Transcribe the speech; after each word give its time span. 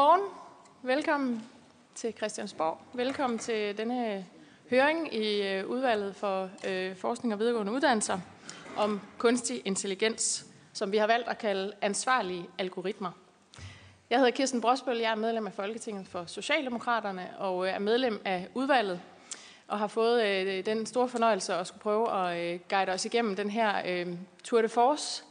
Godmorgen. 0.00 0.30
Velkommen 0.82 1.42
til 1.94 2.12
Christiansborg. 2.16 2.78
Velkommen 2.92 3.38
til 3.38 3.78
denne 3.78 4.26
høring 4.70 5.14
i 5.14 5.42
øh, 5.42 5.66
udvalget 5.66 6.16
for 6.16 6.50
øh, 6.68 6.96
forskning 6.96 7.34
og 7.34 7.40
videregående 7.40 7.72
uddannelser 7.72 8.18
om 8.76 9.00
kunstig 9.18 9.62
intelligens, 9.64 10.46
som 10.72 10.92
vi 10.92 10.96
har 10.96 11.06
valgt 11.06 11.28
at 11.28 11.38
kalde 11.38 11.72
ansvarlige 11.80 12.46
algoritmer. 12.58 13.10
Jeg 14.10 14.18
hedder 14.18 14.30
Kirsten 14.30 14.60
Brosbøl, 14.60 14.98
jeg 14.98 15.10
er 15.10 15.14
medlem 15.14 15.46
af 15.46 15.52
Folketinget 15.52 16.06
for 16.06 16.24
Socialdemokraterne 16.26 17.28
og 17.38 17.66
øh, 17.66 17.72
er 17.72 17.78
medlem 17.78 18.20
af 18.24 18.48
udvalget 18.54 19.00
og 19.68 19.78
har 19.78 19.86
fået 19.86 20.26
øh, 20.26 20.66
den 20.66 20.86
store 20.86 21.08
fornøjelse 21.08 21.54
at 21.54 21.66
skulle 21.66 21.82
prøve 21.82 22.12
at 22.12 22.54
øh, 22.54 22.60
guide 22.70 22.92
os 22.92 23.04
igennem 23.04 23.36
den 23.36 23.50
her 23.50 23.82
øh, 23.86 24.06
Tour 24.44 24.62
de 24.62 24.68
Force 24.68 25.24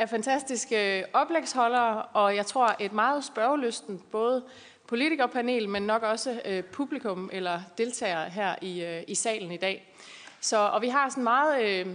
af 0.00 0.08
fantastiske 0.08 1.04
oplægsholdere, 1.12 2.02
og 2.02 2.36
jeg 2.36 2.46
tror 2.46 2.76
et 2.78 2.92
meget 2.92 3.24
spørgelysten 3.24 4.02
både 4.10 4.42
politikerpanel, 4.86 5.68
men 5.68 5.82
nok 5.82 6.02
også 6.02 6.40
øh, 6.44 6.64
publikum 6.64 7.30
eller 7.32 7.60
deltagere 7.78 8.28
her 8.28 8.54
i, 8.62 8.84
øh, 8.84 9.02
i 9.08 9.14
salen 9.14 9.52
i 9.52 9.56
dag. 9.56 9.94
Så, 10.40 10.58
og 10.58 10.82
vi 10.82 10.88
har 10.88 11.08
sådan 11.08 11.20
et 11.20 11.24
meget 11.24 11.64
øh, 11.64 11.86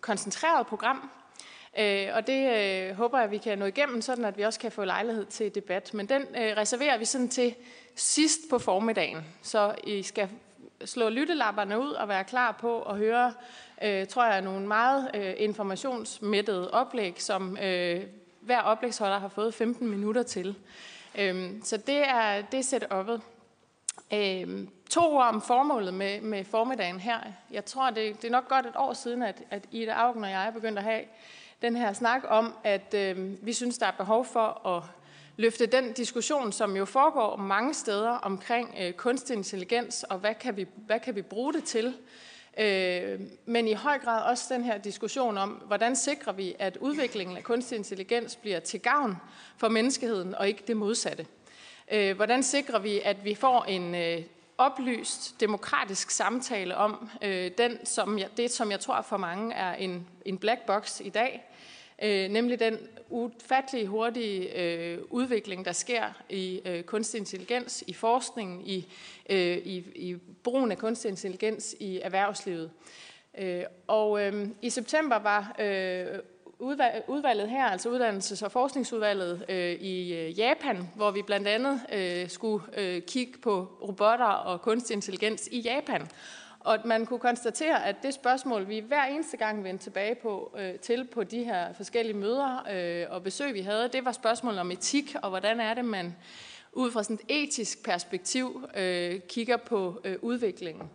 koncentreret 0.00 0.66
program, 0.66 1.10
øh, 1.78 2.08
og 2.14 2.26
det 2.26 2.56
øh, 2.56 2.96
håber 2.96 3.20
jeg, 3.20 3.30
vi 3.30 3.38
kan 3.38 3.58
nå 3.58 3.64
igennem, 3.64 4.02
sådan 4.02 4.24
at 4.24 4.36
vi 4.36 4.42
også 4.42 4.60
kan 4.60 4.72
få 4.72 4.84
lejlighed 4.84 5.26
til 5.26 5.54
debat. 5.54 5.94
Men 5.94 6.08
den 6.08 6.22
øh, 6.22 6.56
reserverer 6.56 6.98
vi 6.98 7.04
sådan 7.04 7.28
til 7.28 7.54
sidst 7.94 8.40
på 8.50 8.58
formiddagen, 8.58 9.24
så 9.42 9.74
I 9.84 10.02
skal 10.02 10.28
slå 10.84 11.08
lyttelapperne 11.08 11.80
ud 11.80 11.90
og 11.90 12.08
være 12.08 12.24
klar 12.24 12.52
på 12.52 12.82
at 12.82 12.96
høre, 12.96 13.32
øh, 13.82 14.06
tror 14.06 14.24
jeg, 14.24 14.42
nogle 14.42 14.66
meget 14.66 15.10
øh, 15.14 15.34
informationsmættede 15.36 16.70
oplæg, 16.70 17.22
som 17.22 17.58
øh, 17.62 18.02
hver 18.40 18.60
oplægsholder 18.60 19.18
har 19.18 19.28
fået 19.28 19.54
15 19.54 19.88
minutter 19.88 20.22
til. 20.22 20.56
Øh, 21.18 21.52
så 21.62 21.76
det 21.76 22.08
er, 22.08 22.42
det 22.42 22.58
er 22.58 22.78
setup'et. 22.78 23.20
Øh, 24.12 24.66
to 24.90 25.00
ord 25.00 25.26
om 25.26 25.42
formålet 25.42 25.94
med, 25.94 26.20
med 26.20 26.44
formiddagen 26.44 27.00
her. 27.00 27.18
Jeg 27.50 27.64
tror, 27.64 27.90
det, 27.90 28.22
det 28.22 28.28
er 28.28 28.32
nok 28.32 28.48
godt 28.48 28.66
et 28.66 28.76
år 28.76 28.92
siden, 28.92 29.22
at, 29.22 29.42
at 29.50 29.64
Ida 29.70 29.92
Augen 29.92 30.24
og 30.24 30.30
jeg 30.30 30.46
er 30.46 30.50
begyndt 30.50 30.78
at 30.78 30.84
have 30.84 31.02
den 31.62 31.76
her 31.76 31.92
snak 31.92 32.22
om, 32.28 32.54
at 32.64 32.94
øh, 32.94 33.46
vi 33.46 33.52
synes, 33.52 33.78
der 33.78 33.86
er 33.86 33.90
behov 33.98 34.24
for 34.24 34.66
at 34.66 34.82
løfte 35.36 35.66
den 35.66 35.92
diskussion, 35.92 36.52
som 36.52 36.76
jo 36.76 36.84
foregår 36.84 37.36
mange 37.36 37.74
steder 37.74 38.10
omkring 38.10 38.74
øh, 38.80 38.92
kunstig 38.92 39.36
intelligens, 39.36 40.02
og 40.02 40.18
hvad 40.18 40.34
kan, 40.34 40.56
vi, 40.56 40.66
hvad 40.86 41.00
kan 41.00 41.14
vi 41.16 41.22
bruge 41.22 41.52
det 41.52 41.64
til? 41.64 41.94
Øh, 42.58 43.20
men 43.46 43.68
i 43.68 43.72
høj 43.72 43.98
grad 43.98 44.22
også 44.22 44.54
den 44.54 44.64
her 44.64 44.78
diskussion 44.78 45.38
om, 45.38 45.50
hvordan 45.50 45.96
sikrer 45.96 46.32
vi, 46.32 46.54
at 46.58 46.76
udviklingen 46.76 47.36
af 47.36 47.42
kunstig 47.42 47.78
intelligens 47.78 48.36
bliver 48.36 48.60
til 48.60 48.80
gavn 48.80 49.16
for 49.56 49.68
menneskeheden, 49.68 50.34
og 50.34 50.48
ikke 50.48 50.64
det 50.66 50.76
modsatte? 50.76 51.26
Øh, 51.92 52.16
hvordan 52.16 52.42
sikrer 52.42 52.78
vi, 52.78 53.00
at 53.00 53.24
vi 53.24 53.34
får 53.34 53.64
en 53.64 53.94
øh, 53.94 54.22
oplyst, 54.58 55.40
demokratisk 55.40 56.10
samtale 56.10 56.76
om 56.76 57.10
øh, 57.22 57.50
den, 57.58 57.86
som 57.86 58.18
jeg, 58.18 58.28
det, 58.36 58.50
som 58.50 58.70
jeg 58.70 58.80
tror 58.80 59.02
for 59.02 59.16
mange 59.16 59.54
er 59.54 59.74
en, 59.74 60.06
en 60.24 60.38
black 60.38 60.66
box 60.66 61.00
i 61.00 61.08
dag, 61.08 61.44
øh, 62.04 62.30
nemlig 62.30 62.60
den 62.60 62.78
ufattelig 63.08 63.86
hurtige 63.86 64.60
øh, 64.60 64.98
udvikling, 65.10 65.64
der 65.64 65.72
sker 65.72 66.04
i 66.28 66.60
øh, 66.64 66.82
kunstig 66.82 67.18
intelligens, 67.18 67.84
i 67.86 67.92
forskningen, 67.92 68.60
i, 68.66 68.86
øh, 69.30 69.56
i, 69.56 69.76
i 69.94 70.16
brugen 70.42 70.72
af 70.72 70.78
kunstig 70.78 71.08
intelligens 71.08 71.76
i 71.80 72.00
erhvervslivet. 72.00 72.70
Øh, 73.38 73.62
og 73.86 74.22
øh, 74.22 74.48
i 74.62 74.70
september 74.70 75.18
var 75.18 75.56
øh, 75.58 76.18
udvalget 77.08 77.48
her, 77.48 77.64
altså 77.64 77.88
uddannelses- 77.88 78.44
og 78.44 78.52
forskningsudvalget 78.52 79.44
øh, 79.48 79.72
i 79.72 80.14
øh, 80.14 80.38
Japan, 80.38 80.88
hvor 80.96 81.10
vi 81.10 81.22
blandt 81.22 81.48
andet 81.48 81.80
øh, 81.92 82.28
skulle 82.28 82.64
øh, 82.76 83.02
kigge 83.02 83.38
på 83.38 83.68
robotter 83.82 84.24
og 84.24 84.62
kunstig 84.62 84.94
intelligens 84.94 85.48
i 85.52 85.60
Japan. 85.60 86.08
Og 86.64 86.78
man 86.84 87.06
kunne 87.06 87.18
konstatere, 87.18 87.86
at 87.86 87.96
det 88.02 88.14
spørgsmål, 88.14 88.68
vi 88.68 88.78
hver 88.78 89.04
eneste 89.04 89.36
gang 89.36 89.64
vendte 89.64 89.84
tilbage 89.84 90.14
på, 90.14 90.56
øh, 90.58 90.74
til 90.78 91.04
på 91.04 91.24
de 91.24 91.44
her 91.44 91.72
forskellige 91.72 92.16
møder 92.16 92.66
øh, 92.70 93.06
og 93.10 93.22
besøg, 93.22 93.54
vi 93.54 93.60
havde, 93.60 93.88
det 93.88 94.04
var 94.04 94.12
spørgsmålet 94.12 94.60
om 94.60 94.70
etik, 94.70 95.14
og 95.22 95.30
hvordan 95.30 95.60
er 95.60 95.74
det, 95.74 95.84
man 95.84 96.16
ud 96.72 96.90
fra 96.90 97.02
sådan 97.02 97.18
et 97.28 97.42
etisk 97.42 97.84
perspektiv 97.84 98.64
øh, 98.76 99.20
kigger 99.28 99.56
på 99.56 100.00
øh, 100.04 100.16
udviklingen. 100.22 100.90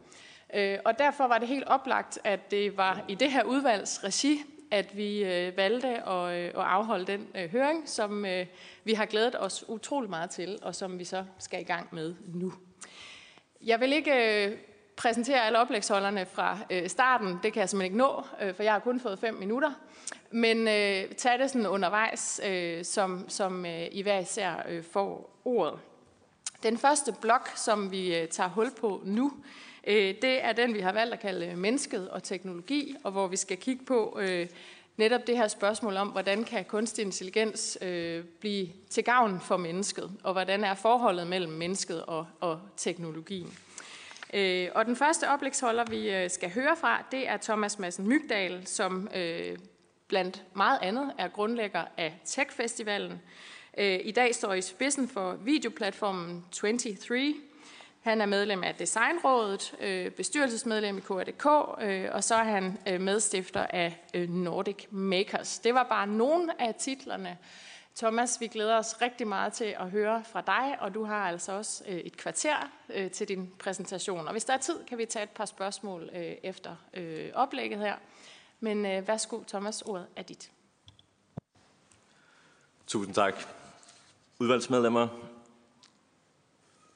Øh, 0.54 0.78
og 0.86 1.00
derfor 1.00 1.28
var 1.28 1.38
det 1.38 1.48
helt 1.48 1.68
oplagt, 1.68 2.20
at 2.24 2.52
det 2.52 2.78
var 2.78 3.06
i 3.08 3.16
det 3.16 3.32
her 3.32 3.44
udvalgs 3.44 4.04
regi, 4.04 4.42
at 4.72 4.98
vi 4.98 5.24
øh, 5.24 5.58
valgte 5.58 5.88
at, 6.08 6.38
øh, 6.38 6.46
at 6.46 6.54
afholde 6.56 7.06
den 7.06 7.28
øh, 7.36 7.50
høring, 7.50 7.90
som 7.90 8.26
øh, 8.26 8.46
vi 8.84 8.94
har 8.94 9.06
glædet 9.06 9.36
os 9.40 9.66
utrolig 9.68 10.10
meget 10.10 10.30
til, 10.30 10.60
og 10.62 10.76
som 10.76 11.00
vi 11.00 11.04
så 11.04 11.26
skal 11.40 11.62
i 11.62 11.64
gang 11.64 11.88
med 11.92 12.16
nu. 12.28 12.54
Jeg 13.62 13.80
vil 13.80 13.94
ikke 13.94 14.46
øh, 14.46 14.58
præsentere 15.00 15.46
alle 15.46 15.60
oplægsholderne 15.60 16.26
fra 16.26 16.58
øh, 16.70 16.90
starten. 16.90 17.40
Det 17.44 17.54
kan 17.54 17.60
jeg 17.60 17.70
simpelthen 17.70 17.86
ikke 17.86 17.98
nå, 17.98 18.24
øh, 18.42 18.56
for 18.56 18.64
jeg 18.64 18.72
har 18.72 18.80
kun 18.80 19.00
fået 19.00 19.20
fem 19.20 19.34
minutter. 19.34 19.72
Men 20.32 20.68
øh, 20.68 21.16
tag 21.18 21.40
det 21.40 21.50
sådan 21.50 21.68
undervejs, 21.68 22.42
øh, 22.46 22.86
som, 22.86 23.26
som 23.28 23.66
øh, 23.66 23.88
I 23.92 24.02
hver 24.02 24.20
især 24.20 24.66
øh, 24.70 24.84
får 24.84 25.40
ordet. 25.46 25.80
Den 26.64 26.78
første 26.78 27.16
blok, 27.22 27.50
som 27.56 27.92
vi 27.92 28.18
øh, 28.18 28.28
tager 28.28 28.50
hul 28.50 28.72
på 28.82 29.02
nu, 29.06 29.32
øh, 29.88 30.16
det 30.22 30.46
er 30.46 30.54
den, 30.54 30.74
vi 30.74 30.80
har 30.80 30.92
valgt 30.92 31.14
at 31.14 31.20
kalde 31.20 31.48
øh, 31.48 31.58
mennesket 31.58 32.10
og 32.10 32.24
teknologi, 32.24 32.96
og 33.04 33.12
hvor 33.12 33.28
vi 33.28 33.38
skal 33.38 33.58
kigge 33.58 33.86
på 33.86 34.18
øh, 34.22 34.48
netop 34.98 35.28
det 35.28 35.38
her 35.38 35.48
spørgsmål 35.48 35.98
om, 35.98 36.08
hvordan 36.08 36.44
kan 36.44 36.66
kunstig 36.66 37.06
intelligens 37.06 37.78
øh, 37.82 38.24
blive 38.40 38.68
til 38.90 39.04
gavn 39.04 39.40
for 39.42 39.58
mennesket, 39.58 40.12
og 40.24 40.34
hvordan 40.34 40.64
er 40.64 40.74
forholdet 40.74 41.28
mellem 41.28 41.52
mennesket 41.52 42.06
og, 42.06 42.28
og 42.40 42.60
teknologien. 42.78 43.58
Øh, 44.34 44.68
og 44.76 44.86
den 44.86 44.96
første 44.96 45.30
oplægsholder, 45.30 45.84
vi 45.90 46.10
øh, 46.10 46.30
skal 46.30 46.54
høre 46.54 46.76
fra, 46.76 47.06
det 47.12 47.30
er 47.30 47.38
Thomas 47.38 47.80
Madsen 47.80 48.08
Mygdal, 48.08 48.68
som 48.68 49.10
øh, 49.16 49.58
blandt 50.08 50.44
meget 50.56 50.80
andet 50.82 51.12
er 51.18 51.28
grundlægger 51.28 51.84
af 51.98 52.20
Tech-festivalen. 52.26 53.22
Øh, 53.78 54.00
I 54.04 54.12
dag 54.12 54.36
står 54.36 54.54
i 54.54 54.62
spidsen 54.62 55.08
for 55.08 55.34
videoplatformen 55.34 56.46
23. 56.52 57.36
Han 58.02 58.22
er 58.22 58.26
medlem 58.26 58.64
af 58.64 58.76
Designrådet, 58.76 59.76
øh, 59.80 60.12
bestyrelsesmedlem 60.12 60.98
i 60.98 61.02
KRDK, 61.02 61.46
og 62.14 62.24
så 62.24 62.36
er 62.36 62.44
han 62.44 62.78
medstifter 63.00 63.66
af 63.70 64.00
Nordic 64.30 64.86
Makers. 64.90 65.60
Det 65.60 65.74
var 65.74 65.84
bare 65.84 66.08
nogle 66.08 66.62
af 66.62 66.76
titlerne 66.76 67.38
Thomas, 68.00 68.42
vi 68.42 68.48
glæder 68.48 68.78
os 68.78 69.02
rigtig 69.02 69.28
meget 69.28 69.54
til 69.54 69.76
at 69.80 69.90
høre 69.90 70.24
fra 70.24 70.42
dig, 70.42 70.78
og 70.80 70.94
du 70.94 71.04
har 71.04 71.30
altså 71.30 71.52
også 71.52 71.84
øh, 71.88 71.96
et 71.96 72.18
kvarter 72.18 72.56
øh, 72.94 73.12
til 73.12 73.28
din 73.28 73.54
præsentation. 73.60 74.26
Og 74.28 74.32
hvis 74.32 74.46
der 74.46 74.54
er 74.54 74.58
tid, 74.58 74.76
kan 74.88 74.98
vi 74.98 75.06
tage 75.06 75.24
et 75.24 75.30
par 75.30 75.46
spørgsmål 75.46 76.10
øh, 76.16 76.36
efter 76.44 76.76
oplægget 77.34 77.80
her. 77.80 77.96
Men 78.60 78.84
værsgo, 78.84 79.40
Thomas, 79.48 79.82
ordet 79.82 80.06
er 80.16 80.22
dit. 80.22 80.52
Tusind 82.88 83.16
tak. 83.16 83.34
Udvalgsmedlemmer, 84.40 85.08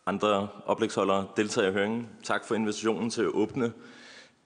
andre 0.06 0.50
oplægsholdere, 0.66 1.28
deltager 1.38 1.70
i 1.70 1.74
høringen. 1.74 2.10
Tak 2.24 2.46
for 2.46 2.56
invitationen 2.56 3.10
til 3.10 3.22
at 3.22 3.28
åbne 3.28 3.74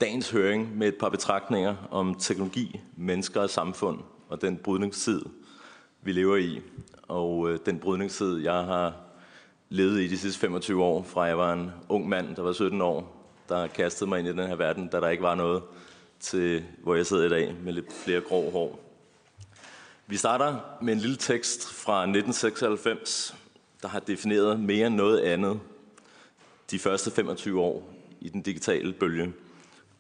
dagens 0.02 0.32
høring 0.32 0.78
med 0.78 0.88
et 0.88 0.98
par 0.98 1.10
betragtninger 1.10 1.76
om 1.92 2.16
teknologi, 2.16 2.82
mennesker 2.96 3.42
og 3.42 3.50
samfund 3.50 4.00
og 4.30 4.42
den 4.42 4.58
brydningstid, 4.58 5.22
vi 6.08 6.12
lever 6.12 6.38
i. 6.38 6.62
Og 7.08 7.50
øh, 7.50 7.60
den 7.66 7.80
brydningstid, 7.80 8.38
jeg 8.38 8.54
har 8.54 8.94
levet 9.70 10.02
i 10.02 10.08
de 10.08 10.18
sidste 10.18 10.40
25 10.40 10.84
år, 10.84 11.04
fra 11.04 11.22
jeg 11.22 11.38
var 11.38 11.54
en 11.54 11.72
ung 11.90 12.10
mand, 12.10 12.36
der 12.36 12.42
var 12.42 12.54
17 12.54 12.82
år, 12.82 13.28
der 13.50 13.68
kastede 13.68 14.10
mig 14.10 14.20
ind 14.20 14.28
i 14.28 14.32
den 14.32 14.48
her 14.48 14.56
verden, 14.56 14.88
da 14.88 15.00
der 15.00 15.10
ikke 15.10 15.24
var 15.24 15.36
noget 15.36 15.64
til, 16.20 16.64
hvor 16.84 16.96
jeg 16.96 17.06
sidder 17.06 17.26
i 17.26 17.30
dag 17.30 17.56
med 17.64 17.74
lidt 17.74 17.94
flere 17.94 18.22
grå 18.22 18.52
hår. 18.52 18.80
Vi 20.08 20.18
starter 20.18 20.60
med 20.82 20.94
en 20.94 21.00
lille 21.00 21.16
tekst 21.16 21.74
fra 21.74 22.02
1996, 22.02 23.36
der 23.82 23.88
har 23.88 24.00
defineret 24.00 24.60
mere 24.60 24.88
end 24.88 24.96
noget 24.96 25.20
andet 25.20 25.60
de 26.72 26.80
første 26.80 27.12
25 27.12 27.62
år 27.62 27.94
i 28.22 28.30
den 28.30 28.42
digitale 28.42 28.94
bølge. 28.94 29.34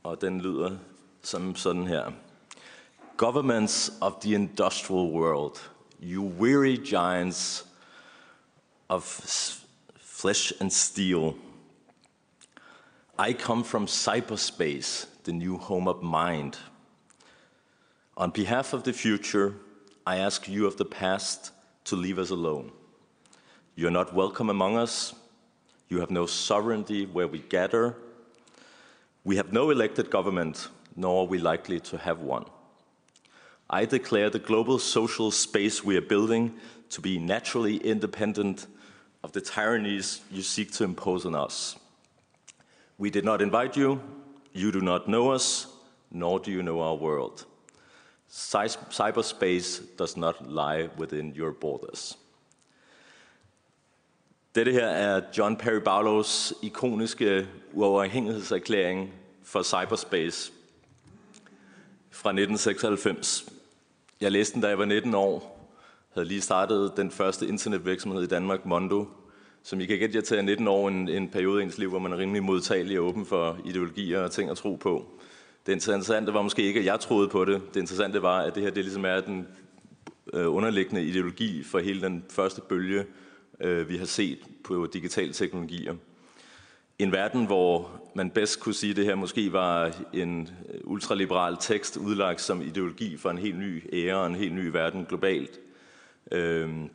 Og 0.03 0.21
den 0.21 0.41
lyder 0.41 0.71
som 1.21 1.55
sådan 1.55 1.87
her. 1.87 2.11
Governments 3.17 3.93
of 4.01 4.13
the 4.21 4.33
industrial 4.33 5.11
world– 5.13 5.57
you 5.99 6.21
weary 6.21 6.77
giants 6.77 7.63
of 8.89 9.03
flesh 9.03 10.53
and 10.59 10.71
steel. 10.71 11.35
I 13.17 13.33
come 13.33 13.63
from 13.63 13.87
cyberspace, 13.87 15.07
the 15.23 15.33
new 15.33 15.57
home 15.57 15.87
of 15.87 16.03
mind. 16.03 16.57
On 18.15 18.29
behalf 18.29 18.73
of 18.73 18.83
the 18.83 18.93
future, 18.93 19.55
I 20.05 20.17
ask 20.17 20.47
you 20.47 20.67
of 20.67 20.77
the 20.77 20.85
past 20.85 21.51
to 21.85 21.95
leave 21.95 22.19
us 22.19 22.29
alone. 22.29 22.71
You're 23.75 23.91
not 23.91 24.13
welcome 24.13 24.49
among 24.49 24.77
us. 24.77 25.13
You 25.89 25.99
have 25.99 26.11
no 26.11 26.25
sovereignty 26.25 27.05
where 27.05 27.27
we 27.27 27.39
gather. 27.39 27.95
We 29.23 29.35
have 29.35 29.53
no 29.53 29.69
elected 29.69 30.09
government, 30.09 30.67
nor 30.95 31.23
are 31.23 31.27
we 31.27 31.37
likely 31.37 31.79
to 31.81 31.97
have 31.97 32.21
one. 32.21 32.45
I 33.69 33.85
declare 33.85 34.29
the 34.29 34.39
global 34.39 34.79
social 34.79 35.31
space 35.31 35.83
we 35.83 35.97
are 35.97 36.01
building 36.01 36.53
to 36.89 37.01
be 37.01 37.17
naturally 37.19 37.77
independent 37.77 38.67
of 39.23 39.33
the 39.33 39.41
tyrannies 39.41 40.21
you 40.31 40.41
seek 40.41 40.71
to 40.73 40.83
impose 40.83 41.25
on 41.25 41.35
us. 41.35 41.75
We 42.97 43.09
did 43.09 43.25
not 43.25 43.41
invite 43.41 43.75
you, 43.75 44.01
you 44.53 44.71
do 44.71 44.81
not 44.81 45.07
know 45.07 45.31
us, 45.31 45.67
nor 46.11 46.39
do 46.39 46.51
you 46.51 46.63
know 46.63 46.81
our 46.81 46.95
world. 46.95 47.45
Cyberspace 48.29 49.81
does 49.97 50.15
not 50.15 50.49
lie 50.49 50.89
within 50.97 51.33
your 51.35 51.51
borders. 51.51 52.17
Dette 54.55 54.73
her 54.73 54.87
er 54.87 55.21
John 55.37 55.55
Perry 55.55 55.79
Barlows 55.79 56.53
ikoniske 56.61 57.47
uafhængighedserklæring 57.73 59.13
for 59.43 59.61
cyberspace 59.61 60.51
fra 62.11 62.29
1996. 62.29 63.56
Jeg 64.21 64.31
læste 64.31 64.53
den, 64.53 64.61
da 64.61 64.67
jeg 64.67 64.77
var 64.77 64.85
19 64.85 65.13
år. 65.13 65.69
havde 66.13 66.27
lige 66.27 66.41
startet 66.41 66.93
den 66.97 67.11
første 67.11 67.47
internetvirksomhed 67.47 68.23
i 68.23 68.27
Danmark, 68.27 68.65
Mondo, 68.65 69.05
som 69.63 69.79
I 69.79 69.85
kan 69.85 69.99
gætte 69.99 70.15
jer 70.15 70.21
til, 70.21 70.37
er 70.37 70.41
19 70.41 70.67
år 70.67 70.87
en, 70.87 71.09
en 71.09 71.29
periode 71.29 71.61
i 71.61 71.63
ens 71.63 71.77
liv, 71.77 71.89
hvor 71.89 71.99
man 71.99 72.13
er 72.13 72.17
rimelig 72.17 72.43
modtagelig 72.43 72.99
og 72.99 73.05
åben 73.05 73.25
for 73.25 73.57
ideologier 73.65 74.19
og 74.19 74.31
ting 74.31 74.49
at 74.49 74.57
tro 74.57 74.75
på. 74.75 75.05
Det 75.65 75.73
interessante 75.73 76.33
var 76.33 76.41
måske 76.41 76.61
ikke, 76.61 76.79
at 76.79 76.85
jeg 76.85 76.99
troede 76.99 77.27
på 77.27 77.45
det. 77.45 77.61
Det 77.73 77.79
interessante 77.79 78.21
var, 78.21 78.39
at 78.39 78.55
det 78.55 78.63
her 78.63 78.69
det 78.69 78.83
ligesom 78.83 79.05
er 79.05 79.21
den 79.21 79.47
øh, 80.33 80.55
underliggende 80.55 81.03
ideologi 81.03 81.63
for 81.63 81.79
hele 81.79 82.01
den 82.01 82.25
første 82.29 82.61
bølge, 82.61 83.05
øh, 83.61 83.89
vi 83.89 83.97
har 83.97 84.05
set 84.05 84.39
på 84.63 84.87
digitale 84.93 85.33
teknologier. 85.33 85.95
En 86.99 87.11
verden, 87.11 87.45
hvor 87.45 87.91
man 88.15 88.29
bedst 88.29 88.59
kunne 88.59 88.75
sige, 88.75 88.89
at 88.91 88.95
det 88.95 89.05
her 89.05 89.15
måske 89.15 89.53
var 89.53 89.95
en 90.13 90.49
ultraliberal 90.83 91.57
tekst 91.59 91.97
udlagt 91.97 92.41
som 92.41 92.61
ideologi 92.61 93.17
for 93.17 93.29
en 93.29 93.37
helt 93.37 93.59
ny 93.59 93.83
ære 93.93 94.15
og 94.15 94.27
en 94.27 94.35
helt 94.35 94.53
ny 94.53 94.65
verden 94.67 95.05
globalt. 95.05 95.59
Øhm, 96.31 96.89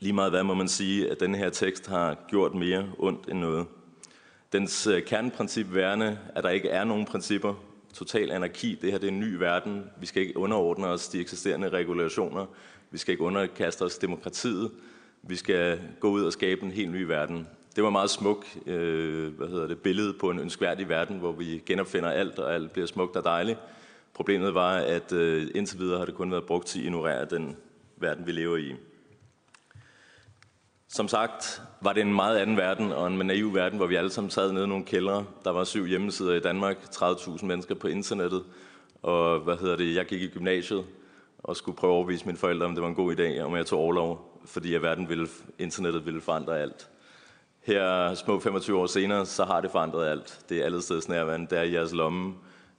lige 0.00 0.12
meget 0.12 0.32
hvad 0.32 0.42
må 0.42 0.54
man 0.54 0.68
sige, 0.68 1.10
at 1.10 1.20
den 1.20 1.34
her 1.34 1.50
tekst 1.50 1.86
har 1.86 2.26
gjort 2.28 2.54
mere 2.54 2.92
ondt 2.98 3.28
end 3.28 3.38
noget. 3.38 3.66
Dens 4.52 4.86
øh, 4.86 5.02
kerneprincip 5.02 5.74
værende, 5.74 6.18
at 6.34 6.44
der 6.44 6.50
ikke 6.50 6.68
er 6.68 6.84
nogen 6.84 7.04
principper, 7.04 7.54
total 7.94 8.30
anarki, 8.30 8.78
det 8.82 8.92
her 8.92 8.98
det 8.98 9.08
er 9.08 9.12
en 9.12 9.20
ny 9.20 9.34
verden, 9.34 9.84
vi 10.00 10.06
skal 10.06 10.22
ikke 10.22 10.36
underordne 10.36 10.86
os 10.86 11.08
de 11.08 11.20
eksisterende 11.20 11.68
regulationer, 11.68 12.46
vi 12.90 12.98
skal 12.98 13.12
ikke 13.12 13.24
underkaste 13.24 13.82
os 13.82 13.98
demokratiet, 13.98 14.70
vi 15.22 15.36
skal 15.36 15.80
gå 16.00 16.10
ud 16.10 16.24
og 16.24 16.32
skabe 16.32 16.62
en 16.62 16.70
helt 16.70 16.90
ny 16.90 17.02
verden. 17.02 17.46
Det 17.76 17.84
var 17.84 17.90
meget 17.90 18.10
smuk 18.10 18.46
øh, 18.66 19.36
hvad 19.36 19.48
hedder 19.48 19.66
det, 19.66 19.78
billede 19.78 20.12
på 20.12 20.30
en 20.30 20.38
ønskværdig 20.38 20.88
verden, 20.88 21.18
hvor 21.18 21.32
vi 21.32 21.62
genopfinder 21.66 22.10
alt, 22.10 22.38
og 22.38 22.54
alt 22.54 22.72
bliver 22.72 22.86
smukt 22.86 23.16
og 23.16 23.24
dejligt. 23.24 23.58
Problemet 24.14 24.54
var, 24.54 24.76
at 24.76 25.12
øh, 25.12 25.50
indtil 25.54 25.78
videre 25.78 25.98
har 25.98 26.04
det 26.04 26.14
kun 26.14 26.30
været 26.30 26.46
brugt 26.46 26.66
til 26.66 26.78
at 26.78 26.84
ignorere 26.84 27.24
den 27.24 27.56
verden, 27.96 28.26
vi 28.26 28.32
lever 28.32 28.56
i. 28.56 28.74
Som 30.88 31.08
sagt 31.08 31.62
var 31.80 31.92
det 31.92 32.00
en 32.00 32.14
meget 32.14 32.38
anden 32.38 32.56
verden, 32.56 32.92
og 32.92 33.06
en 33.06 33.26
naiv 33.26 33.54
verden, 33.54 33.78
hvor 33.78 33.86
vi 33.86 33.94
alle 33.94 34.10
sammen 34.10 34.30
sad 34.30 34.52
nede 34.52 34.64
i 34.64 34.68
nogle 34.68 34.84
kældre. 34.84 35.24
Der 35.44 35.50
var 35.50 35.64
syv 35.64 35.86
hjemmesider 35.86 36.34
i 36.34 36.40
Danmark, 36.40 36.76
30.000 36.76 37.44
mennesker 37.44 37.74
på 37.74 37.88
internettet, 37.88 38.44
og 39.02 39.40
hvad 39.40 39.56
hedder 39.56 39.76
det, 39.76 39.94
jeg 39.94 40.06
gik 40.06 40.22
i 40.22 40.28
gymnasiet 40.28 40.84
og 41.38 41.56
skulle 41.56 41.76
prøve 41.76 41.92
at 41.92 41.96
overbevise 41.96 42.26
mine 42.26 42.38
forældre, 42.38 42.66
om 42.66 42.74
det 42.74 42.82
var 42.82 42.88
en 42.88 42.94
god 42.94 43.16
idé, 43.16 43.40
om 43.40 43.56
jeg 43.56 43.66
tog 43.66 43.80
overlov, 43.80 44.40
fordi 44.44 44.74
at 44.74 44.82
verden 44.82 45.08
ville, 45.08 45.28
internettet 45.58 46.06
ville 46.06 46.20
forandre 46.20 46.60
alt. 46.60 46.88
Her 47.62 48.14
små 48.14 48.40
25 48.40 48.78
år 48.78 48.86
senere, 48.86 49.26
så 49.26 49.44
har 49.44 49.60
det 49.60 49.70
forandret 49.70 50.06
alt. 50.08 50.40
Det 50.48 50.60
er 50.60 50.64
alle 50.64 50.82
steds 50.82 51.08
nærværende, 51.08 51.46
det 51.50 51.58
er 51.58 51.62
i 51.62 51.72
jeres 51.72 51.92
lomme. 51.92 52.34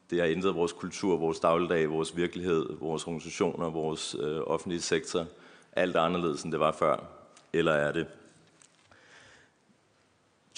Det 0.10 0.20
har 0.20 0.28
ændret 0.28 0.56
vores 0.56 0.72
kultur, 0.72 1.18
vores 1.18 1.40
dagligdag, 1.40 1.90
vores 1.90 2.18
virkelighed, 2.18 2.66
vores 2.80 3.08
organisationer, 3.08 3.70
vores 3.70 4.16
øh, 4.20 4.42
offentlige 4.48 4.82
sektor. 4.82 5.26
Alt 5.72 5.96
er 5.96 6.02
anderledes, 6.02 6.44
end 6.44 6.52
det 6.52 6.60
var 6.60 6.72
før 6.72 7.04
eller 7.54 7.72
er 7.72 7.92
det? 7.92 8.08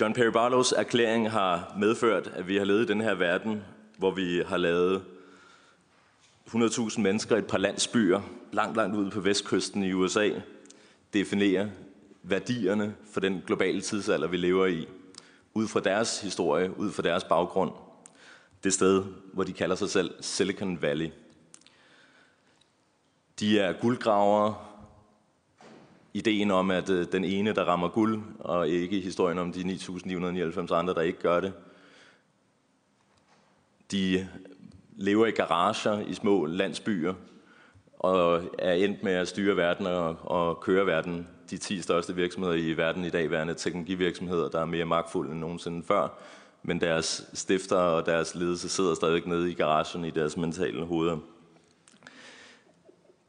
John 0.02 0.14
Perry 0.14 0.32
Barlows 0.32 0.72
erklæring 0.72 1.32
har 1.32 1.76
medført, 1.80 2.28
at 2.28 2.48
vi 2.48 2.58
har 2.58 2.66
levet 2.66 2.84
i 2.84 2.88
den 2.88 3.02
her 3.02 3.16
verden, 3.16 3.64
hvor 3.98 4.12
vi 4.12 4.44
har 4.48 4.58
lavet 4.58 5.04
100.000 6.48 7.02
mennesker 7.02 7.36
i 7.36 7.40
et 7.40 7.48
par 7.48 7.58
landsbyer, 7.58 8.22
langt, 8.52 8.78
langt 8.78 8.96
ude 8.96 9.12
på 9.12 9.20
vestkysten 9.20 9.84
i 9.84 9.94
USA, 9.94 10.30
definere 11.14 11.72
værdierne 12.30 12.96
for 13.12 13.20
den 13.20 13.44
globale 13.48 13.82
tidsalder, 13.82 14.28
vi 14.28 14.38
lever 14.38 14.66
i, 14.66 14.88
ud 15.54 15.68
fra 15.68 15.80
deres 15.80 16.22
historie, 16.22 16.80
ud 16.80 16.92
fra 16.92 17.04
deres 17.04 17.24
baggrund. 17.24 17.72
Det 18.64 18.74
sted, 18.74 19.04
hvor 19.34 19.44
de 19.44 19.54
kalder 19.54 19.76
sig 19.76 19.90
selv 19.90 20.14
Silicon 20.22 20.82
Valley. 20.82 21.10
De 23.40 23.60
er 23.60 23.74
guldgravere, 23.74 24.56
ideen 26.14 26.52
om, 26.52 26.72
at 26.72 26.90
øh, 26.90 27.08
den 27.12 27.24
ene, 27.24 27.54
der 27.54 27.64
rammer 27.64 27.88
guld, 27.88 28.24
og 28.40 28.70
ikke 28.70 29.00
historien 29.00 29.38
om 29.38 29.52
de 29.52 29.62
9.999 29.62 30.74
andre, 30.74 30.94
der 30.94 31.02
ikke 31.02 31.20
gør 31.20 31.40
det. 31.40 31.54
De 33.92 34.30
lever 34.96 35.26
i 35.26 35.32
garager 35.32 36.00
i 36.00 36.14
små 36.14 36.46
landsbyer, 36.46 37.14
og 38.00 38.44
er 38.60 38.74
endt 38.74 39.04
med 39.04 39.14
at 39.14 39.28
styre 39.28 39.58
verden 39.58 39.88
og, 39.88 40.18
og 40.22 40.60
køre 40.60 40.86
verden. 40.86 41.28
De 41.50 41.58
10 41.58 41.82
største 41.82 42.16
virksomheder 42.16 42.56
i 42.56 42.78
verden 42.78 43.06
i 43.06 43.10
dag, 43.10 43.32
værende 43.32 43.54
teknologivirksomheder, 43.54 44.50
der 44.50 44.62
er 44.62 44.66
mere 44.66 44.86
magtfulde 44.86 45.32
end 45.32 45.40
nogensinde 45.40 45.84
før, 45.84 46.08
men 46.64 46.82
deres 46.82 47.30
stifter 47.34 47.76
og 47.76 48.06
deres 48.06 48.36
ledelse 48.36 48.70
sidder 48.70 48.96
stadig 48.96 49.28
nede 49.28 49.52
i 49.52 49.54
garagen 49.54 50.06
i 50.06 50.12
deres 50.12 50.38
mentale 50.38 50.86
hoveder. 50.86 51.18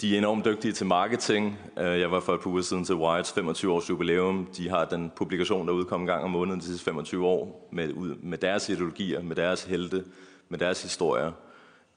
De 0.00 0.14
er 0.14 0.18
enormt 0.18 0.44
dygtige 0.44 0.72
til 0.72 0.86
marketing. 0.86 1.58
Øh, 1.78 2.00
jeg 2.00 2.10
var 2.10 2.20
for 2.20 2.34
et 2.34 2.40
par 2.40 2.50
uger 2.50 2.62
siden 2.62 2.84
til 2.84 2.92
Wired's 2.92 3.34
25 3.34 3.72
års 3.72 3.90
jubilæum. 3.90 4.48
De 4.56 4.68
har 4.68 4.84
den 4.84 5.12
publikation, 5.16 5.66
der 5.66 5.72
udkom 5.72 6.00
en 6.00 6.06
gang 6.06 6.24
om 6.24 6.30
måneden 6.30 6.60
de 6.60 6.64
sidste 6.64 6.84
25 6.84 7.26
år, 7.26 7.68
med, 7.72 7.88
med 8.22 8.38
deres 8.38 8.68
ideologier, 8.68 9.22
med 9.22 9.36
deres 9.36 9.64
helte, 9.64 10.04
med 10.48 10.58
deres 10.58 10.82
historier, 10.82 11.32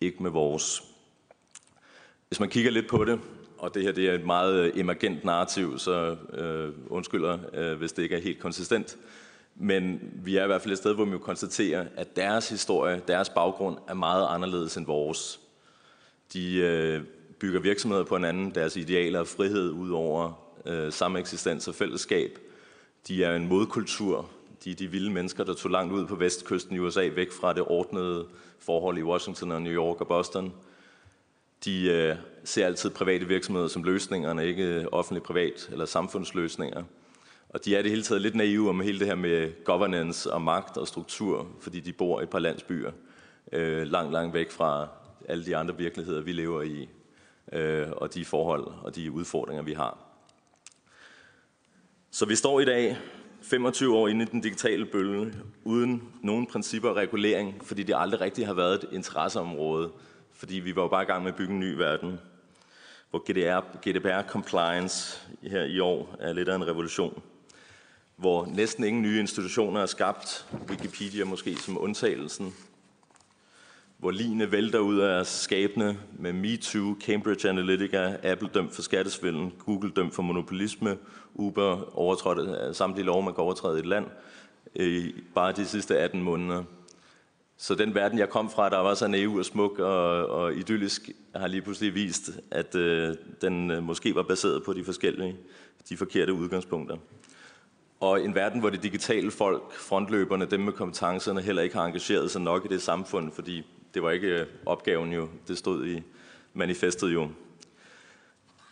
ikke 0.01 0.23
med 0.23 0.31
vores. 0.31 0.83
Hvis 2.27 2.39
man 2.39 2.49
kigger 2.49 2.71
lidt 2.71 2.89
på 2.89 3.05
det, 3.05 3.19
og 3.59 3.73
det 3.73 3.83
her 3.83 3.91
det 3.91 4.09
er 4.09 4.13
et 4.13 4.25
meget 4.25 4.53
øh, 4.53 4.79
emergent 4.79 5.23
narrativ, 5.23 5.79
så 5.79 6.15
øh, 6.33 6.69
undskylder, 6.89 7.37
øh, 7.53 7.77
hvis 7.77 7.91
det 7.91 8.03
ikke 8.03 8.15
er 8.15 8.21
helt 8.21 8.39
konsistent. 8.39 8.97
Men 9.55 9.99
vi 10.13 10.37
er 10.37 10.43
i 10.43 10.47
hvert 10.47 10.61
fald 10.61 10.71
et 10.71 10.77
sted, 10.77 10.95
hvor 10.95 11.05
vi 11.05 11.11
jo 11.11 11.17
konstatere, 11.17 11.85
at 11.95 12.15
deres 12.15 12.49
historie, 12.49 13.01
deres 13.07 13.29
baggrund 13.29 13.77
er 13.87 13.93
meget 13.93 14.27
anderledes 14.29 14.77
end 14.77 14.85
vores. 14.85 15.39
De 16.33 16.55
øh, 16.55 17.01
bygger 17.39 17.59
virksomheder 17.59 18.03
på 18.03 18.15
hinanden, 18.15 18.55
deres 18.55 18.75
idealer 18.75 19.19
og 19.19 19.27
frihed 19.27 19.71
ud 19.71 19.89
over 19.89 20.49
øh, 20.65 20.91
sameksistens 20.91 21.67
og 21.67 21.75
fællesskab. 21.75 22.39
De 23.07 23.23
er 23.23 23.35
en 23.35 23.47
modkultur. 23.47 24.29
De 24.63 24.71
er 24.71 24.75
de 24.75 24.87
vilde 24.87 25.11
mennesker, 25.11 25.43
der 25.43 25.53
tog 25.53 25.71
langt 25.71 25.93
ud 25.93 26.05
på 26.05 26.15
vestkysten 26.15 26.75
i 26.75 26.79
USA, 26.79 27.09
væk 27.15 27.31
fra 27.31 27.53
det 27.53 27.63
ordnede 27.67 28.25
forhold 28.59 28.97
i 28.97 29.03
Washington 29.03 29.51
og 29.51 29.61
New 29.61 29.73
York 29.73 30.01
og 30.01 30.07
Boston. 30.07 30.53
De 31.65 31.89
øh, 31.89 32.15
ser 32.49 32.65
altid 32.65 32.89
private 32.89 33.25
virksomheder 33.25 33.67
som 33.67 33.83
løsningerne, 33.83 34.47
ikke 34.47 34.93
offentlig 34.93 35.23
privat 35.23 35.69
eller 35.71 35.85
samfundsløsninger. 35.85 36.83
Og 37.49 37.65
de 37.65 37.75
er 37.75 37.81
det 37.81 37.91
hele 37.91 38.03
taget 38.03 38.21
lidt 38.21 38.35
naive 38.35 38.69
om 38.69 38.81
hele 38.81 38.99
det 38.99 39.07
her 39.07 39.15
med 39.15 39.63
governance 39.63 40.33
og 40.33 40.41
magt 40.41 40.77
og 40.77 40.87
struktur, 40.87 41.47
fordi 41.61 41.79
de 41.79 41.93
bor 41.93 42.19
i 42.19 42.23
et 42.23 42.29
par 42.29 42.39
landsbyer, 42.39 42.91
øh, 43.51 43.87
langt, 43.87 44.11
langt 44.11 44.33
væk 44.33 44.51
fra 44.51 44.87
alle 45.27 45.45
de 45.45 45.57
andre 45.57 45.77
virkeligheder, 45.77 46.21
vi 46.21 46.31
lever 46.31 46.61
i 46.61 46.89
øh, 47.53 47.87
og 47.91 48.13
de 48.13 48.25
forhold 48.25 48.63
og 48.83 48.95
de 48.95 49.11
udfordringer, 49.11 49.63
vi 49.63 49.73
har. 49.73 49.97
Så 52.11 52.25
vi 52.25 52.35
står 52.35 52.59
i 52.59 52.65
dag 52.65 52.97
25 53.41 53.95
år 53.95 54.07
inde 54.07 54.23
i 54.23 54.27
den 54.31 54.41
digitale 54.41 54.85
bølge, 54.85 55.33
uden 55.63 56.03
nogen 56.21 56.45
principper 56.45 56.89
og 56.89 56.95
regulering, 56.95 57.61
fordi 57.63 57.83
det 57.83 57.95
aldrig 57.97 58.21
rigtig 58.21 58.47
har 58.47 58.53
været 58.53 58.73
et 58.73 58.89
interesseområde, 58.91 59.91
fordi 60.33 60.55
vi 60.55 60.75
var 60.75 60.81
jo 60.81 60.87
bare 60.87 61.03
i 61.03 61.05
gang 61.05 61.23
med 61.23 61.31
at 61.31 61.37
bygge 61.37 61.53
en 61.53 61.59
ny 61.59 61.73
verden, 61.73 62.19
hvor 63.09 63.19
GDPR, 63.19 63.89
GDPR 63.89 64.29
compliance 64.29 65.19
her 65.41 65.63
i 65.63 65.79
år 65.79 66.15
er 66.19 66.33
lidt 66.33 66.49
af 66.49 66.55
en 66.55 66.67
revolution, 66.67 67.21
hvor 68.15 68.45
næsten 68.45 68.83
ingen 68.83 69.01
nye 69.01 69.19
institutioner 69.19 69.81
er 69.81 69.85
skabt, 69.85 70.47
Wikipedia 70.69 71.25
måske 71.25 71.55
som 71.55 71.81
undtagelsen, 71.81 72.53
hvor 73.97 74.11
lignende 74.11 74.51
vælter 74.51 74.79
ud 74.79 74.99
af 74.99 75.25
skabene 75.25 75.97
med 76.19 76.33
MeToo, 76.33 76.95
Cambridge 77.01 77.49
Analytica, 77.49 78.15
Apple 78.23 78.49
dømt 78.53 78.75
for 78.75 78.81
skattesvindel, 78.81 79.51
Google 79.65 79.91
dømt 79.91 80.15
for 80.15 80.21
monopolisme, 80.21 80.97
Uber 81.33 81.97
overtrådte 81.97 82.41
øh, 82.41 82.75
samtlige 82.75 83.05
lov, 83.05 83.23
man 83.23 83.33
kan 83.33 83.43
overtræde 83.43 83.77
i 83.77 83.79
et 83.79 83.85
land, 83.85 84.05
i 84.75 85.13
bare 85.35 85.51
de 85.51 85.65
sidste 85.65 85.97
18 85.97 86.23
måneder. 86.23 86.63
Så 87.61 87.75
den 87.75 87.95
verden, 87.95 88.19
jeg 88.19 88.29
kom 88.29 88.49
fra, 88.49 88.69
der 88.69 88.77
var 88.77 88.93
så 88.93 89.07
naiv 89.07 89.35
og 89.35 89.45
smuk 89.45 89.79
og, 89.79 90.25
og 90.25 90.53
idyllisk, 90.53 91.09
har 91.35 91.47
lige 91.47 91.61
pludselig 91.61 91.95
vist, 91.95 92.31
at 92.51 92.75
øh, 92.75 93.15
den 93.41 93.71
øh, 93.71 93.83
måske 93.83 94.15
var 94.15 94.23
baseret 94.23 94.63
på 94.63 94.73
de 94.73 94.83
forskellige, 94.83 95.35
de 95.89 95.97
forkerte 95.97 96.33
udgangspunkter. 96.33 96.97
Og 97.99 98.23
en 98.23 98.35
verden, 98.35 98.59
hvor 98.59 98.69
de 98.69 98.77
digitale 98.77 99.31
folk, 99.31 99.73
frontløberne, 99.73 100.45
dem 100.45 100.59
med 100.59 100.73
kompetencerne, 100.73 101.41
heller 101.41 101.61
ikke 101.61 101.75
har 101.75 101.85
engageret 101.85 102.31
sig 102.31 102.41
nok 102.41 102.65
i 102.65 102.67
det 102.67 102.81
samfund, 102.81 103.31
fordi 103.31 103.65
det 103.93 104.03
var 104.03 104.11
ikke 104.11 104.27
øh, 104.27 104.45
opgaven 104.65 105.13
jo, 105.13 105.29
det 105.47 105.57
stod 105.57 105.85
i 105.85 106.03
manifestet 106.53 107.13
jo. 107.13 107.29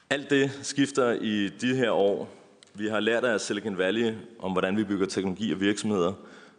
Alt 0.09 0.29
det 0.29 0.59
skifter 0.61 1.11
i 1.11 1.49
de 1.49 1.75
her 1.75 1.91
år. 1.91 2.29
Vi 2.73 2.87
har 2.87 2.99
lært 2.99 3.23
af 3.23 3.41
Silicon 3.41 3.77
Valley 3.77 4.13
om, 4.39 4.51
hvordan 4.51 4.77
vi 4.77 4.83
bygger 4.83 5.05
teknologi 5.05 5.53
og 5.53 5.59
virksomheder, 5.59 6.13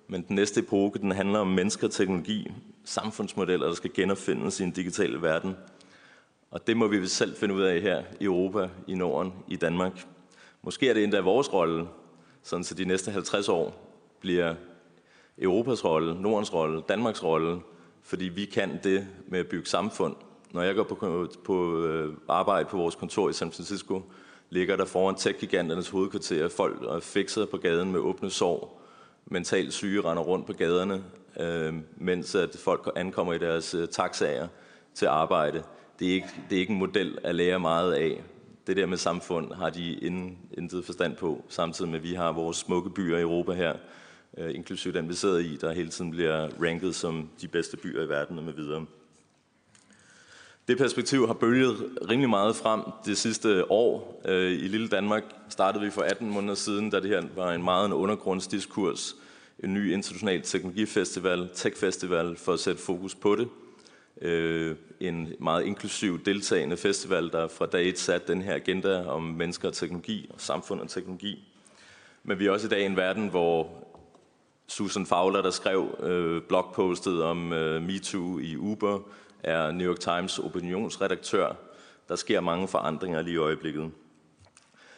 men 0.08 0.24
den 0.28 0.36
næste 0.36 0.60
epoke, 0.60 0.98
den 0.98 1.12
handler 1.12 1.38
om 1.38 1.46
mennesker 1.46 1.86
og 1.86 1.92
teknologi, 1.92 2.52
samfundsmodeller, 2.84 3.66
der 3.66 3.74
skal 3.74 3.90
genopfindes 3.94 4.60
i 4.60 4.62
en 4.62 4.70
digital 4.70 5.22
verden. 5.22 5.56
Og 6.50 6.66
det 6.66 6.76
må 6.76 6.86
vi 6.86 7.06
selv 7.06 7.36
finde 7.36 7.54
ud 7.54 7.62
af 7.62 7.80
her 7.80 8.02
i 8.20 8.24
Europa, 8.24 8.68
i 8.86 8.94
Norden, 8.94 9.32
i 9.48 9.56
Danmark. 9.56 10.06
Måske 10.62 10.88
er 10.88 10.94
det 10.94 11.04
endda 11.04 11.20
vores 11.20 11.52
rolle, 11.52 11.86
sådan 12.42 12.64
så 12.64 12.74
de 12.74 12.84
næste 12.84 13.10
50 13.10 13.48
år 13.48 13.74
bliver 14.20 14.54
Europas 15.38 15.84
rolle, 15.84 16.22
Nordens 16.22 16.54
rolle, 16.54 16.82
Danmarks 16.88 17.24
rolle, 17.24 17.60
fordi 18.02 18.24
vi 18.24 18.44
kan 18.44 18.78
det 18.84 19.06
med 19.26 19.40
at 19.40 19.48
bygge 19.48 19.66
samfund. 19.66 20.16
Når 20.52 20.62
jeg 20.62 20.74
går 20.74 20.82
på, 20.82 21.26
på 21.44 21.84
øh, 21.84 22.14
arbejde 22.28 22.68
på 22.68 22.76
vores 22.76 22.94
kontor 22.94 23.28
i 23.28 23.32
San 23.32 23.52
Francisco, 23.52 24.02
ligger 24.50 24.76
der 24.76 24.84
foran 24.84 25.14
tech-giganternes 25.14 25.90
hovedkvarter 25.90 26.48
folk 26.48 26.82
og 26.82 27.02
fikser 27.02 27.46
på 27.46 27.56
gaden 27.56 27.92
med 27.92 28.00
åbne 28.00 28.30
sår. 28.30 28.78
Mentalt 29.30 29.72
syge 29.72 30.00
render 30.00 30.22
rundt 30.22 30.46
på 30.46 30.52
gaderne, 30.52 31.04
øh, 31.40 31.74
mens 31.96 32.34
at 32.34 32.56
folk 32.64 32.90
ankommer 32.96 33.32
i 33.32 33.38
deres 33.38 33.74
øh, 33.74 33.88
taxaer 33.88 34.48
til 34.94 35.06
arbejde. 35.06 35.62
Det 35.98 36.08
er, 36.08 36.12
ikke, 36.12 36.28
det 36.50 36.56
er 36.56 36.60
ikke 36.60 36.72
en 36.72 36.78
model 36.78 37.18
at 37.22 37.34
lære 37.34 37.60
meget 37.60 37.92
af. 37.92 38.22
Det 38.66 38.76
der 38.76 38.86
med 38.86 38.96
samfund 38.96 39.52
har 39.52 39.70
de 39.70 39.94
inden, 39.94 40.38
intet 40.58 40.84
forstand 40.84 41.16
på, 41.16 41.44
samtidig 41.48 41.90
med 41.90 41.98
at 41.98 42.04
vi 42.04 42.14
har 42.14 42.32
vores 42.32 42.56
smukke 42.56 42.90
byer 42.90 43.18
i 43.18 43.20
Europa 43.20 43.52
her, 43.52 43.74
øh, 44.38 44.54
inklusive 44.54 44.94
den 44.94 45.08
vi 45.08 45.14
sidder 45.14 45.38
i, 45.38 45.56
der 45.60 45.72
hele 45.72 45.88
tiden 45.88 46.10
bliver 46.10 46.48
ranket 46.62 46.94
som 46.94 47.30
de 47.40 47.48
bedste 47.48 47.76
byer 47.76 48.02
i 48.02 48.08
verden 48.08 48.38
og 48.38 48.44
med 48.44 48.52
videre. 48.52 48.86
Det 50.68 50.78
perspektiv 50.78 51.26
har 51.26 51.34
bølget 51.34 51.98
rimelig 52.10 52.30
meget 52.30 52.56
frem 52.56 52.80
det 53.04 53.18
sidste 53.18 53.70
år. 53.70 54.22
Øh, 54.24 54.52
I 54.52 54.68
lille 54.68 54.88
Danmark 54.88 55.22
startede 55.48 55.84
vi 55.84 55.90
for 55.90 56.02
18 56.02 56.30
måneder 56.30 56.54
siden, 56.54 56.90
da 56.90 57.00
det 57.00 57.10
her 57.10 57.22
var 57.36 57.52
en 57.52 57.62
meget 57.64 57.86
en 57.86 57.92
undergrundsdiskurs. 57.92 59.16
En 59.58 59.74
ny 59.74 59.92
international 59.92 60.42
teknologifestival, 60.42 61.48
techfestival, 61.54 62.36
for 62.36 62.52
at 62.52 62.60
sætte 62.60 62.82
fokus 62.82 63.14
på 63.14 63.36
det. 63.36 63.48
Øh, 64.22 64.76
en 65.00 65.32
meget 65.40 65.64
inklusiv 65.64 66.24
deltagende 66.24 66.76
festival, 66.76 67.30
der 67.32 67.48
fra 67.48 67.66
dag 67.66 67.88
et 67.88 67.98
satte 67.98 68.32
den 68.32 68.42
her 68.42 68.54
agenda 68.54 69.06
om 69.06 69.22
mennesker 69.22 69.68
og 69.68 69.74
teknologi 69.74 70.30
og 70.34 70.40
samfund 70.40 70.80
og 70.80 70.88
teknologi. 70.88 71.48
Men 72.24 72.38
vi 72.38 72.46
er 72.46 72.50
også 72.50 72.66
i 72.66 72.70
dag 72.70 72.80
i 72.80 72.86
en 72.86 72.96
verden, 72.96 73.28
hvor 73.28 73.70
Susan 74.66 75.06
Fowler, 75.06 75.42
der 75.42 75.50
skrev 75.50 75.98
øh, 76.02 76.42
blogpostet 76.42 77.22
om 77.22 77.52
øh, 77.52 77.82
MeToo 77.82 78.38
i 78.38 78.56
Uber, 78.56 79.00
er 79.42 79.70
New 79.70 79.90
York 79.90 80.00
Times 80.00 80.38
opinionsredaktør. 80.38 81.52
Der 82.08 82.16
sker 82.16 82.40
mange 82.40 82.68
forandringer 82.68 83.22
lige 83.22 83.34
i 83.34 83.36
øjeblikket. 83.36 83.90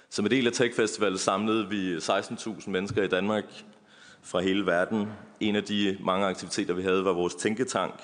Som 0.08 0.24
en 0.24 0.30
del 0.30 0.46
af 0.46 0.52
Tech 0.52 0.76
Festival 0.76 1.18
samlede 1.18 1.68
vi 1.68 1.96
16.000 1.96 2.70
mennesker 2.70 3.02
i 3.02 3.08
Danmark 3.08 3.44
fra 4.22 4.40
hele 4.40 4.66
verden. 4.66 5.08
En 5.40 5.56
af 5.56 5.64
de 5.64 5.96
mange 6.00 6.26
aktiviteter, 6.26 6.74
vi 6.74 6.82
havde, 6.82 7.04
var 7.04 7.12
vores 7.12 7.34
tænketank, 7.34 7.94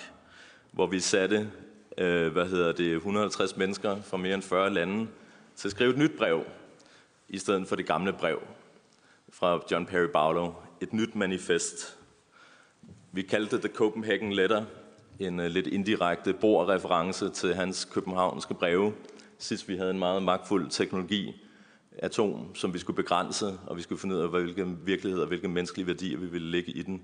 hvor 0.73 0.87
vi 0.87 1.01
satte 1.01 1.51
øh, 1.99 2.33
hvad 2.33 2.47
hedder 2.47 2.73
det, 2.73 2.95
150 2.95 3.57
mennesker 3.57 4.03
fra 4.03 4.17
mere 4.17 4.35
end 4.35 4.43
40 4.43 4.71
lande 4.71 5.09
til 5.57 5.69
at 5.69 5.73
skrive 5.73 5.91
et 5.91 5.99
nyt 5.99 6.13
brev, 6.19 6.45
i 7.29 7.39
stedet 7.39 7.69
for 7.69 7.77
det 7.77 7.87
gamle 7.87 8.13
brev 8.13 8.43
fra 9.33 9.61
John 9.71 9.87
Perry 9.87 10.09
Barlow. 10.13 10.55
Et 10.81 10.93
nyt 10.93 11.15
manifest. 11.15 11.99
Vi 13.13 13.23
kaldte 13.23 13.57
det 13.57 13.65
The 13.65 13.77
Copenhagen 13.77 14.33
Letter, 14.33 14.65
en 15.21 15.41
øh, 15.41 15.47
lidt 15.47 15.67
indirekte 15.67 16.33
bordreference 16.33 17.31
til 17.31 17.55
hans 17.55 17.85
københavnske 17.85 18.55
breve. 18.55 18.93
Sidst 19.39 19.69
vi 19.69 19.77
havde 19.77 19.91
en 19.91 19.99
meget 19.99 20.23
magtfuld 20.23 20.71
teknologi, 20.71 21.43
atom, 21.99 22.55
som 22.55 22.75
vi 22.75 22.79
skulle 22.79 22.97
begrænse, 22.97 23.47
og 23.67 23.77
vi 23.77 23.83
skulle 23.83 24.01
finde 24.01 24.17
ud 24.17 24.21
af, 24.21 24.29
hvilke 24.29 24.67
virkeligheder 24.85 25.23
og 25.23 25.29
hvilke 25.29 25.49
menneskelige 25.49 25.87
værdier 25.87 26.19
vi 26.19 26.27
ville 26.27 26.51
lægge 26.51 26.73
i 26.73 26.83
den. 26.83 27.03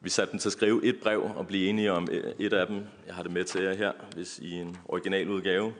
Vi 0.00 0.08
satte 0.08 0.32
dem 0.32 0.38
til 0.40 0.48
at 0.48 0.52
skrive 0.52 0.84
et 0.84 0.96
brev 1.02 1.30
og 1.36 1.46
blive 1.46 1.68
enige 1.68 1.92
om 1.92 2.08
øh, 2.10 2.32
et 2.38 2.52
af 2.52 2.66
dem. 2.66 2.82
Jeg 3.06 3.14
har 3.14 3.22
det 3.22 3.32
med 3.32 3.44
til 3.44 3.62
jer 3.62 3.74
her, 3.74 3.92
hvis 4.14 4.38
I 4.38 4.52
en 4.52 4.76
original 4.84 5.30
udgave. 5.30 5.72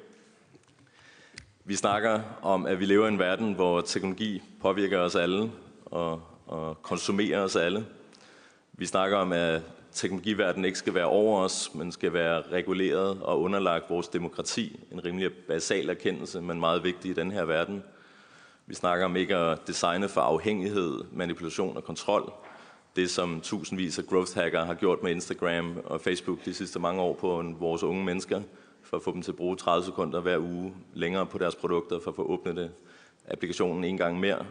Vi 1.64 1.74
snakker 1.74 2.20
om, 2.42 2.66
at 2.66 2.80
vi 2.80 2.84
lever 2.84 3.04
i 3.04 3.08
en 3.08 3.18
verden, 3.18 3.52
hvor 3.52 3.80
teknologi 3.80 4.42
påvirker 4.60 4.98
os 4.98 5.14
alle 5.14 5.50
og, 5.84 6.22
og 6.46 6.82
konsumerer 6.82 7.40
os 7.40 7.56
alle. 7.56 7.86
Vi 8.72 8.86
snakker 8.86 9.16
om, 9.16 9.32
at 9.32 9.62
teknologiverdenen 9.94 10.64
ikke 10.64 10.78
skal 10.78 10.94
være 10.94 11.06
over 11.06 11.40
os, 11.40 11.74
men 11.74 11.92
skal 11.92 12.12
være 12.12 12.42
reguleret 12.52 13.18
og 13.22 13.40
underlagt 13.40 13.90
vores 13.90 14.08
demokrati. 14.08 14.80
En 14.92 15.04
rimelig 15.04 15.32
basal 15.48 15.90
erkendelse, 15.90 16.40
men 16.40 16.60
meget 16.60 16.84
vigtig 16.84 17.10
i 17.10 17.14
den 17.14 17.30
her 17.30 17.44
verden. 17.44 17.82
Vi 18.66 18.74
snakker 18.74 19.04
om 19.04 19.16
ikke 19.16 19.36
at 19.36 19.58
designe 19.66 20.08
for 20.08 20.20
afhængighed, 20.20 21.04
manipulation 21.12 21.76
og 21.76 21.84
kontrol. 21.84 22.32
Det, 22.96 23.10
som 23.10 23.40
tusindvis 23.40 23.98
af 23.98 24.06
growth 24.06 24.34
hacker 24.34 24.64
har 24.64 24.74
gjort 24.74 25.02
med 25.02 25.10
Instagram 25.10 25.78
og 25.84 26.00
Facebook 26.00 26.44
de 26.44 26.54
sidste 26.54 26.78
mange 26.78 27.02
år 27.02 27.14
på 27.14 27.42
vores 27.58 27.82
unge 27.82 28.04
mennesker, 28.04 28.42
for 28.82 28.96
at 28.96 29.02
få 29.02 29.12
dem 29.12 29.22
til 29.22 29.30
at 29.32 29.36
bruge 29.36 29.56
30 29.56 29.84
sekunder 29.84 30.20
hver 30.20 30.38
uge 30.38 30.74
længere 30.94 31.26
på 31.26 31.38
deres 31.38 31.54
produkter, 31.54 32.00
for 32.00 32.10
at 32.10 32.16
få 32.16 32.22
åbnet 32.22 32.56
det, 32.56 32.70
applikationen 33.28 33.84
en 33.84 33.96
gang 33.96 34.20
mere, 34.20 34.46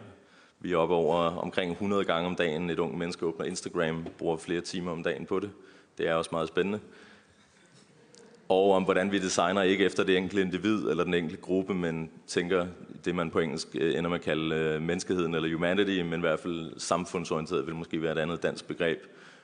vi 0.64 0.72
er 0.72 0.76
oppe 0.76 0.94
over 0.94 1.16
omkring 1.16 1.72
100 1.72 2.04
gange 2.04 2.26
om 2.26 2.36
dagen. 2.36 2.70
Et 2.70 2.78
ung 2.78 2.98
menneske 2.98 3.26
åbner 3.26 3.46
Instagram, 3.46 4.06
bruger 4.18 4.36
flere 4.36 4.60
timer 4.60 4.92
om 4.92 5.02
dagen 5.02 5.26
på 5.26 5.40
det. 5.40 5.50
Det 5.98 6.08
er 6.08 6.14
også 6.14 6.30
meget 6.32 6.48
spændende. 6.48 6.80
Og 8.48 8.72
om 8.72 8.84
hvordan 8.84 9.12
vi 9.12 9.18
designer 9.18 9.62
ikke 9.62 9.84
efter 9.84 10.04
det 10.04 10.16
enkelte 10.16 10.42
individ 10.42 10.88
eller 10.88 11.04
den 11.04 11.14
enkelte 11.14 11.42
gruppe, 11.42 11.74
men 11.74 12.10
tænker 12.26 12.66
det, 13.04 13.14
man 13.14 13.30
på 13.30 13.38
engelsk 13.38 13.68
øh, 13.74 13.98
ender 13.98 14.10
med 14.10 14.18
at 14.18 14.24
kalde 14.24 14.54
øh, 14.54 14.82
menneskeheden 14.82 15.34
eller 15.34 15.54
humanity, 15.54 16.00
men 16.00 16.14
i 16.14 16.20
hvert 16.20 16.40
fald 16.40 16.72
samfundsorienteret 16.78 17.66
vil 17.66 17.74
måske 17.74 18.02
være 18.02 18.12
et 18.12 18.18
andet 18.18 18.42
dansk 18.42 18.68
begreb 18.68 18.98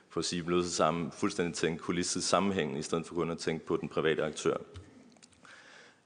for 0.09 0.19
at 0.19 0.25
sige, 0.25 0.43
at 0.57 0.65
sammen, 0.65 1.11
fuldstændig 1.11 1.53
tænke 1.53 1.83
holistisk 1.83 2.29
sammenhæng, 2.29 2.79
i 2.79 2.81
stedet 2.81 3.05
for 3.05 3.15
kun 3.15 3.31
at 3.31 3.37
tænke 3.37 3.65
på 3.65 3.77
den 3.77 3.89
private 3.89 4.23
aktør. 4.23 4.57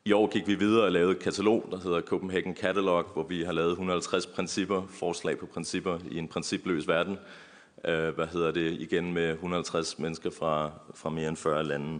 I 0.08 0.12
år 0.12 0.28
gik 0.28 0.48
vi 0.48 0.56
videre 0.56 0.84
og 0.84 0.92
lavede 0.92 1.12
et 1.12 1.20
katalog, 1.20 1.68
der 1.72 1.80
hedder 1.80 2.02
Copenhagen 2.02 2.56
Catalog, 2.56 3.06
hvor 3.14 3.24
vi 3.24 3.44
har 3.44 3.52
lavet 3.52 3.72
150 3.72 4.26
principper, 4.28 4.88
forslag 4.90 5.38
på 5.38 5.46
principper 5.46 6.00
i 6.12 6.18
en 6.18 6.28
principløs 6.28 6.88
verden. 6.88 7.18
Øh, 7.86 8.16
hvad 8.16 8.28
hedder 8.28 8.52
det? 8.52 8.82
Igen 8.82 9.14
med 9.14 9.32
150 9.32 10.00
mennesker 10.00 10.30
fra, 10.30 10.72
fra 10.96 11.10
mere 11.10 11.28
end 11.30 11.38
40 11.38 11.64
lande. 11.64 12.00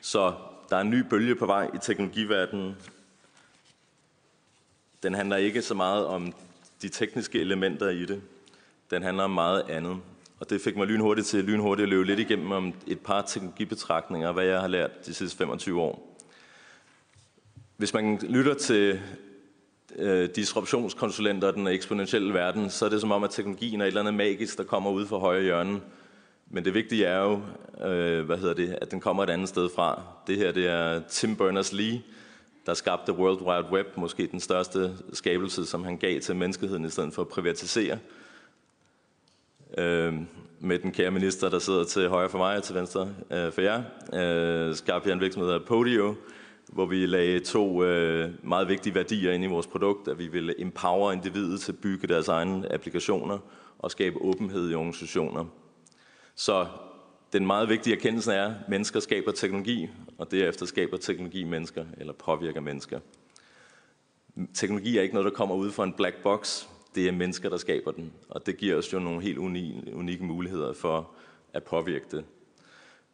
Så 0.00 0.34
der 0.70 0.76
er 0.76 0.80
en 0.80 0.90
ny 0.90 1.00
bølge 1.10 1.34
på 1.34 1.46
vej 1.46 1.70
i 1.74 1.78
teknologiverdenen. 1.82 2.76
Den 5.02 5.14
handler 5.14 5.36
ikke 5.36 5.62
så 5.62 5.74
meget 5.74 6.06
om 6.06 6.32
de 6.82 6.88
tekniske 6.88 7.40
elementer 7.40 7.88
i 7.88 8.06
det. 8.06 8.22
Den 8.90 9.02
handler 9.02 9.24
om 9.24 9.30
meget 9.30 9.62
andet. 9.68 9.96
Og 10.40 10.50
det 10.50 10.60
fik 10.60 10.76
mig 10.76 10.86
lynhurtigt 10.86 11.26
til 11.26 11.44
lynhurtigt 11.44 11.84
at 11.84 11.90
løbe 11.90 12.04
lidt 12.04 12.20
igennem 12.20 12.50
om 12.50 12.74
et 12.86 13.00
par 13.00 13.22
teknologibetragtninger, 13.22 14.32
hvad 14.32 14.44
jeg 14.44 14.60
har 14.60 14.68
lært 14.68 15.06
de 15.06 15.14
sidste 15.14 15.38
25 15.38 15.80
år. 15.80 16.15
Hvis 17.76 17.94
man 17.94 18.18
lytter 18.22 18.54
til 18.54 19.00
øh, 19.96 20.28
disruptionskonsulenter 20.36 21.50
den 21.50 21.66
eksponentielle 21.66 22.34
verden, 22.34 22.70
så 22.70 22.84
er 22.84 22.88
det 22.88 23.00
som 23.00 23.12
om, 23.12 23.24
at 23.24 23.30
teknologien 23.30 23.80
er 23.80 23.84
et 23.84 23.88
eller 23.88 24.00
andet 24.00 24.14
magisk, 24.14 24.58
der 24.58 24.64
kommer 24.64 24.90
ud 24.90 25.06
fra 25.06 25.18
højre 25.18 25.42
hjørne. 25.42 25.80
Men 26.50 26.64
det 26.64 26.74
vigtige 26.74 27.04
er 27.04 27.18
jo, 27.18 27.40
øh, 27.86 28.24
hvad 28.24 28.38
hedder 28.38 28.54
det, 28.54 28.78
at 28.80 28.90
den 28.90 29.00
kommer 29.00 29.22
et 29.22 29.30
andet 29.30 29.48
sted 29.48 29.68
fra. 29.74 30.02
Det 30.26 30.36
her 30.36 30.52
det 30.52 30.66
er 30.66 31.00
Tim 31.08 31.36
Berners-Lee, 31.40 31.98
der 32.66 32.74
skabte 32.74 33.12
World 33.12 33.42
Wide 33.42 33.72
Web, 33.72 33.86
måske 33.96 34.26
den 34.26 34.40
største 34.40 34.92
skabelse, 35.12 35.66
som 35.66 35.84
han 35.84 35.96
gav 35.96 36.20
til 36.20 36.36
menneskeheden 36.36 36.84
i 36.84 36.90
stedet 36.90 37.14
for 37.14 37.22
at 37.22 37.28
privatisere. 37.28 37.98
Øh, 39.78 40.14
med 40.60 40.78
den 40.78 40.92
kære 40.92 41.10
minister, 41.10 41.48
der 41.48 41.58
sidder 41.58 41.84
til 41.84 42.08
højre 42.08 42.28
for 42.28 42.38
mig 42.38 42.56
og 42.56 42.62
til 42.62 42.74
venstre 42.74 43.08
øh, 43.30 43.52
for 43.52 43.60
jer, 43.60 43.82
øh, 44.12 44.74
skabte 44.74 45.08
jeg 45.08 45.14
en 45.14 45.20
virksomhed 45.20 45.52
af 45.52 45.64
Podio, 45.64 46.14
hvor 46.72 46.86
vi 46.86 47.06
lagde 47.06 47.40
to 47.40 47.84
øh, 47.84 48.30
meget 48.42 48.68
vigtige 48.68 48.94
værdier 48.94 49.32
ind 49.32 49.44
i 49.44 49.46
vores 49.46 49.66
produkt, 49.66 50.08
at 50.08 50.18
vi 50.18 50.26
ville 50.26 50.60
empower 50.60 51.12
individet 51.12 51.60
til 51.60 51.72
at 51.72 51.78
bygge 51.78 52.06
deres 52.06 52.28
egne 52.28 52.72
applikationer 52.72 53.38
og 53.78 53.90
skabe 53.90 54.22
åbenhed 54.22 54.70
i 54.70 54.74
organisationer. 54.74 55.44
Så 56.34 56.66
den 57.32 57.46
meget 57.46 57.68
vigtige 57.68 57.96
erkendelse 57.96 58.32
er, 58.32 58.46
at 58.46 58.68
mennesker 58.68 59.00
skaber 59.00 59.32
teknologi, 59.32 59.88
og 60.18 60.30
derefter 60.30 60.66
skaber 60.66 60.96
teknologi 60.96 61.44
mennesker, 61.44 61.84
eller 61.98 62.12
påvirker 62.12 62.60
mennesker. 62.60 63.00
Teknologi 64.54 64.98
er 64.98 65.02
ikke 65.02 65.14
noget, 65.14 65.30
der 65.30 65.36
kommer 65.36 65.54
ud 65.54 65.70
fra 65.70 65.84
en 65.84 65.92
black 65.92 66.22
box. 66.22 66.66
Det 66.94 67.08
er 67.08 67.12
mennesker, 67.12 67.48
der 67.48 67.56
skaber 67.56 67.90
den, 67.90 68.12
og 68.28 68.46
det 68.46 68.56
giver 68.56 68.76
os 68.76 68.92
jo 68.92 68.98
nogle 68.98 69.22
helt 69.22 69.38
unikke 69.92 70.24
muligheder 70.24 70.72
for 70.72 71.10
at 71.52 71.64
påvirke 71.64 72.04
det. 72.10 72.24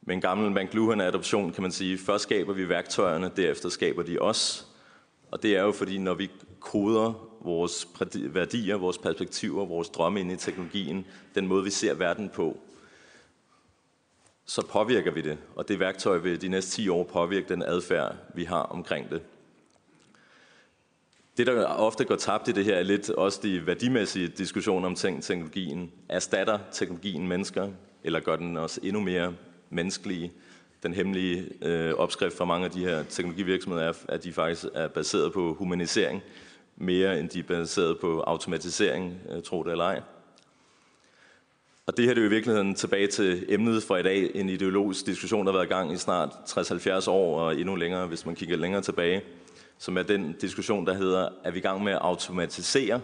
Med 0.06 0.14
en 0.14 0.20
gammel 0.20 0.64
McLuhan-adoption 0.64 1.52
kan 1.52 1.62
man 1.62 1.72
sige, 1.72 1.98
først 1.98 2.22
skaber 2.22 2.52
vi 2.52 2.68
værktøjerne, 2.68 3.30
derefter 3.36 3.68
skaber 3.68 4.02
de 4.02 4.18
os. 4.18 4.66
Og 5.30 5.42
det 5.42 5.56
er 5.56 5.62
jo 5.62 5.72
fordi, 5.72 5.98
når 5.98 6.14
vi 6.14 6.30
koder 6.60 7.28
vores 7.40 7.88
værdier, 8.14 8.76
vores 8.76 8.98
perspektiver, 8.98 9.66
vores 9.66 9.88
drømme 9.88 10.20
ind 10.20 10.32
i 10.32 10.36
teknologien, 10.36 11.06
den 11.34 11.46
måde 11.46 11.64
vi 11.64 11.70
ser 11.70 11.94
verden 11.94 12.28
på, 12.28 12.58
så 14.44 14.66
påvirker 14.66 15.10
vi 15.10 15.20
det. 15.20 15.38
Og 15.56 15.68
det 15.68 15.80
værktøj 15.80 16.18
vil 16.18 16.42
de 16.42 16.48
næste 16.48 16.70
10 16.70 16.88
år 16.88 17.04
påvirke 17.04 17.48
den 17.48 17.62
adfærd, 17.62 18.16
vi 18.34 18.44
har 18.44 18.62
omkring 18.62 19.10
det. 19.10 19.22
Det, 21.36 21.46
der 21.46 21.64
ofte 21.64 22.04
går 22.04 22.16
tabt 22.16 22.48
i 22.48 22.52
det 22.52 22.64
her, 22.64 22.76
er 22.76 22.82
lidt 22.82 23.10
også 23.10 23.40
de 23.42 23.66
værdimæssige 23.66 24.28
diskussioner 24.28 24.86
om 24.86 24.94
ting, 24.94 25.22
teknologien. 25.22 25.92
Erstatter 26.08 26.58
teknologien 26.72 27.28
mennesker, 27.28 27.70
eller 28.04 28.20
gør 28.20 28.36
den 28.36 28.56
os 28.56 28.80
endnu 28.82 29.00
mere 29.00 29.34
menneskelige? 29.72 30.32
Den 30.82 30.94
hemmelige 30.94 31.48
øh, 31.62 31.94
opskrift 31.94 32.36
for 32.36 32.44
mange 32.44 32.64
af 32.64 32.70
de 32.70 32.80
her 32.80 33.02
teknologivirksomheder 33.02 33.88
er, 33.88 33.92
at 34.08 34.24
de 34.24 34.32
faktisk 34.32 34.64
er 34.74 34.88
baseret 34.88 35.32
på 35.32 35.54
humanisering, 35.54 36.22
mere 36.76 37.20
end 37.20 37.28
de 37.28 37.38
er 37.38 37.42
baseret 37.42 37.98
på 37.98 38.20
automatisering, 38.20 39.20
øh, 39.30 39.42
tro 39.42 39.62
det 39.62 39.70
eller 39.70 39.84
ej. 39.84 40.00
Og 41.86 41.96
det 41.96 42.04
her 42.04 42.14
det 42.14 42.20
er 42.20 42.24
jo 42.24 42.30
i 42.30 42.34
virkeligheden 42.34 42.74
tilbage 42.74 43.06
til 43.06 43.44
emnet 43.48 43.82
for 43.82 43.96
i 43.96 44.02
dag, 44.02 44.30
en 44.34 44.48
ideologisk 44.48 45.06
diskussion, 45.06 45.46
der 45.46 45.52
har 45.52 45.58
været 45.58 45.70
i 45.70 45.72
gang 45.72 45.92
i 45.92 45.96
snart 45.96 46.30
60-70 46.30 47.10
år 47.10 47.40
og 47.40 47.60
endnu 47.60 47.74
længere, 47.74 48.06
hvis 48.06 48.26
man 48.26 48.34
kigger 48.34 48.56
længere 48.56 48.82
tilbage, 48.82 49.22
som 49.78 49.98
er 49.98 50.02
den 50.02 50.32
diskussion, 50.40 50.86
der 50.86 50.94
hedder, 50.94 51.28
er 51.44 51.50
vi 51.50 51.58
i 51.58 51.62
gang 51.62 51.84
med 51.84 51.92
at 51.92 51.98
automatisere 52.02 53.00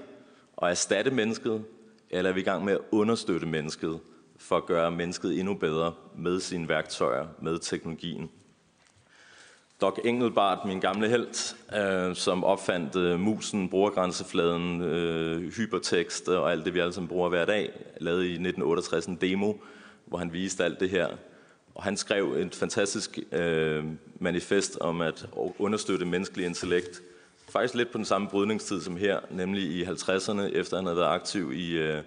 og 0.56 0.70
erstatte 0.70 1.10
mennesket, 1.10 1.64
eller 2.10 2.30
er 2.30 2.34
vi 2.34 2.40
i 2.40 2.44
gang 2.44 2.64
med 2.64 2.72
at 2.72 2.80
understøtte 2.90 3.46
mennesket 3.46 4.00
for 4.38 4.56
at 4.56 4.66
gøre 4.66 4.90
mennesket 4.90 5.38
endnu 5.38 5.54
bedre 5.54 5.94
med 6.16 6.40
sine 6.40 6.68
værktøjer, 6.68 7.26
med 7.42 7.58
teknologien? 7.58 8.30
Doc 9.80 9.98
Engelbart, 10.04 10.64
min 10.64 10.80
gamle 10.80 11.08
held, 11.08 11.54
øh, 11.76 12.16
som 12.16 12.44
opfandt 12.44 12.96
øh, 12.96 13.20
musen, 13.20 13.68
brugergrænsefladen, 13.68 14.82
øh, 14.82 15.52
hypertekst 15.52 16.28
og 16.28 16.52
alt 16.52 16.64
det, 16.64 16.74
vi 16.74 16.80
alle 16.80 16.92
sammen 16.92 17.08
bruger 17.08 17.28
hver 17.28 17.44
dag, 17.44 17.72
lavede 18.00 18.26
i 18.26 18.32
1968 18.32 19.06
en 19.06 19.18
demo, 19.20 19.52
hvor 20.06 20.18
han 20.18 20.32
viste 20.32 20.64
alt 20.64 20.80
det 20.80 20.90
her. 20.90 21.08
Og 21.74 21.82
han 21.82 21.96
skrev 21.96 22.32
et 22.32 22.54
fantastisk 22.54 23.18
øh, 23.32 23.84
manifest 24.20 24.78
om 24.80 25.00
at 25.00 25.26
understøtte 25.58 26.06
menneskelig 26.06 26.46
intellekt. 26.46 27.02
Faktisk 27.48 27.74
lidt 27.74 27.92
på 27.92 27.98
den 27.98 28.04
samme 28.04 28.28
brydningstid 28.28 28.80
som 28.80 28.96
her, 28.96 29.20
nemlig 29.30 29.62
i 29.62 29.84
50'erne, 29.84 30.40
efter 30.40 30.76
han 30.76 30.86
havde 30.86 30.98
været 30.98 31.14
aktiv 31.14 31.52
i, 31.52 31.70
øh, 31.78 32.02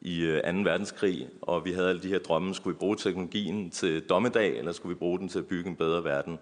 i 0.00 0.20
øh, 0.20 0.42
2. 0.42 0.48
Verdenskrig. 0.48 1.28
Og 1.42 1.64
vi 1.64 1.72
havde 1.72 1.88
alle 1.88 2.02
de 2.02 2.08
her 2.08 2.18
drømme. 2.18 2.54
Skulle 2.54 2.74
vi 2.74 2.78
bruge 2.78 2.96
teknologien 2.96 3.70
til 3.70 4.02
dommedag, 4.02 4.58
eller 4.58 4.72
skulle 4.72 4.94
vi 4.94 4.98
bruge 4.98 5.18
den 5.18 5.28
til 5.28 5.38
at 5.38 5.46
bygge 5.46 5.70
en 5.70 5.76
bedre 5.76 6.04
verden? 6.04 6.38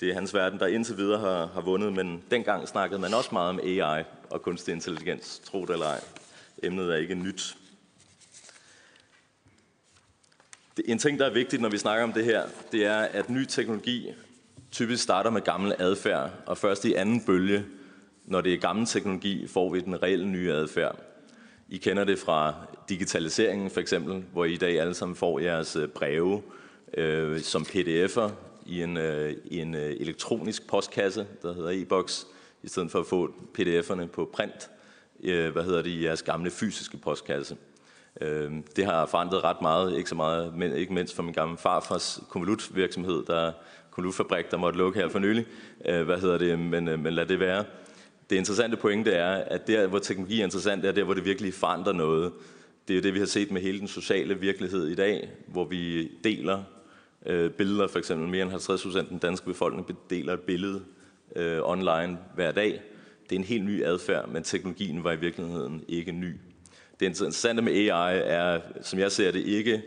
Det 0.00 0.10
er 0.10 0.14
hans 0.14 0.34
verden, 0.34 0.58
der 0.58 0.66
indtil 0.66 0.96
videre 0.96 1.20
har, 1.20 1.46
har 1.46 1.60
vundet, 1.60 1.92
men 1.92 2.22
dengang 2.30 2.68
snakkede 2.68 3.00
man 3.00 3.14
også 3.14 3.30
meget 3.32 3.48
om 3.48 3.60
AI 3.62 4.04
og 4.30 4.42
kunstig 4.42 4.74
intelligens, 4.74 5.38
tro 5.44 5.62
det 5.62 5.70
eller 5.70 5.86
ej. 5.86 6.00
Emnet 6.62 6.92
er 6.92 6.96
ikke 6.96 7.14
nyt. 7.14 7.56
En 10.84 10.98
ting, 10.98 11.18
der 11.18 11.26
er 11.26 11.32
vigtigt, 11.32 11.62
når 11.62 11.68
vi 11.68 11.78
snakker 11.78 12.04
om 12.04 12.12
det 12.12 12.24
her, 12.24 12.42
det 12.72 12.84
er, 12.84 12.98
at 12.98 13.30
ny 13.30 13.44
teknologi 13.44 14.12
typisk 14.70 15.02
starter 15.02 15.30
med 15.30 15.40
gammel 15.40 15.74
adfærd, 15.78 16.30
og 16.46 16.58
først 16.58 16.84
i 16.84 16.94
anden 16.94 17.20
bølge, 17.26 17.64
når 18.24 18.40
det 18.40 18.54
er 18.54 18.58
gammel 18.58 18.86
teknologi, 18.86 19.46
får 19.46 19.72
vi 19.72 19.80
den 19.80 20.02
reelle 20.02 20.26
nye 20.26 20.52
adfærd. 20.52 20.96
I 21.68 21.76
kender 21.76 22.04
det 22.04 22.18
fra 22.18 22.54
digitaliseringen 22.88 23.70
for 23.70 23.80
eksempel, 23.80 24.24
hvor 24.32 24.44
I 24.44 24.52
i 24.52 24.56
dag 24.56 24.80
alle 24.80 24.94
sammen 24.94 25.16
får 25.16 25.38
jeres 25.38 25.76
øh, 25.76 25.88
breve 25.88 26.42
øh, 26.94 27.40
som 27.40 27.62
pdf'er 27.62 28.30
i 28.66 28.82
en, 28.82 28.96
øh, 28.96 29.34
i 29.44 29.60
en 29.60 29.74
øh, 29.74 29.96
elektronisk 30.00 30.66
postkasse, 30.66 31.26
der 31.42 31.54
hedder 31.54 31.70
e-boks, 31.70 32.26
i 32.62 32.68
stedet 32.68 32.90
for 32.90 33.00
at 33.00 33.06
få 33.06 33.34
pdf'erne 33.58 34.06
på 34.06 34.30
print, 34.32 34.70
øh, 35.24 35.52
hvad 35.52 35.64
hedder 35.64 35.82
det, 35.82 35.90
i 35.90 36.04
jeres 36.04 36.22
gamle 36.22 36.50
fysiske 36.50 36.96
postkasse. 36.96 37.56
Øh, 38.20 38.52
det 38.76 38.84
har 38.84 39.06
forandret 39.06 39.44
ret 39.44 39.62
meget, 39.62 39.96
ikke 39.96 40.08
så 40.08 40.14
meget, 40.14 40.54
men 40.54 40.72
ikke 40.72 40.94
mindst 40.94 41.14
for 41.14 41.22
min 41.22 41.34
gamle 41.34 41.56
farfars 41.56 42.20
konvolutvirksomhed, 42.28 43.24
der 43.26 43.52
konvolutfabrik, 43.90 44.50
der 44.50 44.56
måtte 44.56 44.78
lukke 44.78 45.00
her 45.00 45.08
for 45.08 45.18
nylig. 45.18 45.46
Øh, 45.84 46.02
hvad 46.02 46.20
hedder 46.20 46.38
det, 46.38 46.58
men, 46.58 46.88
øh, 46.88 46.98
men 46.98 47.12
lad 47.12 47.26
det 47.26 47.40
være. 47.40 47.64
Det 48.30 48.36
interessante 48.36 48.76
pointe 48.76 49.10
er, 49.10 49.34
at 49.34 49.66
der, 49.66 49.86
hvor 49.86 49.98
teknologi 49.98 50.40
er 50.40 50.44
interessant, 50.44 50.84
er 50.84 50.92
der, 50.92 51.04
hvor 51.04 51.14
det 51.14 51.24
virkelig 51.24 51.54
forandrer 51.54 51.92
noget. 51.92 52.32
Det 52.88 52.96
er 52.96 53.02
det, 53.02 53.14
vi 53.14 53.18
har 53.18 53.26
set 53.26 53.50
med 53.50 53.62
hele 53.62 53.78
den 53.78 53.88
sociale 53.88 54.40
virkelighed 54.40 54.86
i 54.86 54.94
dag, 54.94 55.30
hvor 55.46 55.64
vi 55.64 56.10
deler 56.24 56.62
øh, 57.26 57.50
billeder, 57.50 57.88
for 57.88 57.98
eksempel 57.98 58.28
mere 58.28 58.42
end 58.42 58.50
50 58.50 58.82
procent 58.82 59.04
af 59.04 59.08
den 59.08 59.18
danske 59.18 59.46
befolkning 59.46 59.98
deler 60.10 60.32
et 60.32 60.40
billede 60.40 60.82
øh, 61.36 61.58
online 61.62 62.18
hver 62.34 62.52
dag. 62.52 62.82
Det 63.30 63.36
er 63.36 63.40
en 63.40 63.44
helt 63.44 63.64
ny 63.64 63.84
adfærd, 63.84 64.28
men 64.28 64.42
teknologien 64.42 65.04
var 65.04 65.12
i 65.12 65.16
virkeligheden 65.16 65.84
ikke 65.88 66.12
ny. 66.12 66.34
Det 67.00 67.06
interessante 67.06 67.62
med 67.62 67.72
AI 67.72 68.20
er, 68.24 68.60
som 68.82 68.98
jeg 68.98 69.12
ser 69.12 69.30
det, 69.30 69.40
ikke 69.40 69.82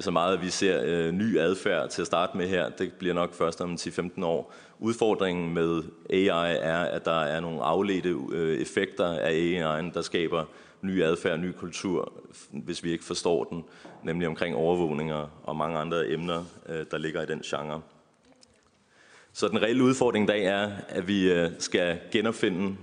så 0.00 0.10
meget, 0.10 0.36
at 0.36 0.42
vi 0.42 0.50
ser 0.50 0.82
øh, 0.84 1.12
ny 1.12 1.38
adfærd 1.38 1.88
til 1.90 2.02
at 2.02 2.06
starte 2.06 2.36
med 2.36 2.48
her. 2.48 2.68
Det 2.68 2.92
bliver 2.92 3.14
nok 3.14 3.34
først 3.34 3.60
om 3.60 3.74
10-15 3.74 4.24
år. 4.24 4.52
Udfordringen 4.78 5.54
med 5.54 5.82
AI 6.10 6.56
er, 6.56 6.78
at 6.78 7.04
der 7.04 7.20
er 7.20 7.40
nogle 7.40 7.62
afledte 7.62 8.16
øh, 8.32 8.58
effekter 8.58 9.06
af 9.06 9.30
AI'en, 9.30 9.94
der 9.94 10.02
skaber 10.02 10.44
ny 10.82 11.02
adfærd, 11.02 11.38
ny 11.38 11.52
kultur, 11.52 12.12
hvis 12.50 12.84
vi 12.84 12.92
ikke 12.92 13.04
forstår 13.04 13.44
den, 13.44 13.64
nemlig 14.02 14.28
omkring 14.28 14.56
overvågninger 14.56 15.28
og 15.42 15.56
mange 15.56 15.78
andre 15.78 16.08
emner, 16.08 16.44
øh, 16.68 16.84
der 16.90 16.98
ligger 16.98 17.22
i 17.22 17.26
den 17.26 17.40
genre. 17.40 17.82
Så 19.32 19.48
den 19.48 19.62
reelle 19.62 19.84
udfordring 19.84 20.24
i 20.24 20.26
dag 20.26 20.44
er, 20.44 20.70
at 20.88 21.08
vi 21.08 21.32
øh, 21.32 21.50
skal 21.58 21.98
genopfinde 22.12 22.76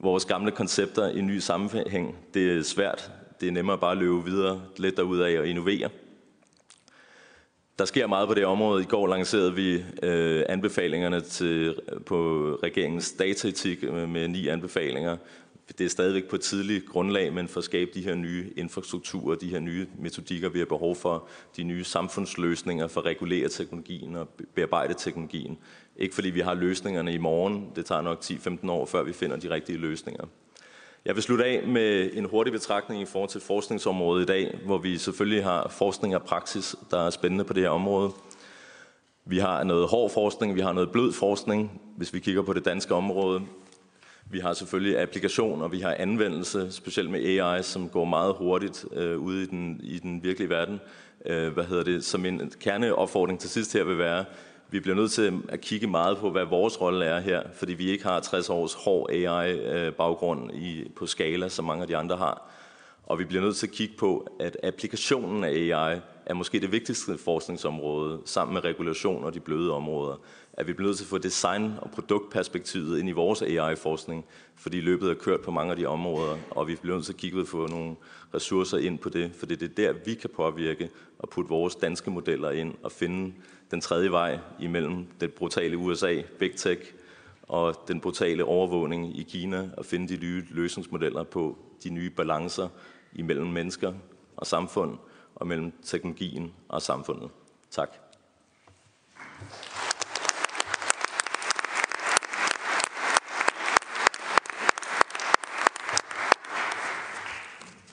vores 0.00 0.24
gamle 0.24 0.50
koncepter 0.50 1.08
i 1.08 1.20
ny 1.20 1.38
sammenhæng. 1.38 2.16
Det 2.34 2.58
er 2.58 2.62
svært. 2.62 3.10
Det 3.40 3.48
er 3.48 3.52
nemmere 3.52 3.78
bare 3.78 3.92
at 3.92 3.98
løbe 3.98 4.24
videre 4.24 4.62
lidt 4.76 4.96
derudad 4.96 5.38
og 5.38 5.46
innovere. 5.46 5.88
Der 7.78 7.84
sker 7.84 8.06
meget 8.06 8.28
på 8.28 8.34
det 8.34 8.46
område. 8.46 8.82
I 8.82 8.86
går 8.86 9.06
lancerede 9.06 9.54
vi 9.54 9.84
øh, 10.02 10.44
anbefalingerne 10.48 11.20
til, 11.20 11.80
på 12.06 12.16
regeringens 12.62 13.12
dataetik 13.12 13.82
med, 13.82 14.06
med 14.06 14.28
ni 14.28 14.48
anbefalinger, 14.48 15.16
det 15.78 15.84
er 15.84 15.88
stadigvæk 15.88 16.28
på 16.28 16.36
et 16.36 16.42
tidligt 16.42 16.86
grundlag, 16.86 17.32
men 17.32 17.48
for 17.48 17.58
at 17.58 17.64
skabe 17.64 17.90
de 17.94 18.02
her 18.02 18.14
nye 18.14 18.52
infrastrukturer, 18.56 19.36
de 19.36 19.48
her 19.48 19.60
nye 19.60 19.86
metodikker, 19.98 20.48
vi 20.48 20.58
har 20.58 20.66
behov 20.66 20.96
for, 20.96 21.28
de 21.56 21.62
nye 21.62 21.84
samfundsløsninger 21.84 22.86
for 22.86 23.00
at 23.00 23.06
regulere 23.06 23.48
teknologien 23.48 24.16
og 24.16 24.28
bearbejde 24.54 24.94
teknologien. 24.94 25.58
Ikke 25.96 26.14
fordi 26.14 26.30
vi 26.30 26.40
har 26.40 26.54
løsningerne 26.54 27.12
i 27.12 27.18
morgen, 27.18 27.66
det 27.76 27.86
tager 27.86 28.00
nok 28.00 28.18
10-15 28.24 28.70
år, 28.70 28.86
før 28.86 29.02
vi 29.02 29.12
finder 29.12 29.36
de 29.36 29.50
rigtige 29.50 29.78
løsninger. 29.78 30.24
Jeg 31.08 31.16
vil 31.16 31.22
slutte 31.22 31.44
af 31.44 31.66
med 31.66 32.10
en 32.12 32.24
hurtig 32.24 32.52
betragtning 32.52 33.02
i 33.02 33.04
forhold 33.04 33.30
til 33.30 33.40
forskningsområdet 33.40 34.22
i 34.22 34.26
dag, 34.26 34.58
hvor 34.64 34.78
vi 34.78 34.98
selvfølgelig 34.98 35.44
har 35.44 35.68
forskning 35.68 36.14
og 36.14 36.22
praksis, 36.22 36.76
der 36.90 37.06
er 37.06 37.10
spændende 37.10 37.44
på 37.44 37.52
det 37.52 37.62
her 37.62 37.70
område. 37.70 38.10
Vi 39.24 39.38
har 39.38 39.64
noget 39.64 39.88
hård 39.88 40.10
forskning, 40.10 40.54
vi 40.54 40.60
har 40.60 40.72
noget 40.72 40.92
blød 40.92 41.12
forskning, 41.12 41.80
hvis 41.96 42.14
vi 42.14 42.20
kigger 42.20 42.42
på 42.42 42.52
det 42.52 42.64
danske 42.64 42.94
område. 42.94 43.40
Vi 44.30 44.38
har 44.38 44.52
selvfølgelig 44.52 45.00
applikationer, 45.00 45.68
vi 45.68 45.80
har 45.80 45.96
anvendelse, 45.98 46.72
specielt 46.72 47.10
med 47.10 47.24
AI, 47.24 47.62
som 47.62 47.88
går 47.88 48.04
meget 48.04 48.34
hurtigt 48.34 48.84
øh, 48.92 49.18
ude 49.18 49.42
i 49.42 49.46
den, 49.46 49.80
i 49.82 49.98
den 49.98 50.22
virkelige 50.22 50.50
verden. 50.50 50.80
Øh, 51.26 51.52
hvad 51.52 51.64
hedder 51.64 51.84
det? 51.84 52.04
Som 52.04 52.24
en 52.24 52.52
kerneopfordring 52.60 53.40
til 53.40 53.50
sidst 53.50 53.72
her 53.72 53.84
vil 53.84 53.98
være, 53.98 54.24
vi 54.70 54.80
bliver 54.80 54.96
nødt 54.96 55.10
til 55.10 55.42
at 55.48 55.60
kigge 55.60 55.86
meget 55.86 56.18
på, 56.18 56.30
hvad 56.30 56.44
vores 56.44 56.80
rolle 56.80 57.04
er 57.04 57.20
her, 57.20 57.42
fordi 57.54 57.74
vi 57.74 57.90
ikke 57.90 58.04
har 58.04 58.20
60 58.20 58.50
års 58.50 58.74
hård 58.74 59.10
AI-baggrund 59.10 60.50
i, 60.54 60.90
på 60.96 61.06
skala, 61.06 61.48
som 61.48 61.64
mange 61.64 61.82
af 61.82 61.88
de 61.88 61.96
andre 61.96 62.16
har. 62.16 62.50
Og 63.06 63.18
vi 63.18 63.24
bliver 63.24 63.42
nødt 63.42 63.56
til 63.56 63.66
at 63.66 63.72
kigge 63.72 63.94
på, 63.98 64.36
at 64.40 64.56
applikationen 64.62 65.44
af 65.44 65.50
AI 65.50 66.00
er 66.26 66.34
måske 66.34 66.60
det 66.60 66.72
vigtigste 66.72 67.18
forskningsområde, 67.18 68.20
sammen 68.24 68.54
med 68.54 68.64
regulation 68.64 69.24
og 69.24 69.34
de 69.34 69.40
bløde 69.40 69.72
områder 69.72 70.16
at 70.58 70.66
vi 70.66 70.72
bliver 70.72 70.88
nødt 70.88 70.96
til 70.96 71.04
at 71.04 71.08
få 71.08 71.18
design- 71.18 71.72
og 71.82 71.90
produktperspektivet 71.90 72.98
ind 72.98 73.08
i 73.08 73.12
vores 73.12 73.42
AI-forskning, 73.42 74.24
fordi 74.56 74.80
løbet 74.80 75.10
er 75.10 75.14
kørt 75.14 75.40
på 75.40 75.50
mange 75.50 75.70
af 75.70 75.76
de 75.76 75.86
områder, 75.86 76.36
og 76.50 76.68
vi 76.68 76.76
bliver 76.76 76.96
nødt 76.96 77.06
til 77.06 77.12
at 77.12 77.16
kigge 77.16 77.36
på 77.36 77.40
og 77.40 77.48
få 77.48 77.66
nogle 77.66 77.96
ressourcer 78.34 78.78
ind 78.78 78.98
på 78.98 79.08
det, 79.08 79.30
for 79.38 79.46
det 79.46 79.62
er 79.62 79.68
der, 79.68 79.92
vi 80.04 80.14
kan 80.14 80.30
påvirke 80.36 80.90
og 81.18 81.28
putte 81.28 81.48
vores 81.48 81.76
danske 81.76 82.10
modeller 82.10 82.50
ind 82.50 82.74
og 82.82 82.92
finde 82.92 83.32
den 83.70 83.80
tredje 83.80 84.10
vej 84.10 84.38
imellem 84.60 85.06
det 85.20 85.34
brutale 85.34 85.76
USA, 85.76 86.22
Big 86.38 86.56
Tech, 86.56 86.82
og 87.42 87.74
den 87.88 88.00
brutale 88.00 88.44
overvågning 88.44 89.18
i 89.18 89.22
Kina, 89.22 89.70
og 89.76 89.84
finde 89.84 90.16
de 90.16 90.20
nye 90.20 90.44
løsningsmodeller 90.50 91.24
på 91.24 91.58
de 91.84 91.90
nye 91.90 92.10
balancer 92.10 92.68
imellem 93.12 93.46
mennesker 93.46 93.92
og 94.36 94.46
samfund, 94.46 94.98
og 95.34 95.46
mellem 95.46 95.72
teknologien 95.82 96.52
og 96.68 96.82
samfundet. 96.82 97.30
Tak. 97.70 97.88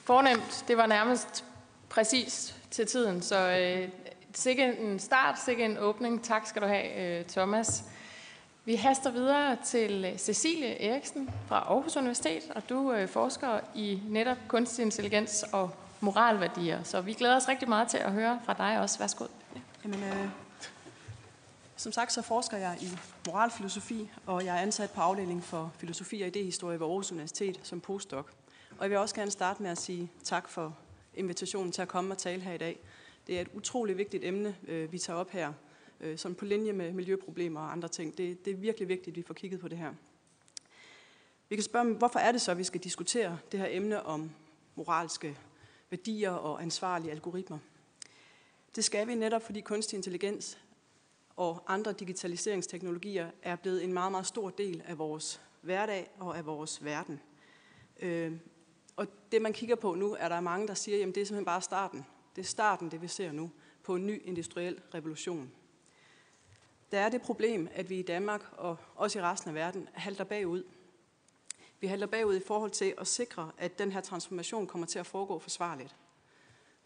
Fornemt. 0.05 0.65
Det 0.67 0.77
var 0.77 0.85
nærmest 0.85 1.45
præcis 1.89 2.55
til 2.71 2.87
tiden. 2.87 3.21
Så 3.21 3.49
øh, 3.49 3.89
sikke 4.37 4.77
en 4.77 4.99
start, 4.99 5.39
sikke 5.45 5.65
en 5.65 5.77
åbning. 5.77 6.23
Tak 6.23 6.47
skal 6.47 6.61
du 6.61 6.67
have, 6.67 7.19
øh, 7.19 7.25
Thomas. 7.25 7.83
Vi 8.65 8.75
haster 8.75 9.11
videre 9.11 9.57
til 9.65 10.05
øh, 10.05 10.17
Cecilie 10.17 10.81
Eriksen 10.81 11.29
fra 11.47 11.55
Aarhus 11.55 11.95
Universitet, 11.95 12.51
og 12.55 12.69
du 12.69 12.93
øh, 12.93 13.07
forsker 13.07 13.59
i 13.75 14.01
netop 14.07 14.37
kunstig 14.47 14.83
intelligens 14.83 15.45
og 15.53 15.71
moralværdier. 15.99 16.83
Så 16.83 17.01
vi 17.01 17.13
glæder 17.13 17.35
os 17.35 17.47
rigtig 17.47 17.69
meget 17.69 17.87
til 17.87 17.97
at 17.97 18.11
høre 18.11 18.39
fra 18.45 18.53
dig 18.53 18.79
også. 18.79 18.99
Værsgo. 18.99 19.25
Jamen, 19.83 20.03
øh, 20.03 20.29
Som 21.75 21.91
sagt 21.91 22.13
så 22.13 22.21
forsker 22.21 22.57
jeg 22.57 22.77
i 22.81 22.89
moralfilosofi, 23.27 24.09
og 24.25 24.45
jeg 24.45 24.55
er 24.57 24.61
ansat 24.61 24.91
på 24.91 25.01
afdelingen 25.01 25.41
for 25.41 25.71
filosofi 25.77 26.21
og 26.21 26.27
idehistorie 26.27 26.79
ved 26.79 26.87
Aarhus 26.87 27.11
Universitet 27.11 27.59
som 27.63 27.79
postdoc. 27.79 28.25
Og 28.77 28.83
jeg 28.83 28.89
vil 28.89 28.97
også 28.97 29.15
gerne 29.15 29.31
starte 29.31 29.63
med 29.63 29.71
at 29.71 29.77
sige 29.77 30.11
tak 30.23 30.49
for 30.49 30.75
invitationen 31.13 31.71
til 31.71 31.81
at 31.81 31.87
komme 31.87 32.13
og 32.13 32.17
tale 32.17 32.41
her 32.41 32.53
i 32.53 32.57
dag. 32.57 32.79
Det 33.27 33.37
er 33.37 33.41
et 33.41 33.49
utroligt 33.53 33.97
vigtigt 33.97 34.23
emne, 34.23 34.55
øh, 34.67 34.91
vi 34.91 34.99
tager 34.99 35.19
op 35.19 35.29
her, 35.29 35.53
øh, 35.99 36.17
som 36.17 36.35
på 36.35 36.45
linje 36.45 36.73
med 36.73 36.93
miljøproblemer 36.93 37.61
og 37.61 37.71
andre 37.71 37.87
ting. 37.87 38.17
Det, 38.17 38.45
det 38.45 38.53
er 38.53 38.57
virkelig 38.57 38.87
vigtigt, 38.87 39.13
at 39.13 39.15
vi 39.15 39.21
får 39.21 39.33
kigget 39.33 39.59
på 39.59 39.67
det 39.67 39.77
her. 39.77 39.93
Vi 41.49 41.55
kan 41.55 41.63
spørge, 41.63 41.93
hvorfor 41.93 42.19
er 42.19 42.31
det 42.31 42.41
så, 42.41 42.51
at 42.51 42.57
vi 42.57 42.63
skal 42.63 42.81
diskutere 42.81 43.37
det 43.51 43.59
her 43.59 43.67
emne 43.69 44.03
om 44.03 44.31
moralske 44.75 45.37
værdier 45.89 46.31
og 46.31 46.61
ansvarlige 46.61 47.11
algoritmer? 47.11 47.59
Det 48.75 48.85
skal 48.85 49.07
vi 49.07 49.15
netop, 49.15 49.41
fordi 49.41 49.61
kunstig 49.61 49.97
intelligens 49.97 50.57
og 51.35 51.63
andre 51.67 51.93
digitaliseringsteknologier 51.93 53.31
er 53.41 53.55
blevet 53.55 53.83
en 53.83 53.93
meget, 53.93 54.11
meget 54.11 54.27
stor 54.27 54.49
del 54.49 54.83
af 54.85 54.97
vores 54.97 55.41
hverdag 55.61 56.09
og 56.19 56.37
af 56.37 56.45
vores 56.45 56.85
verden. 56.85 57.21
Øh, 57.99 58.33
og 58.95 59.07
det, 59.31 59.41
man 59.41 59.53
kigger 59.53 59.75
på 59.75 59.95
nu, 59.95 60.15
er 60.19 60.29
der 60.29 60.39
mange, 60.39 60.67
der 60.67 60.73
siger, 60.73 61.07
at 61.07 61.15
det 61.15 61.21
er 61.21 61.25
simpelthen 61.25 61.45
bare 61.45 61.61
starten. 61.61 62.05
Det 62.35 62.41
er 62.41 62.45
starten, 62.45 62.91
det 62.91 63.01
vi 63.01 63.07
ser 63.07 63.31
nu, 63.31 63.51
på 63.83 63.95
en 63.95 64.07
ny 64.07 64.21
industriel 64.25 64.81
revolution. 64.93 65.51
Der 66.91 66.99
er 66.99 67.09
det 67.09 67.21
problem, 67.21 67.67
at 67.73 67.89
vi 67.89 67.99
i 67.99 68.01
Danmark 68.01 68.41
og 68.57 68.77
også 68.95 69.19
i 69.19 69.21
resten 69.21 69.49
af 69.49 69.55
verden 69.55 69.89
halter 69.93 70.23
bagud. 70.23 70.63
Vi 71.79 71.87
halter 71.87 72.07
bagud 72.07 72.35
i 72.35 72.43
forhold 72.47 72.71
til 72.71 72.93
at 72.97 73.07
sikre, 73.07 73.51
at 73.57 73.79
den 73.79 73.91
her 73.91 74.01
transformation 74.01 74.67
kommer 74.67 74.87
til 74.87 74.99
at 74.99 75.05
foregå 75.05 75.39
forsvarligt. 75.39 75.95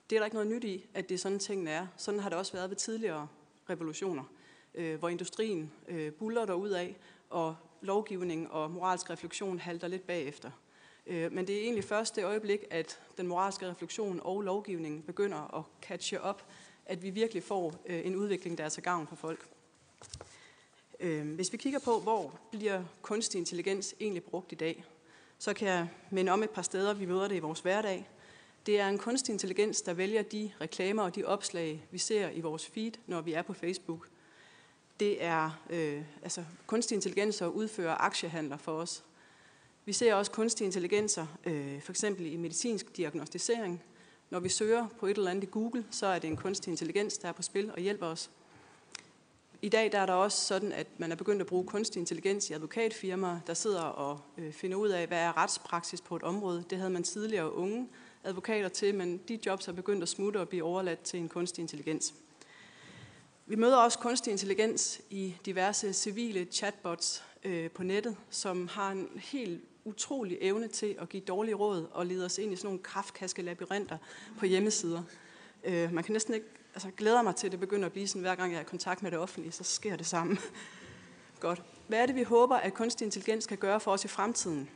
Det 0.09 0.15
er 0.15 0.19
der 0.19 0.25
ikke 0.25 0.35
noget 0.35 0.49
nyt 0.49 0.63
i, 0.63 0.89
at 0.93 1.09
det 1.09 1.15
er 1.15 1.19
sådan 1.19 1.39
tingene 1.39 1.71
er. 1.71 1.87
Sådan 1.97 2.19
har 2.19 2.29
det 2.29 2.37
også 2.37 2.53
været 2.53 2.69
ved 2.69 2.77
tidligere 2.77 3.27
revolutioner, 3.69 4.23
øh, 4.73 4.99
hvor 4.99 5.09
industrien 5.09 5.71
øh, 5.87 6.13
buller 6.13 6.45
derud 6.45 6.69
af, 6.69 6.97
og 7.29 7.55
lovgivning 7.81 8.51
og 8.51 8.71
moralsk 8.71 9.09
refleksion 9.09 9.59
halter 9.59 9.87
lidt 9.87 10.07
bagefter. 10.07 10.51
Øh, 11.09 11.31
men 11.31 11.47
det 11.47 11.55
er 11.57 11.61
egentlig 11.61 11.83
først 11.83 12.15
det 12.15 12.23
øjeblik, 12.23 12.59
at 12.69 12.99
den 13.17 13.27
moralske 13.27 13.69
refleksion 13.69 14.19
og 14.23 14.41
lovgivningen 14.41 15.01
begynder 15.01 15.57
at 15.57 15.63
catche 15.81 16.21
op, 16.21 16.45
at 16.85 17.03
vi 17.03 17.09
virkelig 17.09 17.43
får 17.43 17.75
øh, 17.85 18.05
en 18.05 18.15
udvikling, 18.15 18.57
der 18.57 18.63
er 18.63 18.69
til 18.69 18.83
gavn 18.83 19.07
for 19.07 19.15
folk. 19.15 19.47
Øh, 20.99 21.35
hvis 21.35 21.51
vi 21.51 21.57
kigger 21.57 21.79
på, 21.79 21.99
hvor 21.99 22.39
bliver 22.51 22.83
kunstig 23.01 23.39
intelligens 23.39 23.95
egentlig 23.99 24.23
brugt 24.23 24.51
i 24.51 24.55
dag, 24.55 24.85
så 25.39 25.53
kan 25.53 25.67
jeg 25.67 25.87
minde 26.11 26.31
om 26.31 26.43
et 26.43 26.49
par 26.49 26.61
steder, 26.61 26.93
vi 26.93 27.05
møder 27.05 27.27
det 27.27 27.35
i 27.35 27.39
vores 27.39 27.59
hverdag. 27.59 28.09
Det 28.65 28.79
er 28.79 28.87
en 28.87 28.97
kunstig 28.97 29.33
intelligens, 29.33 29.81
der 29.81 29.93
vælger 29.93 30.21
de 30.21 30.51
reklamer 30.61 31.03
og 31.03 31.15
de 31.15 31.25
opslag, 31.25 31.87
vi 31.91 31.97
ser 31.97 32.29
i 32.29 32.41
vores 32.41 32.67
feed, 32.67 32.91
når 33.07 33.21
vi 33.21 33.33
er 33.33 33.41
på 33.41 33.53
Facebook. 33.53 34.07
Det 34.99 35.23
er 35.23 35.61
øh, 35.69 36.01
altså 36.23 36.45
kunstig 36.67 36.95
intelligens, 36.95 37.37
der 37.37 37.47
udfører 37.47 37.95
aktiehandler 37.95 38.57
for 38.57 38.71
os. 38.71 39.03
Vi 39.89 39.93
ser 39.93 40.13
også 40.13 40.31
kunstige 40.31 40.65
intelligenser, 40.65 41.25
øh, 41.45 41.81
for 41.81 41.91
eksempel 41.91 42.25
i 42.25 42.37
medicinsk 42.37 42.97
diagnostisering. 42.97 43.83
Når 44.29 44.39
vi 44.39 44.49
søger 44.49 44.87
på 44.99 45.07
et 45.07 45.17
eller 45.17 45.31
andet 45.31 45.43
i 45.43 45.47
Google, 45.51 45.85
så 45.91 46.05
er 46.05 46.19
det 46.19 46.27
en 46.27 46.37
kunstig 46.37 46.71
intelligens, 46.71 47.17
der 47.17 47.27
er 47.27 47.31
på 47.31 47.41
spil 47.41 47.71
og 47.71 47.79
hjælper 47.79 48.05
os. 48.05 48.29
I 49.61 49.69
dag 49.69 49.91
der 49.91 49.99
er 49.99 50.05
der 50.05 50.13
også 50.13 50.45
sådan, 50.45 50.71
at 50.71 50.87
man 50.97 51.11
er 51.11 51.15
begyndt 51.15 51.41
at 51.41 51.47
bruge 51.47 51.65
kunstig 51.65 51.99
intelligens 51.99 52.49
i 52.49 52.53
advokatfirmaer, 52.53 53.39
der 53.47 53.53
sidder 53.53 53.81
og 53.81 54.19
øh, 54.37 54.53
finder 54.53 54.77
ud 54.77 54.89
af, 54.89 55.07
hvad 55.07 55.19
er 55.19 55.37
retspraksis 55.37 56.01
på 56.01 56.15
et 56.15 56.23
område. 56.23 56.63
Det 56.69 56.77
havde 56.77 56.91
man 56.91 57.03
tidligere 57.03 57.53
unge 57.53 57.89
advokater 58.23 58.69
til, 58.69 58.95
men 58.95 59.17
de 59.17 59.39
jobs 59.45 59.67
er 59.67 59.71
begyndt 59.71 60.03
at 60.03 60.09
smutte 60.09 60.37
og 60.37 60.49
blive 60.49 60.63
overladt 60.63 61.01
til 61.01 61.19
en 61.19 61.29
kunstig 61.29 61.61
intelligens. 61.61 62.13
Vi 63.45 63.55
møder 63.55 63.77
også 63.77 63.99
kunstig 63.99 64.31
intelligens 64.31 65.01
i 65.09 65.35
diverse 65.45 65.93
civile 65.93 66.45
chatbots 66.51 67.23
øh, 67.43 67.71
på 67.71 67.83
nettet, 67.83 68.17
som 68.29 68.67
har 68.67 68.91
en 68.91 69.09
helt 69.15 69.61
utrolig 69.85 70.37
evne 70.41 70.67
til 70.67 70.95
at 70.99 71.09
give 71.09 71.23
dårlige 71.23 71.55
råd 71.55 71.87
og 71.91 72.05
lede 72.05 72.25
os 72.25 72.37
ind 72.37 72.53
i 72.53 72.55
sådan 72.55 72.67
nogle 72.67 72.79
kraftkaske 72.83 73.41
labyrinter 73.41 73.97
på 74.39 74.45
hjemmesider. 74.45 75.03
Øh, 75.63 75.93
man 75.93 76.03
kan 76.03 76.13
næsten 76.13 76.33
ikke, 76.33 76.45
altså 76.73 76.89
glæder 76.97 77.21
mig 77.21 77.35
til, 77.35 77.47
at 77.47 77.51
det 77.51 77.59
begynder 77.59 77.85
at 77.85 77.91
blive 77.91 78.07
sådan, 78.07 78.21
hver 78.21 78.35
gang 78.35 78.51
jeg 78.51 78.57
er 78.57 78.61
i 78.61 78.65
kontakt 78.65 79.03
med 79.03 79.11
det 79.11 79.19
offentlige, 79.19 79.51
så 79.51 79.63
sker 79.63 79.95
det 79.95 80.05
samme. 80.05 80.37
Godt. 81.39 81.63
Hvad 81.87 81.99
er 81.99 82.05
det, 82.05 82.15
vi 82.15 82.23
håber, 82.23 82.55
at 82.55 82.73
kunstig 82.73 83.05
intelligens 83.05 83.47
kan 83.47 83.57
gøre 83.57 83.79
for 83.79 83.91
os 83.91 84.05
i 84.05 84.07
fremtiden? 84.07 84.69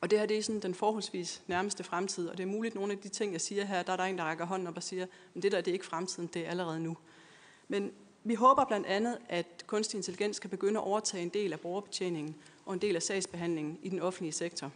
Og 0.00 0.10
det 0.10 0.18
her 0.18 0.26
det 0.26 0.38
er 0.38 0.42
sådan 0.42 0.60
den 0.60 0.74
forholdsvis 0.74 1.42
nærmeste 1.46 1.84
fremtid, 1.84 2.28
og 2.28 2.38
det 2.38 2.42
er 2.42 2.46
muligt, 2.46 2.74
nogle 2.74 2.92
af 2.92 2.98
de 2.98 3.08
ting, 3.08 3.32
jeg 3.32 3.40
siger 3.40 3.64
her, 3.64 3.82
der 3.82 3.92
er 3.92 3.96
der 3.96 4.04
en, 4.04 4.18
der 4.18 4.24
rækker 4.24 4.46
hånden 4.46 4.68
op 4.68 4.76
og 4.76 4.82
siger, 4.82 5.06
men 5.34 5.42
det 5.42 5.52
der 5.52 5.60
det 5.60 5.70
er 5.70 5.72
ikke 5.72 5.86
fremtiden, 5.86 6.30
det 6.34 6.46
er 6.46 6.50
allerede 6.50 6.80
nu. 6.80 6.96
Men 7.68 7.92
vi 8.24 8.34
håber 8.34 8.64
blandt 8.64 8.86
andet, 8.86 9.18
at 9.28 9.64
kunstig 9.66 9.96
intelligens 9.98 10.38
kan 10.38 10.50
begynde 10.50 10.80
at 10.80 10.84
overtage 10.84 11.22
en 11.22 11.28
del 11.28 11.52
af 11.52 11.60
brugerbetjeningen 11.60 12.36
og 12.70 12.74
en 12.74 12.80
del 12.80 12.96
af 12.96 13.02
sagsbehandlingen 13.02 13.78
i 13.82 13.88
den 13.88 14.00
offentlige 14.00 14.32
sektor. 14.32 14.70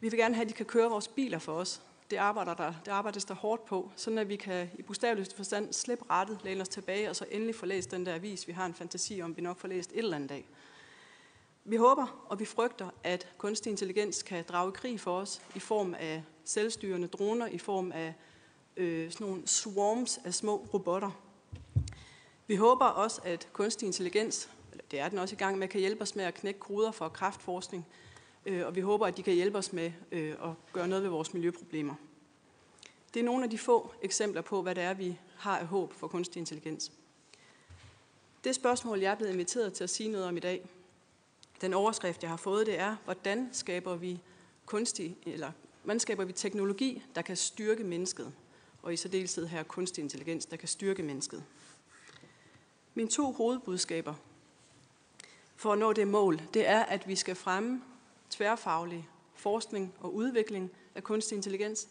Vi 0.00 0.08
vil 0.08 0.18
gerne 0.18 0.34
have, 0.34 0.42
at 0.42 0.48
de 0.48 0.54
kan 0.54 0.66
køre 0.66 0.90
vores 0.90 1.08
biler 1.08 1.38
for 1.38 1.52
os. 1.52 1.82
Det, 2.10 2.16
arbejder 2.16 2.54
der, 2.54 2.74
det 2.84 2.90
arbejdes 2.90 3.24
der 3.24 3.34
hårdt 3.34 3.64
på, 3.64 3.90
sådan 3.96 4.18
at 4.18 4.28
vi 4.28 4.36
kan 4.36 4.70
i 4.78 4.82
bogstaveligste 4.82 5.36
forstand 5.36 5.72
slippe 5.72 6.04
rettet, 6.10 6.40
læne 6.44 6.60
os 6.60 6.68
tilbage 6.68 7.10
og 7.10 7.16
så 7.16 7.24
endelig 7.30 7.54
få 7.54 7.66
læst 7.66 7.90
den 7.90 8.06
der 8.06 8.14
avis, 8.14 8.48
vi 8.48 8.52
har 8.52 8.66
en 8.66 8.74
fantasi 8.74 9.20
om, 9.22 9.36
vi 9.36 9.42
nok 9.42 9.58
får 9.58 9.68
læst 9.68 9.92
et 9.92 9.98
eller 9.98 10.16
andet 10.16 10.30
dag. 10.30 10.48
Vi 11.64 11.76
håber 11.76 12.26
og 12.28 12.38
vi 12.40 12.44
frygter, 12.44 12.90
at 13.04 13.28
kunstig 13.38 13.70
intelligens 13.70 14.22
kan 14.22 14.44
drage 14.48 14.72
krig 14.72 15.00
for 15.00 15.18
os 15.18 15.42
i 15.54 15.58
form 15.58 15.94
af 15.94 16.22
selvstyrende 16.44 17.08
droner, 17.08 17.46
i 17.46 17.58
form 17.58 17.92
af 17.92 18.14
øh, 18.76 19.12
sådan 19.12 19.26
nogle 19.26 19.46
swarms 19.46 20.18
af 20.24 20.34
små 20.34 20.66
robotter. 20.74 21.10
Vi 22.46 22.56
håber 22.56 22.84
også, 22.84 23.20
at 23.24 23.48
kunstig 23.52 23.86
intelligens 23.86 24.50
det 24.90 25.00
er 25.00 25.08
den 25.08 25.18
også 25.18 25.34
i 25.34 25.38
gang 25.38 25.58
med, 25.58 25.68
kan 25.68 25.80
hjælpe 25.80 26.02
os 26.02 26.16
med 26.16 26.24
at 26.24 26.34
knække 26.34 26.60
koder 26.60 26.90
for 26.90 27.08
kraftforskning, 27.08 27.86
øh, 28.46 28.66
og 28.66 28.76
vi 28.76 28.80
håber, 28.80 29.06
at 29.06 29.16
de 29.16 29.22
kan 29.22 29.34
hjælpe 29.34 29.58
os 29.58 29.72
med 29.72 29.92
øh, 30.12 30.30
at 30.30 30.72
gøre 30.72 30.88
noget 30.88 31.02
ved 31.02 31.10
vores 31.10 31.34
miljøproblemer. 31.34 31.94
Det 33.14 33.20
er 33.20 33.24
nogle 33.24 33.44
af 33.44 33.50
de 33.50 33.58
få 33.58 33.92
eksempler 34.02 34.42
på, 34.42 34.62
hvad 34.62 34.74
det 34.74 34.82
er, 34.82 34.94
vi 34.94 35.18
har 35.36 35.58
af 35.58 35.66
håb 35.66 35.92
for 35.92 36.08
kunstig 36.08 36.40
intelligens. 36.40 36.92
Det 38.44 38.54
spørgsmål, 38.54 39.00
jeg 39.00 39.10
er 39.10 39.14
blevet 39.14 39.32
inviteret 39.32 39.72
til 39.72 39.84
at 39.84 39.90
sige 39.90 40.08
noget 40.08 40.26
om 40.26 40.36
i 40.36 40.40
dag, 40.40 40.68
den 41.60 41.74
overskrift, 41.74 42.22
jeg 42.22 42.30
har 42.30 42.36
fået, 42.36 42.66
det 42.66 42.78
er, 42.78 42.96
hvordan 43.04 43.48
skaber 43.52 43.96
vi 43.96 44.20
kunstig, 44.66 45.16
eller 45.26 45.52
hvordan 45.82 46.00
skaber 46.00 46.24
vi 46.24 46.32
teknologi, 46.32 47.02
der 47.14 47.22
kan 47.22 47.36
styrke 47.36 47.84
mennesket, 47.84 48.32
og 48.82 48.92
i 48.92 48.96
særdeleshed 48.96 49.46
her 49.46 49.62
kunstig 49.62 50.02
intelligens, 50.02 50.46
der 50.46 50.56
kan 50.56 50.68
styrke 50.68 51.02
mennesket. 51.02 51.44
Mine 52.94 53.08
to 53.08 53.32
hovedbudskaber 53.32 54.14
for 55.56 55.72
at 55.72 55.78
nå 55.78 55.92
det 55.92 56.08
mål, 56.08 56.40
det 56.54 56.68
er, 56.68 56.82
at 56.82 57.08
vi 57.08 57.16
skal 57.16 57.34
fremme 57.34 57.82
tværfaglig 58.30 59.08
forskning 59.34 59.94
og 60.00 60.14
udvikling 60.14 60.70
af 60.94 61.04
kunstig 61.04 61.36
intelligens, 61.36 61.88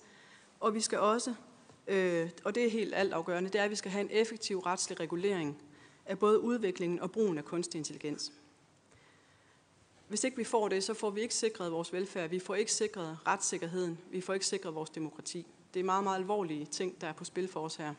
og 0.59 0.73
vi 0.73 0.81
skal 0.81 0.99
også, 0.99 1.33
øh, 1.87 2.29
og 2.43 2.55
det 2.55 2.65
er 2.65 2.69
helt 2.69 2.95
altafgørende, 2.95 3.49
det 3.49 3.59
er, 3.59 3.63
at 3.63 3.69
vi 3.69 3.75
skal 3.75 3.91
have 3.91 4.01
en 4.01 4.11
effektiv 4.11 4.59
retslig 4.59 4.99
regulering 4.99 5.61
af 6.05 6.19
både 6.19 6.39
udviklingen 6.39 6.99
og 6.99 7.11
brugen 7.11 7.37
af 7.37 7.45
kunstig 7.45 7.77
intelligens. 7.77 8.33
Hvis 10.07 10.23
ikke 10.23 10.37
vi 10.37 10.43
får 10.43 10.67
det, 10.67 10.83
så 10.83 10.93
får 10.93 11.09
vi 11.09 11.21
ikke 11.21 11.35
sikret 11.35 11.71
vores 11.71 11.93
velfærd, 11.93 12.29
vi 12.29 12.39
får 12.39 12.55
ikke 12.55 12.71
sikret 12.71 13.17
retssikkerheden, 13.27 13.99
vi 14.11 14.21
får 14.21 14.33
ikke 14.33 14.45
sikret 14.45 14.75
vores 14.75 14.89
demokrati. 14.89 15.45
Det 15.73 15.79
er 15.79 15.83
meget, 15.83 16.03
meget 16.03 16.17
alvorlige 16.17 16.65
ting, 16.65 17.01
der 17.01 17.07
er 17.07 17.13
på 17.13 17.23
spil 17.23 17.47
for 17.47 17.59
os 17.59 17.75
her. 17.75 17.93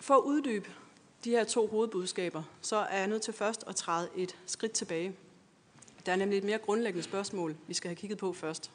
For 0.00 0.14
at 0.14 0.22
uddybe 0.22 0.70
de 1.24 1.30
her 1.30 1.44
to 1.44 1.66
hovedbudskaber, 1.66 2.42
så 2.60 2.76
er 2.76 2.98
jeg 2.98 3.06
nødt 3.06 3.22
til 3.22 3.34
først 3.34 3.64
at 3.66 3.76
træde 3.76 4.08
et 4.16 4.36
skridt 4.46 4.72
tilbage. 4.72 5.16
Der 6.06 6.12
er 6.12 6.16
nemlig 6.16 6.38
et 6.38 6.44
mere 6.44 6.58
grundlæggende 6.58 7.02
spørgsmål, 7.02 7.56
vi 7.66 7.74
skal 7.74 7.88
have 7.88 7.96
kigget 7.96 8.18
på 8.18 8.32
først. 8.32 8.70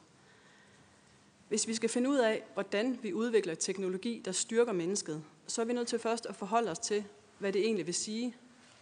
Hvis 1.48 1.68
vi 1.68 1.74
skal 1.74 1.90
finde 1.90 2.10
ud 2.10 2.18
af, 2.18 2.44
hvordan 2.54 3.00
vi 3.02 3.14
udvikler 3.14 3.56
teknologi, 3.56 4.22
der 4.26 4.32
styrker 4.32 4.72
mennesket, 4.72 5.24
så 5.48 5.62
er 5.62 5.66
vi 5.66 5.74
nødt 5.74 5.88
til 5.88 6.00
først 6.00 6.26
at 6.26 6.36
forholde 6.36 6.72
os 6.72 6.80
til, 6.80 7.04
hvad 7.40 7.54
det 7.54 7.66
egentlig 7.66 7.86
vil 7.86 7.94
sige 7.94 8.36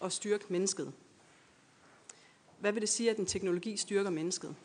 at 0.03 0.13
styrke 0.13 0.45
mennesket. 0.49 0.93
Hvad 2.59 2.71
vil 2.71 2.81
det 2.81 2.89
sige, 2.89 3.09
at 3.09 3.17
en 3.17 3.25
teknologi 3.25 3.77
styrker 3.77 4.09
mennesket? 4.09 4.55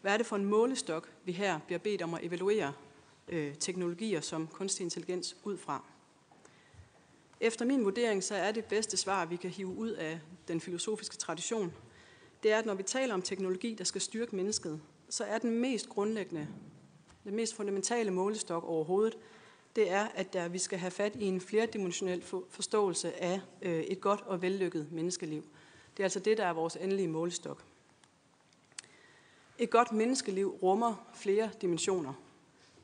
Hvad 0.00 0.12
er 0.12 0.16
det 0.16 0.26
for 0.26 0.36
en 0.36 0.44
målestok, 0.44 1.08
vi 1.24 1.32
her 1.32 1.60
bliver 1.66 1.78
bedt 1.78 2.02
om 2.02 2.14
at 2.14 2.24
evaluere 2.24 2.72
øh, 3.28 3.54
teknologier 3.54 4.20
som 4.20 4.46
kunstig 4.46 4.84
intelligens 4.84 5.36
ud 5.44 5.58
fra? 5.58 5.84
Efter 7.40 7.64
min 7.64 7.84
vurdering, 7.84 8.24
så 8.24 8.34
er 8.34 8.52
det 8.52 8.64
bedste 8.64 8.96
svar, 8.96 9.26
vi 9.26 9.36
kan 9.36 9.50
hive 9.50 9.68
ud 9.68 9.90
af 9.90 10.20
den 10.48 10.60
filosofiske 10.60 11.16
tradition, 11.16 11.72
det 12.42 12.52
er, 12.52 12.58
at 12.58 12.66
når 12.66 12.74
vi 12.74 12.82
taler 12.82 13.14
om 13.14 13.22
teknologi, 13.22 13.74
der 13.74 13.84
skal 13.84 14.00
styrke 14.00 14.36
mennesket, 14.36 14.80
så 15.08 15.24
er 15.24 15.38
den 15.38 15.50
mest 15.50 15.88
grundlæggende, 15.88 16.48
den 17.24 17.36
mest 17.36 17.54
fundamentale 17.54 18.10
målestok 18.10 18.64
overhovedet, 18.64 19.18
det 19.76 19.90
er, 19.90 20.08
at 20.14 20.32
der, 20.32 20.48
vi 20.48 20.58
skal 20.58 20.78
have 20.78 20.90
fat 20.90 21.16
i 21.16 21.24
en 21.24 21.40
flerdimensionel 21.40 22.22
forståelse 22.50 23.22
af 23.22 23.40
øh, 23.62 23.80
et 23.80 24.00
godt 24.00 24.20
og 24.20 24.42
vellykket 24.42 24.92
menneskeliv. 24.92 25.44
Det 25.96 26.02
er 26.02 26.04
altså 26.04 26.20
det, 26.20 26.38
der 26.38 26.46
er 26.46 26.52
vores 26.52 26.76
endelige 26.76 27.08
målestok. 27.08 27.64
Et 29.58 29.70
godt 29.70 29.92
menneskeliv 29.92 30.48
rummer 30.62 31.10
flere 31.14 31.50
dimensioner. 31.62 32.12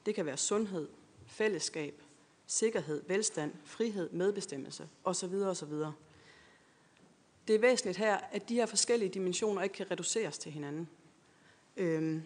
Det 0.06 0.14
kan 0.14 0.26
være 0.26 0.36
sundhed, 0.36 0.88
fællesskab, 1.26 2.02
sikkerhed, 2.46 3.02
velstand, 3.06 3.52
frihed, 3.64 4.10
medbestemmelse 4.10 4.88
osv. 5.04 5.34
osv. 5.34 5.72
Det 7.48 7.54
er 7.54 7.58
væsentligt 7.58 7.98
her, 7.98 8.16
at 8.16 8.48
de 8.48 8.54
her 8.54 8.66
forskellige 8.66 9.08
dimensioner 9.08 9.62
ikke 9.62 9.72
kan 9.72 9.90
reduceres 9.90 10.38
til 10.38 10.52
hinanden. 10.52 10.88
Øhm, 11.76 12.22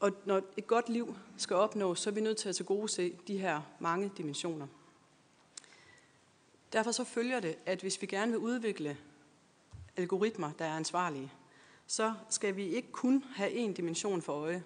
og 0.00 0.12
når 0.24 0.42
et 0.56 0.66
godt 0.66 0.88
liv 0.88 1.16
skal 1.36 1.56
opnås, 1.56 2.00
så 2.00 2.10
er 2.10 2.14
vi 2.14 2.20
nødt 2.20 2.36
til 2.36 2.48
at 2.48 2.56
tilgodese 2.56 3.12
de 3.28 3.38
her 3.38 3.62
mange 3.78 4.12
dimensioner. 4.16 4.66
Derfor 6.72 6.92
så 6.92 7.04
følger 7.04 7.40
det, 7.40 7.56
at 7.66 7.80
hvis 7.80 8.02
vi 8.02 8.06
gerne 8.06 8.32
vil 8.32 8.40
udvikle 8.40 8.96
algoritmer, 9.96 10.52
der 10.58 10.64
er 10.64 10.76
ansvarlige, 10.76 11.32
så 11.86 12.14
skal 12.30 12.56
vi 12.56 12.68
ikke 12.68 12.92
kun 12.92 13.24
have 13.34 13.50
én 13.50 13.72
dimension 13.72 14.22
for 14.22 14.32
øje, 14.32 14.64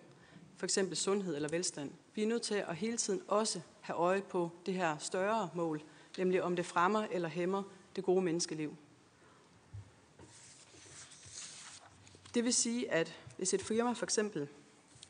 for 0.57 0.66
eksempel 0.66 0.96
sundhed 0.96 1.37
eller 1.37 1.48
velstand. 1.48 1.90
Vi 2.14 2.22
er 2.22 2.27
nødt 2.27 2.42
til 2.42 2.55
at 2.55 2.77
hele 2.77 2.96
tiden 2.96 3.22
også 3.29 3.61
have 3.88 3.98
øje 3.98 4.22
på 4.22 4.51
det 4.66 4.74
her 4.74 4.98
større 4.98 5.51
mål, 5.55 5.83
nemlig 6.18 6.42
om 6.42 6.57
det 6.57 6.66
fremmer 6.66 7.07
eller 7.11 7.29
hæmmer 7.29 7.62
det 7.96 8.05
gode 8.05 8.22
menneskeliv. 8.22 8.77
Det 12.35 12.44
vil 12.44 12.55
sige, 12.55 12.92
at 12.92 13.14
hvis 13.37 13.55
et 13.55 13.62
firma 13.62 13.92
for 13.92 14.07
eksempel 14.07 14.48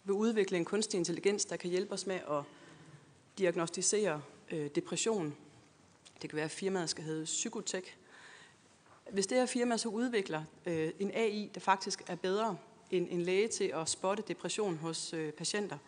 vil 0.05 0.15
udvikle 0.15 0.57
en 0.57 0.65
kunstig 0.65 0.99
intelligens, 0.99 1.45
der 1.45 1.57
kan 1.57 1.71
hjælpe 1.71 1.93
os 1.93 2.07
med 2.07 2.21
at 2.31 2.43
diagnostisere 3.39 4.23
øh, 4.51 4.71
depression, 4.75 5.37
det 6.23 6.31
kan 6.31 6.37
være, 6.37 6.45
at 6.45 6.51
firmaet 6.51 6.91
skal 6.91 7.05
hedde 7.05 7.25
Psykotek, 7.25 7.99
hvis 9.11 9.27
det 9.27 9.39
her 9.39 9.47
firma 9.47 9.77
så 9.77 9.89
udvikler 9.89 10.45
øh, 10.67 10.91
en 10.99 11.11
AI, 11.15 11.51
der 11.55 11.61
faktisk 11.61 12.03
er 12.07 12.17
bedre 12.17 12.57
end 12.91 13.07
en 13.11 13.23
læge 13.23 13.49
til 13.49 13.65
at 13.65 13.89
spotte 13.89 14.23
depression 14.29 14.77
hos 14.77 15.13
øh, 15.13 15.33
patienter, 15.33 15.79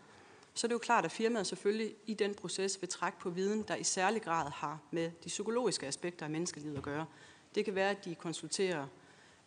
så 0.54 0.66
er 0.66 0.68
det 0.68 0.72
jo 0.72 0.78
klart, 0.78 1.04
at 1.04 1.12
firmaet 1.12 1.46
selvfølgelig 1.46 1.94
i 2.06 2.14
den 2.14 2.34
proces 2.34 2.80
vil 2.80 2.88
trække 2.88 3.18
på 3.18 3.30
viden, 3.30 3.62
der 3.62 3.76
i 3.76 3.84
særlig 3.84 4.22
grad 4.22 4.50
har 4.50 4.78
med 4.90 5.10
de 5.24 5.28
psykologiske 5.28 5.86
aspekter 5.86 6.26
af 6.26 6.30
menneskelivet 6.30 6.76
at 6.76 6.82
gøre. 6.82 7.06
Det 7.54 7.64
kan 7.64 7.74
være, 7.74 7.90
at 7.90 8.04
de 8.04 8.14
konsulterer 8.14 8.86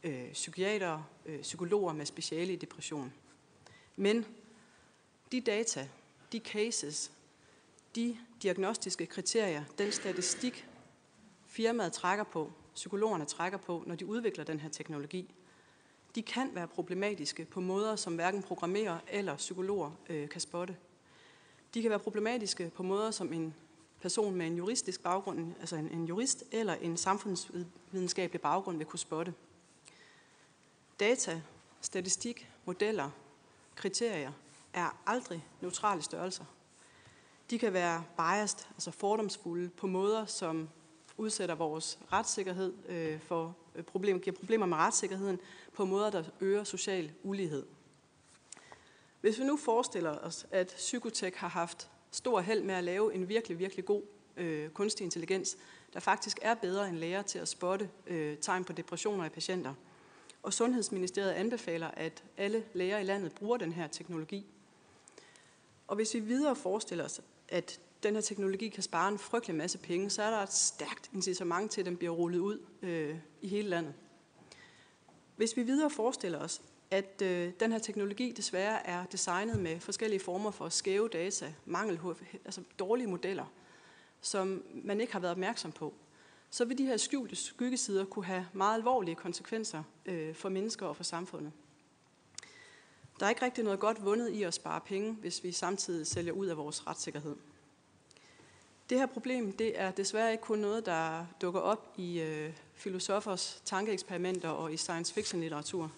øh, 0.04 0.32
psykiater, 0.32 1.04
øh, 1.26 1.42
psykologer 1.42 1.94
med 1.94 2.06
speciale 2.06 2.54
i 2.54 2.56
depression. 2.56 3.14
Men 3.96 4.26
de 5.32 5.42
data, 5.42 5.88
de 6.32 6.40
cases, 6.40 7.12
de 7.96 8.18
diagnostiske 8.44 9.06
kriterier, 9.06 9.64
den 9.78 9.92
statistik, 9.92 10.68
firmaet 11.48 11.94
trækker 11.94 12.24
på, 12.24 12.52
psykologerne 12.76 13.26
trækker 13.26 13.58
på, 13.58 13.84
når 13.88 13.96
de 13.96 14.06
udvikler 14.06 14.44
den 14.44 14.60
her 14.60 14.70
teknologi, 14.70 15.34
de 16.16 16.22
kan 16.22 16.56
være 16.56 16.68
problematiske 16.68 17.46
på 17.46 17.60
måder, 17.60 17.96
som 17.96 18.16
hverken 18.16 18.44
programmerer 18.44 19.00
eller 19.08 19.36
psykologer 19.36 19.92
øh, 20.10 20.30
kan 20.30 20.42
spotte. 20.42 20.76
De 21.74 21.82
kan 21.82 21.90
være 21.90 22.00
problematiske 22.00 22.72
på 22.76 22.84
måder, 22.84 23.12
som 23.12 23.34
en 23.34 23.54
person 24.02 24.36
med 24.36 24.48
en 24.48 24.58
juristisk 24.58 25.04
baggrund, 25.04 25.54
altså 25.60 25.76
en, 25.76 25.90
en 25.90 26.06
jurist 26.06 26.44
eller 26.52 26.74
en 26.74 26.98
samfundsvidenskabelig 26.98 28.42
baggrund 28.42 28.78
vil 28.78 28.86
kunne 28.86 29.00
spotte. 29.00 29.34
Data, 31.00 31.42
statistik, 31.82 32.50
modeller, 32.66 33.10
kriterier 33.76 34.32
er 34.74 34.98
aldrig 35.06 35.46
neutrale 35.62 36.02
størrelser. 36.02 36.46
De 37.50 37.60
kan 37.60 37.74
være 37.74 38.04
biased, 38.18 38.60
altså 38.72 38.92
fordomsfulde, 38.92 39.70
på 39.70 39.88
måder, 39.88 40.26
som 40.26 40.70
udsætter 41.18 41.56
vores 41.56 42.00
retssikkerhed 42.14 42.74
øh, 42.90 43.20
for 43.20 43.56
øh, 43.76 43.84
problem, 43.84 44.20
giver 44.20 44.36
problemer 44.36 44.66
med 44.66 44.78
retssikkerheden 44.78 45.40
på 45.74 45.86
måder, 45.86 46.10
der 46.10 46.24
øger 46.42 46.64
social 46.64 47.12
ulighed. 47.24 47.66
Hvis 49.24 49.40
vi 49.40 49.44
nu 49.44 49.58
forestiller 49.58 50.18
os, 50.18 50.46
at 50.52 50.68
Psykotek 50.68 51.36
har 51.36 51.48
haft 51.48 51.90
stor 52.12 52.42
held 52.42 52.64
med 52.64 52.76
at 52.76 52.84
lave 52.84 53.14
en 53.14 53.30
virkelig, 53.30 53.60
virkelig 53.60 53.86
god 53.86 54.02
øh, 54.38 54.70
kunstig 54.70 55.04
intelligens, 55.04 55.58
der 55.94 56.00
faktisk 56.00 56.40
er 56.42 56.54
bedre 56.54 56.90
end 56.90 56.98
læger 56.98 57.22
til 57.22 57.40
at 57.40 57.48
spotte 57.48 57.90
øh, 58.08 58.38
tegn 58.38 58.64
på 58.64 58.74
depressioner 58.74 59.26
i 59.26 59.30
patienter. 59.30 59.74
Og 60.44 60.54
Sundhedsministeriet 60.54 61.32
anbefaler, 61.32 61.88
at 61.88 62.24
alle 62.38 62.64
læger 62.74 62.98
i 62.98 63.04
landet 63.04 63.34
bruger 63.36 63.58
den 63.58 63.72
her 63.72 63.88
teknologi. 63.88 64.46
Og 65.88 65.96
hvis 65.96 66.14
vi 66.14 66.20
videre 66.20 66.56
forestiller 66.56 67.06
os, 67.06 67.22
at 67.50 67.80
den 68.04 68.14
her 68.14 68.22
teknologi 68.22 68.70
kan 68.70 68.84
spare 68.84 69.10
en 69.10 69.20
frygtelig 69.20 69.56
masse 69.56 69.78
penge, 69.78 70.10
så 70.10 70.24
er 70.24 70.30
der 70.30 70.40
et 70.40 70.54
stærkt 70.54 71.10
incitament 71.14 71.72
til, 71.72 71.82
at 71.82 71.86
den 71.86 71.98
bliver 71.98 72.14
rullet 72.14 72.40
ud 72.40 72.60
øh, 72.82 73.16
i 73.42 73.48
hele 73.48 73.70
landet. 73.70 73.94
Hvis 75.36 75.58
vi 75.58 75.64
videre 75.64 75.90
forestiller 75.90 76.40
os, 76.40 76.62
at 76.94 77.22
øh, 77.22 77.52
den 77.60 77.72
her 77.72 77.80
teknologi 77.80 78.32
desværre 78.32 78.88
er 78.88 79.06
designet 79.06 79.60
med 79.60 79.80
forskellige 79.80 80.20
former 80.20 80.52
for 80.52 80.70
skæve 80.70 81.10
data, 81.10 81.54
mangel, 81.66 82.00
altså 82.46 82.62
dårlige 82.80 83.08
modeller, 83.08 83.46
som 84.22 84.64
man 84.74 85.02
ikke 85.02 85.14
har 85.14 85.20
været 85.20 85.32
opmærksom 85.32 85.72
på, 85.72 85.94
så 86.50 86.66
vil 86.66 86.78
de 86.78 86.86
her 86.86 86.98
skjulte 86.98 87.36
skyggesider 87.36 88.06
kunne 88.06 88.26
have 88.26 88.48
meget 88.54 88.76
alvorlige 88.76 89.16
konsekvenser 89.16 89.84
øh, 90.06 90.36
for 90.36 90.50
mennesker 90.50 90.86
og 90.86 90.96
for 90.96 91.04
samfundet. 91.04 91.52
Der 93.20 93.26
er 93.26 93.30
ikke 93.30 93.46
rigtig 93.46 93.64
noget 93.64 93.80
godt 93.80 94.06
vundet 94.06 94.30
i 94.30 94.44
at 94.44 94.54
spare 94.54 94.82
penge, 94.82 95.14
hvis 95.14 95.44
vi 95.44 95.52
samtidig 95.52 96.08
sælger 96.08 96.34
ud 96.34 96.48
af 96.48 96.58
vores 96.58 96.88
retssikkerhed. 96.88 97.36
Det 98.90 98.98
her 99.00 99.06
problem 99.06 99.52
det 99.52 99.80
er 99.80 99.92
desværre 99.92 100.32
ikke 100.32 100.44
kun 100.44 100.60
noget, 100.60 100.86
der 100.86 101.26
dukker 101.42 101.60
op 101.60 101.94
i 101.98 102.22
øh, 102.22 102.54
filosofers 102.74 103.62
tankeeksperimenter 103.66 104.50
og 104.50 104.74
i 104.74 104.78
science 104.78 105.14
fiction 105.14 105.42
litteratur. 105.42 105.92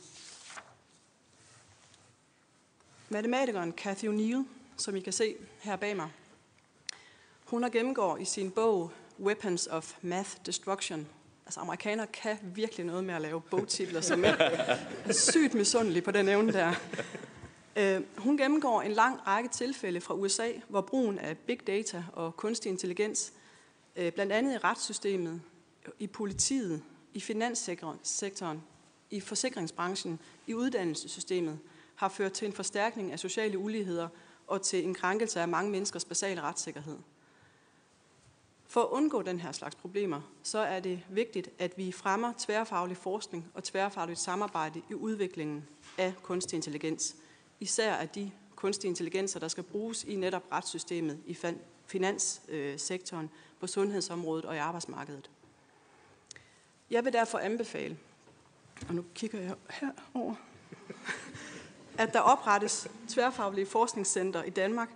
Matematikeren 3.09 3.71
Cathy 3.71 4.05
O'Neill, 4.05 4.43
som 4.77 4.95
I 4.95 4.99
kan 4.99 5.13
se 5.13 5.35
her 5.59 5.75
bag 5.75 5.95
mig, 5.95 6.09
hun 7.45 7.63
har 7.63 7.69
gennemgår 7.69 8.17
i 8.17 8.25
sin 8.25 8.51
bog 8.51 8.91
Weapons 9.19 9.67
of 9.67 9.93
Math 10.01 10.29
Destruction. 10.45 11.07
Altså 11.45 11.59
amerikanere 11.59 12.07
kan 12.07 12.37
virkelig 12.41 12.85
noget 12.85 13.03
med 13.03 13.13
at 13.13 13.21
lave 13.21 13.41
bogtitler, 13.41 14.01
som 14.01 14.23
er 14.23 14.33
sygt 15.11 15.53
misundelig 15.53 16.03
på 16.03 16.11
den 16.11 16.29
evne 16.29 16.53
der. 16.53 16.73
Øh, 17.75 18.01
hun 18.17 18.37
gennemgår 18.37 18.81
en 18.81 18.91
lang 18.91 19.27
række 19.27 19.49
tilfælde 19.49 20.01
fra 20.01 20.13
USA, 20.13 20.51
hvor 20.67 20.81
brugen 20.81 21.19
af 21.19 21.37
big 21.37 21.67
data 21.67 22.03
og 22.13 22.37
kunstig 22.37 22.69
intelligens, 22.69 23.33
øh, 23.95 24.11
blandt 24.11 24.31
andet 24.31 24.53
i 24.53 24.57
retssystemet, 24.57 25.41
i 25.99 26.07
politiet, 26.07 26.83
i 27.13 27.19
finanssektoren, 27.19 28.63
i 29.09 29.19
forsikringsbranchen, 29.19 30.19
i 30.47 30.53
uddannelsessystemet, 30.53 31.59
har 31.95 32.09
ført 32.09 32.31
til 32.31 32.45
en 32.45 32.53
forstærkning 32.53 33.11
af 33.11 33.19
sociale 33.19 33.57
uligheder 33.57 34.07
og 34.47 34.61
til 34.61 34.83
en 34.83 34.93
krænkelse 34.93 35.41
af 35.41 35.47
mange 35.47 35.71
menneskers 35.71 36.05
basale 36.05 36.41
retssikkerhed. 36.41 36.97
For 38.67 38.81
at 38.81 38.89
undgå 38.89 39.21
den 39.21 39.39
her 39.39 39.51
slags 39.51 39.75
problemer, 39.75 40.21
så 40.43 40.59
er 40.59 40.79
det 40.79 41.03
vigtigt, 41.09 41.49
at 41.59 41.77
vi 41.77 41.91
fremmer 41.91 42.33
tværfaglig 42.37 42.97
forskning 42.97 43.51
og 43.53 43.63
tværfagligt 43.63 44.19
samarbejde 44.19 44.81
i 44.89 44.93
udviklingen 44.93 45.67
af 45.97 46.13
kunstig 46.23 46.55
intelligens– 46.55 47.15
især 47.59 47.95
af 47.95 48.09
de 48.09 48.31
kunstige 48.55 48.89
intelligenser, 48.89 49.39
der 49.39 49.47
skal 49.47 49.63
bruges 49.63 50.03
i 50.03 50.15
netop 50.15 50.43
retssystemet, 50.51 51.19
i 51.25 51.37
finanssektoren, 51.87 53.29
på 53.59 53.67
sundhedsområdet 53.67 54.45
og 54.45 54.55
i 54.55 54.57
arbejdsmarkedet. 54.57 55.29
Jeg 56.89 57.05
vil 57.05 57.13
derfor 57.13 57.37
anbefale, 57.37 57.97
og 58.87 58.95
nu 58.95 59.05
kigger 59.15 59.41
jeg 59.41 59.55
herover, 59.69 60.35
at 61.97 62.13
der 62.13 62.19
oprettes 62.19 62.87
tværfaglige 63.07 63.65
forskningscenter 63.65 64.43
i 64.43 64.49
Danmark, 64.49 64.89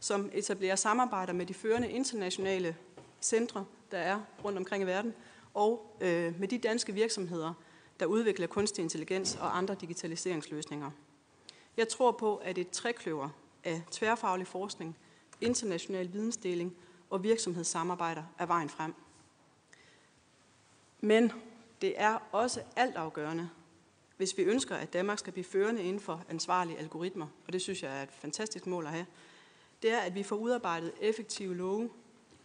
som 0.00 0.30
etablerer 0.32 0.76
samarbejder 0.76 1.32
med 1.32 1.46
de 1.46 1.54
førende 1.54 1.90
internationale 1.90 2.76
centre, 3.20 3.64
der 3.90 3.98
er 3.98 4.20
rundt 4.44 4.58
omkring 4.58 4.82
i 4.82 4.86
verden, 4.86 5.14
og 5.54 5.96
øh, 6.00 6.40
med 6.40 6.48
de 6.48 6.58
danske 6.58 6.92
virksomheder, 6.92 7.52
der 8.00 8.06
udvikler 8.06 8.46
kunstig 8.46 8.82
intelligens 8.82 9.38
og 9.40 9.58
andre 9.58 9.74
digitaliseringsløsninger. 9.74 10.90
Jeg 11.76 11.88
tror 11.88 12.12
på, 12.12 12.36
at 12.36 12.58
et 12.58 12.70
trækløver 12.70 13.28
af 13.64 13.82
tværfaglig 13.90 14.46
forskning, 14.46 14.96
international 15.40 16.12
vidensdeling 16.12 16.76
og 17.10 17.22
virksomhedssamarbejder 17.22 18.22
er 18.38 18.46
vejen 18.46 18.68
frem. 18.68 18.94
Men 21.00 21.32
det 21.80 21.94
er 21.96 22.18
også 22.32 22.62
altafgørende, 22.76 23.50
hvis 24.22 24.38
vi 24.38 24.42
ønsker, 24.42 24.76
at 24.76 24.92
Danmark 24.92 25.18
skal 25.18 25.32
blive 25.32 25.44
førende 25.44 25.82
inden 25.82 26.00
for 26.00 26.24
ansvarlige 26.28 26.78
algoritmer, 26.78 27.26
og 27.46 27.52
det 27.52 27.62
synes 27.62 27.82
jeg 27.82 27.98
er 27.98 28.02
et 28.02 28.08
fantastisk 28.12 28.66
mål 28.66 28.86
at 28.86 28.92
have, 28.92 29.06
det 29.82 29.90
er, 29.90 29.98
at 29.98 30.14
vi 30.14 30.22
får 30.22 30.36
udarbejdet 30.36 30.92
effektive 31.00 31.56
love 31.56 31.90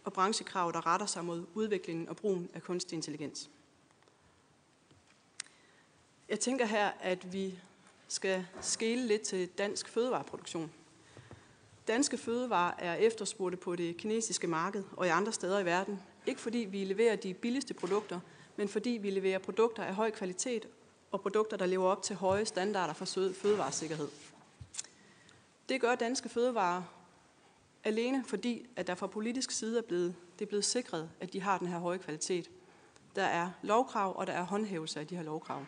og 0.04 0.12
branchekrav, 0.12 0.72
der 0.72 0.86
retter 0.86 1.06
sig 1.06 1.24
mod 1.24 1.44
udviklingen 1.54 2.08
og 2.08 2.16
brugen 2.16 2.48
af 2.54 2.62
kunstig 2.62 2.96
intelligens. 2.96 3.50
Jeg 6.28 6.40
tænker 6.40 6.66
her, 6.66 6.90
at 7.00 7.32
vi 7.32 7.58
skal 8.08 8.46
skele 8.60 9.06
lidt 9.06 9.22
til 9.22 9.48
dansk 9.48 9.88
fødevareproduktion. 9.88 10.72
Danske 11.88 12.18
fødevarer 12.18 12.74
er 12.78 12.94
efterspurgte 12.94 13.56
på 13.56 13.76
det 13.76 13.96
kinesiske 13.96 14.46
marked 14.46 14.84
og 14.96 15.06
i 15.06 15.10
andre 15.10 15.32
steder 15.32 15.58
i 15.58 15.64
verden. 15.64 16.00
Ikke 16.26 16.40
fordi 16.40 16.58
vi 16.58 16.84
leverer 16.84 17.16
de 17.16 17.34
billigste 17.34 17.74
produkter, 17.74 18.20
men 18.56 18.68
fordi 18.68 18.90
vi 18.90 19.10
leverer 19.10 19.38
produkter 19.38 19.84
af 19.84 19.94
høj 19.94 20.10
kvalitet 20.10 20.68
og 21.10 21.20
produkter, 21.20 21.56
der 21.56 21.66
lever 21.66 21.86
op 21.86 22.02
til 22.02 22.16
høje 22.16 22.44
standarder 22.44 22.94
for 22.94 23.04
fødevaresikkerhed. 23.34 24.08
Det 25.68 25.80
gør 25.80 25.94
danske 25.94 26.28
fødevarer 26.28 26.82
Alene 27.84 28.24
fordi, 28.24 28.66
at 28.76 28.86
der 28.86 28.94
fra 28.94 29.06
politisk 29.06 29.50
side 29.50 29.78
er 29.78 29.82
blevet, 29.82 30.14
det 30.38 30.44
er 30.44 30.48
blevet 30.48 30.64
sikret, 30.64 31.10
at 31.20 31.32
de 31.32 31.40
har 31.40 31.58
den 31.58 31.68
her 31.68 31.78
høje 31.78 31.98
kvalitet. 31.98 32.50
Der 33.16 33.22
er 33.22 33.50
lovkrav, 33.62 34.16
og 34.16 34.26
der 34.26 34.32
er 34.32 34.42
håndhævelse 34.42 35.00
af 35.00 35.06
de 35.06 35.16
her 35.16 35.22
lovkrav. 35.22 35.64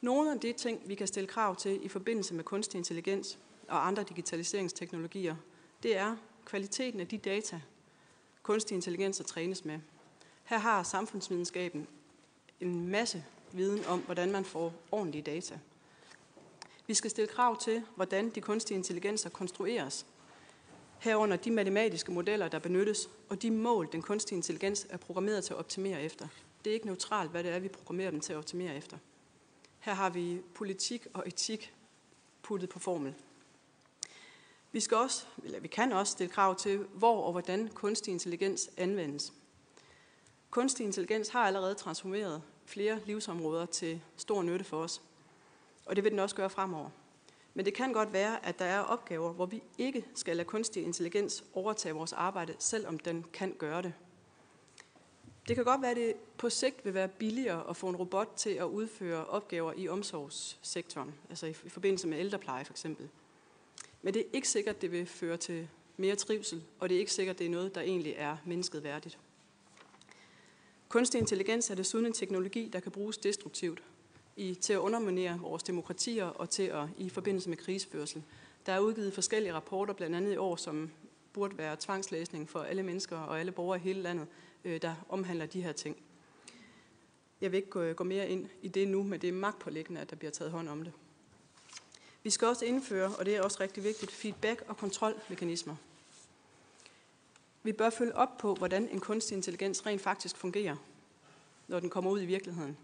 Nogle 0.00 0.32
af 0.32 0.40
de 0.40 0.52
ting, 0.52 0.82
vi 0.86 0.94
kan 0.94 1.06
stille 1.06 1.26
krav 1.26 1.56
til 1.56 1.84
i 1.84 1.88
forbindelse 1.88 2.34
med 2.34 2.44
kunstig 2.44 2.78
intelligens 2.78 3.38
og 3.68 3.86
andre 3.86 4.02
digitaliseringsteknologier, 4.02 5.36
det 5.82 5.96
er 5.96 6.16
kvaliteten 6.44 7.00
af 7.00 7.08
de 7.08 7.18
data, 7.18 7.60
kunstig 8.42 8.74
intelligens 8.74 9.22
trænes 9.26 9.64
med. 9.64 9.78
Her 10.44 10.58
har 10.58 10.82
samfundsvidenskaben 10.82 11.88
en 12.60 12.88
masse 12.88 13.24
viden 13.52 13.84
om, 13.84 14.00
hvordan 14.00 14.32
man 14.32 14.44
får 14.44 14.72
ordentlige 14.92 15.22
data. 15.22 15.58
Vi 16.86 16.94
skal 16.94 17.10
stille 17.10 17.28
krav 17.28 17.60
til, 17.60 17.82
hvordan 17.96 18.30
de 18.30 18.40
kunstige 18.40 18.78
intelligenser 18.78 19.30
konstrueres. 19.30 20.06
Herunder 20.98 21.36
de 21.36 21.50
matematiske 21.50 22.12
modeller, 22.12 22.48
der 22.48 22.58
benyttes, 22.58 23.08
og 23.28 23.42
de 23.42 23.50
mål, 23.50 23.88
den 23.92 24.02
kunstige 24.02 24.36
intelligens 24.36 24.86
er 24.90 24.96
programmeret 24.96 25.44
til 25.44 25.52
at 25.52 25.58
optimere 25.58 26.02
efter. 26.02 26.28
Det 26.64 26.70
er 26.70 26.74
ikke 26.74 26.86
neutralt, 26.86 27.30
hvad 27.30 27.44
det 27.44 27.52
er, 27.52 27.58
vi 27.58 27.68
programmerer 27.68 28.10
dem 28.10 28.20
til 28.20 28.32
at 28.32 28.36
optimere 28.36 28.76
efter. 28.76 28.98
Her 29.78 29.94
har 29.94 30.10
vi 30.10 30.40
politik 30.54 31.06
og 31.14 31.24
etik 31.26 31.74
puttet 32.42 32.68
på 32.68 32.78
formel. 32.78 33.14
Vi, 34.72 34.80
skal 34.80 34.96
også, 34.96 35.26
eller 35.44 35.60
vi 35.60 35.68
kan 35.68 35.92
også 35.92 36.12
stille 36.12 36.32
krav 36.32 36.56
til, 36.56 36.78
hvor 36.78 37.22
og 37.22 37.32
hvordan 37.32 37.68
kunstig 37.68 38.12
intelligens 38.12 38.70
anvendes. 38.76 39.32
Kunstig 40.50 40.86
intelligens 40.86 41.28
har 41.28 41.46
allerede 41.46 41.74
transformeret 41.74 42.42
flere 42.68 43.00
livsområder 43.06 43.66
til 43.66 44.00
stor 44.16 44.42
nytte 44.42 44.64
for 44.64 44.82
os, 44.82 45.02
og 45.86 45.96
det 45.96 46.04
vil 46.04 46.10
den 46.10 46.18
også 46.18 46.36
gøre 46.36 46.50
fremover. 46.50 46.90
Men 47.54 47.64
det 47.64 47.74
kan 47.74 47.92
godt 47.92 48.12
være, 48.12 48.46
at 48.46 48.58
der 48.58 48.64
er 48.64 48.80
opgaver, 48.80 49.32
hvor 49.32 49.46
vi 49.46 49.62
ikke 49.78 50.04
skal 50.14 50.36
lade 50.36 50.48
kunstig 50.48 50.84
intelligens 50.84 51.44
overtage 51.54 51.94
vores 51.94 52.12
arbejde, 52.12 52.54
selvom 52.58 52.98
den 52.98 53.24
kan 53.32 53.52
gøre 53.58 53.82
det. 53.82 53.92
Det 55.48 55.56
kan 55.56 55.64
godt 55.64 55.82
være, 55.82 55.90
at 55.90 55.96
det 55.96 56.14
på 56.38 56.50
sigt 56.50 56.84
vil 56.84 56.94
være 56.94 57.08
billigere 57.08 57.70
at 57.70 57.76
få 57.76 57.88
en 57.88 57.96
robot 57.96 58.32
til 58.36 58.50
at 58.50 58.64
udføre 58.64 59.24
opgaver 59.24 59.72
i 59.76 59.88
omsorgssektoren, 59.88 61.14
altså 61.30 61.46
i 61.46 61.52
forbindelse 61.52 62.08
med 62.08 62.18
ældrepleje 62.18 62.64
for 62.64 62.72
eksempel. 62.72 63.08
Men 64.02 64.14
det 64.14 64.20
er 64.20 64.26
ikke 64.32 64.48
sikkert, 64.48 64.76
at 64.76 64.82
det 64.82 64.92
vil 64.92 65.06
føre 65.06 65.36
til 65.36 65.68
mere 65.96 66.16
trivsel, 66.16 66.64
og 66.78 66.88
det 66.88 66.94
er 66.94 66.98
ikke 66.98 67.12
sikkert, 67.12 67.34
at 67.34 67.38
det 67.38 67.46
er 67.46 67.50
noget, 67.50 67.74
der 67.74 67.80
egentlig 67.80 68.14
er 68.16 68.36
mennesket 68.44 68.82
værdigt. 68.84 69.18
Kunstig 70.88 71.18
intelligens 71.18 71.70
er 71.70 71.74
desuden 71.74 72.06
en 72.06 72.12
teknologi, 72.12 72.68
der 72.72 72.80
kan 72.80 72.92
bruges 72.92 73.18
destruktivt 73.18 73.82
i, 74.36 74.54
til 74.54 74.72
at 74.72 74.78
underminere 74.78 75.38
vores 75.40 75.62
demokratier 75.62 76.24
og 76.24 76.50
til 76.50 76.62
at 76.62 76.84
i 76.96 77.08
forbindelse 77.08 77.48
med 77.48 77.56
krigsførsel. 77.56 78.22
Der 78.66 78.72
er 78.72 78.78
udgivet 78.78 79.14
forskellige 79.14 79.54
rapporter, 79.54 79.94
blandt 79.94 80.16
andet 80.16 80.32
i 80.32 80.36
år, 80.36 80.56
som 80.56 80.90
burde 81.32 81.58
være 81.58 81.76
tvangslæsning 81.80 82.48
for 82.48 82.60
alle 82.60 82.82
mennesker 82.82 83.16
og 83.16 83.40
alle 83.40 83.52
borgere 83.52 83.78
i 83.78 83.82
hele 83.82 84.02
landet, 84.02 84.26
øh, 84.64 84.82
der 84.82 84.94
omhandler 85.08 85.46
de 85.46 85.62
her 85.62 85.72
ting. 85.72 85.96
Jeg 87.40 87.52
vil 87.52 87.56
ikke 87.56 87.70
gå, 87.70 87.92
gå 87.92 88.04
mere 88.04 88.28
ind 88.28 88.48
i 88.62 88.68
det 88.68 88.88
nu, 88.88 89.02
men 89.02 89.20
det 89.20 89.28
er 89.28 89.32
magtpålæggende, 89.32 90.00
at 90.00 90.10
der 90.10 90.16
bliver 90.16 90.30
taget 90.30 90.50
hånd 90.50 90.68
om 90.68 90.84
det. 90.84 90.92
Vi 92.22 92.30
skal 92.30 92.48
også 92.48 92.64
indføre, 92.64 93.14
og 93.18 93.26
det 93.26 93.36
er 93.36 93.42
også 93.42 93.58
rigtig 93.60 93.84
vigtigt, 93.84 94.12
feedback- 94.12 94.64
og 94.68 94.76
kontrolmekanismer. 94.76 95.76
Vi 97.68 97.72
bør 97.72 97.90
følge 97.90 98.16
op 98.16 98.38
på, 98.38 98.54
hvordan 98.54 98.88
en 98.88 99.00
kunstig 99.00 99.36
intelligens 99.36 99.86
rent 99.86 100.00
faktisk 100.00 100.36
fungerer, 100.36 100.76
når 101.66 101.80
den 101.80 101.90
kommer 101.90 102.10
ud 102.10 102.22
i 102.22 102.26
virkeligheden. 102.26 102.76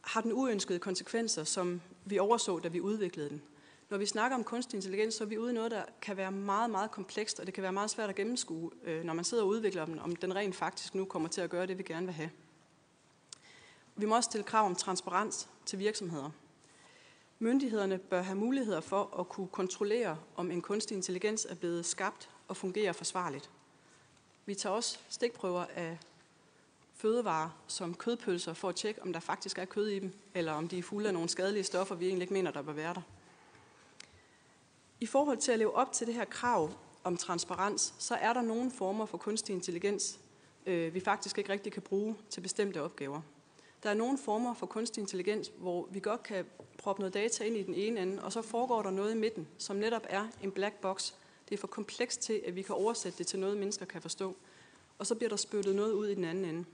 Har 0.00 0.20
den 0.20 0.32
uønskede 0.32 0.78
konsekvenser, 0.78 1.44
som 1.44 1.80
vi 2.04 2.18
overså, 2.18 2.58
da 2.58 2.68
vi 2.68 2.80
udviklede 2.80 3.28
den? 3.28 3.42
Når 3.90 3.98
vi 3.98 4.06
snakker 4.06 4.36
om 4.36 4.44
kunstig 4.44 4.76
intelligens, 4.76 5.14
så 5.14 5.24
er 5.24 5.28
vi 5.28 5.38
ude 5.38 5.50
i 5.50 5.54
noget, 5.54 5.70
der 5.70 5.84
kan 6.02 6.16
være 6.16 6.32
meget, 6.32 6.70
meget 6.70 6.90
komplekst, 6.90 7.40
og 7.40 7.46
det 7.46 7.54
kan 7.54 7.62
være 7.62 7.72
meget 7.72 7.90
svært 7.90 8.08
at 8.08 8.14
gennemskue, 8.14 8.70
øh, 8.84 9.04
når 9.04 9.14
man 9.14 9.24
sidder 9.24 9.42
og 9.42 9.48
udvikler 9.48 9.84
den, 9.84 9.98
om 9.98 10.16
den 10.16 10.34
rent 10.34 10.56
faktisk 10.56 10.94
nu 10.94 11.04
kommer 11.04 11.28
til 11.28 11.40
at 11.40 11.50
gøre 11.50 11.66
det, 11.66 11.78
vi 11.78 11.82
gerne 11.82 12.06
vil 12.06 12.14
have. 12.14 12.30
Vi 13.96 14.06
må 14.06 14.16
også 14.16 14.28
stille 14.30 14.44
krav 14.44 14.66
om 14.66 14.74
transparens 14.74 15.48
til 15.66 15.78
virksomheder. 15.78 16.30
Myndighederne 17.38 17.98
bør 17.98 18.22
have 18.22 18.36
muligheder 18.36 18.80
for 18.80 19.20
at 19.20 19.28
kunne 19.28 19.48
kontrollere, 19.48 20.18
om 20.36 20.50
en 20.50 20.62
kunstig 20.62 20.94
intelligens 20.94 21.46
er 21.50 21.54
blevet 21.54 21.86
skabt 21.86 22.30
og 22.48 22.56
fungerer 22.56 22.92
forsvarligt. 22.92 23.50
Vi 24.46 24.54
tager 24.54 24.74
også 24.74 24.98
stikprøver 25.08 25.64
af 25.74 25.98
fødevarer 26.94 27.50
som 27.66 27.94
kødpølser 27.94 28.52
for 28.52 28.68
at 28.68 28.76
tjekke, 28.76 29.02
om 29.02 29.12
der 29.12 29.20
faktisk 29.20 29.58
er 29.58 29.64
kød 29.64 29.88
i 29.88 29.98
dem, 29.98 30.12
eller 30.34 30.52
om 30.52 30.68
de 30.68 30.78
er 30.78 30.82
fulde 30.82 31.08
af 31.08 31.14
nogle 31.14 31.28
skadelige 31.28 31.64
stoffer, 31.64 31.94
vi 31.94 32.06
egentlig 32.06 32.22
ikke 32.22 32.34
mener, 32.34 32.50
der 32.50 32.62
bør 32.62 32.72
være 32.72 32.94
der. 32.94 33.02
I 35.00 35.06
forhold 35.06 35.38
til 35.38 35.52
at 35.52 35.58
leve 35.58 35.74
op 35.74 35.92
til 35.92 36.06
det 36.06 36.14
her 36.14 36.24
krav 36.24 36.70
om 37.04 37.16
transparens, 37.16 37.94
så 37.98 38.14
er 38.14 38.32
der 38.32 38.42
nogle 38.42 38.70
former 38.70 39.06
for 39.06 39.18
kunstig 39.18 39.52
intelligens, 39.52 40.20
øh, 40.66 40.94
vi 40.94 41.00
faktisk 41.00 41.38
ikke 41.38 41.52
rigtig 41.52 41.72
kan 41.72 41.82
bruge 41.82 42.16
til 42.30 42.40
bestemte 42.40 42.82
opgaver. 42.82 43.20
Der 43.82 43.90
er 43.90 43.94
nogle 43.94 44.18
former 44.18 44.54
for 44.54 44.66
kunstig 44.66 45.00
intelligens, 45.00 45.52
hvor 45.58 45.88
vi 45.90 46.00
godt 46.00 46.22
kan 46.22 46.46
proppe 46.78 47.00
noget 47.00 47.14
data 47.14 47.44
ind 47.44 47.56
i 47.56 47.62
den 47.62 47.74
ene 47.74 48.00
ende, 48.00 48.22
og 48.22 48.32
så 48.32 48.42
foregår 48.42 48.82
der 48.82 48.90
noget 48.90 49.14
i 49.14 49.18
midten, 49.18 49.48
som 49.58 49.76
netop 49.76 50.06
er 50.08 50.28
en 50.42 50.52
black 50.52 50.74
box. 50.74 51.12
Det 51.52 51.58
er 51.58 51.60
for 51.60 51.66
komplekst 51.66 52.20
til, 52.20 52.42
at 52.46 52.56
vi 52.56 52.62
kan 52.62 52.74
oversætte 52.74 53.18
det 53.18 53.26
til 53.26 53.38
noget, 53.38 53.56
mennesker 53.56 53.86
kan 53.86 54.02
forstå. 54.02 54.36
Og 54.98 55.06
så 55.06 55.14
bliver 55.14 55.28
der 55.28 55.36
spyttet 55.36 55.74
noget 55.74 55.92
ud 55.92 56.08
i 56.08 56.14
den 56.14 56.24
anden 56.24 56.44
ende. 56.44 56.64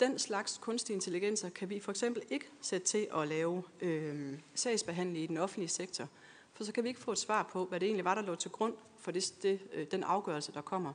Den 0.00 0.18
slags 0.18 0.58
kunstige 0.58 0.94
intelligenser 0.94 1.48
kan 1.48 1.70
vi 1.70 1.80
for 1.80 1.92
eksempel 1.92 2.22
ikke 2.30 2.46
sætte 2.60 2.86
til 2.86 3.08
at 3.14 3.28
lave 3.28 3.62
øh, 3.80 4.38
sagsbehandling 4.54 5.24
i 5.24 5.26
den 5.26 5.36
offentlige 5.36 5.68
sektor, 5.68 6.08
for 6.52 6.64
så 6.64 6.72
kan 6.72 6.84
vi 6.84 6.88
ikke 6.88 7.00
få 7.00 7.12
et 7.12 7.18
svar 7.18 7.42
på, 7.42 7.64
hvad 7.64 7.80
det 7.80 7.86
egentlig 7.86 8.04
var, 8.04 8.14
der 8.14 8.22
lå 8.22 8.34
til 8.34 8.50
grund 8.50 8.74
for 8.98 9.10
det, 9.10 9.34
det, 9.42 9.60
øh, 9.72 9.86
den 9.90 10.02
afgørelse, 10.02 10.52
der 10.52 10.60
kommer. 10.60 10.92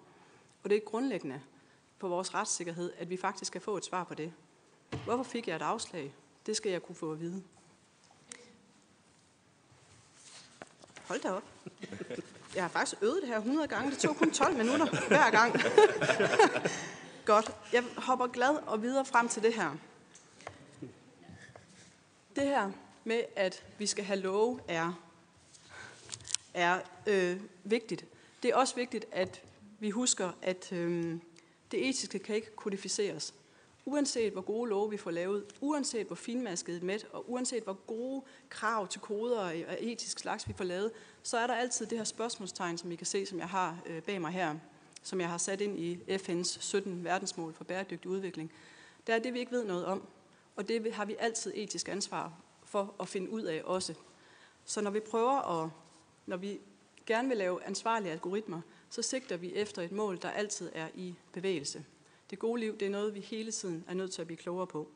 Og 0.64 0.70
det 0.70 0.76
er 0.76 0.82
grundlæggende 0.82 1.42
for 1.98 2.08
vores 2.08 2.34
retssikkerhed, 2.34 2.92
at 2.98 3.10
vi 3.10 3.18
faktisk 3.18 3.52
kan 3.52 3.62
få 3.62 3.78
et 3.78 3.86
svar 3.86 4.04
på 4.04 4.14
det. 4.14 4.34
Hvorfor 5.06 5.24
fik 5.24 5.48
jeg 5.48 5.56
et 5.56 5.62
afslag? 5.62 6.14
Det 6.46 6.56
skal 6.56 6.72
jeg 6.72 6.84
kunne 6.84 6.96
få 6.96 7.12
at 7.12 7.20
vide. 7.20 7.44
Hold 11.08 11.22
da 11.22 11.32
op. 11.32 11.44
Jeg 12.56 12.64
har 12.64 12.70
faktisk 12.70 13.02
øvet 13.02 13.22
det 13.22 13.30
her 13.30 13.38
100 13.38 13.68
gange. 13.68 13.92
Det 13.92 14.00
tog 14.00 14.16
kun 14.16 14.32
12 14.32 14.58
minutter 14.58 15.08
hver 15.08 15.32
gang. 15.32 15.56
Godt. 17.26 17.52
Jeg 17.74 17.84
hopper 17.98 18.28
glad 18.28 18.50
og 18.50 18.82
videre 18.82 19.06
frem 19.06 19.30
til 19.30 19.44
det 19.44 19.54
her. 19.54 19.76
Det 22.36 22.44
her 22.44 22.72
med, 23.04 23.24
at 23.36 23.64
vi 23.78 23.86
skal 23.86 24.04
have 24.04 24.20
love, 24.20 24.60
er, 24.68 24.94
er 26.54 26.80
øh, 27.08 27.40
vigtigt. 27.64 28.06
Det 28.44 28.52
er 28.52 28.56
også 28.56 28.76
vigtigt, 28.76 29.06
at 29.12 29.42
vi 29.80 29.90
husker, 29.90 30.32
at 30.42 30.72
øh, 30.72 31.20
det 31.72 31.90
etiske 31.90 32.20
kan 32.20 32.36
ikke 32.36 32.56
kodificeres. 32.56 33.34
Uanset 33.92 34.34
hvor 34.34 34.42
gode 34.42 34.70
love 34.70 34.90
vi 34.90 34.98
får 34.98 35.12
lavet, 35.12 35.46
uanset 35.62 36.08
hvor 36.08 36.16
finmasket 36.16 36.76
et 36.76 36.84
med, 36.84 37.00
og 37.14 37.32
uanset 37.32 37.64
hvor 37.64 37.74
gode 37.74 38.22
krav 38.50 38.88
til 38.88 39.02
koder 39.02 39.40
og 39.40 39.78
etisk 39.80 40.20
slags 40.20 40.48
vi 40.48 40.54
får 40.54 40.64
lavet, 40.64 40.92
så 41.24 41.38
er 41.38 41.48
der 41.48 41.54
altid 41.54 41.86
det 41.86 41.98
her 41.98 42.06
spørgsmålstegn, 42.06 42.78
som 42.78 42.92
I 42.92 42.96
kan 42.96 43.06
se, 43.08 43.26
som 43.26 43.40
jeg 43.40 43.48
har 43.48 43.78
øh, 43.86 44.02
bag 44.02 44.22
mig 44.22 44.32
her 44.32 44.56
som 45.04 45.22
jeg 45.22 45.30
har 45.30 45.38
sat 45.38 45.62
ind 45.62 45.80
i 45.80 45.96
FN's 45.96 46.62
17 46.62 47.04
verdensmål 47.04 47.54
for 47.54 47.64
bæredygtig 47.64 48.12
udvikling, 48.12 48.52
det 49.08 49.16
er 49.16 49.20
det, 49.20 49.34
vi 49.34 49.40
ikke 49.40 49.52
ved 49.52 49.66
noget 49.66 49.86
om. 49.86 50.08
Og 50.56 50.68
det 50.68 50.94
har 50.94 51.06
vi 51.06 51.16
altid 51.20 51.54
etisk 51.56 51.90
ansvar 51.90 52.34
for 52.64 52.96
at 53.00 53.08
finde 53.08 53.30
ud 53.30 53.42
af 53.42 53.62
også. 53.66 53.94
Så 54.66 54.82
når 54.82 54.92
vi 54.92 55.00
prøver 55.00 55.64
at, 55.64 55.70
når 56.26 56.38
vi 56.38 56.60
gerne 57.06 57.28
vil 57.28 57.38
lave 57.38 57.64
ansvarlige 57.64 58.12
algoritmer, 58.12 58.62
så 58.90 59.02
sigter 59.02 59.38
vi 59.38 59.54
efter 59.54 59.82
et 59.82 59.92
mål, 59.92 60.22
der 60.22 60.30
altid 60.30 60.72
er 60.74 60.88
i 60.96 61.16
bevægelse. 61.34 61.86
Det 62.30 62.40
gode 62.40 62.60
liv, 62.60 62.78
det 62.78 62.86
er 62.86 62.90
noget, 62.90 63.16
vi 63.16 63.20
hele 63.20 63.52
tiden 63.52 63.86
er 63.88 63.94
nødt 63.94 64.12
til 64.12 64.22
at 64.22 64.28
blive 64.28 64.38
klogere 64.38 64.68
på. 64.68 64.88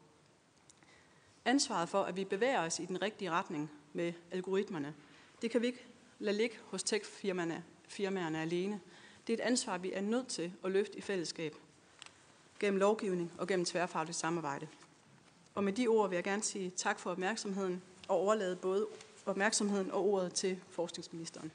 Ansvaret 1.46 1.90
for, 1.90 2.04
at 2.04 2.16
vi 2.16 2.26
bevæger 2.26 2.60
os 2.60 2.80
i 2.80 2.86
den 2.86 3.02
rigtige 3.02 3.32
retning 3.32 3.72
med 3.94 4.14
algoritmerne, 4.32 4.94
det 5.42 5.52
kan 5.52 5.62
vi 5.62 5.68
ikke 5.68 5.86
lade 6.20 6.38
ligge 6.38 6.56
hos 6.66 6.84
tech-firmaerne 6.84 7.64
firmaerne 7.88 8.42
alene. 8.42 8.82
Det 9.28 9.34
er 9.34 9.38
et 9.38 9.48
ansvar, 9.48 9.78
vi 9.78 9.92
er 9.94 10.02
nødt 10.02 10.28
til 10.28 10.54
at 10.64 10.72
løfte 10.72 10.98
i 10.98 11.02
fællesskab 11.02 11.56
gennem 12.60 12.80
lovgivning 12.80 13.32
og 13.38 13.48
gennem 13.48 13.66
tværfagligt 13.66 14.18
samarbejde. 14.18 14.68
Og 15.56 15.64
med 15.64 15.74
de 15.74 15.88
ord 15.88 16.10
vil 16.10 16.16
jeg 16.16 16.24
gerne 16.24 16.44
sige 16.44 16.70
tak 16.70 17.00
for 17.00 17.12
opmærksomheden 17.12 17.82
og 18.08 18.18
overlade 18.18 18.56
både 18.56 18.88
opmærksomheden 19.26 19.92
og 19.92 20.06
ordet 20.06 20.34
til 20.34 20.60
forskningsministeren. 20.70 21.52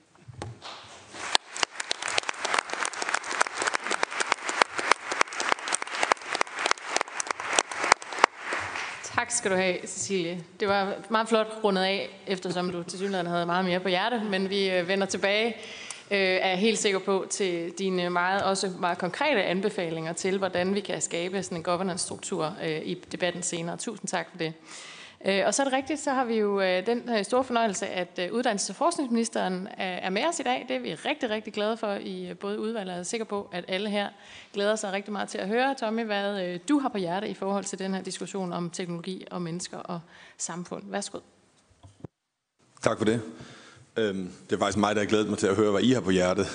Tak 9.28 9.32
skal 9.36 9.50
du 9.50 9.56
have, 9.56 9.76
Cecilie. 9.86 10.44
Det 10.60 10.68
var 10.68 10.94
meget 11.10 11.28
flot 11.28 11.60
rundet 11.64 11.82
af, 11.82 12.22
eftersom 12.26 12.70
du 12.70 12.82
til 12.82 12.98
synligheden 12.98 13.26
havde 13.26 13.46
meget 13.46 13.64
mere 13.64 13.80
på 13.80 13.88
hjerte, 13.88 14.22
men 14.30 14.50
vi 14.50 14.70
øh, 14.70 14.88
vender 14.88 15.06
tilbage 15.06 15.46
øh, 16.10 16.18
er 16.18 16.54
helt 16.54 16.78
sikker 16.78 16.98
på 16.98 17.26
til 17.30 17.72
dine 17.78 18.10
meget, 18.10 18.42
også 18.42 18.70
meget 18.80 18.98
konkrete 18.98 19.42
anbefalinger 19.44 20.12
til, 20.12 20.38
hvordan 20.38 20.74
vi 20.74 20.80
kan 20.80 21.00
skabe 21.00 21.42
sådan 21.42 21.58
en 21.58 21.62
governance-struktur 21.62 22.54
øh, 22.64 22.80
i 22.84 22.94
debatten 23.12 23.42
senere. 23.42 23.76
Tusind 23.76 24.08
tak 24.08 24.26
for 24.30 24.38
det. 24.38 24.52
Øh, 25.26 25.42
og 25.46 25.54
så 25.54 25.62
er 25.62 25.64
det 25.64 25.72
rigtigt, 25.72 26.00
så 26.00 26.10
har 26.10 26.24
vi 26.24 26.34
jo 26.34 26.60
øh, 26.60 26.86
den 26.86 27.08
øh, 27.08 27.24
store 27.24 27.44
fornøjelse, 27.44 27.86
at 27.86 28.18
øh, 28.18 28.28
uddannelses- 28.28 28.70
og 28.70 28.76
forskningsministeren 28.76 29.68
er 29.76 30.10
med 30.10 30.24
os 30.28 30.40
i 30.40 30.42
dag. 30.42 30.64
Det 30.68 30.76
er 30.76 30.80
vi 30.80 30.94
rigtig, 30.94 31.30
rigtig 31.30 31.52
glade 31.52 31.76
for 31.76 31.94
i 31.94 32.34
både 32.40 32.60
udvalget. 32.60 32.92
Jeg 32.92 32.98
er 32.98 33.02
sikker 33.02 33.24
på, 33.24 33.48
at 33.52 33.64
alle 33.68 33.90
her 33.90 34.08
glæder 34.52 34.76
sig 34.76 34.92
rigtig 34.92 35.12
meget 35.12 35.28
til 35.28 35.38
at 35.38 35.48
høre, 35.48 35.74
Tommy, 35.74 36.04
hvad 36.04 36.58
du 36.58 36.78
har 36.78 36.88
på 36.88 36.98
hjerte 36.98 37.28
i 37.28 37.34
forhold 37.34 37.64
til 37.64 37.78
den 37.78 37.94
her 37.94 38.02
diskussion 38.02 38.52
om 38.52 38.70
teknologi 38.70 39.26
og 39.30 39.42
mennesker 39.42 39.78
og 39.78 40.00
samfund. 40.38 40.82
Værsgo. 40.86 41.18
Tak 42.82 42.98
for 42.98 43.04
det. 43.04 43.20
Øhm, 43.96 44.32
det 44.50 44.56
er 44.56 44.58
faktisk 44.58 44.78
mig, 44.78 44.94
der 44.94 45.00
har 45.00 45.08
glædet 45.08 45.28
mig 45.28 45.38
til 45.38 45.46
at 45.46 45.56
høre, 45.56 45.70
hvad 45.70 45.82
I 45.82 45.92
har 45.92 46.00
på 46.00 46.10
hjertet. 46.10 46.46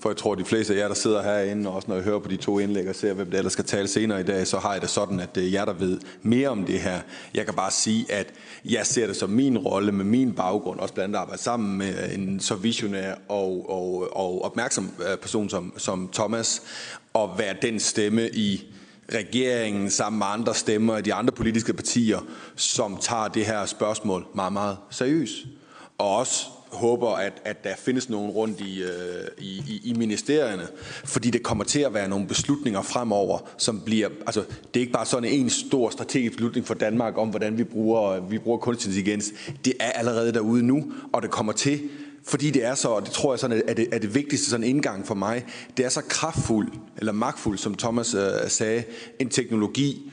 For 0.00 0.10
jeg 0.10 0.16
tror, 0.16 0.32
at 0.32 0.38
de 0.38 0.44
fleste 0.44 0.74
af 0.74 0.78
jer, 0.78 0.88
der 0.88 0.94
sidder 0.94 1.22
herinde, 1.22 1.70
og 1.70 1.76
også 1.76 1.88
når 1.88 1.94
jeg 1.94 2.04
hører 2.04 2.18
på 2.18 2.28
de 2.28 2.36
to 2.36 2.58
indlæg 2.58 2.88
og 2.88 2.94
ser, 2.94 3.12
hvem 3.12 3.30
det 3.30 3.38
ellers 3.38 3.52
skal 3.52 3.64
tale 3.64 3.88
senere 3.88 4.20
i 4.20 4.24
dag, 4.24 4.46
så 4.46 4.58
har 4.58 4.72
jeg 4.72 4.82
det 4.82 4.90
sådan, 4.90 5.20
at 5.20 5.34
det 5.34 5.44
er 5.44 5.50
jer, 5.50 5.64
der 5.64 5.72
ved 5.72 6.00
mere 6.22 6.48
om 6.48 6.64
det 6.64 6.80
her. 6.80 7.00
Jeg 7.34 7.44
kan 7.44 7.54
bare 7.54 7.70
sige, 7.70 8.12
at 8.12 8.32
jeg 8.64 8.86
ser 8.86 9.06
det 9.06 9.16
som 9.16 9.30
min 9.30 9.58
rolle 9.58 9.92
med 9.92 10.04
min 10.04 10.32
baggrund, 10.32 10.80
også 10.80 10.94
blandt 10.94 11.08
andet 11.08 11.18
arbejde 11.18 11.42
sammen 11.42 11.78
med 11.78 12.14
en 12.14 12.40
så 12.40 12.54
visionær 12.54 13.14
og, 13.28 13.70
og, 13.70 14.16
og 14.16 14.44
opmærksom 14.44 14.90
øh, 15.10 15.16
person 15.16 15.48
som, 15.48 15.72
som 15.76 16.10
Thomas, 16.12 16.62
og 17.14 17.38
være 17.38 17.54
den 17.62 17.80
stemme 17.80 18.30
i 18.30 18.64
regeringen 19.12 19.90
sammen 19.90 20.18
med 20.18 20.26
andre 20.26 20.54
stemmer 20.54 20.96
af 20.96 21.04
de 21.04 21.14
andre 21.14 21.32
politiske 21.32 21.72
partier, 21.72 22.18
som 22.56 22.96
tager 23.00 23.28
det 23.28 23.46
her 23.46 23.66
spørgsmål 23.66 24.26
meget, 24.34 24.52
meget 24.52 24.76
seriøst. 24.90 25.34
Og 25.98 26.16
også 26.16 26.46
håber, 26.72 27.08
at, 27.08 27.32
at 27.44 27.64
der 27.64 27.74
findes 27.78 28.08
nogen 28.08 28.30
rundt 28.30 28.60
i, 28.60 28.82
øh, 28.82 28.88
i, 29.38 29.80
i 29.84 29.94
ministerierne, 29.96 30.66
fordi 31.04 31.30
det 31.30 31.42
kommer 31.42 31.64
til 31.64 31.80
at 31.80 31.94
være 31.94 32.08
nogle 32.08 32.26
beslutninger 32.26 32.82
fremover, 32.82 33.38
som 33.58 33.80
bliver, 33.80 34.08
altså 34.26 34.40
det 34.74 34.80
er 34.80 34.80
ikke 34.80 34.92
bare 34.92 35.06
sådan 35.06 35.30
en 35.30 35.50
stor 35.50 35.90
strategisk 35.90 36.32
beslutning 36.32 36.66
for 36.66 36.74
Danmark 36.74 37.18
om, 37.18 37.28
hvordan 37.28 37.58
vi 37.58 37.64
bruger, 37.64 38.20
vi 38.20 38.38
bruger 38.38 38.58
kunstig 38.58 38.88
intelligens. 38.88 39.32
Det 39.64 39.74
er 39.80 39.90
allerede 39.90 40.32
derude 40.32 40.62
nu, 40.62 40.92
og 41.12 41.22
det 41.22 41.30
kommer 41.30 41.52
til, 41.52 41.80
fordi 42.24 42.50
det 42.50 42.64
er 42.64 42.74
så, 42.74 42.88
og 42.88 43.02
det 43.02 43.10
tror 43.10 43.32
jeg 43.32 43.38
sådan, 43.38 43.62
er 43.68 43.74
det, 43.74 43.88
er 43.92 43.98
det 43.98 44.14
vigtigste 44.14 44.50
sådan 44.50 44.66
indgang 44.66 45.06
for 45.06 45.14
mig, 45.14 45.44
det 45.76 45.84
er 45.84 45.88
så 45.88 46.02
kraftfuld, 46.08 46.68
eller 46.96 47.12
magtfuld, 47.12 47.58
som 47.58 47.74
Thomas 47.74 48.14
øh, 48.14 48.30
sagde, 48.48 48.84
en 49.18 49.28
teknologi, 49.28 50.10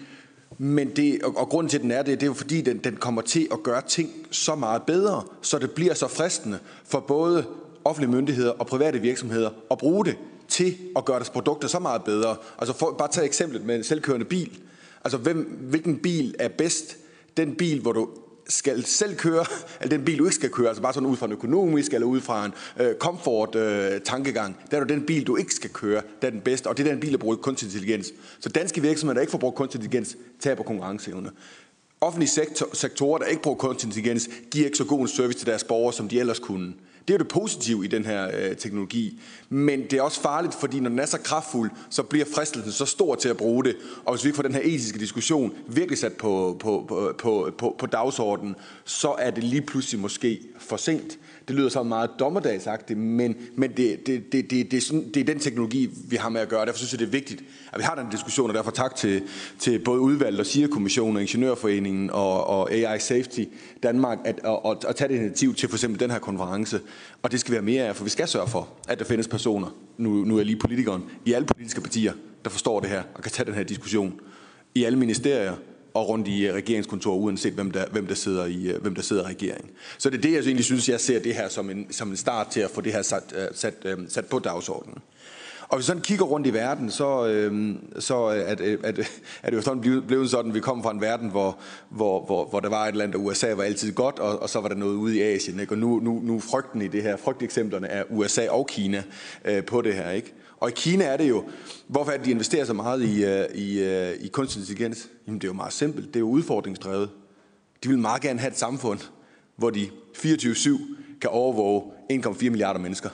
men 0.58 0.90
det, 0.96 1.24
og, 1.24 1.38
og 1.38 1.50
grunden 1.50 1.70
til, 1.70 1.78
at 1.78 1.82
den 1.84 1.92
er 1.92 2.04
det, 2.04 2.20
det 2.20 2.24
er 2.24 2.28
jo 2.28 2.34
fordi, 2.34 2.62
den, 2.62 2.78
den 2.78 2.96
kommer 2.96 3.22
til 3.22 3.48
at 3.52 3.64
gøre 3.64 3.82
ting 3.88 4.10
så 4.32 4.56
meget 4.56 4.84
bedre, 4.84 5.24
så 5.42 5.60
det 5.60 5.72
bliver 5.72 5.94
så 5.94 6.08
fristende 6.08 6.60
for 6.86 7.00
både 7.00 7.46
offentlige 7.86 8.12
myndigheder 8.12 8.52
og 8.52 8.68
private 8.68 9.00
virksomheder 9.00 9.50
at 9.72 9.78
bruge 9.78 10.06
det 10.06 10.18
til 10.48 10.78
at 10.96 11.06
gøre 11.06 11.18
deres 11.18 11.30
produkter 11.30 11.68
så 11.68 11.80
meget 11.80 12.04
bedre. 12.04 12.36
Altså 12.60 12.78
for, 12.78 12.96
bare 12.98 13.08
tage 13.08 13.26
eksemplet 13.26 13.66
med 13.66 13.76
en 13.76 13.84
selvkørende 13.84 14.26
bil. 14.26 14.60
Altså 15.04 15.18
hvem, 15.18 15.38
hvilken 15.70 15.98
bil 15.98 16.36
er 16.40 16.48
bedst? 16.48 16.98
Den 17.38 17.56
bil, 17.56 17.82
hvor 17.82 17.92
du 17.92 18.10
skal 18.48 18.86
selv 18.86 19.16
køre, 19.16 19.46
eller 19.82 19.98
den 19.98 20.06
bil, 20.06 20.20
du 20.20 20.26
ikke 20.26 20.36
skal 20.36 20.50
køre, 20.50 20.68
altså 20.68 20.82
bare 20.82 20.94
sådan 20.94 21.10
ud 21.10 21.18
fra 21.18 21.26
en 21.26 21.32
økonomisk, 21.32 21.94
eller 21.94 22.08
ud 22.08 22.22
fra 22.22 22.46
en 22.46 22.54
øh, 22.80 22.96
komfort-tankegang, 22.96 24.58
øh, 24.64 24.72
der 24.72 24.78
er 24.78 24.82
det 24.82 24.90
den 24.90 25.06
bil, 25.06 25.28
du 25.28 25.36
ikke 25.36 25.54
skal 25.54 25.70
køre, 25.70 26.02
der 26.22 26.28
er 26.28 26.32
den 26.32 26.42
bedste, 26.42 26.68
og 26.68 26.78
det 26.78 26.88
er 26.88 26.92
den 26.92 27.00
bil, 27.00 27.12
der 27.12 27.18
bruger 27.18 27.36
kunstig 27.36 27.68
intelligens. 27.68 28.12
Så 28.40 28.50
danske 28.50 28.82
virksomheder, 28.82 29.14
der 29.14 29.22
ikke 29.22 29.32
får 29.32 29.38
brugt 29.38 29.56
kunstig 29.56 29.78
intelligens, 29.78 30.18
taber 30.40 30.64
konkurrenceevne. 30.64 31.32
Offentlige 32.02 32.30
sektor, 32.30 32.70
sektorer, 32.74 33.18
der 33.18 33.26
ikke 33.26 33.42
bruger 33.42 33.58
kunstig 33.58 33.88
intelligens, 33.88 34.30
giver 34.52 34.66
ikke 34.66 34.78
så 34.78 34.86
god 34.86 35.02
en 35.02 35.08
service 35.08 35.40
til 35.40 35.48
deres 35.48 35.64
borgere, 35.64 35.94
som 35.94 36.08
de 36.08 36.20
ellers 36.20 36.40
kunne. 36.40 36.74
Det 37.08 37.14
er 37.14 37.18
jo 37.18 37.24
det 37.24 37.28
positive 37.28 37.86
i 37.86 37.88
den 37.88 38.06
her 38.06 38.30
øh, 38.34 38.58
teknologi. 38.58 39.20
Men 39.50 39.84
det 39.84 39.94
er 39.94 40.02
også 40.02 40.22
farligt, 40.22 40.56
fordi 40.60 40.80
når 40.80 40.90
den 40.90 41.00
er 41.00 41.06
så 41.06 41.18
kraftfuld, 41.18 41.72
så 41.90 42.04
bliver 42.04 42.26
fristelsen 42.36 42.72
så 42.72 42.86
stor 42.86 43.16
til 43.16 43.30
at 43.30 43.38
bruge 43.38 43.64
det. 43.64 43.76
Og 44.06 44.14
hvis 44.14 44.24
vi 44.24 44.28
ikke 44.28 44.36
får 44.36 44.44
den 44.44 44.54
her 44.54 44.62
etiske 44.64 45.00
diskussion 45.00 45.54
virkelig 45.68 45.98
sat 45.98 46.14
på, 46.14 46.58
på, 46.60 46.86
på, 46.88 47.16
på, 47.18 47.52
på, 47.58 47.76
på 47.80 47.86
dagsordenen, 47.86 48.56
så 48.86 49.16
er 49.20 49.32
det 49.32 49.44
lige 49.44 49.62
pludselig 49.62 50.02
måske 50.02 50.40
for 50.60 50.78
sent. 50.78 51.18
Det 51.48 51.56
lyder 51.56 51.70
så 51.70 51.84
meget 51.84 52.10
dommerdagsagtigt, 52.20 53.00
men, 53.00 53.36
men 53.56 53.72
det, 53.72 54.08
det, 54.08 54.32
det, 54.32 54.52
det, 54.52 54.72
det, 54.72 54.78
er 54.78 54.82
sådan, 54.82 55.10
det 55.14 55.18
er 55.18 55.24
den 55.24 55.40
teknologi, 55.40 55.90
vi 56.10 56.16
har 56.16 56.30
med 56.30 56.42
at 56.42 56.50
gøre. 56.50 56.66
Derfor 56.66 56.78
synes 56.78 56.94
jeg, 56.94 57.00
det 57.00 57.06
er 57.06 57.12
vigtigt, 57.12 57.44
at 57.74 57.80
vi 57.80 57.84
har 57.84 57.96
den 57.96 58.10
diskussion, 58.12 58.50
og 58.50 58.56
derfor 58.56 58.72
tak 58.72 58.96
til, 58.96 59.24
til 59.60 59.80
både 59.80 60.00
udvalget 60.00 60.40
og 60.40 60.46
SIA-kommissionen, 60.46 61.22
Ingeniørforeningen 61.22 62.10
og, 62.10 62.48
og 62.48 62.72
AI 62.72 63.00
Safety 63.00 63.44
Danmark, 63.84 64.18
at, 64.26 64.40
at, 64.46 64.86
at 64.88 64.96
tage 64.96 65.08
det 65.08 65.16
initiativ 65.16 65.54
til 65.54 65.70
for 65.70 65.76
eksempel 65.76 66.00
den 66.00 66.12
her 66.12 66.20
konference. 66.20 66.80
Og 67.22 67.32
det 67.32 67.40
skal 67.40 67.54
være 67.54 67.62
mere 67.62 67.84
af, 67.84 67.96
for 67.96 68.04
vi 68.04 68.10
skal 68.10 68.28
sørge 68.28 68.48
for, 68.48 68.70
at 68.88 69.00
der 69.00 69.06
findes 69.06 69.28
personer, 69.28 69.76
nu, 69.98 70.10
nu 70.10 70.36
er 70.36 70.40
jeg 70.40 70.46
lige 70.46 70.60
politikeren, 70.60 71.04
i 71.26 71.34
alle 71.34 71.46
politiske 71.46 71.82
partier, 71.82 72.14
der 72.44 72.50
forstår 72.50 72.80
det 72.80 72.90
her 72.90 73.04
og 73.16 73.24
kan 73.24 73.32
tage 73.32 73.46
den 73.46 73.54
her 73.54 73.64
diskussion. 73.64 74.20
I 74.76 74.84
alle 74.84 75.00
ministerier, 75.00 75.54
og 75.96 76.10
rundt 76.10 76.28
i 76.28 76.48
øh, 76.48 76.54
regeringskontoret, 76.54 77.22
uanset 77.22 77.54
hvem 77.54 77.72
der, 77.72 77.86
hvem 77.92 78.08
der, 78.08 78.16
sidder, 78.16 78.46
i, 78.46 78.68
øh, 78.68 78.82
hvem 78.82 78.96
der 78.96 79.02
sidder 79.02 79.24
i 79.24 79.26
regeringen. 79.26 79.70
Så 79.98 80.10
det 80.10 80.18
er 80.18 80.22
det, 80.22 80.32
jeg 80.32 80.40
egentlig 80.40 80.66
synes, 80.66 80.90
jeg 80.90 81.00
ser 81.00 81.20
det 81.20 81.36
her 81.36 81.50
som 81.50 81.70
en, 81.70 81.88
som 81.92 82.10
en 82.10 82.18
start 82.18 82.48
til 82.48 82.60
at 82.60 82.70
få 82.70 82.82
det 82.82 82.94
her 82.94 83.02
sat, 83.02 83.34
øh, 83.36 83.48
sat, 83.54 83.74
sat 84.10 84.26
på 84.26 84.40
dagsordenen. 84.40 84.98
Og 85.68 85.78
hvis 85.78 85.84
vi 85.84 85.88
sådan 85.88 86.02
kigger 86.02 86.26
rundt 86.26 86.48
i 86.48 86.54
verden, 86.54 86.92
så, 86.92 87.28
øhm, 87.28 87.72
øh, 87.72 88.02
så 88.02 88.16
er, 88.16 88.56
det, 88.56 88.80
er, 88.84 88.92
det, 88.92 89.54
jo 89.54 89.62
sådan 89.62 89.82
blevet, 89.82 90.08
blevet 90.08 90.30
sådan, 90.30 90.52
at 90.52 90.56
vi 90.56 90.60
kom 90.60 90.84
fra 90.84 90.92
en 90.92 91.02
verden, 91.02 91.30
hvor, 91.30 91.58
hvor, 91.90 92.26
hvor, 92.26 92.46
hvor 92.46 92.60
der 92.60 92.70
var 92.70 92.88
et 92.88 92.96
land, 92.96 93.12
der 93.12 93.20
USA 93.20 93.54
var 93.54 93.64
altid 93.64 93.94
godt, 93.94 94.20
og, 94.20 94.42
og 94.42 94.50
så 94.50 94.62
var 94.62 94.68
der 94.68 94.76
noget 94.76 94.96
ude 94.96 95.18
i 95.18 95.22
Asien. 95.22 95.60
Ikke? 95.60 95.74
Og 95.74 95.78
nu, 95.78 96.00
nu, 96.00 96.20
nu 96.24 96.40
frygten 96.40 96.82
i 96.82 96.88
det 96.88 97.04
her, 97.04 97.18
frygteksemplerne 97.18 97.88
er 97.88 98.04
USA 98.10 98.50
og 98.50 98.68
Kina 98.68 99.04
øh, 99.46 99.66
på 99.66 99.82
det 99.82 99.94
her. 99.94 100.12
ikke. 100.12 100.34
Og 100.66 100.72
i 100.72 100.74
Kina 100.76 101.04
er 101.04 101.18
det 101.18 101.30
jo, 101.30 101.44
hvorfor 101.88 102.12
er 102.12 102.18
det, 102.18 102.26
de 102.26 102.32
investerer 102.32 102.66
så 102.66 102.74
meget 102.74 103.02
i, 103.02 103.26
øh, 103.26 103.46
i, 103.56 103.80
øh, 103.80 104.14
i 104.22 104.28
kunstig 104.28 104.60
intelligens? 104.60 105.10
Jamen 105.28 105.42
det 105.42 105.48
er 105.48 105.50
jo 105.50 105.54
meget 105.54 105.74
simpelt, 105.74 106.08
det 106.08 106.16
er 106.16 106.20
jo 106.20 106.30
udfordringsdrevet. 106.30 107.10
De 107.84 107.90
vil 107.90 107.98
meget 107.98 108.22
gerne 108.22 108.40
have 108.40 108.52
et 108.52 108.58
samfund, 108.58 109.00
hvor 109.56 109.70
de 109.70 109.90
24-7 110.18 110.80
kan 111.22 111.30
overvåge 111.30 111.84
1,4 112.12 112.50
milliarder 112.50 112.80
mennesker. 112.80 113.10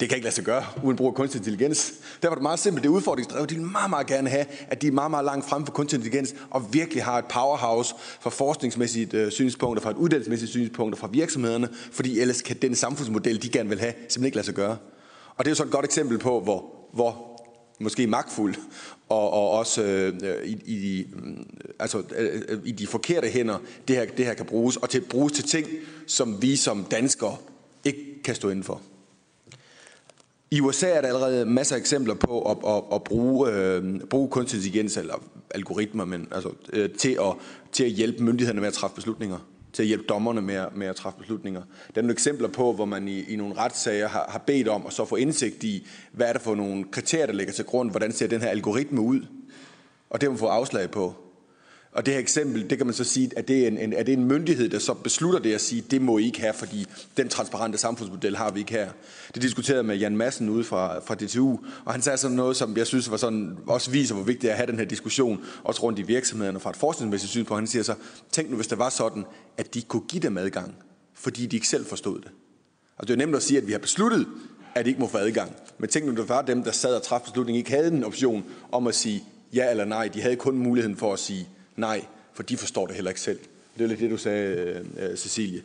Det 0.00 0.08
kan 0.08 0.16
ikke 0.16 0.24
lade 0.24 0.34
sig 0.34 0.44
gøre, 0.44 0.64
uden 0.84 0.96
brug 0.96 1.06
af 1.06 1.14
kunstig 1.14 1.38
intelligens. 1.38 1.92
Derfor 2.22 2.30
er 2.30 2.34
det 2.34 2.42
meget 2.42 2.58
simpelt. 2.58 2.82
Det 2.82 2.88
er 2.88 2.92
udfordringsdrevet. 2.92 3.50
De 3.50 3.54
vil 3.54 3.64
meget, 3.64 3.90
meget 3.90 4.06
gerne 4.06 4.28
have, 4.28 4.46
at 4.68 4.82
de 4.82 4.86
er 4.86 4.92
meget, 4.92 5.10
meget 5.10 5.24
langt 5.24 5.48
frem 5.48 5.66
for 5.66 5.72
kunstig 5.72 5.96
intelligens, 5.96 6.34
og 6.50 6.74
virkelig 6.74 7.04
har 7.04 7.18
et 7.18 7.24
powerhouse 7.24 7.94
fra 8.20 8.30
forskningsmæssigt 8.30 9.14
øh, 9.14 9.32
og 9.60 9.82
fra 9.82 9.90
et 9.90 9.96
uddannelsesmæssigt 9.96 10.50
synspunkt, 10.50 10.94
og 10.94 10.98
fra 10.98 11.08
virksomhederne, 11.12 11.68
fordi 11.92 12.20
ellers 12.20 12.42
kan 12.42 12.56
den 12.62 12.74
samfundsmodel, 12.74 13.42
de 13.42 13.48
gerne 13.48 13.68
vil 13.68 13.80
have, 13.80 13.92
simpelthen 13.92 14.24
ikke 14.24 14.36
lade 14.36 14.46
sig 14.46 14.54
gøre. 14.54 14.76
Og 15.38 15.44
det 15.44 15.46
er 15.46 15.50
jo 15.50 15.54
så 15.54 15.64
et 15.64 15.70
godt 15.70 15.84
eksempel 15.84 16.18
på, 16.18 16.40
hvor, 16.40 16.88
hvor 16.92 17.40
måske 17.80 18.06
magtfuld 18.06 18.54
og, 19.08 19.30
og 19.30 19.50
også 19.50 19.82
øh, 19.82 20.44
i, 20.44 20.52
i, 20.66 21.06
mm, 21.12 21.46
altså, 21.78 22.02
øh, 22.16 22.58
i 22.64 22.72
de 22.72 22.86
forkerte 22.86 23.28
hænder, 23.28 23.58
det 23.88 23.96
her, 23.96 24.06
det 24.16 24.26
her 24.26 24.34
kan 24.34 24.46
bruges, 24.46 24.76
og 24.76 24.90
til, 24.90 25.00
bruges 25.00 25.32
til 25.32 25.44
ting, 25.44 25.66
som 26.06 26.42
vi 26.42 26.56
som 26.56 26.84
danskere 26.84 27.36
ikke 27.84 28.22
kan 28.24 28.34
stå 28.34 28.48
indenfor. 28.48 28.80
I 30.50 30.60
USA 30.60 30.88
er 30.88 31.00
der 31.00 31.08
allerede 31.08 31.46
masser 31.46 31.76
af 31.76 31.80
eksempler 31.80 32.14
på 32.14 32.50
at, 32.50 32.56
at, 32.66 32.82
at 32.92 33.04
bruge, 33.04 33.52
øh, 33.52 34.00
bruge 34.00 34.28
kunstig 34.28 34.56
intelligens 34.56 34.96
eller 34.96 35.22
algoritmer 35.50 36.04
men, 36.04 36.28
altså, 36.32 36.50
øh, 36.72 36.90
til, 36.90 37.18
at, 37.20 37.34
til 37.72 37.84
at 37.84 37.90
hjælpe 37.90 38.22
myndighederne 38.24 38.60
med 38.60 38.68
at 38.68 38.74
træffe 38.74 38.94
beslutninger 38.94 39.38
til 39.72 39.82
at 39.82 39.86
hjælpe 39.86 40.04
dommerne 40.08 40.42
med, 40.42 40.66
med 40.74 40.86
at 40.86 40.96
træffe 40.96 41.18
beslutninger. 41.18 41.62
Der 41.94 42.00
er 42.00 42.02
nogle 42.02 42.12
eksempler 42.12 42.48
på, 42.48 42.72
hvor 42.72 42.84
man 42.84 43.08
i, 43.08 43.32
i 43.32 43.36
nogle 43.36 43.54
retssager 43.54 44.08
har, 44.08 44.26
har 44.28 44.38
bedt 44.38 44.68
om 44.68 44.86
at 44.86 44.92
så 44.92 45.04
få 45.04 45.16
indsigt 45.16 45.64
i, 45.64 45.86
hvad 46.12 46.28
er 46.28 46.32
det 46.32 46.42
for 46.42 46.54
nogle 46.54 46.84
kriterier, 46.84 47.26
der 47.26 47.32
ligger 47.32 47.52
til 47.52 47.64
grund, 47.64 47.90
hvordan 47.90 48.12
ser 48.12 48.26
den 48.26 48.40
her 48.40 48.48
algoritme 48.48 49.00
ud, 49.00 49.20
og 50.10 50.20
det 50.20 50.26
har 50.26 50.30
man 50.30 50.38
fået 50.38 50.50
afslag 50.50 50.90
på. 50.90 51.27
Og 51.92 52.06
det 52.06 52.14
her 52.14 52.20
eksempel, 52.20 52.70
det 52.70 52.78
kan 52.78 52.86
man 52.86 52.94
så 52.94 53.04
sige, 53.04 53.30
at 53.36 53.48
det 53.48 53.64
er 53.64 53.68
en, 53.68 53.78
en, 53.78 53.92
er 53.92 54.02
det 54.02 54.12
en 54.12 54.24
myndighed, 54.24 54.68
der 54.68 54.78
så 54.78 54.94
beslutter 54.94 55.38
det 55.38 55.54
at 55.54 55.60
sige, 55.60 55.84
det 55.90 56.02
må 56.02 56.18
I 56.18 56.24
ikke 56.24 56.40
have, 56.40 56.52
fordi 56.54 56.86
den 57.16 57.28
transparente 57.28 57.78
samfundsmodel 57.78 58.36
har 58.36 58.50
vi 58.50 58.60
ikke 58.60 58.72
her. 58.72 58.90
Det 59.34 59.42
diskuterede 59.42 59.82
med 59.82 59.96
Jan 59.96 60.16
Madsen 60.16 60.48
ude 60.48 60.64
fra, 60.64 60.98
fra 60.98 61.14
DTU, 61.14 61.58
og 61.84 61.92
han 61.92 62.02
sagde 62.02 62.18
sådan 62.18 62.36
noget, 62.36 62.56
som 62.56 62.76
jeg 62.76 62.86
synes 62.86 63.10
var 63.10 63.16
sådan, 63.16 63.58
også 63.66 63.90
viser, 63.90 64.14
hvor 64.14 64.24
vigtigt 64.24 64.42
det 64.42 64.48
er 64.48 64.52
at 64.52 64.58
have 64.58 64.70
den 64.70 64.78
her 64.78 64.84
diskussion, 64.84 65.44
også 65.64 65.82
rundt 65.82 65.98
i 65.98 66.02
virksomhederne 66.02 66.60
fra 66.60 66.70
et 66.70 66.76
forskningsmæssigt 66.76 67.30
synspunkt. 67.30 67.60
Han 67.60 67.66
siger 67.66 67.82
så, 67.82 67.94
tænk 68.32 68.50
nu, 68.50 68.56
hvis 68.56 68.66
det 68.66 68.78
var 68.78 68.88
sådan, 68.88 69.24
at 69.56 69.74
de 69.74 69.82
kunne 69.82 70.02
give 70.08 70.22
dem 70.22 70.38
adgang, 70.38 70.74
fordi 71.14 71.46
de 71.46 71.56
ikke 71.56 71.68
selv 71.68 71.86
forstod 71.86 72.18
det. 72.18 72.30
Altså 72.98 73.06
det 73.06 73.22
er 73.22 73.26
nemt 73.26 73.36
at 73.36 73.42
sige, 73.42 73.58
at 73.58 73.66
vi 73.66 73.72
har 73.72 73.78
besluttet, 73.78 74.26
at 74.74 74.84
de 74.84 74.90
ikke 74.90 75.00
må 75.00 75.06
få 75.06 75.18
adgang. 75.18 75.52
Men 75.78 75.90
tænk 75.90 76.06
nu, 76.06 76.12
det 76.12 76.28
var 76.28 76.42
dem, 76.42 76.62
der 76.62 76.72
sad 76.72 76.94
og 76.94 77.02
træffede 77.02 77.30
beslutningen, 77.30 77.58
ikke 77.58 77.70
havde 77.70 77.88
en 77.88 78.04
option 78.04 78.44
om 78.72 78.86
at 78.86 78.94
sige 78.94 79.24
ja 79.54 79.70
eller 79.70 79.84
nej. 79.84 80.08
De 80.08 80.20
havde 80.20 80.36
kun 80.36 80.58
muligheden 80.58 80.96
for 80.96 81.12
at 81.12 81.18
sige 81.18 81.48
nej, 81.78 82.04
for 82.34 82.42
de 82.42 82.56
forstår 82.56 82.86
det 82.86 82.94
heller 82.94 83.10
ikke 83.10 83.20
selv. 83.20 83.38
Det 83.78 83.84
er 83.84 83.88
lidt 83.88 84.00
det, 84.00 84.10
du 84.10 84.16
sagde, 84.16 84.54
øh, 84.98 85.10
øh, 85.10 85.16
Cecilie, 85.16 85.62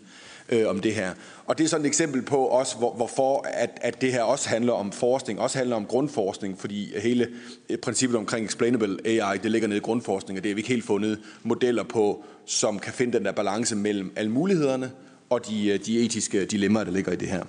øh, 0.49 0.67
om 0.67 0.79
det 0.79 0.93
her. 0.93 1.13
Og 1.45 1.57
det 1.57 1.63
er 1.63 1.67
sådan 1.67 1.85
et 1.85 1.87
eksempel 1.87 2.21
på 2.21 2.37
også, 2.37 2.77
hvor, 2.77 2.93
hvorfor 2.93 3.47
at, 3.47 3.69
at 3.81 4.01
det 4.01 4.11
her 4.11 4.23
også 4.23 4.49
handler 4.49 4.73
om 4.73 4.91
forskning, 4.91 5.39
også 5.39 5.57
handler 5.57 5.75
om 5.75 5.85
grundforskning, 5.85 6.59
fordi 6.59 6.99
hele 6.99 7.27
øh, 7.69 7.77
princippet 7.77 8.17
omkring 8.17 8.45
explainable 8.45 8.97
AI, 9.05 9.37
det 9.37 9.51
ligger 9.51 9.67
nede 9.67 9.77
i 9.77 9.81
grundforskning, 9.81 10.39
og 10.39 10.43
det 10.43 10.49
har 10.49 10.55
vi 10.55 10.59
ikke 10.59 10.69
helt 10.69 10.85
fundet 10.85 11.19
modeller 11.43 11.83
på, 11.83 12.23
som 12.45 12.79
kan 12.79 12.93
finde 12.93 13.17
den 13.17 13.25
der 13.25 13.31
balance 13.31 13.75
mellem 13.75 14.11
alle 14.15 14.31
mulighederne 14.31 14.91
og 15.29 15.47
de, 15.47 15.77
de 15.77 15.99
etiske 15.99 16.45
dilemmaer, 16.45 16.83
der 16.83 16.91
ligger 16.91 17.11
i 17.11 17.15
det 17.15 17.27
her. 17.27 17.43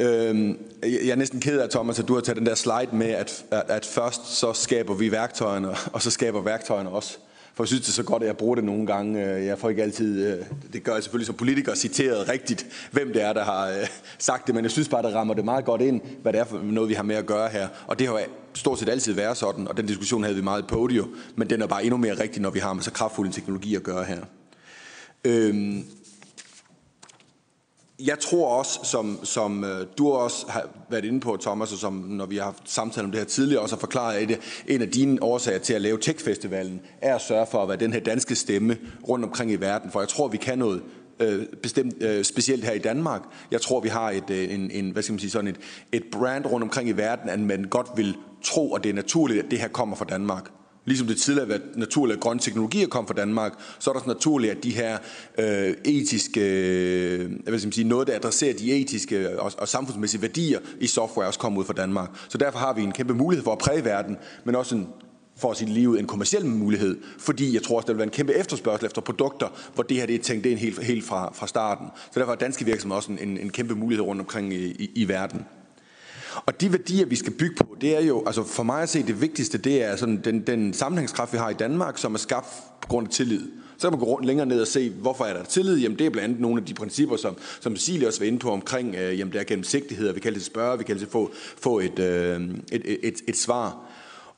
Øhm, 0.00 0.58
jeg 0.82 1.08
er 1.08 1.14
næsten 1.14 1.40
ked 1.40 1.58
af, 1.60 1.68
Thomas, 1.70 1.98
at 1.98 2.08
du 2.08 2.14
har 2.14 2.20
taget 2.20 2.38
den 2.38 2.46
der 2.46 2.54
slide 2.54 2.88
med, 2.92 3.06
at, 3.06 3.44
at, 3.50 3.62
at 3.68 3.86
først 3.86 4.38
så 4.38 4.52
skaber 4.52 4.94
vi 4.94 5.12
værktøjerne, 5.12 5.68
og 5.94 6.02
så 6.02 6.10
skaber 6.10 6.40
værktøjerne 6.40 6.90
også. 6.90 7.18
For 7.54 7.64
jeg 7.64 7.68
synes, 7.68 7.82
det 7.82 7.88
er 7.88 7.92
så 7.92 8.02
godt, 8.02 8.22
at 8.22 8.26
jeg 8.26 8.36
bruger 8.36 8.54
det 8.54 8.64
nogle 8.64 8.86
gange. 8.86 9.24
Øh, 9.24 9.46
jeg 9.46 9.58
får 9.58 9.70
ikke 9.70 9.82
altid, 9.82 10.26
øh, 10.26 10.44
det 10.72 10.82
gør 10.82 10.94
jeg 10.94 11.02
selvfølgelig 11.02 11.26
som 11.26 11.34
politiker, 11.34 11.74
citeret 11.74 12.28
rigtigt, 12.28 12.66
hvem 12.90 13.12
det 13.12 13.22
er, 13.22 13.32
der 13.32 13.44
har 13.44 13.68
øh, 13.68 13.86
sagt 14.18 14.46
det. 14.46 14.54
Men 14.54 14.64
jeg 14.64 14.70
synes 14.70 14.88
bare, 14.88 15.02
det 15.02 15.14
rammer 15.14 15.34
det 15.34 15.44
meget 15.44 15.64
godt 15.64 15.80
ind, 15.80 16.00
hvad 16.22 16.32
det 16.32 16.40
er 16.40 16.44
for 16.44 16.58
noget, 16.58 16.88
vi 16.88 16.94
har 16.94 17.02
med 17.02 17.16
at 17.16 17.26
gøre 17.26 17.48
her. 17.48 17.68
Og 17.86 17.98
det 17.98 18.06
har 18.06 18.20
stort 18.54 18.78
set 18.78 18.88
altid 18.88 19.12
været 19.12 19.36
sådan, 19.36 19.68
og 19.68 19.76
den 19.76 19.86
diskussion 19.86 20.22
havde 20.22 20.36
vi 20.36 20.42
meget 20.42 20.62
i 20.62 20.66
podio. 20.68 21.06
Men 21.36 21.50
den 21.50 21.62
er 21.62 21.66
bare 21.66 21.84
endnu 21.84 21.96
mere 21.96 22.20
rigtig, 22.20 22.42
når 22.42 22.50
vi 22.50 22.58
har 22.58 22.72
med 22.72 22.82
så 22.82 22.90
kraftfuld 22.90 23.26
en 23.26 23.32
teknologi 23.32 23.74
at 23.74 23.82
gøre 23.82 24.04
her. 24.04 24.20
Øhm, 25.24 25.84
jeg 27.98 28.18
tror 28.18 28.58
også, 28.58 28.80
som, 28.82 29.18
som 29.22 29.64
øh, 29.64 29.86
du 29.98 30.12
også 30.12 30.46
har 30.48 30.68
været 30.90 31.04
inde 31.04 31.20
på, 31.20 31.36
Thomas, 31.40 31.72
og 31.72 31.78
som 31.78 31.92
når 31.92 32.26
vi 32.26 32.36
har 32.36 32.44
haft 32.44 32.70
samtale 32.70 33.04
om 33.04 33.10
det 33.10 33.20
her 33.20 33.26
tidligere, 33.26 33.62
også 33.62 33.74
har 33.74 33.80
forklaret, 33.80 34.16
at 34.16 34.28
det, 34.28 34.38
en 34.68 34.82
af 34.82 34.88
dine 34.88 35.22
årsager 35.22 35.58
til 35.58 35.74
at 35.74 35.82
lave 35.82 35.98
Tech-festivalen, 35.98 36.80
er 37.02 37.14
at 37.14 37.20
sørge 37.20 37.46
for 37.50 37.62
at 37.62 37.68
være 37.68 37.76
den 37.76 37.92
her 37.92 38.00
danske 38.00 38.34
stemme 38.34 38.78
rundt 39.08 39.24
omkring 39.24 39.50
i 39.50 39.56
verden. 39.56 39.90
For 39.90 40.00
jeg 40.00 40.08
tror, 40.08 40.28
vi 40.28 40.36
kan 40.36 40.58
noget 40.58 40.82
øh, 41.20 41.46
bestemt, 41.62 42.02
øh, 42.02 42.24
specielt 42.24 42.64
her 42.64 42.72
i 42.72 42.78
Danmark. 42.78 43.22
Jeg 43.50 43.60
tror, 43.60 43.80
vi 43.80 43.88
har 43.88 44.10
et, 44.10 44.30
øh, 44.30 44.54
en, 44.54 44.70
en, 44.70 44.90
hvad 44.90 45.02
skal 45.02 45.12
man 45.12 45.20
sige, 45.20 45.30
sådan 45.30 45.48
et, 45.48 45.58
et 45.92 46.04
brand 46.12 46.46
rundt 46.46 46.64
omkring 46.64 46.88
i 46.88 46.92
verden, 46.92 47.28
at 47.30 47.40
man 47.40 47.64
godt 47.64 47.86
vil 47.96 48.16
tro, 48.44 48.74
at 48.74 48.84
det 48.84 48.90
er 48.90 48.94
naturligt, 48.94 49.44
at 49.44 49.50
det 49.50 49.58
her 49.58 49.68
kommer 49.68 49.96
fra 49.96 50.04
Danmark. 50.04 50.50
Ligesom 50.86 51.06
det 51.06 51.16
tidligere 51.16 51.46
har 51.46 51.58
været 51.58 51.76
naturligt, 51.76 52.16
at 52.16 52.22
grønne 52.22 52.40
teknologier 52.40 52.86
kom 52.86 53.06
fra 53.06 53.14
Danmark, 53.14 53.52
så 53.78 53.90
er 53.90 53.92
det 53.94 54.02
også 54.02 54.08
naturligt, 54.08 54.52
at 54.52 54.64
de 54.64 54.70
her 54.70 54.98
øh, 55.38 55.74
etiske, 55.84 56.40
øh, 56.40 57.30
hvad 57.44 57.58
skal 57.58 57.66
man 57.66 57.72
sige, 57.72 57.88
noget, 57.88 58.08
der 58.08 58.14
adresserer 58.14 58.54
de 58.54 58.72
etiske 58.72 59.40
og, 59.40 59.52
og 59.58 59.68
samfundsmæssige 59.68 60.22
værdier 60.22 60.58
i 60.80 60.86
software, 60.86 61.26
også 61.26 61.38
kommer 61.38 61.60
ud 61.60 61.64
fra 61.64 61.72
Danmark. 61.72 62.10
Så 62.28 62.38
derfor 62.38 62.58
har 62.58 62.72
vi 62.72 62.82
en 62.82 62.92
kæmpe 62.92 63.14
mulighed 63.14 63.44
for 63.44 63.52
at 63.52 63.58
præge 63.58 63.84
verden, 63.84 64.16
men 64.44 64.54
også 64.54 64.74
en 64.74 64.88
for 65.38 65.50
at 65.50 65.56
sige 65.56 65.70
livet 65.70 66.00
en 66.00 66.06
kommersiel 66.06 66.46
mulighed, 66.46 66.98
fordi 67.18 67.54
jeg 67.54 67.62
tror 67.62 67.76
også, 67.76 67.86
der 67.86 67.92
vil 67.92 67.98
være 67.98 68.06
en 68.06 68.10
kæmpe 68.10 68.34
efterspørgsel 68.34 68.86
efter 68.86 69.00
produkter, 69.00 69.48
hvor 69.74 69.82
det 69.82 69.96
her 69.96 70.06
det 70.06 70.14
er 70.14 70.22
tænkt 70.22 70.46
ind 70.46 70.58
helt, 70.58 70.82
helt 70.82 71.04
fra, 71.04 71.32
fra 71.34 71.46
starten. 71.46 71.86
Så 72.12 72.20
derfor 72.20 72.32
har 72.32 72.36
danske 72.36 72.64
virksomheder 72.64 72.96
også 72.96 73.12
en, 73.12 73.38
en 73.38 73.50
kæmpe 73.50 73.74
mulighed 73.74 74.06
rundt 74.06 74.20
omkring 74.20 74.54
i, 74.54 74.66
i, 74.66 74.90
i 74.94 75.08
verden. 75.08 75.44
Og 76.46 76.60
de 76.60 76.72
værdier, 76.72 77.06
vi 77.06 77.16
skal 77.16 77.32
bygge 77.32 77.56
på, 77.56 77.76
det 77.80 77.96
er 77.96 78.00
jo, 78.00 78.22
altså 78.26 78.44
for 78.44 78.62
mig 78.62 78.82
at 78.82 78.88
se, 78.88 79.02
det 79.02 79.20
vigtigste, 79.20 79.58
det 79.58 79.82
er 79.82 79.96
sådan 79.96 80.20
den, 80.24 80.40
den 80.40 80.72
sammenhængskraft, 80.72 81.32
vi 81.32 81.38
har 81.38 81.50
i 81.50 81.54
Danmark, 81.54 81.98
som 81.98 82.14
er 82.14 82.18
skabt 82.18 82.46
på 82.80 82.88
grund 82.88 83.06
af 83.06 83.12
tillid. 83.12 83.42
Så 83.78 83.88
kan 83.88 83.98
man 83.98 84.06
gå 84.06 84.06
rundt 84.14 84.26
længere 84.26 84.46
ned 84.46 84.60
og 84.60 84.66
se, 84.66 84.90
hvorfor 84.90 85.24
er 85.24 85.36
der 85.36 85.44
tillid? 85.44 85.78
Jamen 85.78 85.98
det 85.98 86.06
er 86.06 86.10
blandt 86.10 86.24
andet 86.24 86.40
nogle 86.40 86.60
af 86.60 86.66
de 86.66 86.74
principper, 86.74 87.16
som, 87.16 87.36
som 87.60 87.76
Cecilie 87.76 88.08
også 88.08 88.20
var 88.20 88.26
inde 88.26 88.38
på 88.38 88.50
omkring, 88.50 88.94
øh, 88.94 89.18
jamen 89.18 89.32
det 89.32 89.40
er 89.40 89.44
gennemsigtighed, 89.44 90.12
vi 90.12 90.20
kan 90.20 90.28
altid 90.28 90.44
spørge, 90.44 90.78
vi 90.78 90.84
kan 90.84 90.94
altid 90.94 91.08
få, 91.08 91.30
få 91.58 91.80
et, 91.80 91.98
øh, 91.98 92.40
et, 92.72 92.82
et, 92.84 92.98
et, 93.02 93.14
et 93.28 93.36
svar. 93.36 93.78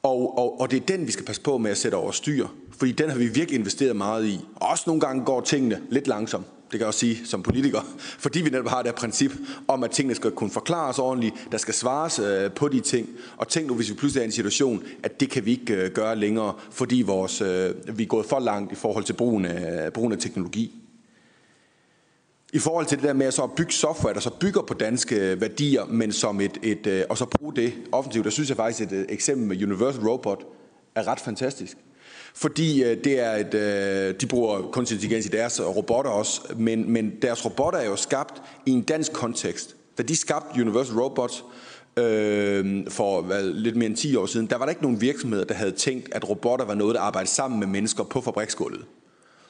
Og, 0.02 0.38
og, 0.38 0.60
og 0.60 0.70
det 0.70 0.82
er 0.82 0.86
den, 0.96 1.06
vi 1.06 1.12
skal 1.12 1.24
passe 1.24 1.42
på 1.42 1.58
med 1.58 1.70
at 1.70 1.76
sætte 1.76 1.94
over 1.94 2.10
styr. 2.10 2.46
Fordi 2.78 2.92
den 2.92 3.10
har 3.10 3.18
vi 3.18 3.26
virkelig 3.26 3.58
investeret 3.58 3.96
meget 3.96 4.26
i. 4.26 4.40
Også 4.56 4.84
nogle 4.86 5.00
gange 5.00 5.24
går 5.24 5.40
tingene 5.40 5.80
lidt 5.90 6.06
langsomt 6.06 6.46
det 6.70 6.78
kan 6.78 6.80
jeg 6.80 6.86
også 6.86 7.00
sige 7.00 7.26
som 7.26 7.42
politiker, 7.42 7.80
fordi 8.24 8.40
vi 8.40 8.50
netop 8.50 8.68
har 8.68 8.82
det 8.82 8.86
her 8.86 8.96
princip 8.96 9.32
om, 9.68 9.84
at 9.84 9.90
tingene 9.90 10.14
skal 10.14 10.30
kunne 10.30 10.50
forklares 10.50 10.98
ordentligt, 10.98 11.34
der 11.52 11.58
skal 11.58 11.74
svares 11.74 12.18
øh, 12.18 12.52
på 12.52 12.68
de 12.68 12.80
ting. 12.80 13.08
Og 13.36 13.48
tænk 13.48 13.66
nu, 13.66 13.74
hvis 13.74 13.90
vi 13.90 13.94
pludselig 13.94 14.20
er 14.20 14.24
i 14.24 14.26
en 14.26 14.32
situation, 14.32 14.82
at 15.02 15.20
det 15.20 15.30
kan 15.30 15.44
vi 15.44 15.50
ikke 15.50 15.74
øh, 15.74 15.90
gøre 15.90 16.16
længere, 16.16 16.54
fordi 16.70 17.02
vores, 17.02 17.40
øh, 17.40 17.74
vi 17.98 18.02
er 18.02 18.06
gået 18.06 18.26
for 18.26 18.38
langt 18.38 18.72
i 18.72 18.74
forhold 18.74 19.04
til 19.04 19.12
brugen 19.12 19.44
af, 19.44 19.92
brugen 19.92 20.12
af 20.12 20.18
teknologi. 20.18 20.74
I 22.52 22.58
forhold 22.58 22.86
til 22.86 22.98
det 22.98 23.06
der 23.06 23.12
med 23.12 23.26
at 23.26 23.34
så 23.34 23.46
bygge 23.46 23.72
software, 23.72 24.14
der 24.14 24.20
så 24.20 24.30
bygger 24.40 24.62
på 24.62 24.74
danske 24.74 25.16
øh, 25.16 25.40
værdier, 25.40 25.84
men 25.84 26.12
som 26.12 26.40
et, 26.40 26.58
et 26.62 26.86
øh, 26.86 27.04
og 27.08 27.18
så 27.18 27.24
bruge 27.24 27.56
det 27.56 27.74
offensivt, 27.92 28.24
der 28.24 28.30
synes 28.30 28.48
jeg 28.48 28.56
faktisk, 28.56 28.92
et 28.92 28.98
øh, 28.98 29.06
eksempel 29.08 29.46
med 29.46 29.62
Universal 29.62 30.02
Robot 30.02 30.46
er 30.94 31.08
ret 31.08 31.20
fantastisk. 31.20 31.76
Fordi 32.40 32.82
øh, 32.84 33.04
det 33.04 33.20
er 33.20 33.32
et, 33.32 33.54
øh, 33.54 34.14
de 34.20 34.26
bruger 34.26 34.62
kunstig 34.62 34.94
intelligens 34.94 35.26
i 35.26 35.28
deres 35.28 35.60
øh, 35.60 35.66
robotter 35.66 36.10
også, 36.10 36.40
men, 36.56 36.92
men 36.92 37.12
deres 37.22 37.44
robotter 37.44 37.78
er 37.78 37.86
jo 37.86 37.96
skabt 37.96 38.42
i 38.66 38.70
en 38.70 38.82
dansk 38.82 39.12
kontekst. 39.12 39.76
Da 39.98 40.02
de 40.02 40.16
skabte 40.16 40.60
Universal 40.62 40.98
Robots 40.98 41.44
øh, 41.96 42.86
for 42.90 43.20
hvad, 43.20 43.42
lidt 43.42 43.76
mere 43.76 43.86
end 43.86 43.96
10 43.96 44.16
år 44.16 44.26
siden, 44.26 44.46
der 44.46 44.56
var 44.56 44.64
der 44.64 44.70
ikke 44.70 44.82
nogen 44.82 45.00
virksomheder, 45.00 45.44
der 45.44 45.54
havde 45.54 45.70
tænkt, 45.70 46.08
at 46.12 46.28
robotter 46.28 46.66
var 46.66 46.74
noget, 46.74 46.94
der 46.94 47.00
arbejdede 47.00 47.30
sammen 47.30 47.60
med 47.60 47.66
mennesker 47.66 48.04
på 48.04 48.20
fabriksgulvet. 48.20 48.84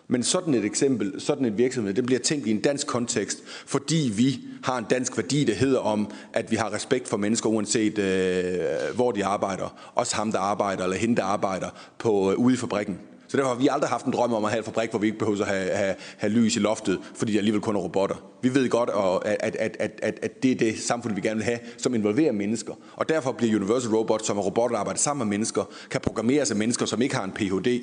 Men 0.09 0.22
sådan 0.22 0.54
et 0.54 0.64
eksempel, 0.64 1.20
sådan 1.20 1.44
en 1.44 1.59
virksomhed, 1.59 1.94
det 1.94 2.06
bliver 2.06 2.18
tænkt 2.18 2.46
i 2.46 2.50
en 2.50 2.61
dansk 2.61 2.86
kontekst, 2.86 3.42
fordi 3.66 4.12
vi 4.16 4.40
har 4.64 4.78
en 4.78 4.84
dansk 4.90 5.16
værdi, 5.16 5.44
der 5.44 5.54
hedder 5.54 5.78
om, 5.78 6.11
at 6.32 6.50
vi 6.50 6.56
har 6.56 6.72
respekt 6.72 7.09
for 7.09 7.16
mennesker, 7.16 7.48
uanset 7.48 7.98
øh, 7.98 8.94
hvor 8.94 9.12
de 9.12 9.24
arbejder. 9.24 9.90
Også 9.94 10.16
ham, 10.16 10.32
der 10.32 10.38
arbejder, 10.38 10.84
eller 10.84 10.96
hende, 10.96 11.16
der 11.16 11.24
arbejder 11.24 11.68
på, 11.98 12.32
øh, 12.32 12.38
ude 12.38 12.54
i 12.54 12.56
fabrikken. 12.56 12.98
Så 13.28 13.36
derfor 13.36 13.48
har 13.48 13.56
vi 13.56 13.68
aldrig 13.70 13.90
haft 13.90 14.06
en 14.06 14.12
drøm 14.12 14.32
om 14.32 14.44
at 14.44 14.50
have 14.50 14.59
en 14.59 14.64
fabrik, 14.64 14.90
hvor 14.90 14.98
vi 14.98 15.06
ikke 15.06 15.18
behøver 15.18 15.40
at 15.40 15.46
have, 15.46 15.70
have, 15.70 15.94
have 16.18 16.32
lys 16.32 16.56
i 16.56 16.59
loftet, 16.59 16.98
fordi 17.14 17.32
der 17.32 17.38
alligevel 17.38 17.61
kun 17.61 17.76
er 17.76 17.80
robotter. 17.80 18.16
Vi 18.42 18.54
ved 18.54 18.68
godt, 18.68 18.90
at, 19.24 19.36
at, 19.40 19.56
at, 19.56 19.76
at, 20.02 20.18
at 20.22 20.42
det 20.42 20.50
er 20.50 20.54
det 20.54 20.78
samfund, 20.78 21.14
vi 21.14 21.20
gerne 21.20 21.36
vil 21.36 21.44
have, 21.44 21.59
som 21.78 21.94
involverer 21.94 22.32
mennesker. 22.32 22.72
Og 22.96 23.09
derfor 23.09 23.32
bliver 23.32 23.56
Universal 23.56 23.90
Robots, 23.90 24.26
som 24.26 24.38
er 24.38 24.42
robotter, 24.42 24.74
der 24.74 24.80
arbejder 24.80 24.98
sammen 24.98 25.28
med 25.28 25.36
mennesker, 25.36 25.64
kan 25.90 26.00
programmeres 26.00 26.50
af 26.50 26.56
mennesker, 26.56 26.86
som 26.86 27.02
ikke 27.02 27.16
har 27.16 27.24
en 27.24 27.32
Ph.D., 27.32 27.80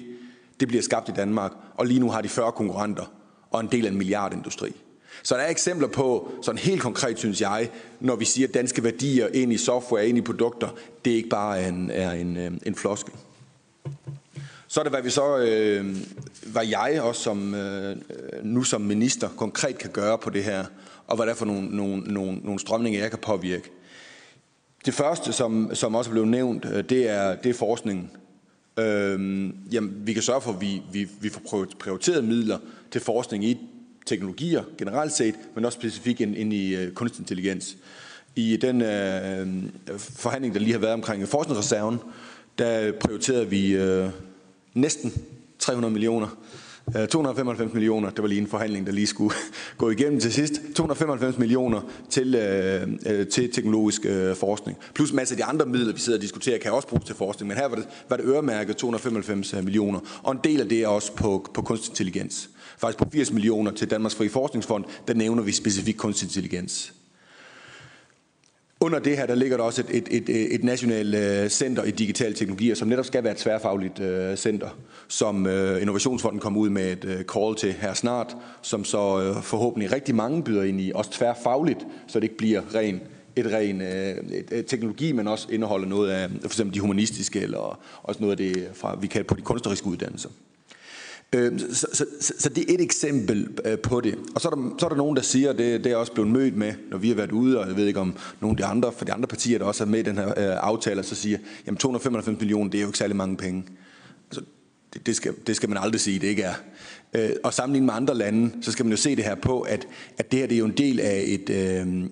det 0.59 0.67
bliver 0.67 0.83
skabt 0.83 1.09
i 1.09 1.11
Danmark, 1.11 1.51
og 1.75 1.85
lige 1.85 1.99
nu 1.99 2.09
har 2.09 2.21
de 2.21 2.29
40 2.29 2.51
konkurrenter 2.51 3.11
og 3.51 3.59
en 3.59 3.67
del 3.71 3.85
af 3.85 3.91
en 3.91 3.97
milliardindustri. 3.97 4.71
Så 5.23 5.35
der 5.35 5.41
er 5.41 5.49
eksempler 5.49 5.87
på, 5.87 6.31
sådan 6.41 6.57
helt 6.57 6.81
konkret 6.81 7.19
synes 7.19 7.41
jeg, 7.41 7.69
når 7.99 8.15
vi 8.15 8.25
siger 8.25 8.47
danske 8.47 8.83
værdier 8.83 9.27
ind 9.33 9.53
i 9.53 9.57
software, 9.57 10.07
ind 10.07 10.17
i 10.17 10.21
produkter, 10.21 10.69
det 11.05 11.13
er 11.13 11.17
ikke 11.17 11.29
bare 11.29 11.67
en, 11.67 11.91
er 11.91 12.11
en, 12.11 12.37
øh, 12.37 12.51
en 12.65 12.75
floskel. 12.75 13.13
Så 14.67 14.79
er 14.79 14.83
det, 14.83 14.91
hvad 14.91 15.01
vi 15.01 15.09
så, 15.09 15.37
øh, 15.37 15.95
hvad 16.45 16.65
jeg 16.67 17.01
også 17.01 17.21
som, 17.21 17.55
øh, 17.55 17.91
øh 17.91 17.95
nu 18.43 18.63
som 18.63 18.81
minister 18.81 19.29
konkret 19.37 19.77
kan 19.77 19.89
gøre 19.89 20.17
på 20.17 20.29
det 20.29 20.43
her, 20.43 20.65
og 21.07 21.15
hvad 21.15 21.25
der 21.25 21.31
er 21.31 21.35
for 21.35 21.45
nogle, 21.45 21.77
nogle, 21.77 21.97
nogle, 21.97 22.39
nogle 22.43 22.59
strømninger, 22.59 22.99
jeg 22.99 23.09
kan 23.09 23.19
påvirke. 23.19 23.71
Det 24.85 24.93
første, 24.93 25.33
som, 25.33 25.69
som 25.73 25.95
også 25.95 26.11
blev 26.11 26.25
nævnt, 26.25 26.65
øh, 26.65 26.83
det 26.89 27.09
er, 27.09 27.35
det 27.35 27.49
er 27.49 27.53
forskningen. 27.53 28.11
Øhm, 28.79 29.55
jamen, 29.71 30.01
vi 30.03 30.13
kan 30.13 30.23
sørge 30.23 30.41
for, 30.41 30.51
at 30.51 30.61
vi, 30.61 30.81
vi, 30.91 31.07
vi 31.21 31.29
får 31.29 31.67
prioriteret 31.79 32.23
midler 32.23 32.57
til 32.91 33.01
forskning 33.01 33.45
i 33.45 33.57
teknologier 34.05 34.63
generelt 34.77 35.11
set, 35.11 35.35
men 35.55 35.65
også 35.65 35.75
specifikt 35.75 36.19
ind, 36.19 36.35
ind 36.35 36.53
i 36.53 36.75
øh, 36.75 36.93
kunstig 36.93 37.21
intelligens. 37.21 37.77
I 38.35 38.57
den 38.57 38.81
øh, 38.81 39.47
forhandling, 39.99 40.53
der 40.53 40.59
lige 40.59 40.71
har 40.71 40.79
været 40.79 40.93
omkring 40.93 41.27
forskningsreserven, 41.27 41.97
der 42.57 42.91
prioriterede 42.91 43.49
vi 43.49 43.71
øh, 43.71 44.09
næsten 44.73 45.13
300 45.59 45.93
millioner 45.93 46.37
Øh, 46.97 47.07
295 47.07 47.73
millioner, 47.73 48.09
det 48.09 48.21
var 48.21 48.27
lige 48.27 48.41
en 48.41 48.47
forhandling, 48.47 48.85
der 48.85 48.91
lige 48.91 49.07
skulle 49.07 49.35
gå 49.77 49.89
igennem 49.89 50.19
til 50.19 50.33
sidst. 50.33 50.53
295 50.75 51.37
millioner 51.37 51.81
til, 52.09 52.35
øh, 52.35 52.87
øh, 53.05 53.27
til 53.27 53.51
teknologisk 53.51 54.05
øh, 54.05 54.35
forskning. 54.35 54.77
Plus 54.93 55.13
masser 55.13 55.25
masse 55.25 55.33
af 55.33 55.37
de 55.37 55.43
andre 55.43 55.65
midler, 55.65 55.93
vi 55.93 55.99
sidder 55.99 56.19
og 56.19 56.21
diskuterer, 56.21 56.57
kan 56.57 56.71
også 56.71 56.87
bruges 56.87 57.05
til 57.05 57.15
forskning. 57.15 57.47
Men 57.47 57.57
her 57.57 57.67
var 57.67 57.75
det, 57.75 57.87
var 58.09 58.17
det 58.17 58.25
øremærket 58.25 58.77
295 58.77 59.53
øh, 59.53 59.63
millioner. 59.63 59.99
Og 60.23 60.31
en 60.31 60.39
del 60.43 60.61
af 60.61 60.69
det 60.69 60.83
er 60.83 60.87
også 60.87 61.15
på, 61.15 61.49
på 61.53 61.61
kunstig 61.61 61.91
intelligens. 61.91 62.49
Faktisk 62.77 62.97
på 62.97 63.09
80 63.13 63.31
millioner 63.31 63.71
til 63.71 63.89
Danmarks 63.89 64.15
Fri 64.15 64.27
Forskningsfond, 64.27 64.85
der 65.07 65.13
nævner 65.13 65.43
vi 65.43 65.51
specifikt 65.51 65.97
kunstig 65.97 66.25
intelligens. 66.25 66.93
Under 68.85 68.99
det 68.99 69.17
her, 69.17 69.25
der 69.25 69.35
ligger 69.35 69.57
der 69.57 69.63
også 69.63 69.81
et, 69.89 70.07
et, 70.11 70.29
et, 70.29 70.55
et 70.55 70.63
nationalt 70.63 71.15
øh, 71.15 71.49
center 71.49 71.83
i 71.83 71.91
digitale 71.91 72.33
teknologier, 72.33 72.75
som 72.75 72.87
netop 72.87 73.05
skal 73.05 73.23
være 73.23 73.31
et 73.31 73.37
tværfagligt 73.37 73.99
øh, 73.99 74.35
center, 74.35 74.69
som 75.07 75.47
øh, 75.47 75.81
Innovationsfonden 75.81 76.39
kommer 76.39 76.59
ud 76.59 76.69
med 76.69 76.91
et 76.91 77.05
øh, 77.05 77.23
call 77.23 77.55
til 77.55 77.73
her 77.73 77.93
snart, 77.93 78.37
som 78.61 78.83
så 78.83 79.21
øh, 79.21 79.43
forhåbentlig 79.43 79.91
rigtig 79.91 80.15
mange 80.15 80.43
byder 80.43 80.63
ind 80.63 80.81
i, 80.81 80.91
også 80.95 81.11
tværfagligt, 81.11 81.79
så 82.07 82.19
det 82.19 82.23
ikke 82.23 82.37
bliver 82.37 82.61
ren 82.75 83.01
et 83.35 83.45
ren 83.53 83.81
øh, 83.81 84.15
et, 84.31 84.51
et 84.51 84.65
teknologi, 84.65 85.11
men 85.11 85.27
også 85.27 85.47
indeholder 85.51 85.87
noget 85.87 86.09
af 86.09 86.29
for 86.29 86.47
eksempel 86.47 86.75
de 86.75 86.79
humanistiske, 86.79 87.41
eller 87.41 87.79
også 88.03 88.21
noget 88.21 88.31
af 88.31 88.37
det, 88.37 88.57
øh, 88.57 88.63
fra, 88.73 88.97
vi 89.01 89.07
kan 89.07 89.25
på 89.25 89.35
de 89.35 89.41
kunstneriske 89.41 89.87
uddannelser. 89.87 90.29
Øhm, 91.35 91.59
så, 91.59 91.87
så, 91.93 92.05
så, 92.21 92.33
så 92.39 92.49
det 92.49 92.69
er 92.69 92.73
et 92.73 92.81
eksempel 92.81 93.47
øh, 93.65 93.79
på 93.79 94.01
det. 94.01 94.15
Og 94.35 94.41
så 94.41 94.49
er, 94.49 94.55
der, 94.55 94.75
så 94.79 94.85
er 94.85 94.89
der 94.89 94.95
nogen, 94.95 95.15
der 95.15 95.21
siger, 95.21 95.49
og 95.49 95.57
det, 95.57 95.83
det 95.83 95.91
er 95.91 95.95
også 95.95 96.11
blevet 96.11 96.31
mødt 96.31 96.57
med, 96.57 96.73
når 96.91 96.97
vi 96.97 97.07
har 97.07 97.15
været 97.15 97.31
ude, 97.31 97.59
og 97.59 97.67
jeg 97.67 97.75
ved 97.75 97.87
ikke 97.87 97.99
om 97.99 98.15
nogle 98.41 98.53
af 98.53 98.57
de 98.57 98.65
andre, 98.65 98.91
for 98.91 99.05
de 99.05 99.13
andre 99.13 99.27
partier, 99.27 99.57
der 99.57 99.65
også 99.65 99.83
er 99.83 99.87
med 99.87 99.99
i 99.99 100.03
den 100.03 100.17
her 100.17 100.27
øh, 100.27 100.33
aftale, 100.37 101.03
så 101.03 101.15
siger, 101.15 101.37
jamen 101.67 101.77
295 101.77 102.39
millioner, 102.39 102.69
det 102.69 102.77
er 102.77 102.81
jo 102.81 102.87
ikke 102.87 102.97
særlig 102.97 103.15
mange 103.15 103.37
penge. 103.37 103.63
Altså, 104.29 104.41
det, 104.93 105.05
det, 105.05 105.15
skal, 105.15 105.33
det 105.47 105.55
skal 105.55 105.69
man 105.69 105.77
aldrig 105.77 106.01
sige, 106.01 106.19
det 106.19 106.27
ikke 106.27 106.43
er. 106.43 106.53
Øh, 107.13 107.29
og 107.43 107.53
sammenlignet 107.53 107.85
med 107.85 107.93
andre 107.93 108.15
lande, 108.15 108.51
så 108.61 108.71
skal 108.71 108.85
man 108.85 108.91
jo 108.91 108.97
se 108.97 109.15
det 109.15 109.23
her 109.23 109.35
på, 109.35 109.61
at, 109.61 109.87
at 110.17 110.31
det 110.31 110.39
her 110.39 110.47
det 110.47 110.55
er 110.55 110.59
jo 110.59 110.65
en 110.65 110.77
del 110.77 110.99
af 110.99 111.23
et, 111.27 111.49
øh, 111.49 112.03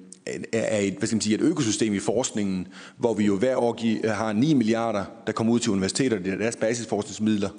er 0.54 0.80
et, 0.80 0.94
hvad 0.94 1.08
skal 1.08 1.16
man 1.16 1.22
sige, 1.22 1.36
et 1.36 1.42
økosystem 1.42 1.94
i 1.94 2.00
forskningen, 2.00 2.68
hvor 2.98 3.14
vi 3.14 3.26
jo 3.26 3.38
hver 3.38 3.56
år 3.56 4.08
har 4.14 4.34
9 4.34 4.54
milliarder, 4.54 5.06
der 5.28 5.34
kommer 5.34 5.54
ud 5.54 5.60
til 5.60 5.72
universiteter, 5.72 6.20
det 6.20 6.34
er 6.34 6.38
deres 6.38 6.56
basisforskningsmidler, 6.56 7.50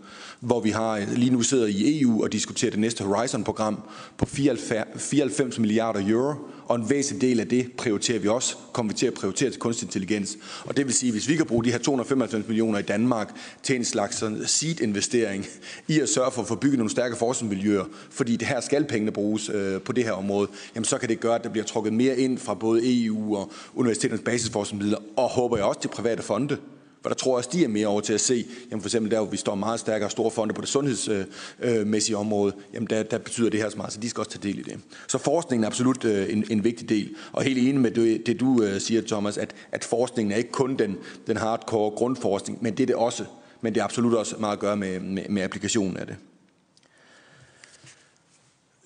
hvor 0.41 0.61
vi 0.61 0.71
har 0.71 1.03
lige 1.17 1.31
nu 1.31 1.43
sidder 1.43 1.67
i 1.67 2.01
EU 2.01 2.23
og 2.23 2.33
diskuterer 2.33 2.71
det 2.71 2.81
næste 2.81 3.05
Horizon-program 3.05 3.83
på 4.17 4.27
94 4.27 5.59
milliarder 5.59 6.09
euro, 6.09 6.35
og 6.69 6.77
en 6.77 6.91
væsentlig 6.91 7.29
del 7.29 7.41
af 7.41 7.49
det 7.49 7.73
prioriterer 7.79 8.19
vi 8.19 8.29
også, 8.29 8.57
kommer 8.73 8.93
vi 8.93 8.99
til 8.99 9.07
at 9.07 9.15
prioritere 9.15 9.51
til 9.51 9.61
kunstig 9.61 9.87
intelligens. 9.87 10.39
Og 10.65 10.77
det 10.77 10.87
vil 10.87 10.95
sige, 10.95 11.13
hvis 11.13 11.29
vi 11.29 11.37
kan 11.37 11.47
bruge 11.47 11.65
de 11.65 11.71
her 11.71 11.79
295 11.79 12.49
millioner 12.49 12.79
i 12.79 12.83
Danmark 12.83 13.37
til 13.63 13.77
en 13.77 13.85
slags 13.85 14.25
seed-investering 14.47 15.47
i 15.89 16.01
at 16.01 16.09
sørge 16.09 16.31
for 16.31 16.43
at 16.43 16.49
få 16.49 16.55
bygget 16.55 16.79
nogle 16.79 16.91
stærke 16.91 17.17
forskningsmiljøer, 17.17 17.85
fordi 18.11 18.37
det 18.37 18.49
her 18.49 18.61
skal 18.61 18.85
pengene 18.85 19.13
bruges 19.13 19.49
øh, 19.49 19.81
på 19.81 19.93
det 19.93 20.05
her 20.05 20.13
område, 20.13 20.49
jamen 20.75 20.85
så 20.85 20.99
kan 20.99 21.09
det 21.09 21.21
gøre, 21.21 21.35
at 21.35 21.45
der 21.45 21.51
bliver 21.51 21.65
trukket 21.65 21.93
mere 21.93 22.19
ind 22.19 22.39
fra 22.39 22.55
både 22.55 23.05
EU 23.05 23.37
og 23.37 23.53
universiteternes 23.75 24.23
basisforskningsmidler, 24.25 24.99
og 25.17 25.29
håber 25.29 25.57
jeg 25.57 25.67
også 25.67 25.81
de 25.83 25.89
private 25.89 26.23
fonde, 26.23 26.59
for 27.05 27.09
der 27.09 27.15
tror 27.15 27.33
jeg 27.33 27.37
også, 27.37 27.51
de 27.53 27.65
er 27.65 27.69
mere 27.69 27.87
over 27.87 28.01
til 28.01 28.13
at 28.13 28.21
se, 28.21 28.47
jamen 28.71 28.83
for 28.83 28.89
eksempel 28.89 29.11
der, 29.11 29.19
hvor 29.19 29.31
vi 29.31 29.37
står 29.37 29.55
meget 29.55 29.81
stærkere 29.81 30.11
store 30.11 30.31
fonde 30.31 30.55
på 30.55 30.61
det 30.61 30.69
sundhedsmæssige 30.69 32.17
område, 32.17 32.53
jamen 32.75 32.87
der, 32.91 33.03
der 33.03 33.19
betyder 33.19 33.51
det 33.51 33.61
her 33.61 33.71
så 33.71 33.77
meget, 33.77 33.93
så 33.93 34.01
de 34.01 34.11
skal 34.11 34.21
også 34.21 34.31
tage 34.31 34.53
del 34.53 34.59
i 34.59 34.63
det. 34.63 34.81
Så 35.09 35.19
forskningen 35.19 35.65
er 35.65 35.69
absolut 35.69 36.05
øh, 36.05 36.33
en, 36.33 36.45
en 36.51 36.65
vigtig 36.65 36.89
del, 36.89 37.15
og 37.33 37.43
helt 37.43 37.59
enig 37.59 37.81
med 37.81 37.91
det, 37.91 38.27
det 38.27 38.41
du 38.41 38.63
øh, 38.63 38.81
siger, 38.81 39.03
Thomas, 39.03 39.39
at, 39.39 39.55
at 39.73 39.85
forskningen 39.85 40.33
er 40.33 40.37
ikke 40.37 40.53
kun 40.53 40.77
den, 40.77 40.97
den 41.27 41.37
hardcore 41.37 41.91
grundforskning, 41.91 42.63
men 42.63 42.77
det 42.77 42.83
er 42.83 42.87
det 42.87 42.97
også. 42.97 43.25
Men 43.61 43.75
det 43.75 43.81
er 43.81 43.85
absolut 43.85 44.15
også 44.15 44.37
meget 44.41 44.53
at 44.53 44.59
gøre 44.59 44.77
med, 44.77 45.01
med, 45.01 45.23
med 45.29 45.43
applikationen 45.43 45.97
af 45.97 46.07
det. 46.07 46.17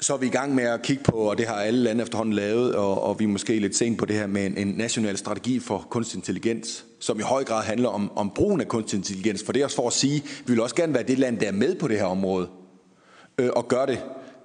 Så 0.00 0.14
er 0.14 0.18
vi 0.18 0.26
i 0.26 0.30
gang 0.30 0.54
med 0.54 0.64
at 0.64 0.82
kigge 0.82 1.04
på, 1.04 1.12
og 1.12 1.38
det 1.38 1.46
har 1.46 1.54
alle 1.54 1.80
lande 1.80 2.02
efterhånden 2.02 2.34
lavet, 2.34 2.74
og, 2.74 3.02
og 3.02 3.18
vi 3.18 3.24
er 3.24 3.28
måske 3.28 3.58
lidt 3.58 3.76
sent 3.76 3.98
på 3.98 4.04
det 4.04 4.16
her 4.16 4.26
med 4.26 4.46
en, 4.46 4.58
en 4.58 4.68
national 4.68 5.18
strategi 5.18 5.58
for 5.58 5.86
kunstig 5.90 6.16
intelligens, 6.16 6.84
som 6.98 7.18
i 7.18 7.22
høj 7.22 7.44
grad 7.44 7.64
handler 7.64 7.88
om, 7.88 8.12
om 8.16 8.30
brugen 8.34 8.60
af 8.60 8.68
kunstig 8.68 8.96
intelligens. 8.96 9.42
For 9.44 9.52
det 9.52 9.60
er 9.60 9.64
også 9.64 9.76
for 9.76 9.86
at 9.86 9.92
sige, 9.92 10.22
vi 10.46 10.52
vil 10.52 10.60
også 10.60 10.74
gerne 10.74 10.94
være 10.94 11.02
det 11.02 11.18
land, 11.18 11.38
der 11.38 11.46
er 11.46 11.52
med 11.52 11.74
på 11.74 11.88
det 11.88 11.98
her 11.98 12.04
område, 12.04 12.48
øh, 13.38 13.50
og 13.56 13.68
gør 13.68 13.86
det. 13.86 13.98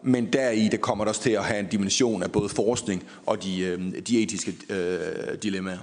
Men 0.03 0.33
deri 0.33 0.67
det 0.67 0.81
kommer 0.81 1.03
det 1.03 1.09
også 1.09 1.21
til 1.21 1.31
at 1.31 1.43
have 1.43 1.59
en 1.59 1.67
dimension 1.67 2.23
af 2.23 2.31
både 2.31 2.49
forskning 2.49 3.03
og 3.25 3.43
de, 3.43 3.59
øh, 3.59 3.81
de 4.07 4.23
etiske 4.23 4.53
øh, 4.69 5.37
dilemmaer. 5.43 5.77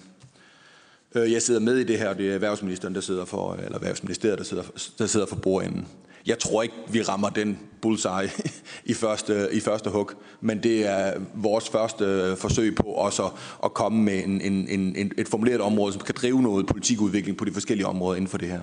Øh, 1.14 1.33
jeg 1.33 1.43
sidder 1.43 1.61
med 1.61 1.77
i 1.77 1.85
det 1.85 1.99
her, 1.99 2.09
og 2.09 2.18
det 2.18 2.31
er 2.31 2.35
erhvervsministeren, 2.35 2.95
der 2.95 3.01
sidder 3.01 3.25
for, 3.25 3.55
eller 3.55 3.75
erhvervsministeriet, 3.75 4.39
der 4.39 4.45
sidder, 4.45 4.62
der 4.99 5.07
sidder 5.07 5.27
for 5.27 5.37
bordenden. 5.37 5.87
Jeg 6.27 6.39
tror 6.39 6.62
ikke, 6.62 6.75
vi 6.89 7.03
rammer 7.03 7.29
den 7.29 7.59
bullseye 7.83 8.31
i 8.85 8.95
første, 8.95 9.49
i 9.53 9.61
første 9.61 9.91
hug, 9.91 10.11
men 10.41 10.62
det 10.62 10.87
er 10.87 11.21
vores 11.35 11.68
første 11.68 12.37
forsøg 12.37 12.75
på 12.75 12.83
også 12.83 13.25
at, 13.25 13.33
at 13.64 13.75
komme 13.75 14.03
med 14.03 14.25
en, 14.25 14.41
en, 14.41 14.68
en, 14.97 15.12
et 15.18 15.29
formuleret 15.29 15.61
område, 15.61 15.93
som 15.93 16.03
kan 16.03 16.14
drive 16.18 16.43
noget 16.43 16.66
politikudvikling 16.66 17.37
på 17.37 17.45
de 17.45 17.53
forskellige 17.53 17.87
områder 17.87 18.16
inden 18.16 18.29
for 18.29 18.39
det 18.39 18.49
her. 18.49 18.61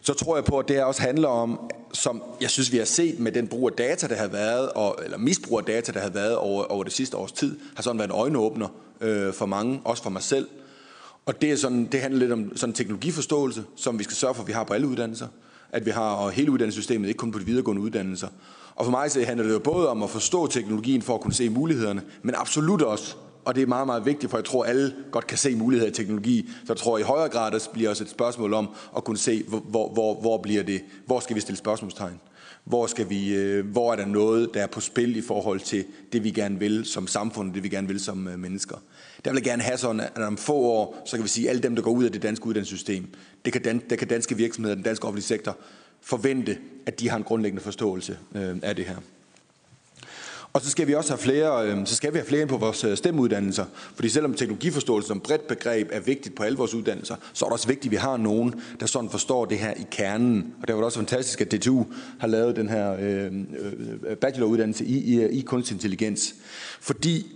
Så 0.00 0.14
tror 0.14 0.36
jeg 0.36 0.44
på, 0.44 0.58
at 0.58 0.68
det 0.68 0.84
også 0.84 1.02
handler 1.02 1.28
om, 1.28 1.70
som 1.92 2.22
jeg 2.40 2.50
synes, 2.50 2.72
vi 2.72 2.78
har 2.78 2.84
set 2.84 3.18
med 3.18 3.32
den 3.32 3.48
brug 3.48 3.68
af 3.68 3.76
data, 3.76 4.06
der 4.06 4.14
har 4.14 4.28
været, 4.28 4.68
og, 4.68 4.98
eller 5.04 5.18
misbrug 5.18 5.58
af 5.58 5.64
data, 5.64 5.92
der 5.92 6.00
har 6.00 6.10
været 6.10 6.36
over, 6.36 6.64
over 6.64 6.84
det 6.84 6.92
sidste 6.92 7.16
års 7.16 7.32
tid, 7.32 7.58
har 7.76 7.82
sådan 7.82 7.98
været 7.98 8.08
en 8.08 8.14
øjenåbner 8.14 8.68
øh, 9.00 9.32
for 9.32 9.46
mange, 9.46 9.80
også 9.84 10.02
for 10.02 10.10
mig 10.10 10.22
selv. 10.22 10.48
Og 11.26 11.42
det, 11.42 11.52
er 11.52 11.56
sådan, 11.56 11.86
det 11.86 12.00
handler 12.00 12.20
lidt 12.20 12.32
om 12.32 12.56
sådan 12.56 12.72
teknologiforståelse, 12.72 13.64
som 13.76 13.98
vi 13.98 14.04
skal 14.04 14.16
sørge 14.16 14.34
for, 14.34 14.42
at 14.42 14.48
vi 14.48 14.52
har 14.52 14.64
på 14.64 14.74
alle 14.74 14.86
uddannelser 14.86 15.26
at 15.72 15.86
vi 15.86 15.90
har 15.90 16.10
og 16.10 16.30
hele 16.30 16.50
uddannelsessystemet, 16.50 17.08
ikke 17.08 17.18
kun 17.18 17.32
på 17.32 17.38
de 17.38 17.46
videregående 17.46 17.82
uddannelser. 17.82 18.28
Og 18.74 18.84
for 18.84 18.90
mig 18.90 19.10
så 19.10 19.24
handler 19.24 19.46
det 19.46 19.52
jo 19.52 19.58
både 19.58 19.88
om 19.88 20.02
at 20.02 20.10
forstå 20.10 20.46
teknologien 20.46 21.02
for 21.02 21.14
at 21.14 21.20
kunne 21.20 21.34
se 21.34 21.48
mulighederne, 21.48 22.02
men 22.22 22.34
absolut 22.34 22.82
også, 22.82 23.16
og 23.44 23.54
det 23.54 23.62
er 23.62 23.66
meget, 23.66 23.86
meget 23.86 24.06
vigtigt, 24.06 24.30
for 24.30 24.38
jeg 24.38 24.44
tror, 24.44 24.64
alle 24.64 24.94
godt 25.10 25.26
kan 25.26 25.38
se 25.38 25.56
muligheder 25.56 25.90
i 25.90 25.94
teknologi, 25.94 26.48
så 26.64 26.72
jeg 26.72 26.76
tror 26.76 26.98
i 26.98 27.02
højere 27.02 27.28
grad, 27.28 27.52
det 27.52 27.68
bliver 27.72 27.90
også 27.90 28.04
et 28.04 28.10
spørgsmål 28.10 28.54
om 28.54 28.68
at 28.96 29.04
kunne 29.04 29.18
se, 29.18 29.44
hvor, 29.48 29.88
hvor, 29.88 30.20
hvor 30.20 30.38
bliver 30.38 30.62
det, 30.62 30.82
hvor 31.06 31.20
skal 31.20 31.36
vi 31.36 31.40
stille 31.40 31.58
spørgsmålstegn? 31.58 32.20
Hvor, 32.64 32.86
skal 32.86 33.10
vi, 33.10 33.34
øh, 33.34 33.66
hvor 33.66 33.92
er 33.92 33.96
der 33.96 34.06
noget, 34.06 34.54
der 34.54 34.62
er 34.62 34.66
på 34.66 34.80
spil 34.80 35.16
i 35.16 35.20
forhold 35.20 35.60
til 35.60 35.84
det, 36.12 36.24
vi 36.24 36.30
gerne 36.30 36.58
vil 36.58 36.84
som 36.84 37.06
samfund, 37.06 37.54
det 37.54 37.62
vi 37.62 37.68
gerne 37.68 37.88
vil 37.88 38.00
som 38.00 38.28
øh, 38.28 38.38
mennesker? 38.38 38.76
Der 39.26 39.32
vil 39.32 39.38
jeg 39.38 39.44
gerne 39.44 39.62
have 39.62 39.78
sådan, 39.78 40.00
at 40.00 40.22
om 40.22 40.36
få 40.36 40.54
år, 40.54 41.02
så 41.06 41.16
kan 41.16 41.24
vi 41.24 41.28
sige, 41.28 41.46
at 41.46 41.50
alle 41.50 41.62
dem, 41.62 41.76
der 41.76 41.82
går 41.82 41.90
ud 41.90 42.04
af 42.04 42.12
det 42.12 42.22
danske 42.22 42.46
uddannelsessystem, 42.46 43.14
det 43.44 43.52
kan, 43.52 43.62
dan, 43.62 43.82
det 43.90 43.98
kan 43.98 44.08
danske 44.08 44.36
virksomheder, 44.36 44.74
den 44.74 44.84
danske 44.84 45.04
offentlige 45.04 45.24
sektor, 45.24 45.56
forvente, 46.00 46.58
at 46.86 47.00
de 47.00 47.08
har 47.08 47.16
en 47.16 47.22
grundlæggende 47.22 47.62
forståelse 47.62 48.18
øh, 48.34 48.56
af 48.62 48.76
det 48.76 48.84
her. 48.84 48.96
Og 50.52 50.62
så 50.62 50.70
skal 50.70 50.86
vi 50.86 50.94
også 50.94 51.10
have 51.10 51.18
flere, 51.18 51.68
øh, 51.68 51.86
så 51.86 51.94
skal 51.94 52.12
vi 52.12 52.18
have 52.18 52.26
flere 52.26 52.40
ind 52.40 52.48
på 52.48 52.56
vores 52.56 52.84
øh, 52.84 52.96
stemmeuddannelser. 52.96 53.64
Fordi 53.94 54.08
selvom 54.08 54.34
teknologiforståelse 54.34 55.08
som 55.08 55.20
bredt 55.20 55.48
begreb 55.48 55.88
er 55.92 56.00
vigtigt 56.00 56.34
på 56.34 56.42
alle 56.42 56.58
vores 56.58 56.74
uddannelser, 56.74 57.16
så 57.32 57.44
er 57.44 57.48
det 57.48 57.52
også 57.52 57.68
vigtigt, 57.68 57.86
at 57.86 57.90
vi 57.90 57.96
har 57.96 58.16
nogen, 58.16 58.54
der 58.80 58.86
sådan 58.86 59.10
forstår 59.10 59.44
det 59.44 59.58
her 59.58 59.70
i 59.70 59.86
kernen. 59.90 60.54
Og 60.62 60.68
det 60.68 60.76
var 60.76 60.84
også 60.84 60.98
fantastisk, 60.98 61.40
at 61.40 61.52
DTU 61.52 61.84
har 62.18 62.26
lavet 62.26 62.56
den 62.56 62.68
her 62.68 62.96
øh, 63.00 63.24
øh, 63.24 63.72
øh, 64.06 64.16
bacheloruddannelse 64.16 64.84
i, 64.84 64.96
i, 64.96 65.28
i 65.28 65.40
kunstig 65.40 65.74
intelligens. 65.74 66.34
Fordi 66.80 67.35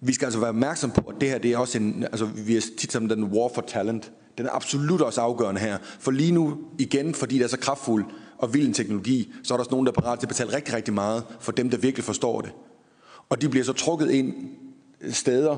vi 0.00 0.12
skal 0.12 0.26
altså 0.26 0.40
være 0.40 0.48
opmærksom 0.48 0.90
på, 0.90 1.00
at 1.00 1.14
det 1.20 1.28
her 1.28 1.38
det 1.38 1.52
er 1.52 1.58
også 1.58 1.78
en, 1.78 2.04
altså 2.04 2.26
vi 2.26 2.56
er 2.56 2.60
tit 2.78 2.92
som 2.92 3.08
den 3.08 3.24
war 3.24 3.54
for 3.54 3.64
talent. 3.66 4.12
Den 4.38 4.46
er 4.46 4.50
absolut 4.50 5.00
også 5.00 5.20
afgørende 5.20 5.60
her. 5.60 5.78
For 6.00 6.10
lige 6.10 6.32
nu, 6.32 6.58
igen, 6.78 7.14
fordi 7.14 7.38
det 7.38 7.44
er 7.44 7.48
så 7.48 7.58
kraftfuld 7.58 8.04
og 8.38 8.54
vild 8.54 8.66
en 8.66 8.74
teknologi, 8.74 9.32
så 9.42 9.54
er 9.54 9.56
der 9.56 9.60
også 9.60 9.70
nogen, 9.70 9.86
der 9.86 9.92
er 9.96 10.00
parat 10.00 10.18
til 10.18 10.26
at 10.26 10.28
betale 10.28 10.56
rigtig, 10.56 10.74
rigtig 10.74 10.94
meget 10.94 11.24
for 11.40 11.52
dem, 11.52 11.70
der 11.70 11.76
virkelig 11.76 12.04
forstår 12.04 12.40
det. 12.40 12.52
Og 13.28 13.42
de 13.42 13.48
bliver 13.48 13.64
så 13.64 13.72
trukket 13.72 14.10
ind 14.10 14.34
steder, 15.10 15.56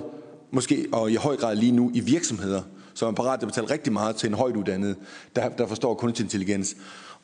måske 0.50 0.86
og 0.92 1.10
i 1.10 1.14
høj 1.14 1.36
grad 1.36 1.56
lige 1.56 1.72
nu 1.72 1.90
i 1.94 2.00
virksomheder, 2.00 2.62
som 2.94 3.08
er 3.08 3.12
parat 3.12 3.40
til 3.40 3.46
at 3.46 3.52
betale 3.52 3.70
rigtig 3.70 3.92
meget 3.92 4.16
til 4.16 4.26
en 4.26 4.34
højt 4.34 4.56
uddannet, 4.56 4.96
der, 5.36 5.48
der 5.48 5.66
forstår 5.66 5.94
kunstig 5.94 6.24
intelligens. 6.24 6.76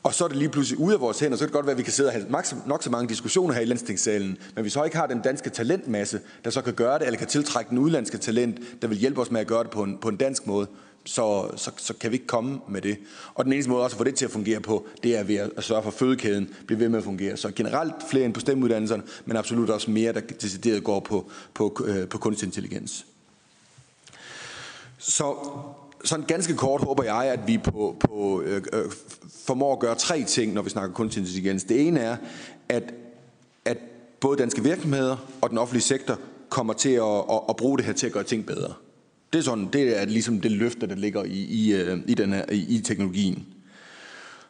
Og 0.06 0.14
så 0.14 0.24
er 0.24 0.28
det 0.28 0.36
lige 0.36 0.48
pludselig 0.48 0.78
ude 0.78 0.94
af 0.94 1.00
vores 1.00 1.20
hænder, 1.20 1.36
så 1.36 1.40
kan 1.40 1.46
det 1.46 1.52
godt 1.52 1.66
være, 1.66 1.72
at 1.72 1.78
vi 1.78 1.82
kan 1.82 1.92
sidde 1.92 2.08
og 2.08 2.12
have 2.12 2.26
nok 2.66 2.82
så 2.82 2.90
mange 2.90 3.08
diskussioner 3.08 3.54
her 3.54 3.60
i 3.60 3.64
landstingssalen, 3.64 4.38
men 4.54 4.62
hvis 4.62 4.72
så 4.72 4.84
ikke 4.84 4.96
har 4.96 5.06
den 5.06 5.20
danske 5.20 5.50
talentmasse, 5.50 6.20
der 6.44 6.50
så 6.50 6.62
kan 6.62 6.74
gøre 6.74 6.98
det, 6.98 7.06
eller 7.06 7.18
kan 7.18 7.28
tiltrække 7.28 7.70
den 7.70 7.78
udlandske 7.78 8.18
talent, 8.18 8.58
der 8.82 8.88
vil 8.88 8.98
hjælpe 8.98 9.20
os 9.20 9.30
med 9.30 9.40
at 9.40 9.46
gøre 9.46 9.62
det 9.62 9.70
på 9.70 9.82
en, 9.82 9.98
på 9.98 10.08
en 10.08 10.16
dansk 10.16 10.46
måde, 10.46 10.66
så, 11.04 11.50
så, 11.56 11.70
så 11.76 11.94
kan 11.94 12.10
vi 12.10 12.16
ikke 12.16 12.26
komme 12.26 12.60
med 12.68 12.82
det. 12.82 12.98
Og 13.34 13.44
den 13.44 13.52
eneste 13.52 13.70
måde 13.70 13.82
også 13.82 13.94
at 13.94 13.98
få 13.98 14.04
det 14.04 14.14
til 14.14 14.24
at 14.24 14.30
fungere 14.30 14.60
på, 14.60 14.86
det 15.02 15.16
er 15.16 15.22
ved 15.22 15.36
at 15.56 15.64
sørge 15.64 15.82
for, 15.82 15.90
at 15.90 15.94
fødekæden 15.94 16.54
bliver 16.66 16.78
ved 16.78 16.88
med 16.88 16.98
at 16.98 17.04
fungere. 17.04 17.36
Så 17.36 17.50
generelt 17.56 17.94
flere 18.10 18.24
end 18.24 18.34
på 18.34 18.40
stemmeuddannelserne, 18.40 19.02
men 19.24 19.36
absolut 19.36 19.70
også 19.70 19.90
mere, 19.90 20.12
der 20.12 20.20
decideret 20.20 20.84
går 20.84 21.00
på, 21.00 21.30
på, 21.54 21.84
øh, 21.86 22.08
på 22.08 22.18
kunstig 22.18 22.46
intelligens. 22.46 23.06
Så 24.98 25.34
sådan 26.04 26.26
ganske 26.26 26.56
kort 26.56 26.84
håber 26.84 27.04
jeg, 27.04 27.24
at 27.24 27.40
vi 27.46 27.58
på, 27.58 27.96
på, 28.00 28.42
øh, 28.42 28.62
øh, 28.72 28.84
formår 29.46 29.72
at 29.72 29.78
gøre 29.78 29.94
tre 29.94 30.24
ting, 30.24 30.52
når 30.52 30.62
vi 30.62 30.70
snakker 30.70 30.94
kunstig 30.94 31.20
intelligens. 31.20 31.64
Det 31.64 31.86
ene 31.86 32.00
er, 32.00 32.16
at, 32.68 32.94
at 33.64 33.78
både 34.20 34.38
danske 34.38 34.62
virksomheder 34.62 35.16
og 35.40 35.50
den 35.50 35.58
offentlige 35.58 35.82
sektor 35.82 36.18
kommer 36.48 36.72
til 36.72 36.90
at, 36.90 37.18
at, 37.30 37.40
at 37.48 37.56
bruge 37.56 37.78
det 37.78 37.86
her 37.86 37.92
til 37.92 38.06
at 38.06 38.12
gøre 38.12 38.24
ting 38.24 38.46
bedre. 38.46 38.72
Det 39.32 39.38
er, 39.38 39.42
sådan, 39.42 39.68
det 39.72 40.00
er 40.00 40.04
ligesom 40.04 40.40
det 40.40 40.50
løfte, 40.50 40.86
der 40.86 40.94
ligger 40.94 41.24
i, 41.24 41.44
i, 41.44 41.74
øh, 41.74 41.98
i, 42.06 42.14
den 42.14 42.32
her, 42.32 42.44
i, 42.52 42.76
i 42.76 42.80
teknologien. 42.80 43.46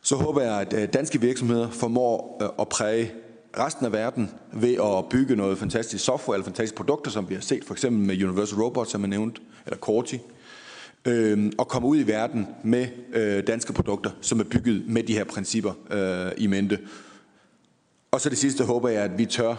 Så 0.03 0.17
håber 0.17 0.43
jeg, 0.43 0.61
at 0.61 0.73
øh, 0.73 0.89
danske 0.93 1.21
virksomheder 1.21 1.71
formår 1.71 2.39
øh, 2.43 2.49
at 2.59 2.69
præge 2.69 3.13
resten 3.59 3.87
af 3.87 3.93
verden 3.93 4.31
ved 4.53 4.75
at 4.75 5.09
bygge 5.11 5.37
noget 5.37 5.59
fantastisk 5.59 6.05
software 6.05 6.37
eller 6.37 6.45
fantastiske 6.45 6.77
produkter, 6.77 7.11
som 7.11 7.29
vi 7.29 7.35
har 7.35 7.43
set 7.43 7.65
for 7.65 7.75
eksempel 7.75 8.07
med 8.07 8.25
Universal 8.25 8.59
Robots, 8.59 8.91
som 8.91 9.01
jeg 9.01 9.09
nævnte, 9.09 9.41
eller 9.67 9.79
Corti, 9.79 10.21
øh, 11.07 11.53
og 11.59 11.69
komme 11.69 11.89
ud 11.89 11.99
i 11.99 12.07
verden 12.07 12.47
med 12.65 12.87
øh, 13.13 13.47
danske 13.47 13.73
produkter, 13.73 14.11
som 14.21 14.41
er 14.41 14.45
bygget 14.45 14.83
med 14.89 15.03
de 15.03 15.13
her 15.13 15.25
principper 15.25 15.73
øh, 15.91 16.33
i 16.37 16.47
mente. 16.47 16.79
Og 18.11 18.21
så 18.21 18.29
det 18.29 18.39
sidste 18.39 18.65
håber 18.65 18.89
jeg, 18.89 19.03
at 19.03 19.19
vi 19.19 19.27
tør, 19.27 19.55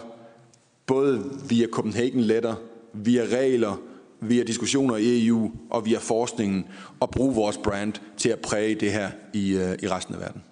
både 0.86 1.24
via 1.50 1.68
Copenhagen 1.68 2.22
Letter, 2.22 2.56
via 2.94 3.24
regler, 3.24 3.82
via 4.20 4.44
diskussioner 4.44 4.96
i 4.96 5.28
EU 5.28 5.52
og 5.70 5.86
via 5.86 5.98
forskningen, 5.98 6.68
at 7.02 7.10
bruge 7.10 7.36
vores 7.36 7.58
brand 7.58 7.94
til 8.18 8.30
at 8.30 8.40
præge 8.40 8.76
det 8.76 8.92
her 8.92 9.12
i, 9.34 9.58
øh, 9.58 9.78
i 9.84 9.88
resten 9.88 10.16
af 10.16 10.22
verden. 10.22 10.44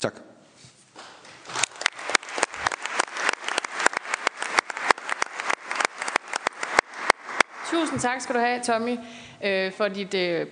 Tak. 0.00 0.14
Tusind 7.70 8.00
tak 8.00 8.20
skal 8.20 8.34
du 8.34 8.40
have, 8.40 8.60
Tommy, 8.64 8.96
øh, 9.44 9.72
for 9.72 9.88
dit 9.88 10.14
øh, 10.14 10.46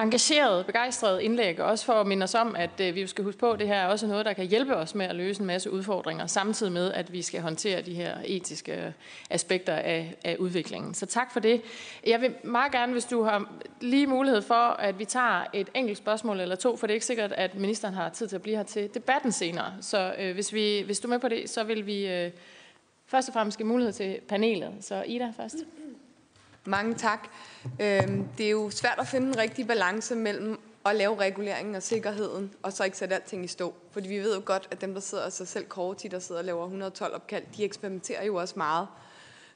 engagerede, 0.00 0.64
begejstrede 0.64 1.24
indlæg, 1.24 1.60
og 1.60 1.66
også 1.66 1.84
for 1.84 1.92
at 1.92 2.06
minde 2.06 2.24
os 2.24 2.34
om, 2.34 2.56
at 2.56 2.80
øh, 2.80 2.94
vi 2.94 3.06
skal 3.06 3.24
huske 3.24 3.38
på, 3.38 3.50
at 3.50 3.58
det 3.58 3.66
her 3.66 3.74
er 3.74 3.86
også 3.86 4.06
noget, 4.06 4.26
der 4.26 4.32
kan 4.32 4.46
hjælpe 4.46 4.76
os 4.76 4.94
med 4.94 5.06
at 5.06 5.16
løse 5.16 5.40
en 5.40 5.46
masse 5.46 5.70
udfordringer, 5.70 6.26
samtidig 6.26 6.72
med, 6.72 6.92
at 6.92 7.12
vi 7.12 7.22
skal 7.22 7.40
håndtere 7.40 7.82
de 7.82 7.94
her 7.94 8.16
etiske 8.24 8.94
aspekter 9.30 9.74
af, 9.74 10.14
af 10.24 10.36
udviklingen. 10.36 10.94
Så 10.94 11.06
tak 11.06 11.32
for 11.32 11.40
det. 11.40 11.62
Jeg 12.06 12.20
vil 12.20 12.34
meget 12.44 12.72
gerne, 12.72 12.92
hvis 12.92 13.04
du 13.04 13.22
har 13.22 13.52
lige 13.80 14.06
mulighed 14.06 14.42
for, 14.42 14.54
at 14.54 14.98
vi 14.98 15.04
tager 15.04 15.44
et 15.52 15.68
enkelt 15.74 15.98
spørgsmål 15.98 16.40
eller 16.40 16.56
to, 16.56 16.76
for 16.76 16.86
det 16.86 16.92
er 16.92 16.96
ikke 16.96 17.06
sikkert, 17.06 17.32
at 17.32 17.54
ministeren 17.54 17.94
har 17.94 18.08
tid 18.08 18.28
til 18.28 18.36
at 18.36 18.42
blive 18.42 18.56
her 18.56 18.64
til 18.64 18.94
debatten 18.94 19.32
senere. 19.32 19.72
Så 19.80 20.14
øh, 20.18 20.34
hvis, 20.34 20.52
vi, 20.52 20.82
hvis 20.86 21.00
du 21.00 21.08
er 21.08 21.10
med 21.10 21.18
på 21.18 21.28
det, 21.28 21.50
så 21.50 21.64
vil 21.64 21.86
vi 21.86 22.06
øh, 22.06 22.30
først 23.06 23.28
og 23.28 23.32
fremmest 23.32 23.58
give 23.58 23.68
mulighed 23.68 23.92
til 23.92 24.20
panelet. 24.28 24.72
Så 24.80 25.02
Ida 25.06 25.32
først. 25.36 25.56
Mange 26.64 26.94
tak. 26.94 27.28
Øhm, 27.80 28.24
det 28.38 28.46
er 28.46 28.50
jo 28.50 28.70
svært 28.70 28.98
at 28.98 29.08
finde 29.08 29.26
en 29.26 29.38
rigtig 29.38 29.66
balance 29.66 30.14
mellem 30.14 30.60
at 30.86 30.96
lave 30.96 31.18
reguleringen 31.18 31.74
og 31.74 31.82
sikkerheden, 31.82 32.54
og 32.62 32.72
så 32.72 32.84
ikke 32.84 32.96
sætte 32.96 33.14
alting 33.14 33.44
i 33.44 33.48
stå. 33.48 33.74
Fordi 33.90 34.08
vi 34.08 34.18
ved 34.18 34.34
jo 34.34 34.42
godt, 34.44 34.68
at 34.70 34.80
dem, 34.80 34.94
der 34.94 35.00
sidder 35.00 35.28
sig 35.28 35.48
selv 35.48 35.64
kort 35.64 36.02
der 36.02 36.18
sidder 36.18 36.40
og 36.40 36.44
laver 36.44 36.64
112 36.64 37.14
opkald, 37.14 37.44
de 37.56 37.64
eksperimenterer 37.64 38.24
jo 38.24 38.34
også 38.34 38.54
meget. 38.56 38.86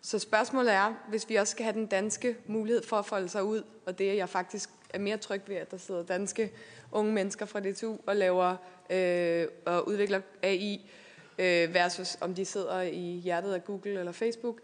Så 0.00 0.18
spørgsmålet 0.18 0.72
er, 0.72 0.94
hvis 1.08 1.28
vi 1.28 1.34
også 1.34 1.50
skal 1.50 1.64
have 1.64 1.74
den 1.74 1.86
danske 1.86 2.36
mulighed 2.46 2.82
for 2.82 2.96
at 2.96 3.06
folde 3.06 3.28
sig 3.28 3.44
ud, 3.44 3.62
og 3.86 3.98
det 3.98 4.10
er 4.10 4.14
jeg 4.14 4.28
faktisk 4.28 4.70
er 4.90 4.98
mere 4.98 5.16
tryg 5.16 5.42
ved, 5.46 5.56
at 5.56 5.70
der 5.70 5.76
sidder 5.76 6.02
danske 6.02 6.52
unge 6.92 7.12
mennesker 7.12 7.46
fra 7.46 7.60
DTU 7.60 7.96
og 8.06 8.16
laver 8.16 8.56
øh, 8.90 9.46
og 9.64 9.88
udvikler 9.88 10.20
AI, 10.42 10.90
øh, 11.38 11.74
versus 11.74 12.18
om 12.20 12.34
de 12.34 12.44
sidder 12.44 12.80
i 12.80 13.20
hjertet 13.24 13.52
af 13.52 13.64
Google 13.64 13.98
eller 13.98 14.12
Facebook. 14.12 14.60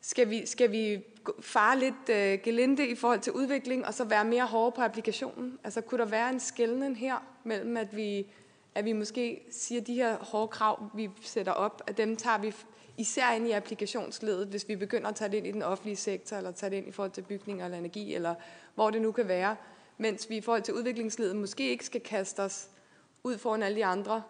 Skal 0.00 0.30
vi, 0.30 0.46
skal 0.46 0.72
vi 0.72 1.04
fare 1.40 1.78
lidt 1.78 2.08
øh, 2.10 2.38
gelinde 2.42 2.88
i 2.88 2.94
forhold 2.94 3.20
til 3.20 3.32
udvikling, 3.32 3.86
og 3.86 3.94
så 3.94 4.04
være 4.04 4.24
mere 4.24 4.46
hårde 4.46 4.72
på 4.76 4.82
applikationen? 4.82 5.58
Altså 5.64 5.80
kunne 5.80 6.00
der 6.00 6.10
være 6.10 6.30
en 6.30 6.40
skældning 6.40 6.98
her 6.98 7.16
mellem, 7.44 7.76
at 7.76 7.96
vi, 7.96 8.26
at 8.74 8.84
vi 8.84 8.92
måske 8.92 9.40
siger, 9.50 9.80
at 9.80 9.86
de 9.86 9.94
her 9.94 10.16
hårde 10.16 10.48
krav, 10.48 10.90
vi 10.94 11.10
sætter 11.22 11.52
op, 11.52 11.82
at 11.86 11.96
dem 11.96 12.16
tager 12.16 12.38
vi 12.38 12.54
især 12.98 13.32
ind 13.32 13.48
i 13.48 13.50
applikationsledet, 13.50 14.48
hvis 14.48 14.68
vi 14.68 14.76
begynder 14.76 15.08
at 15.08 15.14
tage 15.14 15.30
det 15.30 15.36
ind 15.36 15.46
i 15.46 15.52
den 15.52 15.62
offentlige 15.62 15.96
sektor, 15.96 16.36
eller 16.36 16.50
tage 16.50 16.70
det 16.70 16.76
ind 16.76 16.88
i 16.88 16.92
forhold 16.92 17.10
til 17.10 17.22
bygninger 17.22 17.64
eller 17.64 17.78
energi, 17.78 18.14
eller 18.14 18.34
hvor 18.74 18.90
det 18.90 19.02
nu 19.02 19.12
kan 19.12 19.28
være, 19.28 19.56
mens 19.98 20.30
vi 20.30 20.36
i 20.36 20.40
forhold 20.40 20.62
til 20.62 20.74
udviklingsledet 20.74 21.36
måske 21.36 21.70
ikke 21.70 21.84
skal 21.84 22.00
kaste 22.00 22.40
os 22.40 22.68
ud 23.24 23.38
foran 23.38 23.62
alle 23.62 23.76
de 23.76 23.84
andre 23.84 24.22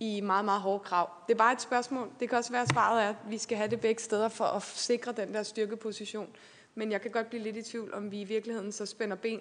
i 0.00 0.20
meget, 0.20 0.44
meget 0.44 0.60
hårde 0.60 0.84
krav. 0.84 1.10
Det 1.26 1.34
er 1.34 1.38
bare 1.38 1.52
et 1.52 1.60
spørgsmål. 1.60 2.10
Det 2.20 2.28
kan 2.28 2.38
også 2.38 2.52
være, 2.52 2.62
at 2.62 2.68
svaret 2.68 3.04
er, 3.04 3.08
at 3.08 3.16
vi 3.28 3.38
skal 3.38 3.56
have 3.56 3.70
det 3.70 3.80
begge 3.80 4.02
steder 4.02 4.28
for 4.28 4.44
at 4.44 4.62
sikre 4.62 5.12
den 5.12 5.34
der 5.34 5.42
styrkeposition. 5.42 6.28
Men 6.74 6.92
jeg 6.92 7.00
kan 7.00 7.10
godt 7.10 7.28
blive 7.28 7.42
lidt 7.42 7.56
i 7.56 7.62
tvivl, 7.62 7.94
om 7.94 8.10
vi 8.10 8.20
i 8.20 8.24
virkeligheden 8.24 8.72
så 8.72 8.86
spænder 8.86 9.16
ben 9.16 9.40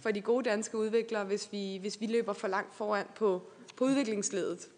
for 0.00 0.10
de 0.10 0.20
gode 0.20 0.44
danske 0.44 0.78
udviklere, 0.78 1.24
hvis 1.24 1.52
vi, 1.52 1.78
hvis 1.80 2.00
vi 2.00 2.06
løber 2.06 2.32
for 2.32 2.48
langt 2.48 2.74
foran 2.74 3.06
på, 3.14 3.42
på 3.76 3.84
udviklingsledet. 3.84 4.68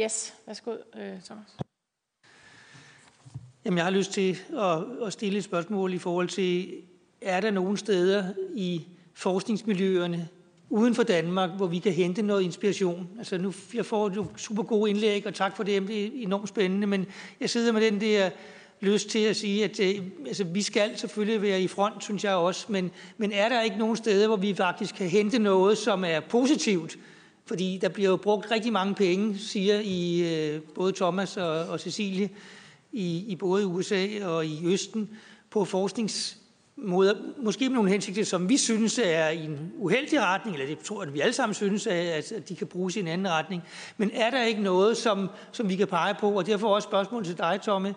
Yes, 0.00 0.34
værsgo, 0.46 0.76
øh, 0.96 1.22
Thomas. 1.22 1.56
Jamen, 3.64 3.76
jeg 3.76 3.84
har 3.84 3.90
lyst 3.90 4.12
til 4.12 4.38
at, 4.52 5.06
at 5.06 5.12
stille 5.12 5.38
et 5.38 5.44
spørgsmål 5.44 5.94
i 5.94 5.98
forhold 5.98 6.28
til, 6.28 6.82
er 7.20 7.40
der 7.40 7.50
nogle 7.50 7.78
steder 7.78 8.34
i 8.54 8.86
forskningsmiljøerne 9.14 10.28
uden 10.72 10.94
for 10.94 11.02
Danmark, 11.02 11.50
hvor 11.50 11.66
vi 11.66 11.78
kan 11.78 11.92
hente 11.92 12.22
noget 12.22 12.42
inspiration? 12.42 13.08
Altså 13.18 13.38
nu, 13.38 13.52
jeg 13.74 13.86
får 13.86 14.10
jo 14.16 14.26
super 14.36 14.62
gode 14.62 14.90
indlæg, 14.90 15.26
og 15.26 15.34
tak 15.34 15.56
for 15.56 15.62
det, 15.62 15.88
det 15.88 16.04
er 16.04 16.10
enormt 16.14 16.48
spændende, 16.48 16.86
men 16.86 17.06
jeg 17.40 17.50
sidder 17.50 17.72
med 17.72 17.80
den 17.80 18.00
der 18.00 18.30
lyst 18.80 19.08
til 19.08 19.18
at 19.18 19.36
sige, 19.36 19.64
at 19.64 19.80
øh, 19.80 20.02
altså, 20.26 20.44
vi 20.44 20.62
skal 20.62 20.98
selvfølgelig 20.98 21.42
være 21.42 21.60
i 21.60 21.68
front, 21.68 22.04
synes 22.04 22.24
jeg 22.24 22.34
også, 22.34 22.66
men, 22.68 22.90
men 23.16 23.32
er 23.32 23.48
der 23.48 23.62
ikke 23.62 23.78
nogen 23.78 23.96
steder, 23.96 24.26
hvor 24.26 24.36
vi 24.36 24.54
faktisk 24.54 24.94
kan 24.94 25.08
hente 25.08 25.38
noget, 25.38 25.78
som 25.78 26.04
er 26.04 26.20
positivt, 26.20 26.98
fordi 27.46 27.78
der 27.82 27.88
bliver 27.88 28.10
jo 28.10 28.16
brugt 28.16 28.50
rigtig 28.50 28.72
mange 28.72 28.94
penge, 28.94 29.38
siger 29.38 29.80
I 29.84 30.20
øh, 30.34 30.60
både 30.74 30.92
Thomas 30.92 31.36
og, 31.36 31.64
og 31.64 31.80
Cecilie, 31.80 32.30
i, 32.92 33.24
i 33.28 33.36
både 33.36 33.66
USA 33.66 34.06
og 34.24 34.46
i 34.46 34.60
Østen, 34.64 35.10
på 35.50 35.64
forsknings 35.64 36.41
mod, 36.84 37.34
måske 37.38 37.68
med 37.68 37.74
nogle 37.74 37.90
hensigter, 37.90 38.24
som 38.24 38.48
vi 38.48 38.56
synes 38.56 39.00
er 39.04 39.28
i 39.28 39.44
en 39.44 39.72
uheldig 39.78 40.20
retning, 40.20 40.56
eller 40.56 40.74
det 40.74 40.78
tror 40.78 41.02
jeg, 41.02 41.08
at 41.08 41.14
vi 41.14 41.20
alle 41.20 41.32
sammen 41.32 41.54
synes, 41.54 41.86
at, 41.86 42.32
at 42.32 42.48
de 42.48 42.56
kan 42.56 42.66
bruges 42.66 42.96
i 42.96 43.00
en 43.00 43.08
anden 43.08 43.28
retning. 43.30 43.62
Men 43.96 44.10
er 44.14 44.30
der 44.30 44.44
ikke 44.44 44.62
noget, 44.62 44.96
som, 44.96 45.30
som 45.52 45.68
vi 45.68 45.76
kan 45.76 45.86
pege 45.86 46.14
på, 46.20 46.30
og 46.30 46.46
derfor 46.46 46.74
også 46.74 46.86
spørgsmål 46.86 47.24
til 47.24 47.38
dig, 47.38 47.60
Tomme, 47.62 47.94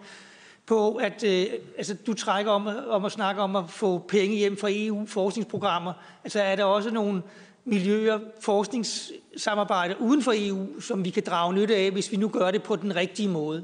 på, 0.66 0.96
at 0.96 1.24
øh, 1.24 1.46
altså, 1.78 1.94
du 1.94 2.14
trækker 2.14 2.52
om, 2.52 2.68
om 2.88 3.06
at 3.06 3.12
snakke 3.12 3.42
om 3.42 3.56
at 3.56 3.70
få 3.70 3.98
penge 3.98 4.36
hjem 4.36 4.58
fra 4.58 4.70
EU-forskningsprogrammer. 4.72 5.94
Altså 6.24 6.42
er 6.42 6.56
der 6.56 6.64
også 6.64 6.92
nogle 6.92 7.22
miljøer, 7.66 8.20
forskningssamarbejder 8.40 9.96
uden 10.00 10.22
for 10.22 10.34
EU, 10.36 10.80
som 10.80 11.06
vi 11.06 11.10
kan 11.10 11.24
drage 11.26 11.54
nytte 11.54 11.76
af, 11.76 11.92
hvis 11.92 12.12
vi 12.12 12.18
nu 12.18 12.28
gør 12.28 12.52
det 12.52 12.64
på 12.64 12.76
den 12.76 12.96
rigtige 12.96 13.30
måde? 13.30 13.64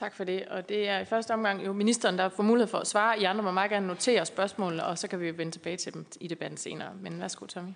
Tak 0.00 0.14
for 0.14 0.24
det. 0.24 0.42
Og 0.50 0.68
det 0.68 0.88
er 0.88 0.98
i 0.98 1.04
første 1.04 1.30
omgang 1.30 1.66
jo 1.66 1.72
ministeren, 1.72 2.18
der 2.18 2.28
får 2.28 2.42
mulighed 2.42 2.68
for 2.68 2.78
at 2.78 2.86
svare. 2.86 3.20
I 3.20 3.24
andre 3.24 3.42
må 3.44 3.50
meget 3.50 3.70
gerne 3.70 3.86
notere 3.86 4.26
spørgsmålene, 4.26 4.84
og 4.84 4.98
så 4.98 5.08
kan 5.08 5.20
vi 5.20 5.38
vende 5.38 5.52
tilbage 5.52 5.76
til 5.76 5.94
dem 5.94 6.06
i 6.20 6.28
debatten 6.28 6.56
senere. 6.56 6.88
Men 7.02 7.20
værsgo, 7.20 7.46
Tommy. 7.46 7.70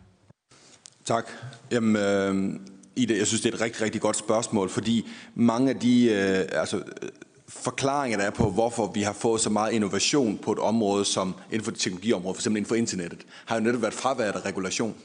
Tak. 1.05 1.31
Jamen, 1.70 1.97
øh, 1.97 2.61
Ida, 2.97 3.16
jeg 3.16 3.27
synes, 3.27 3.43
det 3.43 3.51
er 3.51 3.55
et 3.55 3.61
rigtig, 3.61 3.83
rigtig 3.83 4.01
godt 4.01 4.16
spørgsmål, 4.16 4.68
fordi 4.68 5.09
mange 5.35 5.70
af 5.70 5.77
de 5.77 6.05
øh, 6.05 6.61
altså, 6.61 6.77
øh, 6.77 7.09
forklaringer, 7.49 8.18
der 8.18 8.25
er 8.25 8.31
på, 8.31 8.51
hvorfor 8.51 8.93
vi 8.95 9.03
har 9.03 9.12
fået 9.12 9.41
så 9.41 9.51
meget 9.51 9.72
innovation 9.72 10.39
på 10.39 10.53
et 10.53 10.59
område 10.59 11.05
som 11.05 11.35
inden 11.51 11.64
for 11.64 11.70
teknologiområdet, 11.70 12.37
f.eks. 12.37 12.47
inden 12.47 12.66
for 12.66 12.75
internettet, 12.75 13.27
har 13.47 13.57
jo 13.57 13.62
netop 13.62 13.83
været 13.83 13.95
fraværet 13.95 14.33
af 14.33 14.45
regulation 14.45 14.97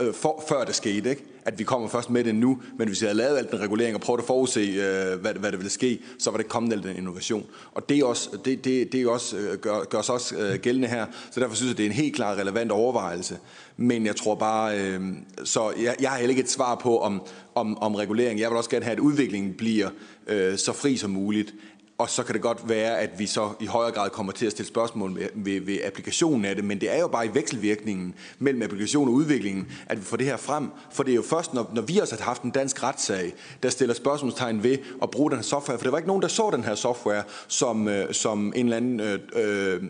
øh, 0.00 0.14
for, 0.14 0.44
før 0.48 0.64
det 0.64 0.74
skete. 0.74 1.10
Ikke? 1.10 1.24
At 1.44 1.58
vi 1.58 1.64
kommer 1.64 1.88
først 1.88 2.10
med 2.10 2.24
det 2.24 2.34
nu, 2.34 2.58
men 2.78 2.88
hvis 2.88 3.00
vi 3.00 3.06
havde 3.06 3.16
lavet 3.16 3.38
al 3.38 3.50
den 3.50 3.60
regulering 3.60 3.94
og 3.94 4.00
prøvet 4.00 4.20
at 4.20 4.26
forudse, 4.26 4.60
øh, 4.60 5.20
hvad, 5.20 5.34
hvad 5.34 5.52
der 5.52 5.56
ville 5.56 5.70
ske, 5.70 5.98
så 6.18 6.30
var 6.30 6.36
det 6.36 6.48
kommet 6.48 6.72
al 6.72 6.82
den 6.82 6.96
innovation. 6.96 7.46
Og 7.72 7.88
det, 7.88 7.98
er 7.98 8.04
også, 8.04 8.30
det, 8.44 8.64
det, 8.64 8.92
det 8.92 9.02
er 9.02 9.08
også, 9.08 9.36
øh, 9.36 9.58
gør, 9.58 9.84
gør 9.84 10.02
sig 10.02 10.14
også 10.14 10.36
øh, 10.36 10.58
gældende 10.58 10.88
her, 10.88 11.06
så 11.30 11.40
derfor 11.40 11.56
synes 11.56 11.70
jeg, 11.70 11.76
det 11.76 11.86
er 11.86 11.90
en 11.90 11.96
helt 11.96 12.14
klar 12.14 12.34
relevant 12.34 12.72
overvejelse. 12.72 13.38
Men 13.76 14.06
jeg 14.06 14.16
tror 14.16 14.34
bare, 14.34 14.78
øh, 14.80 15.00
så 15.44 15.72
jeg, 15.82 15.96
jeg 16.00 16.10
har 16.10 16.18
heller 16.18 16.30
ikke 16.30 16.42
et 16.42 16.50
svar 16.50 16.74
på 16.74 16.98
om, 16.98 17.22
om, 17.54 17.78
om 17.78 17.94
regulering. 17.94 18.40
Jeg 18.40 18.50
vil 18.50 18.56
også 18.56 18.70
gerne 18.70 18.84
have, 18.84 18.92
at 18.92 19.00
udviklingen 19.00 19.54
bliver 19.54 19.88
øh, 20.26 20.58
så 20.58 20.72
fri 20.72 20.96
som 20.96 21.10
muligt. 21.10 21.54
Og 22.02 22.10
så 22.10 22.22
kan 22.22 22.34
det 22.34 22.42
godt 22.42 22.68
være, 22.68 22.98
at 22.98 23.10
vi 23.18 23.26
så 23.26 23.50
i 23.60 23.66
højere 23.66 23.92
grad 23.92 24.10
kommer 24.10 24.32
til 24.32 24.46
at 24.46 24.52
stille 24.52 24.68
spørgsmål 24.68 25.14
ved, 25.14 25.28
ved, 25.34 25.60
ved 25.60 25.78
applikationen 25.84 26.44
af 26.44 26.54
det, 26.56 26.64
men 26.64 26.80
det 26.80 26.94
er 26.94 27.00
jo 27.00 27.08
bare 27.08 27.26
i 27.26 27.30
vekselvirkningen 27.34 28.14
mellem 28.38 28.62
applikation 28.62 29.08
og 29.08 29.14
udviklingen, 29.14 29.66
at 29.86 29.98
vi 29.98 30.02
får 30.02 30.16
det 30.16 30.26
her 30.26 30.36
frem. 30.36 30.70
For 30.92 31.02
det 31.02 31.12
er 31.12 31.16
jo 31.16 31.22
først, 31.22 31.54
når, 31.54 31.70
når 31.74 31.82
vi 31.82 31.98
også 31.98 32.16
har 32.16 32.24
haft 32.24 32.42
en 32.42 32.50
dansk 32.50 32.82
retssag, 32.82 33.32
der 33.62 33.68
stiller 33.68 33.94
spørgsmålstegn 33.94 34.62
ved 34.62 34.78
at 35.02 35.10
bruge 35.10 35.30
den 35.30 35.38
her 35.38 35.42
software. 35.42 35.78
For 35.78 35.84
det 35.84 35.92
var 35.92 35.98
ikke 35.98 36.08
nogen, 36.08 36.22
der 36.22 36.28
så 36.28 36.50
den 36.52 36.64
her 36.64 36.74
software 36.74 37.22
som, 37.48 37.88
øh, 37.88 38.14
som 38.14 38.52
en 38.56 38.66
eller 38.66 38.76
anden... 38.76 39.00
Øh, 39.00 39.18
øh, 39.36 39.82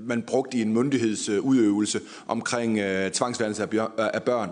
man 0.00 0.22
brugte 0.22 0.58
i 0.58 0.62
en 0.62 0.72
myndighedsudøvelse 0.72 2.00
omkring 2.28 2.78
øh, 2.78 3.10
tvangsværelse 3.10 3.62
af, 3.62 4.10
af 4.14 4.22
børn. 4.22 4.50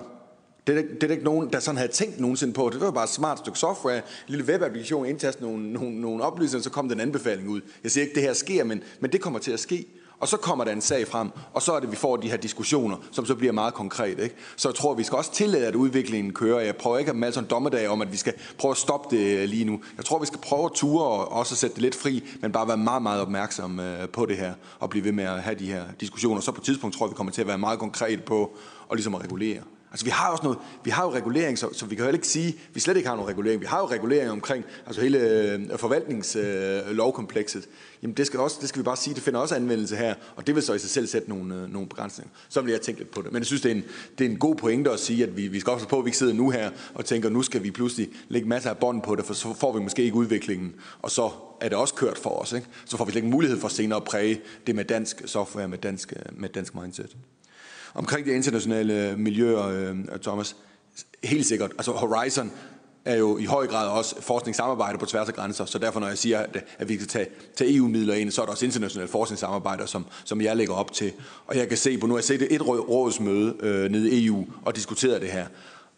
Det 0.67 0.79
er, 0.79 0.83
det 1.01 1.03
er 1.03 1.11
ikke 1.11 1.25
nogen, 1.25 1.53
der 1.53 1.61
sådan 1.61 1.77
havde 1.77 1.93
tænkt 1.93 2.21
nogensinde 2.21 2.53
på. 2.53 2.71
Det 2.73 2.81
var 2.81 2.91
bare 2.91 3.05
et 3.05 3.11
smart 3.11 3.39
stykke 3.39 3.59
software, 3.59 3.97
en 3.97 4.03
lille 4.27 4.45
webapplikation, 4.45 5.07
indtaste 5.07 5.43
nogle, 5.43 5.73
nogle, 5.73 6.01
nogle 6.01 6.25
oplysninger, 6.25 6.63
så 6.63 6.71
kom 6.71 6.89
den 6.89 7.01
anbefaling 7.01 7.49
ud. 7.49 7.61
Jeg 7.83 7.91
siger 7.91 8.03
ikke, 8.03 8.13
at 8.13 8.15
det 8.15 8.23
her 8.23 8.33
sker, 8.33 8.65
men, 8.65 8.83
men 9.01 9.13
det 9.13 9.21
kommer 9.21 9.39
til 9.39 9.53
at 9.53 9.61
ske. 9.61 9.87
Og 10.23 10.29
så 10.29 10.37
kommer 10.37 10.65
der 10.65 10.73
en 10.73 10.81
sag 10.81 11.09
frem, 11.09 11.31
og 11.53 11.63
så 11.63 11.73
er 11.73 11.81
det, 11.81 11.91
vi 11.91 11.97
får 11.97 12.17
de 12.17 12.31
her 12.31 12.37
diskussioner, 12.37 12.97
som 13.11 13.27
så 13.27 13.35
bliver 13.35 13.53
meget 13.53 13.75
konkret. 13.75 14.19
Ikke? 14.19 14.35
Så 14.57 14.69
jeg 14.69 14.75
tror, 14.75 14.95
vi 14.95 15.03
skal 15.03 15.17
også 15.17 15.33
tillade, 15.33 15.67
at 15.67 15.75
udviklingen 15.75 16.33
kører. 16.33 16.61
Jeg 16.61 16.77
prøver 16.77 16.99
ikke 16.99 17.11
at 17.11 17.17
male 17.17 17.33
sådan 17.33 17.45
en 17.45 17.51
dommedag 17.51 17.89
om, 17.89 18.03
at 18.03 18.13
vi 18.13 18.17
skal 18.17 18.33
prøve 18.59 18.71
at 18.71 18.77
stoppe 18.77 19.17
det 19.17 19.39
øh, 19.39 19.49
lige 19.49 19.65
nu. 19.65 19.81
Jeg 19.97 20.05
tror, 20.05 20.19
vi 20.19 20.27
skal 20.27 20.39
prøve 20.41 20.65
at 20.65 20.73
ture 20.75 21.05
og 21.05 21.33
også 21.33 21.57
sætte 21.57 21.75
det 21.75 21.83
lidt 21.83 21.95
fri, 21.95 22.25
men 22.41 22.53
bare 22.53 22.69
være 22.69 22.77
meget, 22.77 23.03
meget 23.03 23.21
opmærksom 23.21 23.81
øh, 23.81 24.09
på 24.09 24.27
det 24.27 24.37
her, 24.37 24.55
og 24.79 24.91
blive 24.91 25.05
ved 25.05 25.13
med 25.13 25.25
at 25.25 25.43
have 25.43 25.59
de 25.59 25.67
her 25.67 25.85
diskussioner. 26.01 26.41
Så 26.41 26.53
på 26.53 26.61
et 26.61 26.65
tidspunkt 26.65 26.97
tror 26.97 27.07
jeg, 27.07 27.11
vi 27.11 27.17
kommer 27.17 27.33
til 27.33 27.41
at 27.41 27.49
være 27.49 27.59
meget 27.59 27.79
konkret 27.79 28.25
på 28.25 28.57
og 28.89 28.97
ligesom 28.97 29.15
at 29.15 29.23
regulere. 29.23 29.63
Altså 29.93 30.05
vi 30.05 30.11
har 30.11 30.31
også 30.31 30.45
noget, 30.45 30.59
vi 30.85 30.91
har 30.91 31.05
jo 31.05 31.13
regulering, 31.13 31.59
så, 31.59 31.69
så 31.73 31.87
vi 31.87 31.95
kan 31.95 32.05
jo 32.05 32.13
ikke 32.13 32.29
sige, 32.29 32.49
at 32.49 32.75
vi 32.75 32.81
slet 32.81 32.97
ikke 32.97 33.09
har 33.09 33.17
nogen 33.17 33.31
regulering. 33.31 33.61
Vi 33.61 33.67
har 33.67 33.79
jo 33.79 33.87
regulering 33.87 34.31
omkring 34.31 34.65
altså 34.87 35.01
hele 35.01 35.19
øh, 35.19 35.79
forvaltningslovkomplekset. 35.79 37.63
Øh, 37.63 37.73
Jamen 38.03 38.17
det 38.17 38.27
skal, 38.27 38.41
også, 38.41 38.57
det 38.61 38.69
skal 38.69 38.79
vi 38.79 38.85
bare 38.85 38.97
sige, 38.97 39.15
det 39.15 39.23
finder 39.23 39.41
også 39.41 39.55
anvendelse 39.55 39.97
her, 39.97 40.15
og 40.37 40.47
det 40.47 40.55
vil 40.55 40.63
så 40.63 40.75
i 40.75 40.79
sig 40.79 40.91
selv 40.91 41.07
sætte 41.07 41.29
nogle, 41.29 41.55
øh, 41.55 41.73
nogle 41.73 41.89
begrænsninger. 41.89 42.31
Så 42.49 42.61
vil 42.61 42.71
jeg 42.71 42.81
tænke 42.81 43.01
lidt 43.01 43.11
på 43.11 43.23
det. 43.23 43.33
Men 43.33 43.39
jeg 43.39 43.47
synes, 43.47 43.63
det 43.63 43.71
er 43.71 43.75
en, 43.75 43.85
det 44.19 44.27
er 44.27 44.31
en 44.31 44.39
god 44.39 44.55
pointe 44.55 44.91
at 44.91 45.01
sige, 45.01 45.23
at 45.23 45.37
vi, 45.37 45.49
vi 45.49 45.61
skal 45.61 45.73
også 45.73 45.89
på, 45.89 45.99
at 45.99 46.05
vi 46.05 46.09
ikke 46.09 46.19
sidder 46.19 46.35
nu 46.35 46.51
her 46.51 46.71
og 46.95 47.05
tænker, 47.05 47.29
nu 47.29 47.43
skal 47.43 47.63
vi 47.63 47.71
pludselig 47.71 48.09
lægge 48.29 48.49
masser 48.49 48.71
af 48.71 48.79
bånd 48.79 49.03
på 49.03 49.15
det, 49.15 49.25
for 49.25 49.35
så 49.35 49.55
får 49.55 49.73
vi 49.73 49.83
måske 49.83 50.03
ikke 50.03 50.17
udviklingen, 50.17 50.75
og 51.03 51.11
så 51.11 51.31
er 51.61 51.69
det 51.69 51.79
også 51.79 51.95
kørt 51.95 52.19
for 52.19 52.31
os. 52.31 52.53
Ikke? 52.53 52.67
Så 52.85 52.97
får 52.97 53.05
vi 53.05 53.13
ikke 53.17 53.29
mulighed 53.29 53.61
for 53.61 53.69
senere 53.69 53.97
at 53.97 54.05
præge 54.05 54.41
det 54.67 54.75
med 54.75 54.85
dansk 54.85 55.23
software, 55.27 55.69
med 55.69 55.79
dansk, 55.79 56.13
øh, 56.17 56.41
med 56.41 56.49
dansk 56.49 56.75
mindset. 56.75 57.17
Omkring 57.95 58.27
de 58.27 58.33
internationale 58.33 59.15
miljøer, 59.17 59.67
øh, 59.69 59.97
Thomas, 60.23 60.57
helt 61.25 61.47
sikkert. 61.47 61.71
Altså 61.79 61.93
Horizon 61.93 62.53
er 63.05 63.17
jo 63.17 63.39
i 63.39 63.45
høj 63.45 63.67
grad 63.67 63.89
også 63.89 64.23
forskningssamarbejde 64.23 64.99
på 64.99 65.07
tværs 65.07 65.29
af 65.29 65.35
grænser, 65.35 65.65
så 65.65 65.79
derfor 65.79 66.01
når 66.01 66.09
jeg 66.09 66.19
siger, 66.19 66.39
at, 66.39 66.65
at 66.79 66.89
vi 66.89 66.97
kan 66.97 67.07
tage, 67.07 67.27
tage 67.57 67.77
EU-midler 67.77 68.15
ind, 68.15 68.31
så 68.31 68.43
er 68.43 68.47
der 68.47 68.53
også 68.53 68.65
internationale 68.65 69.09
forskningssamarbejder, 69.09 69.87
som, 69.87 70.07
som 70.25 70.41
jeg 70.41 70.57
lægger 70.57 70.75
op 70.75 70.93
til. 70.93 71.13
Og 71.47 71.57
jeg 71.57 71.69
kan 71.69 71.77
se 71.77 71.99
på, 71.99 72.07
nu 72.07 72.13
har 72.13 72.19
jeg 72.19 72.25
set 72.25 72.55
et 72.55 72.69
rådsmøde 72.69 73.55
øh, 73.61 73.91
nede 73.91 74.11
i 74.11 74.27
EU 74.27 74.47
og 74.65 74.77
diskuteret 74.77 75.23
det 75.23 75.31
her. 75.31 75.47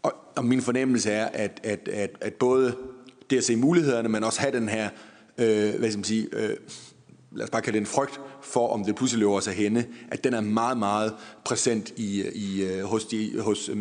Og, 0.03 0.12
og 0.36 0.45
min 0.45 0.62
fornemmelse 0.62 1.11
er, 1.11 1.26
at, 1.26 1.61
at, 1.62 1.88
at, 1.88 2.11
at 2.20 2.34
både 2.34 2.76
det 3.30 3.36
at 3.36 3.45
se 3.45 3.57
mulighederne, 3.57 4.09
men 4.09 4.24
også 4.24 4.40
have 4.40 4.53
den 4.53 4.68
her, 4.68 4.88
øh, 5.38 5.74
hvad 5.78 5.90
skal 5.90 5.99
man 5.99 6.05
sige, 6.05 6.28
øh, 6.32 6.57
lad 7.35 7.45
os 7.45 7.51
bare 7.51 7.62
kalde 7.62 7.78
det 7.78 7.80
en 7.80 7.87
frygt 7.87 8.20
for, 8.43 8.68
om 8.68 8.85
det 8.85 8.95
pludselig 8.97 9.20
løber 9.20 9.35
os 9.35 9.49
af 9.49 9.55
hende, 9.55 9.85
at 10.09 10.24
den 10.24 10.35
er 10.35 10.41
meget, 10.41 10.78
meget 10.78 11.14
præsent 11.45 11.93
i, 11.97 12.22
i, 12.35 12.62
øh, 12.62 12.85
hos, 12.85 13.05
de, 13.05 13.41
hos 13.41 13.68
øh, 13.68 13.76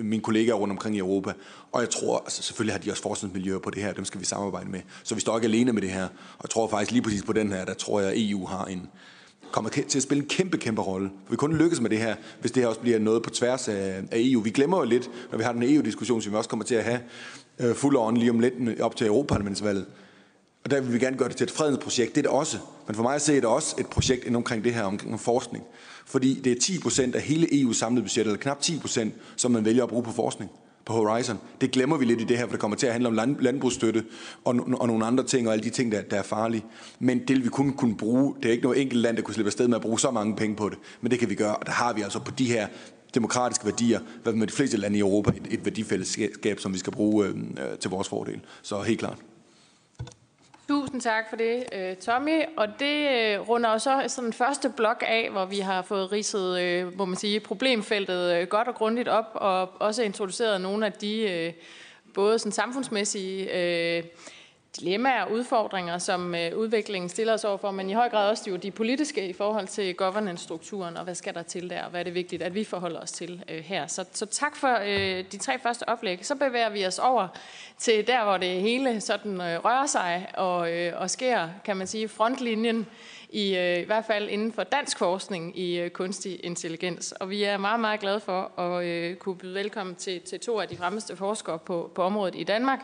mine 0.00 0.22
kollegaer 0.22 0.54
rundt 0.54 0.72
omkring 0.72 0.96
i 0.96 0.98
Europa. 0.98 1.32
Og 1.72 1.80
jeg 1.80 1.90
tror, 1.90 2.18
altså 2.18 2.42
selvfølgelig 2.42 2.74
har 2.74 2.78
de 2.78 2.90
også 2.90 3.02
forskningsmiljøer 3.02 3.58
på 3.58 3.70
det 3.70 3.82
her, 3.82 3.92
dem 3.92 4.04
skal 4.04 4.20
vi 4.20 4.24
samarbejde 4.24 4.70
med. 4.70 4.80
Så 5.04 5.14
vi 5.14 5.20
står 5.20 5.36
ikke 5.36 5.48
alene 5.48 5.72
med 5.72 5.82
det 5.82 5.90
her. 5.90 6.04
Og 6.04 6.42
jeg 6.42 6.50
tror 6.50 6.68
faktisk 6.68 6.92
lige 6.92 7.02
præcis 7.02 7.22
på 7.22 7.32
den 7.32 7.52
her, 7.52 7.64
der 7.64 7.74
tror 7.74 8.00
jeg, 8.00 8.10
at 8.10 8.30
EU 8.30 8.46
har 8.46 8.64
en, 8.64 8.88
kommer 9.52 9.70
til 9.70 9.98
at 9.98 10.02
spille 10.02 10.22
en 10.22 10.28
kæmpe, 10.28 10.58
kæmpe 10.58 10.82
rolle. 10.82 11.10
Vi 11.30 11.36
kun 11.36 11.56
lykkes 11.56 11.80
med 11.80 11.90
det 11.90 11.98
her, 11.98 12.16
hvis 12.40 12.52
det 12.52 12.62
her 12.62 12.68
også 12.68 12.80
bliver 12.80 12.98
noget 12.98 13.22
på 13.22 13.30
tværs 13.30 13.68
af, 13.68 14.02
af 14.10 14.18
EU. 14.20 14.40
Vi 14.40 14.50
glemmer 14.50 14.78
jo 14.78 14.84
lidt, 14.84 15.10
når 15.30 15.38
vi 15.38 15.44
har 15.44 15.52
den 15.52 15.62
EU-diskussion, 15.62 16.22
som 16.22 16.32
vi 16.32 16.36
også 16.36 16.50
kommer 16.50 16.64
til 16.64 16.74
at 16.74 16.84
have 16.84 17.00
øh, 17.58 17.74
fuld 17.74 17.96
on 17.96 18.16
lige 18.16 18.30
om 18.30 18.40
lidt 18.40 18.80
op 18.80 18.96
til 18.96 19.06
Europaparlamentsvalget. 19.06 19.86
Og 20.64 20.70
der 20.70 20.80
vil 20.80 20.92
vi 20.92 20.98
gerne 20.98 21.16
gøre 21.16 21.28
det 21.28 21.36
til 21.36 21.44
et 21.44 21.50
fredens 21.50 21.78
projekt. 21.82 22.14
Det 22.14 22.18
er 22.18 22.22
det 22.22 22.30
også. 22.30 22.58
Men 22.86 22.96
for 22.96 23.02
mig 23.02 23.14
at 23.14 23.22
se 23.22 23.36
er 23.36 23.40
det 23.40 23.48
også 23.48 23.74
et 23.78 23.86
projekt 23.86 24.20
inden 24.20 24.36
omkring 24.36 24.64
det 24.64 24.74
her 24.74 24.82
omkring 24.82 25.20
forskning. 25.20 25.64
Fordi 26.06 26.40
det 26.40 26.52
er 26.52 26.60
10 26.60 26.80
procent 26.80 27.14
af 27.14 27.22
hele 27.22 27.46
EU's 27.46 27.74
samlede 27.74 28.02
budget, 28.02 28.26
eller 28.26 28.38
knap 28.38 28.60
10 28.60 28.78
procent, 28.78 29.14
som 29.36 29.50
man 29.50 29.64
vælger 29.64 29.82
at 29.82 29.88
bruge 29.88 30.02
på 30.02 30.12
forskning 30.12 30.50
på 30.88 30.92
Horizon. 30.92 31.38
Det 31.60 31.70
glemmer 31.70 31.96
vi 31.96 32.04
lidt 32.04 32.20
i 32.20 32.24
det 32.24 32.38
her, 32.38 32.44
for 32.44 32.50
det 32.50 32.60
kommer 32.60 32.76
til 32.76 32.86
at 32.86 32.92
handle 32.92 33.08
om 33.08 33.14
land, 33.14 33.36
landbrugsstøtte 33.40 34.04
og, 34.44 34.56
og 34.80 34.86
nogle 34.86 35.06
andre 35.06 35.24
ting, 35.24 35.46
og 35.48 35.52
alle 35.52 35.64
de 35.64 35.70
ting, 35.70 35.92
der, 35.92 36.02
der 36.02 36.16
er 36.16 36.22
farlige. 36.22 36.64
Men 36.98 37.18
det 37.18 37.30
vil 37.30 37.44
vi 37.44 37.48
kun 37.48 37.72
kunne 37.72 37.96
bruge. 37.96 38.34
Det 38.42 38.48
er 38.48 38.52
ikke 38.52 38.62
noget 38.62 38.80
enkelt 38.80 39.00
land, 39.00 39.16
der 39.16 39.22
kunne 39.22 39.34
slippe 39.34 39.48
afsted 39.48 39.68
med 39.68 39.76
at 39.76 39.82
bruge 39.82 40.00
så 40.00 40.10
mange 40.10 40.36
penge 40.36 40.56
på 40.56 40.68
det. 40.68 40.78
Men 41.00 41.10
det 41.10 41.18
kan 41.18 41.30
vi 41.30 41.34
gøre, 41.34 41.56
og 41.56 41.66
der 41.66 41.72
har 41.72 41.92
vi 41.92 42.02
altså 42.02 42.18
på 42.18 42.30
de 42.30 42.46
her 42.46 42.66
demokratiske 43.14 43.64
værdier, 43.64 44.00
hvad 44.22 44.32
med 44.32 44.46
de 44.46 44.52
fleste 44.52 44.76
lande 44.76 44.96
i 44.96 45.00
Europa, 45.00 45.30
et, 45.30 45.46
et 45.50 45.64
værdifællesskab, 45.64 46.60
som 46.60 46.74
vi 46.74 46.78
skal 46.78 46.92
bruge 46.92 47.26
øh, 47.26 47.34
øh 47.36 47.78
til 47.80 47.90
vores 47.90 48.08
fordel. 48.08 48.40
Så 48.62 48.82
helt 48.82 48.98
klart. 48.98 49.18
Tusind 50.68 51.00
tak 51.00 51.28
for 51.28 51.36
det, 51.36 51.64
øh, 51.72 51.96
Tommy. 51.96 52.42
Og 52.56 52.68
det 52.78 53.08
øh, 53.08 53.48
runder 53.48 53.72
jo 53.72 53.78
så 53.78 54.04
sådan 54.08 54.32
første 54.32 54.72
blok 54.76 55.04
af, 55.06 55.30
hvor 55.30 55.44
vi 55.44 55.58
har 55.58 55.82
fået 55.82 56.12
ridset, 56.12 56.60
øh, 56.60 56.98
må 56.98 57.04
man 57.04 57.16
sige, 57.16 57.40
problemfeltet 57.40 58.48
godt 58.48 58.68
og 58.68 58.74
grundigt 58.74 59.08
op, 59.08 59.24
og 59.34 59.70
også 59.80 60.02
introduceret 60.02 60.60
nogle 60.60 60.86
af 60.86 60.92
de 60.92 61.52
både 62.14 62.38
sådan 62.38 62.52
samfundsmæssige 62.52 63.50
dilemmaer 64.76 65.22
og 65.22 65.32
udfordringer, 65.32 65.98
som 65.98 66.34
øh, 66.34 66.56
udviklingen 66.56 67.08
stiller 67.08 67.34
os 67.34 67.44
overfor, 67.44 67.70
men 67.70 67.90
i 67.90 67.92
høj 67.92 68.08
grad 68.08 68.30
også 68.30 68.50
de, 68.50 68.58
de 68.58 68.70
politiske 68.70 69.28
i 69.28 69.32
forhold 69.32 69.66
til 69.66 69.94
governance-strukturen, 69.94 70.96
og 70.96 71.04
hvad 71.04 71.14
skal 71.14 71.34
der 71.34 71.42
til 71.42 71.70
der, 71.70 71.82
og 71.82 71.90
hvad 71.90 72.00
er 72.00 72.04
det 72.04 72.14
vigtigt, 72.14 72.42
at 72.42 72.54
vi 72.54 72.64
forholder 72.64 73.00
os 73.00 73.12
til 73.12 73.44
øh, 73.48 73.64
her. 73.64 73.86
Så, 73.86 74.04
så 74.12 74.26
tak 74.26 74.56
for 74.56 74.78
øh, 74.86 75.24
de 75.32 75.38
tre 75.38 75.58
første 75.58 75.88
oplæg. 75.88 76.26
Så 76.26 76.34
bevæger 76.34 76.70
vi 76.70 76.86
os 76.86 76.98
over 76.98 77.28
til 77.78 78.06
der, 78.06 78.24
hvor 78.24 78.36
det 78.36 78.60
hele 78.60 79.00
sådan 79.00 79.40
øh, 79.40 79.64
rører 79.64 79.86
sig 79.86 80.28
og, 80.34 80.72
øh, 80.72 81.00
og 81.00 81.10
sker, 81.10 81.48
kan 81.64 81.76
man 81.76 81.86
sige, 81.86 82.08
frontlinjen 82.08 82.86
i, 83.30 83.56
øh, 83.56 83.78
i 83.78 83.84
hvert 83.84 84.04
fald 84.04 84.28
inden 84.28 84.52
for 84.52 84.62
dansk 84.62 84.98
forskning 84.98 85.58
i 85.58 85.78
øh, 85.78 85.90
kunstig 85.90 86.40
intelligens. 86.44 87.12
Og 87.12 87.30
vi 87.30 87.42
er 87.42 87.56
meget, 87.56 87.80
meget 87.80 88.00
glade 88.00 88.20
for 88.20 88.60
at 88.60 88.84
øh, 88.84 89.16
kunne 89.16 89.36
byde 89.36 89.54
velkommen 89.54 89.94
til, 89.94 90.20
til 90.20 90.40
to 90.40 90.60
af 90.60 90.68
de 90.68 90.76
fremmeste 90.76 91.16
forskere 91.16 91.58
på, 91.58 91.90
på 91.94 92.02
området 92.02 92.34
i 92.34 92.44
Danmark. 92.44 92.78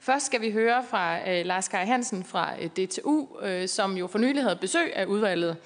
Først 0.00 0.26
skal 0.26 0.40
vi 0.40 0.50
høre 0.50 0.84
fra 0.90 1.30
øh, 1.30 1.46
Lars 1.46 1.68
Kai 1.68 1.86
Hansen 1.86 2.24
fra 2.24 2.52
øh, 2.60 2.66
DTU, 2.66 3.26
øh, 3.42 3.68
som 3.68 3.96
jo 3.96 4.06
for 4.06 4.18
nylig 4.18 4.42
havde 4.42 4.58
besøg 4.60 4.96
af 4.96 5.04
udvalget. 5.04 5.56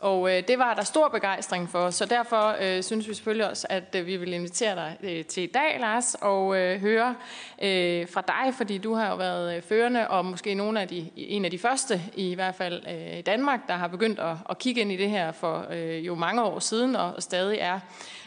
Og 0.00 0.36
øh, 0.36 0.42
det 0.48 0.58
var 0.58 0.74
der 0.74 0.82
stor 0.82 1.08
begejstring 1.08 1.70
for, 1.70 1.90
så 1.90 2.04
derfor 2.04 2.56
øh, 2.60 2.82
synes 2.82 3.08
vi 3.08 3.14
selvfølgelig 3.14 3.50
også, 3.50 3.66
at 3.70 3.94
øh, 3.96 4.06
vi 4.06 4.16
vil 4.16 4.32
invitere 4.32 4.74
dig 4.74 4.96
øh, 5.02 5.24
til 5.24 5.42
i 5.42 5.46
dag, 5.46 5.76
Lars, 5.80 6.16
og 6.20 6.56
øh, 6.56 6.80
høre 6.80 7.14
øh, 7.62 8.08
fra 8.08 8.20
dig, 8.20 8.54
fordi 8.54 8.78
du 8.78 8.94
har 8.94 9.10
jo 9.10 9.16
været 9.16 9.56
øh, 9.56 9.62
førende, 9.62 10.08
og 10.08 10.24
måske 10.24 10.54
nogle 10.54 10.80
af 10.80 10.88
de, 10.88 11.10
en 11.16 11.44
af 11.44 11.50
de 11.50 11.58
første, 11.58 12.02
i 12.14 12.34
hvert 12.34 12.54
fald 12.54 12.82
øh, 12.88 13.18
i 13.18 13.22
Danmark, 13.22 13.60
der 13.68 13.74
har 13.74 13.88
begyndt 13.88 14.18
at, 14.18 14.36
at 14.50 14.58
kigge 14.58 14.80
ind 14.80 14.92
i 14.92 14.96
det 14.96 15.10
her 15.10 15.32
for 15.32 15.66
øh, 15.70 16.06
jo 16.06 16.14
mange 16.14 16.42
år 16.42 16.58
siden, 16.58 16.96
og, 16.96 17.12
og 17.16 17.22
stadig 17.22 17.58
er 17.58 17.80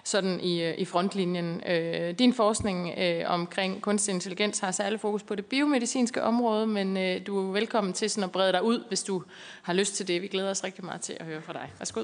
sådan 0.03 0.39
i, 0.39 0.63
øh, 0.63 0.77
i 0.77 0.85
frontlinjen. 0.85 1.61
Øh, 1.69 2.19
din 2.19 2.33
forskning 2.33 2.93
øh, 2.97 3.23
omkring 3.27 3.81
kunstig 3.81 4.13
intelligens 4.13 4.59
har 4.59 4.71
særlig 4.71 4.99
fokus 4.99 5.23
på 5.23 5.35
det 5.35 5.45
biomedicinske 5.45 6.23
område, 6.23 6.67
men 6.67 6.97
øh, 6.97 7.27
du 7.27 7.47
er 7.47 7.51
velkommen 7.51 7.93
til 7.93 8.09
sådan 8.09 8.23
at 8.23 8.31
brede 8.31 8.51
dig 8.51 8.63
ud, 8.63 8.83
hvis 8.87 9.03
du 9.03 9.23
har 9.61 9.73
lyst 9.73 9.95
til 9.95 10.07
det. 10.07 10.21
Vi 10.21 10.27
glæder 10.27 10.49
os 10.49 10.63
rigtig 10.63 10.85
meget 10.85 11.01
til 11.01 11.17
at 11.19 11.25
høre 11.25 11.41
fra 11.41 11.53
dig. 11.53 11.73
Værsgo. 11.79 12.03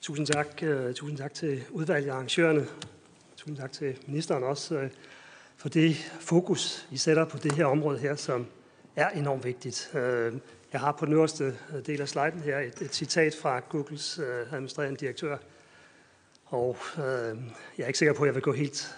Tusind 0.00 0.26
tak. 0.26 0.46
Uh, 0.62 0.94
tusind 0.94 1.18
tak 1.18 1.34
til 1.34 1.62
udvalget 1.70 2.10
arrangørerne. 2.10 2.66
Tusind 3.36 3.56
tak 3.56 3.72
til 3.72 3.96
ministeren 4.06 4.44
også 4.44 4.78
uh, 4.78 4.82
for 5.56 5.68
det 5.68 5.96
fokus, 6.20 6.86
I 6.90 6.96
sætter 6.96 7.24
på 7.24 7.38
det 7.38 7.52
her 7.52 7.64
område 7.64 7.98
her, 7.98 8.16
som 8.16 8.46
er 8.96 9.08
enormt 9.08 9.44
vigtigt. 9.44 9.90
Uh, 9.94 10.00
jeg 10.72 10.80
har 10.80 10.92
på 10.92 11.06
den 11.06 11.14
øverste 11.14 11.56
del 11.86 12.00
af 12.00 12.08
sliden 12.08 12.40
her 12.40 12.58
et, 12.58 12.82
et 12.82 12.94
citat 12.94 13.34
fra 13.42 13.60
Googles 13.68 14.18
uh, 14.18 14.52
administrerende 14.52 14.96
direktør, 14.96 15.36
og 16.50 16.76
øh, 16.98 17.36
jeg 17.78 17.82
er 17.82 17.86
ikke 17.86 17.98
sikker 17.98 18.14
på, 18.14 18.22
at 18.22 18.26
jeg 18.26 18.34
vil 18.34 18.42
gå 18.42 18.52
helt 18.52 18.96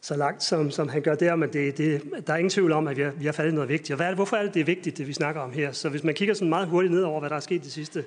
så 0.00 0.16
langt, 0.16 0.42
som, 0.42 0.70
som 0.70 0.88
han 0.88 1.02
gør 1.02 1.14
der, 1.14 1.36
men 1.36 1.52
det, 1.52 1.78
det, 1.78 2.02
der 2.26 2.32
er 2.32 2.36
ingen 2.36 2.50
tvivl 2.50 2.72
om, 2.72 2.88
at 2.88 2.96
vi 2.96 3.02
har, 3.02 3.10
vi 3.10 3.24
har 3.24 3.32
faldet 3.32 3.54
noget 3.54 3.68
vigtigt. 3.68 3.90
Og 3.90 3.96
hvad 3.96 4.06
er 4.06 4.10
det, 4.10 4.18
hvorfor 4.18 4.36
er 4.36 4.42
det, 4.42 4.54
det 4.54 4.60
er 4.60 4.64
vigtigt, 4.64 4.98
det 4.98 5.08
vi 5.08 5.12
snakker 5.12 5.40
om 5.40 5.52
her? 5.52 5.72
Så 5.72 5.88
hvis 5.88 6.04
man 6.04 6.14
kigger 6.14 6.34
sådan 6.34 6.48
meget 6.48 6.68
hurtigt 6.68 6.94
ned 6.94 7.02
over, 7.02 7.20
hvad 7.20 7.30
der 7.30 7.36
er 7.36 7.40
sket 7.40 7.64
de 7.64 7.70
sidste 7.70 8.04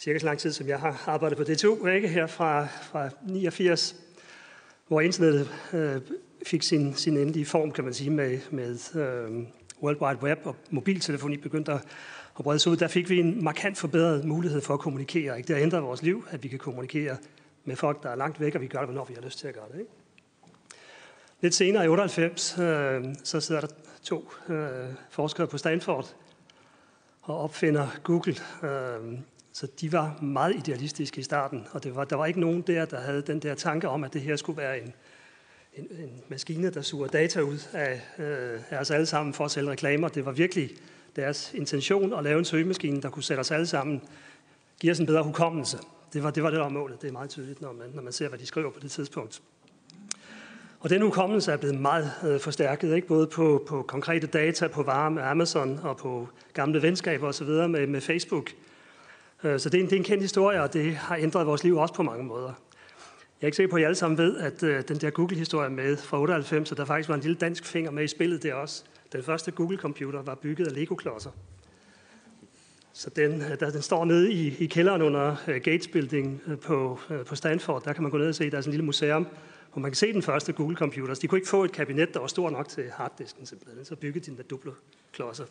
cirka 0.00 0.18
så 0.18 0.26
lang 0.26 0.38
tid, 0.38 0.52
som 0.52 0.68
jeg 0.68 0.78
har 0.78 1.04
arbejdet 1.06 1.38
på 1.38 1.44
DTU, 1.44 1.86
ikke? 1.86 2.08
her 2.08 2.26
fra, 2.26 2.66
fra 2.66 3.08
89, 3.26 3.96
hvor 4.88 5.00
internettet 5.00 5.50
øh, 5.72 6.00
fik 6.46 6.62
sin, 6.62 6.94
sin 6.94 7.16
endelige 7.16 7.46
form, 7.46 7.70
kan 7.70 7.84
man 7.84 7.94
sige, 7.94 8.10
med, 8.10 8.38
med 8.50 8.78
øh, 8.94 9.46
World 9.82 10.02
Wide 10.02 10.22
Web 10.22 10.38
og 10.44 10.56
mobiltelefoni 10.70 11.36
begyndte 11.36 11.72
at 11.72 11.80
og 12.34 12.44
brede 12.44 12.58
sig 12.58 12.72
ud, 12.72 12.76
der 12.76 12.88
fik 12.88 13.10
vi 13.10 13.20
en 13.20 13.44
markant 13.44 13.78
forbedret 13.78 14.24
mulighed 14.24 14.60
for 14.60 14.74
at 14.74 14.80
kommunikere. 14.80 15.36
Ikke? 15.36 15.48
Det 15.48 15.56
har 15.56 15.62
ændret 15.62 15.82
vores 15.82 16.02
liv, 16.02 16.26
at 16.30 16.42
vi 16.42 16.48
kan 16.48 16.58
kommunikere 16.58 17.16
med 17.64 17.76
folk, 17.76 18.02
der 18.02 18.08
er 18.10 18.16
langt 18.16 18.40
væk, 18.40 18.54
og 18.54 18.60
vi 18.60 18.66
gør 18.66 18.78
det, 18.78 18.88
hvornår 18.88 19.04
vi 19.04 19.14
har 19.14 19.22
lyst 19.22 19.38
til 19.38 19.48
at 19.48 19.54
gøre 19.54 19.68
det. 19.72 19.78
Ikke? 19.78 19.90
Lidt 21.40 21.54
senere 21.54 21.84
i 21.84 21.88
98, 21.88 22.58
øh, 22.58 23.04
så 23.24 23.40
sidder 23.40 23.60
der 23.60 23.68
to 24.02 24.32
øh, 24.48 24.88
forskere 25.10 25.46
på 25.46 25.58
Stanford 25.58 26.14
og 27.22 27.38
opfinder 27.38 27.88
Google. 28.02 28.36
Øh, 28.62 29.18
så 29.52 29.66
de 29.80 29.92
var 29.92 30.18
meget 30.22 30.56
idealistiske 30.56 31.18
i 31.18 31.22
starten, 31.22 31.66
og 31.72 31.84
det 31.84 31.96
var, 31.96 32.04
der 32.04 32.16
var 32.16 32.26
ikke 32.26 32.40
nogen 32.40 32.62
der, 32.62 32.84
der 32.84 33.00
havde 33.00 33.22
den 33.22 33.40
der 33.40 33.54
tanke 33.54 33.88
om, 33.88 34.04
at 34.04 34.12
det 34.12 34.20
her 34.20 34.36
skulle 34.36 34.56
være 34.56 34.80
en, 34.80 34.92
en, 35.74 35.84
en 35.90 36.22
maskine, 36.28 36.70
der 36.70 36.82
suger 36.82 37.08
data 37.08 37.40
ud 37.40 37.58
af, 37.72 38.00
øh, 38.18 38.60
af 38.70 38.78
os 38.78 38.90
alle 38.90 39.06
sammen 39.06 39.34
for 39.34 39.44
at 39.44 39.50
sælge 39.50 39.70
reklamer. 39.70 40.08
Det 40.08 40.24
var 40.24 40.32
virkelig 40.32 40.70
deres 41.16 41.54
intention 41.54 42.12
at 42.12 42.24
lave 42.24 42.38
en 42.38 42.44
søgemaskine, 42.44 43.02
der 43.02 43.10
kunne 43.10 43.22
sætte 43.22 43.40
os 43.40 43.50
alle 43.50 43.66
sammen, 43.66 44.02
give 44.80 44.90
os 44.90 44.98
en 44.98 45.06
bedre 45.06 45.22
hukommelse. 45.22 45.78
Det 46.12 46.22
var 46.22 46.30
det, 46.30 46.42
var 46.42 46.50
det 46.50 46.56
der 46.56 46.62
var 46.62 46.70
målet. 46.70 47.02
Det 47.02 47.08
er 47.08 47.12
meget 47.12 47.30
tydeligt, 47.30 47.60
når 47.60 47.72
man, 47.72 47.86
når 47.94 48.02
man 48.02 48.12
ser, 48.12 48.28
hvad 48.28 48.38
de 48.38 48.46
skriver 48.46 48.70
på 48.70 48.80
det 48.80 48.90
tidspunkt. 48.90 49.42
Og 50.80 50.90
den 50.90 51.02
hukommelse 51.02 51.52
er 51.52 51.56
blevet 51.56 51.80
meget 51.80 52.12
øh, 52.24 52.40
forstærket, 52.40 52.94
ikke? 52.94 53.06
både 53.06 53.26
på, 53.26 53.64
på 53.68 53.82
konkrete 53.82 54.26
data, 54.26 54.68
på 54.68 54.82
varer 54.82 55.08
med 55.08 55.22
Amazon 55.22 55.80
og 55.82 55.96
på 55.96 56.28
gamle 56.52 56.82
venskaber 56.82 57.28
osv. 57.28 57.48
Med, 57.48 57.86
med 57.86 58.00
Facebook. 58.00 58.50
Øh, 59.44 59.60
så 59.60 59.68
det 59.68 59.78
er, 59.78 59.82
en, 59.82 59.90
det 59.90 59.92
er 59.92 59.96
en 59.96 60.04
kendt 60.04 60.22
historie, 60.22 60.62
og 60.62 60.72
det 60.72 60.96
har 60.96 61.16
ændret 61.16 61.46
vores 61.46 61.64
liv 61.64 61.76
også 61.76 61.94
på 61.94 62.02
mange 62.02 62.24
måder. 62.24 62.52
Jeg 63.40 63.46
er 63.46 63.46
ikke 63.46 63.56
sikker 63.56 63.70
på, 63.70 63.76
at 63.76 63.82
I 63.82 63.84
alle 63.84 63.94
sammen 63.94 64.18
ved, 64.18 64.36
at 64.36 64.62
øh, 64.62 64.82
den 64.88 64.96
der 64.96 65.10
Google-historie 65.10 65.70
med 65.70 65.96
fra 65.96 66.20
98, 66.20 66.68
så 66.68 66.74
der 66.74 66.84
faktisk 66.84 67.08
var 67.08 67.14
en 67.14 67.20
lille 67.20 67.36
dansk 67.36 67.64
finger 67.66 67.90
med 67.90 68.04
i 68.04 68.08
spillet 68.08 68.42
der 68.42 68.54
også. 68.54 68.84
Den 69.12 69.22
første 69.22 69.50
Google-computer 69.50 70.22
var 70.22 70.34
bygget 70.34 70.66
af 70.66 70.74
Lego-klodser. 70.74 71.30
Så 72.92 73.10
den, 73.10 73.42
øh, 73.42 73.60
der, 73.60 73.70
den 73.70 73.82
står 73.82 74.04
nede 74.04 74.32
i, 74.32 74.56
i 74.58 74.66
kælderen 74.66 75.02
under 75.02 75.36
øh, 75.48 75.56
uh, 75.56 75.62
Gates 75.62 75.88
Building 75.88 76.42
uh, 76.46 76.52
øh, 76.52 76.58
på, 76.58 76.98
uh, 77.10 77.24
på 77.26 77.34
Stanford. 77.34 77.84
Der 77.84 77.92
kan 77.92 78.02
man 78.02 78.10
gå 78.10 78.18
ned 78.18 78.28
og 78.28 78.34
se, 78.34 78.50
der 78.50 78.56
er 78.56 78.60
sådan 78.60 78.70
en 78.70 78.72
lille 78.72 78.84
museum, 78.84 79.26
hvor 79.72 79.80
man 79.80 79.90
kan 79.90 79.96
se 79.96 80.12
den 80.12 80.22
første 80.22 80.52
Google-computer. 80.52 81.14
De 81.14 81.28
kunne 81.28 81.38
ikke 81.38 81.48
få 81.48 81.64
et 81.64 81.72
kabinet, 81.72 82.14
der 82.14 82.20
var 82.20 82.26
stor 82.26 82.50
nok 82.50 82.68
til 82.68 82.90
harddisken 82.90 83.46
simpelthen. 83.46 83.84
Så 83.84 83.96
byggede 83.96 84.24
de 84.24 84.26
den 84.26 84.36
med 84.36 84.44
Duplo-klodser. 84.44 85.44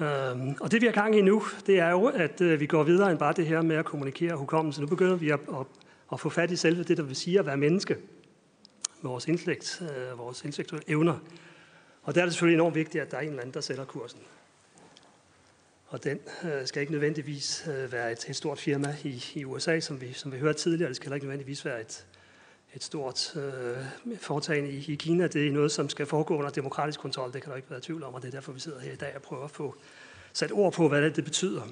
Um, 0.00 0.06
øhm, 0.06 0.54
og 0.60 0.72
det 0.72 0.80
vi 0.80 0.86
har 0.86 0.92
gang 0.92 1.18
i 1.18 1.22
nu, 1.22 1.42
det 1.66 1.78
er 1.78 1.90
jo, 1.90 2.04
at 2.04 2.40
uh, 2.40 2.60
vi 2.60 2.66
går 2.66 2.82
videre 2.82 3.10
end 3.10 3.18
bare 3.18 3.32
det 3.32 3.46
her 3.46 3.62
med 3.62 3.76
at 3.76 3.84
kommunikere 3.84 4.36
hukommelse. 4.36 4.80
Nu 4.80 4.86
begynder 4.86 5.16
vi 5.16 5.30
at, 5.30 5.40
at, 5.48 5.66
at 6.12 6.20
få 6.20 6.28
fat 6.28 6.50
i 6.50 6.56
selve 6.56 6.82
det, 6.82 6.96
der 6.96 7.02
vil 7.02 7.16
sige 7.16 7.38
at 7.38 7.46
være 7.46 7.56
menneske. 7.56 7.96
Vores 9.02 9.28
intellekt, 9.28 9.82
uh, 10.12 10.18
vores 10.18 10.44
intellektuelle 10.44 10.90
evner. 10.90 11.18
Og 12.02 12.14
der 12.14 12.20
er 12.20 12.24
det 12.24 12.34
selvfølgelig 12.34 12.54
enormt 12.54 12.74
vigtigt, 12.74 13.02
at 13.02 13.10
der 13.10 13.16
er 13.16 13.20
en 13.20 13.28
eller 13.28 13.40
anden, 13.40 13.54
der 13.54 13.60
sætter 13.60 13.84
kursen. 13.84 14.20
Og 15.88 16.04
den 16.04 16.18
øh, 16.44 16.66
skal 16.66 16.80
ikke 16.80 16.92
nødvendigvis 16.92 17.68
øh, 17.68 17.92
være 17.92 18.12
et, 18.12 18.28
et 18.28 18.36
stort 18.36 18.58
firma 18.58 18.96
i, 19.04 19.24
i 19.34 19.44
USA, 19.44 19.80
som 19.80 20.00
vi, 20.00 20.12
som 20.12 20.32
vi 20.32 20.38
hørte 20.38 20.58
tidligere. 20.58 20.88
Det 20.88 20.96
skal 20.96 21.06
heller 21.06 21.14
ikke 21.14 21.26
nødvendigvis 21.26 21.64
være 21.64 21.80
et, 21.80 22.06
et 22.74 22.84
stort 22.84 23.36
øh, 23.36 24.16
foretagende 24.18 24.70
i, 24.70 24.92
i 24.92 24.94
Kina. 24.94 25.26
Det 25.26 25.48
er 25.48 25.52
noget, 25.52 25.72
som 25.72 25.88
skal 25.88 26.06
foregå 26.06 26.36
under 26.38 26.50
demokratisk 26.50 27.00
kontrol. 27.00 27.32
Det 27.32 27.42
kan 27.42 27.50
der 27.50 27.56
ikke 27.56 27.70
være 27.70 27.80
tvivl 27.80 28.02
om, 28.02 28.14
og 28.14 28.22
det 28.22 28.28
er 28.28 28.32
derfor, 28.32 28.52
vi 28.52 28.60
sidder 28.60 28.80
her 28.80 28.92
i 28.92 28.96
dag 28.96 29.12
og 29.16 29.22
prøver 29.22 29.44
at 29.44 29.50
få 29.50 29.74
sat 30.32 30.52
ord 30.52 30.72
på, 30.72 30.88
hvad 30.88 31.02
det, 31.02 31.16
det 31.16 31.24
betyder. 31.24 31.62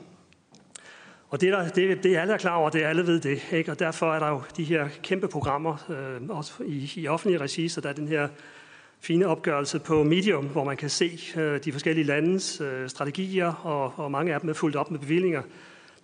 Og 1.29 1.41
det, 1.41 1.53
der, 1.53 1.69
det, 1.69 2.03
det 2.03 2.17
er 2.17 2.21
alle 2.21 2.35
er 2.35 2.39
klar 2.39 2.55
over, 2.55 2.71
det 2.71 2.85
er 2.85 2.89
alle 2.89 3.07
ved 3.07 3.21
det. 3.21 3.43
Ikke? 3.53 3.71
Og 3.71 3.79
derfor 3.79 4.15
er 4.15 4.19
der 4.19 4.29
jo 4.29 4.43
de 4.57 4.65
her 4.65 4.89
kæmpe 5.03 5.29
programmer, 5.29 5.87
øh, 5.89 6.29
også 6.29 6.53
i, 6.65 6.93
i 6.97 7.09
offentlige 7.09 7.39
regi, 7.39 7.69
så 7.69 7.81
der 7.81 7.89
er 7.89 7.93
den 7.93 8.09
her 8.09 8.29
fine 9.01 9.27
opgørelse 9.27 9.79
på 9.79 10.03
Medium, 10.05 10.47
hvor 10.47 10.65
man 10.65 10.77
kan 10.77 10.91
se 10.91 11.21
øh, 11.37 11.65
de 11.65 11.73
forskellige 11.73 12.05
landes 12.05 12.61
øh, 12.61 12.89
strategier, 12.89 13.53
og, 13.53 13.93
og 13.97 14.11
mange 14.11 14.35
af 14.35 14.41
dem 14.41 14.51
er 14.51 14.55
fuldt 14.55 14.77
op 14.77 14.91
med 14.91 14.99
bevillinger. 14.99 15.43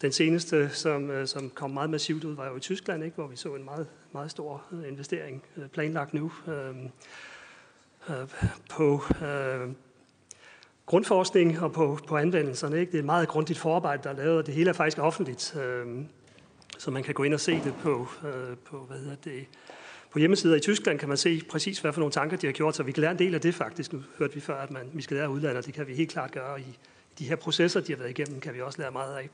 Den 0.03 0.13
seneste, 0.13 0.71
som, 0.71 1.11
øh, 1.11 1.27
som 1.27 1.51
kom 1.51 1.71
meget 1.71 1.91
massivt 1.91 2.25
ud, 2.25 2.37
var 2.37 2.49
jo 2.49 2.57
i 2.57 2.61
Tyskland, 2.61 3.05
ikke, 3.05 3.15
hvor 3.15 3.27
vi 3.27 3.37
så 3.37 3.55
en 3.55 3.65
meget, 3.65 3.87
meget 4.13 4.31
stor 4.31 4.63
øh, 4.73 4.89
investering 4.89 5.43
øh, 5.57 5.69
planlagt 5.69 6.15
nu 6.15 6.33
øh, 6.49 6.75
øh, 8.11 8.29
på 8.71 9.03
øh, 9.25 9.69
grundforskning 10.87 11.61
og 11.61 11.73
på, 11.73 11.99
på 12.09 12.17
anvendelserne. 12.17 12.81
Ikke? 12.81 12.93
Det 12.93 12.99
er 12.99 13.03
et 13.03 13.07
meget 13.07 13.29
grundigt 13.29 13.59
forarbejde, 13.59 14.03
der 14.03 14.11
er 14.11 14.17
lavet, 14.17 14.39
og 14.39 14.47
det 14.47 14.55
hele 14.55 14.71
er 14.71 14.75
faktisk 14.75 14.99
offentligt. 14.99 15.57
Øh, 15.57 15.87
så 16.79 16.91
man 16.91 17.03
kan 17.03 17.15
gå 17.15 17.23
ind 17.23 17.35
og 17.35 17.41
se 17.41 17.53
det 17.65 17.75
på, 17.83 18.09
øh, 18.25 18.57
på 18.65 18.77
hvad 18.89 18.99
hedder 18.99 19.17
det, 19.25 19.47
på 20.15 20.19
hjemmesider 20.19 20.57
i 20.57 20.61
Tyskland 20.61 20.99
kan 20.99 21.09
man 21.09 21.17
se 21.17 21.43
præcis, 21.51 21.79
hvad 21.79 21.93
for 21.93 22.01
nogle 22.01 22.13
tanker 22.13 22.37
de 22.37 22.47
har 22.47 22.53
gjort, 22.53 22.77
så 22.77 22.83
vi 22.83 22.93
kan 22.93 23.01
lære 23.01 23.11
en 23.11 23.19
del 23.19 23.35
af 23.35 23.41
det 23.41 23.55
faktisk. 23.55 23.93
Nu 23.93 24.03
hørte 24.19 24.35
vi 24.35 24.41
før, 24.41 24.57
at 24.57 24.71
man, 24.71 24.91
vi 24.93 25.03
skal 25.03 25.17
lære 25.17 25.31
udlandet, 25.31 25.59
og 25.59 25.67
det 25.67 25.75
kan 25.75 25.87
vi 25.87 25.95
helt 25.95 26.11
klart 26.11 26.33
gøre. 26.33 26.61
I 26.61 26.79
de 27.19 27.25
her 27.25 27.37
processer, 27.37 27.81
de 27.81 27.93
har 27.93 27.99
været 27.99 28.11
igennem, 28.11 28.41
kan 28.41 28.55
vi 28.55 28.61
også 28.61 28.79
lære 28.79 28.91
meget 28.91 29.17
af. 29.17 29.31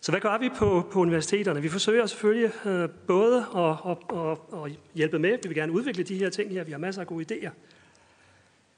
Så 0.00 0.12
hvad 0.12 0.20
gør 0.20 0.38
vi 0.38 0.50
på, 0.58 0.88
på 0.92 1.00
universiteterne? 1.00 1.62
Vi 1.62 1.68
forsøger 1.68 2.06
selvfølgelig 2.06 2.66
øh, 2.66 2.88
både 3.06 3.46
at, 3.56 3.76
at, 3.90 3.96
at, 4.18 4.64
at 4.64 4.72
hjælpe 4.94 5.18
med. 5.18 5.30
Vi 5.42 5.48
vil 5.48 5.54
gerne 5.54 5.72
udvikle 5.72 6.04
de 6.04 6.18
her 6.18 6.30
ting 6.30 6.50
her. 6.50 6.64
Vi 6.64 6.72
har 6.72 6.78
masser 6.78 7.00
af 7.00 7.06
gode 7.06 7.34
idéer. 7.34 7.50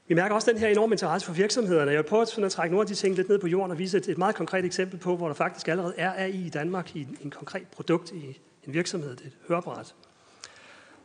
Vi 0.07 0.15
mærker 0.15 0.35
også 0.35 0.51
den 0.51 0.59
her 0.59 0.67
enorme 0.67 0.93
interesse 0.93 1.27
for 1.27 1.33
virksomhederne. 1.33 1.91
Jeg 1.91 1.97
vil 1.97 2.09
prøve 2.09 2.21
at, 2.21 2.37
at 2.37 2.51
trække 2.51 2.73
nogle 2.73 2.83
af 2.83 2.87
de 2.87 2.95
ting 2.95 3.15
lidt 3.15 3.29
ned 3.29 3.39
på 3.39 3.47
jorden 3.47 3.71
og 3.71 3.79
vise 3.79 3.97
et, 3.97 4.09
et 4.09 4.17
meget 4.17 4.35
konkret 4.35 4.65
eksempel 4.65 4.99
på, 4.99 5.15
hvor 5.15 5.27
der 5.27 5.35
faktisk 5.35 5.67
allerede 5.67 5.93
er 5.97 6.13
AI 6.13 6.45
i 6.45 6.49
Danmark 6.49 6.95
i 6.95 7.01
en, 7.01 7.17
en 7.21 7.31
konkret 7.31 7.67
produkt 7.67 8.11
i 8.11 8.39
en 8.67 8.73
virksomhed. 8.73 9.09
Det 9.09 9.21
er 9.21 9.27
et 9.27 9.37
høreapparat. 9.47 9.95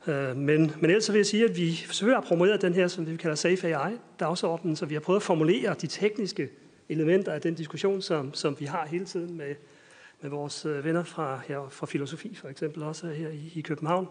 Øh, 0.06 0.36
men, 0.36 0.72
men 0.80 0.90
ellers 0.90 1.12
vil 1.12 1.18
jeg 1.18 1.26
sige, 1.26 1.44
at 1.44 1.56
vi 1.56 1.82
forsøger 1.86 2.18
at 2.18 2.24
promovere 2.24 2.56
den 2.56 2.74
her, 2.74 2.88
som 2.88 3.06
vi 3.06 3.16
kalder 3.16 3.36
Safe 3.36 3.76
AI-dagsordenen, 3.76 4.76
så 4.76 4.86
vi 4.86 4.94
har 4.94 5.00
prøvet 5.00 5.18
at 5.20 5.22
formulere 5.22 5.74
de 5.80 5.86
tekniske 5.86 6.48
elementer 6.88 7.32
af 7.32 7.40
den 7.40 7.54
diskussion, 7.54 8.02
som, 8.02 8.34
som 8.34 8.56
vi 8.60 8.64
har 8.64 8.86
hele 8.86 9.04
tiden 9.04 9.36
med, 9.36 9.54
med 10.20 10.30
vores 10.30 10.66
øh, 10.66 10.84
venner 10.84 11.04
fra, 11.04 11.40
her, 11.48 11.68
fra 11.70 11.86
filosofi, 11.86 12.34
for 12.34 12.48
eksempel 12.48 12.82
også 12.82 13.06
her 13.06 13.28
i, 13.28 13.52
i 13.54 13.60
København. 13.60 14.08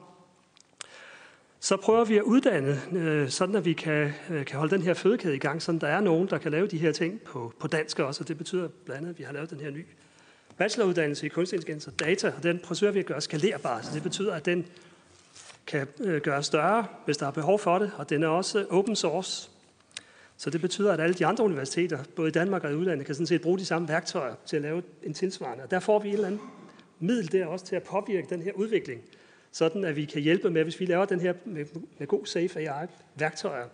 Så 1.59 1.77
prøver 1.77 2.05
vi 2.05 2.17
at 2.17 2.23
uddanne, 2.23 2.81
øh, 2.93 3.29
sådan 3.29 3.55
at 3.55 3.65
vi 3.65 3.73
kan, 3.73 4.13
øh, 4.29 4.45
kan 4.45 4.59
holde 4.59 4.75
den 4.75 4.81
her 4.81 4.93
fødekæde 4.93 5.35
i 5.35 5.39
gang, 5.39 5.61
så 5.61 5.71
der 5.71 5.87
er 5.87 6.01
nogen, 6.01 6.29
der 6.29 6.37
kan 6.37 6.51
lave 6.51 6.67
de 6.67 6.77
her 6.77 6.91
ting 6.91 7.21
på, 7.21 7.53
på 7.59 7.67
dansk 7.67 7.99
også, 7.99 8.23
og 8.23 8.27
det 8.27 8.37
betyder 8.37 8.67
blandt 8.85 8.97
andet, 8.97 9.09
at 9.09 9.19
vi 9.19 9.23
har 9.23 9.33
lavet 9.33 9.49
den 9.49 9.59
her 9.59 9.71
ny 9.71 9.85
bacheloruddannelse 10.57 11.25
i 11.25 11.29
kunstig 11.29 11.57
intelligens 11.57 11.87
og 11.87 11.99
data, 11.99 12.33
og 12.37 12.43
den 12.43 12.59
forsøger 12.63 12.93
vi 12.93 12.99
at 12.99 13.05
gøre 13.05 13.21
skalerbar, 13.21 13.81
så 13.81 13.89
det 13.93 14.03
betyder, 14.03 14.33
at 14.33 14.45
den 14.45 14.65
kan 15.67 15.87
øh, 15.99 16.21
gøres 16.21 16.45
større, 16.45 16.85
hvis 17.05 17.17
der 17.17 17.27
er 17.27 17.31
behov 17.31 17.59
for 17.59 17.79
det, 17.79 17.91
og 17.97 18.09
den 18.09 18.23
er 18.23 18.27
også 18.27 18.65
open 18.69 18.95
source. 18.95 19.49
Så 20.37 20.49
det 20.49 20.61
betyder, 20.61 20.93
at 20.93 20.99
alle 20.99 21.13
de 21.13 21.25
andre 21.25 21.43
universiteter, 21.43 22.03
både 22.15 22.27
i 22.27 22.31
Danmark 22.31 22.63
og 22.63 22.71
i 22.71 22.75
udlandet, 22.75 23.05
kan 23.05 23.15
sådan 23.15 23.27
set 23.27 23.41
bruge 23.41 23.59
de 23.59 23.65
samme 23.65 23.87
værktøjer 23.87 24.35
til 24.45 24.55
at 24.55 24.61
lave 24.61 24.83
en 25.03 25.13
tilsvarende. 25.13 25.63
Og 25.63 25.71
der 25.71 25.79
får 25.79 25.99
vi 25.99 26.09
et 26.09 26.13
eller 26.13 26.27
andet 26.27 26.41
middel 26.99 27.31
der 27.31 27.45
også 27.45 27.65
til 27.65 27.75
at 27.75 27.83
påvirke 27.83 28.27
den 28.29 28.41
her 28.41 28.51
udvikling, 28.51 29.01
sådan 29.51 29.83
at 29.85 29.95
vi 29.95 30.05
kan 30.05 30.21
hjælpe 30.21 30.49
med, 30.49 30.63
hvis 30.63 30.79
vi 30.79 30.85
laver 30.85 31.05
den 31.05 31.19
her 31.19 31.33
med, 31.45 31.65
med 31.99 32.07
god 32.07 32.25
safe 32.25 32.59
AI-værktøjer, 32.59 33.65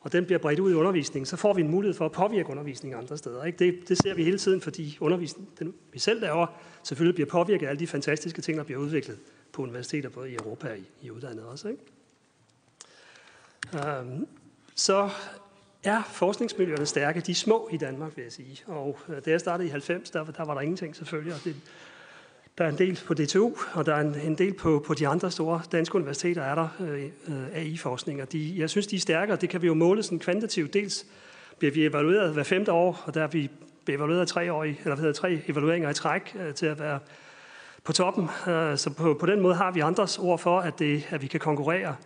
og 0.00 0.12
den 0.12 0.24
bliver 0.24 0.38
bredt 0.38 0.60
ud 0.60 0.70
i 0.70 0.74
undervisningen, 0.74 1.26
så 1.26 1.36
får 1.36 1.52
vi 1.52 1.60
en 1.60 1.70
mulighed 1.70 1.94
for 1.94 2.04
at 2.04 2.12
påvirke 2.12 2.50
undervisningen 2.50 2.98
andre 2.98 3.18
steder. 3.18 3.44
Ikke? 3.44 3.58
Det, 3.58 3.88
det 3.88 3.98
ser 3.98 4.14
vi 4.14 4.24
hele 4.24 4.38
tiden, 4.38 4.60
fordi 4.60 4.98
undervisningen, 5.00 5.52
den 5.58 5.74
vi 5.92 5.98
selv 5.98 6.20
laver, 6.20 6.46
selvfølgelig 6.82 7.14
bliver 7.14 7.30
påvirket 7.30 7.66
af 7.66 7.70
alle 7.70 7.80
de 7.80 7.86
fantastiske 7.86 8.42
ting, 8.42 8.58
der 8.58 8.64
bliver 8.64 8.80
udviklet 8.80 9.18
på 9.52 9.62
universiteter, 9.62 10.08
både 10.08 10.30
i 10.30 10.34
Europa 10.34 10.70
og 10.70 10.78
i, 10.78 10.88
i 11.02 11.10
udlandet 11.10 11.44
også. 11.44 11.68
Ikke? 11.68 11.82
Um, 14.00 14.26
så 14.74 15.10
er 15.84 16.02
forskningsmiljøerne 16.02 16.86
stærke. 16.86 17.20
De 17.20 17.30
er 17.30 17.34
små 17.34 17.68
i 17.72 17.76
Danmark, 17.76 18.16
vil 18.16 18.22
jeg 18.22 18.32
sige. 18.32 18.62
Og 18.66 18.98
øh, 19.08 19.24
da 19.24 19.30
jeg 19.30 19.40
startede 19.40 19.68
i 19.68 19.70
90, 19.70 20.10
der, 20.10 20.24
der 20.24 20.44
var 20.44 20.54
der 20.54 20.60
ingenting 20.60 20.96
selvfølgelig. 20.96 21.34
Og 21.34 21.40
det, 21.44 21.56
der 22.58 22.64
er 22.64 22.68
en 22.68 22.78
del 22.78 23.00
på 23.06 23.14
DTU, 23.14 23.52
og 23.74 23.86
der 23.86 23.94
er 23.94 24.00
en, 24.00 24.14
en 24.14 24.38
del 24.38 24.54
på, 24.54 24.84
på 24.86 24.94
de 24.94 25.08
andre 25.08 25.30
store 25.30 25.62
danske 25.72 25.94
universiteter, 25.94 26.42
er 26.42 26.54
der 26.54 26.68
øh, 26.80 27.04
øh 27.04 27.56
AI-forskning. 27.56 28.22
Og 28.22 28.32
de, 28.32 28.54
jeg 28.56 28.70
synes, 28.70 28.86
de 28.86 28.96
er 28.96 29.00
stærkere. 29.00 29.36
Det 29.36 29.48
kan 29.48 29.62
vi 29.62 29.66
jo 29.66 29.74
måle 29.74 30.02
sådan 30.02 30.18
kvantitativt. 30.18 30.74
Dels 30.74 31.06
bliver 31.58 31.72
vi 31.72 31.86
evalueret 31.86 32.32
hver 32.32 32.42
femte 32.42 32.72
år, 32.72 33.02
og 33.04 33.14
der 33.14 33.22
er 33.22 33.26
vi 33.26 33.50
evalueret 33.88 34.28
tre, 34.28 34.52
år 34.52 34.64
i, 34.64 34.68
eller 34.68 34.84
hvad 34.84 34.96
hedder, 34.96 35.12
tre 35.12 35.42
evalueringer 35.48 35.90
i 35.90 35.94
træk 35.94 36.36
øh, 36.40 36.54
til 36.54 36.66
at 36.66 36.80
være 36.80 36.98
på 37.84 37.92
toppen. 37.92 38.28
Øh, 38.48 38.78
så 38.78 38.90
på, 38.90 39.16
på 39.20 39.26
den 39.26 39.40
måde 39.40 39.54
har 39.54 39.70
vi 39.70 39.80
andres 39.80 40.18
ord 40.18 40.38
for, 40.38 40.60
at, 40.60 40.78
det, 40.78 41.06
at 41.10 41.22
vi 41.22 41.26
kan 41.26 41.40
konkurrere. 41.40 41.96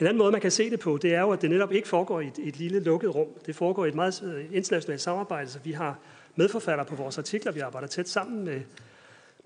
En 0.00 0.06
anden 0.06 0.18
måde, 0.18 0.32
man 0.32 0.40
kan 0.40 0.50
se 0.50 0.70
det 0.70 0.80
på, 0.80 0.98
det 1.02 1.14
er 1.14 1.20
jo, 1.20 1.30
at 1.30 1.42
det 1.42 1.50
netop 1.50 1.72
ikke 1.72 1.88
foregår 1.88 2.20
i 2.20 2.26
et, 2.26 2.38
et 2.42 2.56
lille 2.56 2.80
lukket 2.80 3.14
rum. 3.14 3.28
Det 3.46 3.56
foregår 3.56 3.84
i 3.84 3.88
et 3.88 3.94
meget 3.94 4.22
øh, 4.22 4.56
internationalt 4.56 5.00
samarbejde, 5.00 5.50
så 5.50 5.58
vi 5.64 5.72
har 5.72 5.98
medforfattere 6.36 6.86
på 6.86 6.94
vores 6.94 7.18
artikler, 7.18 7.52
vi 7.52 7.60
arbejder 7.60 7.88
tæt 7.88 8.08
sammen 8.08 8.44
med, 8.44 8.60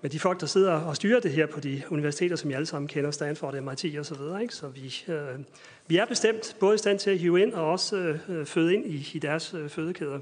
med 0.01 0.09
de 0.09 0.19
folk, 0.19 0.39
der 0.39 0.45
sidder 0.45 0.73
og 0.73 0.95
styrer 0.95 1.19
det 1.19 1.31
her 1.31 1.45
på 1.45 1.59
de 1.59 1.81
universiteter, 1.89 2.35
som 2.35 2.49
I 2.49 2.53
alle 2.53 2.65
sammen 2.65 2.87
kender, 2.87 3.11
Stanford, 3.11 3.61
MIT 3.61 3.99
og 3.99 4.05
så 4.05 4.15
videre. 4.15 4.41
Ikke? 4.41 4.55
Så 4.55 4.67
vi, 4.67 5.03
øh, 5.07 5.39
vi 5.87 5.97
er 5.97 6.05
bestemt 6.05 6.55
både 6.59 6.75
i 6.75 6.77
stand 6.77 6.99
til 6.99 7.09
at 7.09 7.17
hive 7.17 7.41
ind 7.41 7.53
og 7.53 7.71
også 7.71 7.95
øh, 7.95 8.19
øh 8.29 8.45
føde 8.45 8.73
ind 8.73 8.85
i, 8.85 9.11
i 9.13 9.19
deres 9.19 9.53
øh, 9.53 9.69
fødekæder. 9.69 10.19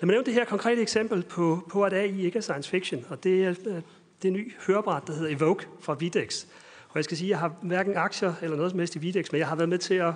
Lad 0.00 0.06
mig 0.06 0.12
nævne 0.12 0.26
det 0.26 0.34
her 0.34 0.44
konkrete 0.44 0.82
eksempel 0.82 1.22
på, 1.22 1.68
på, 1.70 1.84
at 1.84 1.92
AI 1.92 2.24
ikke 2.24 2.36
er 2.36 2.42
science 2.42 2.70
fiction, 2.70 3.04
og 3.08 3.24
det 3.24 3.44
er 3.44 3.54
øh, 3.66 3.82
det 4.22 4.32
nye 4.32 4.52
hørebræt, 4.66 5.02
der 5.06 5.12
hedder 5.12 5.36
Evoke 5.36 5.66
fra 5.80 5.94
Videx. 5.94 6.44
Og 6.88 6.96
jeg 6.96 7.04
skal 7.04 7.16
sige, 7.16 7.26
at 7.26 7.30
jeg 7.30 7.38
har 7.38 7.56
hverken 7.62 7.96
aktier 7.96 8.34
eller 8.42 8.56
noget 8.56 8.70
som 8.70 8.78
helst 8.78 8.96
i 8.96 8.98
Videx, 8.98 9.32
men 9.32 9.38
jeg 9.38 9.48
har 9.48 9.56
været 9.56 9.68
med 9.68 9.78
til 9.78 9.94
at 9.94 10.12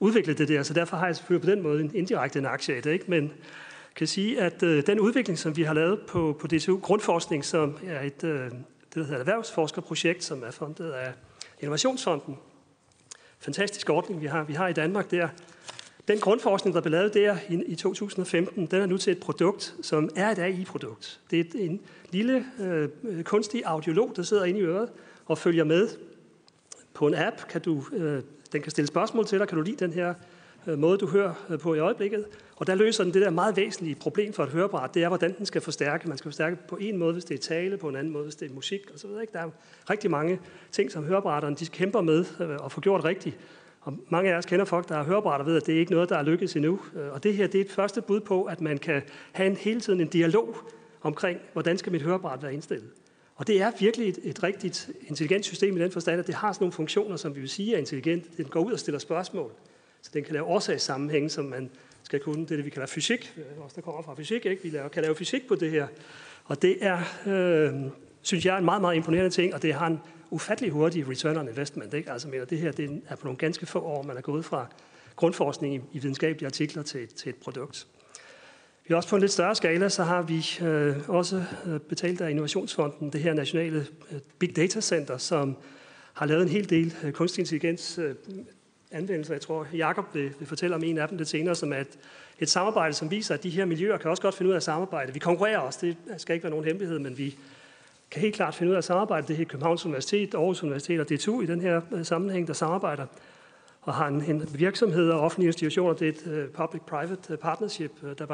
udvikle 0.00 0.34
det 0.34 0.48
der, 0.48 0.62
så 0.62 0.74
derfor 0.74 0.96
har 0.96 1.06
jeg 1.06 1.16
selvfølgelig 1.16 1.48
på 1.48 1.50
den 1.50 1.62
måde 1.62 1.80
en 1.80 1.94
indirekte 1.94 2.38
en 2.38 2.46
aktie 2.46 2.78
i 2.78 2.80
det. 2.80 2.92
Ikke? 2.92 3.04
Men 3.08 3.32
kan 3.96 4.06
sige, 4.06 4.40
at 4.40 4.62
øh, 4.62 4.86
den 4.86 5.00
udvikling, 5.00 5.38
som 5.38 5.56
vi 5.56 5.62
har 5.62 5.74
lavet 5.74 6.00
på, 6.08 6.36
på 6.40 6.46
DTU 6.46 6.78
Grundforskning, 6.78 7.44
som 7.44 7.78
er 7.86 8.00
et, 8.00 8.24
øh, 8.24 8.50
det 8.50 8.94
der 8.94 9.04
hedder 9.04 9.18
erhvervsforskerprojekt, 9.18 10.24
som 10.24 10.42
er 10.42 10.50
fundet 10.50 10.90
af 10.90 11.12
Innovationsfonden, 11.60 12.38
fantastisk 13.38 13.90
ordning, 13.90 14.20
vi 14.20 14.26
har, 14.26 14.44
vi 14.44 14.52
har 14.52 14.68
i 14.68 14.72
Danmark 14.72 15.10
der, 15.10 15.28
den 16.08 16.18
grundforskning, 16.18 16.74
der 16.74 16.80
blev 16.80 16.92
lavet 16.92 17.14
der 17.14 17.36
i, 17.48 17.62
i 17.66 17.74
2015, 17.74 18.66
den 18.66 18.82
er 18.82 18.86
nu 18.86 18.96
til 18.96 19.10
et 19.10 19.20
produkt, 19.20 19.74
som 19.82 20.10
er 20.16 20.30
et 20.30 20.38
AI-produkt. 20.38 21.20
Det 21.30 21.40
er 21.40 21.44
en 21.54 21.80
lille 22.10 22.44
øh, 22.60 22.88
kunstig 23.22 23.62
audiolog, 23.64 24.12
der 24.16 24.22
sidder 24.22 24.44
inde 24.44 24.60
i 24.60 24.62
øret 24.62 24.88
og 25.26 25.38
følger 25.38 25.64
med. 25.64 25.88
På 26.94 27.06
en 27.06 27.14
app 27.14 27.36
kan 27.48 27.60
du, 27.60 27.84
øh, 27.92 28.22
den 28.52 28.62
kan 28.62 28.70
stille 28.70 28.88
spørgsmål 28.88 29.26
til 29.26 29.38
dig, 29.38 29.48
kan 29.48 29.58
du 29.58 29.64
lide 29.64 29.76
den 29.76 29.92
her 29.92 30.14
øh, 30.66 30.78
måde, 30.78 30.98
du 30.98 31.06
hører 31.06 31.34
øh, 31.50 31.58
på 31.58 31.74
i 31.74 31.78
øjeblikket. 31.78 32.24
Og 32.56 32.66
der 32.66 32.74
løser 32.74 33.04
den 33.04 33.14
det 33.14 33.22
der 33.22 33.30
meget 33.30 33.56
væsentlige 33.56 33.94
problem 33.94 34.32
for 34.32 34.44
et 34.44 34.50
hørebræt, 34.50 34.94
det 34.94 35.02
er, 35.02 35.08
hvordan 35.08 35.34
den 35.38 35.46
skal 35.46 35.60
forstærke. 35.60 36.08
Man 36.08 36.18
skal 36.18 36.28
forstærke 36.28 36.56
på 36.68 36.76
en 36.76 36.96
måde, 36.96 37.12
hvis 37.12 37.24
det 37.24 37.34
er 37.34 37.38
tale, 37.38 37.76
på 37.76 37.88
en 37.88 37.96
anden 37.96 38.12
måde, 38.12 38.24
hvis 38.24 38.34
det 38.34 38.50
er 38.50 38.54
musik 38.54 38.80
osv. 38.94 39.10
Der 39.10 39.40
er 39.40 39.50
rigtig 39.90 40.10
mange 40.10 40.40
ting, 40.72 40.90
som 40.90 41.04
hørebrætterne 41.04 41.56
de 41.56 41.66
kæmper 41.66 42.00
med 42.00 42.24
øh, 42.40 42.58
at 42.64 42.72
få 42.72 42.80
gjort 42.80 43.04
rigtigt. 43.04 43.38
Og 43.80 43.98
mange 44.08 44.32
af 44.32 44.36
os 44.38 44.46
kender 44.46 44.64
folk, 44.64 44.88
der 44.88 44.94
har 44.94 45.04
hørebrætter 45.04 45.46
ved, 45.46 45.56
at 45.56 45.66
det 45.66 45.74
er 45.74 45.78
ikke 45.78 45.92
noget, 45.92 46.08
der 46.08 46.16
er 46.16 46.22
lykkedes 46.22 46.56
endnu. 46.56 46.80
Øh, 46.96 47.12
og 47.12 47.22
det 47.22 47.34
her 47.34 47.46
det 47.46 47.60
er 47.60 47.64
et 47.64 47.70
første 47.70 48.02
bud 48.02 48.20
på, 48.20 48.44
at 48.44 48.60
man 48.60 48.78
kan 48.78 49.02
have 49.32 49.50
en, 49.50 49.56
hele 49.56 49.80
tiden 49.80 50.00
en 50.00 50.08
dialog 50.08 50.56
omkring, 51.02 51.38
hvordan 51.52 51.78
skal 51.78 51.92
mit 51.92 52.02
hørebræt 52.02 52.42
være 52.42 52.54
indstillet. 52.54 52.88
Og 53.36 53.46
det 53.46 53.62
er 53.62 53.72
virkelig 53.78 54.08
et, 54.08 54.18
et 54.22 54.42
rigtigt 54.42 54.90
intelligent 55.08 55.44
system 55.44 55.76
i 55.76 55.80
den 55.80 55.92
forstand, 55.92 56.20
at 56.20 56.26
det 56.26 56.34
har 56.34 56.52
sådan 56.52 56.62
nogle 56.62 56.72
funktioner, 56.72 57.16
som 57.16 57.34
vi 57.34 57.40
vil 57.40 57.48
sige 57.48 57.74
er 57.74 57.78
intelligent. 57.78 58.36
Den 58.36 58.44
går 58.44 58.60
ud 58.60 58.72
og 58.72 58.78
stiller 58.78 58.98
spørgsmål. 58.98 59.52
Så 60.02 60.10
den 60.14 60.24
kan 60.24 60.32
lave 60.32 60.44
årsagssammenhænge, 60.44 61.28
som 61.28 61.44
man 61.44 61.70
skal 62.02 62.20
kunne. 62.20 62.42
Det 62.42 62.50
er 62.50 62.56
det, 62.56 62.64
vi 62.64 62.70
kalder 62.70 62.86
fysik. 62.86 63.34
Øh, 63.36 63.64
Også 63.64 63.76
der 63.76 63.82
kommer 63.82 64.02
fra 64.02 64.14
fysik, 64.14 64.46
ikke? 64.46 64.62
Vi 64.62 64.70
laver, 64.70 64.88
kan 64.88 65.02
lave 65.02 65.14
fysik 65.14 65.48
på 65.48 65.54
det 65.54 65.70
her. 65.70 65.86
Og 66.44 66.62
det 66.62 66.76
er, 66.80 66.98
øh, 67.26 67.90
synes 68.22 68.46
jeg, 68.46 68.58
en 68.58 68.64
meget, 68.64 68.80
meget 68.80 68.96
imponerende 68.96 69.30
ting, 69.30 69.54
og 69.54 69.62
det 69.62 69.74
har 69.74 69.86
en 69.86 70.00
ufattelig 70.30 70.70
hurtige 70.70 71.06
return 71.10 71.36
on 71.36 71.48
investment. 71.48 71.94
Ikke? 71.94 72.12
Altså, 72.12 72.28
mener, 72.28 72.44
det 72.44 72.58
her 72.58 72.72
det 72.72 73.02
er 73.08 73.16
på 73.16 73.24
nogle 73.24 73.38
ganske 73.38 73.66
få 73.66 73.80
år, 73.80 74.02
man 74.02 74.16
er 74.16 74.20
gået 74.20 74.44
fra 74.44 74.66
grundforskning 75.16 75.74
i, 75.74 75.80
i 75.92 75.98
videnskabelige 75.98 76.46
artikler 76.46 76.82
til, 76.82 77.08
til 77.08 77.30
et 77.30 77.36
produkt. 77.36 77.86
Vi 78.84 78.92
har 78.92 78.96
også 78.96 79.08
på 79.08 79.16
en 79.16 79.20
lidt 79.20 79.32
større 79.32 79.54
skala, 79.54 79.88
så 79.88 80.02
har 80.02 80.22
vi 80.22 80.46
øh, 80.62 81.08
også 81.08 81.44
øh, 81.66 81.80
betalt 81.80 82.20
af 82.20 82.30
Innovationsfonden 82.30 83.12
det 83.12 83.20
her 83.20 83.34
nationale 83.34 83.86
øh, 84.12 84.18
Big 84.38 84.56
Data 84.56 84.80
Center, 84.80 85.16
som 85.16 85.56
har 86.12 86.26
lavet 86.26 86.42
en 86.42 86.48
hel 86.48 86.70
del 86.70 86.94
øh, 87.04 87.12
kunstig 87.12 87.42
intelligens 87.42 87.98
øh, 87.98 88.14
anvendelser. 88.90 89.34
Jeg 89.34 89.40
tror, 89.40 89.66
Jakob 89.74 90.04
vil, 90.14 90.32
vil 90.38 90.48
fortælle 90.48 90.76
om 90.76 90.84
en 90.84 90.98
af 90.98 91.08
dem 91.08 91.18
lidt 91.18 91.28
senere, 91.28 91.54
som 91.54 91.72
er 91.72 91.76
et, 91.76 91.98
et 92.38 92.48
samarbejde, 92.48 92.94
som 92.94 93.10
viser, 93.10 93.34
at 93.34 93.42
de 93.42 93.50
her 93.50 93.64
miljøer 93.64 93.98
kan 93.98 94.10
også 94.10 94.22
godt 94.22 94.34
finde 94.34 94.48
ud 94.48 94.52
af 94.52 94.56
at 94.56 94.62
samarbejde. 94.62 95.12
Vi 95.12 95.18
konkurrerer 95.18 95.58
også, 95.58 95.78
det 95.82 95.96
skal 96.16 96.34
ikke 96.34 96.44
være 96.44 96.50
nogen 96.50 96.64
hemmelighed, 96.64 96.98
men 96.98 97.18
vi 97.18 97.36
kan 98.10 98.22
helt 98.22 98.34
klart 98.34 98.54
finde 98.54 98.70
ud 98.70 98.74
af 98.74 98.78
at 98.78 98.84
samarbejde. 98.84 99.28
Det 99.28 99.40
er 99.40 99.44
Københavns 99.44 99.86
Universitet, 99.86 100.34
Aarhus 100.34 100.62
Universitet 100.62 101.00
og 101.00 101.08
DTU 101.08 101.40
i 101.40 101.46
den 101.46 101.60
her 101.60 101.80
øh, 101.92 102.04
sammenhæng, 102.04 102.46
der 102.46 102.52
samarbejder 102.52 103.06
og 103.82 103.94
har 103.94 104.06
en, 104.06 104.24
en 104.24 104.48
virksomhed 104.54 105.10
og 105.10 105.20
offentlige 105.20 105.46
institutioner. 105.46 105.94
Det 105.94 106.08
er 106.08 106.30
et 106.32 106.46
uh, 106.46 106.54
public-private 106.54 107.32
øh, 107.32 107.38
partnership 107.38 107.92
uh, 108.02 108.10
der 108.18 108.26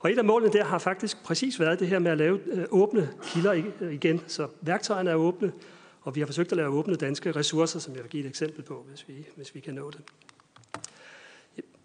Og 0.00 0.12
et 0.12 0.18
af 0.18 0.24
målene 0.24 0.52
der 0.52 0.64
har 0.64 0.78
faktisk 0.78 1.24
præcis 1.24 1.60
været 1.60 1.80
det 1.80 1.88
her 1.88 1.98
med 1.98 2.10
at 2.10 2.18
lave 2.18 2.40
uh, 2.52 2.80
åbne 2.80 3.08
kilder 3.24 3.52
igen. 3.90 4.20
Så 4.26 4.48
værktøjerne 4.60 5.10
er 5.10 5.14
åbne, 5.14 5.52
og 6.02 6.14
vi 6.14 6.20
har 6.20 6.26
forsøgt 6.26 6.52
at 6.52 6.56
lave 6.56 6.68
åbne 6.68 6.94
danske 6.94 7.32
ressourcer, 7.32 7.78
som 7.78 7.94
jeg 7.94 8.02
vil 8.02 8.10
give 8.10 8.24
et 8.24 8.28
eksempel 8.28 8.62
på, 8.62 8.86
hvis 8.88 9.08
vi, 9.08 9.26
hvis 9.36 9.54
vi 9.54 9.60
kan 9.60 9.74
nå 9.74 9.90
det. 9.90 10.00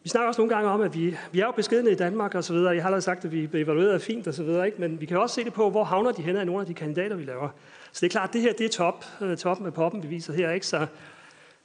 Vi 0.08 0.10
snakker 0.10 0.28
også 0.28 0.41
nogle 0.41 0.55
gange 0.55 0.70
om, 0.70 0.82
at 0.82 0.93
vi, 0.93 1.18
vi 1.32 1.39
er 1.39 1.45
jo 1.45 1.51
beskedende 1.51 1.91
i 1.91 1.95
Danmark 1.95 2.36
og 2.36 2.43
så 2.43 2.53
videre. 2.53 2.74
Jeg 2.76 2.84
har 2.84 2.88
allerede 2.88 3.01
sagt, 3.01 3.26
at 3.26 3.32
vi 3.32 3.47
bliver 3.47 3.66
evalueret 3.66 4.01
fint 4.01 4.28
og 4.28 4.34
så 4.34 4.43
videre, 4.43 4.66
ikke? 4.66 4.82
men 4.82 5.01
vi 5.01 5.05
kan 5.05 5.18
også 5.18 5.36
se 5.36 5.43
det 5.43 5.53
på, 5.53 5.70
hvor 5.70 5.84
havner 5.84 6.12
de 6.12 6.22
henne 6.22 6.39
af 6.39 6.45
nogle 6.45 6.62
af 6.62 6.68
de 6.68 6.74
kandidater, 6.74 7.16
vi 7.16 7.24
laver. 7.24 7.49
Så 7.91 7.99
det 8.01 8.08
er 8.08 8.12
klart, 8.12 8.30
at 8.30 8.34
det 8.34 8.41
her 8.41 8.53
det 8.53 8.66
er 8.66 8.70
top, 8.70 9.05
øh, 9.22 9.38
toppen 9.38 9.66
af 9.66 9.74
poppen, 9.74 10.03
vi 10.03 10.08
viser 10.08 10.34
her. 10.34 10.51
Ikke? 10.51 10.68
Så 10.68 10.78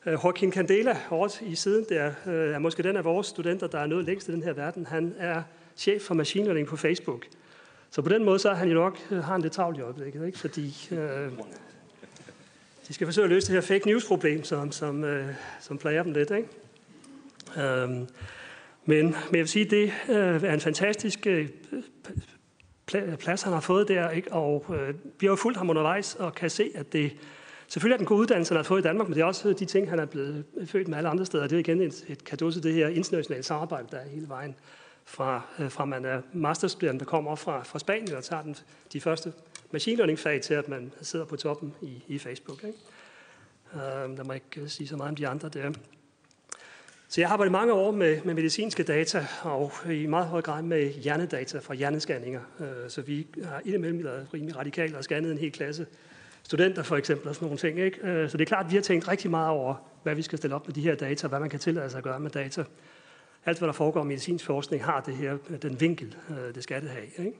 øh, 0.06 0.14
uh, 0.14 0.24
Joaquin 0.24 0.52
Candela, 0.52 0.96
over 1.10 1.28
i 1.42 1.54
siden, 1.54 1.86
der 1.88 2.10
uh, 2.26 2.32
er 2.32 2.58
måske 2.58 2.82
den 2.82 2.96
af 2.96 3.04
vores 3.04 3.26
studenter, 3.26 3.66
der 3.66 3.78
er 3.78 3.86
nået 3.86 4.04
længst 4.04 4.28
i 4.28 4.32
den 4.32 4.42
her 4.42 4.52
verden. 4.52 4.86
Han 4.86 5.14
er 5.18 5.42
chef 5.76 6.02
for 6.02 6.14
machine 6.14 6.44
learning 6.44 6.66
på 6.66 6.76
Facebook. 6.76 7.26
Så 7.90 8.02
på 8.02 8.08
den 8.08 8.24
måde, 8.24 8.38
så 8.38 8.50
er 8.50 8.54
han 8.54 8.68
jo 8.68 8.74
nok, 8.74 8.98
har 9.10 9.20
han 9.20 9.40
lidt 9.40 9.52
travlt 9.52 9.78
i 9.78 9.80
øjeblikket, 9.80 10.26
ikke? 10.26 10.38
fordi 10.38 10.88
uh, 10.90 10.98
de 12.88 12.94
skal 12.94 13.06
forsøge 13.06 13.24
at 13.24 13.30
løse 13.30 13.46
det 13.46 13.54
her 13.54 13.60
fake 13.60 13.88
news-problem, 13.88 14.44
som, 14.44 14.72
som, 14.72 15.04
øh, 15.04 15.34
som 15.60 15.78
plager 15.78 16.02
dem 16.02 16.12
lidt. 16.12 16.30
Ikke? 16.30 16.48
Øhm, 17.56 18.08
men, 18.84 19.04
men 19.04 19.14
jeg 19.32 19.38
vil 19.38 19.48
sige, 19.48 19.64
det 19.64 19.92
øh, 20.08 20.42
er 20.42 20.54
en 20.54 20.60
fantastisk 20.60 21.26
øh, 21.26 21.48
plads, 23.18 23.42
han 23.42 23.52
har 23.52 23.60
fået 23.60 23.88
der. 23.88 24.10
Ikke? 24.10 24.32
Og 24.32 24.66
øh, 24.68 24.94
vi 25.20 25.26
har 25.26 25.32
jo 25.32 25.36
fulgt 25.36 25.58
ham 25.58 25.70
undervejs 25.70 26.14
og 26.14 26.34
kan 26.34 26.50
se, 26.50 26.70
at 26.74 26.92
det 26.92 27.16
selvfølgelig 27.68 27.94
er 27.94 27.98
den 27.98 28.06
gode 28.06 28.20
uddannelse, 28.20 28.52
han 28.52 28.56
har 28.56 28.62
fået 28.62 28.80
i 28.80 28.82
Danmark, 28.82 29.08
men 29.08 29.14
det 29.14 29.20
er 29.20 29.24
også 29.24 29.52
de 29.52 29.64
ting, 29.64 29.90
han 29.90 29.98
er 29.98 30.06
blevet 30.06 30.44
født 30.66 30.88
med 30.88 30.96
alle 30.98 31.08
andre 31.08 31.26
steder. 31.26 31.46
Det 31.46 31.56
er 31.56 31.60
igen 31.60 31.80
et, 31.80 32.04
et 32.08 32.24
kado 32.24 32.50
til 32.50 32.62
det 32.62 32.74
her 32.74 32.88
internationale 32.88 33.42
samarbejde, 33.42 33.86
der 33.90 33.96
er 33.96 34.08
hele 34.08 34.28
vejen 34.28 34.54
fra, 35.04 35.42
fra 35.68 35.84
man 35.84 36.04
er 36.04 36.20
masterstuderende, 36.32 37.00
der 37.00 37.04
kommer 37.04 37.34
fra, 37.34 37.62
fra 37.62 37.78
Spanien 37.78 38.14
og 38.14 38.24
tager 38.24 38.42
den, 38.42 38.56
de 38.92 39.00
første 39.00 39.32
machine 39.70 39.96
learning 39.96 40.18
fag 40.18 40.40
til, 40.40 40.54
at 40.54 40.68
man 40.68 40.92
sidder 41.02 41.24
på 41.24 41.36
toppen 41.36 41.74
i, 41.82 42.02
i 42.08 42.18
Facebook. 42.18 42.64
Ikke? 42.64 42.78
Uh, 43.74 43.80
der 44.16 44.24
må 44.24 44.32
ikke 44.32 44.68
sige 44.68 44.88
så 44.88 44.96
meget 44.96 45.08
om 45.08 45.16
de 45.16 45.28
andre 45.28 45.48
der. 45.48 45.72
Så 47.12 47.20
jeg 47.20 47.28
har 47.28 47.32
arbejdet 47.32 47.52
mange 47.52 47.72
år 47.72 47.90
med, 47.90 48.20
med 48.24 48.34
medicinske 48.34 48.82
data, 48.82 49.26
og 49.42 49.72
i 49.90 50.06
meget 50.06 50.26
høj 50.26 50.42
grad 50.42 50.62
med 50.62 50.92
hjernedata 50.92 51.58
fra 51.58 51.74
hjernescanninger. 51.74 52.40
Øh, 52.60 52.66
så 52.90 53.02
vi 53.02 53.26
har 53.44 53.60
indimellem 53.64 54.04
været 54.04 54.26
rimelig 54.34 54.56
radikale 54.56 54.98
og 54.98 55.04
scannet 55.04 55.32
en 55.32 55.38
hel 55.38 55.52
klasse 55.52 55.86
studenter 56.42 56.82
for 56.82 56.96
eksempel 56.96 57.28
og 57.28 57.34
sådan 57.34 57.46
nogle 57.46 57.58
ting. 57.58 57.80
Ikke? 57.80 58.06
Øh, 58.06 58.30
så 58.30 58.36
det 58.36 58.44
er 58.44 58.48
klart, 58.48 58.64
at 58.64 58.70
vi 58.70 58.76
har 58.76 58.82
tænkt 58.82 59.08
rigtig 59.08 59.30
meget 59.30 59.48
over, 59.48 59.74
hvad 60.02 60.14
vi 60.14 60.22
skal 60.22 60.38
stille 60.38 60.54
op 60.54 60.66
med 60.66 60.74
de 60.74 60.80
her 60.80 60.94
data, 60.94 61.28
hvad 61.28 61.40
man 61.40 61.50
kan 61.50 61.60
tillade 61.60 61.90
sig 61.90 61.98
at 61.98 62.04
gøre 62.04 62.20
med 62.20 62.30
data. 62.30 62.64
Alt, 63.46 63.58
hvad 63.58 63.66
der 63.66 63.72
foregår 63.72 64.02
i 64.02 64.06
medicinsk 64.06 64.44
forskning, 64.44 64.84
har 64.84 65.00
det 65.00 65.16
her, 65.16 65.36
den 65.62 65.80
vinkel, 65.80 66.16
øh, 66.30 66.54
det 66.54 66.62
skal 66.62 66.82
det 66.82 66.90
have. 66.90 67.26
Ikke? 67.26 67.38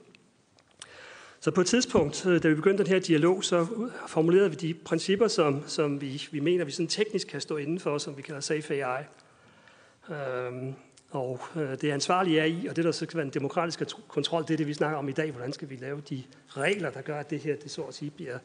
Så 1.39 1.51
på 1.51 1.61
et 1.61 1.67
tidspunkt, 1.67 2.23
da 2.43 2.47
vi 2.47 2.55
begyndte 2.55 2.83
den 2.83 2.91
her 2.91 2.99
dialog, 2.99 3.43
så 3.43 3.67
formulerede 4.07 4.49
vi 4.49 4.55
de 4.55 4.73
principper, 4.73 5.27
som, 5.27 5.63
som 5.67 6.01
vi, 6.01 6.27
vi 6.31 6.39
mener, 6.39 6.65
vi 6.65 6.71
sådan 6.71 6.87
teknisk 6.87 7.27
kan 7.27 7.41
stå 7.41 7.57
inden 7.57 7.79
for, 7.79 7.97
som 7.97 8.17
vi 8.17 8.21
kalder 8.21 8.41
Safe 8.41 8.85
AI. 8.85 9.03
Øhm, 10.09 10.73
og 11.11 11.39
øh, 11.55 11.81
det 11.81 11.91
ansvarlige 11.91 12.39
er 12.39 12.45
i, 12.45 12.67
og 12.67 12.75
det 12.75 12.85
der 12.85 12.91
så 12.91 13.05
skal 13.05 13.17
være 13.17 13.25
en 13.25 13.33
demokratisk 13.33 13.81
kontrol, 14.07 14.41
det 14.41 14.51
er 14.51 14.57
det, 14.57 14.67
vi 14.67 14.73
snakker 14.73 14.97
om 14.97 15.09
i 15.09 15.11
dag. 15.11 15.31
Hvordan 15.31 15.53
skal 15.53 15.69
vi 15.69 15.75
lave 15.75 16.01
de 16.09 16.23
regler, 16.49 16.89
der 16.89 17.01
gør, 17.01 17.19
at 17.19 17.29
det 17.29 17.39
her, 17.39 17.55
det 17.55 17.71
så 17.71 17.81
at 17.81 17.93
sige, 17.93 18.11
bliver, 18.11 18.37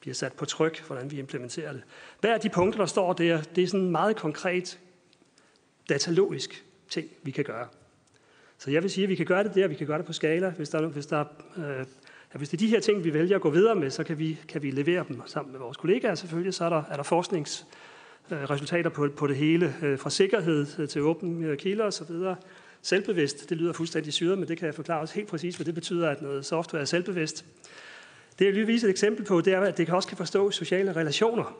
bliver 0.00 0.14
sat 0.14 0.32
på 0.32 0.44
tryk, 0.44 0.84
hvordan 0.86 1.10
vi 1.10 1.18
implementerer 1.18 1.72
det. 1.72 1.82
Hver 2.20 2.34
af 2.34 2.40
de 2.40 2.48
punkter, 2.48 2.78
der 2.78 2.86
står 2.86 3.12
der? 3.12 3.42
Det 3.42 3.64
er 3.64 3.68
sådan 3.68 3.80
en 3.80 3.90
meget 3.90 4.16
konkret 4.16 4.78
datalogisk 5.88 6.64
ting, 6.88 7.08
vi 7.22 7.30
kan 7.30 7.44
gøre. 7.44 7.68
Så 8.58 8.70
jeg 8.70 8.82
vil 8.82 8.90
sige, 8.90 9.04
at 9.04 9.10
vi 9.10 9.14
kan 9.14 9.26
gøre 9.26 9.44
det 9.44 9.54
der, 9.54 9.68
vi 9.68 9.74
kan 9.74 9.86
gøre 9.86 9.98
det 9.98 10.06
på 10.06 10.12
skala. 10.12 10.48
Hvis 10.50 10.68
der, 10.68 10.86
hvis 10.86 11.06
der 11.06 11.24
øh, 11.56 11.86
ja, 12.34 12.38
hvis 12.38 12.48
det 12.48 12.56
er 12.56 12.66
de 12.66 12.68
her 12.68 12.80
ting, 12.80 13.04
vi 13.04 13.14
vælger 13.14 13.36
at 13.36 13.42
gå 13.42 13.50
videre 13.50 13.74
med, 13.74 13.90
så 13.90 14.04
kan 14.04 14.18
vi, 14.18 14.38
kan 14.48 14.62
vi 14.62 14.70
levere 14.70 15.04
dem 15.08 15.22
sammen 15.26 15.52
med 15.52 15.60
vores 15.60 15.76
kollegaer 15.76 16.14
selvfølgelig. 16.14 16.54
Så 16.54 16.64
er 16.64 16.68
der, 16.68 16.82
er 16.90 16.96
der 16.96 17.02
forsknings, 17.02 17.66
Øh, 18.30 18.50
resultater 18.50 18.90
på, 18.90 19.08
på 19.16 19.26
det 19.26 19.36
hele, 19.36 19.74
øh, 19.82 19.98
fra 19.98 20.10
sikkerhed 20.10 20.66
øh, 20.78 20.88
til 20.88 21.02
åbne 21.02 21.56
kilder 21.56 21.84
osv. 21.84 22.06
Selvbevidst, 22.82 23.50
det 23.50 23.56
lyder 23.56 23.72
fuldstændig 23.72 24.12
syret, 24.12 24.38
men 24.38 24.48
det 24.48 24.58
kan 24.58 24.66
jeg 24.66 24.74
forklare 24.74 25.00
også 25.00 25.14
helt 25.14 25.28
præcis, 25.28 25.56
hvad 25.56 25.66
det 25.66 25.74
betyder, 25.74 26.10
at 26.10 26.22
noget 26.22 26.44
software 26.44 26.80
er 26.80 26.86
selvbevidst. 26.86 27.44
Det 28.38 28.44
jeg 28.44 28.54
lige 28.54 28.66
vise 28.66 28.86
et 28.86 28.90
eksempel 28.90 29.24
på, 29.24 29.40
det 29.40 29.52
er, 29.52 29.60
at 29.60 29.78
det 29.78 29.86
kan 29.86 29.94
også 29.94 30.08
kan 30.08 30.16
forstå 30.16 30.50
sociale 30.50 30.96
relationer. 30.96 31.56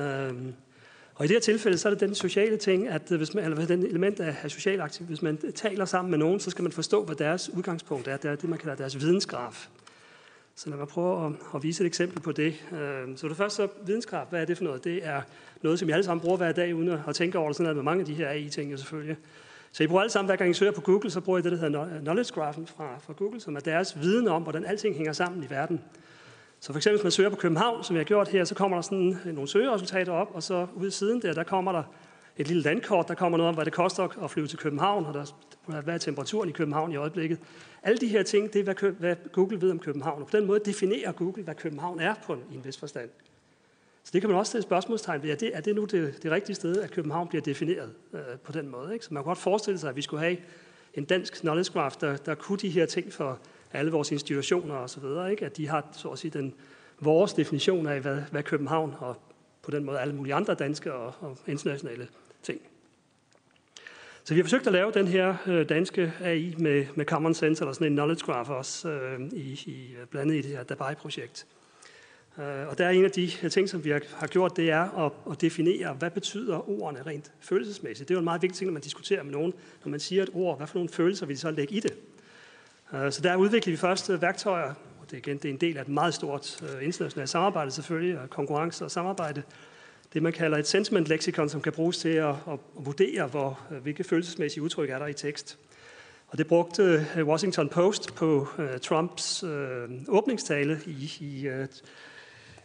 Øhm, 0.00 0.54
og 1.14 1.24
i 1.24 1.28
det 1.28 1.34
her 1.34 1.40
tilfælde, 1.40 1.78
så 1.78 1.88
er 1.88 1.92
det 1.92 2.00
den 2.00 2.14
sociale 2.14 2.56
ting, 2.56 2.88
at 2.88 3.02
hvis 3.08 3.34
man, 3.34 3.44
eller 3.44 3.66
den 3.66 3.86
element 3.86 4.20
af, 4.20 4.36
af 4.42 4.50
social 4.50 4.80
aktivitet, 4.80 5.08
hvis 5.08 5.22
man 5.22 5.52
taler 5.54 5.84
sammen 5.84 6.10
med 6.10 6.18
nogen, 6.18 6.40
så 6.40 6.50
skal 6.50 6.62
man 6.62 6.72
forstå, 6.72 7.04
hvad 7.04 7.16
deres 7.16 7.50
udgangspunkt 7.50 8.08
er. 8.08 8.16
Det 8.16 8.30
er 8.30 8.36
det, 8.36 8.48
man 8.48 8.58
kalder 8.58 8.76
deres 8.76 9.00
vidensgraf. 9.00 9.68
Så 10.56 10.70
lad 10.70 10.78
mig 10.78 10.88
prøve 10.88 11.26
at, 11.26 11.32
at 11.54 11.62
vise 11.62 11.84
et 11.84 11.86
eksempel 11.86 12.20
på 12.20 12.32
det. 12.32 12.54
Øhm, 12.72 13.16
så 13.16 13.28
det 13.28 13.36
første 13.36 13.56
så 13.56 13.68
videnskraft, 13.86 14.30
hvad 14.30 14.40
er 14.40 14.44
det 14.44 14.56
for 14.56 14.64
noget? 14.64 14.84
Det 14.84 15.06
er 15.06 15.22
noget, 15.62 15.78
som 15.78 15.88
I 15.88 15.92
alle 15.92 16.04
sammen 16.04 16.20
bruger 16.20 16.36
hver 16.36 16.52
dag, 16.52 16.74
uden 16.74 16.88
at 16.88 17.14
tænke 17.14 17.38
over 17.38 17.48
det, 17.48 17.56
sådan 17.56 17.74
med 17.74 17.82
mange 17.82 18.00
af 18.00 18.06
de 18.06 18.14
her 18.14 18.28
AI-ting 18.28 18.72
jo 18.72 18.76
selvfølgelig. 18.76 19.16
Så 19.72 19.82
I 19.82 19.86
bruger 19.86 20.02
alle 20.02 20.12
sammen, 20.12 20.28
hver 20.28 20.36
gang 20.36 20.50
I 20.50 20.54
søger 20.54 20.72
på 20.72 20.80
Google, 20.80 21.10
så 21.10 21.20
bruger 21.20 21.38
I 21.38 21.42
det, 21.42 21.52
der 21.52 21.58
hedder 21.58 22.00
Knowledge 22.00 22.34
Graphen 22.34 22.66
fra, 22.66 22.98
fra 23.00 23.12
Google, 23.12 23.40
som 23.40 23.56
er 23.56 23.60
deres 23.60 24.00
viden 24.00 24.28
om, 24.28 24.42
hvordan 24.42 24.64
alting 24.64 24.96
hænger 24.96 25.12
sammen 25.12 25.42
i 25.42 25.50
verden. 25.50 25.80
Så 26.60 26.72
for 26.72 26.78
eksempel, 26.78 26.96
hvis 26.96 27.04
man 27.04 27.10
søger 27.10 27.30
på 27.30 27.36
København, 27.36 27.84
som 27.84 27.96
jeg 27.96 28.00
har 28.00 28.04
gjort 28.04 28.28
her, 28.28 28.44
så 28.44 28.54
kommer 28.54 28.76
der 28.76 28.82
sådan 28.82 29.18
nogle 29.24 29.48
søgeresultater 29.48 30.12
op, 30.12 30.30
og 30.34 30.42
så 30.42 30.66
ude 30.74 30.90
siden 30.90 31.22
der, 31.22 31.34
der 31.34 31.42
kommer 31.42 31.72
der 31.72 31.82
et 32.36 32.48
lille 32.48 32.62
landkort, 32.62 33.08
der 33.08 33.14
kommer 33.14 33.38
noget 33.38 33.48
om, 33.48 33.54
hvad 33.54 33.64
det 33.64 33.72
koster 33.72 34.24
at 34.24 34.30
flyve 34.30 34.46
til 34.46 34.58
København, 34.58 35.06
og 35.06 35.14
der, 35.14 35.80
hvad 35.80 35.94
er 35.94 35.98
temperaturen 35.98 36.48
i 36.48 36.52
København 36.52 36.92
i 36.92 36.96
øjeblikket. 36.96 37.38
Alle 37.82 37.98
de 37.98 38.08
her 38.08 38.22
ting, 38.22 38.52
det 38.52 38.68
er, 38.68 38.74
hvad, 38.74 38.90
hvad 38.90 39.16
Google 39.32 39.60
ved 39.60 39.70
om 39.70 39.78
København, 39.78 40.22
og 40.22 40.28
på 40.28 40.36
den 40.36 40.46
måde 40.46 40.60
definerer 40.64 41.12
Google, 41.12 41.42
hvad 41.42 41.54
København 41.54 42.00
er 42.00 42.14
på 42.26 42.32
en, 42.32 42.40
i 42.52 42.54
en 42.54 42.64
vis 42.64 42.78
forstand. 42.78 43.10
Så 44.04 44.10
det 44.12 44.20
kan 44.20 44.30
man 44.30 44.38
også 44.38 44.50
stille 44.50 44.62
spørgsmålstegn 44.62 45.22
ved. 45.22 45.30
Er 45.30 45.36
det, 45.36 45.50
er 45.56 45.60
det 45.60 45.74
nu 45.74 45.84
det, 45.84 46.22
det 46.22 46.30
rigtige 46.30 46.56
sted, 46.56 46.76
at 46.80 46.90
København 46.90 47.28
bliver 47.28 47.42
defineret 47.42 47.92
øh, 48.12 48.20
på 48.42 48.52
den 48.52 48.68
måde? 48.68 48.92
Ikke? 48.92 49.04
Så 49.04 49.14
man 49.14 49.22
kan 49.22 49.26
godt 49.26 49.38
forestille 49.38 49.78
sig, 49.78 49.90
at 49.90 49.96
vi 49.96 50.02
skulle 50.02 50.22
have 50.22 50.36
en 50.94 51.04
dansk 51.04 51.40
knowledge 51.40 51.72
graph, 51.72 51.96
der, 52.00 52.16
der 52.16 52.34
kunne 52.34 52.58
de 52.58 52.68
her 52.68 52.86
ting 52.86 53.12
for 53.12 53.38
alle 53.72 53.92
vores 53.92 54.12
institutioner 54.12 54.74
og 54.74 54.90
så 54.90 55.00
videre, 55.00 55.30
ikke? 55.30 55.46
at 55.46 55.56
de 55.56 55.68
har 55.68 55.86
så 55.92 56.08
at 56.08 56.18
sige 56.18 56.30
den, 56.30 56.54
vores 57.00 57.32
definition 57.32 57.86
af, 57.86 58.00
hvad, 58.00 58.22
hvad 58.30 58.42
København 58.42 58.94
og 58.98 59.16
på 59.62 59.70
den 59.70 59.84
måde 59.84 60.00
alle 60.00 60.14
mulige 60.14 60.34
andre 60.34 60.54
danske 60.54 60.92
og, 60.92 61.14
og 61.20 61.38
internationale 61.46 62.08
ting. 62.44 62.60
Så 64.24 64.34
vi 64.34 64.40
har 64.40 64.44
forsøgt 64.44 64.66
at 64.66 64.72
lave 64.72 64.92
den 64.92 65.08
her 65.08 65.36
øh, 65.46 65.68
danske 65.68 66.12
AI 66.20 66.54
med, 66.58 66.86
med 66.94 67.04
Common 67.04 67.34
Sense, 67.34 67.62
eller 67.62 67.72
sådan 67.72 67.86
en 67.86 67.92
knowledge 67.92 68.24
graph 68.24 68.50
også, 68.50 68.88
øh, 68.88 69.20
i, 69.32 69.60
i, 69.66 69.94
øh, 70.00 70.06
blandet 70.06 70.34
i 70.34 70.40
det 70.40 70.50
her 70.50 70.62
Dabai-projekt. 70.62 71.46
Øh, 72.38 72.68
og 72.68 72.78
der 72.78 72.86
er 72.86 72.90
en 72.90 73.04
af 73.04 73.10
de 73.10 73.30
øh, 73.42 73.50
ting, 73.50 73.68
som 73.68 73.84
vi 73.84 73.90
har, 73.90 74.00
har 74.16 74.26
gjort, 74.26 74.56
det 74.56 74.70
er 74.70 75.06
at, 75.06 75.12
at 75.30 75.40
definere, 75.40 75.92
hvad 75.92 76.10
betyder 76.10 76.70
ordene 76.70 77.02
rent 77.02 77.32
følelsesmæssigt. 77.40 78.08
Det 78.08 78.14
er 78.14 78.16
jo 78.16 78.20
en 78.20 78.24
meget 78.24 78.42
vigtig 78.42 78.58
ting, 78.58 78.68
når 78.68 78.72
man 78.72 78.82
diskuterer 78.82 79.22
med 79.22 79.32
nogen, 79.32 79.54
når 79.84 79.90
man 79.90 80.00
siger 80.00 80.22
et 80.22 80.30
ord, 80.32 80.56
hvad 80.56 80.66
for 80.66 80.78
nogle 80.78 80.88
følelser 80.88 81.26
vil 81.26 81.36
de 81.36 81.40
så 81.40 81.50
lægge 81.50 81.74
i 81.74 81.80
det. 81.80 81.94
Øh, 82.94 83.12
så 83.12 83.20
der 83.22 83.36
udvikler 83.36 83.72
vi 83.72 83.76
først 83.76 84.10
øh, 84.10 84.22
værktøjer, 84.22 84.74
og 85.00 85.10
det, 85.10 85.16
igen, 85.16 85.36
det 85.36 85.44
er 85.44 85.52
en 85.52 85.60
del 85.60 85.76
af 85.76 85.82
et 85.82 85.88
meget 85.88 86.14
stort 86.14 86.62
øh, 86.62 86.84
internationalt 86.84 87.30
samarbejde 87.30 87.70
selvfølgelig, 87.70 88.18
og 88.18 88.30
konkurrence 88.30 88.84
og 88.84 88.90
samarbejde. 88.90 89.42
Det 90.14 90.22
man 90.22 90.32
kalder 90.32 90.58
et 90.58 90.66
sentiment 90.66 91.08
lexikon, 91.08 91.48
som 91.48 91.60
kan 91.60 91.72
bruges 91.72 91.98
til 91.98 92.08
at, 92.08 92.28
at 92.28 92.58
vurdere, 92.74 93.26
hvor, 93.26 93.60
øh, 93.70 93.82
hvilke 93.82 94.04
følelsesmæssige 94.04 94.62
udtryk 94.62 94.90
er 94.90 94.98
der 94.98 95.06
i 95.06 95.12
tekst. 95.12 95.58
Og 96.28 96.38
det 96.38 96.46
brugte 96.46 97.06
øh, 97.16 97.26
Washington 97.26 97.68
Post 97.68 98.14
på 98.14 98.48
øh, 98.58 98.78
Trumps 98.82 99.42
øh, 99.42 99.88
åbningstale 100.08 100.80
i, 100.86 101.12
i 101.20 101.48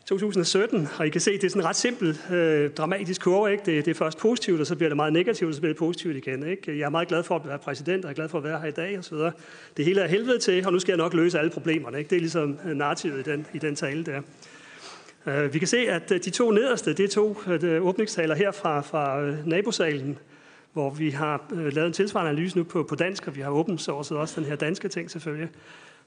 2017, 0.06 0.88
og 0.98 1.08
I 1.08 1.10
kan 1.10 1.22
se, 1.22 1.32
det 1.32 1.44
er 1.44 1.50
sådan 1.50 1.62
en 1.62 1.68
ret 1.68 1.76
simpel, 1.76 2.18
øh, 2.32 2.72
dramatisk 2.72 3.22
kurve. 3.22 3.52
Ikke? 3.52 3.66
Det, 3.66 3.86
det 3.86 3.92
er 3.92 3.96
først 3.96 4.18
positivt, 4.18 4.62
og 4.62 4.68
så 4.68 4.76
bliver 4.76 4.90
det 4.90 4.96
meget 4.96 5.14
negativt, 5.14 5.48
og 5.48 5.54
så 5.54 5.62
bliver 5.62 5.74
det 5.74 5.80
positivt 5.80 6.18
igen. 6.18 6.48
Ikke? 6.48 6.80
Jeg 6.80 6.86
er 6.86 6.90
meget 6.90 7.08
glad 7.08 7.24
for 7.24 7.36
at 7.36 7.48
være 7.48 7.60
præsident, 7.60 8.06
og 8.06 8.10
jeg 8.10 8.14
er 8.14 8.16
glad 8.16 8.30
for 8.30 8.38
at 8.38 8.44
være 8.44 8.60
her 8.60 8.68
i 8.68 8.72
dag, 8.72 8.98
og 8.98 9.04
så 9.04 9.16
videre. 9.16 9.32
Det 9.78 9.86
hele 9.86 10.02
er 10.02 10.08
helvede 10.08 10.40
til, 10.40 10.66
og 10.66 10.74
nu 10.74 10.80
skal 10.80 10.92
jeg 10.92 10.98
nok 10.98 11.14
løse 11.14 11.40
alle 11.40 11.52
problemerne. 11.52 11.98
Ikke? 11.98 12.10
Det 12.10 12.16
er 12.16 12.20
ligesom 12.20 12.60
narrativet 12.66 13.28
i 13.28 13.32
den, 13.32 13.48
i 13.54 13.58
den 13.58 13.76
tale 13.76 14.04
der. 14.04 14.22
Øh, 15.26 15.54
vi 15.54 15.60
kan 15.60 15.68
se, 15.68 15.78
at 15.78 16.12
øh, 16.12 16.20
de 16.26 16.30
to 16.30 16.52
nederste, 16.52 16.94
det 16.94 17.04
er 17.04 17.08
to 17.08 17.38
øh, 17.48 17.86
åbningstaler 17.86 18.36
her 18.36 18.52
fra, 18.52 18.82
fra 18.82 19.32
nabosalen, 19.46 20.18
hvor 20.74 20.90
vi 20.90 21.10
har 21.10 21.46
lavet 21.52 21.88
en 21.88 21.94
tilsvarende 21.94 22.32
analyse 22.32 22.58
nu 22.58 22.64
på, 22.64 22.84
på 22.84 22.96
dansk, 22.96 23.28
og 23.28 23.36
vi 23.36 23.42
har 23.42 23.50
åbent 23.50 23.90
også 23.90 24.34
den 24.36 24.46
her 24.46 24.56
danske 24.56 24.88
ting 24.88 25.12
selvfølgelig. 25.12 25.50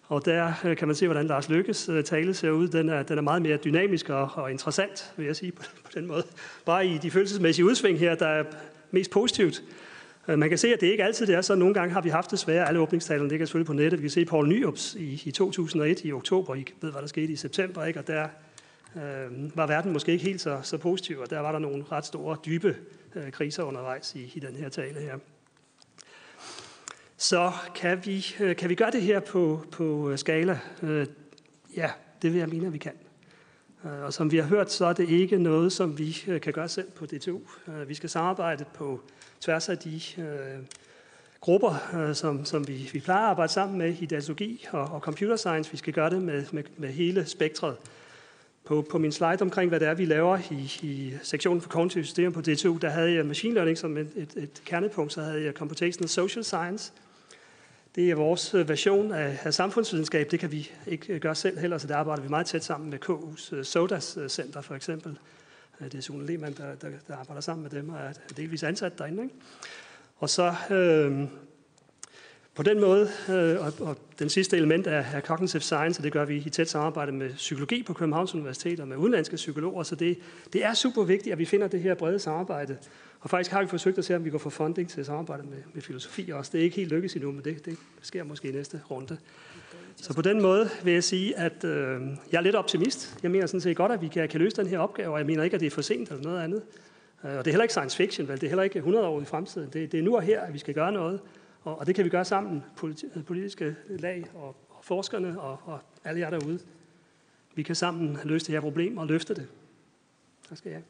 Og 0.08 0.24
der 0.24 0.52
kan 0.78 0.88
man 0.88 0.94
se, 0.94 1.06
hvordan 1.06 1.26
Lars 1.26 1.48
Lykkes 1.48 1.90
tale 2.04 2.34
ser 2.34 2.50
ud. 2.50 2.68
Den 2.68 2.88
er, 2.88 3.02
den 3.02 3.18
er 3.18 3.22
meget 3.22 3.42
mere 3.42 3.56
dynamisk 3.56 4.08
og, 4.08 4.30
og 4.34 4.50
interessant, 4.50 5.12
vil 5.16 5.26
jeg 5.26 5.36
sige 5.36 5.52
på, 5.52 5.62
på 5.84 5.90
den 5.94 6.06
måde. 6.06 6.24
Bare 6.64 6.86
i 6.86 6.98
de 6.98 7.10
følelsesmæssige 7.10 7.64
udsving 7.64 7.98
her, 7.98 8.14
der 8.14 8.26
er 8.26 8.44
mest 8.90 9.10
positivt. 9.10 9.62
Man 10.26 10.48
kan 10.48 10.58
se, 10.58 10.74
at 10.74 10.80
det 10.80 10.86
ikke 10.86 11.04
altid 11.04 11.26
det 11.26 11.34
er 11.34 11.40
så. 11.40 11.54
Nogle 11.54 11.74
gange 11.74 11.92
har 11.92 12.00
vi 12.00 12.08
haft 12.08 12.30
det 12.30 12.38
svære. 12.38 12.68
Alle 12.68 12.80
åbningstalerne 12.80 13.28
ligger 13.28 13.46
selvfølgelig 13.46 13.66
på 13.66 13.72
nettet. 13.72 14.00
Vi 14.00 14.02
kan 14.02 14.10
se 14.10 14.24
Paul 14.24 14.48
Nyrups 14.48 14.94
i, 14.94 15.22
i 15.24 15.30
2001 15.30 16.04
i 16.04 16.12
oktober. 16.12 16.54
I 16.54 16.64
ved, 16.80 16.90
hvad 16.90 17.02
der 17.02 17.08
skete 17.08 17.32
i 17.32 17.36
september. 17.36 17.84
Ikke? 17.84 18.00
Og 18.00 18.06
der 18.06 18.28
øh, 18.96 19.56
var 19.56 19.66
verden 19.66 19.92
måske 19.92 20.12
ikke 20.12 20.24
helt 20.24 20.40
så, 20.40 20.60
så 20.62 20.78
positiv, 20.78 21.18
og 21.18 21.30
der 21.30 21.40
var 21.40 21.52
der 21.52 21.58
nogle 21.58 21.84
ret 21.92 22.06
store, 22.06 22.36
dybe 22.46 22.76
øh, 23.14 23.32
kriser 23.32 23.62
undervejs 23.62 24.14
i, 24.14 24.32
i 24.34 24.40
den 24.40 24.56
her 24.56 24.68
tale 24.68 25.00
her. 25.00 25.18
Så 27.16 27.52
kan 27.74 28.06
vi, 28.06 28.26
øh, 28.40 28.56
kan 28.56 28.68
vi 28.68 28.74
gøre 28.74 28.90
det 28.90 29.02
her 29.02 29.20
på, 29.20 29.64
på 29.72 30.10
øh, 30.10 30.18
skala? 30.18 30.58
Øh, 30.82 31.06
ja, 31.76 31.90
det 32.22 32.32
vil 32.32 32.38
jeg 32.38 32.48
mene, 32.48 32.66
at 32.66 32.72
vi 32.72 32.78
kan. 32.78 32.92
Øh, 33.84 34.02
og 34.02 34.12
som 34.12 34.32
vi 34.32 34.36
har 34.36 34.44
hørt, 34.44 34.72
så 34.72 34.86
er 34.86 34.92
det 34.92 35.08
ikke 35.08 35.38
noget, 35.38 35.72
som 35.72 35.98
vi 35.98 36.24
øh, 36.26 36.40
kan 36.40 36.52
gøre 36.52 36.68
selv 36.68 36.90
på 36.90 37.06
DTU. 37.06 37.40
Vi 37.86 37.94
skal 37.94 38.08
samarbejde 38.08 38.64
på 38.74 39.00
tværs 39.40 39.68
af 39.68 39.78
de 39.78 40.00
Øh, 40.18 40.58
grupper, 41.40 42.12
som, 42.12 42.44
som 42.44 42.68
vi, 42.68 42.90
vi 42.92 43.00
plejer 43.00 43.22
at 43.22 43.30
arbejde 43.30 43.52
sammen 43.52 43.78
med 43.78 43.94
i 44.00 44.06
datalogi 44.06 44.66
og, 44.70 44.80
og 44.80 45.00
computer 45.00 45.36
science. 45.36 45.70
Vi 45.70 45.76
skal 45.76 45.92
gøre 45.92 46.10
det 46.10 46.22
med, 46.22 46.44
med, 46.52 46.64
med 46.76 46.88
hele 46.88 47.26
spektret. 47.26 47.76
På, 48.64 48.86
på 48.90 48.98
min 48.98 49.12
slide 49.12 49.38
omkring, 49.40 49.68
hvad 49.68 49.80
det 49.80 49.88
er, 49.88 49.94
vi 49.94 50.04
laver 50.04 50.38
i, 50.50 50.88
i 50.88 51.14
sektionen 51.22 51.60
for 51.60 51.68
kognitive 51.68 52.04
systemer 52.04 52.30
på 52.30 52.40
DTU, 52.40 52.76
der 52.76 52.88
havde 52.88 53.14
jeg 53.14 53.26
machine 53.26 53.54
learning 53.54 53.78
som 53.78 53.96
et, 53.96 54.10
et, 54.16 54.32
et 54.36 54.62
kernepunkt, 54.64 55.12
så 55.12 55.22
havde 55.22 55.44
jeg 55.44 55.52
computational 55.52 56.08
social 56.08 56.44
science– 56.44 56.92
Det 57.94 58.10
er 58.10 58.14
vores 58.14 58.54
øh, 58.54 58.68
version 58.68 59.12
af, 59.12 59.38
af 59.44 59.54
samfundsvidenskab. 59.54 60.30
Det 60.30 60.40
kan 60.40 60.52
vi 60.52 60.70
ikke 60.86 61.12
øh, 61.12 61.20
gøre 61.20 61.34
selv 61.34 61.58
heller, 61.58 61.78
så 61.78 61.86
der 61.86 61.96
arbejder 61.96 62.22
vi 62.22 62.28
meget 62.28 62.46
tæt 62.46 62.64
sammen 62.64 62.90
med 62.90 62.98
KU's 63.08 63.54
øh, 63.54 63.64
SODAS 63.64 64.18
Center 64.28 64.60
for 64.60 64.74
eksempel. 64.74 65.18
Det 65.80 65.94
er 65.94 66.00
Sune 66.00 66.26
Lehmann, 66.26 66.54
der, 66.56 66.74
der, 66.74 66.88
der 67.08 67.16
arbejder 67.16 67.40
sammen 67.40 67.62
med 67.62 67.70
dem 67.70 67.88
og 67.88 67.98
er 67.98 68.12
delvis 68.36 68.62
ansat 68.62 68.98
derinde. 68.98 69.22
Ikke? 69.22 69.34
Og 70.18 70.30
så 70.30 70.54
øh, 70.70 71.28
på 72.54 72.62
den 72.62 72.80
måde, 72.80 73.08
øh, 73.28 73.66
og, 73.66 73.72
og 73.88 73.96
den 74.18 74.28
sidste 74.28 74.56
element 74.56 74.86
er, 74.86 75.04
er 75.14 75.20
cognitive 75.20 75.62
science, 75.62 76.00
og 76.00 76.04
det 76.04 76.12
gør 76.12 76.24
vi 76.24 76.42
i 76.46 76.50
tæt 76.50 76.68
samarbejde 76.68 77.12
med 77.12 77.34
psykologi 77.34 77.82
på 77.82 77.92
Københavns 77.92 78.34
Universitet 78.34 78.80
og 78.80 78.88
med 78.88 78.96
udenlandske 78.96 79.36
psykologer, 79.36 79.82
så 79.82 79.94
det, 79.94 80.18
det 80.52 80.64
er 80.64 80.74
super 80.74 81.02
vigtigt, 81.02 81.32
at 81.32 81.38
vi 81.38 81.44
finder 81.44 81.68
det 81.68 81.80
her 81.80 81.94
brede 81.94 82.18
samarbejde. 82.18 82.76
Og 83.20 83.30
faktisk 83.30 83.50
har 83.50 83.62
vi 83.62 83.68
forsøgt 83.68 83.98
at 83.98 84.04
se, 84.04 84.16
om 84.16 84.24
vi 84.24 84.30
kan 84.30 84.40
få 84.40 84.50
funding 84.50 84.90
til 84.90 85.04
samarbejde 85.04 85.42
med, 85.42 85.58
med 85.72 85.82
filosofi 85.82 86.30
også. 86.30 86.50
Det 86.52 86.60
er 86.60 86.64
ikke 86.64 86.76
helt 86.76 86.90
lykkedes 86.90 87.14
endnu, 87.14 87.32
men 87.32 87.44
det, 87.44 87.64
det 87.64 87.78
sker 88.02 88.24
måske 88.24 88.48
i 88.48 88.52
næste 88.52 88.80
runde. 88.90 89.18
Så 89.96 90.14
på 90.14 90.22
den 90.22 90.42
måde 90.42 90.70
vil 90.84 90.92
jeg 90.92 91.04
sige, 91.04 91.38
at 91.38 91.64
øh, 91.64 92.00
jeg 92.32 92.38
er 92.38 92.42
lidt 92.42 92.56
optimist. 92.56 93.18
Jeg 93.22 93.30
mener 93.30 93.46
sådan 93.46 93.60
set 93.60 93.76
godt, 93.76 93.92
at 93.92 94.02
vi 94.02 94.08
kan, 94.08 94.28
kan 94.28 94.40
løse 94.40 94.56
den 94.56 94.66
her 94.66 94.78
opgave, 94.78 95.12
og 95.12 95.18
jeg 95.18 95.26
mener 95.26 95.42
ikke, 95.44 95.54
at 95.54 95.60
det 95.60 95.66
er 95.66 95.70
for 95.70 95.82
sent 95.82 96.08
eller 96.08 96.22
noget 96.22 96.42
andet. 96.42 96.62
Øh, 97.24 97.30
og 97.30 97.44
det 97.44 97.46
er 97.46 97.50
heller 97.50 97.62
ikke 97.62 97.72
science 97.72 97.96
fiction, 97.96 98.28
vel? 98.28 98.40
det 98.40 98.46
er 98.46 98.50
heller 98.50 98.62
ikke 98.62 98.76
100 98.76 99.06
år 99.06 99.20
i 99.20 99.24
fremtiden. 99.24 99.68
Det, 99.72 99.92
det 99.92 99.98
er 99.98 100.04
nu 100.04 100.16
og 100.16 100.22
her, 100.22 100.40
at 100.40 100.52
vi 100.52 100.58
skal 100.58 100.74
gøre 100.74 100.92
noget. 100.92 101.20
Og, 101.64 101.78
og 101.78 101.86
det 101.86 101.94
kan 101.94 102.04
vi 102.04 102.10
gøre 102.10 102.24
sammen, 102.24 102.64
politi- 102.76 103.22
politiske 103.22 103.76
lag 103.88 104.24
og, 104.34 104.56
og 104.68 104.78
forskerne 104.82 105.40
og, 105.40 105.58
og 105.64 105.80
alle 106.04 106.20
jer 106.20 106.30
derude. 106.30 106.58
Vi 107.54 107.62
kan 107.62 107.74
sammen 107.74 108.18
løse 108.24 108.46
det 108.46 108.52
her 108.52 108.60
problem 108.60 108.98
og 108.98 109.06
løfte 109.06 109.34
det. 109.34 109.48
Tak 110.48 110.58
skal 110.58 110.70
jeg 110.70 110.76
have. 110.76 110.84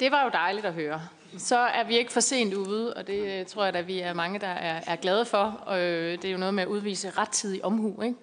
Det 0.00 0.12
var 0.12 0.24
jo 0.24 0.30
dejligt 0.32 0.66
at 0.66 0.74
høre. 0.74 1.00
Så 1.38 1.58
er 1.58 1.84
vi 1.84 1.98
ikke 1.98 2.12
for 2.12 2.20
sent 2.20 2.54
ude, 2.54 2.94
og 2.94 3.06
det 3.06 3.40
øh, 3.40 3.46
tror 3.46 3.64
jeg, 3.64 3.74
at 3.74 3.86
vi 3.86 4.00
er 4.00 4.12
mange, 4.12 4.38
der 4.38 4.46
er, 4.46 4.80
er 4.86 4.96
glade 4.96 5.24
for. 5.24 5.42
Og 5.42 5.80
øh, 5.80 6.12
det 6.12 6.24
er 6.24 6.32
jo 6.32 6.38
noget 6.38 6.54
med 6.54 6.62
at 6.62 6.68
udvise 6.68 7.10
rettidig 7.10 7.64
omhu. 7.64 8.02
Ikke? 8.02 8.16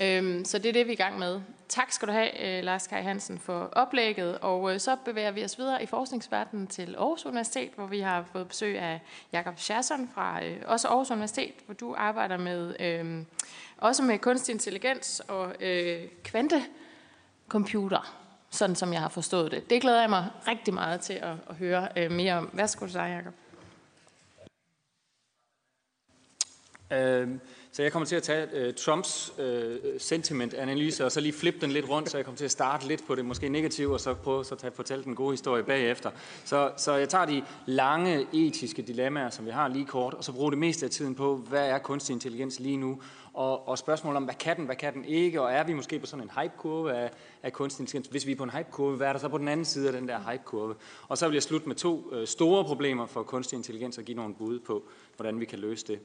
Øhm, 0.00 0.44
så 0.44 0.58
det 0.58 0.68
er 0.68 0.72
det, 0.72 0.86
vi 0.86 0.90
er 0.90 0.94
i 0.94 0.96
gang 0.96 1.18
med. 1.18 1.40
Tak 1.68 1.92
skal 1.92 2.08
du 2.08 2.12
have, 2.12 2.58
øh, 2.58 2.64
Lars 2.64 2.86
Kai 2.86 3.02
Hansen, 3.02 3.38
for 3.38 3.68
oplægget. 3.72 4.38
Og 4.38 4.74
øh, 4.74 4.80
så 4.80 4.96
bevæger 5.04 5.30
vi 5.30 5.44
os 5.44 5.58
videre 5.58 5.82
i 5.82 5.86
forskningsverdenen 5.86 6.66
til 6.66 6.94
Aarhus 6.98 7.26
Universitet, 7.26 7.70
hvor 7.76 7.86
vi 7.86 8.00
har 8.00 8.24
fået 8.32 8.48
besøg 8.48 8.78
af 8.78 9.00
Jakob 9.32 9.58
Schasson 9.58 10.10
fra 10.14 10.44
øh, 10.44 10.56
også 10.66 10.88
Aarhus 10.88 11.10
Universitet, 11.10 11.54
hvor 11.64 11.74
du 11.74 11.94
arbejder 11.98 12.36
med 12.36 12.76
øh, 12.80 13.24
også 13.76 14.02
med 14.02 14.18
kunstig 14.18 14.52
intelligens 14.52 15.22
og 15.28 15.54
øh, 15.60 16.08
kvantecomputer 16.24 18.22
sådan 18.50 18.76
som 18.76 18.92
jeg 18.92 19.00
har 19.00 19.08
forstået 19.08 19.50
det. 19.50 19.70
Det 19.70 19.82
glæder 19.82 20.00
jeg 20.00 20.10
mig 20.10 20.30
rigtig 20.48 20.74
meget 20.74 21.00
til 21.00 21.12
at, 21.12 21.36
at 21.48 21.54
høre 21.54 21.88
øh, 21.96 22.10
mere 22.10 22.34
om. 22.34 22.50
Værsgo 22.52 22.86
til 22.86 22.94
dig, 22.94 23.22
Jacob. 23.24 23.34
Øh, 26.92 27.38
så 27.76 27.82
jeg 27.82 27.92
kommer 27.92 28.06
til 28.06 28.16
at 28.16 28.22
tage 28.22 28.68
uh, 28.68 28.74
Trumps 28.74 29.32
øh, 29.38 29.70
uh, 29.70 29.78
sentimentanalyse, 29.98 31.04
og 31.04 31.12
så 31.12 31.20
lige 31.20 31.32
flippe 31.32 31.60
den 31.60 31.70
lidt 31.70 31.88
rundt, 31.88 32.10
så 32.10 32.18
jeg 32.18 32.24
kommer 32.24 32.36
til 32.36 32.44
at 32.44 32.50
starte 32.50 32.88
lidt 32.88 33.06
på 33.06 33.14
det 33.14 33.24
måske 33.24 33.48
negative, 33.48 33.92
og 33.92 34.00
så 34.00 34.14
prøve 34.14 34.44
så 34.44 34.56
at 34.64 34.72
fortælle 34.74 35.04
den 35.04 35.14
gode 35.14 35.30
historie 35.30 35.62
bagefter. 35.62 36.10
Så, 36.44 36.70
så 36.76 36.92
jeg 36.92 37.08
tager 37.08 37.24
de 37.24 37.42
lange 37.66 38.26
etiske 38.32 38.82
dilemmaer, 38.82 39.30
som 39.30 39.46
vi 39.46 39.50
har 39.50 39.68
lige 39.68 39.84
kort, 39.84 40.14
og 40.14 40.24
så 40.24 40.32
bruger 40.32 40.50
det 40.50 40.58
meste 40.58 40.86
af 40.86 40.90
tiden 40.90 41.14
på, 41.14 41.36
hvad 41.36 41.68
er 41.68 41.78
kunstig 41.78 42.14
intelligens 42.14 42.60
lige 42.60 42.76
nu, 42.76 42.98
og, 43.36 43.68
og 43.68 43.78
spørgsmål 43.78 44.16
om, 44.16 44.24
hvad 44.24 44.34
kan 44.34 44.56
den, 44.56 44.64
hvad 44.64 44.76
kan 44.76 44.94
den 44.94 45.04
ikke, 45.04 45.42
og 45.42 45.52
er 45.52 45.64
vi 45.64 45.72
måske 45.72 45.98
på 45.98 46.06
sådan 46.06 46.24
en 46.24 46.30
hype-kurve 46.40 46.94
af, 46.94 47.10
af 47.42 47.52
kunstig 47.52 47.82
intelligens? 47.82 48.08
Hvis 48.08 48.26
vi 48.26 48.32
er 48.32 48.36
på 48.36 48.44
en 48.44 48.50
hype-kurve, 48.50 48.96
hvad 48.96 49.08
er 49.08 49.12
der 49.12 49.20
så 49.20 49.28
på 49.28 49.38
den 49.38 49.48
anden 49.48 49.66
side 49.66 49.86
af 49.86 49.92
den 49.92 50.08
der 50.08 50.18
hype-kurve? 50.30 50.74
Og 51.08 51.18
så 51.18 51.26
vil 51.28 51.34
jeg 51.34 51.42
slutte 51.42 51.68
med 51.68 51.76
to 51.76 52.14
øh, 52.14 52.26
store 52.26 52.64
problemer 52.64 53.06
for 53.06 53.22
kunstig 53.22 53.56
intelligens 53.56 53.98
at 53.98 54.04
give 54.04 54.16
nogle 54.16 54.34
bud 54.34 54.58
på, 54.58 54.82
hvordan 55.16 55.40
vi 55.40 55.44
kan 55.44 55.58
løse 55.58 55.86
det. 55.86 55.98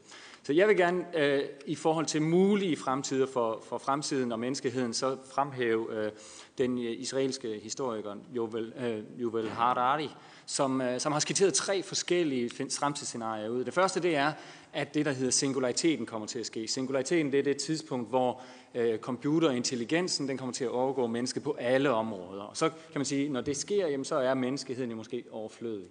Så 0.44 0.54
jeg 0.54 0.68
vil 0.68 0.78
gerne 0.78 1.06
øh, 1.18 1.44
i 1.66 1.76
forhold 1.76 2.06
til 2.06 2.22
mulige 2.22 2.78
fremtider 2.78 3.28
for, 3.28 3.64
for 3.70 3.78
fremtiden 3.78 4.32
og 4.32 4.40
menneskeheden, 4.40 4.94
så 4.94 5.18
fremhæve 5.34 6.06
øh, 6.06 6.12
den 6.58 6.78
øh, 6.78 6.96
israelske 6.98 7.60
historiker 7.64 8.16
Jovel, 8.36 8.74
øh, 8.80 9.22
Jovel 9.22 9.50
Harari, 9.50 10.10
som, 10.46 10.82
øh, 10.82 11.00
som 11.00 11.12
har 11.12 11.20
skitseret 11.20 11.54
tre 11.54 11.84
forskellige 11.84 12.50
fremtidsscenarier 12.80 13.50
ud. 13.50 13.64
Det 13.64 13.74
første 13.74 14.00
det 14.00 14.16
er, 14.16 14.32
at 14.74 14.94
det, 14.94 15.06
der 15.06 15.12
hedder 15.12 15.32
singulariteten, 15.32 16.06
kommer 16.06 16.28
til 16.28 16.40
at 16.40 16.46
ske. 16.46 16.68
Singulariteten 16.68 17.32
det 17.32 17.40
er 17.40 17.44
det 17.44 17.58
tidspunkt, 17.58 18.10
hvor 18.10 18.42
øh, 18.76 19.00
computerintelligensen 19.00 20.28
den 20.28 20.38
kommer 20.38 20.54
til 20.54 20.64
at 20.64 20.70
overgå 20.70 21.08
mennesket 21.08 21.44
på 21.44 21.56
alle 21.60 21.90
områder. 21.90 22.42
Og 22.42 22.58
så 22.58 22.70
kan 22.70 23.00
man 23.00 23.06
sige, 23.06 23.30
når 23.30 23.42
det 23.42 23.58
sker, 23.58 23.88
jamen, 23.88 24.06
så 24.06 24.16
er 24.16 24.34
menneskeheden 24.34 24.90
jo 24.90 24.98
måske 24.98 25.24
overflødig. 25.32 25.88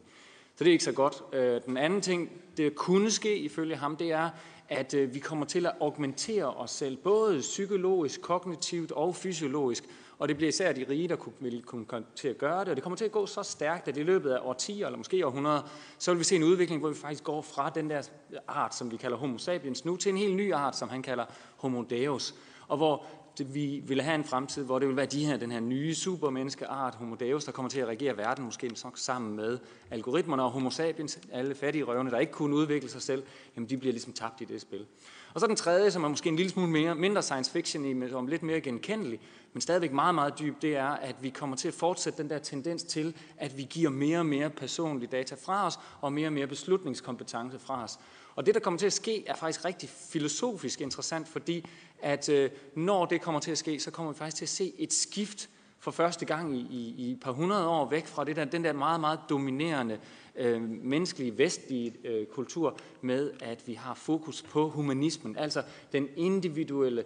Så 0.60 0.64
det 0.64 0.70
er 0.70 0.72
ikke 0.72 0.84
så 0.84 0.92
godt. 0.92 1.22
Øh, 1.32 1.60
den 1.66 1.76
anden 1.76 2.00
ting, 2.00 2.30
det 2.56 2.74
kunne 2.74 3.10
ske 3.10 3.38
ifølge 3.38 3.76
ham, 3.76 3.96
det 3.96 4.12
er, 4.12 4.30
at 4.68 4.94
øh, 4.94 5.14
vi 5.14 5.18
kommer 5.18 5.46
til 5.46 5.66
at 5.66 5.72
augmentere 5.80 6.54
os 6.54 6.70
selv, 6.70 6.96
både 6.96 7.40
psykologisk, 7.40 8.22
kognitivt 8.22 8.92
og 8.92 9.16
fysiologisk, 9.16 9.84
og 10.18 10.28
det 10.28 10.36
bliver 10.36 10.48
især 10.48 10.72
de 10.72 10.86
rige, 10.88 11.08
der 11.08 11.16
vil 11.40 11.62
kunne 11.62 11.84
komme 11.84 12.06
til 12.16 12.28
at 12.28 12.38
gøre 12.38 12.60
det, 12.60 12.68
og 12.68 12.76
det 12.76 12.82
kommer 12.82 12.96
til 12.96 13.04
at 13.04 13.12
gå 13.12 13.26
så 13.26 13.42
stærkt, 13.42 13.88
at 13.88 13.96
i 13.96 14.02
løbet 14.02 14.30
af 14.30 14.38
årtier, 14.42 14.86
eller 14.86 14.98
måske 14.98 15.26
århundreder, 15.26 15.62
så 15.98 16.10
vil 16.10 16.18
vi 16.18 16.24
se 16.24 16.36
en 16.36 16.42
udvikling, 16.42 16.80
hvor 16.80 16.88
vi 16.88 16.94
faktisk 16.94 17.24
går 17.24 17.42
fra 17.42 17.70
den 17.70 17.90
der 17.90 18.02
art, 18.48 18.74
som 18.74 18.90
vi 18.90 18.96
kalder 18.96 19.16
homo 19.16 19.38
sapiens 19.38 19.84
nu, 19.84 19.96
til 19.96 20.10
en 20.10 20.16
helt 20.16 20.36
ny 20.36 20.52
art, 20.52 20.76
som 20.76 20.88
han 20.88 21.02
kalder 21.02 21.24
homo 21.56 21.82
deus, 21.82 22.34
og 22.68 22.76
hvor 22.76 23.06
det, 23.38 23.54
vi 23.54 23.82
vil 23.86 24.02
have 24.02 24.14
en 24.14 24.24
fremtid, 24.24 24.64
hvor 24.64 24.78
det 24.78 24.88
vil 24.88 24.96
være 24.96 25.06
de 25.06 25.24
her, 25.24 25.36
den 25.36 25.50
her 25.50 25.60
nye 25.60 25.94
supermenneskeart, 25.94 26.94
homo 26.94 27.14
deus, 27.14 27.44
der 27.44 27.52
kommer 27.52 27.70
til 27.70 27.80
at 27.80 27.88
regere 27.88 28.16
verden, 28.16 28.44
måske 28.44 28.70
sammen 28.94 29.36
med 29.36 29.58
algoritmerne 29.90 30.42
og 30.42 30.50
homo 30.50 30.70
sapiens, 30.70 31.18
alle 31.32 31.54
fattige 31.54 31.84
røvne, 31.84 32.10
der 32.10 32.18
ikke 32.18 32.32
kunne 32.32 32.56
udvikle 32.56 32.88
sig 32.88 33.02
selv, 33.02 33.22
jamen 33.56 33.68
de 33.68 33.76
bliver 33.76 33.92
ligesom 33.92 34.12
tabt 34.12 34.40
i 34.40 34.44
det 34.44 34.60
spil. 34.60 34.86
Og 35.34 35.40
så 35.40 35.46
den 35.46 35.56
tredje, 35.56 35.90
som 35.90 36.04
er 36.04 36.08
måske 36.08 36.28
en 36.28 36.36
lille 36.36 36.50
smule 36.50 36.70
mere, 36.70 36.94
mindre 36.94 37.22
science 37.22 37.50
fiction 37.50 37.84
i, 37.84 37.92
men 37.92 38.28
lidt 38.28 38.42
mere 38.42 38.60
genkendelig, 38.60 39.20
men 39.52 39.60
stadigvæk 39.60 39.92
meget, 39.92 40.14
meget 40.14 40.38
dyb, 40.38 40.62
det 40.62 40.76
er, 40.76 40.88
at 40.88 41.16
vi 41.22 41.30
kommer 41.30 41.56
til 41.56 41.68
at 41.68 41.74
fortsætte 41.74 42.22
den 42.22 42.30
der 42.30 42.38
tendens 42.38 42.82
til, 42.82 43.14
at 43.36 43.56
vi 43.56 43.66
giver 43.70 43.90
mere 43.90 44.18
og 44.18 44.26
mere 44.26 44.50
personlige 44.50 45.10
data 45.10 45.34
fra 45.44 45.66
os, 45.66 45.78
og 46.00 46.12
mere 46.12 46.28
og 46.28 46.32
mere 46.32 46.46
beslutningskompetence 46.46 47.58
fra 47.58 47.84
os. 47.84 47.98
Og 48.34 48.46
det, 48.46 48.54
der 48.54 48.60
kommer 48.60 48.78
til 48.78 48.86
at 48.86 48.92
ske, 48.92 49.24
er 49.26 49.34
faktisk 49.34 49.64
rigtig 49.64 49.88
filosofisk 49.88 50.80
interessant, 50.80 51.28
fordi 51.28 51.66
at 52.02 52.28
øh, 52.28 52.50
når 52.74 53.04
det 53.04 53.20
kommer 53.20 53.40
til 53.40 53.50
at 53.50 53.58
ske, 53.58 53.80
så 53.80 53.90
kommer 53.90 54.12
vi 54.12 54.18
faktisk 54.18 54.36
til 54.36 54.44
at 54.44 54.48
se 54.48 54.72
et 54.78 54.92
skift 54.92 55.48
for 55.78 55.90
første 55.90 56.24
gang 56.24 56.56
i, 56.56 56.60
i, 56.60 56.94
i 56.98 57.12
et 57.12 57.20
par 57.20 57.32
hundrede 57.32 57.68
år 57.68 57.90
væk 57.90 58.06
fra 58.06 58.24
det 58.24 58.36
der, 58.36 58.44
den 58.44 58.64
der 58.64 58.72
meget, 58.72 59.00
meget 59.00 59.20
dominerende 59.28 59.98
øh, 60.36 60.62
menneskelige, 60.62 61.38
vestlige 61.38 61.94
øh, 62.04 62.26
kultur 62.26 62.78
med, 63.00 63.30
at 63.40 63.62
vi 63.66 63.74
har 63.74 63.94
fokus 63.94 64.42
på 64.42 64.68
humanismen, 64.68 65.36
altså 65.36 65.62
den 65.92 66.08
individuelle, 66.16 67.04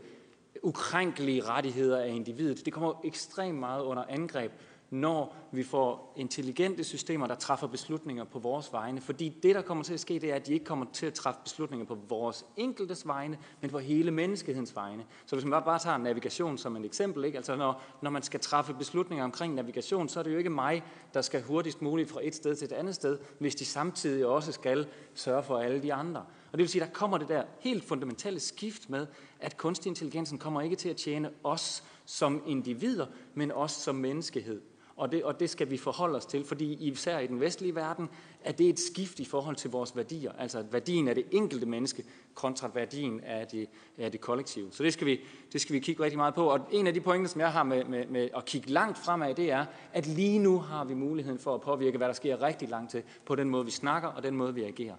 ukrænkelige 0.63 1.45
rettigheder 1.45 1.99
af 1.99 2.09
individet. 2.09 2.65
Det 2.65 2.73
kommer 2.73 2.93
ekstremt 3.05 3.59
meget 3.59 3.83
under 3.83 4.05
angreb 4.09 4.53
når 4.95 5.37
vi 5.53 5.63
får 5.63 6.13
intelligente 6.17 6.85
systemer, 6.85 7.27
der 7.27 7.35
træffer 7.35 7.67
beslutninger 7.67 8.25
på 8.25 8.39
vores 8.39 8.73
vegne. 8.73 9.01
Fordi 9.01 9.29
det, 9.29 9.55
der 9.55 9.63
kommer 9.63 9.85
til 9.85 9.95
at 9.95 10.01
ske, 10.01 10.19
det 10.19 10.31
er, 10.31 10.35
at 10.35 10.47
de 10.47 10.53
ikke 10.53 10.65
kommer 10.65 10.87
til 10.93 11.07
at 11.07 11.15
træffe 11.15 11.41
beslutninger 11.45 11.87
på 11.87 11.99
vores 12.09 12.45
enkeltes 12.57 13.07
vegne, 13.07 13.39
men 13.61 13.71
på 13.71 13.79
hele 13.79 14.11
menneskehedens 14.11 14.77
vegne. 14.77 15.05
Så 15.27 15.37
hvis 15.37 15.45
man 15.45 15.63
bare 15.63 15.79
tager 15.79 15.99
navigation 15.99 16.59
som 16.59 16.77
et 16.77 16.85
eksempel, 16.85 17.25
ikke? 17.25 17.37
altså 17.37 17.57
når, 17.57 17.83
når 18.03 18.11
man 18.11 18.23
skal 18.23 18.41
træffe 18.41 18.75
beslutninger 18.75 19.25
omkring 19.25 19.55
navigation, 19.55 20.09
så 20.09 20.19
er 20.19 20.23
det 20.23 20.33
jo 20.33 20.39
ikke 20.39 20.51
mig, 20.51 20.83
der 21.15 21.23
skal 21.23 21.43
hurtigst 21.43 21.83
muligt 21.83 22.11
fra 22.11 22.21
et 22.23 22.35
sted 22.35 22.57
til 22.57 22.65
et 22.65 22.73
andet 22.73 22.95
sted, 22.95 23.19
hvis 23.39 23.55
de 23.55 23.65
samtidig 23.65 24.27
også 24.27 24.53
skal 24.53 24.87
sørge 25.15 25.43
for 25.43 25.59
alle 25.59 25.83
de 25.83 25.95
andre. 25.95 26.21
Og 26.21 26.59
det 26.59 26.59
vil 26.59 26.69
sige, 26.69 26.85
der 26.85 26.91
kommer 26.91 27.19
det 27.19 27.29
der 27.29 27.43
helt 27.61 27.85
fundamentale 27.85 28.41
skift 28.41 28.91
med, 28.91 29.07
at 29.41 29.57
kunstig 29.57 29.91
intelligensen 29.91 30.39
kommer 30.39 30.61
ikke 30.61 30.77
til 30.77 30.89
at 30.89 30.97
tjene 30.97 31.31
os 31.45 31.85
som 32.05 32.43
individer, 32.47 33.07
men 33.35 33.53
os 33.53 33.73
som 33.73 33.95
menneskehed. 33.95 34.61
Og 34.97 35.13
det, 35.13 35.25
og 35.25 35.41
det 35.41 35.51
skal 35.51 35.71
vi 35.71 35.77
forholde 35.77 36.17
os 36.17 36.27
til, 36.27 36.45
fordi 36.45 36.73
især 36.73 37.19
i 37.19 37.27
den 37.27 37.41
vestlige 37.41 37.75
verden 37.75 38.09
er 38.45 38.53
det 38.53 38.69
et 38.69 38.81
skift 38.81 39.21
i 39.21 39.25
forhold 39.25 39.57
til 39.57 39.71
vores 39.71 39.97
værdier. 39.97 40.33
Altså 40.39 40.65
værdien 40.71 41.09
af 41.09 41.15
det 41.15 41.25
enkelte 41.31 41.67
menneske 41.67 42.05
kontra 42.35 42.71
værdien 42.75 43.21
af 43.21 43.47
det, 43.47 43.69
af 43.99 44.13
det 44.13 44.21
kollektive. 44.21 44.69
Så 44.73 44.83
det 44.83 44.93
skal, 44.93 45.07
vi, 45.07 45.21
det 45.53 45.61
skal 45.61 45.73
vi 45.75 45.81
kigge 45.81 46.03
rigtig 46.03 46.19
meget 46.19 46.35
på. 46.35 46.47
Og 46.47 46.61
en 46.73 46.87
af 46.87 46.95
de 46.95 47.01
pointer, 47.01 47.29
som 47.29 47.41
jeg 47.41 47.53
har 47.53 47.63
med, 47.63 47.85
med, 47.85 48.07
med 48.07 48.29
at 48.37 48.45
kigge 48.45 48.71
langt 48.71 48.99
fremad, 48.99 49.35
det 49.35 49.51
er, 49.51 49.67
at 49.93 50.07
lige 50.07 50.39
nu 50.39 50.59
har 50.59 50.85
vi 50.85 50.95
muligheden 50.95 51.39
for 51.39 51.55
at 51.55 51.61
påvirke, 51.61 51.99
hvad 51.99 52.09
der 52.09 52.15
sker 52.15 52.43
rigtig 52.43 52.69
langt 52.69 52.91
til, 52.91 53.03
på 53.27 53.35
den 53.35 53.51
måde, 53.51 53.65
vi 53.65 53.71
snakker 53.71 54.09
og 54.09 54.23
den 54.23 54.37
måde, 54.37 54.55
vi 54.55 54.63
agerer. 54.63 54.97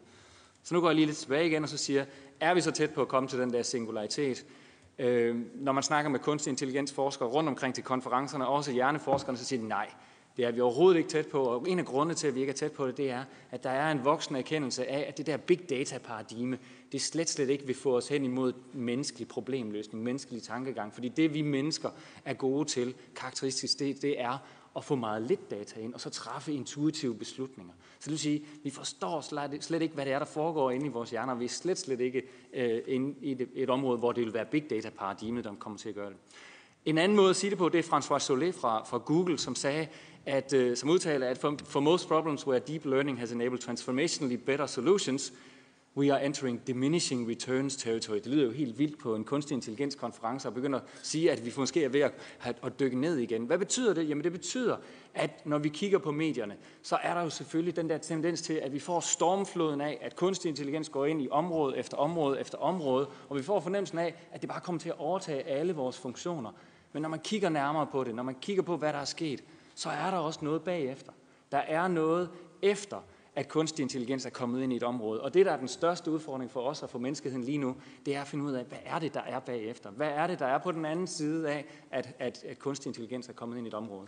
Så 0.63 0.73
nu 0.73 0.81
går 0.81 0.89
jeg 0.89 0.95
lige 0.95 1.05
lidt 1.05 1.17
tilbage 1.17 1.47
igen 1.47 1.63
og 1.63 1.69
så 1.69 1.77
siger, 1.77 2.05
er 2.39 2.53
vi 2.53 2.61
så 2.61 2.72
tæt 2.72 2.91
på 2.91 3.01
at 3.01 3.07
komme 3.07 3.30
til 3.30 3.39
den 3.39 3.53
der 3.53 3.63
singularitet? 3.63 4.45
Øh, 4.99 5.35
når 5.55 5.72
man 5.72 5.84
snakker 5.84 6.11
med 6.11 6.19
kunstig 6.19 6.51
intelligensforskere 6.51 7.30
rundt 7.30 7.49
omkring 7.49 7.76
til 7.76 7.84
konferencerne, 7.84 8.47
også 8.47 8.72
hjerneforskerne, 8.72 9.38
så 9.38 9.45
siger 9.45 9.61
de 9.61 9.67
nej. 9.67 9.89
Det 10.38 10.45
er 10.45 10.51
vi 10.51 10.61
overhovedet 10.61 10.97
ikke 10.97 11.09
tæt 11.09 11.27
på, 11.27 11.43
og 11.43 11.69
en 11.69 11.80
af 11.80 11.85
grundene 11.85 12.15
til, 12.15 12.27
at 12.27 12.35
vi 12.35 12.39
ikke 12.39 12.51
er 12.51 12.55
tæt 12.55 12.72
på 12.72 12.88
det, 12.88 12.97
det 12.97 13.11
er, 13.11 13.23
at 13.51 13.63
der 13.63 13.69
er 13.69 13.91
en 13.91 14.05
voksende 14.05 14.39
erkendelse 14.39 14.88
af, 14.88 15.05
at 15.07 15.17
det 15.17 15.26
der 15.26 15.38
big 15.38 15.69
data-paradigme, 15.69 16.57
det 16.91 17.01
slet, 17.01 17.30
slet 17.30 17.49
ikke 17.49 17.65
vil 17.65 17.76
få 17.76 17.97
os 17.97 18.07
hen 18.07 18.26
imod 18.26 18.53
menneskelig 18.73 19.27
problemløsning, 19.27 20.03
menneskelig 20.03 20.43
tankegang. 20.43 20.93
Fordi 20.93 21.09
det, 21.09 21.34
vi 21.34 21.41
mennesker 21.41 21.89
er 22.26 22.34
gode 22.34 22.65
til, 22.65 22.95
karakteristisk, 23.15 23.80
det, 23.80 24.01
det 24.01 24.22
er 24.22 24.38
at 24.76 24.84
få 24.84 24.95
meget 24.95 25.22
lidt 25.22 25.52
data 25.52 25.80
ind, 25.80 25.93
og 25.93 26.02
så 26.02 26.10
træffe 26.10 26.53
intuitive 26.53 27.15
beslutninger. 27.15 27.73
Så 27.99 28.06
det 28.06 28.11
vil 28.11 28.19
sige, 28.19 28.45
vi 28.64 28.69
forstår 28.69 29.22
slet, 29.22 29.64
slet 29.64 29.81
ikke, 29.81 29.95
hvad 29.95 30.06
det 30.06 30.14
er, 30.14 30.19
der 30.19 30.26
foregår 30.26 30.72
inde 30.72 30.85
i 30.85 30.89
vores 30.89 31.10
hjerner. 31.10 31.35
Vi 31.35 31.45
er 31.45 31.49
slet, 31.49 31.77
slet 31.77 31.99
ikke 31.99 32.23
øh, 32.53 32.81
inde 32.88 33.15
i 33.22 33.31
et, 33.31 33.49
et 33.53 33.69
område, 33.69 33.97
hvor 33.97 34.11
det 34.11 34.26
vil 34.26 34.34
være 34.34 34.45
big 34.45 34.69
data-paradigmet, 34.69 35.43
der 35.43 35.56
kommer 35.60 35.80
til 35.80 35.89
at 35.89 35.95
gøre 35.95 36.10
det. 36.10 36.18
En 36.85 36.97
anden 36.97 37.15
måde 37.15 37.30
at 37.30 37.35
sige 37.35 37.49
det 37.49 37.57
på, 37.57 37.69
det 37.69 37.80
er 37.80 37.97
François 37.97 38.34
Solé 38.34 38.60
fra, 38.61 38.84
fra 38.84 38.97
Google, 38.97 39.38
som 39.38 39.56
sagde, 39.56 39.88
at, 40.26 40.53
øh, 40.53 40.77
som 40.77 40.89
udtaler, 40.89 41.27
at 41.27 41.38
for, 41.38 41.57
for 41.65 41.80
most 41.80 42.07
problems 42.07 42.47
where 42.47 42.60
deep 42.68 42.85
learning 42.85 43.19
has 43.19 43.31
enabled 43.31 43.60
transformationally 43.60 44.35
better 44.35 44.65
solutions, 44.65 45.34
we 45.97 46.13
are 46.13 46.26
entering 46.26 46.67
diminishing 46.67 47.30
returns 47.30 47.76
territory. 47.76 48.15
Det 48.15 48.27
lyder 48.27 48.45
jo 48.45 48.51
helt 48.51 48.80
vildt 48.80 48.99
på 48.99 49.15
en 49.15 49.23
kunstig 49.23 49.55
intelligenskonference 49.55 50.47
og 50.47 50.53
begynder 50.53 50.80
at 50.80 50.85
sige, 51.03 51.31
at 51.31 51.45
vi 51.45 51.53
måske 51.57 51.84
er 51.84 51.89
ved 51.89 52.01
at, 52.01 52.13
at 52.63 52.80
dykke 52.80 52.99
ned 52.99 53.17
igen. 53.17 53.45
Hvad 53.45 53.57
betyder 53.57 53.93
det? 53.93 54.09
Jamen 54.09 54.23
det 54.23 54.31
betyder, 54.31 54.77
at 55.13 55.45
når 55.45 55.57
vi 55.57 55.69
kigger 55.69 55.97
på 55.97 56.11
medierne, 56.11 56.55
så 56.84 56.97
er 57.03 57.13
der 57.13 57.22
jo 57.22 57.30
selvfølgelig 57.30 57.76
den 57.76 57.89
der 57.89 57.97
tendens 57.97 58.41
til, 58.41 58.53
at 58.53 58.73
vi 58.73 58.80
får 58.80 58.99
stormfloden 58.99 59.81
af, 59.81 59.97
at 60.01 60.15
kunstig 60.15 60.49
intelligens 60.49 60.89
går 60.89 61.05
ind 61.05 61.22
i 61.22 61.27
område 61.31 61.77
efter 61.77 61.97
område 61.97 62.39
efter 62.39 62.57
område, 62.57 63.07
og 63.30 63.38
vi 63.38 63.43
får 63.43 63.59
fornemmelsen 63.59 63.97
af, 63.97 64.15
at 64.31 64.41
det 64.41 64.49
bare 64.49 64.61
kommer 64.61 64.80
til 64.80 64.89
at 64.89 64.97
overtage 64.97 65.43
alle 65.43 65.73
vores 65.73 65.97
funktioner. 65.97 66.51
Men 66.93 67.01
når 67.01 67.09
man 67.09 67.19
kigger 67.19 67.49
nærmere 67.49 67.88
på 67.88 68.03
det, 68.03 68.15
når 68.15 68.23
man 68.23 68.35
kigger 68.41 68.63
på, 68.63 68.77
hvad 68.77 68.93
der 68.93 68.99
er 68.99 69.05
sket, 69.05 69.43
så 69.76 69.89
er 69.89 70.11
der 70.11 70.17
også 70.17 70.39
noget 70.43 70.61
bagefter. 70.61 71.11
Der 71.51 71.57
er 71.57 71.88
noget 71.88 72.30
efter, 72.61 72.97
at 73.35 73.47
kunstig 73.47 73.83
intelligens 73.83 74.25
er 74.25 74.29
kommet 74.29 74.63
ind 74.63 74.73
i 74.73 74.75
et 74.75 74.83
område. 74.83 75.21
Og 75.21 75.33
det, 75.33 75.45
der 75.45 75.51
er 75.51 75.57
den 75.57 75.67
største 75.67 76.11
udfordring 76.11 76.51
for 76.51 76.61
os 76.61 76.83
og 76.83 76.89
for 76.89 76.99
menneskeheden 76.99 77.43
lige 77.43 77.57
nu, 77.57 77.75
det 78.05 78.15
er 78.15 78.21
at 78.21 78.27
finde 78.27 78.45
ud 78.45 78.51
af, 78.51 78.65
hvad 78.65 78.77
er 78.85 78.99
det, 78.99 79.13
der 79.13 79.21
er 79.21 79.39
bagefter? 79.39 79.89
Hvad 79.89 80.09
er 80.09 80.27
det, 80.27 80.39
der 80.39 80.45
er 80.45 80.57
på 80.57 80.71
den 80.71 80.85
anden 80.85 81.07
side 81.07 81.49
af, 81.49 81.65
at, 81.91 82.15
at, 82.19 82.43
at 82.43 82.59
kunstig 82.59 82.89
intelligens 82.89 83.27
er 83.27 83.33
kommet 83.33 83.57
ind 83.57 83.67
i 83.67 83.69
et 83.69 83.73
område? 83.73 84.07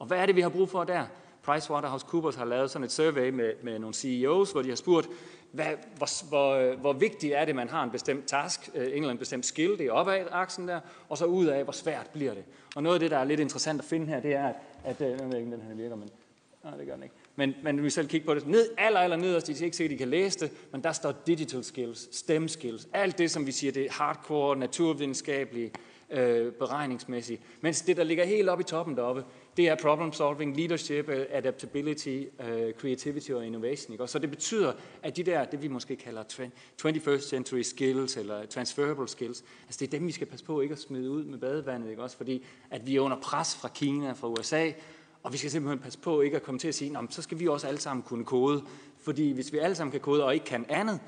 Og 0.00 0.06
hvad 0.06 0.18
er 0.18 0.26
det, 0.26 0.36
vi 0.36 0.40
har 0.40 0.48
brug 0.48 0.68
for 0.68 0.84
der? 0.84 1.06
PricewaterhouseCoopers 1.42 2.34
har 2.34 2.44
lavet 2.44 2.70
sådan 2.70 2.84
et 2.84 2.92
survey 2.92 3.30
med, 3.30 3.52
med 3.62 3.78
nogle 3.78 3.94
CEOs, 3.94 4.52
hvor 4.52 4.62
de 4.62 4.68
har 4.68 4.76
spurgt, 4.76 5.08
hvad, 5.52 5.66
hvor, 5.96 6.28
hvor, 6.28 6.76
hvor 6.76 6.92
vigtigt 6.92 7.34
er 7.34 7.44
det, 7.44 7.48
at 7.48 7.56
man 7.56 7.68
har 7.68 7.84
en 7.84 7.90
bestemt 7.90 8.26
task, 8.26 8.70
øh, 8.74 8.82
en 8.82 8.92
eller 8.92 9.04
anden 9.04 9.18
bestemt 9.18 9.46
skill, 9.46 9.78
det 9.78 9.86
er 9.86 9.92
opad 9.92 10.26
aksen 10.30 10.68
der, 10.68 10.80
og 11.08 11.18
så 11.18 11.24
ud 11.24 11.46
af, 11.46 11.64
hvor 11.64 11.72
svært 11.72 12.10
bliver 12.12 12.34
det. 12.34 12.44
Og 12.76 12.82
noget 12.82 12.96
af 12.96 13.00
det, 13.00 13.10
der 13.10 13.18
er 13.18 13.24
lidt 13.24 13.40
interessant 13.40 13.80
at 13.80 13.84
finde 13.84 14.06
her, 14.06 14.20
det 14.20 14.34
er, 14.34 14.46
at, 14.48 14.54
at 14.84 15.00
øh, 15.00 15.10
jeg 15.20 15.28
ved 15.28 15.38
ikke, 15.38 15.52
den 15.52 15.62
her 15.62 15.74
virker, 15.74 15.96
men 15.96 16.10
nej, 16.64 16.76
det 16.76 16.86
gør 16.86 16.94
den 16.94 17.02
ikke. 17.02 17.14
Men, 17.36 17.54
men 17.62 17.84
vi 17.84 17.90
selv 17.90 18.08
kigge 18.08 18.26
på 18.26 18.34
det. 18.34 18.46
Ned, 18.46 18.68
aller, 18.78 19.00
aller 19.00 19.16
nederst, 19.16 19.46
de 19.46 19.54
kan 19.54 19.64
ikke 19.64 19.76
sikkert, 19.76 19.92
de 19.92 19.98
kan 19.98 20.08
læse 20.08 20.38
det, 20.38 20.50
men 20.72 20.84
der 20.84 20.92
står 20.92 21.14
digital 21.26 21.64
skills, 21.64 22.16
STEM 22.16 22.48
skills, 22.48 22.88
alt 22.92 23.18
det, 23.18 23.30
som 23.30 23.46
vi 23.46 23.52
siger, 23.52 23.72
det 23.72 23.84
er 23.84 23.92
hardcore, 23.92 24.56
naturvidenskabelige, 24.56 25.72
øh, 26.10 26.52
beregningsmæssigt. 26.52 27.42
Mens 27.60 27.80
det, 27.80 27.96
der 27.96 28.04
ligger 28.04 28.24
helt 28.24 28.48
oppe 28.48 28.62
i 28.62 28.64
toppen 28.64 28.96
deroppe, 28.96 29.24
det 29.56 29.68
er 29.68 29.74
problem 29.74 30.12
solving, 30.12 30.56
leadership, 30.56 31.08
øh, 31.08 31.26
adaptability, 31.30 32.22
øh, 32.48 32.72
creativity 32.72 33.30
og 33.30 33.46
innovation. 33.46 33.92
Ikke? 33.92 34.04
Og 34.04 34.08
så 34.08 34.18
det 34.18 34.30
betyder, 34.30 34.72
at 35.02 35.16
de 35.16 35.22
der, 35.22 35.44
det 35.44 35.62
vi 35.62 35.68
måske 35.68 35.96
kalder 35.96 36.22
21st 36.82 37.28
century 37.28 37.62
skills, 37.62 38.16
eller 38.16 38.46
transferable 38.46 39.08
skills, 39.08 39.44
altså 39.66 39.78
det 39.80 39.86
er 39.86 39.98
dem, 39.98 40.06
vi 40.06 40.12
skal 40.12 40.26
passe 40.26 40.44
på 40.44 40.60
ikke 40.60 40.72
at 40.72 40.78
smide 40.78 41.10
ud 41.10 41.24
med 41.24 41.38
badevandet, 41.38 41.90
ikke? 41.90 42.02
også 42.02 42.16
fordi, 42.16 42.44
at 42.70 42.86
vi 42.86 42.96
er 42.96 43.00
under 43.00 43.20
pres 43.20 43.56
fra 43.56 43.68
Kina, 43.68 44.12
fra 44.12 44.28
USA, 44.28 44.70
og 45.26 45.32
vi 45.32 45.38
skal 45.38 45.50
simpelthen 45.50 45.78
passe 45.78 45.98
på 45.98 46.20
ikke 46.20 46.36
at 46.36 46.42
komme 46.42 46.58
til 46.58 46.68
at 46.68 46.74
sige, 46.74 46.96
så 47.10 47.22
skal 47.22 47.40
vi 47.40 47.48
også 47.48 47.66
alle 47.66 47.80
sammen 47.80 48.02
kunne 48.02 48.24
kode, 48.24 48.62
fordi 48.98 49.32
hvis 49.32 49.52
vi 49.52 49.58
alle 49.58 49.76
sammen 49.76 49.90
kan 49.90 50.00
kode 50.00 50.24
og 50.24 50.34
ikke 50.34 50.46
kan 50.46 50.66
andet, 50.68 51.00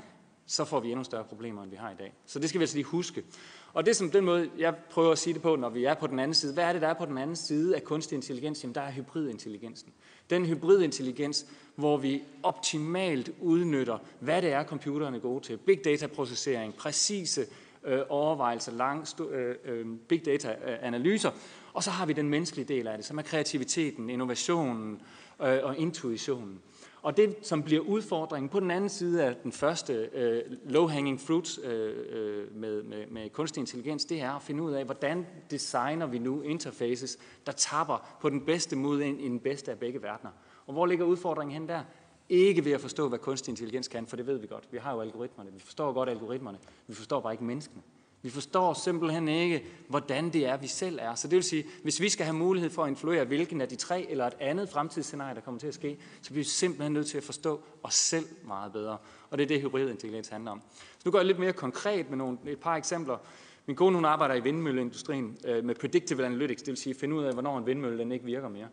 så 0.47 0.65
får 0.65 0.81
vi 0.81 0.91
endnu 0.91 1.05
større 1.05 1.25
problemer, 1.25 1.63
end 1.63 1.71
vi 1.71 1.77
har 1.77 1.91
i 1.91 1.95
dag. 1.99 2.13
Så 2.27 2.39
det 2.39 2.49
skal 2.49 2.59
vi 2.59 2.63
altså 2.63 2.77
lige 2.77 2.85
huske. 2.85 3.25
Og 3.73 3.87
det 3.87 3.97
som 3.97 4.11
den 4.11 4.25
måde, 4.25 4.51
jeg 4.59 4.75
prøver 4.91 5.13
at 5.13 5.19
sige 5.19 5.35
det 5.35 5.43
på, 5.43 5.57
når 5.57 5.69
vi 5.69 5.85
er 5.85 5.95
på 5.95 6.07
den 6.07 6.19
anden 6.19 6.35
side, 6.35 6.55
hvad 6.55 6.65
er 6.65 6.73
det, 6.73 6.83
der 6.83 6.89
er 6.89 6.95
på 6.95 7.07
den 7.07 7.19
anden 7.19 7.37
side 7.37 7.77
af 7.77 7.85
kunstig 7.85 8.17
intelligens? 8.17 8.63
Jamen, 8.63 8.75
der 8.75 8.81
er 8.81 8.93
hybridintelligensen. 8.93 9.93
Den 10.31 10.47
hybridintelligens, 10.47 11.47
hvor 11.75 11.97
vi 11.97 12.23
optimalt 12.43 13.31
udnytter, 13.41 13.99
hvad 14.21 14.43
det 14.43 14.53
er, 14.53 14.65
computeren 14.65 15.15
er 15.15 15.19
gode 15.19 15.45
til. 15.45 15.57
Big 15.57 15.85
data-processering, 15.85 16.75
præcise 16.75 17.47
øh, 17.85 18.01
overvejelser, 18.09 18.73
lang, 18.73 19.07
øh, 19.31 19.55
øh, 19.65 19.87
big 20.09 20.27
data-analyser. 20.27 21.31
Øh, 21.31 21.37
og 21.73 21.83
så 21.83 21.91
har 21.91 22.07
vi 22.07 22.13
den 22.13 22.29
menneskelige 22.29 22.69
del 22.69 22.87
af 22.87 22.99
det, 22.99 23.07
som 23.07 23.19
er 23.19 23.23
kreativiteten, 23.23 24.11
innovationen 24.11 25.01
øh, 25.43 25.59
og 25.63 25.77
intuitionen. 25.77 26.61
Og 27.03 27.17
det, 27.17 27.37
som 27.43 27.63
bliver 27.63 27.81
udfordringen 27.81 28.49
på 28.49 28.61
den 28.61 28.71
anden 28.71 28.91
side 28.91 29.25
af 29.25 29.37
den 29.37 29.53
første 29.53 29.93
øh, 30.13 30.43
low-hanging 30.65 31.21
fruits 31.21 31.61
øh, 31.65 31.95
øh, 32.11 32.57
med, 32.57 32.83
med, 32.83 33.07
med 33.07 33.31
kunstig 33.31 33.61
intelligens, 33.61 34.05
det 34.05 34.21
er 34.21 34.33
at 34.33 34.43
finde 34.43 34.63
ud 34.63 34.73
af, 34.73 34.85
hvordan 34.85 35.27
designer 35.51 36.07
vi 36.07 36.19
nu 36.19 36.43
interfaces, 36.43 37.19
der 37.47 37.53
tapper 37.53 38.17
på 38.21 38.31
den 38.31 38.41
bedste 38.41 38.77
måde 38.77 39.07
ind 39.07 39.21
i 39.21 39.29
den 39.29 39.41
bedste 39.41 39.71
af 39.71 39.79
begge 39.79 40.03
verdener. 40.03 40.31
Og 40.67 40.73
hvor 40.73 40.87
ligger 40.87 41.05
udfordringen 41.05 41.55
hen 41.55 41.69
der? 41.69 41.83
Ikke 42.29 42.65
ved 42.65 42.73
at 42.73 42.81
forstå, 42.81 43.09
hvad 43.09 43.19
kunstig 43.19 43.53
intelligens 43.53 43.89
kan, 43.89 44.07
for 44.07 44.17
det 44.17 44.27
ved 44.27 44.39
vi 44.39 44.47
godt. 44.47 44.69
Vi 44.71 44.79
har 44.79 44.95
jo 44.95 45.01
algoritmerne. 45.01 45.53
Vi 45.53 45.61
forstår 45.61 45.93
godt 45.93 46.09
algoritmerne. 46.09 46.59
Vi 46.87 46.95
forstår 46.95 47.21
bare 47.21 47.33
ikke 47.33 47.45
menneskene. 47.45 47.83
Vi 48.23 48.31
forstår 48.31 48.75
simpelthen 48.75 49.29
ikke, 49.29 49.65
hvordan 49.89 50.31
det 50.33 50.47
er, 50.47 50.57
vi 50.57 50.67
selv 50.67 50.99
er. 51.03 51.15
Så 51.15 51.29
det 51.29 51.37
vil 51.37 51.45
sige, 51.45 51.65
hvis 51.83 52.01
vi 52.01 52.09
skal 52.09 52.27
have 52.27 52.37
mulighed 52.37 52.71
for 52.71 52.85
at 52.85 52.89
influere 52.89 53.25
hvilken 53.25 53.61
af 53.61 53.69
de 53.69 53.77
tre 53.77 54.07
eller 54.11 54.27
et 54.27 54.35
andet 54.41 54.69
fremtidsscenarie, 54.69 55.35
der 55.35 55.41
kommer 55.41 55.61
til 55.61 55.67
at 55.67 55.75
ske, 55.75 55.99
så 56.23 56.31
bliver 56.31 56.45
vi 56.45 56.49
simpelthen 56.49 56.93
nødt 56.93 57.07
til 57.07 57.17
at 57.17 57.25
forstå 57.25 57.61
os 57.83 57.95
selv 57.95 58.27
meget 58.45 58.73
bedre. 58.73 58.97
Og 59.31 59.39
det 59.39 59.45
er 59.45 59.49
det, 59.49 59.61
hybridintelligens 59.61 60.29
handler 60.29 60.51
om. 60.51 60.63
Så 60.99 61.03
nu 61.05 61.11
går 61.11 61.19
jeg 61.19 61.27
lidt 61.27 61.39
mere 61.39 61.53
konkret 61.53 62.11
med 62.11 62.19
nogle, 62.19 62.39
et 62.47 62.61
par 62.61 62.77
eksempler. 62.77 63.19
Min 63.67 63.77
kone 63.77 63.95
hun 63.95 64.05
arbejder 64.05 64.35
i 64.35 64.41
vindmølleindustrien 64.41 65.39
øh, 65.45 65.65
med 65.65 65.75
predictive 65.75 66.27
analytics, 66.27 66.63
det 66.63 66.69
vil 66.69 66.77
sige 66.77 66.95
finde 66.95 67.15
ud 67.15 67.25
af, 67.25 67.33
hvornår 67.33 67.59
en 67.59 67.67
vindmølle 67.67 67.99
den 67.99 68.13
ikke 68.13 68.25
virker 68.25 68.49
mere. 68.49 68.69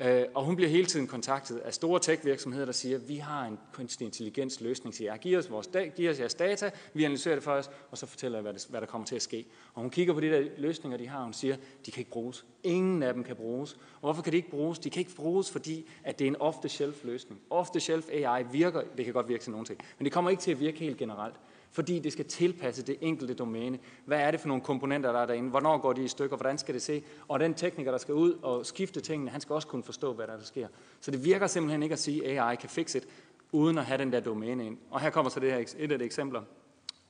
Øh, 0.00 0.24
og 0.34 0.44
hun 0.44 0.56
bliver 0.56 0.68
hele 0.68 0.86
tiden 0.86 1.06
kontaktet 1.06 1.58
af 1.58 1.74
store 1.74 2.00
tech-virksomheder, 2.00 2.64
der 2.64 2.72
siger, 2.72 2.98
vi 2.98 3.16
har 3.16 3.46
en 3.46 3.58
kunstig 3.72 4.04
intelligens 4.04 4.60
løsning 4.60 4.94
til 4.94 5.04
jer. 5.04 5.16
Giv 5.16 5.38
os, 5.38 5.50
vores 5.50 5.66
da- 5.66 5.88
giv 5.96 6.10
os 6.10 6.20
jeres 6.20 6.34
data, 6.34 6.70
vi 6.94 7.04
analyserer 7.04 7.34
det 7.34 7.44
for 7.44 7.52
os, 7.52 7.70
og 7.90 7.98
så 7.98 8.06
fortæller 8.06 8.38
jeg, 8.38 8.42
hvad, 8.42 8.52
det, 8.54 8.66
hvad 8.70 8.80
der 8.80 8.86
kommer 8.86 9.06
til 9.06 9.16
at 9.16 9.22
ske. 9.22 9.46
Og 9.74 9.80
hun 9.80 9.90
kigger 9.90 10.14
på 10.14 10.20
de 10.20 10.30
der 10.30 10.48
løsninger, 10.58 10.98
de 10.98 11.08
har, 11.08 11.18
og 11.18 11.24
hun 11.24 11.32
siger, 11.32 11.56
de 11.86 11.90
kan 11.90 12.00
ikke 12.00 12.10
bruges. 12.10 12.44
Ingen 12.62 13.02
af 13.02 13.14
dem 13.14 13.24
kan 13.24 13.36
bruges. 13.36 13.72
Og 13.72 14.00
hvorfor 14.00 14.22
kan 14.22 14.32
de 14.32 14.36
ikke 14.36 14.50
bruges? 14.50 14.78
De 14.78 14.90
kan 14.90 15.00
ikke 15.00 15.14
bruges, 15.14 15.50
fordi 15.50 15.88
at 16.04 16.18
det 16.18 16.24
er 16.24 16.28
en 16.28 16.36
off-the-shelf 16.40 17.04
løsning. 17.04 17.40
Off-the-shelf 17.50 18.08
AI 18.12 18.44
virker, 18.52 18.82
det 18.96 19.04
kan 19.04 19.14
godt 19.14 19.28
virke 19.28 19.42
til 19.42 19.50
nogle 19.52 19.66
ting, 19.66 19.80
men 19.98 20.04
det 20.04 20.12
kommer 20.12 20.30
ikke 20.30 20.40
til 20.40 20.50
at 20.50 20.60
virke 20.60 20.78
helt 20.78 20.96
generelt 20.96 21.34
fordi 21.72 21.98
det 21.98 22.12
skal 22.12 22.24
tilpasse 22.24 22.82
det 22.82 22.96
enkelte 23.00 23.34
domæne. 23.34 23.78
Hvad 24.04 24.20
er 24.20 24.30
det 24.30 24.40
for 24.40 24.48
nogle 24.48 24.62
komponenter, 24.62 25.12
der 25.12 25.20
er 25.20 25.26
derinde? 25.26 25.50
Hvornår 25.50 25.78
går 25.78 25.92
de 25.92 26.04
i 26.04 26.08
stykker? 26.08 26.36
Hvordan 26.36 26.58
skal 26.58 26.74
det 26.74 26.82
se? 26.82 27.02
Og 27.28 27.40
den 27.40 27.54
tekniker, 27.54 27.90
der 27.90 27.98
skal 27.98 28.14
ud 28.14 28.32
og 28.42 28.66
skifte 28.66 29.00
tingene, 29.00 29.30
han 29.30 29.40
skal 29.40 29.54
også 29.54 29.68
kunne 29.68 29.82
forstå, 29.82 30.12
hvad 30.12 30.26
der, 30.26 30.36
der 30.36 30.44
sker. 30.44 30.68
Så 31.00 31.10
det 31.10 31.24
virker 31.24 31.46
simpelthen 31.46 31.82
ikke 31.82 31.92
at 31.92 31.98
sige, 31.98 32.26
at 32.26 32.48
AI 32.48 32.56
kan 32.56 32.68
fikse 32.68 33.00
det, 33.00 33.08
uden 33.52 33.78
at 33.78 33.84
have 33.84 33.98
den 33.98 34.12
der 34.12 34.20
domæne 34.20 34.66
ind. 34.66 34.78
Og 34.90 35.00
her 35.00 35.10
kommer 35.10 35.30
så 35.30 35.40
det 35.40 35.52
her, 35.52 35.64
et 35.78 35.92
af 35.92 35.98
de 35.98 36.04
eksempler, 36.04 36.42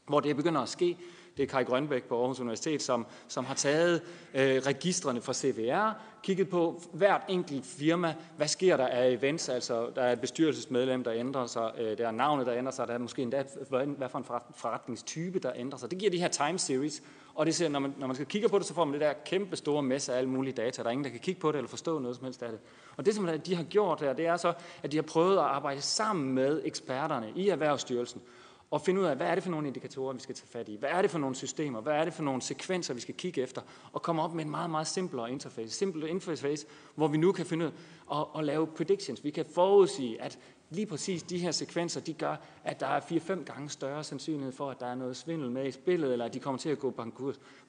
hvor 0.07 0.21
det 0.21 0.37
begynder 0.37 0.61
at 0.61 0.69
ske, 0.69 0.97
det 1.41 1.49
er 1.49 1.51
Kai 1.51 1.65
Grønbæk 1.65 2.05
på 2.05 2.21
Aarhus 2.21 2.41
Universitet, 2.41 2.83
som, 2.83 3.07
som 3.29 3.45
har 3.45 3.55
taget 3.55 4.03
øh, 4.35 4.63
registrene 4.67 5.21
fra 5.21 5.35
CVR, 5.35 5.91
kigget 6.23 6.49
på 6.49 6.83
hvert 6.93 7.23
enkelt 7.29 7.67
firma, 7.67 8.15
hvad 8.37 8.49
sker 8.49 8.77
der 8.77 8.87
af 8.87 9.11
events, 9.11 9.49
altså 9.49 9.91
der 9.97 10.03
er 10.03 10.13
et 10.13 10.21
bestyrelsesmedlem, 10.21 11.05
der 11.05 11.13
ændrer 11.13 11.47
sig, 11.47 11.73
øh, 11.79 11.99
der 11.99 12.07
er 12.07 12.11
navnet, 12.11 12.47
der 12.47 12.55
ændrer 12.55 12.73
sig, 12.73 12.89
der 12.89 12.95
er 12.95 12.99
måske 12.99 13.23
endda, 13.23 13.45
hvad 13.69 14.09
for 14.09 14.19
en 14.19 14.25
forretningstype, 14.57 15.39
der 15.39 15.53
ændrer 15.57 15.79
sig. 15.79 15.91
Det 15.91 15.99
giver 15.99 16.11
de 16.11 16.19
her 16.19 16.29
time 16.29 16.59
series, 16.59 17.03
og 17.35 17.47
det 17.47 17.55
ser, 17.55 17.69
når, 17.69 17.79
man, 17.79 17.95
når 17.99 18.07
man 18.07 18.17
skal 18.17 18.27
kigge 18.27 18.49
på 18.49 18.59
det, 18.59 18.67
så 18.67 18.75
får 18.75 18.85
man 18.85 18.93
det 18.93 19.01
der 19.01 19.13
kæmpe 19.25 19.57
store 19.57 19.83
masse 19.83 20.13
af 20.13 20.19
alle 20.19 20.31
mulige 20.31 20.53
data. 20.53 20.83
Der 20.83 20.89
er 20.89 20.93
ingen, 20.93 21.05
der 21.05 21.11
kan 21.11 21.21
kigge 21.21 21.41
på 21.41 21.53
det 21.53 21.57
eller 21.57 21.69
forstå 21.69 21.99
noget 21.99 22.17
som 22.17 22.25
helst 22.25 22.43
af 22.43 22.51
det. 22.51 22.61
Og 22.97 23.07
det, 23.07 23.15
som 23.15 23.29
de 23.47 23.55
har 23.55 23.65
gjort 23.65 24.01
her, 24.01 24.13
det 24.13 24.27
er 24.27 24.37
så, 24.37 24.53
at 24.83 24.93
de 24.93 24.97
har 24.97 25.03
prøvet 25.03 25.37
at 25.37 25.45
arbejde 25.45 25.81
sammen 25.81 26.35
med 26.35 26.63
eksperterne 26.65 27.33
i 27.37 27.49
Erhvervsstyrelsen 27.49 28.23
og 28.71 28.81
finde 28.81 29.01
ud 29.01 29.07
af, 29.07 29.17
hvad 29.17 29.27
er 29.27 29.35
det 29.35 29.45
for 29.45 29.51
nogle 29.51 29.67
indikatorer, 29.67 30.13
vi 30.13 30.21
skal 30.21 30.35
tage 30.35 30.49
fat 30.49 30.69
i? 30.69 30.77
Hvad 30.77 30.91
er 30.91 31.03
det 31.03 31.11
for 31.11 31.19
nogle 31.19 31.37
systemer? 31.37 31.81
Hvad 31.81 31.93
er 31.93 32.05
det 32.05 32.15
for 32.15 32.23
nogle 32.23 32.43
sekvenser, 32.43 32.95
vi 32.95 33.01
skal 33.01 33.15
kigge 33.15 33.43
efter? 33.43 33.63
Og 33.93 34.03
komme 34.03 34.23
op 34.23 34.35
med 34.35 34.45
en 34.45 34.51
meget, 34.51 34.71
meget 34.71 34.87
simplere 34.87 35.33
interface. 35.33 35.75
Simple 35.75 36.09
interface, 36.09 36.67
hvor 36.95 37.09
vi 37.09 37.17
nu 37.17 37.33
kan 37.33 37.47
finde 37.47 37.67
ud 37.67 37.71
af 38.11 38.21
at, 38.21 38.27
at 38.39 38.45
lave 38.45 38.67
predictions. 38.67 39.25
Vi 39.25 39.31
kan 39.31 39.45
forudsige, 39.55 40.23
at 40.23 40.39
lige 40.71 40.87
præcis 40.87 41.23
de 41.23 41.39
her 41.39 41.51
sekvenser, 41.51 42.01
de 42.01 42.13
gør, 42.13 42.37
at 42.65 42.81
der 42.81 42.87
er 42.87 43.01
4-5 43.01 43.45
gange 43.45 43.69
større 43.69 44.05
sandsynlighed 44.05 44.53
for, 44.53 44.71
at 44.71 44.81
der 44.81 44.87
er 44.87 44.95
noget 44.95 45.17
svindel 45.17 45.51
med 45.51 45.67
i 45.67 45.71
spillet, 45.71 46.13
eller 46.13 46.25
at 46.25 46.35
de 46.35 46.41
kommer 46.41 46.59
til 46.59 46.69
at 46.69 46.79
gå 46.79 46.91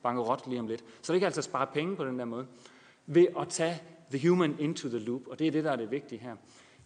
bankerot 0.03 0.47
lige 0.47 0.59
om 0.59 0.67
lidt. 0.67 0.83
Så 1.01 1.13
det 1.13 1.21
kan 1.21 1.25
altså 1.25 1.41
spare 1.41 1.67
penge 1.73 1.95
på 1.95 2.05
den 2.05 2.19
der 2.19 2.25
måde, 2.25 2.47
ved 3.05 3.27
at 3.39 3.47
tage 3.47 3.81
the 4.11 4.29
human 4.29 4.55
into 4.59 4.89
the 4.89 4.99
loop, 4.99 5.21
og 5.27 5.39
det 5.39 5.47
er 5.47 5.51
det, 5.51 5.63
der 5.63 5.71
er 5.71 5.75
det 5.75 5.91
vigtige 5.91 6.19
her. 6.19 6.35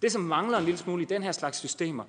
Det, 0.01 0.11
som 0.11 0.21
mangler 0.21 0.57
en 0.57 0.65
lille 0.65 0.77
smule 0.77 1.01
i 1.01 1.05
den 1.05 1.23
her 1.23 1.31
slags 1.31 1.57
systemer, 1.57 2.03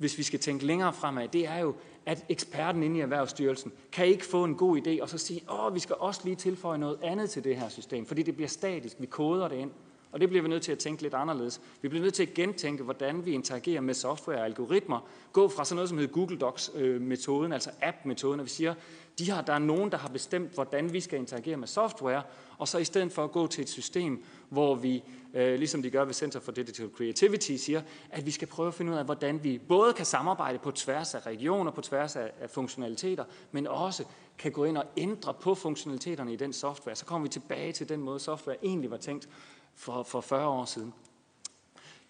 hvis 0.00 0.18
vi 0.18 0.22
skal 0.22 0.40
tænke 0.40 0.66
længere 0.66 0.92
fremad, 0.92 1.28
det 1.28 1.46
er 1.46 1.58
jo, 1.58 1.74
at 2.06 2.24
eksperten 2.28 2.82
inde 2.82 2.98
i 2.98 3.00
Erhvervsstyrelsen 3.00 3.72
kan 3.92 4.06
ikke 4.06 4.26
få 4.26 4.44
en 4.44 4.54
god 4.54 4.78
idé 4.78 5.02
og 5.02 5.08
så 5.08 5.18
sige, 5.18 5.40
åh, 5.50 5.74
vi 5.74 5.80
skal 5.80 5.96
også 5.98 6.20
lige 6.24 6.36
tilføje 6.36 6.78
noget 6.78 6.98
andet 7.02 7.30
til 7.30 7.44
det 7.44 7.56
her 7.56 7.68
system, 7.68 8.06
fordi 8.06 8.22
det 8.22 8.36
bliver 8.36 8.48
statisk, 8.48 8.96
vi 8.98 9.06
koder 9.06 9.48
det 9.48 9.56
ind. 9.56 9.70
Og 10.12 10.20
det 10.20 10.28
bliver 10.28 10.42
vi 10.42 10.48
nødt 10.48 10.62
til 10.62 10.72
at 10.72 10.78
tænke 10.78 11.02
lidt 11.02 11.14
anderledes. 11.14 11.60
Vi 11.82 11.88
bliver 11.88 12.02
nødt 12.02 12.14
til 12.14 12.22
at 12.22 12.34
gentænke, 12.34 12.82
hvordan 12.82 13.26
vi 13.26 13.32
interagerer 13.32 13.80
med 13.80 13.94
software 13.94 14.38
og 14.38 14.44
algoritmer. 14.44 15.08
Gå 15.32 15.48
fra 15.48 15.64
sådan 15.64 15.76
noget, 15.76 15.88
som 15.88 15.98
hedder 15.98 16.12
Google 16.12 16.38
Docs-metoden, 16.38 17.52
øh, 17.52 17.54
altså 17.54 17.70
app-metoden, 17.82 18.40
og 18.40 18.44
vi 18.44 18.50
siger, 18.50 18.74
de 19.18 19.30
har, 19.30 19.42
der 19.42 19.52
er 19.52 19.58
nogen, 19.58 19.90
der 19.90 19.98
har 19.98 20.08
bestemt, 20.08 20.54
hvordan 20.54 20.92
vi 20.92 21.00
skal 21.00 21.18
interagere 21.18 21.56
med 21.56 21.68
software, 21.68 22.22
og 22.58 22.68
så 22.68 22.78
i 22.78 22.84
stedet 22.84 23.12
for 23.12 23.24
at 23.24 23.32
gå 23.32 23.46
til 23.46 23.62
et 23.62 23.68
system, 23.68 24.24
hvor 24.50 24.74
vi, 24.74 25.02
øh, 25.34 25.58
ligesom 25.58 25.82
de 25.82 25.90
gør 25.90 26.04
ved 26.04 26.14
Center 26.14 26.40
for 26.40 26.52
Digital 26.52 26.90
Creativity, 26.96 27.56
siger, 27.56 27.82
at 28.10 28.26
vi 28.26 28.30
skal 28.30 28.48
prøve 28.48 28.68
at 28.68 28.74
finde 28.74 28.92
ud 28.92 28.96
af, 28.96 29.04
hvordan 29.04 29.44
vi 29.44 29.60
både 29.68 29.92
kan 29.92 30.06
samarbejde 30.06 30.58
på 30.58 30.70
tværs 30.70 31.14
af 31.14 31.26
regioner, 31.26 31.70
på 31.70 31.80
tværs 31.80 32.16
af, 32.16 32.30
af 32.40 32.50
funktionaliteter, 32.50 33.24
men 33.52 33.66
også 33.66 34.04
kan 34.38 34.52
gå 34.52 34.64
ind 34.64 34.78
og 34.78 34.84
ændre 34.96 35.34
på 35.34 35.54
funktionaliteterne 35.54 36.32
i 36.32 36.36
den 36.36 36.52
software. 36.52 36.96
Så 36.96 37.04
kommer 37.04 37.28
vi 37.28 37.30
tilbage 37.32 37.72
til 37.72 37.88
den 37.88 38.00
måde, 38.00 38.20
software 38.20 38.56
egentlig 38.62 38.90
var 38.90 38.96
tænkt 38.96 39.28
for, 39.74 40.02
for 40.02 40.20
40 40.20 40.48
år 40.48 40.64
siden. 40.64 40.94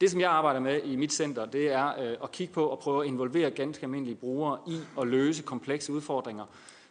Det, 0.01 0.11
som 0.11 0.21
jeg 0.21 0.31
arbejder 0.31 0.61
med 0.61 0.83
i 0.85 0.97
mit 0.97 1.13
center, 1.13 1.47
det 1.47 1.73
er 1.73 2.01
øh, 2.01 2.17
at 2.23 2.33
kigge 2.33 2.55
på 2.55 2.67
og 2.67 2.79
prøve 2.79 3.03
at 3.03 3.09
involvere 3.09 3.51
ganske 3.51 3.85
almindelige 3.85 4.17
brugere 4.17 4.59
i 4.67 4.81
at 5.01 5.07
løse 5.07 5.43
komplekse 5.43 5.93
udfordringer. 5.93 6.47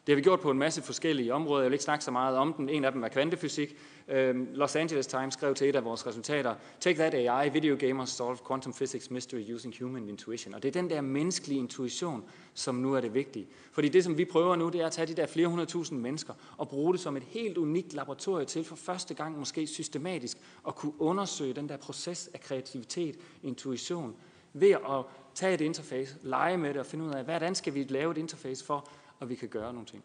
Det 0.07 0.13
har 0.13 0.15
vi 0.15 0.21
gjort 0.21 0.39
på 0.39 0.51
en 0.51 0.57
masse 0.57 0.81
forskellige 0.81 1.33
områder. 1.33 1.61
Jeg 1.61 1.69
vil 1.69 1.73
ikke 1.73 1.83
snakke 1.83 2.05
så 2.05 2.11
meget 2.11 2.37
om 2.37 2.53
den. 2.53 2.69
En 2.69 2.85
af 2.85 2.91
dem 2.91 3.03
er 3.03 3.07
kvantefysik. 3.07 3.77
Øhm, 4.09 4.47
Los 4.53 4.75
Angeles 4.75 5.07
Times 5.07 5.33
skrev 5.33 5.55
til 5.55 5.69
et 5.69 5.75
af 5.75 5.85
vores 5.85 6.07
resultater, 6.07 6.55
Take 6.79 6.99
that 6.99 7.13
AI, 7.13 7.49
video 7.49 7.77
gamers 7.79 8.09
solve 8.09 8.37
quantum 8.47 8.73
physics 8.73 9.11
mystery 9.11 9.53
using 9.53 9.75
human 9.79 10.09
intuition. 10.09 10.53
Og 10.53 10.63
det 10.63 10.67
er 10.75 10.81
den 10.81 10.89
der 10.89 11.01
menneskelige 11.01 11.59
intuition, 11.59 12.23
som 12.53 12.75
nu 12.75 12.93
er 12.93 13.01
det 13.01 13.13
vigtige. 13.13 13.47
Fordi 13.71 13.89
det, 13.89 14.03
som 14.03 14.17
vi 14.17 14.25
prøver 14.25 14.55
nu, 14.55 14.69
det 14.69 14.81
er 14.81 14.85
at 14.85 14.91
tage 14.91 15.05
de 15.05 15.13
der 15.13 15.25
flere 15.25 15.47
hundredtusind 15.47 15.99
mennesker 15.99 16.33
og 16.57 16.69
bruge 16.69 16.93
det 16.93 17.01
som 17.01 17.17
et 17.17 17.23
helt 17.23 17.57
unikt 17.57 17.93
laboratorium 17.93 18.47
til 18.47 18.63
for 18.63 18.75
første 18.75 19.13
gang 19.13 19.39
måske 19.39 19.67
systematisk 19.67 20.37
at 20.67 20.75
kunne 20.75 21.01
undersøge 21.01 21.53
den 21.53 21.69
der 21.69 21.77
proces 21.77 22.29
af 22.33 22.39
kreativitet, 22.39 23.15
intuition, 23.43 24.15
ved 24.53 24.71
at 24.71 25.05
tage 25.35 25.53
et 25.53 25.61
interface, 25.61 26.15
lege 26.23 26.57
med 26.57 26.69
det 26.69 26.77
og 26.77 26.85
finde 26.85 27.05
ud 27.05 27.11
af, 27.11 27.23
hvordan 27.23 27.55
skal 27.55 27.73
vi 27.73 27.83
lave 27.83 28.11
et 28.11 28.17
interface 28.17 28.65
for, 28.65 28.89
at 29.21 29.29
vi 29.29 29.35
kan 29.35 29.47
gøre 29.47 29.73
nogle 29.73 29.87
ting. 29.87 30.03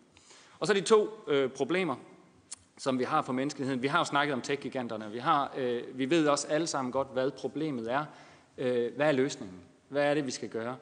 Og 0.58 0.66
så 0.66 0.72
er 0.72 0.76
de 0.76 0.84
to 0.84 1.08
øh, 1.28 1.50
problemer, 1.50 1.96
som 2.78 2.98
vi 2.98 3.04
har 3.04 3.22
for 3.22 3.32
menneskeheden. 3.32 3.82
Vi 3.82 3.86
har 3.86 3.98
jo 3.98 4.04
snakket 4.04 4.34
om 4.34 4.40
tech-giganterne. 4.40 5.10
Vi, 5.10 5.18
har, 5.18 5.54
øh, 5.56 5.82
vi 5.94 6.10
ved 6.10 6.28
også 6.28 6.48
alle 6.48 6.66
sammen 6.66 6.92
godt, 6.92 7.08
hvad 7.12 7.30
problemet 7.30 7.92
er. 7.92 8.04
Øh, 8.58 8.96
hvad 8.96 9.08
er 9.08 9.12
løsningen? 9.12 9.56
Hvad 9.88 10.04
er 10.04 10.14
det, 10.14 10.26
vi 10.26 10.30
skal 10.30 10.48
gøre? 10.48 10.76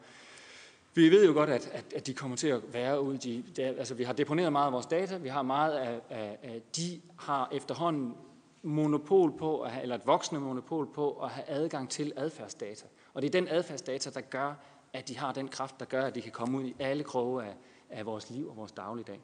Vi 0.94 1.10
ved 1.10 1.26
jo 1.26 1.32
godt, 1.32 1.50
at, 1.50 1.70
at, 1.72 1.84
at 1.96 2.06
de 2.06 2.14
kommer 2.14 2.36
til 2.36 2.48
at 2.48 2.60
være 2.72 3.00
ude. 3.00 3.18
De, 3.18 3.44
de, 3.56 3.62
altså, 3.62 3.94
vi 3.94 4.04
har 4.04 4.12
deponeret 4.12 4.52
meget 4.52 4.66
af 4.66 4.72
vores 4.72 4.86
data. 4.86 5.16
Vi 5.16 5.28
har 5.28 5.42
meget 5.42 5.72
af, 5.72 6.00
af, 6.10 6.38
af 6.42 6.62
de 6.76 7.00
har 7.18 7.48
efterhånden 7.52 8.14
monopol 8.62 9.32
på, 9.38 9.60
at 9.60 9.70
have, 9.70 9.82
eller 9.82 9.94
et 9.96 10.06
voksende 10.06 10.40
monopol 10.40 10.92
på 10.94 11.12
at 11.12 11.30
have 11.30 11.44
adgang 11.48 11.90
til 11.90 12.12
adfærdsdata. 12.16 12.86
Og 13.14 13.22
det 13.22 13.28
er 13.28 13.40
den 13.40 13.48
adfærdsdata, 13.48 14.10
der 14.10 14.20
gør, 14.20 14.54
at 14.92 15.08
de 15.08 15.18
har 15.18 15.32
den 15.32 15.48
kraft, 15.48 15.80
der 15.80 15.86
gør, 15.86 16.04
at 16.04 16.14
de 16.14 16.20
kan 16.20 16.32
komme 16.32 16.58
ud 16.58 16.64
i 16.64 16.74
alle 16.78 17.04
kroge 17.04 17.44
af, 17.44 17.54
af 17.90 18.06
vores 18.06 18.30
liv 18.30 18.48
og 18.48 18.56
vores 18.56 18.72
dagligdag. 18.72 19.20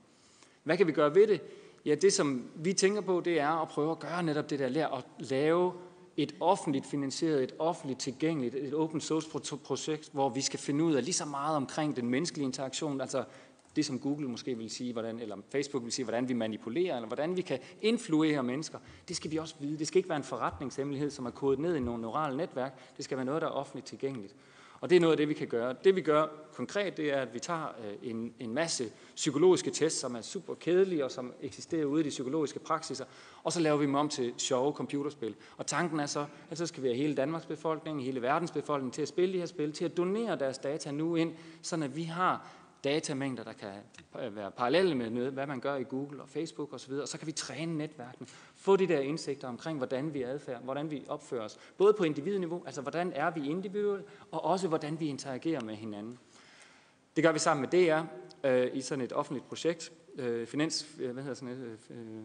Hvad 0.63 0.77
kan 0.77 0.87
vi 0.87 0.93
gøre 0.93 1.15
ved 1.15 1.27
det? 1.27 1.41
Ja, 1.85 1.95
det 1.95 2.13
som 2.13 2.45
vi 2.55 2.73
tænker 2.73 3.01
på, 3.01 3.23
det 3.25 3.41
er 3.41 3.63
at 3.63 3.69
prøve 3.69 3.91
at 3.91 3.99
gøre 3.99 4.23
netop 4.23 4.51
det 4.51 4.59
der, 4.59 4.69
lære 4.69 4.97
at 4.97 5.05
lave 5.19 5.73
et 6.17 6.35
offentligt 6.41 6.87
finansieret, 6.87 7.43
et 7.43 7.53
offentligt 7.59 8.01
tilgængeligt, 8.01 8.55
et 8.55 8.75
open 8.75 9.01
source 9.01 9.57
projekt, 9.57 10.11
hvor 10.13 10.29
vi 10.29 10.41
skal 10.41 10.59
finde 10.59 10.85
ud 10.85 10.95
af 10.95 11.05
lige 11.05 11.15
så 11.15 11.25
meget 11.25 11.57
omkring 11.57 11.97
den 11.97 12.09
menneskelige 12.09 12.47
interaktion, 12.47 13.01
altså 13.01 13.25
det 13.77 13.87
som 13.87 13.99
Google 13.99 14.29
måske 14.29 14.59
vil 14.59 14.71
sige, 14.71 14.93
hvordan, 14.93 15.21
eller 15.21 15.37
Facebook 15.53 15.85
vil 15.85 15.93
sige, 15.93 16.05
hvordan 16.05 16.29
vi 16.29 16.35
manipulerer, 16.35 16.97
eller 16.97 17.07
hvordan 17.07 17.37
vi 17.37 17.43
kan 17.43 17.59
influere 17.83 18.43
mennesker, 18.43 18.79
det 19.09 19.17
skal 19.17 19.31
vi 19.31 19.37
også 19.37 19.55
vide. 19.61 19.79
Det 19.79 19.87
skal 19.87 19.99
ikke 19.99 20.09
være 20.09 20.17
en 20.17 20.25
forretningshemmelighed, 20.25 21.11
som 21.11 21.27
er 21.27 21.31
kodet 21.31 21.59
ned 21.59 21.77
i 21.77 21.81
nogle 21.81 22.03
neurale 22.03 22.37
netværk. 22.37 22.97
Det 22.97 23.05
skal 23.05 23.17
være 23.17 23.27
noget, 23.27 23.43
der 23.43 23.49
er 23.49 23.53
offentligt 23.53 23.87
tilgængeligt. 23.87 24.35
Og 24.81 24.91
det 24.91 24.97
er 24.97 25.01
noget 25.01 25.13
af 25.13 25.17
det, 25.17 25.29
vi 25.29 25.35
kan 25.35 25.47
gøre. 25.47 25.75
Det 25.85 25.97
vi 25.97 26.01
gør 26.01 26.27
konkret, 26.53 26.97
det 26.97 27.13
er, 27.13 27.21
at 27.21 27.35
vi 27.35 27.39
tager 27.39 27.67
øh, 27.85 28.11
en, 28.11 28.35
en 28.39 28.55
masse 28.55 28.93
psykologiske 29.15 29.71
tests, 29.71 30.01
som 30.01 30.15
er 30.15 30.21
super 30.21 30.55
kedelige 30.55 31.05
og 31.05 31.11
som 31.11 31.33
eksisterer 31.43 31.85
ude 31.85 32.01
i 32.01 32.05
de 32.05 32.09
psykologiske 32.09 32.59
praksiser, 32.59 33.05
og 33.43 33.53
så 33.53 33.61
laver 33.61 33.77
vi 33.77 33.87
dem 33.87 33.95
om 33.95 34.09
til 34.09 34.35
sjove 34.39 34.73
computerspil. 34.73 35.35
Og 35.57 35.67
tanken 35.67 36.01
er 36.01 36.07
så, 36.07 36.27
at 36.51 36.59
så 36.59 36.67
skal 36.67 36.83
vi 36.83 36.89
have 36.89 36.97
hele 36.97 37.15
Danmarks 37.15 37.47
befolkning, 37.47 38.05
hele 38.05 38.23
verdens 38.23 38.51
befolkning 38.51 38.93
til 38.93 39.03
at 39.03 39.09
spille 39.09 39.35
de 39.35 39.39
her 39.39 39.47
spil, 39.47 39.73
til 39.73 39.85
at 39.85 39.97
donere 39.97 40.39
deres 40.39 40.59
data 40.59 40.91
nu 40.91 41.17
ind, 41.17 41.33
så 41.63 41.77
at 41.77 41.97
vi 41.97 42.03
har 42.03 42.47
datamængder, 42.85 43.45
der 43.45 43.53
kan 43.53 43.73
øh, 44.23 44.37
være 44.37 44.51
parallelle 44.51 44.95
med, 44.95 45.31
hvad 45.31 45.47
man 45.47 45.61
gør 45.61 45.77
i 45.77 45.83
Google 45.83 46.23
og 46.23 46.29
Facebook 46.29 46.73
osv., 46.73 46.93
og 46.93 47.09
så 47.09 47.19
kan 47.19 47.27
vi 47.27 47.33
træne 47.33 47.79
netværkene, 47.79 48.29
få 48.57 48.77
de 48.77 48.89
der 48.89 49.01
indsigter 49.01 49.49
omkring, 49.49 49.79
hvordan 49.79 50.15
vi 50.15 50.23
adfærd, 50.23 50.63
hvordan 50.63 50.91
vi 50.91 51.05
opfører 51.09 51.45
os, 51.45 51.59
både 51.79 51.95
på 51.95 52.05
individniveau, 52.05 52.63
altså 52.67 52.83
hvordan 52.83 53.13
er 53.15 53.31
vi 53.31 53.49
individuelt, 53.49 54.07
og 54.31 54.45
også 54.45 54.69
hvordan 54.69 55.01
vi 55.01 55.07
interagerer 55.07 55.61
med 55.61 55.75
hinanden. 55.75 56.19
Det 57.17 57.25
gør 57.25 57.33
vi 57.33 57.39
sammen 57.39 57.69
med 57.71 57.87
DR 57.87 58.03
øh, 58.45 58.71
i 58.73 58.81
sådan 58.81 59.05
et 59.05 59.13
offentligt 59.13 59.49
projekt, 59.49 59.93
øh, 60.17 60.47
finans, 60.47 60.87
øh, 60.99 61.11
hvad 61.11 61.23
hedder 61.23 61.35
sådan 61.35 61.55
et, 61.55 61.79
øh, 61.91 61.99
øh 61.99 62.25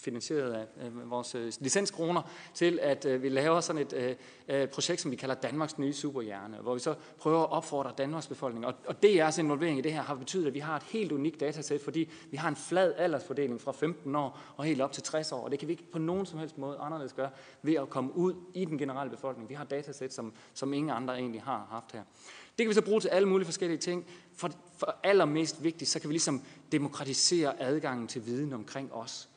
finansieret 0.00 0.52
af 0.52 0.66
vores 1.04 1.34
øh, 1.34 1.52
licenskroner, 1.60 2.22
til 2.54 2.78
at 2.82 3.04
øh, 3.04 3.22
vi 3.22 3.28
laver 3.28 3.60
sådan 3.60 3.82
et 3.82 3.92
øh, 3.92 4.14
øh, 4.48 4.68
projekt, 4.68 5.00
som 5.00 5.10
vi 5.10 5.16
kalder 5.16 5.34
Danmarks 5.34 5.78
nye 5.78 5.92
superhjerne, 5.92 6.56
hvor 6.56 6.74
vi 6.74 6.80
så 6.80 6.94
prøver 7.18 7.42
at 7.42 7.50
opfordre 7.50 7.92
Danmarks 7.98 8.26
befolkning. 8.26 8.66
Og, 8.66 8.74
og 8.86 8.94
DR's 9.04 9.40
involvering 9.40 9.78
i 9.78 9.82
det 9.82 9.92
her 9.92 10.02
har 10.02 10.14
betydet, 10.14 10.46
at 10.46 10.54
vi 10.54 10.58
har 10.58 10.76
et 10.76 10.82
helt 10.82 11.12
unikt 11.12 11.40
datasæt, 11.40 11.80
fordi 11.80 12.10
vi 12.30 12.36
har 12.36 12.48
en 12.48 12.56
flad 12.56 12.94
aldersfordeling 12.96 13.60
fra 13.60 13.72
15 13.72 14.14
år 14.16 14.38
og 14.56 14.64
helt 14.64 14.80
op 14.80 14.92
til 14.92 15.02
60 15.02 15.32
år, 15.32 15.44
og 15.44 15.50
det 15.50 15.58
kan 15.58 15.68
vi 15.68 15.72
ikke 15.72 15.90
på 15.92 15.98
nogen 15.98 16.26
som 16.26 16.38
helst 16.38 16.58
måde 16.58 16.78
anderledes 16.78 17.12
gøre 17.12 17.30
ved 17.62 17.74
at 17.74 17.90
komme 17.90 18.16
ud 18.16 18.34
i 18.54 18.64
den 18.64 18.78
generelle 18.78 19.10
befolkning. 19.10 19.48
Vi 19.48 19.54
har 19.54 19.64
et 19.64 19.70
datasæt, 19.70 20.14
som, 20.14 20.32
som 20.54 20.72
ingen 20.72 20.90
andre 20.90 21.18
egentlig 21.18 21.42
har 21.42 21.66
haft 21.70 21.92
her. 21.92 22.02
Det 22.58 22.64
kan 22.64 22.68
vi 22.68 22.74
så 22.74 22.82
bruge 22.82 23.00
til 23.00 23.08
alle 23.08 23.28
mulige 23.28 23.44
forskellige 23.44 23.78
ting. 23.78 24.06
For, 24.34 24.50
for 24.76 24.96
allermest 25.02 25.62
vigtigt, 25.62 25.90
så 25.90 26.00
kan 26.00 26.08
vi 26.08 26.12
ligesom 26.12 26.42
demokratisere 26.72 27.60
adgangen 27.62 28.08
til 28.08 28.26
viden 28.26 28.52
omkring 28.52 28.92
os. 28.92 29.27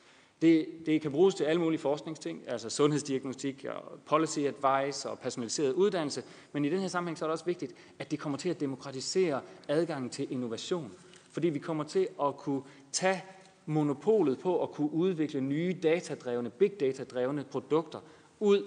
Det, 0.42 0.68
det 0.86 1.02
kan 1.02 1.12
bruges 1.12 1.36
til 1.36 1.44
alle 1.44 1.62
mulige 1.62 1.80
forskningsting, 1.80 2.44
altså 2.48 2.70
sundhedsdiagnostik 2.70 3.66
og 3.70 4.00
policy 4.06 4.40
advice 4.40 5.10
og 5.10 5.20
personaliseret 5.20 5.74
uddannelse, 5.74 6.24
men 6.52 6.66
i 6.66 6.70
den 6.70 6.80
her 6.80 6.88
sammenhæng 6.88 7.18
så 7.18 7.26
er 7.26 7.28
det 7.28 7.32
også 7.32 7.46
vigtigt, 7.46 7.76
at 8.00 8.12
det 8.12 8.20
kommer 8.20 8.38
til 8.38 8.50
at 8.50 8.60
demokratisere 8.60 9.42
adgangen 9.68 10.10
til 10.10 10.32
innovation. 10.32 10.92
Fordi 11.32 11.50
vi 11.50 11.60
kommer 11.60 11.84
til 11.84 12.08
at 12.22 12.38
kunne 12.38 12.62
tage 12.92 13.24
monopolet 13.66 14.40
på 14.40 14.64
at 14.64 14.72
kunne 14.72 14.92
udvikle 14.94 15.42
nye 15.42 15.78
datadrevne, 15.84 16.50
big 16.50 16.80
data-drevne 16.80 17.44
produkter 17.44 18.00
ud 18.40 18.64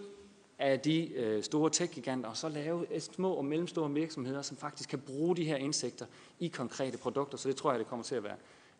af 0.58 0.80
de 0.80 1.12
øh, 1.14 1.42
store 1.42 1.70
tech-giganter, 1.70 2.28
og 2.28 2.36
så 2.36 2.48
lave 2.48 2.94
øh, 2.94 3.00
små 3.00 3.32
og 3.32 3.44
mellemstore 3.44 3.90
virksomheder, 3.90 4.42
som 4.42 4.56
faktisk 4.56 4.90
kan 4.90 4.98
bruge 4.98 5.36
de 5.36 5.44
her 5.44 5.56
indsigter 5.56 6.06
i 6.38 6.48
konkrete 6.48 6.98
produkter. 6.98 7.38
Så 7.38 7.48
det 7.48 7.56
tror 7.56 7.70
jeg, 7.70 7.78
det 7.78 7.88
kommer 7.88 8.04
til 8.04 8.14
at 8.14 8.24
være 8.24 8.36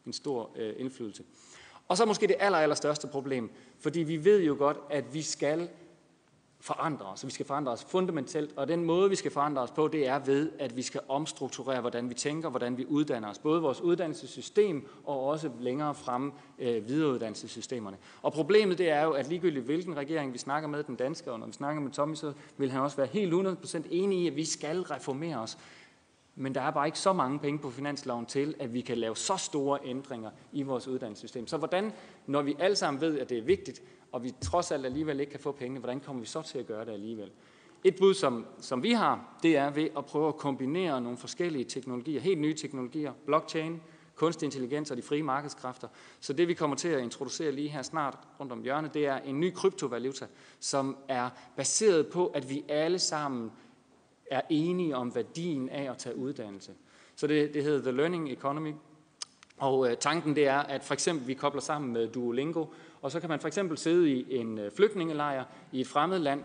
en 0.07 0.13
stor 0.13 0.51
øh, 0.57 0.75
indflydelse. 0.77 1.23
Og 1.89 1.97
så 1.97 2.05
måske 2.05 2.27
det 2.27 2.37
aller, 2.39 2.59
aller 2.59 2.77
største 2.77 3.07
problem, 3.07 3.51
fordi 3.79 4.01
vi 4.01 4.25
ved 4.25 4.43
jo 4.43 4.57
godt, 4.59 4.77
at 4.91 5.15
vi 5.15 5.23
skal 5.23 5.69
forandre 6.65 7.07
os. 7.07 7.27
Vi 7.27 7.31
skal 7.31 7.47
forandre 7.47 7.73
os 7.73 7.85
fundamentalt, 7.85 8.51
og 8.57 8.69
den 8.69 8.85
måde, 8.85 9.11
vi 9.11 9.17
skal 9.17 9.31
forandre 9.31 9.63
os 9.63 9.71
på, 9.71 9.89
det 9.89 10.09
er 10.09 10.19
ved, 10.19 10.51
at 10.59 10.77
vi 10.77 10.83
skal 10.83 11.01
omstrukturere, 11.09 11.81
hvordan 11.81 12.09
vi 12.09 12.15
tænker, 12.15 12.51
hvordan 12.51 12.79
vi 12.79 12.87
uddanner 12.87 13.31
os. 13.31 13.39
Både 13.39 13.63
vores 13.63 13.81
uddannelsessystem 13.81 14.89
og 15.05 15.27
også 15.27 15.51
længere 15.61 15.95
frem 15.95 16.33
øh, 16.59 16.89
videreuddannelsessystemerne. 16.89 17.97
Og 18.23 18.33
problemet 18.33 18.79
det 18.79 18.91
er 18.91 19.03
jo, 19.03 19.11
at 19.11 19.29
ligegyldigt 19.29 19.65
hvilken 19.65 19.97
regering 19.97 20.33
vi 20.33 20.39
snakker 20.39 20.69
med, 20.69 20.83
den 20.83 20.97
danske, 20.97 21.33
og 21.33 21.39
når 21.39 21.47
vi 21.47 21.53
snakker 21.53 21.83
med 21.83 21.91
Tommy, 21.91 22.15
så 22.15 22.33
vil 22.57 22.71
han 22.71 22.81
også 22.81 22.97
være 22.97 23.07
helt 23.07 23.35
100% 23.35 23.83
enig 23.91 24.19
i, 24.19 24.27
at 24.27 24.37
vi 24.37 24.45
skal 24.45 24.81
reformere 24.81 25.37
os. 25.37 25.59
Men 26.37 26.55
der 26.55 26.61
er 26.61 26.71
bare 26.71 26.87
ikke 26.87 26.99
så 26.99 27.13
mange 27.13 27.39
penge 27.39 27.59
på 27.59 27.71
finansloven 27.71 28.27
til, 28.27 28.55
at 28.59 28.75
vi 28.75 28.81
kan 28.81 28.99
lave 28.99 29.17
så 29.17 29.37
store 29.37 29.79
ændringer 29.85 30.31
i 30.53 30.63
vores 30.63 30.89
uddannelsessystem. 30.89 31.47
Så 31.47 31.57
hvordan, 31.57 31.93
når 32.27 32.43
vi 32.43 32.57
alle 32.59 32.77
sammen 32.77 33.01
ved, 33.01 33.19
at 33.19 33.31
det 33.31 33.39
er 33.39 33.43
vigtigt, 33.43 33.83
og 34.13 34.25
vi 34.25 34.33
trods 34.41 34.71
alt 34.71 34.87
alligevel 34.87 35.21
ikke 35.21 35.31
kan 35.31 35.41
få 35.41 35.53
pengene, 35.53 35.81
hvordan 35.81 36.01
kommer 36.01 36.21
vi 36.21 36.27
så 36.27 36.43
til 36.43 36.59
at 36.59 36.67
gøre 36.67 36.85
det 36.85 36.93
alligevel? 36.93 37.31
Et 37.85 37.97
bud, 37.97 38.15
som, 38.15 38.47
som 38.61 38.83
vi 38.83 38.93
har, 38.93 39.39
det 39.43 39.57
er 39.57 39.71
ved 39.71 39.89
at 39.97 40.05
prøve 40.07 40.29
at 40.29 40.37
kombinere 40.37 41.01
nogle 41.01 41.19
forskellige 41.19 41.65
teknologier, 41.65 42.21
helt 42.21 42.41
nye 42.41 42.55
teknologier, 42.55 43.13
blockchain, 43.27 43.81
kunstig 44.15 44.47
intelligens 44.47 44.91
og 44.91 44.97
de 44.97 45.03
frie 45.03 45.23
markedskræfter. 45.23 45.89
Så 46.21 46.33
det 46.33 46.49
vi 46.49 46.55
kommer 46.55 46.77
til 46.77 46.89
at 46.89 47.03
introducere 47.03 47.53
lige 47.53 47.69
her 47.69 47.83
snart 47.83 48.19
rundt 48.41 48.53
om 48.53 48.63
hjørnet, 48.63 48.95
det 48.95 49.07
er 49.07 49.19
en 49.19 49.41
ny 49.41 49.55
kryptovaluta, 49.55 50.27
som 50.61 50.97
er 51.09 51.31
baseret 51.57 52.07
på, 52.07 52.27
at 52.27 52.51
vi 52.51 52.65
alle 52.69 52.99
sammen 52.99 53.51
er 54.31 54.41
enige 54.49 54.97
om 54.97 55.15
værdien 55.15 55.69
af 55.69 55.91
at 55.91 55.99
tage 55.99 56.17
uddannelse. 56.17 56.73
Så 57.17 57.27
det, 57.27 57.55
det 57.55 57.65
hedder 57.65 57.83
The 57.83 57.97
Learning 57.97 58.33
Economy. 58.33 58.73
Og 59.59 59.91
øh, 59.91 59.97
tanken 59.97 60.37
det 60.37 60.47
er, 60.47 60.59
at 60.59 60.85
for 60.85 60.95
eksempel 60.95 61.29
vi 61.29 61.35
kobler 61.35 61.61
sammen 61.61 61.93
med 61.93 62.09
Duolingo, 62.09 62.67
og 63.03 63.11
så 63.11 63.21
kan 63.21 63.29
man 63.29 63.41
for 63.41 63.49
eksempel 63.49 63.79
sidde 63.79 64.11
i 64.11 64.37
en 64.37 64.59
øh, 64.59 64.73
flygtningelejr 64.73 65.45
i 65.73 65.81
et 65.81 65.87
fremmed 65.87 66.19
land, 66.19 66.43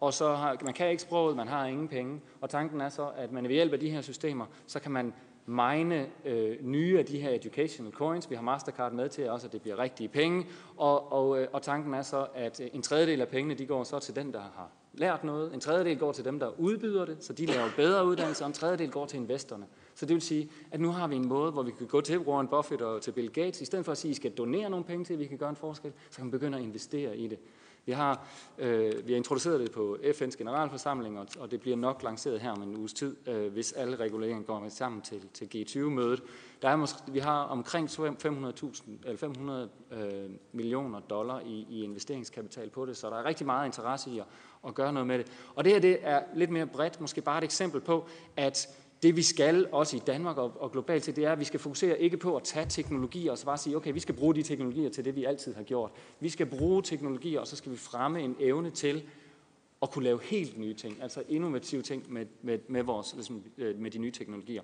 og 0.00 0.14
så 0.14 0.34
har, 0.34 0.56
man 0.64 0.74
kan 0.74 0.90
ikke 0.90 1.02
sproget, 1.02 1.36
man 1.36 1.48
har 1.48 1.66
ingen 1.66 1.88
penge, 1.88 2.20
og 2.40 2.50
tanken 2.50 2.80
er 2.80 2.88
så, 2.88 3.10
at 3.16 3.32
man 3.32 3.44
ved 3.44 3.50
hjælp 3.50 3.72
af 3.72 3.80
de 3.80 3.90
her 3.90 4.00
systemer, 4.00 4.46
så 4.66 4.80
kan 4.80 4.92
man 4.92 5.12
mine 5.46 6.06
øh, 6.24 6.56
nye 6.62 6.98
af 6.98 7.06
de 7.06 7.18
her 7.18 7.30
educational 7.30 7.92
coins. 7.92 8.30
Vi 8.30 8.34
har 8.34 8.42
Mastercard 8.42 8.92
med 8.92 9.08
til 9.08 9.30
også, 9.30 9.46
at 9.46 9.52
det 9.52 9.62
bliver 9.62 9.78
rigtige 9.78 10.08
penge. 10.08 10.46
Og, 10.76 11.12
og, 11.12 11.40
øh, 11.40 11.48
og 11.52 11.62
tanken 11.62 11.94
er 11.94 12.02
så, 12.02 12.26
at 12.34 12.60
øh, 12.60 12.68
en 12.72 12.82
tredjedel 12.82 13.20
af 13.20 13.28
pengene, 13.28 13.54
de 13.54 13.66
går 13.66 13.84
så 13.84 13.98
til 13.98 14.16
den, 14.16 14.32
der 14.32 14.40
har 14.40 14.70
lært 14.92 15.24
noget. 15.24 15.54
En 15.54 15.60
tredjedel 15.60 15.98
går 15.98 16.12
til 16.12 16.24
dem, 16.24 16.38
der 16.38 16.60
udbyder 16.60 17.04
det, 17.04 17.24
så 17.24 17.32
de 17.32 17.46
laver 17.46 17.68
bedre 17.76 18.06
uddannelse, 18.06 18.44
og 18.44 18.46
en 18.46 18.52
tredjedel 18.52 18.90
går 18.90 19.06
til 19.06 19.16
investorerne. 19.16 19.66
Så 19.94 20.06
det 20.06 20.14
vil 20.14 20.22
sige, 20.22 20.50
at 20.70 20.80
nu 20.80 20.90
har 20.90 21.06
vi 21.06 21.16
en 21.16 21.28
måde, 21.28 21.52
hvor 21.52 21.62
vi 21.62 21.70
kan 21.70 21.86
gå 21.86 22.00
til 22.00 22.18
Warren 22.18 22.48
Buffett 22.48 22.82
og 22.82 23.02
til 23.02 23.12
Bill 23.12 23.30
Gates, 23.30 23.60
i 23.60 23.64
stedet 23.64 23.84
for 23.84 23.92
at 23.92 23.98
sige, 23.98 24.10
at 24.10 24.12
I 24.12 24.16
skal 24.16 24.30
donere 24.30 24.70
nogle 24.70 24.84
penge 24.84 25.04
til, 25.04 25.12
at 25.12 25.18
vi 25.18 25.26
kan 25.26 25.38
gøre 25.38 25.50
en 25.50 25.56
forskel, 25.56 25.92
så 26.10 26.16
kan 26.16 26.24
man 26.24 26.30
begynde 26.30 26.58
at 26.58 26.64
investere 26.64 27.16
i 27.16 27.28
det. 27.28 27.38
Vi 27.86 27.92
har, 27.92 28.26
øh, 28.58 29.06
vi 29.06 29.12
har 29.12 29.16
introduceret 29.16 29.60
det 29.60 29.72
på 29.72 29.98
FN's 30.02 30.36
generalforsamling, 30.38 31.18
og, 31.18 31.26
og 31.38 31.50
det 31.50 31.60
bliver 31.60 31.76
nok 31.76 32.02
lanceret 32.02 32.40
her 32.40 32.50
om 32.50 32.62
en 32.62 32.76
uges 32.76 32.92
tid, 32.92 33.16
øh, 33.28 33.52
hvis 33.52 33.72
alle 33.72 33.96
reguleringer 33.96 34.42
går 34.42 34.60
med 34.60 34.70
sammen 34.70 35.02
til, 35.02 35.22
til 35.34 35.44
G20-mødet. 35.54 36.22
Der 36.62 36.68
er 36.68 36.76
måske, 36.76 36.98
vi 37.06 37.18
har 37.18 37.42
omkring 37.42 37.90
500, 37.90 38.54
eller 39.04 39.16
500 39.16 39.68
øh, 39.90 40.30
millioner 40.52 41.00
dollar 41.00 41.40
i, 41.40 41.66
i 41.70 41.84
investeringskapital 41.84 42.70
på 42.70 42.86
det, 42.86 42.96
så 42.96 43.10
der 43.10 43.16
er 43.16 43.24
rigtig 43.24 43.46
meget 43.46 43.66
interesse 43.66 44.10
i 44.10 44.18
at, 44.18 44.26
at 44.66 44.74
gøre 44.74 44.92
noget 44.92 45.06
med 45.06 45.18
det. 45.18 45.26
Og 45.54 45.64
det 45.64 45.72
her 45.72 45.80
det 45.80 45.98
er 46.02 46.22
lidt 46.34 46.50
mere 46.50 46.66
bredt, 46.66 47.00
måske 47.00 47.20
bare 47.20 47.38
et 47.38 47.44
eksempel 47.44 47.80
på, 47.80 48.06
at 48.36 48.68
det 49.02 49.16
vi 49.16 49.22
skal, 49.22 49.68
også 49.72 49.96
i 49.96 50.00
Danmark 50.06 50.36
og, 50.36 50.52
og 50.60 50.72
globalt 50.72 51.02
til, 51.02 51.16
det 51.16 51.24
er, 51.24 51.32
at 51.32 51.40
vi 51.40 51.44
skal 51.44 51.60
fokusere 51.60 52.00
ikke 52.00 52.16
på 52.16 52.36
at 52.36 52.42
tage 52.42 52.66
teknologier 52.68 53.30
og 53.30 53.38
så 53.38 53.44
bare 53.44 53.58
sige, 53.58 53.76
okay, 53.76 53.92
vi 53.92 54.00
skal 54.00 54.14
bruge 54.14 54.34
de 54.34 54.42
teknologier 54.42 54.90
til 54.90 55.04
det, 55.04 55.16
vi 55.16 55.24
altid 55.24 55.54
har 55.54 55.62
gjort. 55.62 55.90
Vi 56.20 56.28
skal 56.28 56.46
bruge 56.46 56.82
teknologier, 56.82 57.40
og 57.40 57.46
så 57.46 57.56
skal 57.56 57.72
vi 57.72 57.76
fremme 57.76 58.20
en 58.20 58.36
evne 58.40 58.70
til 58.70 59.02
at 59.82 59.90
kunne 59.90 60.04
lave 60.04 60.20
helt 60.22 60.58
nye 60.58 60.74
ting, 60.74 61.02
altså 61.02 61.22
innovative 61.28 61.82
ting 61.82 62.12
med, 62.12 62.26
med, 62.42 62.58
med, 62.68 62.82
vores, 62.82 63.14
ligesom, 63.14 63.42
øh, 63.58 63.78
med 63.78 63.90
de 63.90 63.98
nye 63.98 64.10
teknologier. 64.10 64.62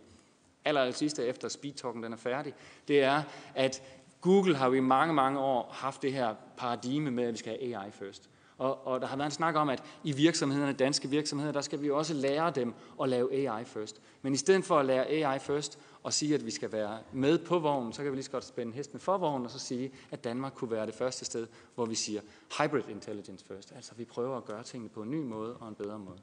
Aller 0.65 0.91
sidste 0.91 1.27
efter 1.27 1.49
speedtalken 1.49 2.03
den 2.03 2.13
er 2.13 2.17
færdig, 2.17 2.55
det 2.89 3.03
er, 3.03 3.23
at 3.55 3.83
Google 4.21 4.57
har 4.57 4.67
jo 4.67 4.73
i 4.73 4.81
mange, 4.81 5.15
mange 5.15 5.41
år 5.41 5.71
haft 5.73 6.03
det 6.03 6.13
her 6.13 6.35
paradigme 6.57 7.11
med, 7.11 7.25
at 7.25 7.33
vi 7.33 7.39
skal 7.39 7.59
have 7.61 7.77
AI 7.77 7.91
first. 7.91 8.31
Og, 8.63 8.87
og 8.87 9.01
der 9.01 9.07
har 9.07 9.17
været 9.17 9.27
en 9.27 9.31
snak 9.31 9.55
om, 9.55 9.69
at 9.69 9.83
i 10.05 10.13
virksomhederne, 10.13 10.73
danske 10.73 11.09
virksomheder, 11.09 11.53
der 11.53 11.61
skal 11.61 11.83
vi 11.83 11.91
også 11.91 12.15
lære 12.15 12.51
dem 12.51 12.75
at 13.03 13.09
lave 13.09 13.49
AI 13.49 13.65
first. 13.65 14.01
Men 14.23 14.35
i 14.35 14.37
stedet 14.37 14.65
for 14.65 14.79
at 14.79 14.87
lære 14.87 15.07
AI 15.07 15.39
first 15.39 15.79
og 16.03 16.13
sige, 16.13 16.35
at 16.35 16.47
vi 16.47 16.51
skal 16.51 16.73
være 16.73 16.99
med 17.13 17.39
på 17.39 17.59
vognen, 17.59 17.93
så 17.93 18.03
kan 18.03 18.13
vi 18.13 18.17
lige 18.17 18.25
så 18.25 18.31
godt 18.31 18.45
spænde 18.45 18.73
hesten 18.73 19.01
for 19.01 19.19
vognen 19.19 19.45
og 19.45 19.51
så 19.51 19.59
sige, 19.59 19.93
at 20.11 20.25
Danmark 20.25 20.53
kunne 20.55 20.71
være 20.71 20.87
det 20.87 20.95
første 20.95 21.25
sted, 21.25 21.47
hvor 21.75 21.85
vi 21.85 21.95
siger 21.95 22.21
hybrid 22.59 22.89
intelligence 22.89 23.45
first. 23.47 23.73
Altså 23.77 23.95
vi 23.95 24.05
prøver 24.05 24.37
at 24.37 24.45
gøre 24.45 24.63
tingene 24.63 24.91
på 24.91 25.03
en 25.03 25.11
ny 25.11 25.23
måde 25.23 25.57
og 25.57 25.69
en 25.69 25.75
bedre 25.75 25.99
måde. 25.99 26.19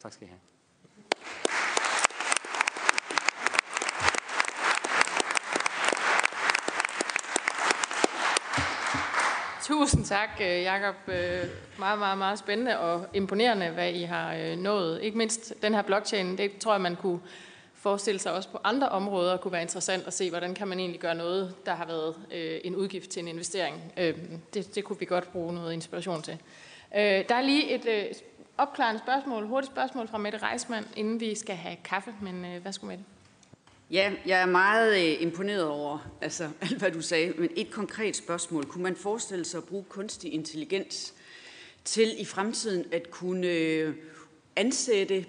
Tak 0.00 0.12
skal 0.12 0.26
I 0.26 0.30
have. 0.30 0.57
Tusind 9.68 10.04
tak, 10.04 10.28
øh, 10.40 10.62
Jakob. 10.62 10.94
Øh, 11.08 11.44
meget, 11.78 11.98
meget, 11.98 12.18
meget 12.18 12.38
spændende 12.38 12.78
og 12.78 13.06
imponerende, 13.14 13.70
hvad 13.70 13.92
I 13.92 14.02
har 14.02 14.34
øh, 14.34 14.58
nået. 14.58 15.02
Ikke 15.02 15.18
mindst 15.18 15.54
den 15.62 15.74
her 15.74 15.82
blockchain, 15.82 16.38
det 16.38 16.58
tror 16.58 16.72
jeg, 16.72 16.80
man 16.80 16.96
kunne 16.96 17.20
forestille 17.74 18.18
sig 18.18 18.32
også 18.32 18.48
på 18.48 18.58
andre 18.64 18.88
områder 18.88 19.36
kunne 19.36 19.52
være 19.52 19.62
interessant 19.62 20.06
at 20.06 20.12
se, 20.12 20.30
hvordan 20.30 20.54
kan 20.54 20.68
man 20.68 20.78
egentlig 20.78 21.00
gøre 21.00 21.14
noget, 21.14 21.54
der 21.66 21.74
har 21.74 21.86
været 21.86 22.14
en 22.66 22.76
udgift 22.76 23.10
til 23.10 23.22
en 23.22 23.28
investering. 23.28 23.92
Det, 24.54 24.74
det 24.74 24.84
kunne 24.84 24.98
vi 24.98 25.04
godt 25.04 25.32
bruge 25.32 25.54
noget 25.54 25.72
inspiration 25.72 26.22
til. 26.22 26.38
Der 26.92 27.34
er 27.34 27.42
lige 27.42 27.70
et 27.70 28.08
opklarende 28.58 29.00
spørgsmål, 29.00 29.46
hurtigt 29.46 29.72
spørgsmål 29.72 30.08
fra 30.08 30.18
Mette 30.18 30.38
Reismann, 30.38 30.86
inden 30.96 31.20
vi 31.20 31.34
skal 31.34 31.56
have 31.56 31.76
kaffe, 31.84 32.14
men 32.22 32.64
værsgo 32.64 32.86
med 32.86 32.96
det. 32.96 33.04
Ja, 33.90 34.12
jeg 34.26 34.40
er 34.40 34.46
meget 34.46 35.12
øh, 35.12 35.22
imponeret 35.22 35.64
over 35.64 35.98
altså, 36.20 36.48
alt, 36.60 36.78
hvad 36.78 36.90
du 36.90 37.00
sagde. 37.00 37.32
Men 37.38 37.50
et 37.56 37.70
konkret 37.70 38.16
spørgsmål. 38.16 38.64
Kunne 38.64 38.82
man 38.82 38.96
forestille 38.96 39.44
sig 39.44 39.58
at 39.58 39.64
bruge 39.64 39.84
kunstig 39.88 40.32
intelligens 40.32 41.14
til 41.84 42.20
i 42.20 42.24
fremtiden 42.24 42.84
at 42.92 43.10
kunne 43.10 43.46
øh, 43.46 43.94
ansætte 44.56 45.26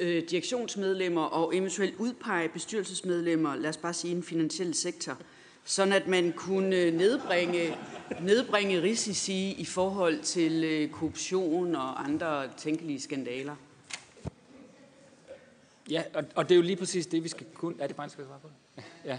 øh, 0.00 0.22
direktionsmedlemmer 0.30 1.22
og 1.22 1.56
eventuelt 1.56 1.94
udpege 1.98 2.48
bestyrelsesmedlemmer, 2.48 3.56
lad 3.56 3.70
os 3.70 3.76
bare 3.76 3.94
sige 3.94 4.12
i 4.12 4.14
den 4.14 4.22
finansielle 4.22 4.74
sektor, 4.74 5.18
sådan 5.64 5.92
at 5.92 6.06
man 6.06 6.32
kunne 6.32 6.76
øh, 6.76 6.94
nedbringe, 6.94 7.76
nedbringe 8.20 8.82
risici 8.82 9.52
i 9.52 9.64
forhold 9.64 10.18
til 10.20 10.64
øh, 10.64 10.90
korruption 10.90 11.74
og 11.74 12.04
andre 12.04 12.48
tænkelige 12.56 13.00
skandaler? 13.00 13.56
Ja, 15.90 16.02
og, 16.14 16.24
og 16.34 16.48
det 16.48 16.54
er 16.54 16.56
jo 16.56 16.62
lige 16.62 16.76
præcis 16.76 17.06
det, 17.06 17.24
vi 17.24 17.28
skal 17.28 17.46
kunne... 17.54 17.74
Er 17.80 17.86
det 17.86 17.96
bare, 17.96 18.08
skal 18.08 18.24
svare 18.24 18.40
på 18.42 18.48
det? 18.76 18.84
Ja. 19.04 19.18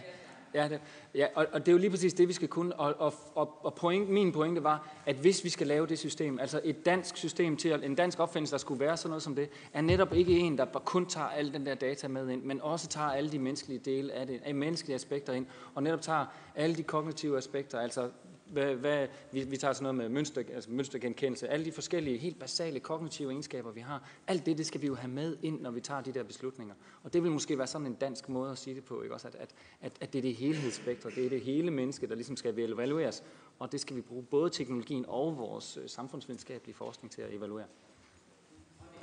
Ja, 0.56 0.68
det, 0.70 0.82
ja 1.16 1.28
og, 1.36 1.48
og 1.52 1.60
det 1.60 1.68
er 1.68 1.72
jo 1.72 1.78
lige 1.78 1.90
præcis 1.90 2.14
det, 2.14 2.28
vi 2.28 2.34
skal 2.34 2.48
kunne. 2.48 2.76
Og, 2.76 2.96
og, 3.00 3.14
og, 3.36 3.66
og 3.66 3.74
point, 3.74 4.10
min 4.10 4.32
pointe 4.32 4.64
var, 4.64 4.90
at 5.06 5.16
hvis 5.16 5.44
vi 5.44 5.50
skal 5.50 5.68
lave 5.68 5.88
det 5.88 6.00
system, 6.00 6.40
altså 6.40 6.62
et 6.64 6.86
dansk 6.86 7.18
system 7.18 7.58
til, 7.58 7.84
en 7.84 7.96
dansk 7.96 8.20
opfindelse, 8.20 8.52
der 8.52 8.58
skulle 8.58 8.80
være 8.80 8.98
sådan 8.98 9.10
noget 9.10 9.24
som 9.24 9.36
det, 9.36 9.50
er 9.74 9.82
netop 9.82 10.14
ikke 10.14 10.40
en, 10.40 10.58
der 10.58 10.66
bare 10.66 10.84
kun 10.86 11.06
tager 11.06 11.28
alle 11.28 11.54
den 11.54 11.66
der 11.66 11.76
data 11.76 12.08
med 12.08 12.30
ind, 12.30 12.44
men 12.44 12.62
også 12.62 12.88
tager 12.88 13.08
alle 13.08 13.32
de 13.32 13.40
menneskelige 13.40 13.80
dele 13.80 14.14
af 14.14 14.28
det, 14.28 14.42
af 14.44 14.56
menneskelige 14.56 14.96
aspekter 14.96 15.34
ind, 15.34 15.46
og 15.76 15.84
netop 15.84 16.02
tager 16.02 16.26
alle 16.56 16.76
de 16.76 16.84
kognitive 16.84 17.38
aspekter, 17.38 17.80
altså 17.80 18.10
hvad, 18.45 18.76
hvad, 18.76 19.07
vi, 19.31 19.43
vi 19.43 19.57
tager 19.57 19.73
sådan 19.73 19.84
noget 19.84 19.95
med 19.95 20.09
mønster, 20.09 20.43
altså 20.53 20.72
mønstergenkendelse, 20.72 21.47
alle 21.47 21.65
de 21.65 21.72
forskellige 21.72 22.17
helt 22.17 22.39
basale 22.39 22.80
kognitive 22.80 23.31
egenskaber, 23.31 23.72
vi 23.72 23.80
har. 23.80 24.09
Alt 24.27 24.45
det, 24.45 24.57
det 24.57 24.65
skal 24.65 24.81
vi 24.81 24.88
jo 24.88 24.95
have 24.95 25.11
med 25.11 25.38
ind, 25.43 25.61
når 25.61 25.72
vi 25.72 25.81
tager 25.81 26.01
de 26.01 26.11
der 26.11 26.23
beslutninger. 26.23 26.76
Og 27.03 27.13
det 27.13 27.23
vil 27.23 27.31
måske 27.31 27.57
være 27.57 27.67
sådan 27.67 27.88
en 27.88 27.93
dansk 27.93 28.30
måde 28.30 28.51
at 28.51 28.57
sige 28.57 28.76
det 28.76 28.84
på, 28.84 29.01
ikke? 29.01 29.13
Også 29.15 29.27
at, 29.27 29.35
at, 29.35 29.55
at, 29.81 29.91
at 30.01 30.13
det 30.13 30.19
er 30.19 30.22
det 30.22 30.35
helhedsspektrum, 30.35 31.11
det 31.11 31.26
er 31.26 31.30
det 31.30 31.41
hele 31.41 31.72
menneske, 31.72 32.07
der 32.07 32.15
ligesom 32.15 32.35
skal 32.35 32.59
evalueres. 32.59 33.23
Og 33.59 33.72
det 33.72 33.81
skal 33.81 33.95
vi 33.95 34.01
bruge 34.01 34.23
både 34.23 34.49
teknologien 34.49 35.05
og 35.07 35.38
vores 35.38 35.77
øh, 35.77 35.89
samfundsvidenskabelige 35.89 36.76
forskning 36.76 37.11
til 37.11 37.22
at 37.22 37.34
evaluere. 37.34 37.65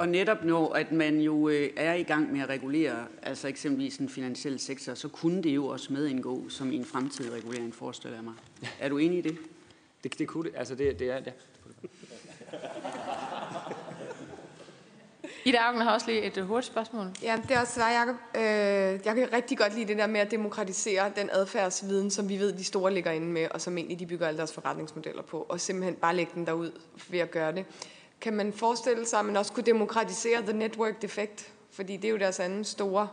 Og 0.03 0.09
netop 0.09 0.45
når 0.45 0.75
at 0.75 0.93
man 0.93 1.21
jo 1.21 1.49
øh, 1.49 1.71
er 1.77 1.95
i 1.95 2.03
gang 2.03 2.33
med 2.33 2.41
at 2.41 2.49
regulere, 2.49 3.07
altså 3.23 3.49
eksempelvis 3.49 3.97
den 3.97 4.09
finansielle 4.09 4.59
sektor, 4.59 4.95
så 4.95 5.09
kunne 5.09 5.43
det 5.43 5.55
jo 5.55 5.67
også 5.67 5.93
med 5.93 6.07
indgå 6.07 6.49
som 6.49 6.73
en 6.73 6.85
fremtidig 6.85 7.33
regulering, 7.33 7.75
forestiller 7.75 8.17
jeg 8.17 8.25
mig. 8.25 8.35
Er 8.81 8.89
du 8.89 8.99
enig 8.99 9.19
i 9.19 9.21
det? 9.21 9.39
Det, 10.05 10.19
det 10.19 10.29
kunne 10.29 10.51
det. 10.51 10.59
Altså 10.59 10.75
det, 10.75 10.99
det 10.99 11.11
er, 11.11 11.21
ja. 11.27 11.33
Ida 15.45 15.59
Augen 15.59 15.81
har 15.81 15.95
også 15.95 16.07
lige 16.07 16.23
et 16.23 16.45
hurtigt 16.45 16.73
spørgsmål. 16.73 17.07
Ja, 17.23 17.41
det 17.49 17.57
er 17.57 17.61
også 17.61 17.75
svar, 17.75 17.91
Jacob. 17.91 18.17
Øh, 18.35 18.43
jeg 19.07 19.15
kan 19.15 19.33
rigtig 19.33 19.59
godt 19.59 19.75
lide 19.75 19.89
det 19.89 19.99
der 19.99 20.07
med 20.07 20.21
at 20.21 20.31
demokratisere 20.31 21.13
den 21.17 21.31
adfærdsviden, 21.33 22.11
som 22.11 22.29
vi 22.29 22.39
ved, 22.39 22.53
de 22.53 22.65
store 22.65 22.95
ligger 22.95 23.11
inde 23.11 23.27
med, 23.27 23.49
og 23.51 23.61
som 23.61 23.79
egentlig 23.79 23.99
de 23.99 24.07
bygger 24.07 24.27
alle 24.27 24.39
deres 24.39 24.53
forretningsmodeller 24.53 25.23
på, 25.23 25.47
og 25.49 25.61
simpelthen 25.61 25.95
bare 25.95 26.17
lægge 26.17 26.33
den 26.35 26.47
derud 26.47 26.71
ved 27.11 27.19
at 27.19 27.31
gøre 27.31 27.53
det. 27.53 27.65
Kan 28.23 28.35
man 28.35 28.53
forestille 28.53 29.07
sig, 29.07 29.19
at 29.19 29.25
man 29.25 29.37
også 29.37 29.53
kunne 29.53 29.67
demokratisere 29.67 30.43
the 30.43 30.53
network 30.53 31.03
defect? 31.03 31.53
Fordi 31.71 31.97
det 31.97 32.05
er 32.05 32.11
jo 32.11 32.19
deres 32.19 32.41
anden 32.41 32.65
store 32.65 33.09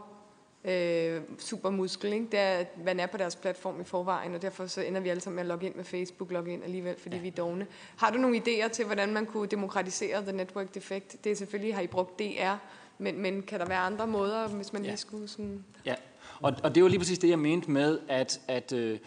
øh, 0.63 1.21
supermuskel, 1.39 2.13
ikke? 2.13 2.25
Det 2.31 2.39
er, 2.39 2.51
at 2.51 2.67
man 2.85 2.99
er 2.99 3.05
på 3.05 3.17
deres 3.17 3.35
platform 3.35 3.81
i 3.81 3.83
forvejen, 3.83 4.35
og 4.35 4.41
derfor 4.41 4.67
så 4.67 4.81
ender 4.81 5.01
vi 5.01 5.09
alle 5.09 5.21
sammen 5.21 5.35
med 5.35 5.43
at 5.43 5.47
logge 5.47 5.65
ind 5.65 5.75
med 5.75 5.83
Facebook, 5.83 6.31
logge 6.31 6.53
ind 6.53 6.63
alligevel, 6.63 6.95
fordi 6.99 7.15
ja. 7.15 7.21
vi 7.21 7.27
er 7.27 7.31
dogne. 7.31 7.67
Har 7.97 8.11
du 8.11 8.17
nogle 8.17 8.37
idéer 8.37 8.67
til, 8.67 8.85
hvordan 8.85 9.13
man 9.13 9.25
kunne 9.25 9.47
demokratisere 9.47 10.21
the 10.21 10.31
network 10.31 10.75
defect? 10.75 11.23
Det 11.23 11.31
er 11.31 11.35
selvfølgelig, 11.35 11.75
har 11.75 11.81
I 11.81 11.87
brugt 11.87 12.19
DR, 12.19 12.55
men, 12.97 13.21
men 13.21 13.41
kan 13.41 13.59
der 13.59 13.65
være 13.65 13.79
andre 13.79 14.07
måder, 14.07 14.47
hvis 14.47 14.73
man 14.73 14.81
ja. 14.81 14.89
lige 14.89 14.97
skulle 14.97 15.27
sådan... 15.27 15.65
Ja, 15.85 15.95
og, 16.41 16.53
og 16.63 16.75
det 16.75 16.83
var 16.83 16.89
lige 16.89 16.99
præcis 16.99 17.19
det, 17.19 17.29
jeg 17.29 17.39
mente 17.39 17.71
med, 17.71 17.99
at, 18.07 18.41
at 18.47 18.71
øh, 18.71 18.99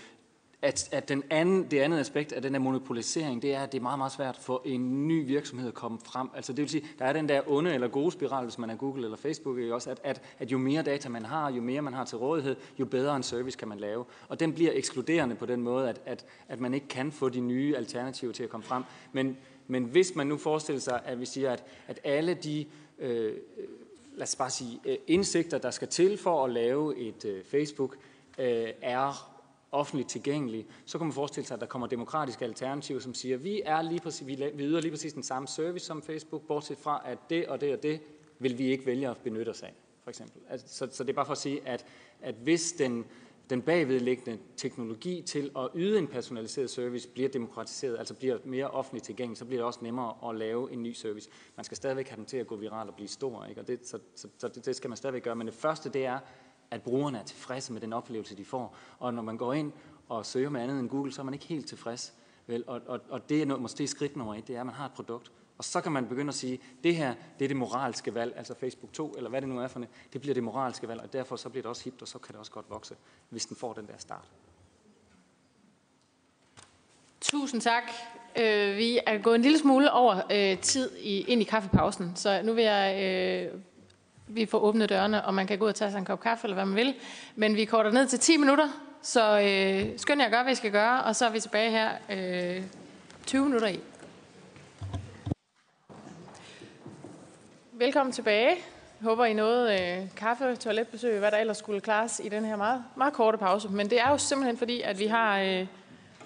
at, 0.63 0.89
at 0.93 1.09
den 1.09 1.23
anden, 1.31 1.71
det 1.71 1.79
andet 1.79 1.99
aspekt 1.99 2.33
af 2.33 2.43
den 2.43 2.53
her 2.53 2.61
monopolisering, 2.61 3.43
det 3.43 3.55
er, 3.55 3.61
at 3.61 3.73
det 3.73 3.79
er 3.79 3.83
meget, 3.83 3.99
meget 3.99 4.13
svært 4.13 4.37
for 4.37 4.63
en 4.65 5.09
ny 5.09 5.27
virksomhed 5.27 5.69
at 5.69 5.75
komme 5.75 5.99
frem. 6.05 6.29
Altså 6.37 6.53
det 6.53 6.63
vil 6.63 6.69
sige, 6.69 6.87
der 6.99 7.05
er 7.05 7.13
den 7.13 7.29
der 7.29 7.41
onde 7.47 7.75
eller 7.75 7.89
gode 7.89 8.13
spiral, 8.13 8.45
hvis 8.45 8.59
man 8.59 8.71
er 8.71 8.77
Google 8.77 9.05
eller 9.05 9.17
Facebook, 9.17 9.59
ikke? 9.59 9.75
også, 9.75 9.91
at, 9.91 10.01
at, 10.05 10.23
at 10.39 10.53
jo 10.53 10.59
mere 10.59 10.83
data 10.83 11.09
man 11.09 11.25
har, 11.25 11.51
jo 11.51 11.63
mere 11.63 11.83
man 11.83 11.95
har 11.95 12.05
til 12.05 12.19
rådighed, 12.19 12.57
jo 12.79 12.85
bedre 12.85 13.17
en 13.17 13.23
service 13.23 13.59
kan 13.59 13.69
man 13.69 13.79
lave. 13.79 14.05
Og 14.29 14.41
den 14.41 14.53
bliver 14.53 14.71
ekskluderende 14.75 15.35
på 15.35 15.47
den 15.47 15.63
måde, 15.63 15.89
at, 15.89 16.01
at, 16.07 16.25
at 16.49 16.61
man 16.61 16.75
ikke 16.75 16.89
kan 16.89 17.13
få 17.13 17.29
de 17.29 17.41
nye 17.41 17.77
alternativer 17.77 18.33
til 18.33 18.43
at 18.43 18.51
komme 18.51 18.65
frem. 18.65 18.83
Men, 19.13 19.37
men 19.67 19.85
hvis 19.85 20.15
man 20.15 20.27
nu 20.27 20.37
forestiller 20.37 20.81
sig, 20.81 21.01
at 21.05 21.21
vi 21.21 21.27
siger, 21.27 21.53
at, 21.53 21.65
at 21.89 22.01
alle 22.05 22.35
de 22.35 22.67
øh, 22.99 23.33
lad 24.17 24.23
os 24.23 24.37
bare 24.37 24.51
sige, 24.51 24.81
øh, 24.85 24.97
indsigter, 25.07 25.59
der 25.59 25.71
skal 25.71 25.89
til 25.89 26.19
for 26.19 26.45
at 26.45 26.51
lave 26.51 26.99
et 26.99 27.25
øh, 27.25 27.45
Facebook, 27.45 27.97
øh, 28.39 28.69
er 28.83 29.32
offentligt 29.73 30.09
tilgængelig, 30.09 30.67
så 30.85 30.99
kan 30.99 31.07
man 31.07 31.15
forestille 31.15 31.47
sig, 31.47 31.55
at 31.55 31.61
der 31.61 31.67
kommer 31.67 31.87
demokratiske 31.87 32.45
alternativer, 32.45 33.01
som 33.01 33.15
siger, 33.15 33.37
vi 33.37 33.63
er 33.65 33.83
lige 33.83 34.01
præcis, 34.01 34.27
vi 34.27 34.35
yder 34.59 34.81
lige 34.81 34.91
præcis 34.91 35.13
den 35.13 35.23
samme 35.23 35.49
service 35.49 35.87
som 35.87 36.03
Facebook, 36.03 36.43
bortset 36.43 36.79
fra, 36.79 37.03
at 37.05 37.19
det 37.31 37.47
og 37.47 37.61
det 37.61 37.73
og 37.73 37.83
det 37.83 38.01
vil 38.39 38.59
vi 38.59 38.65
ikke 38.65 38.87
vælge 38.87 39.09
at 39.09 39.17
benytte 39.17 39.51
os 39.51 39.63
af, 39.63 39.75
for 40.03 40.11
eksempel. 40.11 40.43
Altså, 40.49 40.67
så, 40.69 40.89
så 40.93 41.05
det 41.05 41.11
er 41.11 41.15
bare 41.15 41.27
for 41.27 41.33
at 41.33 41.39
sige, 41.39 41.61
at, 41.69 41.87
at 42.21 42.35
hvis 42.35 42.73
den, 42.73 43.05
den 43.51 43.63
bagvedliggende 43.63 44.39
teknologi 44.57 45.23
til 45.23 45.51
at 45.59 45.69
yde 45.75 45.99
en 45.99 46.07
personaliseret 46.07 46.71
service 46.71 47.09
bliver 47.09 47.29
demokratiseret, 47.29 47.99
altså 47.99 48.15
bliver 48.15 48.39
mere 48.45 48.71
offentligt 48.71 49.05
tilgængelig, 49.05 49.39
så 49.39 49.45
bliver 49.45 49.61
det 49.61 49.67
også 49.67 49.81
nemmere 49.83 50.31
at 50.31 50.37
lave 50.37 50.73
en 50.73 50.83
ny 50.83 50.93
service. 50.93 51.29
Man 51.57 51.65
skal 51.65 51.77
stadigvæk 51.77 52.09
have 52.09 52.17
den 52.17 52.27
til 52.27 52.37
at 52.37 52.47
gå 52.47 52.57
viral 52.57 52.89
og 52.89 52.95
blive 52.95 53.09
stor, 53.09 53.45
ikke? 53.45 53.61
Og 53.61 53.69
det, 53.69 53.87
så, 53.87 53.99
så, 54.15 54.29
så 54.39 54.49
det, 54.49 54.67
det 54.67 54.77
skal 54.77 54.91
man 54.91 54.97
stadigvæk 54.97 55.23
gøre. 55.23 55.37
Men 55.37 55.47
det 55.47 55.55
første, 55.55 55.89
det 55.91 56.05
er, 56.05 56.19
at 56.73 56.83
brugerne 56.83 57.19
er 57.19 57.23
tilfredse 57.23 57.73
med 57.73 57.81
den 57.81 57.93
oplevelse, 57.93 58.37
de 58.37 58.45
får. 58.45 58.77
Og 58.99 59.15
når 59.15 59.23
man 59.23 59.37
går 59.37 59.53
ind 59.53 59.73
og 60.09 60.27
søger 60.27 60.51
med 60.51 60.61
andet 60.61 60.81
end 60.81 60.89
Google, 60.89 61.13
så 61.13 61.23
er 61.23 61.25
man 61.25 61.35
ikke 61.35 61.47
helt 61.47 61.69
tilfreds. 61.69 62.15
Vel? 62.47 62.65
Og, 62.67 62.81
og, 62.87 63.01
og 63.09 63.29
det 63.29 63.43
er 63.43 63.47
noget, 63.47 63.63
måske 63.63 63.87
skridt 63.87 64.17
nummer 64.17 64.35
et, 64.35 64.49
det 64.49 64.57
er, 64.57 64.61
at 64.61 64.67
man 64.67 64.75
har 64.75 64.87
et 64.87 64.93
produkt. 64.93 65.33
Og 65.59 65.65
så 65.65 65.81
kan 65.81 65.93
man 65.93 66.07
begynde 66.07 66.29
at 66.29 66.35
sige, 66.35 66.61
det 66.85 66.97
her, 66.97 67.15
det 67.39 67.45
er 67.45 67.49
det 67.49 67.57
moralske 67.57 68.15
valg, 68.15 68.35
altså 68.37 68.55
Facebook 68.55 68.93
2, 68.93 69.15
eller 69.17 69.31
hvad 69.31 69.41
det 69.41 69.49
nu 69.49 69.61
er 69.61 69.69
for 69.69 69.79
det, 69.79 69.89
det 70.13 70.21
bliver 70.21 70.35
det 70.35 70.43
moralske 70.43 70.89
valg, 70.89 71.01
og 71.01 71.13
derfor 71.13 71.37
så 71.37 71.49
bliver 71.49 71.63
det 71.63 71.69
også 71.69 71.85
hipt, 71.85 72.03
og 72.03 72.09
så 72.09 72.19
kan 72.19 72.33
det 72.33 72.39
også 72.39 72.53
godt 72.53 72.71
vokse, 72.71 72.95
hvis 73.29 73.47
den 73.47 73.57
får 73.57 73.73
den 73.73 73.87
der 73.87 73.99
start. 73.99 74.29
Tusind 77.21 77.61
tak. 77.61 77.83
Øh, 78.37 78.77
vi 78.77 78.99
er 79.07 79.19
gået 79.19 79.35
en 79.35 79.43
lille 79.43 79.59
smule 79.59 79.93
over 79.93 80.21
øh, 80.33 80.59
tid 80.59 80.97
i, 80.97 81.21
ind 81.21 81.41
i 81.41 81.45
kaffepausen, 81.45 82.17
så 82.17 82.43
nu 82.43 82.53
vil 82.53 82.65
jeg... 82.65 83.03
Øh, 83.03 83.61
vi 84.35 84.47
får 84.47 84.59
åbnet 84.59 84.89
dørene, 84.89 85.25
og 85.25 85.35
man 85.35 85.47
kan 85.47 85.59
gå 85.59 85.65
ud 85.65 85.69
og 85.69 85.75
tage 85.75 85.91
sig 85.91 85.99
en 85.99 86.05
kop 86.05 86.21
kaffe, 86.21 86.45
eller 86.45 86.55
hvad 86.55 86.65
man 86.65 86.77
vil. 86.77 86.95
Men 87.37 87.57
vi 87.57 87.65
korter 87.65 87.91
ned 87.91 88.07
til 88.07 88.19
10 88.19 88.37
minutter, 88.37 88.69
så 89.03 89.41
øh, 89.41 89.99
skynd 89.99 90.21
jer 90.21 90.27
at 90.27 90.33
gøre, 90.33 90.43
hvad 90.43 90.53
I 90.53 90.57
skal 90.57 90.71
gøre, 90.71 91.03
og 91.03 91.17
så 91.17 91.27
er 91.27 91.31
vi 91.31 91.41
tilbage 91.41 91.71
her 91.71 91.91
øh, 92.11 92.63
20 93.27 93.45
minutter 93.45 93.69
i. 93.69 93.81
Velkommen 97.73 98.13
tilbage. 98.13 98.49
Jeg 98.49 99.09
håber, 99.09 99.25
I 99.25 99.35
nåede 99.35 99.73
øh, 99.73 100.09
kaffe, 100.17 100.57
toiletbesøg, 100.57 101.19
hvad 101.19 101.31
der 101.31 101.37
ellers 101.37 101.57
skulle 101.57 101.81
klares 101.81 102.21
i 102.25 102.29
den 102.29 102.45
her 102.45 102.57
meget, 102.57 102.85
meget 102.97 103.13
korte 103.13 103.39
pause. 103.39 103.69
Men 103.69 103.91
det 103.91 104.01
er 104.01 104.11
jo 104.11 104.19
simpelthen 104.19 104.57
fordi, 104.57 104.81
at 104.81 104.99
vi 104.99 105.07
har 105.07 105.41
øh, 105.41 105.67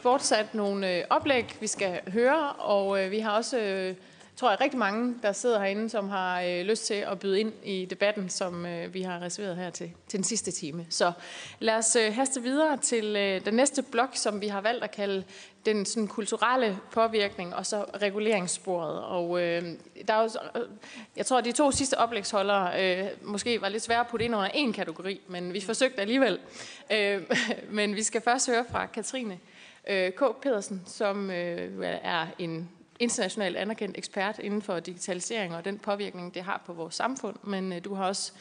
fortsat 0.00 0.54
nogle 0.54 0.96
øh, 0.96 1.04
oplæg, 1.10 1.56
vi 1.60 1.66
skal 1.66 2.00
høre, 2.12 2.52
og 2.52 3.04
øh, 3.04 3.10
vi 3.10 3.18
har 3.18 3.30
også, 3.30 3.58
øh, 3.58 3.94
tror 4.36 4.50
jeg, 4.50 4.60
rigtig 4.60 4.78
mange, 4.78 5.14
der 5.22 5.32
sidder 5.32 5.58
herinde, 5.58 5.88
som 5.88 6.08
har 6.08 6.40
øh, 6.40 6.60
lyst 6.60 6.86
til 6.86 6.94
at 6.94 7.18
byde 7.18 7.40
ind 7.40 7.52
i 7.64 7.84
debatten, 7.84 8.28
som 8.28 8.66
øh, 8.66 8.94
vi 8.94 9.02
har 9.02 9.22
reserveret 9.22 9.56
her 9.56 9.70
til, 9.70 9.92
til 10.08 10.16
den 10.16 10.24
sidste 10.24 10.50
time. 10.50 10.86
Så 10.90 11.12
lad 11.60 11.74
os 11.74 11.96
øh, 11.96 12.14
haste 12.14 12.42
videre 12.42 12.76
til 12.76 13.16
øh, 13.16 13.44
den 13.44 13.54
næste 13.54 13.82
blok, 13.82 14.10
som 14.16 14.40
vi 14.40 14.48
har 14.48 14.60
valgt 14.60 14.84
at 14.84 14.90
kalde 14.90 15.24
den 15.66 15.86
sådan, 15.86 16.08
kulturelle 16.08 16.78
påvirkning 16.92 17.54
og 17.54 17.66
så 17.66 17.84
reguleringssporet. 18.02 19.02
Og 19.02 19.42
øh, 19.42 19.62
der 20.08 20.14
er 20.14 20.22
jo, 20.22 20.60
øh, 20.60 20.68
jeg 21.16 21.26
tror, 21.26 21.38
at 21.38 21.44
de 21.44 21.52
to 21.52 21.70
sidste 21.70 21.98
oplægsholdere 21.98 22.98
øh, 22.98 23.08
måske 23.22 23.60
var 23.60 23.68
lidt 23.68 23.82
svære 23.82 24.00
at 24.00 24.06
putte 24.06 24.24
ind 24.24 24.34
under 24.34 24.50
en 24.54 24.72
kategori, 24.72 25.20
men 25.28 25.52
vi 25.52 25.60
forsøgte 25.60 26.00
alligevel. 26.00 26.38
Øh, 26.92 27.22
men 27.70 27.96
vi 27.96 28.02
skal 28.02 28.20
først 28.20 28.50
høre 28.50 28.64
fra 28.70 28.86
Katrine 28.86 29.38
øh, 29.90 30.12
K. 30.12 30.22
Pedersen, 30.42 30.82
som 30.86 31.30
øh, 31.30 31.86
er 32.02 32.26
en 32.38 32.70
internationalt 33.00 33.56
anerkendt 33.56 33.98
ekspert 33.98 34.38
inden 34.38 34.62
for 34.62 34.80
digitalisering 34.80 35.56
og 35.56 35.64
den 35.64 35.78
påvirkning, 35.78 36.34
det 36.34 36.42
har 36.42 36.62
på 36.66 36.72
vores 36.72 36.94
samfund. 36.94 37.36
Men 37.42 37.72
øh, 37.72 37.84
du 37.84 37.94
har 37.94 38.04
også 38.04 38.32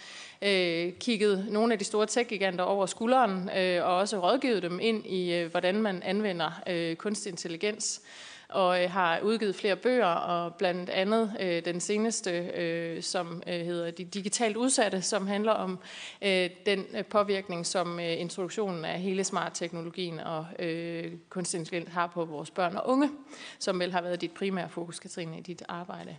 øh, 0.42 0.94
kigget 1.00 1.48
nogle 1.50 1.74
af 1.74 1.80
de 1.80 1.86
store 1.86 2.06
tech-giganter 2.06 2.64
over 2.64 2.86
skulderen 2.86 3.50
øh, 3.58 3.86
og 3.86 3.98
også 3.98 4.20
rådgivet 4.20 4.64
dem 4.64 4.80
ind 4.80 5.06
i, 5.06 5.34
øh, 5.34 5.52
hvordan 5.52 5.82
man 5.82 6.04
anvender 6.04 6.62
øh, 6.68 6.96
kunstig 6.96 7.30
intelligens 7.30 8.02
og 8.50 8.84
øh, 8.84 8.92
har 8.92 9.20
udgivet 9.20 9.56
flere 9.56 9.76
bøger, 9.76 10.06
og 10.06 10.56
blandt 10.56 10.90
andet 10.90 11.36
øh, 11.40 11.66
den 11.66 11.80
seneste, 11.80 12.32
øh, 12.32 13.04
som 13.04 13.44
øh, 13.48 13.66
hedder 13.66 13.92
De 13.92 14.04
Digitalt 14.04 14.58
Udsatte, 14.58 15.02
som 15.02 15.28
handler 15.28 15.52
om 15.52 15.80
øh, 16.22 16.50
den 16.66 16.86
øh, 16.94 17.06
påvirkning, 17.06 17.66
som 17.66 18.00
øh, 18.00 18.20
introduktionen 18.20 18.86
af 18.86 19.00
hele 19.00 19.24
smart-teknologien 19.24 20.20
og 20.20 20.48
øh, 20.60 21.14
kunstig 21.30 21.58
intelligens 21.58 21.94
har 21.94 22.08
på 22.08 22.26
vores 22.26 22.52
børn 22.52 22.76
og 22.76 22.88
unge, 22.88 23.12
som 23.60 23.80
vel 23.80 23.92
har 23.92 24.02
været 24.02 24.22
dit 24.22 24.32
primære 24.32 24.70
fokus, 24.70 25.00
Katrine, 25.00 25.38
i 25.40 25.42
dit 25.42 25.64
arbejde. 25.68 26.18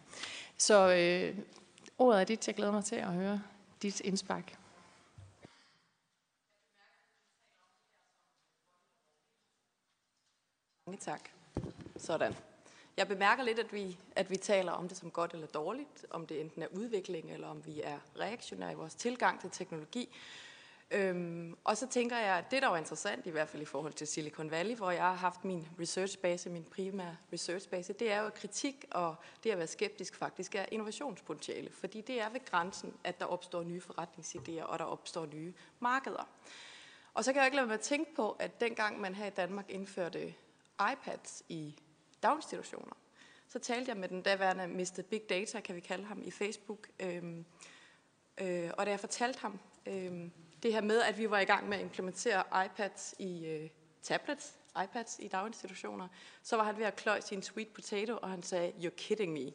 Så 0.56 0.94
øh, 0.94 1.38
ordet 1.98 2.20
er 2.20 2.24
dit. 2.24 2.46
Jeg 2.46 2.54
glæder 2.54 2.72
mig 2.72 2.84
til 2.84 2.96
at 2.96 3.12
høre 3.12 3.42
dit 3.82 4.00
indspark. 4.00 4.56
Mange 10.86 11.00
tak. 11.00 11.35
Sådan. 11.98 12.36
Jeg 12.96 13.08
bemærker 13.08 13.42
lidt, 13.42 13.58
at 13.58 13.72
vi, 13.72 13.98
at 14.16 14.30
vi 14.30 14.36
taler 14.36 14.72
om 14.72 14.88
det 14.88 14.96
som 14.96 15.10
godt 15.10 15.32
eller 15.32 15.46
dårligt, 15.46 16.06
om 16.10 16.26
det 16.26 16.40
enten 16.40 16.62
er 16.62 16.66
udvikling, 16.70 17.32
eller 17.32 17.48
om 17.48 17.66
vi 17.66 17.80
er 17.80 17.98
reaktionære 18.20 18.72
i 18.72 18.74
vores 18.74 18.94
tilgang 18.94 19.40
til 19.40 19.50
teknologi. 19.50 20.08
Øhm, 20.90 21.56
og 21.64 21.76
så 21.76 21.86
tænker 21.86 22.16
jeg, 22.16 22.38
at 22.38 22.50
det, 22.50 22.62
der 22.62 22.68
er 22.68 22.76
interessant, 22.76 23.26
i 23.26 23.30
hvert 23.30 23.48
fald 23.48 23.62
i 23.62 23.64
forhold 23.64 23.92
til 23.92 24.06
Silicon 24.06 24.50
Valley, 24.50 24.76
hvor 24.76 24.90
jeg 24.90 25.02
har 25.02 25.14
haft 25.14 25.44
min 25.44 25.68
researchbase, 25.80 26.50
min 26.50 26.64
primære 26.64 27.16
researchbase, 27.32 27.92
det 27.92 28.12
er 28.12 28.20
jo, 28.20 28.26
at 28.26 28.34
kritik 28.34 28.84
og 28.90 29.16
det 29.44 29.50
at 29.50 29.58
være 29.58 29.66
skeptisk 29.66 30.16
faktisk 30.16 30.54
er 30.54 30.64
innovationspotentiale. 30.72 31.70
Fordi 31.72 32.00
det 32.00 32.20
er 32.20 32.28
ved 32.28 32.44
grænsen, 32.44 32.94
at 33.04 33.20
der 33.20 33.26
opstår 33.26 33.62
nye 33.62 33.82
forretningsidéer, 33.90 34.62
og 34.62 34.78
der 34.78 34.84
opstår 34.84 35.26
nye 35.26 35.54
markeder. 35.80 36.28
Og 37.14 37.24
så 37.24 37.32
kan 37.32 37.38
jeg 37.38 37.46
ikke 37.46 37.56
lade 37.56 37.66
mig 37.66 37.74
at 37.74 37.80
tænke 37.80 38.14
på, 38.14 38.36
at 38.38 38.60
dengang 38.60 39.00
man 39.00 39.14
her 39.14 39.26
i 39.26 39.30
Danmark 39.30 39.64
indførte 39.68 40.34
iPads 40.92 41.42
i 41.48 41.74
daginstitutioner. 42.22 42.94
Så 43.48 43.58
talte 43.58 43.88
jeg 43.88 43.96
med 43.96 44.08
den 44.08 44.22
daværende 44.22 44.66
Mr. 44.66 45.02
Big 45.10 45.22
Data, 45.28 45.60
kan 45.60 45.74
vi 45.74 45.80
kalde 45.80 46.04
ham, 46.04 46.22
i 46.24 46.30
Facebook. 46.30 46.88
Øhm, 47.00 47.44
øh, 48.40 48.70
og 48.78 48.86
da 48.86 48.90
jeg 48.90 49.00
fortalte 49.00 49.38
ham 49.38 49.58
øhm, 49.86 50.32
det 50.62 50.72
her 50.72 50.80
med, 50.80 51.02
at 51.02 51.18
vi 51.18 51.30
var 51.30 51.38
i 51.38 51.44
gang 51.44 51.68
med 51.68 51.76
at 51.76 51.82
implementere 51.82 52.64
iPads 52.66 53.14
i 53.18 53.46
øh, 53.46 53.70
tablets, 54.02 54.54
iPads 54.84 55.16
i 55.20 55.28
daginstitutioner, 55.28 56.08
så 56.42 56.56
var 56.56 56.64
han 56.64 56.78
ved 56.78 56.84
at 56.84 56.96
kløje 56.96 57.22
sin 57.22 57.42
sweet 57.42 57.68
potato, 57.68 58.18
og 58.22 58.30
han 58.30 58.42
sagde, 58.42 58.72
you're 58.72 58.96
kidding 58.96 59.32
me. 59.32 59.52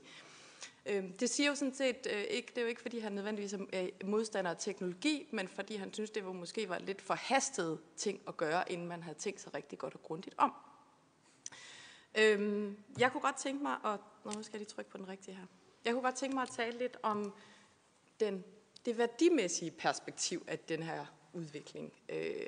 Øhm, 0.85 1.13
det 1.13 1.29
siger 1.29 1.49
jo 1.49 1.55
sådan 1.55 1.73
set 1.73 2.07
øh, 2.13 2.21
ikke, 2.21 2.47
det 2.47 2.57
er 2.57 2.61
jo 2.61 2.67
ikke, 2.67 2.81
fordi 2.81 2.99
han 2.99 3.11
nødvendigvis 3.11 3.53
er 3.53 3.59
øh, 3.73 4.09
modstander 4.09 4.51
af 4.51 4.57
teknologi, 4.59 5.27
men 5.31 5.47
fordi 5.47 5.75
han 5.75 5.93
synes, 5.93 6.09
det 6.09 6.25
var 6.25 6.31
måske 6.31 6.69
var 6.69 6.79
lidt 6.79 7.01
forhastet 7.01 7.79
ting 7.95 8.21
at 8.27 8.37
gøre, 8.37 8.71
inden 8.71 8.87
man 8.87 9.03
havde 9.03 9.17
tænkt 9.17 9.41
sig 9.41 9.53
rigtig 9.53 9.79
godt 9.79 9.93
og 9.93 10.01
grundigt 10.03 10.35
om. 10.37 10.53
Øhm, 12.15 12.77
jeg 12.99 13.11
kunne 13.11 13.21
godt 13.21 13.35
tænke 13.35 13.63
mig, 13.63 13.77
at, 13.85 13.99
nå, 14.25 14.31
nu 14.31 14.43
skal 14.43 14.53
jeg 14.53 14.59
lige 14.59 14.69
trykke 14.69 14.91
på 14.91 14.97
den 14.97 15.07
rigtige 15.07 15.35
her. 15.35 15.45
Jeg 15.85 15.93
kunne 15.93 16.03
godt 16.03 16.15
tænke 16.15 16.35
mig 16.35 16.41
at 16.41 16.49
tale 16.49 16.77
lidt 16.77 16.97
om 17.03 17.33
den, 18.19 18.43
det 18.85 18.97
værdimæssige 18.97 19.71
perspektiv 19.71 20.43
af 20.47 20.59
den 20.59 20.83
her 20.83 21.05
udvikling. 21.33 21.93
Øh, 22.09 22.47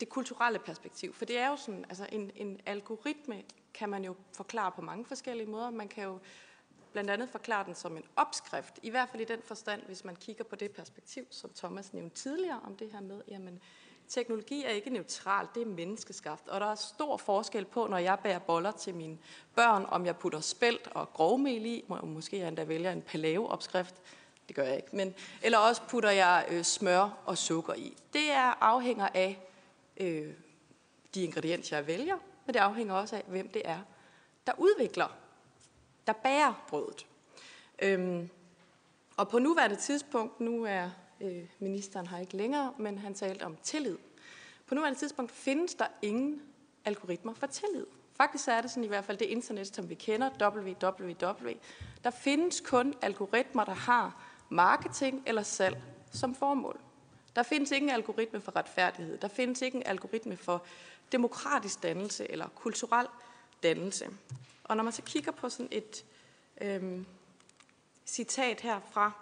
det 0.00 0.08
kulturelle 0.08 0.58
perspektiv. 0.58 1.14
For 1.14 1.24
det 1.24 1.38
er 1.38 1.48
jo 1.48 1.56
sådan, 1.56 1.84
altså 1.88 2.06
en, 2.12 2.30
en 2.34 2.60
algoritme 2.66 3.42
kan 3.74 3.88
man 3.88 4.04
jo 4.04 4.16
forklare 4.32 4.72
på 4.72 4.82
mange 4.82 5.04
forskellige 5.04 5.46
måder. 5.46 5.70
Man 5.70 5.88
kan 5.88 6.04
jo 6.04 6.18
blandt 6.92 7.10
andet 7.10 7.28
forklare 7.28 7.64
den 7.66 7.74
som 7.74 7.96
en 7.96 8.04
opskrift. 8.16 8.78
I 8.82 8.90
hvert 8.90 9.08
fald 9.08 9.22
i 9.22 9.24
den 9.24 9.42
forstand, 9.42 9.82
hvis 9.82 10.04
man 10.04 10.16
kigger 10.16 10.44
på 10.44 10.56
det 10.56 10.70
perspektiv, 10.70 11.26
som 11.30 11.50
Thomas 11.54 11.92
nævnte 11.92 12.16
tidligere 12.16 12.60
om 12.60 12.76
det 12.76 12.92
her 12.92 13.00
med, 13.00 13.22
jamen, 13.28 13.60
teknologi 14.08 14.64
er 14.64 14.70
ikke 14.70 14.90
neutralt, 14.90 15.54
det 15.54 15.62
er 15.62 15.66
menneskeskabt. 15.66 16.48
Og 16.48 16.60
der 16.60 16.66
er 16.66 16.74
stor 16.74 17.16
forskel 17.16 17.64
på, 17.64 17.86
når 17.86 17.98
jeg 17.98 18.18
bærer 18.22 18.38
boller 18.38 18.72
til 18.72 18.94
mine 18.94 19.18
børn, 19.54 19.84
om 19.88 20.06
jeg 20.06 20.16
putter 20.16 20.40
spelt 20.40 20.88
og 20.94 21.12
grovmel 21.12 21.66
i, 21.66 21.84
må 21.88 21.96
måske 21.96 22.38
jeg 22.38 22.48
endda 22.48 22.64
vælger 22.64 22.92
en 22.92 23.02
paleo-opskrift, 23.02 23.94
det 24.48 24.56
gør 24.56 24.62
jeg 24.62 24.76
ikke, 24.76 24.96
men, 24.96 25.14
eller 25.42 25.58
også 25.58 25.82
putter 25.88 26.10
jeg 26.10 26.46
øh, 26.50 26.64
smør 26.64 27.22
og 27.26 27.38
sukker 27.38 27.74
i. 27.74 27.96
Det 28.12 28.30
er, 28.30 28.62
afhænger 28.64 29.08
af 29.14 29.38
øh, 29.96 30.32
de 31.14 31.24
ingredienser, 31.24 31.76
jeg 31.76 31.86
vælger, 31.86 32.16
men 32.46 32.54
det 32.54 32.60
afhænger 32.60 32.94
også 32.94 33.16
af, 33.16 33.24
hvem 33.26 33.48
det 33.48 33.62
er, 33.64 33.78
der 34.46 34.52
udvikler, 34.58 35.08
der 36.06 36.12
bærer 36.12 36.64
brødet. 36.68 37.06
Øhm, 37.78 38.30
og 39.16 39.28
på 39.28 39.38
nuværende 39.38 39.76
tidspunkt, 39.76 40.40
nu 40.40 40.64
er 40.64 40.90
Øh, 41.20 41.44
ministeren 41.58 42.06
har 42.06 42.18
ikke 42.18 42.36
længere, 42.36 42.72
men 42.78 42.98
han 42.98 43.14
talte 43.14 43.42
om 43.42 43.56
tillid. 43.62 43.96
På 44.66 44.74
nuværende 44.74 44.98
tidspunkt 44.98 45.32
findes 45.32 45.74
der 45.74 45.86
ingen 46.02 46.42
algoritmer 46.84 47.34
for 47.34 47.46
tillid. 47.46 47.86
Faktisk 48.16 48.48
er 48.48 48.60
det 48.60 48.70
sådan 48.70 48.84
i 48.84 48.88
hvert 48.88 49.04
fald 49.04 49.18
det 49.18 49.24
internet, 49.24 49.74
som 49.74 49.88
vi 49.88 49.94
kender, 49.94 50.30
www. 50.40 51.52
Der 52.04 52.10
findes 52.10 52.60
kun 52.60 52.94
algoritmer, 53.02 53.64
der 53.64 53.74
har 53.74 54.22
marketing 54.48 55.22
eller 55.26 55.42
salg 55.42 55.82
som 56.12 56.34
formål. 56.34 56.80
Der 57.36 57.42
findes 57.42 57.70
ingen 57.70 57.90
algoritme 57.90 58.40
for 58.40 58.56
retfærdighed. 58.56 59.18
Der 59.18 59.28
findes 59.28 59.62
ikke 59.62 59.76
en 59.76 59.82
algoritme 59.86 60.36
for 60.36 60.62
demokratisk 61.12 61.82
dannelse 61.82 62.30
eller 62.30 62.48
kulturel 62.48 63.06
dannelse. 63.62 64.08
Og 64.64 64.76
når 64.76 64.84
man 64.84 64.92
så 64.92 65.02
kigger 65.02 65.32
på 65.32 65.48
sådan 65.48 65.68
et 65.70 66.04
øhm, 66.60 67.06
citat 68.06 68.60
her 68.60 68.80
fra 68.90 69.12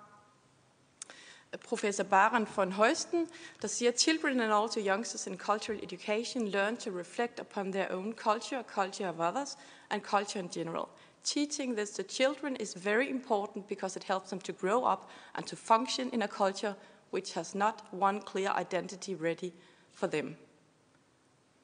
professor 1.59 2.05
Baran 2.05 2.47
von 2.47 2.77
Heusten, 2.77 3.29
der 3.63 3.69
siger, 3.69 3.93
Children 3.93 4.41
and 4.41 4.53
also 4.53 4.81
youngsters 4.81 5.27
in 5.27 5.39
cultural 5.39 5.83
education 5.83 6.49
learn 6.49 6.77
to 6.79 6.91
reflect 6.91 7.41
upon 7.41 7.73
their 7.73 7.93
own 7.93 8.15
culture, 8.17 8.63
culture 8.63 9.09
of 9.09 9.21
others, 9.21 9.57
and 9.91 10.03
culture 10.03 10.41
in 10.41 10.51
general. 10.51 10.89
Teaching 11.25 11.77
this 11.77 11.91
to 11.91 12.03
children 12.03 12.57
is 12.57 12.75
very 12.85 13.11
important 13.11 13.67
because 13.67 13.97
it 13.97 14.05
helps 14.05 14.29
them 14.29 14.41
to 14.41 14.53
grow 14.53 14.85
up 14.85 15.11
and 15.35 15.47
to 15.47 15.57
function 15.57 16.11
in 16.13 16.23
a 16.23 16.29
culture 16.29 16.75
which 17.11 17.33
has 17.35 17.55
not 17.55 17.85
one 17.93 18.21
clear 18.21 18.53
identity 18.61 19.15
ready 19.15 19.53
for 19.95 20.07
them. 20.07 20.37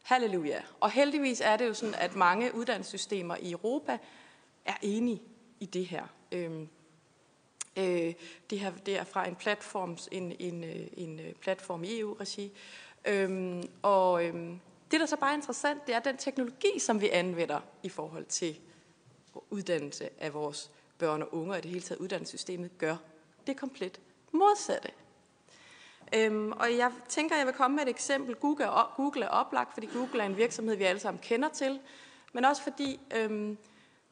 Halleluja. 0.03 0.63
Og 0.81 0.91
heldigvis 0.91 1.41
er 1.41 1.57
det 1.57 1.67
jo 1.67 1.75
sådan, 1.75 1.95
at 1.95 2.17
mange 2.17 2.55
uddannelsessystemer 2.55 3.37
i 3.37 3.51
Europa 3.53 3.99
er 4.65 4.75
enige 4.83 5.23
i 5.61 5.67
det 5.67 5.87
her. 5.87 6.05
Øhm, 6.33 6.69
Øh, 7.77 8.15
det, 8.51 8.61
her, 8.61 8.73
det 8.87 8.99
er 8.99 9.05
fra 9.05 9.29
en 9.29 9.37
platforms, 9.37 10.09
en, 10.13 10.33
en, 10.39 10.65
øh, 10.65 10.87
en 10.97 11.21
øh, 11.21 11.33
platform 11.33 11.85
i 11.85 12.01
EU-regi. 12.01 12.53
Øhm, 13.05 13.69
og 13.83 14.25
øhm, 14.25 14.61
det, 14.91 15.01
der 15.01 15.07
så 15.07 15.17
bare 15.17 15.31
er 15.31 15.35
interessant, 15.35 15.87
det 15.87 15.95
er 15.95 16.01
den 16.01 16.17
teknologi, 16.17 16.79
som 16.79 17.01
vi 17.01 17.09
anvender 17.09 17.61
i 17.83 17.89
forhold 17.89 18.25
til 18.25 18.59
uddannelse 19.51 20.09
af 20.21 20.35
vores 20.35 20.71
børn 20.99 21.23
og 21.23 21.35
unge, 21.35 21.55
og 21.55 21.63
det 21.63 21.71
hele 21.71 21.83
taget 21.83 21.99
uddannelsessystemet 21.99 22.79
gør 22.79 22.97
det 23.47 23.57
komplet 23.57 24.01
modsatte. 24.33 24.89
Øhm, 26.15 26.53
og 26.53 26.77
jeg 26.77 26.93
tænker, 27.09 27.37
jeg 27.37 27.47
vil 27.47 27.55
komme 27.55 27.77
med 27.77 27.83
et 27.83 27.91
eksempel. 27.91 28.35
Google 28.35 28.65
er, 28.65 28.93
Google 28.97 29.25
er 29.25 29.29
oplagt, 29.29 29.75
fordi 29.75 29.87
Google 29.87 30.23
er 30.23 30.27
en 30.27 30.37
virksomhed, 30.37 30.77
vi 30.77 30.85
alle 30.85 31.01
sammen 31.01 31.21
kender 31.23 31.49
til, 31.49 31.81
men 32.33 32.45
også 32.45 32.63
fordi 32.63 33.01
øhm, 33.17 33.59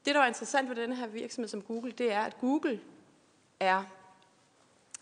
det, 0.04 0.14
der 0.14 0.20
er 0.20 0.26
interessant 0.26 0.68
ved 0.68 0.76
den 0.76 0.92
her 0.92 1.06
virksomhed 1.06 1.48
som 1.48 1.62
Google, 1.62 1.92
det 1.92 2.12
er, 2.12 2.20
at 2.20 2.38
Google 2.40 2.80
er 3.60 3.84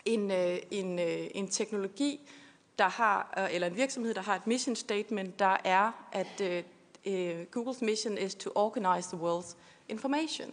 en, 0.04 0.30
øh, 0.30 0.58
en, 0.70 0.98
øh, 0.98 1.26
en 1.34 1.48
teknologi, 1.48 2.30
der 2.78 2.88
har, 2.88 3.34
øh, 3.38 3.54
eller 3.54 3.66
en 3.66 3.76
virksomhed, 3.76 4.14
der 4.14 4.20
har 4.20 4.36
et 4.36 4.46
mission 4.46 4.76
statement, 4.76 5.38
der 5.38 5.56
er, 5.64 6.08
at 6.12 6.64
øh, 7.06 7.46
Googles 7.50 7.82
mission 7.82 8.18
is 8.18 8.34
to 8.34 8.50
organize 8.54 9.16
the 9.16 9.26
world's 9.26 9.56
information. 9.88 10.52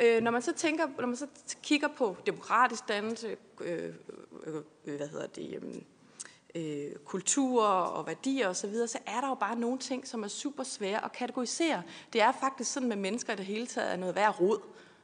Øh, 0.00 0.22
når 0.22 0.30
man 0.30 0.42
så 0.42 0.52
tænker, 0.52 0.86
når 0.98 1.06
man 1.06 1.16
så 1.16 1.26
kigger 1.62 1.88
på 1.88 2.16
demokratisk 2.26 2.88
dannelse, 2.88 3.36
øh, 3.60 3.94
øh, 4.46 4.96
hvad 4.96 5.08
hedder 5.08 5.26
det, 5.26 5.62
øh, 5.62 5.82
øh, 6.54 6.96
kultur 7.04 7.64
og 7.64 8.06
værdier 8.06 8.48
osv., 8.48 8.54
så, 8.54 8.66
videre, 8.66 8.88
så 8.88 8.98
er 9.06 9.20
der 9.20 9.28
jo 9.28 9.34
bare 9.34 9.56
nogle 9.56 9.78
ting, 9.78 10.08
som 10.08 10.22
er 10.22 10.28
super 10.28 10.62
svære 10.62 11.04
at 11.04 11.12
kategorisere. 11.12 11.82
Det 12.12 12.20
er 12.20 12.32
faktisk 12.32 12.72
sådan 12.72 12.88
med 12.88 12.96
mennesker 12.96 13.32
i 13.32 13.36
det 13.36 13.44
hele 13.44 13.66
taget, 13.66 13.92
er 13.92 13.96
noget 13.96 14.14
værd 14.14 14.40
råd. 14.40 14.60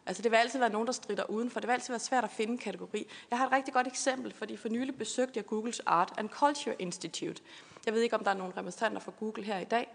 Altså 0.07 0.23
det 0.23 0.31
vil 0.31 0.37
altid 0.37 0.59
være 0.59 0.71
nogen, 0.71 0.87
der 0.87 0.93
strider 0.93 1.31
udenfor. 1.31 1.61
Det 1.61 1.67
vil 1.69 1.73
altid 1.73 1.93
være 1.93 2.01
svært 2.01 2.25
at 2.25 2.31
finde 2.31 2.53
en 2.53 2.59
kategori. 2.59 3.11
Jeg 3.31 3.39
har 3.39 3.47
et 3.47 3.53
rigtig 3.53 3.75
godt 3.75 3.87
eksempel, 3.87 4.33
fordi 4.33 4.57
for 4.57 4.69
nylig 4.69 4.99
besøgte 4.99 5.33
jeg 5.37 5.47
Googles 5.47 5.81
Art 5.87 6.13
and 6.17 6.29
Culture 6.29 6.77
Institute. 6.79 7.43
Jeg 7.87 7.95
ved 7.95 8.03
ikke, 8.03 8.17
om 8.17 8.25
der 8.25 8.31
er 8.31 8.35
nogen 8.35 8.57
repræsentanter 8.57 9.01
for 9.01 9.11
Google 9.11 9.45
her 9.45 9.59
i 9.59 9.65
dag. 9.65 9.89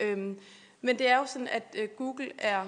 Øhm, 0.00 0.40
men 0.80 0.98
det 0.98 1.08
er 1.08 1.18
jo 1.18 1.26
sådan, 1.26 1.48
at 1.48 1.76
øh, 1.78 1.88
Google 1.88 2.32
er 2.38 2.64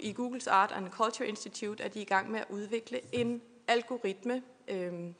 i 0.00 0.12
Googles 0.12 0.46
Art 0.46 0.72
and 0.72 0.90
Culture 0.90 1.28
Institute 1.28 1.84
er 1.84 1.88
de 1.88 2.00
i 2.00 2.04
gang 2.04 2.30
med 2.30 2.40
at 2.40 2.46
udvikle 2.50 3.00
en 3.14 3.42
algoritme, 3.68 4.42
øhm, 4.68 5.14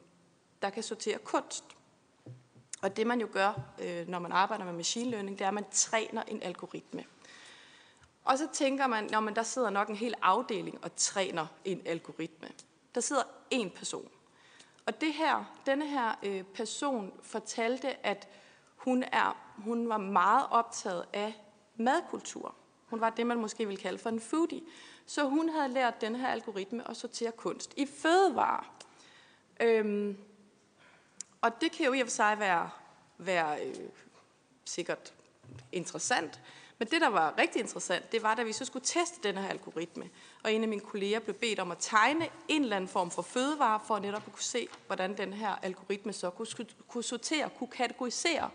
der 0.62 0.70
kan 0.70 0.82
sortere 0.82 1.18
kunst. 1.18 1.64
Og 2.82 2.96
det 2.96 3.06
man 3.06 3.20
jo 3.20 3.28
gør, 3.32 3.60
øh, 3.82 4.08
når 4.08 4.18
man 4.18 4.32
arbejder 4.32 4.64
med 4.64 4.72
machine 4.72 5.10
learning, 5.10 5.38
det 5.38 5.44
er, 5.44 5.48
at 5.48 5.54
man 5.54 5.64
træner 5.70 6.22
en 6.22 6.42
algoritme. 6.42 7.04
Og 8.26 8.38
så 8.38 8.48
tænker 8.52 8.86
man, 8.86 9.08
når 9.10 9.20
man 9.20 9.36
der 9.36 9.42
sidder 9.42 9.70
nok 9.70 9.88
en 9.88 9.96
hel 9.96 10.14
afdeling 10.22 10.84
og 10.84 10.96
træner 10.96 11.46
en 11.64 11.82
algoritme. 11.86 12.48
Der 12.94 13.00
sidder 13.00 13.22
en 13.50 13.70
person. 13.70 14.08
Og 14.86 15.00
det 15.00 15.14
her, 15.14 15.44
denne 15.66 15.88
her 15.88 16.14
øh, 16.22 16.42
person 16.42 17.12
fortalte, 17.22 18.06
at 18.06 18.28
hun, 18.76 19.02
er, 19.02 19.36
hun 19.56 19.88
var 19.88 19.98
meget 19.98 20.46
optaget 20.50 21.04
af 21.12 21.34
madkultur. 21.76 22.54
Hun 22.86 23.00
var 23.00 23.10
det, 23.10 23.26
man 23.26 23.38
måske 23.38 23.66
ville 23.66 23.82
kalde 23.82 23.98
for 23.98 24.08
en 24.10 24.20
foodie. 24.20 24.62
Så 25.06 25.28
hun 25.28 25.48
havde 25.48 25.68
lært 25.68 26.00
den 26.00 26.16
her 26.16 26.28
algoritme 26.28 26.90
at 26.90 26.96
sortere 26.96 27.32
kunst 27.32 27.74
i 27.76 27.86
fødevarer. 27.86 28.74
Øhm, 29.60 30.16
og 31.40 31.60
det 31.60 31.72
kan 31.72 31.86
jo 31.86 31.92
i 31.92 32.00
og 32.00 32.06
for 32.06 32.10
sig 32.10 32.36
være, 32.38 32.70
være 33.18 33.66
øh, 33.66 33.74
sikkert 34.64 35.14
interessant, 35.72 36.40
men 36.78 36.88
det, 36.88 37.00
der 37.00 37.08
var 37.08 37.34
rigtig 37.38 37.60
interessant, 37.60 38.12
det 38.12 38.22
var, 38.22 38.34
da 38.34 38.42
vi 38.42 38.52
så 38.52 38.64
skulle 38.64 38.84
teste 38.84 39.28
den 39.28 39.38
her 39.38 39.48
algoritme, 39.48 40.10
og 40.42 40.52
en 40.52 40.62
af 40.62 40.68
mine 40.68 40.80
kolleger 40.80 41.18
blev 41.18 41.34
bedt 41.34 41.58
om 41.58 41.70
at 41.70 41.76
tegne 41.80 42.28
en 42.48 42.62
eller 42.62 42.76
anden 42.76 42.88
form 42.88 43.10
for 43.10 43.22
fødevare, 43.22 43.80
for 43.86 43.98
netop 43.98 44.22
at 44.26 44.32
kunne 44.32 44.42
se, 44.42 44.68
hvordan 44.86 45.16
den 45.16 45.32
her 45.32 45.58
algoritme 45.62 46.12
så 46.12 46.30
kunne, 46.30 46.46
kunne 46.88 47.04
sortere, 47.04 47.50
kunne 47.58 47.70
kategorisere. 47.70 48.50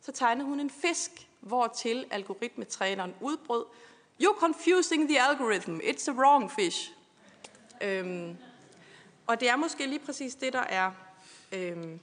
Så 0.00 0.12
tegnede 0.12 0.46
hun 0.46 0.60
en 0.60 0.70
fisk, 0.70 1.28
hvortil 1.40 2.06
algoritmetræneren 2.10 3.14
udbrød, 3.20 3.64
You're 4.22 4.40
confusing 4.40 5.08
the 5.08 5.20
algorithm. 5.20 5.80
It's 5.80 6.04
the 6.04 6.12
wrong 6.12 6.50
fish. 6.50 6.92
Øhm, 7.80 8.36
og 9.26 9.40
det 9.40 9.48
er 9.48 9.56
måske 9.56 9.86
lige 9.86 9.98
præcis 9.98 10.34
det, 10.34 10.52
der 10.52 10.60
er 10.60 10.92
øhm, 11.52 12.00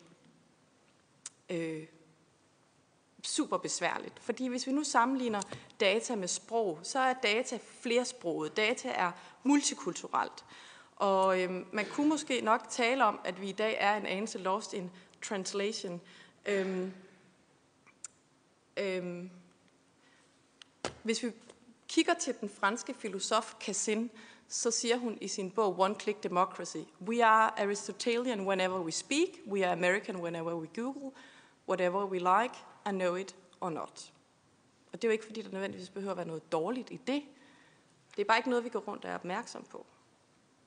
øh, 1.50 1.86
super 3.24 3.58
besværligt. 3.58 4.20
Fordi 4.20 4.48
hvis 4.48 4.68
vi 4.68 4.72
nu 4.72 4.84
sammenligner 4.84 5.42
data 5.80 6.16
med 6.16 6.28
sprog, 6.28 6.80
så 6.84 7.00
er 7.00 7.14
data 7.14 7.60
flersproget. 7.82 8.58
Data 8.58 8.90
er 8.90 9.12
multikulturelt. 9.44 10.46
Og 10.96 11.42
øhm, 11.42 11.66
man 11.72 11.86
kunne 11.86 12.10
måske 12.10 12.42
nok 12.42 12.66
tale 12.70 13.06
om, 13.06 13.20
at 13.24 13.42
vi 13.42 13.50
i 13.50 13.52
dag 13.52 13.78
er 13.80 13.98
en 13.98 14.06
anelse 14.06 14.38
lost 14.38 14.74
in 14.74 14.92
translation. 15.22 16.02
Øhm, 16.46 16.94
øhm, 18.78 19.30
hvis 21.04 21.24
vi 21.24 21.32
kigger 21.88 22.14
til 22.14 22.36
den 22.42 22.50
franske 22.50 22.94
filosof 22.94 23.54
Cassin, 23.60 24.12
så 24.48 24.72
siger 24.72 24.98
hun 24.98 25.18
i 25.22 25.28
sin 25.28 25.52
bog 25.52 25.80
One 25.80 25.96
Click 26.00 26.24
Democracy, 26.24 26.78
We 27.08 27.26
are 27.26 27.60
Aristotelian 27.60 28.48
whenever 28.48 28.80
we 28.80 28.92
speak, 28.92 29.30
we 29.48 29.66
are 29.66 29.72
American 29.72 30.16
whenever 30.16 30.56
we 30.56 30.68
Google, 30.76 31.12
whatever 31.68 32.06
we 32.06 32.20
like, 32.20 32.56
i 32.88 32.90
know 32.90 33.16
it 33.16 33.36
or 33.62 33.70
not. 33.70 34.14
Og 34.94 35.02
det 35.02 35.08
er 35.08 35.10
jo 35.10 35.12
ikke, 35.12 35.26
fordi 35.26 35.42
der 35.42 35.52
nødvendigvis 35.52 35.90
behøver 35.90 36.12
at 36.12 36.18
være 36.18 36.28
noget 36.28 36.52
dårligt 36.52 36.92
i 36.92 37.00
det. 37.08 37.24
Det 38.16 38.22
er 38.22 38.26
bare 38.26 38.38
ikke 38.38 38.50
noget, 38.50 38.64
vi 38.64 38.70
går 38.70 38.80
rundt 38.80 39.06
og 39.06 39.12
er 39.12 39.16
opmærksom 39.16 39.64
på. 39.64 39.86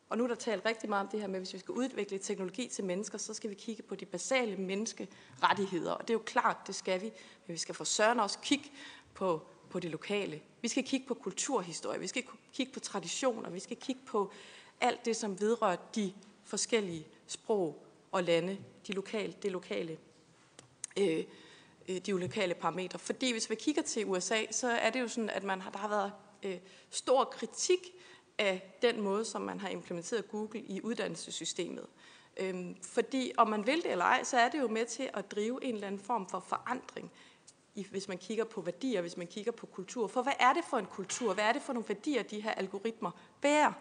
Og 0.09 0.19
nu 0.19 0.25
er 0.25 0.29
der 0.29 0.35
talt 0.35 0.67
rigtig 0.67 0.89
meget 0.89 1.05
om 1.05 1.09
det 1.09 1.21
her 1.21 1.27
med, 1.27 1.35
at 1.35 1.41
hvis 1.41 1.53
vi 1.53 1.59
skal 1.59 1.73
udvikle 1.73 2.19
teknologi 2.19 2.69
til 2.69 2.85
mennesker, 2.85 3.19
så 3.19 3.35
skal 3.35 3.51
vi 3.51 3.55
kigge 3.55 3.83
på 3.83 3.95
de 3.95 4.05
basale 4.05 4.57
menneskerettigheder. 4.57 5.93
Og 5.93 6.01
det 6.03 6.11
er 6.11 6.19
jo 6.19 6.23
klart, 6.27 6.57
det 6.67 6.75
skal 6.75 7.01
vi. 7.01 7.13
Men 7.47 7.53
vi 7.53 7.59
skal 7.59 7.75
for 7.75 7.85
søren 7.85 8.21
også 8.21 8.39
kigge 8.39 8.71
på, 9.15 9.43
på 9.71 9.81
det 9.81 9.91
lokale. 9.91 10.41
Vi 10.63 10.69
skal 10.69 10.85
kigge 10.85 11.07
på 11.07 11.15
kulturhistorie, 11.15 12.01
vi 12.01 12.07
skal 12.07 12.25
kigge 12.53 12.73
på 12.73 12.81
traditioner, 12.81 13.51
vi 13.51 13.61
skal 13.61 13.77
kigge 13.77 14.01
på 14.07 14.33
alt 14.81 15.05
det, 15.05 15.17
som 15.17 15.41
vedrører 15.41 15.77
de 15.95 16.13
forskellige 16.45 17.07
sprog 17.27 17.87
og 18.13 18.25
lande, 18.25 18.59
de 18.87 18.93
lokale, 18.93 19.35
det 19.43 19.53
lokale, 19.53 19.99
øh, 20.99 21.25
Øh, 21.89 21.97
de 21.97 22.11
lokale 22.11 22.55
parametre. 22.55 22.99
Fordi 22.99 23.33
hvis 23.33 23.51
vi 23.51 23.55
kigger 23.55 23.83
til 23.83 24.07
USA, 24.07 24.43
så 24.51 24.69
er 24.69 24.91
det 24.91 25.01
jo 25.01 25.09
sådan, 25.09 25.31
at 25.31 25.45
man 25.45 25.61
har, 25.61 25.71
der 25.71 25.79
har 25.79 25.89
været 25.89 26.13
øh, 26.43 26.59
stor 26.91 27.25
kritik 27.25 27.81
af 28.39 28.79
den 28.83 29.01
måde, 29.01 29.25
som 29.25 29.43
man 29.43 29.61
har 29.61 29.69
implementeret 29.69 30.29
Google 30.29 30.61
i 30.61 30.81
uddannelsessystemet. 30.83 31.87
Øhm, 32.37 32.77
fordi 32.83 33.33
om 33.37 33.49
man 33.49 33.67
vil 33.67 33.77
det 33.77 33.91
eller 33.91 34.05
ej, 34.05 34.25
så 34.25 34.39
er 34.39 34.49
det 34.49 34.61
jo 34.61 34.69
med 34.69 34.87
til 34.87 35.11
at 35.15 35.31
drive 35.31 35.65
en 35.65 35.75
eller 35.75 35.87
anden 35.87 36.01
form 36.01 36.29
for 36.29 36.41
forandring, 36.41 37.13
hvis 37.91 38.09
man 38.09 38.19
kigger 38.19 38.45
på 38.45 38.61
værdier, 38.61 39.01
hvis 39.01 39.17
man 39.17 39.27
kigger 39.27 39.53
på 39.53 39.67
kultur. 39.67 40.07
For 40.07 40.23
hvad 40.23 40.33
er 40.41 40.53
det 40.53 40.65
for 40.71 40.77
en 40.79 40.87
kultur? 40.87 41.35
Hvad 41.35 41.45
er 41.45 41.53
det 41.53 41.63
for 41.63 41.73
nogle 41.73 41.89
værdier, 41.89 42.23
de 42.23 42.41
her 42.41 42.51
algoritmer 42.51 43.11
bærer? 43.41 43.73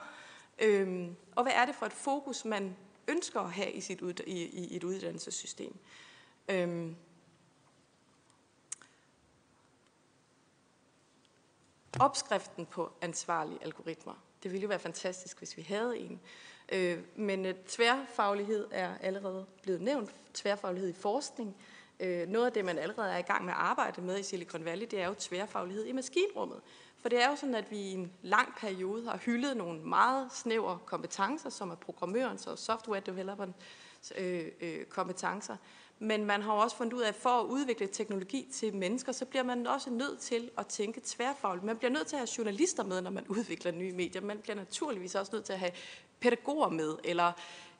Øhm, 0.59 1.15
og 1.35 1.43
hvad 1.43 1.53
er 1.55 1.65
det 1.65 1.75
for 1.75 1.85
et 1.85 1.93
fokus, 1.93 2.45
man 2.45 2.75
ønsker 3.07 3.39
at 3.39 3.51
have 3.51 3.71
i, 3.71 3.81
sit 3.81 4.01
ud, 4.01 4.13
i, 4.27 4.43
i 4.43 4.75
et 4.75 4.83
uddannelsessystem? 4.83 5.75
Øhm, 6.49 6.95
opskriften 11.99 12.65
på 12.65 12.91
ansvarlige 13.01 13.59
algoritmer. 13.61 14.13
Det 14.43 14.51
ville 14.51 14.61
jo 14.61 14.67
være 14.67 14.79
fantastisk, 14.79 15.37
hvis 15.37 15.57
vi 15.57 15.61
havde 15.61 15.99
en. 15.99 16.19
Øh, 16.71 16.99
men 17.15 17.45
øh, 17.45 17.55
tværfaglighed 17.67 18.67
er 18.71 18.97
allerede 19.01 19.45
blevet 19.61 19.81
nævnt. 19.81 20.15
Tværfaglighed 20.33 20.89
i 20.89 20.93
forskning. 20.93 21.55
Øh, 21.99 22.27
noget 22.27 22.45
af 22.45 22.51
det, 22.51 22.65
man 22.65 22.77
allerede 22.77 23.11
er 23.11 23.17
i 23.17 23.21
gang 23.21 23.45
med 23.45 23.53
at 23.53 23.59
arbejde 23.59 24.01
med 24.01 24.19
i 24.19 24.23
Silicon 24.23 24.65
Valley, 24.65 24.87
det 24.91 25.01
er 25.01 25.07
jo 25.07 25.15
tværfaglighed 25.19 25.85
i 25.85 25.91
maskinrummet. 25.91 26.61
For 27.01 27.09
det 27.09 27.23
er 27.23 27.29
jo 27.29 27.35
sådan, 27.35 27.55
at 27.55 27.71
vi 27.71 27.77
i 27.77 27.91
en 27.91 28.13
lang 28.21 28.55
periode 28.57 29.05
har 29.05 29.17
hyldet 29.17 29.57
nogle 29.57 29.79
meget 29.79 30.31
snævre 30.31 30.79
kompetencer, 30.85 31.49
som 31.49 31.71
er 31.71 31.75
programmørens 31.75 32.47
og 32.47 32.57
software 32.57 32.99
developerens 32.99 33.55
øh, 34.17 34.45
øh, 34.61 34.85
kompetencer. 34.85 35.57
Men 35.99 36.25
man 36.25 36.41
har 36.41 36.51
også 36.51 36.77
fundet 36.77 36.93
ud 36.93 37.01
af, 37.01 37.07
at 37.07 37.15
for 37.15 37.29
at 37.29 37.45
udvikle 37.45 37.87
teknologi 37.87 38.47
til 38.53 38.75
mennesker, 38.75 39.11
så 39.11 39.25
bliver 39.25 39.43
man 39.43 39.67
også 39.67 39.89
nødt 39.89 40.19
til 40.19 40.51
at 40.57 40.67
tænke 40.67 41.01
tværfagligt. 41.05 41.65
Man 41.65 41.77
bliver 41.77 41.91
nødt 41.91 42.07
til 42.07 42.15
at 42.15 42.19
have 42.19 42.29
journalister 42.37 42.83
med, 42.83 43.01
når 43.01 43.11
man 43.11 43.27
udvikler 43.37 43.71
nye 43.71 43.91
medier. 43.91 44.21
Man 44.21 44.37
bliver 44.37 44.55
naturligvis 44.55 45.15
også 45.15 45.31
nødt 45.33 45.45
til 45.45 45.53
at 45.53 45.59
have 45.59 45.71
pædagoger 46.19 46.69
med, 46.69 46.95
eller 47.03 47.31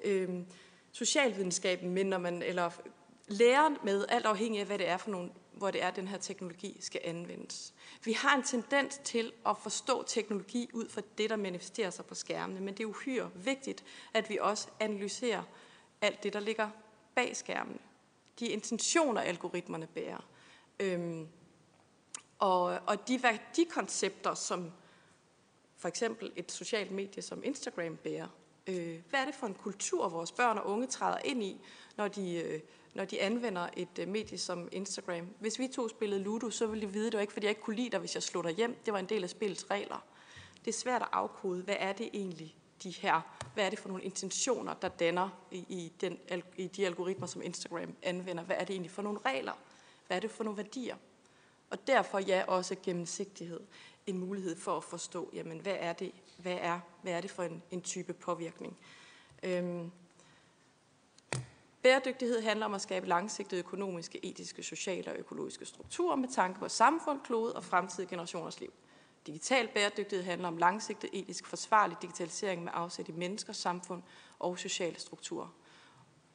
øh, 0.04 0.30
socialvidenskaben 0.92 1.90
med, 1.90 2.04
når 2.04 2.18
man, 2.18 2.44
eller 2.44 2.72
læreren 3.28 3.78
med, 3.84 4.06
alt 4.10 4.26
afhængig 4.26 4.60
af, 4.60 4.66
hvad 4.66 4.78
det 4.78 4.90
er 4.90 4.98
for 4.98 5.12
nogle, 5.12 5.30
hvor 5.54 5.72
det 5.72 5.84
er, 5.84 5.92
den 5.92 6.08
her 6.08 6.18
teknologi 6.18 6.78
skal 6.80 7.02
anvendes. 7.04 7.74
Vi 8.04 8.14
har 8.14 8.36
en 8.36 8.44
tendens 8.44 9.02
til 9.04 9.32
at 9.46 9.58
forstå 9.58 10.04
teknologi 10.08 10.70
ud 10.74 10.90
fra 10.90 11.02
det, 11.18 11.30
der 11.30 11.36
manifesterer 11.36 11.90
sig 11.90 12.06
på 12.06 12.16
skærmene, 12.16 12.60
men 12.60 12.74
det 12.74 12.84
er 12.84 12.88
uhyre 12.88 13.30
vigtigt, 13.36 13.84
at 14.14 14.30
vi 14.30 14.38
også 14.42 14.68
analyserer 14.80 15.44
alt 16.02 16.24
det, 16.24 16.34
der 16.34 16.40
ligger 16.40 16.70
bag 17.16 17.38
skærmene 17.38 17.80
de 18.40 18.48
intentioner, 18.48 19.22
algoritmerne 19.22 19.88
bærer. 19.88 20.28
Øhm, 20.80 21.28
og, 22.40 22.64
og 22.64 23.08
de 23.08 23.24
værdikoncepter, 23.24 24.34
som 24.34 24.72
for 25.78 25.88
eksempel 25.88 26.32
et 26.36 26.52
socialt 26.52 26.92
medie 26.92 27.22
som 27.22 27.44
Instagram 27.44 27.98
bærer, 27.98 28.28
Øh, 28.68 29.00
hvad 29.10 29.20
er 29.20 29.26
det 29.26 29.36
for 29.36 29.48
en 29.48 29.54
kultur, 29.54 30.10
vores 30.10 30.32
børn 30.32 30.58
og 30.58 30.66
unge 30.66 30.88
træder 30.88 31.18
ind 31.26 31.44
i, 31.44 31.62
når 31.98 32.08
de, 32.08 32.36
øh, 32.36 32.60
når 32.94 33.06
de 33.06 33.22
anvender 33.22 33.68
et 33.78 34.00
øh, 34.00 34.08
medie 34.08 34.38
som 34.38 34.70
Instagram? 34.72 35.28
Hvis 35.40 35.60
vi 35.60 35.68
to 35.68 35.88
spillede 35.88 36.24
Ludo, 36.24 36.50
så 36.50 36.68
ville 36.68 36.88
de 36.88 36.94
vide, 36.94 37.06
det 37.06 37.14
var 37.14 37.22
ikke, 37.22 37.34
fordi 37.34 37.46
jeg 37.46 37.50
ikke 37.52 37.62
kunne 37.62 37.76
lide 37.76 37.90
dig, 37.90 38.00
hvis 38.00 38.16
jeg 38.16 38.24
slog 38.24 38.44
dig 38.44 38.52
hjem. 38.52 38.76
Det 38.86 38.94
var 38.94 39.00
en 39.00 39.06
del 39.06 39.24
af 39.24 39.30
spillets 39.30 39.72
regler. 39.72 40.06
Det 40.60 40.68
er 40.68 40.78
svært 40.78 41.02
at 41.02 41.08
afkode, 41.12 41.64
hvad 41.64 41.76
er 41.80 41.94
det 41.94 42.10
egentlig, 42.14 42.56
de 42.84 42.90
her, 42.90 43.22
hvad 43.54 43.66
er 43.66 43.70
det 43.70 43.80
for 43.80 43.88
nogle 43.88 44.04
intentioner, 44.04 44.74
der 44.74 44.88
danner 44.88 45.30
i, 45.52 45.58
i, 45.58 45.94
den, 46.02 46.18
i 46.58 46.68
de 46.68 46.86
algoritmer, 46.86 47.28
som 47.28 47.42
Instagram 47.42 47.96
anvender? 48.04 48.44
Hvad 48.44 48.56
er 48.60 48.66
det 48.66 48.74
egentlig 48.74 48.92
for 48.92 49.02
nogle 49.02 49.20
regler? 49.26 49.54
Hvad 50.08 50.18
er 50.18 50.22
det 50.22 50.32
for 50.32 50.44
nogle 50.44 50.58
værdier? 50.58 50.96
Og 51.70 51.88
derfor 51.88 52.20
ja, 52.20 52.44
også 52.48 52.76
gennemsigtighed. 52.84 53.60
En 54.08 54.18
mulighed 54.18 54.56
for 54.56 54.78
at 54.78 54.84
forstå, 54.84 55.30
jamen, 55.34 55.60
hvad 55.60 55.76
er 55.80 55.94
det, 55.94 56.12
hvad 56.38 56.58
er, 56.62 56.80
hvad 57.02 57.14
er 57.14 57.22
det 57.22 57.32
for 57.32 57.44
en, 57.44 57.64
en 57.72 57.82
type 57.82 58.14
påvirkning? 58.14 58.78
Øhm, 59.44 59.92
Bæredygtighed 61.86 62.42
handler 62.42 62.66
om 62.66 62.74
at 62.74 62.82
skabe 62.82 63.08
langsigtede 63.08 63.60
økonomiske, 63.60 64.26
etiske, 64.26 64.64
sociale 64.64 65.12
og 65.12 65.18
økologiske 65.18 65.66
strukturer 65.66 66.16
med 66.16 66.30
tanke 66.30 66.60
på 66.60 66.70
samfund, 66.70 67.20
klode 67.22 67.54
og 67.54 67.64
fremtidige 67.64 68.10
generationers 68.10 68.60
liv. 68.60 68.74
Digital 69.28 69.68
bæredygtighed 69.68 70.26
handler 70.26 70.48
om 70.48 70.58
langsigtet, 70.58 71.10
etisk 71.14 71.46
forsvarlig 71.46 71.98
digitalisering 72.02 72.64
med 72.64 72.72
afsæt 72.76 73.08
i 73.10 73.12
menneskers 73.12 73.58
samfund 73.58 74.04
og 74.40 74.60
sociale 74.60 75.00
strukturer. 75.00 75.48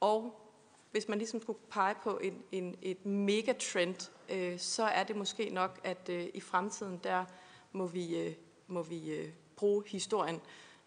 Og 0.00 0.50
hvis 0.90 1.08
man 1.08 1.18
ligesom 1.18 1.42
skulle 1.42 1.58
pege 1.70 1.94
på 2.02 2.18
en, 2.18 2.42
en, 2.52 2.76
et 2.82 3.06
megatrend, 3.06 4.10
øh, 4.28 4.58
så 4.58 4.84
er 4.84 5.04
det 5.04 5.16
måske 5.16 5.50
nok, 5.50 5.80
at 5.84 6.08
øh, 6.08 6.26
i 6.34 6.40
fremtiden, 6.40 7.00
der 7.04 7.24
må 7.72 7.86
vi, 7.86 8.18
øh, 8.18 8.34
må 8.66 8.82
vi 8.82 9.14
øh, 9.14 9.32
bruge 9.56 9.84
historien, 9.86 10.40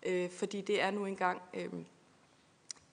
øh, 0.03 0.29
fordi 0.29 0.61
det 0.61 0.81
er 0.81 0.91
nu 0.91 1.05
engang 1.05 1.41
øh, 1.53 1.69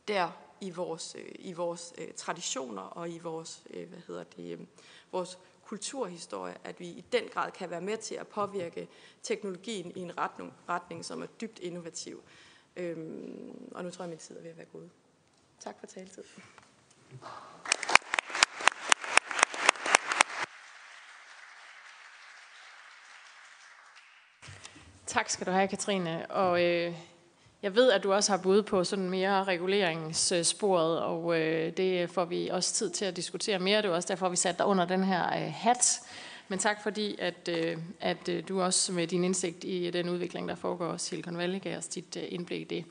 der 0.08 0.30
i 0.60 0.70
vores, 0.70 1.16
øh, 1.18 1.32
i 1.38 1.52
vores 1.52 1.94
øh, 1.98 2.08
traditioner 2.16 2.82
og 2.82 3.10
i 3.10 3.18
vores, 3.18 3.62
øh, 3.70 3.88
hvad 3.88 3.98
hedder 4.06 4.24
det, 4.24 4.52
øh, 4.52 4.66
vores 5.12 5.38
kulturhistorie, 5.70 6.54
at 6.64 6.80
vi 6.80 6.86
i 6.86 7.04
den 7.12 7.24
grad 7.32 7.50
kan 7.50 7.70
være 7.70 7.80
med 7.80 7.96
til 7.96 8.14
at 8.14 8.28
påvirke 8.28 8.88
teknologien 9.22 9.92
i 9.96 10.00
en 10.00 10.18
retning, 10.18 10.54
retning 10.68 11.04
som 11.04 11.22
er 11.22 11.26
dybt 11.26 11.58
innovativ. 11.58 12.22
Øhm, 12.76 13.68
og 13.74 13.84
nu 13.84 13.90
tror 13.90 14.04
jeg, 14.04 14.06
at 14.06 14.10
min 14.10 14.18
tid 14.18 14.36
er 14.36 14.42
ved 14.42 14.50
at 14.50 14.56
være 14.56 14.66
gået. 14.66 14.90
Tak 15.60 15.78
for 15.80 15.86
taletid. 15.86 16.24
Tak 25.06 25.28
skal 25.28 25.46
du 25.46 25.52
have, 25.52 25.68
Katrine. 25.68 26.30
Og 26.30 26.64
øh, 26.64 26.94
jeg 27.62 27.74
ved, 27.74 27.90
at 27.90 28.02
du 28.02 28.12
også 28.12 28.32
har 28.32 28.38
bud 28.38 28.62
på 28.62 28.84
sådan 28.84 29.10
mere 29.10 29.44
reguleringssporet, 29.44 31.00
og 31.00 31.40
øh, 31.40 31.72
det 31.76 32.10
får 32.10 32.24
vi 32.24 32.48
også 32.48 32.74
tid 32.74 32.90
til 32.90 33.04
at 33.04 33.16
diskutere 33.16 33.58
mere. 33.58 33.82
Det 33.82 33.90
er 33.90 33.94
også 33.94 34.08
derfor, 34.08 34.28
vi 34.28 34.36
satte 34.36 34.58
dig 34.58 34.66
under 34.66 34.84
den 34.84 35.04
her 35.04 35.26
øh, 35.26 35.52
hat. 35.54 36.00
Men 36.48 36.58
tak 36.58 36.82
fordi, 36.82 37.16
at, 37.18 37.48
øh, 37.48 37.76
at 38.00 38.28
øh, 38.28 38.42
du 38.48 38.62
også 38.62 38.92
med 38.92 39.06
din 39.06 39.24
indsigt 39.24 39.64
i 39.64 39.86
øh, 39.86 39.92
den 39.92 40.08
udvikling, 40.08 40.48
der 40.48 40.54
foregår 40.54 40.94
i 40.94 40.98
Silicon 40.98 41.38
Valley, 41.38 41.60
gav 41.60 41.78
os 41.78 41.88
dit 41.88 42.16
øh, 42.16 42.22
indblik 42.28 42.60
i 42.60 42.64
det. 42.64 42.84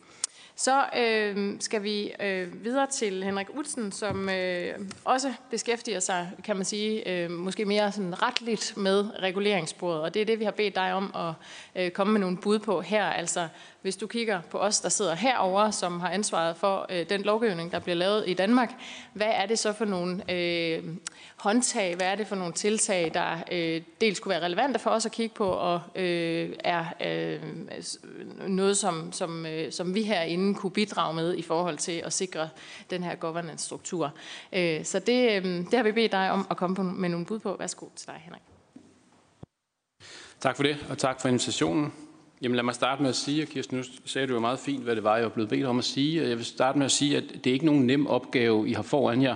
Så 0.59 0.85
øh, 0.97 1.55
skal 1.59 1.83
vi 1.83 2.11
øh, 2.19 2.63
videre 2.63 2.87
til 2.87 3.23
Henrik 3.23 3.47
Utsen, 3.53 3.91
som 3.91 4.29
øh, 4.29 4.73
også 5.05 5.33
beskæftiger 5.51 5.99
sig, 5.99 6.31
kan 6.43 6.55
man 6.55 6.65
sige, 6.65 7.09
øh, 7.09 7.31
måske 7.31 7.65
mere 7.65 7.91
sådan 7.91 8.21
retligt 8.21 8.73
med 8.77 9.21
reguleringssporet. 9.21 10.01
Og 10.01 10.13
det 10.13 10.21
er 10.21 10.25
det, 10.25 10.39
vi 10.39 10.43
har 10.43 10.51
bedt 10.51 10.75
dig 10.75 10.93
om 10.93 11.15
at 11.15 11.33
øh, 11.83 11.91
komme 11.91 12.13
med 12.13 12.21
nogle 12.21 12.37
bud 12.37 12.59
på 12.59 12.81
her. 12.81 13.05
Altså 13.05 13.47
hvis 13.81 13.95
du 13.95 14.07
kigger 14.07 14.41
på 14.41 14.57
os, 14.57 14.79
der 14.79 14.89
sidder 14.89 15.15
herover, 15.15 15.71
som 15.71 15.99
har 15.99 16.09
ansvaret 16.09 16.57
for 16.57 16.85
øh, 16.89 17.09
den 17.09 17.21
lovgivning, 17.21 17.71
der 17.71 17.79
bliver 17.79 17.95
lavet 17.95 18.23
i 18.27 18.33
Danmark, 18.33 18.73
hvad 19.13 19.27
er 19.27 19.45
det 19.45 19.59
så 19.59 19.73
for 19.73 19.85
nogle 19.85 20.31
øh, 20.33 20.83
håndtag, 21.35 21.95
hvad 21.95 22.07
er 22.07 22.15
det 22.15 22.27
for 22.27 22.35
nogle 22.35 22.53
tiltag, 22.53 23.11
der 23.13 23.37
øh, 23.51 23.81
dels 24.01 24.19
kunne 24.19 24.29
være 24.29 24.45
relevante 24.45 24.79
for 24.79 24.89
os 24.89 25.05
at 25.05 25.11
kigge 25.11 25.35
på, 25.35 25.49
og 25.49 25.81
øh, 25.95 26.53
er 26.59 26.85
øh, 27.05 27.41
noget, 28.47 28.77
som, 28.77 29.11
som, 29.11 29.45
øh, 29.45 29.71
som 29.71 29.95
vi 29.95 30.03
herinde 30.03 30.55
kunne 30.55 30.71
bidrage 30.71 31.13
med 31.13 31.35
i 31.37 31.41
forhold 31.41 31.77
til 31.77 32.01
at 32.05 32.13
sikre 32.13 32.49
den 32.89 33.03
her 33.03 33.15
governance-struktur. 33.15 34.11
Øh, 34.53 34.85
så 34.85 34.99
det, 34.99 35.31
øh, 35.31 35.43
det 35.45 35.73
har 35.73 35.83
vi 35.83 35.91
bedt 35.91 36.11
dig 36.11 36.31
om 36.31 36.47
at 36.49 36.57
komme 36.57 36.75
på, 36.75 36.83
med 36.83 37.09
nogle 37.09 37.25
bud 37.25 37.39
på. 37.39 37.55
Værsgo 37.59 37.85
til 37.95 38.07
dig, 38.07 38.21
Henrik. 38.25 38.41
Tak 40.39 40.55
for 40.55 40.63
det, 40.63 40.85
og 40.89 40.97
tak 40.97 41.21
for 41.21 41.27
invitationen. 41.27 41.93
Jamen 42.41 42.55
lad 42.55 42.63
mig 42.63 42.75
starte 42.75 43.01
med 43.01 43.09
at 43.09 43.15
sige, 43.15 43.43
og 43.43 43.47
Kirsten, 43.47 43.77
nu 43.77 43.83
sagde 44.05 44.27
du 44.27 44.33
jo 44.33 44.39
meget 44.39 44.59
fint, 44.59 44.83
hvad 44.83 44.95
det 44.95 45.03
var, 45.03 45.15
jeg 45.15 45.23
var 45.23 45.29
blevet 45.29 45.49
bedt 45.49 45.65
om 45.65 45.77
at 45.77 45.83
sige. 45.83 46.27
Jeg 46.27 46.37
vil 46.37 46.45
starte 46.45 46.77
med 46.77 46.85
at 46.85 46.91
sige, 46.91 47.17
at 47.17 47.23
det 47.43 47.49
er 47.49 47.53
ikke 47.53 47.65
nogen 47.65 47.87
nem 47.87 48.07
opgave, 48.07 48.69
I 48.69 48.73
har 48.73 48.83
foran 48.83 49.21
jer. 49.21 49.35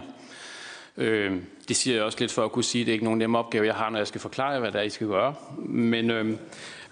Øh, 0.97 1.31
det 1.67 1.75
siger 1.75 1.95
jeg 1.95 2.03
også 2.03 2.17
lidt 2.19 2.31
for 2.31 2.45
at 2.45 2.51
kunne 2.51 2.63
sige, 2.63 2.81
at 2.81 2.85
det 2.85 2.91
er 2.91 2.93
ikke 2.93 3.05
nogen 3.05 3.19
nem 3.19 3.35
opgave, 3.35 3.65
jeg 3.65 3.75
har, 3.75 3.89
når 3.89 3.97
jeg 3.97 4.07
skal 4.07 4.21
forklare, 4.21 4.59
hvad 4.59 4.71
det 4.71 4.79
er, 4.79 4.83
I 4.83 4.89
skal 4.89 5.07
gøre. 5.07 5.35
Men, 5.57 6.11
øh, 6.11 6.25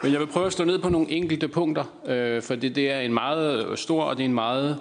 men 0.03 0.11
jeg 0.11 0.19
vil 0.19 0.27
prøve 0.27 0.45
at 0.45 0.53
slå 0.53 0.65
ned 0.65 0.79
på 0.79 0.89
nogle 0.89 1.11
enkelte 1.11 1.47
punkter, 1.47 1.83
øh, 2.07 2.41
for 2.41 2.55
det, 2.55 2.75
det 2.75 2.91
er 2.91 2.99
en 2.99 3.13
meget 3.13 3.79
stor, 3.79 4.03
og 4.03 4.17
det 4.17 4.23
er 4.23 4.27
en 4.27 4.33
meget 4.33 4.77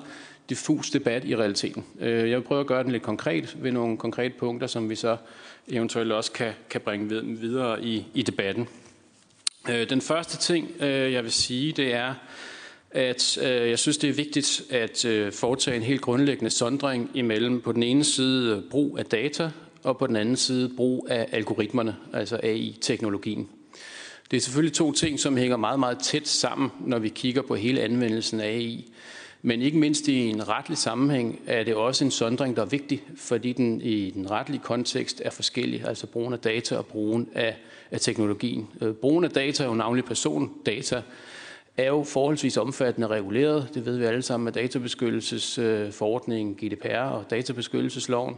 diffus 0.48 0.90
debat 0.90 1.24
i 1.24 1.36
realiteten. 1.36 1.84
Øh, 2.00 2.30
jeg 2.30 2.38
vil 2.38 2.44
prøve 2.44 2.60
at 2.60 2.66
gøre 2.66 2.82
den 2.82 2.92
lidt 2.92 3.02
konkret 3.02 3.56
ved 3.60 3.72
nogle 3.72 3.96
konkrete 3.96 4.34
punkter, 4.38 4.66
som 4.66 4.90
vi 4.90 4.94
så 4.94 5.16
eventuelt 5.68 6.12
også 6.12 6.32
kan, 6.32 6.52
kan 6.70 6.80
bringe 6.80 7.22
videre 7.22 7.84
i, 7.84 8.06
i 8.14 8.22
debatten. 8.22 8.68
Øh, 9.68 9.90
den 9.90 10.00
første 10.00 10.36
ting, 10.36 10.70
øh, 10.80 11.12
jeg 11.12 11.24
vil 11.24 11.32
sige, 11.32 11.72
det 11.72 11.94
er, 11.94 12.14
at 12.90 13.38
øh, 13.42 13.70
jeg 13.70 13.78
synes, 13.78 13.98
det 13.98 14.10
er 14.10 14.14
vigtigt 14.14 14.62
at 14.70 15.04
øh, 15.04 15.32
foretage 15.32 15.76
en 15.76 15.82
helt 15.82 16.00
grundlæggende 16.00 16.50
sondring 16.50 17.10
imellem 17.14 17.60
på 17.60 17.72
den 17.72 17.82
ene 17.82 18.04
side 18.04 18.62
brug 18.70 18.98
af 18.98 19.04
data, 19.04 19.50
og 19.82 19.98
på 19.98 20.06
den 20.06 20.16
anden 20.16 20.36
side 20.36 20.70
brug 20.76 21.06
af 21.10 21.28
algoritmerne, 21.32 21.96
altså 22.12 22.40
AI-teknologien. 22.42 23.48
Det 24.30 24.36
er 24.36 24.40
selvfølgelig 24.40 24.72
to 24.72 24.92
ting, 24.92 25.20
som 25.20 25.36
hænger 25.36 25.56
meget, 25.56 25.78
meget 25.78 25.98
tæt 25.98 26.28
sammen, 26.28 26.70
når 26.86 26.98
vi 26.98 27.08
kigger 27.08 27.42
på 27.42 27.54
hele 27.54 27.80
anvendelsen 27.80 28.40
af 28.40 28.46
AI. 28.46 28.92
Men 29.42 29.62
ikke 29.62 29.78
mindst 29.78 30.08
i 30.08 30.18
en 30.18 30.48
retlig 30.48 30.78
sammenhæng 30.78 31.40
er 31.46 31.64
det 31.64 31.74
også 31.74 32.04
en 32.04 32.10
sondring, 32.10 32.56
der 32.56 32.62
er 32.62 32.66
vigtig, 32.66 33.02
fordi 33.16 33.52
den 33.52 33.80
i 33.80 34.10
den 34.10 34.30
retlige 34.30 34.60
kontekst 34.64 35.22
er 35.24 35.30
forskellig, 35.30 35.84
altså 35.86 36.06
brugen 36.06 36.32
af 36.32 36.38
data 36.38 36.76
og 36.76 36.86
brugen 36.86 37.28
af, 37.34 37.56
af 37.90 38.00
teknologien. 38.00 38.68
Øh, 38.80 38.94
Brugen 38.94 39.24
af 39.24 39.30
data, 39.30 39.66
og 39.66 39.76
navnlig 39.76 40.04
persondata, 40.04 41.02
er 41.76 41.86
jo 41.86 42.04
forholdsvis 42.04 42.56
omfattende 42.56 43.08
reguleret. 43.08 43.68
Det 43.74 43.86
ved 43.86 43.98
vi 43.98 44.04
alle 44.04 44.22
sammen 44.22 44.44
med 44.44 44.52
databeskyttelsesforordningen, 44.52 46.58
øh, 46.62 46.68
GDPR 46.68 46.96
og 46.96 47.24
databeskyttelsesloven. 47.30 48.34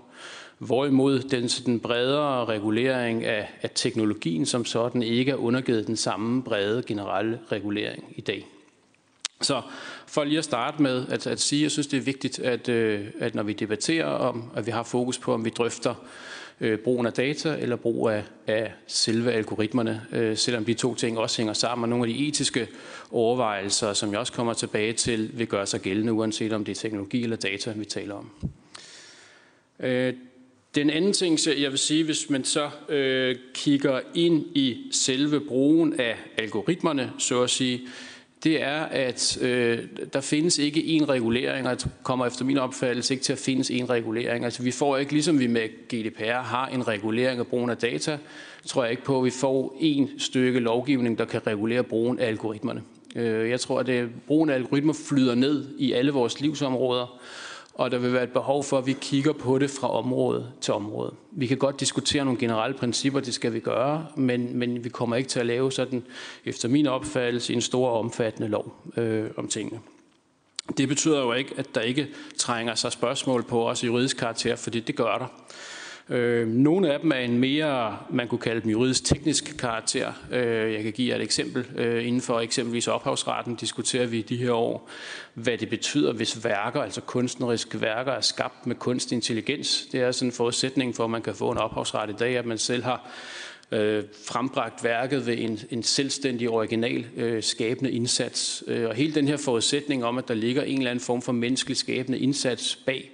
Hvorimod 0.58 1.20
den, 1.20 1.46
den 1.46 1.80
bredere 1.80 2.44
regulering 2.44 3.24
af, 3.24 3.50
af 3.62 3.70
teknologien 3.74 4.46
som 4.46 4.64
sådan 4.64 5.02
ikke 5.02 5.30
er 5.30 5.36
undergivet 5.36 5.86
den 5.86 5.96
samme 5.96 6.42
brede 6.42 6.82
generelle 6.82 7.38
regulering 7.52 8.04
i 8.16 8.20
dag. 8.20 8.46
Så 9.40 9.62
for 10.06 10.24
lige 10.24 10.38
at 10.38 10.44
starte 10.44 10.82
med 10.82 11.06
at, 11.08 11.26
at 11.26 11.40
sige, 11.40 11.60
at 11.60 11.62
jeg 11.62 11.70
synes, 11.70 11.86
det 11.86 11.96
er 11.96 12.02
vigtigt, 12.02 12.38
at, 12.38 12.68
øh, 12.68 13.06
at 13.18 13.34
når 13.34 13.42
vi 13.42 13.52
debatterer 13.52 14.06
om, 14.06 14.50
at 14.56 14.66
vi 14.66 14.70
har 14.70 14.82
fokus 14.82 15.18
på, 15.18 15.34
om 15.34 15.44
vi 15.44 15.50
drøfter 15.50 15.94
øh, 16.62 16.78
brugen 16.78 17.06
af 17.06 17.12
data 17.12 17.56
eller 17.60 17.76
brug 17.76 18.08
af, 18.08 18.24
af 18.46 18.72
selve 18.86 19.32
algoritmerne, 19.32 20.02
øh, 20.12 20.36
selvom 20.36 20.64
de 20.64 20.74
to 20.74 20.94
ting 20.94 21.18
også 21.18 21.36
hænger 21.36 21.52
sammen, 21.52 21.82
og 21.82 21.88
nogle 21.88 22.04
af 22.04 22.14
de 22.14 22.28
etiske 22.28 22.68
overvejelser, 23.10 23.92
som 23.92 24.10
jeg 24.10 24.18
også 24.18 24.32
kommer 24.32 24.52
tilbage 24.52 24.92
til, 24.92 25.30
vil 25.38 25.46
gøre 25.46 25.66
sig 25.66 25.80
gældende, 25.80 26.12
uanset 26.12 26.52
om 26.52 26.64
det 26.64 26.72
er 26.72 26.80
teknologi 26.80 27.22
eller 27.22 27.36
data, 27.36 27.72
vi 27.76 27.84
taler 27.84 28.14
om. 28.14 28.30
Øh, 29.80 30.14
den 30.74 30.90
anden 30.90 31.12
ting, 31.12 31.38
jeg 31.46 31.70
vil 31.70 31.78
sige, 31.78 32.04
hvis 32.04 32.30
man 32.30 32.44
så 32.44 32.70
øh, 32.88 33.36
kigger 33.54 34.00
ind 34.14 34.56
i 34.56 34.88
selve 34.92 35.40
brugen 35.40 36.00
af 36.00 36.16
algoritmerne, 36.38 37.12
så 37.18 37.42
at 37.42 37.50
sige, 37.50 37.80
det 38.44 38.62
er, 38.62 38.80
at 38.80 39.38
øh, 39.40 39.78
der 40.12 40.20
findes 40.20 40.58
ikke 40.58 40.84
en 40.84 41.08
regulering, 41.08 41.68
og 41.68 41.84
det 41.84 41.90
kommer 42.02 42.26
efter 42.26 42.44
min 42.44 42.58
opfattelse 42.58 43.14
ikke 43.14 43.24
til 43.24 43.32
at 43.32 43.38
findes 43.38 43.70
en 43.70 43.90
regulering. 43.90 44.44
Altså 44.44 44.62
vi 44.62 44.70
får 44.70 44.96
ikke, 44.96 45.12
ligesom 45.12 45.38
vi 45.38 45.46
med 45.46 45.68
GDPR 45.88 46.42
har 46.42 46.66
en 46.66 46.88
regulering 46.88 47.40
af 47.40 47.46
brugen 47.46 47.70
af 47.70 47.76
data, 47.76 48.18
tror 48.66 48.82
jeg 48.82 48.90
ikke 48.90 49.04
på, 49.04 49.18
at 49.18 49.24
vi 49.24 49.30
får 49.30 49.76
en 49.80 50.10
stykke 50.18 50.60
lovgivning, 50.60 51.18
der 51.18 51.24
kan 51.24 51.46
regulere 51.46 51.82
brugen 51.82 52.18
af 52.18 52.26
algoritmerne. 52.26 52.82
Øh, 53.16 53.50
jeg 53.50 53.60
tror, 53.60 53.80
at 53.80 53.86
det, 53.86 54.08
brugen 54.26 54.50
af 54.50 54.54
algoritmer 54.54 54.92
flyder 54.92 55.34
ned 55.34 55.68
i 55.78 55.92
alle 55.92 56.10
vores 56.10 56.40
livsområder, 56.40 57.20
og 57.74 57.90
der 57.90 57.98
vil 57.98 58.12
være 58.12 58.22
et 58.22 58.32
behov 58.32 58.64
for, 58.64 58.78
at 58.78 58.86
vi 58.86 58.92
kigger 59.00 59.32
på 59.32 59.58
det 59.58 59.70
fra 59.70 59.90
område 59.90 60.52
til 60.60 60.74
område. 60.74 61.14
Vi 61.30 61.46
kan 61.46 61.56
godt 61.56 61.80
diskutere 61.80 62.24
nogle 62.24 62.40
generelle 62.40 62.76
principper, 62.76 63.20
det 63.20 63.34
skal 63.34 63.52
vi 63.52 63.60
gøre, 63.60 64.06
men, 64.16 64.58
men 64.58 64.84
vi 64.84 64.88
kommer 64.88 65.16
ikke 65.16 65.28
til 65.28 65.40
at 65.40 65.46
lave 65.46 65.72
sådan, 65.72 66.04
efter 66.44 66.68
min 66.68 66.86
opfattelse, 66.86 67.52
en 67.52 67.60
stor 67.60 67.90
omfattende 67.90 68.48
lov 68.48 68.74
øh, 68.96 69.30
om 69.36 69.48
tingene. 69.48 69.80
Det 70.76 70.88
betyder 70.88 71.20
jo 71.20 71.32
ikke, 71.32 71.54
at 71.56 71.74
der 71.74 71.80
ikke 71.80 72.08
trænger 72.38 72.74
sig 72.74 72.92
spørgsmål 72.92 73.42
på 73.42 73.68
os 73.68 73.82
i 73.82 73.86
juridisk 73.86 74.16
karakter, 74.16 74.56
fordi 74.56 74.80
det 74.80 74.96
gør 74.96 75.18
der. 75.18 75.26
Øh, 76.08 76.48
nogle 76.48 76.92
af 76.92 77.00
dem 77.00 77.12
er 77.12 77.16
en 77.16 77.38
mere, 77.38 77.98
man 78.10 78.28
kunne 78.28 78.38
kalde 78.38 78.60
dem 78.60 78.70
juridisk 78.70 79.04
teknisk 79.04 79.56
karakter. 79.58 80.12
Øh, 80.30 80.72
jeg 80.72 80.82
kan 80.82 80.92
give 80.92 81.08
jer 81.08 81.16
et 81.16 81.22
eksempel. 81.22 81.66
Øh, 81.76 82.06
inden 82.06 82.20
for 82.20 82.40
eksempelvis 82.40 82.88
ophavsretten 82.88 83.54
diskuterer 83.54 84.06
vi 84.06 84.22
de 84.22 84.36
her 84.36 84.52
år, 84.52 84.88
hvad 85.34 85.58
det 85.58 85.68
betyder, 85.68 86.12
hvis 86.12 86.44
værker, 86.44 86.80
altså 86.80 87.00
kunstneriske 87.00 87.80
værker, 87.80 88.12
er 88.12 88.20
skabt 88.20 88.66
med 88.66 88.76
kunstig 88.76 89.16
intelligens. 89.16 89.86
Det 89.92 90.00
er 90.00 90.12
sådan 90.12 90.28
en 90.28 90.32
forudsætning 90.32 90.96
for, 90.96 91.04
at 91.04 91.10
man 91.10 91.22
kan 91.22 91.34
få 91.34 91.50
en 91.50 91.58
ophavsret 91.58 92.10
i 92.10 92.16
dag, 92.18 92.36
at 92.36 92.46
man 92.46 92.58
selv 92.58 92.82
har 92.82 93.10
øh, 93.72 94.04
frembragt 94.26 94.84
værket 94.84 95.26
ved 95.26 95.38
en, 95.38 95.60
en 95.70 95.82
selvstændig, 95.82 96.50
original 96.50 97.06
øh, 97.16 97.42
skabende 97.42 97.90
indsats. 97.90 98.64
Øh, 98.66 98.88
og 98.88 98.94
hele 98.94 99.14
den 99.14 99.28
her 99.28 99.36
forudsætning 99.36 100.04
om, 100.04 100.18
at 100.18 100.28
der 100.28 100.34
ligger 100.34 100.62
en 100.62 100.78
eller 100.78 100.90
anden 100.90 101.04
form 101.04 101.22
for 101.22 101.32
menneskelig 101.32 101.76
skabende 101.76 102.18
indsats 102.18 102.76
bag, 102.76 103.10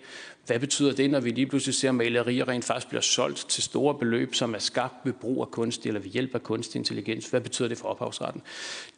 hvad 0.48 0.58
betyder 0.58 0.92
det, 0.92 1.10
når 1.10 1.20
vi 1.20 1.30
lige 1.30 1.46
pludselig 1.46 1.74
ser 1.74 1.92
malerier 1.92 2.48
rent 2.48 2.64
faktisk 2.64 2.88
bliver 2.88 3.02
solgt 3.02 3.46
til 3.48 3.62
store 3.62 3.94
beløb, 3.94 4.34
som 4.34 4.54
er 4.54 4.58
skabt 4.58 4.94
ved 5.04 5.12
brug 5.12 5.42
af 5.42 5.50
kunstig 5.50 5.88
eller 5.88 6.00
ved 6.00 6.10
hjælp 6.10 6.34
af 6.34 6.42
kunstig 6.42 6.78
intelligens? 6.78 7.26
Hvad 7.30 7.40
betyder 7.40 7.68
det 7.68 7.78
for 7.78 7.88
ophavsretten? 7.88 8.42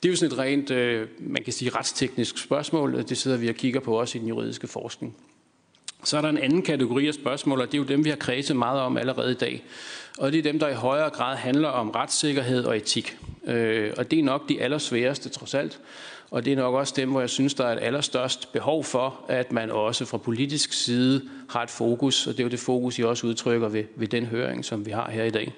Det 0.02 0.09
er 0.09 0.12
jo 0.12 0.16
sådan 0.16 0.32
et 0.32 0.39
rent, 0.39 0.70
øh, 0.70 1.09
man 1.18 1.43
kan 1.44 1.52
sige, 1.52 1.70
retsteknisk 1.70 2.39
spørgsmål. 2.39 3.02
Det 3.09 3.16
sidder 3.16 3.36
vi 3.36 3.48
og 3.48 3.55
kigger 3.55 3.81
på 3.81 4.01
også 4.01 4.18
i 4.18 4.20
den 4.20 4.28
juridiske 4.28 4.66
forskning. 4.66 5.16
Så 6.05 6.16
er 6.16 6.20
der 6.20 6.28
en 6.28 6.39
anden 6.39 6.62
kategori 6.62 7.06
af 7.06 7.14
spørgsmål, 7.14 7.60
og 7.60 7.66
det 7.66 7.74
er 7.74 7.78
jo 7.78 7.85
dem, 7.85 8.05
vi 8.05 8.09
har 8.09 8.16
kredset 8.16 8.56
meget 8.56 8.81
om 8.81 8.97
allerede 8.97 9.32
i 9.32 9.35
dag. 9.35 9.64
Og 10.18 10.32
det 10.32 10.39
er 10.39 10.43
dem, 10.43 10.59
der 10.59 10.68
i 10.68 10.74
højere 10.74 11.10
grad 11.10 11.36
handler 11.36 11.68
om 11.68 11.90
retssikkerhed 11.90 12.64
og 12.64 12.77
etik. 12.77 13.16
Øh, 13.47 13.93
og 13.97 14.10
det 14.10 14.18
er 14.18 14.22
nok 14.22 14.48
de 14.48 14.62
allersværeste, 14.62 15.28
trods 15.28 15.55
alt. 15.55 15.81
Og 16.31 16.44
det 16.44 16.52
er 16.52 16.57
nok 16.57 16.74
også 16.74 16.94
dem, 16.97 17.11
hvor 17.11 17.20
jeg 17.20 17.31
synes, 17.31 17.55
der 17.55 17.65
er 17.65 17.73
et 17.73 17.82
allerstørst 17.82 18.52
behov 18.52 18.85
for, 18.85 19.24
at 19.28 19.52
man 19.52 19.70
også 19.70 20.05
fra 20.05 20.19
politisk 20.19 20.73
side 20.73 21.23
har 21.48 21.62
et 21.62 21.70
fokus. 21.70 22.27
Og 22.27 22.32
det 22.32 22.40
er 22.40 22.44
jo 22.44 22.51
det 22.51 22.59
fokus, 22.59 22.98
I 22.98 23.02
også 23.02 23.27
udtrykker 23.27 23.69
ved, 23.69 23.85
ved 23.97 24.09
den 24.09 24.27
høring, 24.27 24.65
som 24.65 24.86
vi 24.86 24.90
har 24.90 25.11
her 25.11 25.24
i 25.24 25.31
dag. 25.31 25.52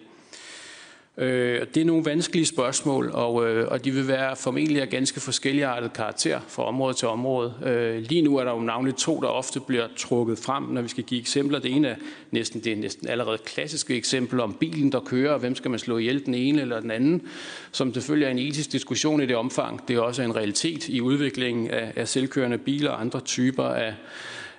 Øh, 1.19 1.67
det 1.75 1.81
er 1.81 1.85
nogle 1.85 2.05
vanskelige 2.05 2.47
spørgsmål, 2.47 3.11
og, 3.15 3.49
øh, 3.49 3.69
og 3.69 3.85
de 3.85 3.91
vil 3.91 4.09
være 4.09 4.37
formentlig 4.37 4.83
af 4.83 4.89
ganske 4.89 5.21
forskellige 5.21 5.67
artet 5.67 5.93
karakter 5.93 6.41
fra 6.49 6.65
område 6.65 6.95
til 6.95 7.09
område. 7.09 7.55
Øh, 7.65 8.03
lige 8.03 8.23
nu 8.23 8.37
er 8.37 8.45
der 8.45 8.53
jo 8.53 8.61
navnligt 8.61 8.99
to, 8.99 9.21
der 9.21 9.29
ofte 9.29 9.61
bliver 9.61 9.89
trukket 9.97 10.39
frem, 10.39 10.63
når 10.63 10.83
vi 10.83 10.89
skal 10.89 11.05
give 11.05 11.21
eksempler. 11.21 11.59
Det 11.59 11.71
ene 11.73 11.89
er 11.89 11.97
næsten, 12.31 12.61
det 12.61 12.73
er 12.73 12.77
næsten 12.77 13.09
allerede 13.09 13.39
klassiske 13.39 13.97
eksempel 13.97 14.41
om 14.41 14.55
bilen, 14.55 14.93
der 14.93 15.01
kører, 15.01 15.33
og 15.33 15.41
hvem 15.41 15.55
skal 15.55 15.71
man 15.71 15.79
slå 15.79 15.99
ihjel, 15.99 16.27
den 16.27 16.35
ene 16.35 16.61
eller 16.61 16.81
den 16.81 16.91
anden, 16.91 17.23
som 17.73 17.95
selvfølgelig 17.95 18.27
er 18.27 18.31
en 18.31 18.39
etisk 18.39 18.73
diskussion 18.73 19.23
i 19.23 19.27
det 19.27 19.37
omfang. 19.37 19.89
Det 19.89 19.97
er 19.97 20.01
også 20.01 20.23
en 20.23 20.37
realitet 20.37 20.89
i 20.89 21.01
udviklingen 21.01 21.71
af, 21.71 21.93
af 21.97 22.09
selvkørende 22.09 22.59
biler 22.59 22.91
og 22.91 23.01
andre 23.01 23.21
typer 23.21 23.65
af, 23.65 23.95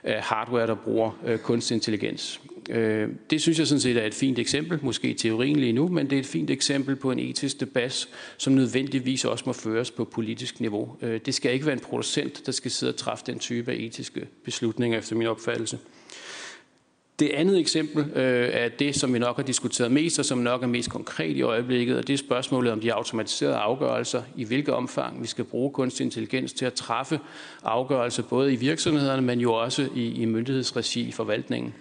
af 0.04 0.22
hardware, 0.22 0.68
der 0.68 0.76
bruger 0.76 1.12
øh, 1.26 1.40
kunstig 1.40 1.76
intelligens. 1.76 2.42
Øh, 2.70 3.10
det 3.30 3.42
synes 3.42 3.60
jeg 3.60 3.68
sådan 3.68 3.80
set 3.80 3.98
er 3.98 4.06
et 4.06 4.14
fint 4.14 4.40
eksempel, 4.40 4.80
måske 4.82 5.10
i 5.10 5.14
teorien 5.14 5.56
lige 5.56 5.74
nu, 5.74 5.88
men 5.88 6.10
det 6.10 6.16
er 6.16 6.20
et 6.20 6.26
fint 6.26 6.50
eksempel 6.50 6.96
på 6.96 7.12
en 7.12 7.20
etisk 7.20 7.60
debat, 7.60 8.08
som 8.38 8.54
nødvendigvis 8.54 9.26
også 9.26 9.44
må 9.48 9.54
føres 9.54 9.92
på 9.92 10.06
politisk 10.06 10.60
niveau. 10.60 10.98
Øh, 11.02 11.20
det 11.26 11.34
skal 11.34 11.54
ikke 11.54 11.66
være 11.66 11.74
en 11.74 11.80
producent, 11.80 12.46
der 12.46 12.52
skal 12.52 12.72
sidde 12.72 12.92
og 12.92 12.98
træffe 12.98 13.24
den 13.28 13.40
type 13.40 13.72
af 13.72 13.76
etiske 13.76 14.28
beslutninger, 14.46 14.98
efter 14.98 15.16
min 15.16 15.28
opfattelse. 15.28 15.80
Det 17.20 17.30
andet 17.30 17.60
eksempel 17.60 18.06
øh, 18.16 18.50
er 18.54 18.70
det, 18.70 18.96
som 18.96 19.14
vi 19.14 19.20
nok 19.20 19.36
har 19.36 19.44
diskuteret 19.44 19.92
mest, 19.92 20.20
og 20.20 20.26
som 20.26 20.38
nok 20.38 20.64
er 20.64 20.68
mest 20.68 20.90
konkret 20.90 21.38
i 21.38 21.42
øjeblikket, 21.42 21.98
og 21.98 22.08
det 22.08 22.14
er 22.14 22.18
spørgsmålet 22.18 22.72
om 22.72 22.80
de 22.80 22.94
automatiserede 22.94 23.56
afgørelser, 23.56 24.22
i 24.36 24.44
hvilket 24.44 24.74
omfang 24.74 25.22
vi 25.22 25.28
skal 25.28 25.46
bruge 25.46 25.72
kunstig 25.72 26.04
intelligens 26.04 26.54
til 26.54 26.66
at 26.66 26.74
træffe 26.74 27.20
afgørelser, 27.64 28.24
både 28.24 28.54
i 28.54 28.56
virksomhederne, 28.56 29.22
men 29.22 29.40
jo 29.40 29.54
også 29.54 29.90
i, 29.96 30.22
i 30.22 30.26
myndighedsregi 30.26 31.08
i 31.08 31.12
forvaltningen 31.12 31.74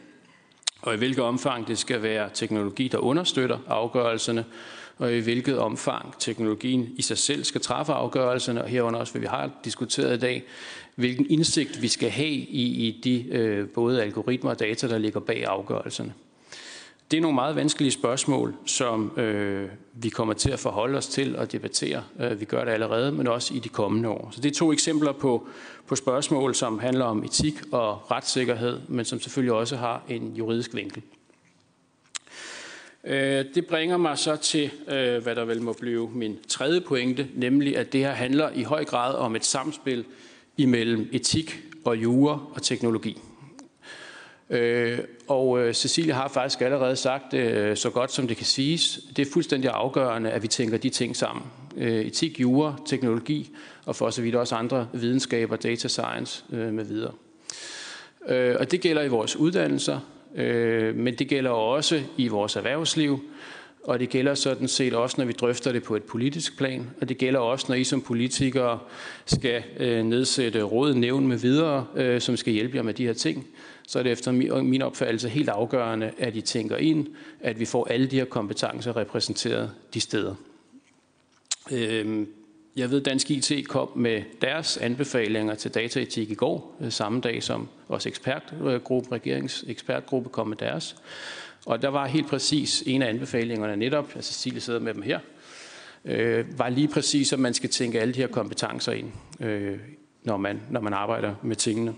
og 0.82 0.94
i 0.94 0.96
hvilket 0.96 1.24
omfang 1.24 1.68
det 1.68 1.78
skal 1.78 2.02
være 2.02 2.30
teknologi, 2.34 2.88
der 2.88 2.98
understøtter 2.98 3.59
afgørelserne, 3.68 4.44
og 4.98 5.12
i 5.12 5.20
hvilket 5.20 5.59
omfang 5.59 6.14
teknologien 6.18 6.88
i 6.96 7.02
sig 7.02 7.18
selv 7.18 7.44
skal 7.44 7.60
træffe 7.60 7.92
afgørelserne, 7.92 8.62
og 8.62 8.68
herunder 8.68 9.00
også, 9.00 9.12
hvad 9.12 9.20
vi 9.20 9.26
har 9.26 9.50
diskuteret 9.64 10.16
i 10.16 10.20
dag, 10.20 10.44
hvilken 10.94 11.26
indsigt 11.30 11.82
vi 11.82 11.88
skal 11.88 12.10
have 12.10 12.30
i, 12.30 12.86
i 12.86 13.00
de 13.04 13.28
øh, 13.28 13.68
både 13.68 14.02
algoritmer 14.02 14.50
og 14.50 14.60
data, 14.60 14.88
der 14.88 14.98
ligger 14.98 15.20
bag 15.20 15.44
afgørelserne. 15.46 16.12
Det 17.10 17.16
er 17.16 17.20
nogle 17.20 17.34
meget 17.34 17.56
vanskelige 17.56 17.92
spørgsmål, 17.92 18.54
som 18.66 19.18
øh, 19.18 19.68
vi 19.92 20.08
kommer 20.08 20.34
til 20.34 20.50
at 20.50 20.58
forholde 20.58 20.98
os 20.98 21.08
til 21.08 21.36
og 21.36 21.52
debattere. 21.52 22.04
Øh, 22.20 22.40
vi 22.40 22.44
gør 22.44 22.64
det 22.64 22.72
allerede, 22.72 23.12
men 23.12 23.26
også 23.26 23.54
i 23.54 23.58
de 23.58 23.68
kommende 23.68 24.08
år. 24.08 24.28
Så 24.32 24.40
det 24.40 24.50
er 24.50 24.54
to 24.54 24.72
eksempler 24.72 25.12
på, 25.12 25.46
på 25.86 25.96
spørgsmål, 25.96 26.54
som 26.54 26.78
handler 26.78 27.04
om 27.04 27.24
etik 27.24 27.54
og 27.72 28.10
retssikkerhed, 28.10 28.80
men 28.88 29.04
som 29.04 29.20
selvfølgelig 29.20 29.52
også 29.52 29.76
har 29.76 30.02
en 30.08 30.34
juridisk 30.36 30.74
vinkel. 30.74 31.02
Øh, 33.04 33.44
det 33.54 33.66
bringer 33.66 33.96
mig 33.96 34.18
så 34.18 34.36
til, 34.36 34.70
øh, 34.88 35.22
hvad 35.22 35.34
der 35.34 35.44
vel 35.44 35.62
må 35.62 35.72
blive 35.72 36.10
min 36.10 36.38
tredje 36.48 36.80
pointe, 36.80 37.28
nemlig 37.34 37.76
at 37.76 37.92
det 37.92 38.00
her 38.00 38.12
handler 38.12 38.50
i 38.54 38.62
høj 38.62 38.84
grad 38.84 39.14
om 39.14 39.36
et 39.36 39.44
samspil 39.44 40.04
imellem 40.56 41.08
etik 41.12 41.62
og 41.84 41.96
jura 41.96 42.40
og 42.54 42.62
teknologi. 42.62 43.18
Øh, 44.52 44.98
og 45.28 45.60
øh, 45.60 45.74
Cecilie 45.74 46.12
har 46.12 46.28
faktisk 46.28 46.60
allerede 46.60 46.96
sagt 46.96 47.34
øh, 47.34 47.76
så 47.76 47.90
godt, 47.90 48.12
som 48.12 48.28
det 48.28 48.36
kan 48.36 48.46
siges. 48.46 49.00
Det 49.16 49.26
er 49.26 49.32
fuldstændig 49.32 49.70
afgørende, 49.70 50.30
at 50.30 50.42
vi 50.42 50.48
tænker 50.48 50.76
de 50.76 50.88
ting 50.88 51.16
sammen. 51.16 51.44
Øh, 51.76 52.04
etik, 52.04 52.40
jura, 52.40 52.74
teknologi 52.86 53.50
og 53.86 53.96
for 53.96 54.10
så 54.10 54.22
vidt 54.22 54.34
også 54.34 54.54
andre 54.54 54.88
videnskaber, 54.92 55.56
data 55.56 55.88
science 55.88 56.44
øh, 56.52 56.72
med 56.72 56.84
videre. 56.84 57.12
Øh, 58.28 58.56
og 58.58 58.70
det 58.70 58.80
gælder 58.80 59.02
i 59.02 59.08
vores 59.08 59.36
uddannelser, 59.36 60.00
øh, 60.34 60.96
men 60.96 61.14
det 61.14 61.28
gælder 61.28 61.50
også 61.50 62.02
i 62.16 62.28
vores 62.28 62.56
erhvervsliv, 62.56 63.20
og 63.84 63.98
det 64.00 64.08
gælder 64.08 64.34
sådan 64.34 64.68
set 64.68 64.94
også, 64.94 65.14
når 65.18 65.24
vi 65.24 65.32
drøfter 65.32 65.72
det 65.72 65.82
på 65.82 65.96
et 65.96 66.02
politisk 66.02 66.58
plan, 66.58 66.90
og 67.00 67.08
det 67.08 67.18
gælder 67.18 67.40
også, 67.40 67.66
når 67.68 67.74
I 67.74 67.84
som 67.84 68.00
politikere 68.02 68.78
skal 69.26 69.62
øh, 69.76 70.04
nedsætte 70.04 70.62
råd, 70.62 70.94
nævn 70.94 71.26
med 71.26 71.36
videre, 71.36 71.86
øh, 71.96 72.20
som 72.20 72.36
skal 72.36 72.52
hjælpe 72.52 72.76
jer 72.76 72.82
med 72.82 72.94
de 72.94 73.06
her 73.06 73.12
ting 73.12 73.46
så 73.86 73.98
er 73.98 74.02
det 74.02 74.12
efter 74.12 74.32
min 74.62 74.82
opfattelse 74.82 75.28
helt 75.28 75.48
afgørende, 75.48 76.10
at 76.18 76.36
I 76.36 76.40
tænker 76.40 76.76
ind, 76.76 77.06
at 77.40 77.60
vi 77.60 77.64
får 77.64 77.86
alle 77.90 78.06
de 78.06 78.16
her 78.16 78.24
kompetencer 78.24 78.96
repræsenteret 78.96 79.70
de 79.94 80.00
steder. 80.00 80.34
Øhm, 81.72 82.28
jeg 82.76 82.90
ved, 82.90 83.00
at 83.00 83.04
Dansk 83.04 83.30
IT 83.30 83.68
kom 83.68 83.88
med 83.96 84.22
deres 84.40 84.76
anbefalinger 84.76 85.54
til 85.54 85.70
dataetik 85.74 86.30
i 86.30 86.34
går, 86.34 86.76
øh, 86.80 86.92
samme 86.92 87.20
dag 87.20 87.42
som 87.42 87.68
vores 87.88 88.06
ekspertgruppe, 88.06 89.12
regeringsekspertgruppe 89.12 90.28
kom 90.28 90.48
med 90.48 90.56
deres. 90.56 90.96
Og 91.66 91.82
der 91.82 91.88
var 91.88 92.06
helt 92.06 92.26
præcis 92.26 92.82
en 92.86 93.02
af 93.02 93.09
anbefalingerne 93.09 93.76
netop, 93.76 94.12
altså 94.14 94.32
Cecilie 94.32 94.60
sidder 94.60 94.80
med 94.80 94.94
dem 94.94 95.02
her, 95.02 95.18
øh, 96.04 96.59
var 96.59 96.68
lige 96.68 96.88
præcis, 96.88 97.32
at 97.32 97.38
man 97.38 97.54
skal 97.54 97.70
tænke 97.70 98.00
alle 98.00 98.14
de 98.14 98.20
her 98.20 98.26
kompetencer 98.26 98.92
ind, 98.92 99.12
øh, 99.40 99.78
når, 100.22 100.36
man, 100.36 100.60
når 100.70 100.80
man 100.80 100.92
arbejder 100.92 101.34
med 101.42 101.56
tingene. 101.56 101.94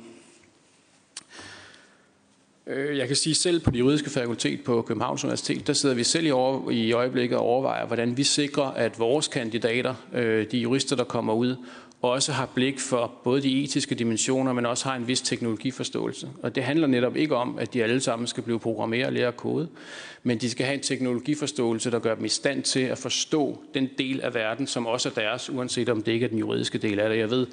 Øh, 2.66 2.98
jeg 2.98 3.06
kan 3.06 3.16
sige 3.16 3.34
selv 3.34 3.60
på 3.60 3.70
det 3.70 3.78
juridiske 3.78 4.10
fakultet 4.10 4.64
på 4.64 4.82
Københavns 4.82 5.24
Universitet, 5.24 5.66
der 5.66 5.72
sidder 5.72 5.94
vi 5.94 6.04
selv 6.04 6.26
i, 6.26 6.30
over, 6.30 6.70
i 6.70 6.92
øjeblikket 6.92 7.38
og 7.38 7.44
overvejer, 7.44 7.86
hvordan 7.86 8.16
vi 8.16 8.22
sikrer, 8.22 8.64
at 8.64 8.98
vores 8.98 9.28
kandidater, 9.28 9.94
øh, 10.14 10.50
de 10.50 10.58
jurister, 10.58 10.96
der 10.96 11.04
kommer 11.04 11.34
ud, 11.34 11.56
også 12.02 12.32
har 12.32 12.46
blik 12.54 12.80
for 12.80 13.12
både 13.24 13.42
de 13.42 13.64
etiske 13.64 13.94
dimensioner, 13.94 14.52
men 14.52 14.66
også 14.66 14.88
har 14.88 14.96
en 14.96 15.08
vis 15.08 15.20
teknologiforståelse. 15.20 16.28
Og 16.42 16.54
det 16.54 16.62
handler 16.62 16.86
netop 16.86 17.16
ikke 17.16 17.36
om, 17.36 17.58
at 17.58 17.74
de 17.74 17.82
alle 17.82 18.00
sammen 18.00 18.26
skal 18.26 18.42
blive 18.42 18.60
programmeret 18.60 19.06
og 19.06 19.12
lære 19.12 19.32
kode, 19.32 19.68
men 20.22 20.38
de 20.38 20.50
skal 20.50 20.66
have 20.66 20.74
en 20.74 20.82
teknologiforståelse, 20.82 21.90
der 21.90 21.98
gør 21.98 22.14
dem 22.14 22.24
i 22.24 22.28
stand 22.28 22.62
til 22.62 22.80
at 22.80 22.98
forstå 22.98 23.58
den 23.74 23.88
del 23.98 24.20
af 24.20 24.34
verden, 24.34 24.66
som 24.66 24.86
også 24.86 25.08
er 25.08 25.12
deres, 25.12 25.50
uanset 25.50 25.88
om 25.88 26.02
det 26.02 26.12
ikke 26.12 26.24
er 26.24 26.30
den 26.30 26.38
juridiske 26.38 26.78
del 26.78 27.00
af 27.00 27.08
det. 27.08 27.18
Jeg 27.18 27.30
ved, 27.30 27.46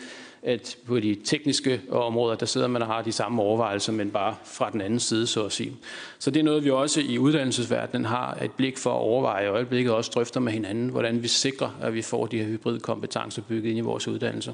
at 0.43 0.77
på 0.85 0.99
de 0.99 1.17
tekniske 1.23 1.81
områder, 1.89 2.35
der 2.35 2.45
sidder 2.45 2.67
man 2.67 2.81
og 2.81 2.87
har 2.87 3.01
de 3.01 3.11
samme 3.11 3.41
overvejelser, 3.41 3.93
men 3.93 4.11
bare 4.11 4.35
fra 4.45 4.69
den 4.69 4.81
anden 4.81 4.99
side, 4.99 5.27
så 5.27 5.45
at 5.45 5.51
sige. 5.51 5.73
Så 6.19 6.31
det 6.31 6.39
er 6.39 6.43
noget, 6.43 6.63
vi 6.63 6.69
også 6.69 7.01
i 7.01 7.17
uddannelsesverdenen 7.17 8.05
har 8.05 8.37
et 8.43 8.51
blik 8.51 8.77
for 8.77 8.89
at 8.89 8.99
overveje, 8.99 9.49
og 9.49 9.55
øjeblikket 9.55 9.93
også 9.93 10.11
drøfter 10.15 10.39
med 10.39 10.51
hinanden, 10.51 10.89
hvordan 10.89 11.23
vi 11.23 11.27
sikrer, 11.27 11.69
at 11.81 11.93
vi 11.93 12.01
får 12.01 12.25
de 12.25 12.37
her 12.37 12.45
hybridkompetencer 12.45 13.41
bygget 13.41 13.69
ind 13.69 13.77
i 13.77 13.81
vores 13.81 14.07
uddannelser. 14.07 14.53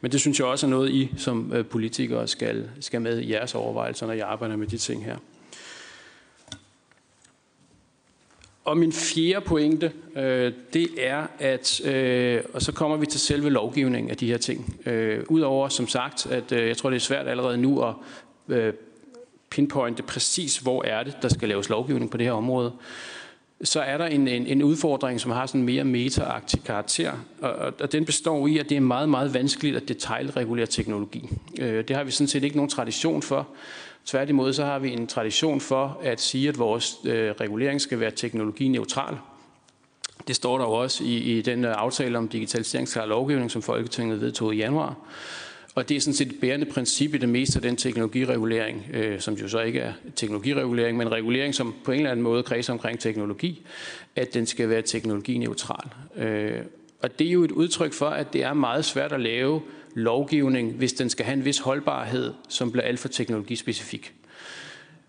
Men 0.00 0.12
det 0.12 0.20
synes 0.20 0.38
jeg 0.38 0.46
også 0.46 0.66
er 0.66 0.70
noget, 0.70 0.90
I 0.90 1.10
som 1.16 1.52
øh, 1.52 1.66
politikere 1.66 2.28
skal, 2.28 2.70
skal 2.80 3.00
med 3.00 3.20
i 3.20 3.32
jeres 3.32 3.54
overvejelser, 3.54 4.06
når 4.06 4.12
I 4.12 4.20
arbejder 4.20 4.56
med 4.56 4.66
de 4.66 4.76
ting 4.76 5.04
her. 5.04 5.16
Og 8.64 8.76
min 8.76 8.92
fjerde 8.92 9.44
pointe, 9.44 9.92
øh, 10.16 10.52
det 10.72 10.88
er, 10.98 11.26
at, 11.38 11.86
øh, 11.86 12.42
og 12.54 12.62
så 12.62 12.72
kommer 12.72 12.96
vi 12.96 13.06
til 13.06 13.20
selve 13.20 13.50
lovgivningen 13.50 14.10
af 14.10 14.16
de 14.16 14.26
her 14.26 14.38
ting. 14.38 14.76
Øh, 14.86 15.24
Udover 15.28 15.68
som 15.68 15.88
sagt, 15.88 16.26
at 16.26 16.52
øh, 16.52 16.68
jeg 16.68 16.76
tror, 16.76 16.90
det 16.90 16.96
er 16.96 17.00
svært 17.00 17.28
allerede 17.28 17.58
nu 17.58 17.82
at 17.82 17.94
øh, 18.48 18.72
pinpointe 19.50 20.02
præcis, 20.02 20.58
hvor 20.58 20.84
er 20.84 21.02
det, 21.02 21.16
der 21.22 21.28
skal 21.28 21.48
laves 21.48 21.68
lovgivning 21.68 22.10
på 22.10 22.16
det 22.16 22.26
her 22.26 22.32
område 22.32 22.72
så 23.62 23.80
er 23.80 23.98
der 23.98 24.06
en, 24.06 24.28
en, 24.28 24.46
en 24.46 24.62
udfordring, 24.62 25.20
som 25.20 25.30
har 25.30 25.46
sådan 25.46 25.60
en 25.60 25.66
mere 25.66 25.84
meta-agtig 25.84 26.64
karakter, 26.64 27.12
og, 27.40 27.52
og, 27.52 27.72
og 27.80 27.92
den 27.92 28.04
består 28.04 28.46
i, 28.46 28.58
at 28.58 28.68
det 28.68 28.76
er 28.76 28.80
meget, 28.80 29.08
meget 29.08 29.34
vanskeligt 29.34 29.76
at 29.76 29.88
detaljregulere 29.88 30.66
teknologi. 30.66 31.30
Øh, 31.58 31.88
det 31.88 31.96
har 31.96 32.04
vi 32.04 32.10
sådan 32.10 32.28
set 32.28 32.44
ikke 32.44 32.56
nogen 32.56 32.70
tradition 32.70 33.22
for. 33.22 33.48
Tværtimod 34.06 34.52
så 34.52 34.64
har 34.64 34.78
vi 34.78 34.92
en 34.92 35.06
tradition 35.06 35.60
for 35.60 36.00
at 36.02 36.20
sige, 36.20 36.48
at 36.48 36.58
vores 36.58 36.96
øh, 37.04 37.30
regulering 37.40 37.80
skal 37.80 38.00
være 38.00 38.10
teknologineutral. 38.10 39.16
Det 40.28 40.36
står 40.36 40.58
der 40.58 40.64
jo 40.64 40.72
også 40.72 41.04
i, 41.04 41.16
i 41.16 41.42
den 41.42 41.64
øh, 41.64 41.74
aftale 41.76 42.18
om 42.18 42.28
digitaliseringsklar 42.28 43.06
lovgivning, 43.06 43.50
som 43.50 43.62
Folketinget 43.62 44.20
vedtog 44.20 44.54
i 44.54 44.58
januar. 44.58 44.96
Og 45.74 45.88
det 45.88 45.96
er 45.96 46.00
sådan 46.00 46.14
set 46.14 46.32
et 46.32 46.40
bærende 46.40 46.66
princip 46.66 47.14
i 47.14 47.18
det 47.18 47.28
meste 47.28 47.58
af 47.58 47.62
den 47.62 47.76
teknologiregulering, 47.76 48.86
øh, 48.92 49.20
som 49.20 49.34
jo 49.34 49.48
så 49.48 49.60
ikke 49.60 49.80
er 49.80 49.92
teknologiregulering, 50.16 50.98
men 50.98 51.12
regulering, 51.12 51.54
som 51.54 51.74
på 51.84 51.92
en 51.92 51.98
eller 51.98 52.10
anden 52.10 52.22
måde 52.22 52.42
kredser 52.42 52.72
omkring 52.72 52.98
teknologi, 52.98 53.66
at 54.16 54.34
den 54.34 54.46
skal 54.46 54.68
være 54.68 54.82
teknologineutral. 54.82 55.88
Øh, 56.16 56.60
og 57.02 57.18
det 57.18 57.26
er 57.26 57.30
jo 57.30 57.44
et 57.44 57.50
udtryk 57.50 57.92
for, 57.92 58.06
at 58.06 58.32
det 58.32 58.42
er 58.42 58.52
meget 58.52 58.84
svært 58.84 59.12
at 59.12 59.20
lave 59.20 59.62
lovgivning, 59.94 60.72
hvis 60.72 60.92
den 60.92 61.10
skal 61.10 61.24
have 61.24 61.36
en 61.36 61.44
vis 61.44 61.58
holdbarhed, 61.58 62.32
som 62.48 62.72
bliver 62.72 62.84
alt 62.84 62.98
for 62.98 63.08
teknologispecifik. 63.08 64.12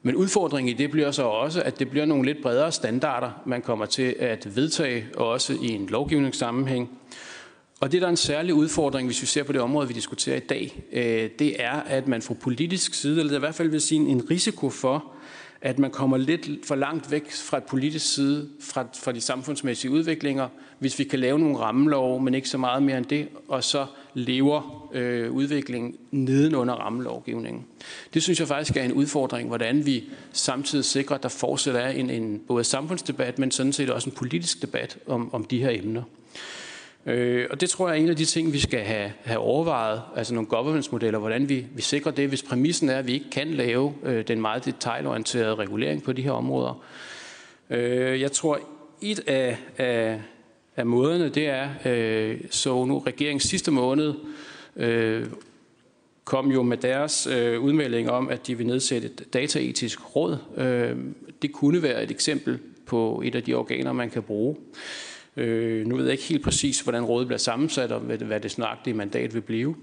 Men 0.02 0.16
udfordringen 0.16 0.76
i 0.76 0.78
det 0.78 0.92
bliver 0.92 1.12
så 1.12 1.24
også, 1.24 1.62
at 1.62 1.80
det 1.80 1.90
bliver 1.90 2.06
nogle 2.06 2.26
lidt 2.26 2.42
bredere 2.42 2.72
standarder, 2.72 3.32
man 3.46 3.62
kommer 3.62 3.86
til 3.86 4.16
at 4.20 4.56
vedtage, 4.56 5.06
også 5.18 5.54
i 5.62 5.68
en 5.68 5.88
lovgivningssammenhæng. 5.88 7.00
Og 7.80 7.92
det, 7.92 8.02
der 8.02 8.08
er 8.08 8.12
en 8.12 8.18
særlig 8.18 8.54
udfordring, 8.54 9.08
hvis 9.08 9.22
vi 9.22 9.28
ser 9.28 9.44
på 9.44 9.52
det 9.52 9.62
område, 9.62 9.88
vi 9.88 9.94
diskuterer 9.94 10.38
i 10.38 10.40
dag, 10.40 10.84
øh, 10.92 11.30
det 11.40 11.64
er, 11.64 11.72
at 11.72 12.08
man 12.08 12.22
fra 12.22 12.34
politisk 12.34 12.94
side, 12.94 13.20
eller 13.20 13.36
i 13.36 13.40
hvert 13.40 13.56
fald 13.56 13.70
vil 13.70 13.82
sige 13.82 14.02
en 14.02 14.30
risiko 14.30 14.70
for, 14.70 15.06
at 15.62 15.80
man 15.80 15.92
kommer 15.92 16.18
lidt 16.18 16.50
for 16.64 16.76
langt 16.76 17.12
væk 17.12 17.32
fra 17.32 17.58
et 17.58 17.64
politisk 17.64 18.14
side, 18.14 18.50
fra, 18.60 18.86
fra 18.96 19.12
de 19.12 19.22
samfundsmæssige 19.22 19.92
udviklinger, 19.92 20.48
hvis 20.80 21.00
vi 21.00 21.04
kan 21.04 21.20
lave 21.20 21.40
nogle 21.40 21.58
rammelov, 21.58 22.22
men 22.22 22.34
ikke 22.34 22.50
så 22.50 22.58
meget 22.58 22.84
mere 22.84 22.98
end 22.98 23.06
det, 23.06 23.28
og 23.48 23.64
så 23.64 23.86
lever 24.14 24.90
øh, 24.94 25.32
udviklingen 25.32 25.96
nedenunder 26.12 26.74
rammelovgivningen. 26.74 27.66
Det 28.14 28.24
synes 28.24 28.40
jeg 28.40 28.48
faktisk 28.48 28.78
er 28.78 28.84
en 28.84 28.94
udfordring, 28.94 29.48
hvordan 29.48 29.86
vi 29.86 30.04
samtidig 30.32 30.86
sikrer, 30.86 31.16
at 31.16 31.24
der 31.24 31.30
fortsat 31.30 31.76
er 31.76 31.88
en, 31.88 32.10
en 32.10 32.42
både 32.48 32.64
samfundsdebat, 32.64 33.40
men 33.40 33.52
sådan 33.52 33.74
set 33.74 33.90
også 33.90 34.10
en 34.10 34.16
politisk 34.16 34.62
debat 34.62 34.98
om, 35.08 35.34
om 35.34 35.44
de 35.44 35.60
her 35.60 35.70
emner. 35.70 36.04
Øh, 37.06 37.48
og 37.52 37.62
det 37.62 37.70
tror 37.70 37.88
jeg 37.88 37.98
er 37.98 38.04
en 38.04 38.10
af 38.10 38.16
de 38.16 38.26
ting, 38.26 38.54
vi 38.54 38.60
skal 38.60 38.80
have, 38.80 39.12
have 39.24 39.40
overvejet, 39.40 40.02
altså 40.16 40.34
nogle 40.34 40.48
governance-modeller, 40.48 41.20
hvordan 41.20 41.50
vi, 41.50 41.66
vi 41.76 41.82
sikrer 41.82 42.12
det, 42.12 42.28
hvis 42.28 42.44
præmissen 42.44 42.90
er, 42.90 42.98
at 42.98 43.08
vi 43.08 43.14
ikke 43.14 43.30
kan 43.32 43.48
lave 43.48 43.94
øh, 44.04 44.28
den 44.28 44.42
meget 44.42 44.66
detaljorienterede 44.66 45.56
regulering 45.56 46.04
på 46.04 46.14
de 46.14 46.22
her 46.22 46.32
områder. 46.32 46.84
Øh, 47.70 48.22
jeg 48.22 48.32
tror, 48.32 48.60
et 49.02 49.20
af, 49.28 49.58
af, 49.78 50.22
af 50.76 50.86
måderne, 50.86 51.30
det 51.30 51.48
er, 51.48 51.70
øh, 51.86 52.38
så 52.50 52.86
nu 52.86 53.00
regeringens 53.00 53.44
sidste 53.44 53.72
måned 53.72 54.14
øh, 54.76 55.26
kom 56.24 56.52
jo 56.52 56.64
med 56.64 56.78
deres 56.78 57.28
øh, 57.28 57.62
udmelding 57.62 58.12
om, 58.12 58.30
at 58.30 58.48
de 58.48 58.58
vil 58.58 58.68
nedsætte 58.68 59.08
et 59.08 59.34
dataetisk 59.34 60.16
råd. 60.16 60.38
Øh, 60.58 60.98
det 61.42 61.52
kunne 61.52 61.84
være 61.84 62.04
et 62.04 62.12
eksempel 62.12 62.60
på 62.86 63.22
et 63.26 63.36
af 63.36 63.44
de 63.44 63.54
organer, 63.54 63.94
man 63.94 64.10
kan 64.10 64.24
bruge. 64.24 64.56
Øh, 64.56 65.15
Øh, 65.38 65.88
nu 65.88 65.96
ved 65.96 66.04
jeg 66.06 66.12
ikke 66.12 66.24
helt 66.24 66.44
præcis, 66.44 66.82
hvordan 66.82 67.04
rådet 67.04 67.28
bliver 67.28 67.38
sammensat, 67.38 67.92
og 67.92 68.00
hvad 68.00 68.40
det 68.40 68.52
snartige 68.52 68.94
mandat 68.94 69.34
vil 69.34 69.42
blive. 69.42 69.76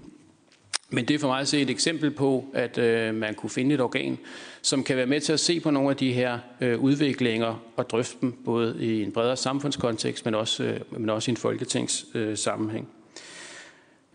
Men 0.89 1.05
det 1.05 1.13
er 1.13 1.19
for 1.19 1.27
mig 1.27 1.39
at 1.39 1.47
se 1.47 1.61
et 1.61 1.69
eksempel 1.69 2.11
på, 2.11 2.45
at 2.53 2.77
øh, 2.77 3.15
man 3.15 3.35
kunne 3.35 3.49
finde 3.49 3.75
et 3.75 3.81
organ, 3.81 4.17
som 4.61 4.83
kan 4.83 4.97
være 4.97 5.05
med 5.05 5.19
til 5.19 5.33
at 5.33 5.39
se 5.39 5.59
på 5.59 5.71
nogle 5.71 5.89
af 5.89 5.95
de 5.95 6.13
her 6.13 6.39
øh, 6.61 6.79
udviklinger 6.79 7.63
og 7.75 7.89
drøfte 7.89 8.17
dem, 8.21 8.31
både 8.45 8.77
i 8.79 9.03
en 9.03 9.11
bredere 9.11 9.37
samfundskontekst, 9.37 10.25
men 10.25 10.35
også, 10.35 10.63
øh, 10.63 10.79
men 10.91 11.09
også 11.09 11.31
i 11.31 11.33
en 11.33 11.37
folketingssammenhæng. 11.37 12.29
Øh, 12.31 12.37
sammenhæng. 12.37 12.87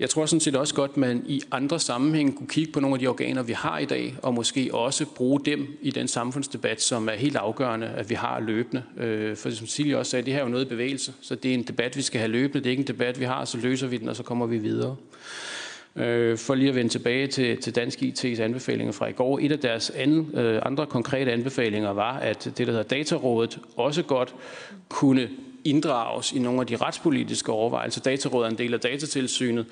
Jeg 0.00 0.10
tror 0.10 0.26
sådan 0.26 0.40
set 0.40 0.56
også 0.56 0.74
godt, 0.74 0.90
at 0.90 0.96
man 0.96 1.22
i 1.26 1.42
andre 1.50 1.78
sammenhænge 1.80 2.32
kunne 2.32 2.46
kigge 2.46 2.72
på 2.72 2.80
nogle 2.80 2.94
af 2.94 3.00
de 3.00 3.06
organer, 3.06 3.42
vi 3.42 3.52
har 3.52 3.78
i 3.78 3.84
dag, 3.84 4.14
og 4.22 4.34
måske 4.34 4.70
også 4.72 5.06
bruge 5.06 5.40
dem 5.44 5.78
i 5.82 5.90
den 5.90 6.08
samfundsdebat, 6.08 6.82
som 6.82 7.08
er 7.08 7.12
helt 7.12 7.36
afgørende, 7.36 7.86
at 7.86 8.10
vi 8.10 8.14
har 8.14 8.40
løbende. 8.40 8.82
Øh, 8.96 9.36
for 9.36 9.50
som 9.50 9.66
Silje 9.66 9.96
også 9.96 10.10
sagde, 10.10 10.24
det 10.24 10.32
her 10.32 10.40
er 10.40 10.44
jo 10.44 10.50
noget 10.50 10.64
i 10.64 10.68
bevægelse, 10.68 11.12
så 11.20 11.34
det 11.34 11.50
er 11.50 11.54
en 11.54 11.62
debat, 11.62 11.96
vi 11.96 12.02
skal 12.02 12.18
have 12.18 12.30
løbende. 12.30 12.58
Det 12.58 12.66
er 12.66 12.70
ikke 12.70 12.80
en 12.80 12.86
debat, 12.86 13.20
vi 13.20 13.24
har, 13.24 13.44
så 13.44 13.58
løser 13.58 13.86
vi 13.86 13.96
den, 13.96 14.08
og 14.08 14.16
så 14.16 14.22
kommer 14.22 14.46
vi 14.46 14.58
videre. 14.58 14.96
Øh, 15.96 16.38
for 16.38 16.54
lige 16.54 16.68
at 16.68 16.74
vende 16.74 16.90
tilbage 16.90 17.26
til, 17.26 17.56
til 17.56 17.74
Dansk 17.74 18.02
IT's 18.02 18.42
anbefalinger 18.42 18.92
fra 18.92 19.06
i 19.06 19.12
går. 19.12 19.38
Et 19.42 19.52
af 19.52 19.58
deres 19.58 19.90
anden, 19.90 20.38
øh, 20.38 20.62
andre 20.64 20.86
konkrete 20.86 21.32
anbefalinger 21.32 21.90
var, 21.90 22.18
at 22.18 22.44
det, 22.44 22.58
der 22.58 22.64
hedder 22.64 22.82
Datarådet, 22.82 23.58
også 23.76 24.02
godt 24.02 24.34
kunne 24.88 25.28
inddrages 25.70 26.32
i 26.32 26.38
nogle 26.38 26.60
af 26.60 26.66
de 26.66 26.76
retspolitiske 26.76 27.52
overvejelser. 27.52 28.00
Datarådet 28.00 28.46
er 28.46 28.50
en 28.50 28.58
del 28.58 28.74
af 28.74 28.80
datatilsynet, 28.80 29.66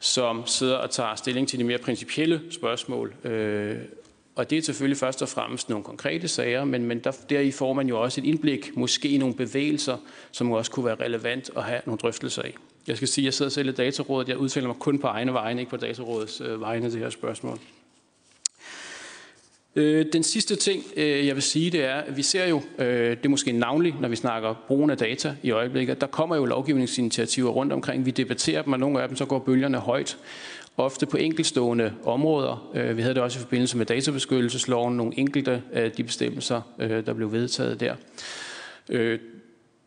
som 0.00 0.46
sidder 0.46 0.76
og 0.76 0.90
tager 0.90 1.14
stilling 1.14 1.48
til 1.48 1.58
de 1.58 1.64
mere 1.64 1.78
principielle 1.78 2.40
spørgsmål. 2.50 3.14
Øh, 3.24 3.76
og 4.36 4.50
det 4.50 4.58
er 4.58 4.62
selvfølgelig 4.62 4.98
først 4.98 5.22
og 5.22 5.28
fremmest 5.28 5.68
nogle 5.68 5.84
konkrete 5.84 6.28
sager, 6.28 6.64
men, 6.64 6.84
men 6.84 6.98
der, 6.98 7.12
deri 7.30 7.50
får 7.50 7.72
man 7.72 7.88
jo 7.88 8.02
også 8.02 8.20
et 8.20 8.24
indblik, 8.24 8.76
måske 8.76 9.08
i 9.08 9.18
nogle 9.18 9.34
bevægelser, 9.34 9.96
som 10.32 10.52
også 10.52 10.70
kunne 10.70 10.86
være 10.86 10.96
relevant 11.04 11.50
at 11.56 11.62
have 11.62 11.80
nogle 11.86 11.98
drøftelser 11.98 12.42
af. 12.42 12.54
Jeg 12.86 12.96
skal 12.96 13.08
sige, 13.08 13.22
at 13.22 13.24
jeg 13.24 13.34
sidder 13.34 13.50
selv 13.50 13.68
i 13.68 13.72
datarådet. 13.72 14.28
Jeg 14.28 14.38
udtaler 14.38 14.66
mig 14.66 14.76
kun 14.76 14.98
på 14.98 15.06
egne 15.06 15.32
vegne, 15.32 15.60
ikke 15.60 15.70
på 15.70 15.76
datarådets 15.76 16.40
øh, 16.40 16.60
vegne 16.60 16.86
til 16.86 16.92
det 16.92 17.00
her 17.00 17.10
spørgsmål. 17.10 17.58
Øh, 19.76 20.06
den 20.12 20.22
sidste 20.22 20.56
ting, 20.56 20.84
øh, 20.96 21.26
jeg 21.26 21.34
vil 21.34 21.42
sige, 21.42 21.70
det 21.70 21.84
er, 21.84 21.94
at 21.94 22.16
vi 22.16 22.22
ser 22.22 22.46
jo, 22.46 22.62
øh, 22.78 23.10
det 23.10 23.24
er 23.24 23.28
måske 23.28 23.52
navnligt, 23.52 24.00
når 24.00 24.08
vi 24.08 24.16
snakker 24.16 24.54
brugen 24.66 24.90
af 24.90 24.96
data 24.96 25.36
i 25.42 25.50
øjeblikket, 25.50 26.00
der 26.00 26.06
kommer 26.06 26.36
jo 26.36 26.44
lovgivningsinitiativer 26.44 27.50
rundt 27.50 27.72
omkring. 27.72 28.06
Vi 28.06 28.10
debatterer 28.10 28.62
dem, 28.62 28.72
og 28.72 28.78
nogle 28.78 29.02
af 29.02 29.08
dem 29.08 29.16
så 29.16 29.24
går 29.24 29.38
bølgerne 29.38 29.78
højt. 29.78 30.18
Ofte 30.76 31.06
på 31.06 31.16
enkeltstående 31.16 31.92
områder. 32.04 32.70
Øh, 32.74 32.96
vi 32.96 33.02
havde 33.02 33.14
det 33.14 33.22
også 33.22 33.38
i 33.38 33.42
forbindelse 33.42 33.76
med 33.76 33.86
databeskyttelsesloven, 33.86 34.96
nogle 34.96 35.18
enkelte 35.18 35.62
af 35.72 35.92
de 35.92 36.04
bestemmelser, 36.04 36.60
øh, 36.78 37.06
der 37.06 37.12
blev 37.12 37.32
vedtaget 37.32 37.80
der. 37.80 37.94
Øh, 38.88 39.18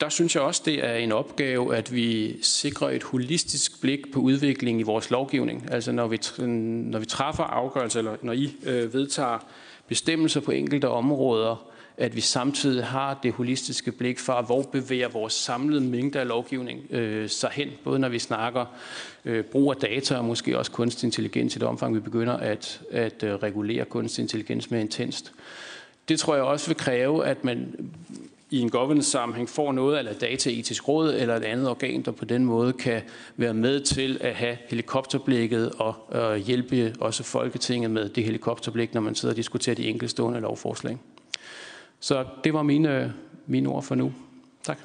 der 0.01 0.09
synes 0.09 0.35
jeg 0.35 0.43
også, 0.43 0.61
det 0.65 0.85
er 0.85 0.93
en 0.93 1.11
opgave, 1.11 1.75
at 1.75 1.93
vi 1.93 2.37
sikrer 2.41 2.89
et 2.89 3.03
holistisk 3.03 3.81
blik 3.81 4.11
på 4.13 4.19
udviklingen 4.19 4.79
i 4.79 4.83
vores 4.83 5.09
lovgivning. 5.09 5.67
Altså 5.71 5.91
når 5.91 6.07
vi, 6.07 6.19
når 6.47 6.99
vi 6.99 7.05
træffer 7.05 7.43
afgørelser, 7.43 7.99
eller 7.99 8.15
når 8.21 8.33
I 8.33 8.55
øh, 8.65 8.93
vedtager 8.93 9.45
bestemmelser 9.89 10.39
på 10.39 10.51
enkelte 10.51 10.89
områder, 10.89 11.65
at 11.97 12.15
vi 12.15 12.21
samtidig 12.21 12.85
har 12.85 13.19
det 13.23 13.33
holistiske 13.33 13.91
blik 13.91 14.19
for, 14.19 14.41
hvor 14.41 14.61
bevæger 14.61 15.07
vores 15.07 15.33
samlede 15.33 15.81
mængde 15.81 16.19
af 16.19 16.27
lovgivning 16.27 16.79
øh, 16.89 17.29
sig 17.29 17.49
hen, 17.53 17.69
både 17.83 17.99
når 17.99 18.09
vi 18.09 18.19
snakker 18.19 18.65
øh, 19.25 19.43
brug 19.43 19.71
af 19.71 19.77
data 19.77 20.15
og 20.15 20.25
måske 20.25 20.57
også 20.57 20.71
kunstig 20.71 21.07
intelligens 21.07 21.55
i 21.55 21.59
det 21.59 21.67
omfang, 21.67 21.95
vi 21.95 21.99
begynder 21.99 22.33
at, 22.33 22.81
at 22.91 23.23
øh, 23.23 23.33
regulere 23.33 23.85
kunstig 23.85 24.21
intelligens 24.21 24.71
mere 24.71 24.81
intenst. 24.81 25.31
Det 26.09 26.19
tror 26.19 26.35
jeg 26.35 26.43
også 26.43 26.67
vil 26.67 26.77
kræve, 26.77 27.25
at 27.25 27.43
man 27.43 27.89
i 28.51 28.59
en 28.59 28.69
governance-sammenhæng 28.69 29.49
får 29.49 29.71
noget 29.71 30.07
af 30.07 30.15
dataetisk 30.15 30.87
råd 30.87 31.13
eller 31.13 31.35
et 31.35 31.43
andet 31.43 31.69
organ, 31.69 32.01
der 32.01 32.11
på 32.11 32.25
den 32.25 32.45
måde 32.45 32.73
kan 32.73 33.01
være 33.37 33.53
med 33.53 33.81
til 33.81 34.17
at 34.21 34.35
have 34.35 34.57
helikopterblikket 34.67 35.71
og 35.71 35.95
øh, 36.11 36.35
hjælpe 36.35 36.95
også 36.99 37.23
Folketinget 37.23 37.91
med 37.91 38.09
det 38.09 38.23
helikopterblik, 38.23 38.93
når 38.93 39.01
man 39.01 39.15
sidder 39.15 39.33
og 39.33 39.37
diskuterer 39.37 39.75
de 39.75 39.87
enkeltstående 39.87 40.39
lovforslag. 40.39 40.97
Så 41.99 42.25
det 42.43 42.53
var 42.53 42.63
mine, 42.63 43.13
mine 43.47 43.69
ord 43.69 43.83
for 43.83 43.95
nu. 43.95 44.13
Tak. 44.63 44.79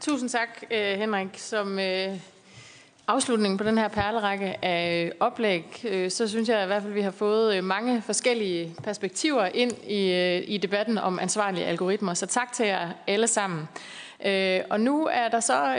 Tusind 0.00 0.30
tak, 0.30 0.48
øh, 0.70 0.98
Henrik, 0.98 1.28
som 1.34 1.78
øh, 1.78 2.35
afslutningen 3.08 3.58
på 3.58 3.64
den 3.64 3.78
her 3.78 3.88
perlerække 3.88 4.64
af 4.64 5.04
øh, 5.04 5.10
oplæg, 5.20 5.84
øh, 5.88 6.10
så 6.10 6.28
synes 6.28 6.48
jeg 6.48 6.62
i 6.62 6.66
hvert 6.66 6.82
fald, 6.82 6.92
at 6.92 6.96
vi 6.96 7.00
har 7.00 7.10
fået 7.10 7.56
øh, 7.56 7.64
mange 7.64 8.02
forskellige 8.02 8.74
perspektiver 8.82 9.48
ind 9.54 9.72
i, 9.86 10.38
i 10.38 10.58
debatten 10.58 10.98
om 10.98 11.18
ansvarlige 11.18 11.64
algoritmer. 11.64 12.14
Så 12.14 12.26
tak 12.26 12.52
til 12.52 12.66
jer 12.66 12.88
alle 13.06 13.26
sammen. 13.26 13.68
Og 14.70 14.80
nu 14.80 15.08
er 15.12 15.28
der 15.28 15.40
så 15.40 15.76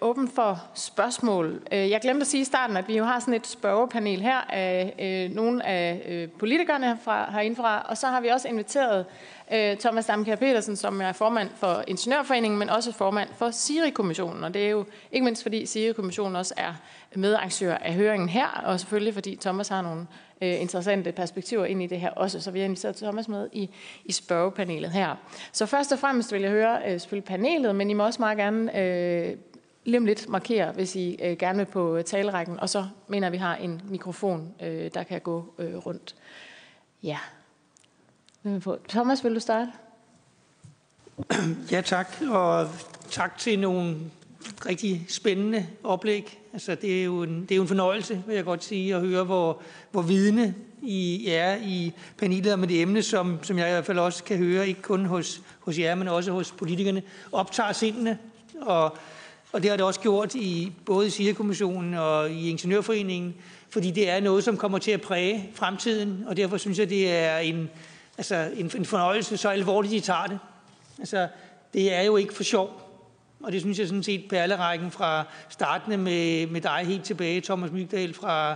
åben 0.00 0.28
for 0.28 0.62
spørgsmål. 0.74 1.62
Jeg 1.70 2.00
glemte 2.00 2.20
at 2.20 2.26
sige 2.26 2.40
i 2.40 2.44
starten, 2.44 2.76
at 2.76 2.88
vi 2.88 2.96
jo 2.96 3.04
har 3.04 3.20
sådan 3.20 3.34
et 3.34 3.46
spørgepanel 3.46 4.20
her 4.20 4.38
af 4.50 5.30
nogle 5.34 5.66
af 5.66 6.28
politikerne 6.38 6.98
fra, 7.04 7.30
herindefra, 7.30 7.86
og 7.88 7.96
så 7.96 8.06
har 8.06 8.20
vi 8.20 8.28
også 8.28 8.48
inviteret 8.48 9.06
Øh, 9.52 9.76
Thomas 9.76 10.06
Damkjær 10.06 10.36
Petersen, 10.36 10.76
som 10.76 11.00
er 11.00 11.12
formand 11.12 11.50
for 11.56 11.84
Ingeniørforeningen, 11.86 12.58
men 12.58 12.70
også 12.70 12.92
formand 12.92 13.28
for 13.34 13.50
Siri-kommissionen. 13.50 14.44
Og 14.44 14.54
det 14.54 14.66
er 14.66 14.70
jo 14.70 14.84
ikke 15.12 15.24
mindst 15.24 15.42
fordi 15.42 15.66
Siri-kommissionen 15.66 16.36
også 16.36 16.54
er 16.56 16.74
medarrangør 17.14 17.74
af 17.74 17.94
høringen 17.94 18.28
her, 18.28 18.48
og 18.64 18.80
selvfølgelig 18.80 19.14
fordi 19.14 19.36
Thomas 19.40 19.68
har 19.68 19.82
nogle 19.82 20.06
øh, 20.42 20.60
interessante 20.60 21.12
perspektiver 21.12 21.64
ind 21.64 21.82
i 21.82 21.86
det 21.86 22.00
her 22.00 22.10
også. 22.10 22.40
Så 22.40 22.50
vi 22.50 22.58
har 22.58 22.64
inviteret 22.64 22.96
Thomas 22.96 23.28
med 23.28 23.48
i, 23.52 23.70
i 24.04 24.12
spørgepanelet 24.12 24.90
her. 24.90 25.14
Så 25.52 25.66
først 25.66 25.92
og 25.92 25.98
fremmest 25.98 26.32
vil 26.32 26.42
jeg 26.42 26.50
høre 26.50 26.78
øh, 26.86 27.00
selvfølgelig 27.00 27.24
panelet, 27.24 27.76
men 27.76 27.90
I 27.90 27.92
må 27.92 28.04
også 28.04 28.22
meget 28.22 28.38
gerne 28.38 28.78
øh, 28.78 29.36
lige 29.84 29.98
om 29.98 30.06
lidt 30.06 30.28
markere, 30.28 30.72
hvis 30.72 30.96
I 30.96 31.18
øh, 31.22 31.36
gerne 31.36 31.58
vil 31.58 31.64
på 31.64 31.96
øh, 31.96 32.04
talerækken, 32.04 32.60
og 32.60 32.68
så 32.68 32.86
mener 33.06 33.26
at 33.26 33.32
vi 33.32 33.38
har 33.38 33.56
en 33.56 33.82
mikrofon, 33.84 34.54
øh, 34.62 34.90
der 34.94 35.02
kan 35.02 35.20
gå 35.20 35.54
øh, 35.58 35.76
rundt. 35.76 36.14
Ja. 37.02 37.18
Thomas, 38.88 39.24
vil 39.24 39.34
du 39.34 39.40
starte? 39.40 39.70
Ja, 41.72 41.80
tak. 41.80 42.08
Og 42.30 42.68
tak 43.10 43.38
til 43.38 43.58
nogle 43.58 43.96
rigtig 44.66 45.06
spændende 45.08 45.66
oplæg. 45.84 46.38
Altså, 46.52 46.74
det, 46.74 47.00
er 47.00 47.04
jo 47.04 47.22
en, 47.22 47.42
det 47.42 47.50
er 47.50 47.56
jo 47.56 47.62
en 47.62 47.68
fornøjelse, 47.68 48.22
vil 48.26 48.34
jeg 48.34 48.44
godt 48.44 48.64
sige, 48.64 48.94
at 48.94 49.00
høre, 49.00 49.24
hvor, 49.24 49.62
hvor 49.90 50.02
vidne 50.02 50.54
I 50.82 51.28
er 51.28 51.56
i 51.56 51.92
panelet 52.18 52.52
om 52.52 52.64
et 52.64 52.80
emne, 52.80 53.02
som, 53.02 53.38
som 53.42 53.58
jeg 53.58 53.68
i 53.68 53.72
hvert 53.72 53.86
fald 53.86 53.98
også 53.98 54.24
kan 54.24 54.36
høre, 54.38 54.68
ikke 54.68 54.82
kun 54.82 55.04
hos, 55.04 55.42
hos 55.60 55.78
jer, 55.78 55.94
men 55.94 56.08
også 56.08 56.32
hos 56.32 56.52
politikerne, 56.52 57.02
optager 57.32 57.72
sindene. 57.72 58.18
Og, 58.60 58.96
og 59.52 59.62
det 59.62 59.70
har 59.70 59.76
det 59.76 59.86
også 59.86 60.00
gjort 60.00 60.34
i 60.34 60.72
både 60.84 61.06
i 61.06 61.10
SIA-kommissionen 61.10 61.94
og 61.94 62.30
i 62.30 62.50
Ingeniørforeningen, 62.50 63.34
fordi 63.70 63.90
det 63.90 64.10
er 64.10 64.20
noget, 64.20 64.44
som 64.44 64.56
kommer 64.56 64.78
til 64.78 64.90
at 64.90 65.00
præge 65.00 65.50
fremtiden, 65.54 66.24
og 66.26 66.36
derfor 66.36 66.56
synes 66.56 66.78
jeg, 66.78 66.90
det 66.90 67.14
er 67.14 67.38
en, 67.38 67.70
altså 68.18 68.50
en, 68.56 68.70
en 68.76 68.84
fornøjelse, 68.84 69.36
så 69.36 69.48
alvorligt 69.48 69.92
de 69.92 70.00
tager 70.00 70.26
det. 70.26 70.38
Altså, 70.98 71.28
det 71.72 71.94
er 71.94 72.02
jo 72.02 72.16
ikke 72.16 72.34
for 72.34 72.42
sjov. 72.42 72.88
Og 73.40 73.52
det 73.52 73.60
synes 73.60 73.78
jeg 73.78 73.88
sådan 73.88 74.02
set 74.02 74.24
perlerækken 74.30 74.90
fra 74.90 75.24
startende 75.48 75.96
med, 75.96 76.46
med 76.46 76.60
dig 76.60 76.80
helt 76.84 77.04
tilbage, 77.04 77.40
Thomas 77.40 77.72
Mygdal, 77.72 78.14
fra, 78.14 78.54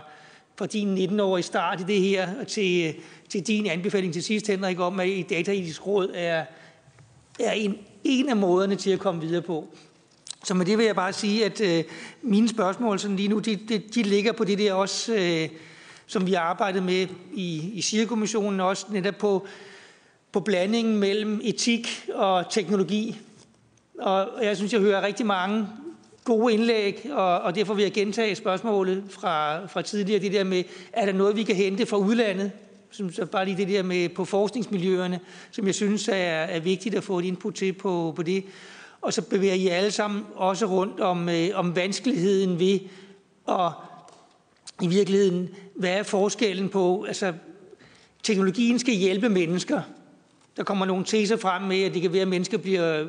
fra 0.58 0.66
din 0.66 0.98
19-årige 0.98 1.42
start 1.42 1.80
i 1.80 1.84
det 1.84 2.00
her, 2.00 2.28
og 2.40 2.46
til, 2.46 2.94
til 3.28 3.46
din 3.46 3.66
anbefaling 3.66 4.12
til 4.12 4.22
sidst, 4.22 4.46
Henrik, 4.46 4.80
om 4.80 5.00
at 5.00 5.08
et 5.08 5.30
dataetisk 5.30 5.86
råd 5.86 6.10
er, 6.14 6.44
er 7.40 7.52
en, 7.52 7.78
en 8.04 8.28
af 8.28 8.36
måderne 8.36 8.76
til 8.76 8.90
at 8.90 8.98
komme 8.98 9.20
videre 9.20 9.42
på. 9.42 9.68
Så 10.44 10.54
med 10.54 10.66
det 10.66 10.78
vil 10.78 10.86
jeg 10.86 10.94
bare 10.94 11.12
sige, 11.12 11.44
at 11.44 11.60
øh, 11.60 11.84
mine 12.22 12.48
spørgsmål 12.48 12.98
sådan 12.98 13.16
lige 13.16 13.28
nu, 13.28 13.38
de, 13.38 13.56
de, 13.56 13.78
de 13.78 14.02
ligger 14.02 14.32
på 14.32 14.44
det 14.44 14.58
der 14.58 14.72
også, 14.72 15.14
øh, 15.14 15.48
som 16.12 16.26
vi 16.26 16.32
har 16.32 16.40
arbejdet 16.40 16.82
med 16.82 17.06
i, 17.34 17.70
i 17.74 17.80
SIR-kommissionen, 17.80 18.60
også 18.60 18.86
netop 18.90 19.14
på, 19.14 19.46
på 20.32 20.40
blandingen 20.40 20.96
mellem 20.96 21.40
etik 21.44 22.08
og 22.14 22.50
teknologi. 22.50 23.18
Og 23.98 24.28
jeg 24.42 24.56
synes, 24.56 24.72
jeg 24.72 24.80
hører 24.80 25.02
rigtig 25.02 25.26
mange 25.26 25.66
gode 26.24 26.54
indlæg, 26.54 27.06
og, 27.10 27.40
og 27.40 27.54
derfor 27.54 27.74
vil 27.74 27.82
jeg 27.82 27.92
gentage 27.92 28.34
spørgsmålet 28.34 29.04
fra, 29.10 29.66
fra 29.66 29.82
tidligere, 29.82 30.20
det 30.20 30.32
der 30.32 30.44
med, 30.44 30.64
er 30.92 31.06
der 31.06 31.12
noget, 31.12 31.36
vi 31.36 31.42
kan 31.42 31.56
hente 31.56 31.86
fra 31.86 31.96
udlandet? 31.96 32.52
Som, 32.90 33.12
så 33.12 33.26
bare 33.26 33.44
lige 33.44 33.56
det 33.56 33.68
der 33.68 33.82
med 33.82 34.08
på 34.08 34.24
forskningsmiljøerne, 34.24 35.20
som 35.50 35.66
jeg 35.66 35.74
synes 35.74 36.08
er, 36.08 36.14
er 36.14 36.60
vigtigt 36.60 36.94
at 36.94 37.04
få 37.04 37.18
et 37.18 37.24
input 37.24 37.54
til 37.54 37.72
på, 37.72 38.12
på 38.16 38.22
det. 38.22 38.44
Og 39.00 39.12
så 39.12 39.22
bevæger 39.22 39.54
I 39.54 39.68
alle 39.68 39.90
sammen 39.90 40.24
også 40.34 40.66
rundt 40.66 41.00
om, 41.00 41.28
øh, 41.28 41.48
om 41.54 41.76
vanskeligheden 41.76 42.58
ved 42.58 42.78
at 43.48 43.72
i 44.82 44.86
virkeligheden, 44.86 45.48
hvad 45.74 45.90
er 45.90 46.02
forskellen 46.02 46.68
på, 46.68 47.04
altså 47.08 47.32
teknologien 48.22 48.78
skal 48.78 48.94
hjælpe 48.94 49.28
mennesker, 49.28 49.82
der 50.56 50.62
kommer 50.62 50.86
nogle 50.86 51.04
teser 51.04 51.36
frem 51.36 51.62
med, 51.62 51.82
at 51.82 51.94
det 51.94 52.02
kan 52.02 52.12
være, 52.12 52.22
at 52.22 52.28
mennesker 52.28 52.58
bliver 52.58 53.00
øh, 53.00 53.08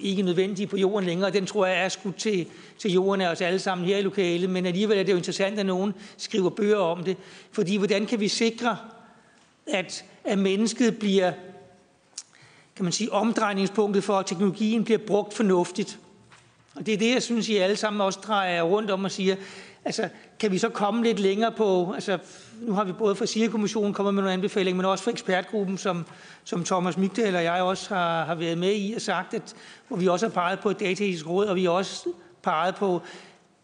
ikke 0.00 0.22
nødvendige 0.22 0.66
på 0.66 0.76
jorden 0.76 1.06
længere. 1.06 1.30
Den 1.30 1.46
tror 1.46 1.66
jeg 1.66 1.84
er 1.84 1.88
skudt 1.88 2.16
til, 2.16 2.46
til 2.78 2.92
jorden 2.92 3.20
af 3.20 3.28
os 3.28 3.40
alle 3.40 3.58
sammen 3.58 3.86
her 3.86 3.98
i 3.98 4.02
lokalet. 4.02 4.50
Men 4.50 4.66
alligevel 4.66 4.98
er 4.98 5.02
det 5.02 5.12
jo 5.12 5.16
interessant, 5.16 5.58
at 5.58 5.66
nogen 5.66 5.94
skriver 6.16 6.50
bøger 6.50 6.76
om 6.76 7.04
det. 7.04 7.16
Fordi 7.52 7.76
hvordan 7.76 8.06
kan 8.06 8.20
vi 8.20 8.28
sikre, 8.28 8.78
at, 9.66 10.04
at 10.24 10.38
mennesket 10.38 10.98
bliver 10.98 11.32
kan 12.80 12.84
man 12.84 12.92
sige, 12.92 13.12
omdrejningspunktet 13.12 14.04
for, 14.04 14.18
at 14.18 14.26
teknologien 14.26 14.84
bliver 14.84 14.98
brugt 14.98 15.34
fornuftigt. 15.34 15.98
Og 16.74 16.86
det 16.86 16.94
er 16.94 16.98
det, 16.98 17.14
jeg 17.14 17.22
synes, 17.22 17.48
I 17.48 17.56
alle 17.56 17.76
sammen 17.76 18.00
også 18.00 18.18
drejer 18.22 18.62
rundt 18.62 18.90
om 18.90 19.04
og 19.04 19.10
siger, 19.10 19.36
altså, 19.84 20.08
kan 20.38 20.52
vi 20.52 20.58
så 20.58 20.68
komme 20.68 21.04
lidt 21.04 21.18
længere 21.18 21.52
på, 21.52 21.92
altså, 21.94 22.18
nu 22.60 22.72
har 22.72 22.84
vi 22.84 22.92
både 22.92 23.16
fra 23.16 23.26
SIRE-kommissionen 23.26 23.94
kommet 23.94 24.14
med 24.14 24.22
nogle 24.22 24.32
anbefalinger, 24.32 24.76
men 24.76 24.86
også 24.86 25.04
fra 25.04 25.10
ekspertgruppen, 25.10 25.78
som, 25.78 26.06
som 26.44 26.64
Thomas 26.64 26.96
Mygdal 26.96 27.36
og 27.36 27.44
jeg 27.44 27.62
også 27.62 27.94
har, 27.94 28.24
har 28.24 28.34
været 28.34 28.58
med 28.58 28.74
i 28.74 28.92
og 28.96 29.00
sagt, 29.00 29.34
at, 29.34 29.54
hvor 29.88 29.96
vi 29.96 30.08
også 30.08 30.26
har 30.26 30.32
peget 30.32 30.60
på 30.60 30.70
et 30.70 30.80
dataetisk 30.80 31.28
råd, 31.28 31.46
og 31.46 31.56
vi 31.56 31.64
har 31.64 31.70
også 31.70 32.08
peget 32.42 32.74
på, 32.74 33.02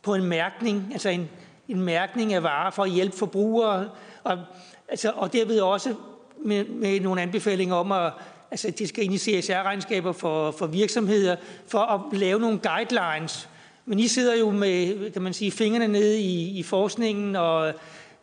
på 0.03 0.15
en 0.15 0.25
mærkning, 0.25 0.89
altså 0.93 1.09
en, 1.09 1.29
en 1.69 1.81
mærkning 1.81 2.33
af 2.33 2.43
varer 2.43 2.71
for 2.71 2.83
at 2.83 2.91
hjælpe 2.91 3.17
forbrugere, 3.17 3.89
og, 4.25 4.39
altså, 4.89 5.13
og 5.15 5.33
derved 5.33 5.61
også 5.61 5.95
med, 6.45 6.65
med 6.65 7.01
nogle 7.01 7.23
anbefalinger 7.23 7.75
om 7.75 7.93
at 7.93 8.13
altså 8.51 8.71
det 8.71 8.89
skal 8.89 9.05
ind 9.05 9.15
i 9.15 9.19
CSR-regnskaber 9.19 10.13
for, 10.13 10.51
for 10.51 10.67
virksomheder, 10.67 11.37
for 11.67 11.79
at 11.79 12.19
lave 12.19 12.41
nogle 12.41 12.59
guidelines. 12.59 13.49
Men 13.87 13.99
I 13.99 14.09
sidder 14.09 14.37
jo 14.37 14.51
med, 14.51 15.11
kan 15.11 15.23
man 15.23 15.33
sige, 15.33 15.51
fingrene 15.51 15.89
nede 15.89 16.21
i, 16.21 16.59
i 16.59 16.63
forskningen, 16.63 17.37
og, 17.37 17.73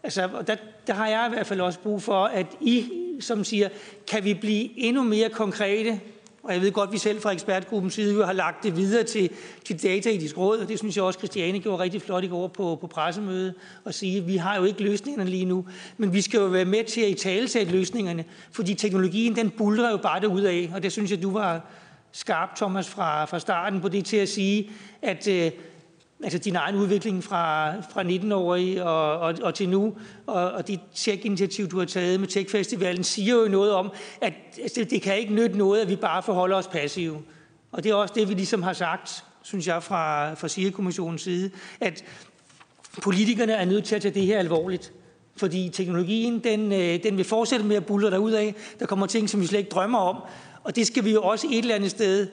altså, 0.03 0.29
der, 0.47 0.55
der 0.87 0.93
har 0.93 1.07
jeg 1.07 1.27
i 1.29 1.33
hvert 1.33 1.47
fald 1.47 1.61
også 1.61 1.79
brug 1.79 2.01
for, 2.01 2.25
at 2.25 2.45
I, 2.61 2.89
som 3.19 3.43
siger, 3.43 3.69
kan 4.07 4.23
vi 4.23 4.33
blive 4.33 4.79
endnu 4.79 5.03
mere 5.03 5.29
konkrete? 5.29 5.99
Og 6.43 6.53
jeg 6.53 6.61
ved 6.61 6.71
godt, 6.71 6.87
at 6.87 6.93
vi 6.93 6.97
selv 6.97 7.21
fra 7.21 7.31
ekspertgruppens 7.31 7.93
side 7.93 8.25
har 8.25 8.33
lagt 8.33 8.63
det 8.63 8.77
videre 8.77 9.03
til, 9.03 9.29
til 9.65 9.83
Dataetisk 9.83 10.37
Råd, 10.37 10.57
og 10.57 10.69
det 10.69 10.79
synes 10.79 10.95
jeg 10.95 11.03
også, 11.03 11.19
Christiane 11.19 11.59
gjorde 11.59 11.83
rigtig 11.83 12.01
flot 12.01 12.23
i 12.23 12.27
går 12.27 12.47
på, 12.47 12.77
på 12.81 12.87
pressemødet, 12.87 13.53
og 13.83 13.93
sige, 13.93 14.17
at 14.17 14.27
vi 14.27 14.37
har 14.37 14.57
jo 14.57 14.63
ikke 14.63 14.83
løsningerne 14.83 15.29
lige 15.29 15.45
nu, 15.45 15.65
men 15.97 16.13
vi 16.13 16.21
skal 16.21 16.39
jo 16.39 16.45
være 16.45 16.65
med 16.65 16.83
til 16.83 17.01
at 17.01 17.09
i 17.09 17.13
tale 17.13 17.71
løsningerne, 17.71 18.25
fordi 18.51 18.73
teknologien, 18.73 19.35
den 19.35 19.49
bulrer 19.49 19.91
jo 19.91 19.97
bare 19.97 20.29
ud 20.29 20.41
af, 20.41 20.71
og 20.75 20.83
det 20.83 20.91
synes 20.91 21.11
jeg, 21.11 21.21
du 21.21 21.31
var 21.31 21.65
skarp, 22.13 22.55
Thomas, 22.55 22.89
fra, 22.89 23.25
fra 23.25 23.39
starten 23.39 23.81
på 23.81 23.89
det 23.89 24.05
til 24.05 24.17
at 24.17 24.29
sige, 24.29 24.71
at 25.01 25.27
øh, 25.27 25.51
altså 26.23 26.39
din 26.39 26.55
egen 26.55 26.75
udvikling 26.75 27.23
fra, 27.23 27.73
fra 27.81 28.03
19-årig 28.03 28.83
og, 28.83 29.19
og, 29.19 29.35
og 29.41 29.55
til 29.55 29.69
nu, 29.69 29.93
og, 30.27 30.51
og 30.51 30.67
dit 30.67 30.79
tech-initiativ, 30.95 31.67
du 31.67 31.79
har 31.79 31.85
taget 31.85 32.19
med 32.19 32.27
Tech-festivalen, 32.27 33.03
siger 33.03 33.35
jo 33.35 33.47
noget 33.47 33.71
om, 33.71 33.91
at 34.21 34.33
altså, 34.61 34.83
det 34.83 35.01
kan 35.01 35.17
ikke 35.17 35.33
nytte 35.33 35.57
noget, 35.57 35.81
at 35.81 35.89
vi 35.89 35.95
bare 35.95 36.23
forholder 36.23 36.57
os 36.57 36.67
passive. 36.67 37.21
Og 37.71 37.83
det 37.83 37.89
er 37.89 37.95
også 37.95 38.13
det, 38.17 38.29
vi 38.29 38.33
ligesom 38.33 38.63
har 38.63 38.73
sagt, 38.73 39.23
synes 39.41 39.67
jeg, 39.67 39.83
fra, 39.83 40.33
fra 40.33 40.47
SIRE-kommissionens 40.47 41.21
side, 41.21 41.51
at 41.81 42.03
politikerne 43.01 43.53
er 43.53 43.65
nødt 43.65 43.85
til 43.85 43.95
at 43.95 44.01
tage 44.01 44.13
det 44.13 44.25
her 44.25 44.39
alvorligt. 44.39 44.93
Fordi 45.37 45.69
teknologien, 45.73 46.39
den, 46.39 46.71
øh, 46.71 47.03
den 47.03 47.17
vil 47.17 47.25
fortsætte 47.25 47.65
med 47.65 47.75
at 47.75 47.85
bulle 47.85 48.19
ud 48.19 48.31
af. 48.31 48.55
Der 48.79 48.85
kommer 48.85 49.05
ting, 49.05 49.29
som 49.29 49.41
vi 49.41 49.45
slet 49.45 49.59
ikke 49.59 49.69
drømmer 49.69 49.99
om. 49.99 50.17
Og 50.63 50.75
det 50.75 50.87
skal 50.87 51.05
vi 51.05 51.11
jo 51.11 51.23
også 51.23 51.47
et 51.51 51.57
eller 51.57 51.75
andet 51.75 51.91
sted 51.91 52.27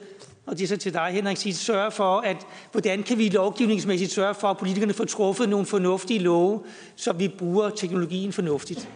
og 0.45 0.57
det 0.57 0.63
er 0.63 0.67
så 0.67 0.77
til 0.77 0.93
dig, 0.93 1.11
Henrik, 1.11 1.37
sige, 1.37 1.55
sørge 1.55 1.91
for, 1.91 2.19
at 2.19 2.47
hvordan 2.71 3.03
kan 3.03 3.17
vi 3.17 3.29
lovgivningsmæssigt 3.29 4.11
sørge 4.11 4.35
for, 4.35 4.47
at 4.47 4.57
politikerne 4.57 4.93
får 4.93 5.05
truffet 5.05 5.49
nogle 5.49 5.65
fornuftige 5.65 6.19
love, 6.19 6.63
så 6.95 7.13
vi 7.13 7.27
bruger 7.27 7.69
teknologien 7.69 8.33
fornuftigt. 8.33 8.89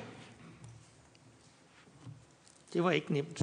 Det 2.74 2.84
var 2.84 2.92
ikke 2.92 3.14
nemt. 3.14 3.42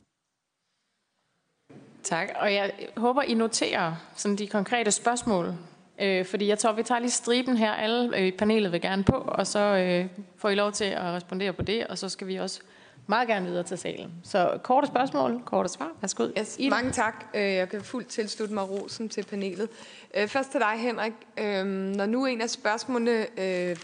Tak, 2.02 2.28
og 2.36 2.54
jeg 2.54 2.72
håber, 2.96 3.22
I 3.22 3.34
noterer 3.34 3.94
sådan 4.16 4.36
de 4.36 4.46
konkrete 4.46 4.90
spørgsmål, 4.90 5.54
øh, 6.00 6.26
fordi 6.26 6.46
jeg 6.46 6.58
tror, 6.58 6.72
vi 6.72 6.82
tager 6.82 6.98
lige 6.98 7.10
striben 7.10 7.56
her. 7.56 7.72
Alle 7.72 8.18
øh, 8.18 8.26
i 8.26 8.30
panelet 8.30 8.72
vil 8.72 8.80
gerne 8.80 9.04
på, 9.04 9.16
og 9.16 9.46
så 9.46 9.58
øh, 9.58 10.06
får 10.36 10.48
I 10.48 10.54
lov 10.54 10.72
til 10.72 10.84
at 10.84 11.02
respondere 11.02 11.52
på 11.52 11.62
det, 11.62 11.86
og 11.86 11.98
så 11.98 12.08
skal 12.08 12.26
vi 12.26 12.36
også 12.36 12.60
meget 13.06 13.28
gerne 13.28 13.46
videre 13.46 13.62
til 13.62 13.78
salen. 13.78 14.12
Så 14.22 14.58
korte 14.62 14.86
spørgsmål, 14.86 15.42
korte 15.44 15.68
svar. 15.68 15.90
Værsgo. 16.00 16.28
Yes, 16.38 16.58
mange 16.70 16.92
tak. 16.92 17.26
Øh, 17.34 17.42
jeg 17.42 17.68
kan 17.68 17.82
fuldt 17.82 18.08
tilslutte 18.08 18.54
mig 18.54 18.70
rosen 18.70 19.08
til 19.08 19.24
panelet. 19.24 19.68
Øh, 20.14 20.28
først 20.28 20.50
til 20.50 20.60
dig, 20.60 20.74
Henrik. 20.76 21.12
Øh, 21.38 21.66
når 21.66 22.06
nu 22.06 22.26
en 22.26 22.40
af 22.40 22.50
spørgsmålene 22.50 23.26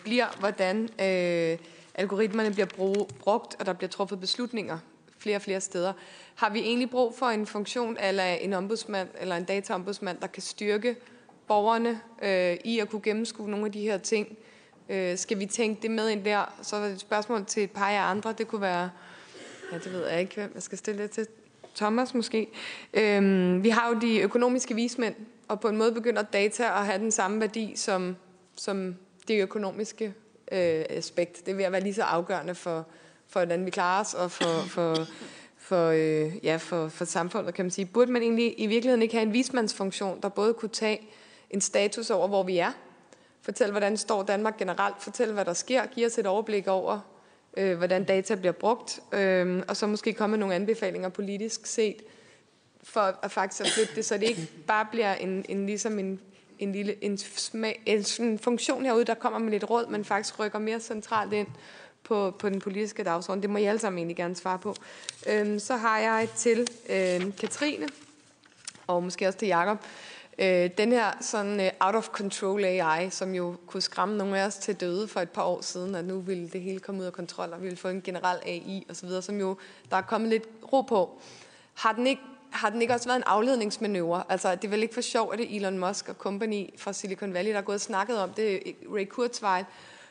bliver, 0.05 0.27
hvordan 0.39 0.89
algoritmerne 1.95 2.51
bliver 2.51 2.67
brugt, 3.21 3.57
og 3.61 3.67
der 3.67 3.73
bliver 3.73 3.91
truffet 3.91 4.21
beslutninger 4.21 4.79
flere 5.19 5.37
og 5.37 5.43
flere 5.43 5.61
steder, 5.61 5.93
har 6.35 6.51
vi 6.51 6.59
egentlig 6.61 6.91
brug 6.91 7.15
for 7.19 7.27
en 7.27 7.47
funktion 7.47 7.97
eller 8.01 8.25
en 8.25 8.53
ombudsmand 8.53 9.09
eller 9.21 9.37
en 9.37 9.45
dataombudsmand, 9.45 10.19
der 10.21 10.27
kan 10.27 10.43
styrke 10.43 10.97
borgerne 11.47 12.01
i 12.65 12.79
at 12.79 12.91
kunne 12.91 13.03
gennemskue 13.03 13.51
nogle 13.51 13.67
af 13.67 13.73
de 13.73 13.81
her 13.81 13.99
ting? 13.99 14.37
Øh, 14.89 15.19
skal 15.19 15.39
vi 15.39 15.47
tænke 15.47 15.83
det 15.83 15.91
med 15.91 16.09
ind 16.09 16.25
der? 16.25 16.55
Så 16.63 16.77
er 16.77 16.85
det 16.85 16.93
et 16.93 17.01
spørgsmål 17.01 17.45
til 17.45 17.63
et 17.63 17.71
par 17.71 17.89
af 17.89 18.11
andre. 18.11 18.33
Det 18.33 18.49
kunne 18.49 18.61
være 18.61 18.91
Ja, 19.73 19.79
det 19.79 19.93
ved 19.93 20.09
jeg 20.09 20.21
ikke, 20.21 20.35
hvem 20.35 20.53
jeg 20.55 20.63
skal 20.63 20.79
stille 20.79 21.03
det 21.03 21.11
til. 21.11 21.27
Thomas 21.75 22.15
måske. 22.15 22.49
Øhm, 22.95 23.65
vi 23.65 23.69
har 23.69 23.89
jo 23.89 23.99
de 24.01 24.21
økonomiske 24.21 24.75
vismænd, 24.75 25.15
og 25.49 25.61
på 25.61 25.69
en 25.69 25.77
måde 25.77 25.93
begynder 25.93 26.23
data 26.23 26.65
at 26.65 26.87
have 26.87 26.99
den 26.99 27.11
samme 27.11 27.41
værdi 27.41 27.73
som, 27.77 28.17
som 28.57 28.97
det 29.29 29.43
økonomiske 29.43 30.05
øh, 30.53 30.85
aspekt. 30.91 31.47
Det 31.47 31.57
vil 31.57 31.63
at 31.63 31.73
være 31.73 31.81
lige 31.81 31.95
så 31.95 32.03
afgørende 32.03 32.55
for, 32.55 32.87
for 33.29 33.41
hvordan 33.41 33.67
vi 33.67 33.71
klarer 33.71 34.01
os, 34.01 34.15
og 34.15 34.31
for, 34.31 34.69
for, 34.69 34.97
for, 35.59 35.89
øh, 35.89 36.45
ja, 36.45 36.57
for, 36.57 36.89
for 36.89 37.05
samfundet, 37.05 37.55
kan 37.55 37.65
man 37.65 37.71
sige. 37.71 37.85
Burde 37.85 38.13
man 38.13 38.23
egentlig 38.23 38.55
i 38.61 38.67
virkeligheden 38.67 39.03
ikke 39.03 39.15
have 39.15 39.27
en 39.27 39.33
vismandsfunktion, 39.33 40.21
der 40.23 40.29
både 40.29 40.55
kunne 40.55 40.69
tage 40.69 41.09
en 41.51 41.61
status 41.61 42.11
over, 42.11 42.29
hvor 42.29 42.43
vi 42.43 42.59
er, 42.59 42.73
Fortæl, 43.43 43.71
hvordan 43.71 43.97
står 43.97 44.23
Danmark 44.23 44.59
generelt, 44.59 45.03
Fortæl, 45.03 45.33
hvad 45.33 45.45
der 45.45 45.53
sker, 45.53 45.87
Giv 45.87 46.07
os 46.07 46.19
et 46.19 46.27
overblik 46.27 46.67
over, 46.67 47.01
øh, 47.57 47.77
hvordan 47.77 48.05
data 48.05 48.35
bliver 48.35 48.53
brugt, 48.53 49.01
øh, 49.13 49.63
og 49.69 49.77
så 49.77 49.87
måske 49.87 50.13
komme 50.13 50.33
med 50.33 50.39
nogle 50.39 50.55
anbefalinger 50.55 51.09
politisk 51.09 51.67
set, 51.67 52.03
for 52.83 53.19
at 53.23 53.31
faktisk 53.31 53.61
at 53.61 53.69
flytte 53.69 53.95
det, 53.95 54.05
så 54.05 54.15
det 54.15 54.23
ikke 54.23 54.49
bare 54.67 54.87
bliver 54.91 55.15
en, 55.15 55.45
en, 55.49 55.67
ligesom 55.67 55.99
en, 55.99 56.21
en 56.59 56.73
lille 56.73 57.05
en, 57.05 57.19
smag, 57.19 57.83
en, 57.87 58.05
en 58.21 58.39
funktion 58.39 58.85
herude, 58.85 59.05
der 59.05 59.15
kommer 59.15 59.39
med 59.39 59.51
lidt 59.51 59.71
råd, 59.71 59.87
men 59.87 60.05
faktisk 60.05 60.39
rykker 60.39 60.59
mere 60.59 60.81
centralt 60.81 61.33
ind 61.33 61.47
på, 62.05 62.31
på 62.39 62.49
den 62.49 62.61
politiske 62.61 63.05
dagsorden. 63.05 63.43
Det 63.43 63.51
må 63.51 63.59
I 63.59 63.65
alle 63.65 63.79
sammen 63.79 63.99
egentlig 63.99 64.17
gerne 64.17 64.37
svare 64.37 64.59
på. 64.59 64.75
Øhm, 65.27 65.59
så 65.59 65.77
har 65.77 65.99
jeg 65.99 66.29
til 66.37 66.69
øh, 66.89 67.37
Katrine, 67.37 67.89
og 68.87 69.03
måske 69.03 69.27
også 69.27 69.39
til 69.39 69.49
Jakob, 69.49 69.79
øh, 70.39 70.71
den 70.79 70.93
her 70.93 71.13
sådan 71.21 71.61
uh, 71.61 71.87
out 71.87 71.95
of 71.95 72.09
control 72.09 72.65
AI, 72.65 73.11
som 73.11 73.35
jo 73.35 73.57
kunne 73.67 73.81
skræmme 73.81 74.17
nogle 74.17 74.41
af 74.41 74.47
os 74.47 74.57
til 74.57 74.75
døde 74.75 75.09
for 75.09 75.21
et 75.21 75.31
par 75.31 75.43
år 75.43 75.61
siden, 75.61 75.95
at 75.95 76.05
nu 76.05 76.21
ville 76.21 76.49
det 76.49 76.61
hele 76.61 76.81
komme 76.81 77.01
ud 77.01 77.07
af 77.07 77.13
kontrol, 77.13 77.53
og 77.53 77.59
vi 77.61 77.65
ville 77.65 77.77
få 77.77 77.89
en 77.89 78.03
generel 78.03 78.39
AI 78.47 78.87
osv., 78.91 79.09
som 79.23 79.41
jo 79.41 79.57
der 79.91 79.97
er 79.97 80.03
kommet 80.03 80.31
lidt 80.31 80.49
ro 80.73 80.83
på. 80.83 81.21
Har 81.75 81.93
den 81.93 82.07
ikke 82.07 82.23
har 82.51 82.71
den 82.71 82.83
ikke 82.83 82.95
også 82.95 83.09
været 83.09 83.17
en 83.17 83.25
afledningsmanøvre? 83.27 84.23
Altså, 84.29 84.55
det 84.55 84.65
er 84.65 84.69
vel 84.69 84.83
ikke 84.83 84.95
for 84.95 85.01
sjov, 85.01 85.33
at 85.33 85.39
det 85.39 85.53
er 85.53 85.57
Elon 85.57 85.79
Musk 85.79 86.09
og 86.09 86.15
company 86.15 86.71
fra 86.79 86.93
Silicon 86.93 87.35
Valley, 87.35 87.53
der 87.53 87.59
er 87.59 87.63
gået 87.63 87.75
og 87.75 87.81
snakket 87.81 88.19
om 88.23 88.31
det, 88.31 88.61
Ray 88.95 89.07
Kurzweil, 89.09 89.65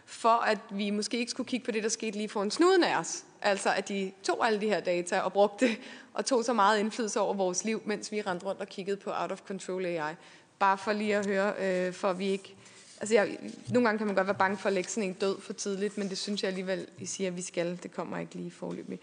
for 0.09 0.29
at 0.29 0.57
vi 0.69 0.89
måske 0.89 1.17
ikke 1.17 1.31
skulle 1.31 1.47
kigge 1.47 1.65
på 1.65 1.71
det, 1.71 1.83
der 1.83 1.89
skete 1.89 2.17
lige 2.17 2.29
foran 2.29 2.51
snuden 2.51 2.83
af 2.83 2.99
os. 2.99 3.23
Altså, 3.41 3.69
at 3.73 3.89
de 3.89 4.11
tog 4.23 4.45
alle 4.47 4.61
de 4.61 4.67
her 4.67 4.79
data 4.79 5.19
og 5.19 5.33
brugte 5.33 5.67
det, 5.67 5.77
og 6.13 6.25
tog 6.25 6.45
så 6.45 6.53
meget 6.53 6.79
indflydelse 6.79 7.19
over 7.19 7.33
vores 7.33 7.65
liv, 7.65 7.81
mens 7.85 8.11
vi 8.11 8.21
rendte 8.21 8.45
rundt 8.45 8.61
og 8.61 8.67
kiggede 8.67 8.97
på 8.97 9.11
out 9.13 9.31
of 9.31 9.41
control 9.47 9.85
AI. 9.85 10.13
Bare 10.59 10.77
for 10.77 10.93
lige 10.93 11.15
at 11.15 11.25
høre, 11.25 11.53
øh, 11.59 11.93
for 11.93 12.13
vi 12.13 12.27
ikke... 12.27 12.55
Altså, 12.99 13.13
jeg, 13.13 13.37
nogle 13.69 13.87
gange 13.87 13.97
kan 13.97 14.07
man 14.07 14.15
godt 14.15 14.27
være 14.27 14.35
bange 14.35 14.57
for 14.57 14.67
at 14.67 14.73
lægge 14.73 14.89
sådan 14.89 15.09
en 15.09 15.13
død 15.13 15.41
for 15.41 15.53
tidligt, 15.53 15.97
men 15.97 16.09
det 16.09 16.17
synes 16.17 16.43
jeg 16.43 16.49
alligevel, 16.49 16.87
I 16.99 17.05
siger, 17.05 17.27
at 17.29 17.37
vi 17.37 17.41
skal. 17.41 17.79
Det 17.83 17.91
kommer 17.91 18.17
ikke 18.17 18.35
lige 18.35 18.51
forløbig. 18.51 18.99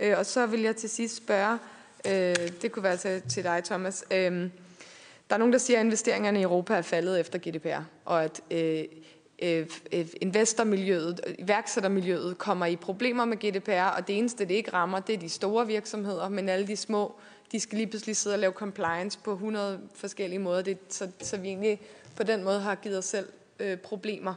Øh, 0.00 0.18
og 0.18 0.26
så 0.26 0.46
vil 0.46 0.60
jeg 0.60 0.76
til 0.76 0.90
sidst 0.90 1.16
spørge, 1.16 1.58
øh, 2.06 2.52
det 2.62 2.72
kunne 2.72 2.82
være 2.82 2.96
til, 2.96 3.22
til 3.28 3.44
dig, 3.44 3.64
Thomas. 3.64 4.04
Øh, 4.10 4.50
der 5.30 5.34
er 5.34 5.38
nogen, 5.38 5.52
der 5.52 5.58
siger, 5.58 5.78
at 5.78 5.84
investeringerne 5.84 6.40
i 6.40 6.42
Europa 6.42 6.74
er 6.74 6.82
faldet 6.82 7.20
efter 7.20 7.38
GDPR, 7.38 7.82
og 8.04 8.24
at 8.24 8.40
øh, 8.50 8.84
Øh, 9.42 9.66
øh, 9.92 10.06
investormiljøet, 10.20 11.20
øh, 11.26 11.34
iværksættermiljøet 11.38 12.38
kommer 12.38 12.66
i 12.66 12.76
problemer 12.76 13.24
med 13.24 13.36
GDPR, 13.36 13.96
og 13.96 14.06
det 14.06 14.18
eneste, 14.18 14.44
det 14.44 14.54
ikke 14.54 14.72
rammer, 14.72 15.00
det 15.00 15.14
er 15.14 15.18
de 15.18 15.28
store 15.28 15.66
virksomheder, 15.66 16.28
men 16.28 16.48
alle 16.48 16.66
de 16.66 16.76
små, 16.76 17.14
de 17.52 17.60
skal 17.60 17.78
lige 17.78 17.86
pludselig 17.86 18.16
sidde 18.16 18.34
og 18.34 18.40
lave 18.40 18.52
compliance 18.52 19.18
på 19.24 19.32
100 19.32 19.80
forskellige 19.94 20.38
måder, 20.38 20.62
det, 20.62 20.78
så, 20.88 21.08
så 21.20 21.36
vi 21.36 21.48
egentlig 21.48 21.80
på 22.16 22.22
den 22.22 22.44
måde 22.44 22.60
har 22.60 22.74
givet 22.74 22.98
os 22.98 23.04
selv 23.04 23.28
øh, 23.60 23.78
problemer. 23.78 24.34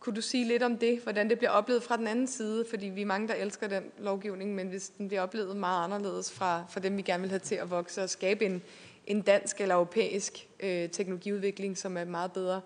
Kunne 0.00 0.16
du 0.16 0.20
sige 0.20 0.44
lidt 0.44 0.62
om 0.62 0.78
det, 0.78 1.00
hvordan 1.02 1.30
det 1.30 1.38
bliver 1.38 1.50
oplevet 1.50 1.82
fra 1.82 1.96
den 1.96 2.06
anden 2.06 2.26
side? 2.26 2.64
Fordi 2.70 2.86
vi 2.86 3.02
er 3.02 3.06
mange, 3.06 3.28
der 3.28 3.34
elsker 3.34 3.68
den 3.68 3.82
lovgivning, 3.98 4.54
men 4.54 4.68
hvis 4.68 4.88
den 4.88 5.08
bliver 5.08 5.22
oplevet 5.22 5.56
meget 5.56 5.84
anderledes 5.84 6.32
fra, 6.32 6.64
fra 6.70 6.80
dem, 6.80 6.96
vi 6.96 7.02
gerne 7.02 7.20
vil 7.20 7.30
have 7.30 7.38
til 7.38 7.54
at 7.54 7.70
vokse 7.70 8.02
og 8.02 8.10
skabe 8.10 8.44
en, 8.44 8.62
en 9.06 9.22
dansk 9.22 9.60
eller 9.60 9.74
europæisk 9.74 10.48
øh, 10.60 10.90
teknologiudvikling, 10.90 11.78
som 11.78 11.96
er 11.96 12.04
meget 12.04 12.32
bedre 12.32 12.60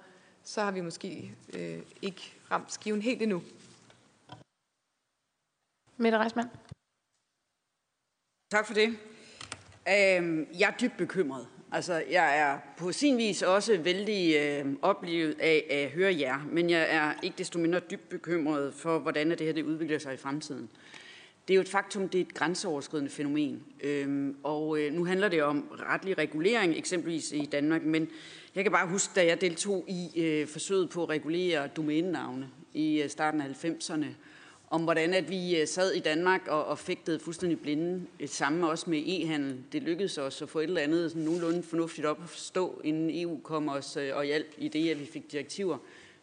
så 0.44 0.60
har 0.60 0.70
vi 0.70 0.80
måske 0.80 1.32
øh, 1.52 1.78
ikke 2.02 2.34
ramt 2.50 2.72
skiven 2.72 3.02
helt 3.02 3.22
endnu. 3.22 3.42
Mette 5.96 6.18
Reismann. 6.18 6.48
Tak 8.50 8.66
for 8.66 8.74
det. 8.74 8.88
Øhm, 9.88 10.46
jeg 10.58 10.68
er 10.68 10.76
dybt 10.80 10.96
bekymret. 10.98 11.46
Altså, 11.72 12.04
jeg 12.10 12.38
er 12.38 12.58
på 12.76 12.92
sin 12.92 13.18
vis 13.18 13.42
også 13.42 13.78
vældig 13.78 14.36
øh, 14.36 14.72
oplevet 14.82 15.36
af 15.40 15.66
at 15.70 15.90
høre 15.90 16.14
jer, 16.18 16.40
men 16.50 16.70
jeg 16.70 16.86
er 16.90 17.14
ikke 17.22 17.38
desto 17.38 17.58
mindre 17.58 17.80
dybt 17.80 18.08
bekymret 18.08 18.74
for, 18.74 18.98
hvordan 18.98 19.30
det 19.30 19.40
her 19.40 19.52
det 19.52 19.62
udvikler 19.62 19.98
sig 19.98 20.14
i 20.14 20.16
fremtiden. 20.16 20.70
Det 21.48 21.54
er 21.54 21.56
jo 21.56 21.60
et 21.60 21.68
faktum, 21.68 22.08
det 22.08 22.20
er 22.20 22.24
et 22.24 22.34
grænseoverskridende 22.34 23.10
fænomen. 23.10 23.62
Øhm, 23.80 24.36
og 24.42 24.78
øh, 24.80 24.92
nu 24.92 25.04
handler 25.04 25.28
det 25.28 25.42
om 25.42 25.68
retlig 25.72 26.18
regulering, 26.18 26.76
eksempelvis 26.76 27.32
i 27.32 27.48
Danmark, 27.52 27.82
men 27.82 28.10
jeg 28.55 28.64
kan 28.64 28.72
bare 28.72 28.89
huske, 28.89 29.12
da 29.16 29.26
jeg 29.26 29.40
deltog 29.40 29.85
i 29.89 30.20
øh, 30.20 30.48
forsøget 30.48 30.90
på 30.90 31.02
at 31.02 31.09
regulere 31.09 31.66
domænenavne 31.66 32.48
i 32.74 33.02
øh, 33.02 33.10
starten 33.10 33.40
af 33.40 33.64
90'erne, 33.64 34.06
om 34.70 34.82
hvordan 34.82 35.14
at 35.14 35.31
vi 35.31 35.60
øh, 35.60 35.68
sad 35.68 35.93
i 35.93 36.01
Danmark 36.01 36.48
og, 36.48 36.64
og 36.64 36.78
fægtede 36.78 37.18
fuldstændig 37.18 37.60
blinde. 37.60 38.06
Et 38.18 38.31
samme 38.31 38.68
også 38.68 38.90
med 38.90 39.02
e-handel. 39.06 39.56
Det 39.72 39.82
lykkedes 39.82 40.18
os 40.18 40.43
at 40.43 40.48
få 40.48 40.59
et 40.59 40.64
eller 40.64 40.81
andet 40.81 41.10
sådan 41.10 41.22
nogenlunde 41.22 41.62
fornuftigt 41.62 42.06
op 42.06 42.22
at 42.22 42.28
forstå, 42.28 42.81
inden 42.85 43.22
EU 43.22 43.40
kom 43.40 43.68
os 43.68 43.97
øh, 43.97 44.16
og 44.16 44.24
hjalp 44.24 44.55
i 44.59 44.68
det, 44.68 44.90
at 44.90 45.01
vi 45.01 45.06
fik 45.06 45.32
direktiver. 45.32 45.78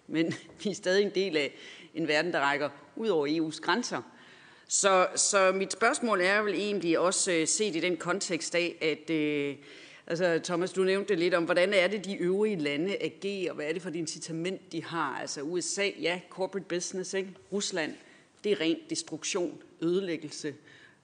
Men 0.08 0.34
vi 0.64 0.70
er 0.70 0.74
stadig 0.76 1.06
en 1.06 1.12
del 1.16 1.38
af 1.38 1.54
en 1.94 2.08
verden, 2.08 2.34
der 2.34 2.40
rækker 2.40 2.70
ud 2.96 3.08
over 3.08 3.28
EU's 3.28 3.60
grænser. 3.62 4.02
Så, 4.68 5.08
så 5.16 5.52
mit 5.52 5.74
spørgsmål 5.74 6.22
er 6.22 6.42
vel 6.42 6.54
egentlig 6.54 7.00
også 7.00 7.32
øh, 7.32 7.48
set 7.48 7.76
i 7.76 7.80
den 7.80 7.98
kontekst 7.98 8.56
af, 8.56 8.76
at 8.82 9.10
øh, 9.10 9.56
altså, 10.08 10.40
Thomas, 10.44 10.74
du 10.74 10.84
nævnte 10.84 11.16
lidt 11.16 11.34
om, 11.34 11.44
hvordan 11.44 11.74
er 11.74 11.88
det, 11.88 12.06
de 12.06 12.16
øvrige 12.16 12.56
lande 12.56 12.98
agerer, 13.04 13.54
hvad 13.54 13.66
er 13.66 13.74
det 13.74 13.82
for 13.82 13.90
et 13.90 13.96
incitament, 13.96 14.72
de 14.72 14.84
har? 14.84 15.18
Altså 15.22 15.42
USA, 15.42 15.90
ja, 16.02 16.22
corporate 16.30 16.66
business, 16.70 17.14
ikke? 17.14 17.30
Rusland, 17.52 17.94
det 18.44 18.52
er 18.52 18.62
ren 18.62 18.78
destruktion, 18.90 19.62
ødelæggelse. 19.82 20.54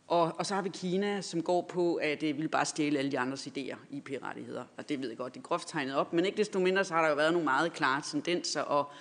Og, 0.08 0.34
og 0.38 0.46
så 0.46 0.56
har 0.56 0.62
vi 0.62 0.70
Kina, 0.70 1.22
som 1.22 1.44
går 1.44 1.62
på, 1.62 1.96
at 1.96 2.22
det 2.22 2.38
vil 2.38 2.48
bare 2.48 2.66
stjæle 2.66 3.00
alle 3.00 3.12
de 3.12 3.20
andres 3.20 3.48
idéer, 3.48 3.78
IP-rettigheder. 3.90 4.64
Og 4.78 4.90
det 4.90 5.02
ved 5.02 5.10
jeg 5.10 5.18
godt, 5.18 5.34
det 5.34 5.40
er 5.40 5.44
groft 5.44 5.68
tegnet 5.68 5.96
op, 5.96 6.14
men 6.14 6.26
ikke 6.26 6.38
desto 6.38 6.60
mindre, 6.60 6.86
så 6.86 6.94
har 6.94 7.02
der 7.02 7.10
jo 7.10 7.16
været 7.16 7.34
nogle 7.34 7.46
meget 7.46 7.74
klare 7.74 8.02
tendenser, 8.12 8.62
og 8.62 8.92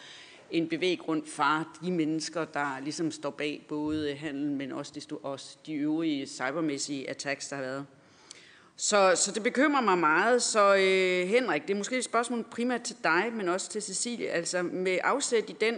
en 0.50 0.68
bevæggrund 0.68 1.26
for 1.26 1.68
de 1.82 1.92
mennesker, 1.92 2.44
der 2.44 2.80
ligesom 2.80 3.10
står 3.10 3.30
bag 3.30 3.64
både 3.68 4.14
handlen, 4.14 4.56
men 4.56 4.72
også 4.72 4.92
de, 4.94 5.16
også 5.16 5.56
de 5.66 5.74
øvrige 5.74 6.26
cybermæssige 6.26 7.10
attacks, 7.10 7.48
der 7.48 7.56
har 7.56 7.62
været. 7.62 7.86
Så, 8.78 9.12
så 9.16 9.32
det 9.32 9.42
bekymrer 9.42 9.80
mig 9.80 9.98
meget. 9.98 10.42
Så 10.42 10.74
øh, 10.74 11.28
Henrik, 11.28 11.62
det 11.62 11.70
er 11.70 11.78
måske 11.78 11.96
et 11.96 12.04
spørgsmål 12.04 12.44
primært 12.50 12.82
til 12.82 12.96
dig, 13.04 13.24
men 13.32 13.48
også 13.48 13.70
til 13.70 13.82
Cecilie. 13.82 14.28
Altså 14.28 14.62
med 14.62 14.98
afsæt 15.04 15.50
i 15.50 15.56
den 15.60 15.74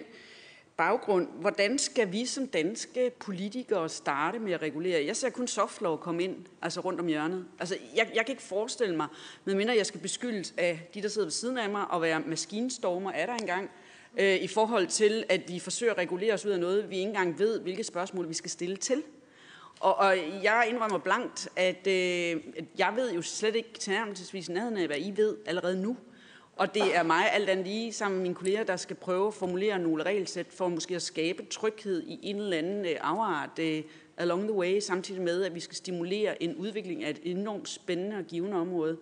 baggrund, 0.76 1.28
hvordan 1.40 1.78
skal 1.78 2.12
vi 2.12 2.26
som 2.26 2.46
danske 2.46 3.10
politikere 3.20 3.88
starte 3.88 4.38
med 4.38 4.52
at 4.52 4.62
regulere? 4.62 5.06
Jeg 5.06 5.16
ser 5.16 5.30
kun 5.30 5.48
softlov 5.48 5.98
komme 5.98 6.22
ind, 6.22 6.36
altså 6.62 6.80
rundt 6.80 7.00
om 7.00 7.06
hjørnet. 7.06 7.44
Altså, 7.58 7.76
jeg, 7.96 8.10
jeg 8.14 8.26
kan 8.26 8.32
ikke 8.32 8.42
forestille 8.42 8.96
mig, 8.96 9.06
medmindre 9.44 9.76
jeg 9.76 9.86
skal 9.86 10.00
beskyldes 10.00 10.54
af 10.56 10.88
de, 10.94 11.02
der 11.02 11.08
sidder 11.08 11.26
ved 11.26 11.32
siden 11.32 11.58
af 11.58 11.70
mig, 11.70 11.90
og 11.90 12.02
være 12.02 12.20
maskinstormer, 12.20 13.12
er 13.12 13.26
der 13.26 13.34
engang, 13.34 13.70
øh, 14.16 14.36
i 14.36 14.48
forhold 14.48 14.86
til, 14.86 15.24
at 15.28 15.40
vi 15.48 15.58
forsøger 15.58 15.92
at 15.92 15.98
regulere 15.98 16.34
os 16.34 16.46
ud 16.46 16.50
af 16.50 16.60
noget, 16.60 16.90
vi 16.90 16.96
ikke 16.96 17.08
engang 17.08 17.38
ved, 17.38 17.60
hvilke 17.60 17.84
spørgsmål 17.84 18.28
vi 18.28 18.34
skal 18.34 18.50
stille 18.50 18.76
til. 18.76 19.02
Og, 19.80 19.98
og 19.98 20.16
jeg 20.42 20.66
indrømmer 20.70 20.98
blankt, 20.98 21.48
at 21.56 21.86
øh, 21.86 22.42
jeg 22.78 22.92
ved 22.96 23.12
jo 23.12 23.22
slet 23.22 23.56
ikke 23.56 23.72
tilnærmelsesvis 23.78 24.48
nærheden 24.48 24.76
af, 24.76 24.86
hvad 24.86 24.98
I 25.00 25.12
ved 25.16 25.36
allerede 25.46 25.82
nu. 25.82 25.96
Og 26.56 26.74
det 26.74 26.96
er 26.96 27.02
mig 27.02 27.32
alt 27.32 27.48
andet 27.48 27.66
lige, 27.66 27.92
sammen 27.92 28.18
med 28.18 28.22
mine 28.22 28.34
kolleger, 28.34 28.64
der 28.64 28.76
skal 28.76 28.96
prøve 28.96 29.26
at 29.26 29.34
formulere 29.34 29.78
nogle 29.78 30.02
regelsæt 30.02 30.46
for 30.50 30.68
måske 30.68 30.96
at 30.96 31.02
skabe 31.02 31.44
tryghed 31.44 32.02
i 32.02 32.18
en 32.22 32.36
eller 32.36 32.58
anden 32.58 32.86
øh, 32.86 32.96
afart 33.00 33.58
øh, 33.58 33.82
along 34.16 34.42
the 34.42 34.52
way, 34.52 34.80
samtidig 34.80 35.22
med, 35.22 35.44
at 35.44 35.54
vi 35.54 35.60
skal 35.60 35.76
stimulere 35.76 36.42
en 36.42 36.56
udvikling 36.56 37.04
af 37.04 37.10
et 37.10 37.20
enormt 37.22 37.68
spændende 37.68 38.16
og 38.16 38.24
givende 38.24 38.56
område. 38.56 38.98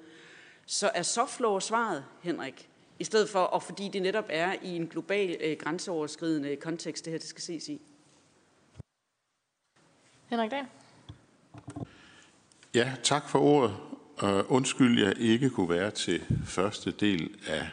Så 0.66 0.90
er 0.94 1.02
soft 1.02 1.40
law 1.40 1.58
svaret, 1.58 2.04
Henrik? 2.22 2.68
I 2.98 3.04
stedet 3.04 3.28
for, 3.28 3.40
og 3.40 3.62
fordi 3.62 3.88
det 3.88 4.02
netop 4.02 4.26
er 4.28 4.54
i 4.62 4.76
en 4.76 4.86
global 4.86 5.36
øh, 5.40 5.56
grænseoverskridende 5.56 6.56
kontekst, 6.56 7.04
det 7.04 7.10
her 7.10 7.18
det 7.18 7.28
skal 7.28 7.42
ses 7.42 7.68
i. 7.68 7.80
Henrik 10.28 10.50
Dahl. 10.50 10.66
Ja, 12.74 12.92
tak 13.02 13.28
for 13.28 13.38
ordet. 13.38 13.76
Uh, 14.22 14.52
undskyld, 14.52 15.04
jeg 15.04 15.14
ikke 15.18 15.50
kunne 15.50 15.68
være 15.68 15.90
til 15.90 16.20
første 16.44 16.90
del 16.90 17.30
af 17.46 17.68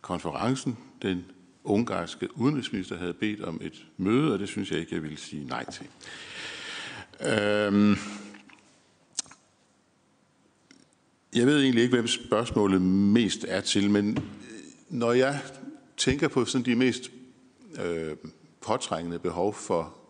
konferencen. 0.00 0.78
Den 1.02 1.24
ungarske 1.64 2.36
udenrigsminister 2.36 2.96
havde 2.96 3.12
bedt 3.12 3.40
om 3.40 3.60
et 3.62 3.86
møde, 3.96 4.32
og 4.32 4.38
det 4.38 4.48
synes 4.48 4.70
jeg 4.70 4.78
ikke, 4.78 4.94
jeg 4.94 5.02
ville 5.02 5.16
sige 5.16 5.46
nej 5.46 5.64
til. 5.70 5.86
Øhm, 7.20 7.96
jeg 11.34 11.46
ved 11.46 11.62
egentlig 11.62 11.82
ikke, 11.82 11.94
hvem 11.94 12.06
spørgsmålet 12.06 12.82
mest 12.82 13.44
er 13.48 13.60
til, 13.60 13.90
men 13.90 14.16
øh, 14.16 14.22
når 14.88 15.12
jeg 15.12 15.40
tænker 15.96 16.28
på 16.28 16.44
sådan 16.44 16.64
de 16.64 16.74
mest 16.74 17.10
øh, 17.84 18.16
påtrængende 18.60 19.18
behov 19.18 19.54
for 19.54 20.01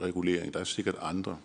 regulering, 0.00 0.54
der 0.54 0.60
er 0.60 0.64
sikkert 0.64 0.96
andre. 1.00 1.38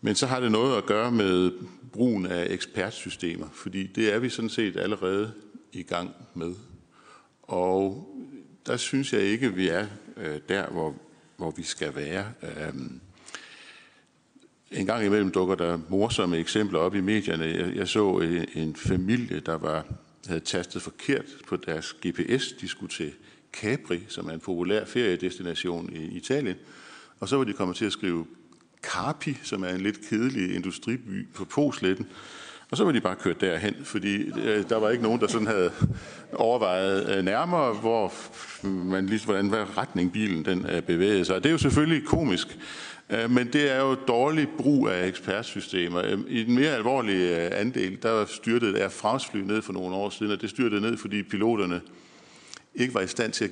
Men 0.00 0.14
så 0.14 0.26
har 0.26 0.40
det 0.40 0.52
noget 0.52 0.76
at 0.76 0.86
gøre 0.86 1.12
med 1.12 1.52
brugen 1.92 2.26
af 2.26 2.46
ekspertsystemer, 2.50 3.46
fordi 3.52 3.86
det 3.86 4.12
er 4.14 4.18
vi 4.18 4.28
sådan 4.28 4.48
set 4.48 4.76
allerede 4.76 5.32
i 5.72 5.82
gang 5.82 6.10
med. 6.34 6.54
Og 7.42 8.08
der 8.66 8.76
synes 8.76 9.12
jeg 9.12 9.20
ikke, 9.20 9.54
vi 9.54 9.68
er 9.68 9.86
øh, 10.16 10.40
der, 10.48 10.66
hvor, 10.66 10.94
hvor 11.36 11.50
vi 11.50 11.62
skal 11.62 11.94
være. 11.94 12.32
Øhm, 12.42 13.00
en 14.70 14.86
gang 14.86 15.06
imellem 15.06 15.30
dukker 15.30 15.54
der 15.54 15.78
morsomme 15.88 16.38
eksempler 16.38 16.78
op 16.78 16.94
i 16.94 17.00
medierne. 17.00 17.44
Jeg, 17.44 17.76
jeg 17.76 17.88
så 17.88 18.18
en, 18.18 18.46
en 18.54 18.76
familie, 18.76 19.40
der 19.40 19.54
var 19.54 19.86
havde 20.26 20.40
tastet 20.40 20.82
forkert 20.82 21.24
på 21.48 21.56
deres 21.56 21.96
GPS. 22.06 22.52
De 22.52 22.68
skulle 22.68 22.92
til 22.92 23.12
Capri, 23.52 24.00
som 24.08 24.28
er 24.28 24.32
en 24.32 24.40
populær 24.40 24.84
feriedestination 24.84 25.92
i 25.92 26.16
Italien. 26.16 26.56
Og 27.20 27.28
så 27.28 27.36
var 27.36 27.44
de 27.44 27.52
kommet 27.52 27.76
til 27.76 27.84
at 27.84 27.92
skrive 27.92 28.26
Karpi, 28.82 29.38
som 29.42 29.64
er 29.64 29.68
en 29.68 29.80
lidt 29.80 30.08
kedelig 30.08 30.54
industriby 30.54 31.26
på 31.34 31.44
Posletten. 31.44 32.06
Og 32.70 32.76
så 32.76 32.84
var 32.84 32.92
de 32.92 33.00
bare 33.00 33.16
kørt 33.16 33.40
derhen, 33.40 33.74
fordi 33.84 34.16
øh, 34.16 34.68
der 34.68 34.76
var 34.76 34.90
ikke 34.90 35.02
nogen, 35.02 35.20
der 35.20 35.26
sådan 35.26 35.46
havde 35.46 35.70
overvejet 36.32 37.18
øh, 37.18 37.24
nærmere, 37.24 37.74
hvor 37.74 38.12
man 38.66 39.06
lige, 39.06 39.24
hvordan 39.24 39.48
hvad 39.48 39.78
retning 39.78 40.12
bilen 40.12 40.44
den 40.44 40.66
øh, 40.70 40.82
bevægede 40.82 41.24
sig. 41.24 41.36
Det 41.42 41.46
er 41.46 41.52
jo 41.52 41.58
selvfølgelig 41.58 42.06
komisk, 42.06 42.58
øh, 43.10 43.30
men 43.30 43.52
det 43.52 43.72
er 43.72 43.80
jo 43.80 43.94
dårlig 43.94 44.48
brug 44.58 44.88
af 44.88 45.06
ekspertsystemer. 45.06 46.02
Øh, 46.04 46.18
I 46.28 46.44
den 46.44 46.54
mere 46.54 46.70
alvorlige 46.70 47.46
øh, 47.46 47.60
andel, 47.60 47.98
der 48.02 48.26
styrtede 48.26 48.80
Air 48.80 48.88
France 48.88 49.30
fly 49.30 49.40
ned 49.40 49.62
for 49.62 49.72
nogle 49.72 49.94
år 49.94 50.10
siden, 50.10 50.32
og 50.32 50.40
det 50.40 50.50
styrtede 50.50 50.80
ned, 50.80 50.96
fordi 50.96 51.22
piloterne 51.22 51.80
ikke 52.74 52.94
var 52.94 53.00
i 53.00 53.06
stand 53.06 53.32
til 53.32 53.44
at 53.44 53.50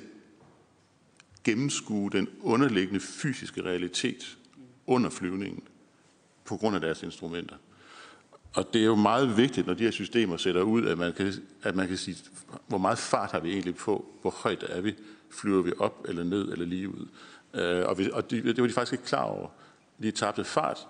gennemskue 1.44 2.10
den 2.10 2.28
underliggende 2.40 3.01
fysiske 3.01 3.62
realitet 3.62 4.39
under 4.86 5.10
flyvningen 5.10 5.62
på 6.44 6.56
grund 6.56 6.74
af 6.74 6.81
deres 6.81 7.02
instrumenter. 7.02 7.56
Og 8.55 8.73
det 8.73 8.81
er 8.81 8.86
jo 8.86 8.94
meget 8.94 9.36
vigtigt, 9.36 9.66
når 9.66 9.74
de 9.74 9.85
her 9.85 9.90
systemer 9.90 10.36
sætter 10.36 10.62
ud, 10.62 10.86
at 10.86 10.98
man 10.98 11.12
kan, 11.12 11.32
at 11.62 11.74
man 11.74 11.89
kan 11.89 11.97
sige, 11.97 12.16
hvor 12.66 12.78
meget 12.78 12.98
fart 12.98 13.32
har 13.32 13.40
vi 13.40 13.52
egentlig 13.52 13.77
på, 13.77 14.06
hvor 14.20 14.31
højt 14.31 14.64
er 14.69 14.81
vi, 14.81 14.94
flyver 15.31 15.62
vi 15.62 15.73
op 15.78 16.05
eller 16.09 16.24
ned 16.24 16.52
eller 16.52 16.66
lige 16.66 16.89
ud. 16.89 17.06
Øh, 17.55 17.86
og, 17.86 17.98
vi, 17.98 18.10
og 18.12 18.31
de, 18.31 18.43
det 18.43 18.60
var 18.60 18.66
de 18.66 18.73
faktisk 18.73 18.93
ikke 18.93 19.05
klar 19.05 19.23
over. 19.23 19.48
De 20.02 20.10
tabte 20.10 20.44
fart, 20.44 20.86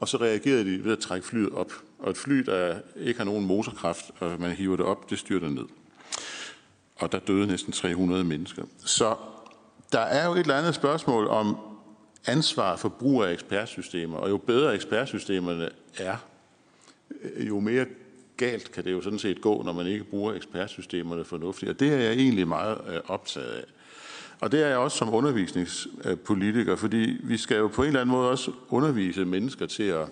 og 0.00 0.08
så 0.08 0.16
reagerede 0.16 0.64
de 0.64 0.84
ved 0.84 0.92
at 0.92 0.98
trække 0.98 1.26
flyet 1.26 1.52
op. 1.52 1.72
Og 1.98 2.10
et 2.10 2.16
fly, 2.16 2.38
der 2.38 2.80
ikke 2.96 3.18
har 3.18 3.24
nogen 3.24 3.46
motorkraft, 3.46 4.10
og 4.20 4.40
man 4.40 4.52
hiver 4.52 4.76
det 4.76 4.86
op, 4.86 5.10
det 5.10 5.18
styrter 5.18 5.48
ned. 5.48 5.64
Og 6.96 7.12
der 7.12 7.18
døde 7.18 7.46
næsten 7.46 7.72
300 7.72 8.24
mennesker. 8.24 8.64
Så 8.78 9.16
der 9.92 10.00
er 10.00 10.26
jo 10.26 10.32
et 10.32 10.40
eller 10.40 10.54
andet 10.54 10.74
spørgsmål 10.74 11.26
om 11.26 11.56
ansvar 12.26 12.76
for 12.76 12.88
brug 12.88 13.24
af 13.24 13.32
ekspertsystemer, 13.32 14.18
og 14.18 14.30
jo 14.30 14.36
bedre 14.36 14.74
ekspertsystemerne 14.74 15.68
er, 15.98 16.16
øh, 17.22 17.48
jo 17.48 17.60
mere 17.60 17.86
galt 18.36 18.72
kan 18.72 18.84
det 18.84 18.92
jo 18.92 19.00
sådan 19.00 19.18
set 19.18 19.40
gå, 19.40 19.62
når 19.62 19.72
man 19.72 19.86
ikke 19.86 20.04
bruger 20.04 20.34
ekspertsystemerne 20.34 21.24
fornuftigt. 21.24 21.70
Og 21.70 21.80
det 21.80 21.92
er 21.92 21.98
jeg 21.98 22.12
egentlig 22.12 22.48
meget 22.48 22.78
øh, 22.88 23.00
optaget 23.06 23.50
af. 23.50 23.64
Og 24.40 24.52
det 24.52 24.62
er 24.62 24.66
jeg 24.66 24.78
også 24.78 24.96
som 24.96 25.14
undervisningspolitiker, 25.14 26.76
fordi 26.76 27.16
vi 27.22 27.36
skal 27.36 27.56
jo 27.56 27.68
på 27.68 27.82
en 27.82 27.88
eller 27.88 28.00
anden 28.00 28.12
måde 28.12 28.30
også 28.30 28.52
undervise 28.68 29.24
mennesker 29.24 29.66
til 29.66 29.82
at 29.82 30.06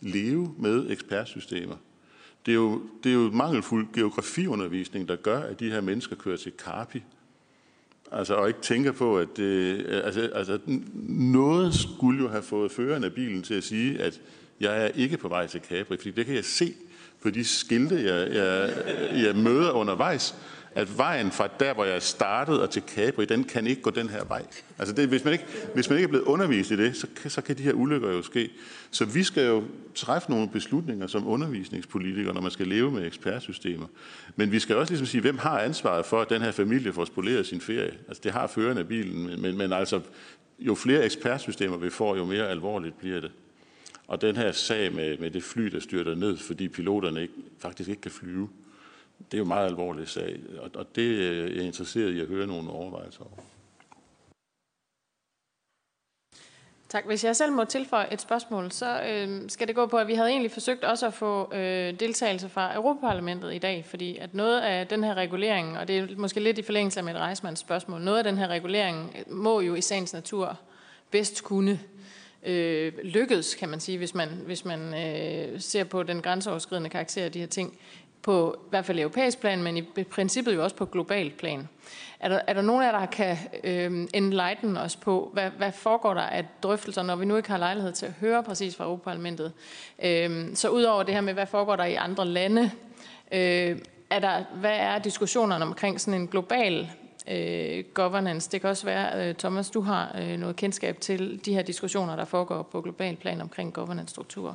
leve 0.00 0.54
med 0.58 0.90
ekspertsystemer. 0.90 1.76
Det 2.46 2.52
er 2.52 2.56
jo, 2.56 2.82
det 3.04 3.10
er 3.10 3.14
jo 3.14 3.30
mangelfuld 3.32 3.86
geografiundervisning, 3.94 5.08
der 5.08 5.16
gør, 5.16 5.40
at 5.40 5.60
de 5.60 5.70
her 5.70 5.80
mennesker 5.80 6.16
kører 6.16 6.36
til 6.36 6.52
Carpi. 6.58 7.02
Altså, 8.12 8.34
og 8.34 8.48
ikke 8.48 8.60
tænker 8.60 8.92
på, 8.92 9.18
at 9.18 9.28
det, 9.36 9.86
altså, 10.04 10.30
altså, 10.34 10.58
noget 11.08 11.74
skulle 11.74 12.22
jo 12.22 12.28
have 12.28 12.42
fået 12.42 12.72
føreren 12.72 13.04
af 13.04 13.12
bilen 13.12 13.42
til 13.42 13.54
at 13.54 13.64
sige, 13.64 14.02
at 14.02 14.20
jeg 14.60 14.84
er 14.84 14.88
ikke 14.94 15.16
på 15.16 15.28
vej 15.28 15.46
til 15.46 15.60
Capri, 15.68 15.96
fordi 15.96 16.10
det 16.10 16.26
kan 16.26 16.34
jeg 16.34 16.44
se 16.44 16.74
på 17.22 17.30
de 17.30 17.44
skilte, 17.44 17.94
jeg, 17.94 18.34
jeg, 18.34 18.70
jeg 19.24 19.36
møder 19.36 19.70
undervejs, 19.70 20.34
at 20.74 20.98
vejen 20.98 21.30
fra 21.30 21.48
der, 21.60 21.74
hvor 21.74 21.84
jeg 21.84 22.02
startede 22.02 22.62
og 22.62 22.70
til 22.70 22.82
Capri, 22.94 23.24
den 23.24 23.44
kan 23.44 23.66
ikke 23.66 23.82
gå 23.82 23.90
den 23.90 24.08
her 24.08 24.24
vej. 24.24 24.42
Altså 24.78 24.94
det, 24.94 25.08
hvis, 25.08 25.24
man 25.24 25.32
ikke, 25.32 25.44
hvis 25.74 25.90
man 25.90 25.98
ikke 25.98 26.04
er 26.04 26.08
blevet 26.08 26.24
undervist 26.24 26.70
i 26.70 26.76
det, 26.76 26.96
så, 26.96 27.06
så 27.28 27.40
kan 27.40 27.58
de 27.58 27.62
her 27.62 27.72
ulykker 27.72 28.12
jo 28.12 28.22
ske. 28.22 28.50
Så 28.90 29.04
vi 29.04 29.22
skal 29.22 29.46
jo 29.46 29.64
træffe 29.94 30.30
nogle 30.30 30.48
beslutninger 30.48 31.06
som 31.06 31.28
undervisningspolitikere, 31.28 32.34
når 32.34 32.40
man 32.40 32.50
skal 32.50 32.66
leve 32.66 32.90
med 32.90 33.06
ekspertsystemer. 33.06 33.86
Men 34.36 34.52
vi 34.52 34.58
skal 34.58 34.76
også 34.76 34.92
ligesom 34.92 35.06
sige, 35.06 35.20
hvem 35.20 35.38
har 35.38 35.58
ansvaret 35.58 36.06
for, 36.06 36.20
at 36.20 36.30
den 36.30 36.42
her 36.42 36.52
familie 36.52 36.92
får 36.92 37.04
spoleret 37.04 37.46
sin 37.46 37.60
ferie? 37.60 37.92
Altså 38.08 38.20
det 38.24 38.32
har 38.32 38.46
føreren 38.46 38.78
af 38.78 38.88
bilen, 38.88 39.26
men, 39.26 39.42
men, 39.42 39.58
men 39.58 39.72
altså 39.72 40.00
jo 40.58 40.74
flere 40.74 41.04
ekspertsystemer 41.04 41.76
vi 41.76 41.90
får, 41.90 42.16
jo 42.16 42.24
mere 42.24 42.48
alvorligt 42.48 42.98
bliver 42.98 43.20
det. 43.20 43.30
Og 44.08 44.20
den 44.20 44.36
her 44.36 44.52
sag 44.52 44.94
med, 44.94 45.18
med 45.18 45.30
det 45.30 45.42
fly, 45.42 45.62
der 45.62 45.80
styrter 45.80 46.14
ned, 46.14 46.36
fordi 46.36 46.68
piloterne 46.68 47.22
ikke, 47.22 47.34
faktisk 47.58 47.88
ikke 47.90 48.02
kan 48.02 48.10
flyve, 48.10 48.48
det 49.24 49.34
er 49.34 49.38
jo 49.38 49.44
en 49.44 49.48
meget 49.48 49.66
alvorlig 49.66 50.08
sag, 50.08 50.40
og, 50.58 50.70
og 50.74 50.96
det 50.96 51.02
øh, 51.02 51.50
er 51.50 51.54
jeg 51.54 51.64
interesseret 51.64 52.10
i 52.10 52.20
at 52.20 52.26
høre 52.26 52.46
nogle 52.46 52.70
overvejelser 52.70 53.20
over. 53.20 53.44
Tak. 56.90 57.06
Hvis 57.06 57.24
jeg 57.24 57.36
selv 57.36 57.52
må 57.52 57.64
tilføje 57.64 58.12
et 58.12 58.20
spørgsmål, 58.20 58.72
så 58.72 59.02
øh, 59.02 59.50
skal 59.50 59.68
det 59.68 59.74
gå 59.74 59.86
på, 59.86 59.96
at 59.96 60.06
vi 60.06 60.14
havde 60.14 60.28
egentlig 60.28 60.50
forsøgt 60.50 60.84
også 60.84 61.06
at 61.06 61.14
få 61.14 61.54
øh, 61.54 62.00
deltagelse 62.00 62.48
fra 62.48 62.74
Europaparlamentet 62.74 63.54
i 63.54 63.58
dag, 63.58 63.84
fordi 63.84 64.16
at 64.16 64.34
noget 64.34 64.60
af 64.60 64.86
den 64.86 65.04
her 65.04 65.14
regulering, 65.14 65.78
og 65.78 65.88
det 65.88 65.98
er 65.98 66.06
måske 66.16 66.40
lidt 66.40 66.58
i 66.58 66.62
forlængelse 66.62 67.00
af 67.00 67.04
mit 67.04 67.16
rejsmands 67.16 67.58
spørgsmål, 67.58 68.00
noget 68.00 68.18
af 68.18 68.24
den 68.24 68.38
her 68.38 68.48
regulering 68.48 69.16
øh, 69.18 69.34
må 69.34 69.60
jo 69.60 69.74
i 69.74 69.80
sagens 69.80 70.12
natur 70.12 70.58
bedst 71.10 71.44
kunne 71.44 71.80
øh, 72.42 72.92
lykkedes, 73.04 73.54
kan 73.54 73.68
man 73.68 73.80
sige, 73.80 73.98
hvis 73.98 74.14
man, 74.14 74.28
hvis 74.28 74.64
man 74.64 74.94
øh, 74.94 75.60
ser 75.60 75.84
på 75.84 76.02
den 76.02 76.22
grænseoverskridende 76.22 76.90
karakter 76.90 77.24
af 77.24 77.32
de 77.32 77.40
her 77.40 77.46
ting, 77.46 77.78
på 78.22 78.56
i 78.66 78.68
hvert 78.70 78.84
fald 78.84 78.98
europæisk 78.98 79.40
plan, 79.40 79.62
men 79.62 79.76
i 79.76 79.82
princippet 80.10 80.54
jo 80.54 80.64
også 80.64 80.76
på 80.76 80.84
global 80.86 81.30
plan. 81.30 81.68
Er 82.20 82.28
der, 82.28 82.40
er 82.46 82.52
der 82.52 82.62
nogen 82.62 82.82
af 82.82 82.92
jer, 82.92 82.98
der 82.98 83.06
kan 83.06 83.36
øh, 83.64 84.08
enlighten 84.14 84.76
os 84.76 84.96
på, 84.96 85.30
hvad, 85.32 85.50
hvad 85.50 85.72
foregår 85.72 86.14
der 86.14 86.20
af 86.20 86.44
drøftelser, 86.62 87.02
når 87.02 87.16
vi 87.16 87.24
nu 87.24 87.36
ikke 87.36 87.50
har 87.50 87.58
lejlighed 87.58 87.92
til 87.92 88.06
at 88.06 88.12
høre 88.20 88.42
præcis 88.42 88.76
fra 88.76 88.84
Europaparlamentet? 88.84 89.52
Øh, 90.04 90.48
så 90.54 90.68
udover 90.68 91.02
det 91.02 91.14
her 91.14 91.20
med, 91.20 91.34
hvad 91.34 91.46
foregår 91.46 91.76
der 91.76 91.84
i 91.84 91.94
andre 91.94 92.26
lande, 92.26 92.70
øh, 93.32 93.78
er 94.10 94.18
der, 94.18 94.44
hvad 94.54 94.76
er 94.76 94.98
diskussionerne 94.98 95.64
omkring 95.64 96.00
sådan 96.00 96.20
en 96.20 96.28
global 96.28 96.90
øh, 97.28 97.84
governance. 97.94 98.50
Det 98.52 98.60
kan 98.60 98.70
også 98.70 98.84
være, 98.84 99.28
øh, 99.28 99.34
Thomas, 99.34 99.70
du 99.70 99.80
har 99.80 100.16
øh, 100.20 100.36
noget 100.36 100.56
kendskab 100.56 101.00
til 101.00 101.40
de 101.44 101.54
her 101.54 101.62
diskussioner, 101.62 102.16
der 102.16 102.24
foregår 102.24 102.62
på 102.62 102.80
global 102.80 103.16
plan 103.16 103.40
omkring 103.40 103.72
governance-strukturer. 103.72 104.54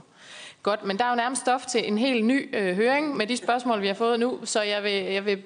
Godt, 0.66 0.84
men 0.84 0.98
der 0.98 1.06
er 1.06 1.10
jo 1.10 1.16
nærmest 1.16 1.42
stof 1.42 1.66
til 1.66 1.88
en 1.88 1.98
helt 1.98 2.26
ny 2.26 2.56
øh, 2.56 2.76
høring 2.76 3.18
med 3.18 3.28
de 3.28 3.38
spørgsmål, 3.38 3.82
vi 3.82 3.88
har 3.88 3.94
fået 3.94 4.20
nu, 4.20 4.40
så 4.44 4.62
jeg 4.62 4.84
vil, 4.84 4.92
jeg 4.92 5.26
vil 5.26 5.44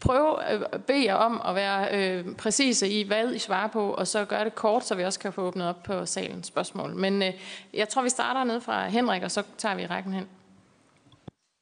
prøve 0.00 0.42
at 0.42 0.60
øh, 0.60 0.80
bede 0.80 1.04
jer 1.04 1.14
om 1.14 1.42
at 1.48 1.54
være 1.54 1.88
øh, 1.92 2.34
præcise 2.36 2.88
i, 2.88 3.06
hvad 3.06 3.32
I 3.32 3.38
svarer 3.38 3.68
på, 3.68 3.90
og 3.90 4.06
så 4.06 4.24
gøre 4.24 4.44
det 4.44 4.54
kort, 4.54 4.86
så 4.86 4.94
vi 4.94 5.04
også 5.04 5.18
kan 5.18 5.32
få 5.32 5.40
åbnet 5.42 5.68
op 5.68 5.82
på 5.82 6.06
salens 6.06 6.46
spørgsmål. 6.46 6.94
Men 6.94 7.22
øh, 7.22 7.32
jeg 7.74 7.88
tror, 7.88 8.02
vi 8.02 8.08
starter 8.08 8.44
ned 8.44 8.60
fra 8.60 8.88
Henrik, 8.88 9.22
og 9.22 9.30
så 9.30 9.42
tager 9.58 9.74
vi 9.74 9.86
rækken 9.86 10.12
hen. 10.12 10.26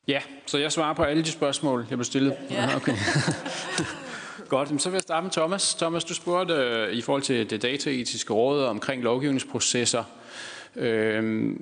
Ja, 0.08 0.20
så 0.46 0.58
jeg 0.58 0.72
svarer 0.72 0.94
på 0.94 1.02
alle 1.02 1.22
de 1.22 1.30
spørgsmål, 1.30 1.86
jeg 1.90 1.98
blev 1.98 2.04
stillet. 2.04 2.36
Ja. 2.50 2.76
Okay. 2.76 2.92
Godt, 4.48 4.82
så 4.82 4.90
vil 4.90 4.96
jeg 4.96 5.02
starte 5.02 5.22
med 5.22 5.30
Thomas. 5.30 5.74
Thomas, 5.74 6.04
du 6.04 6.14
spurgte 6.14 6.54
øh, 6.54 6.92
i 6.92 7.02
forhold 7.02 7.22
til 7.22 7.50
det 7.50 7.62
dataetiske 7.62 8.32
råd 8.32 8.64
omkring 8.64 9.02
lovgivningsprocesser. 9.02 10.04
Øh, 10.76 11.56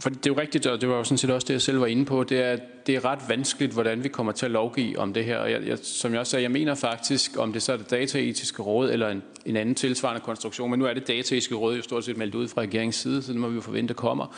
for 0.00 0.10
det 0.10 0.26
er 0.26 0.30
jo 0.30 0.40
rigtigt, 0.40 0.66
og 0.66 0.80
det 0.80 0.88
var 0.88 0.96
jo 0.96 1.04
sådan 1.04 1.18
set 1.18 1.30
også 1.30 1.46
det, 1.46 1.54
jeg 1.54 1.62
selv 1.62 1.80
var 1.80 1.86
inde 1.86 2.04
på, 2.04 2.24
det 2.24 2.40
er, 2.40 2.56
det 2.86 2.94
er 2.94 3.04
ret 3.04 3.18
vanskeligt, 3.28 3.72
hvordan 3.72 4.04
vi 4.04 4.08
kommer 4.08 4.32
til 4.32 4.46
at 4.46 4.52
lovgive 4.52 4.98
om 4.98 5.12
det 5.12 5.24
her. 5.24 5.38
Og 5.38 5.50
jeg, 5.50 5.66
jeg, 5.66 5.78
som 5.82 6.12
jeg 6.12 6.20
også 6.20 6.30
sagde, 6.30 6.42
jeg 6.42 6.50
mener 6.50 6.74
faktisk, 6.74 7.38
om 7.38 7.52
det 7.52 7.62
så 7.62 7.72
er 7.72 7.76
det 7.76 7.90
dataetiske 7.90 8.62
råd 8.62 8.90
eller 8.90 9.08
en, 9.08 9.22
en 9.46 9.56
anden 9.56 9.74
tilsvarende 9.74 10.20
konstruktion, 10.20 10.70
men 10.70 10.78
nu 10.78 10.86
er 10.86 10.94
det 10.94 11.08
dataetiske 11.08 11.54
råd 11.54 11.76
jo 11.76 11.82
stort 11.82 12.04
set 12.04 12.16
meldt 12.16 12.34
ud 12.34 12.48
fra 12.48 12.60
regeringens 12.60 12.96
side, 12.96 13.22
så 13.22 13.32
det 13.32 13.40
må 13.40 13.48
vi 13.48 13.54
jo 13.54 13.60
forvente 13.60 13.94
kommer. 13.94 14.36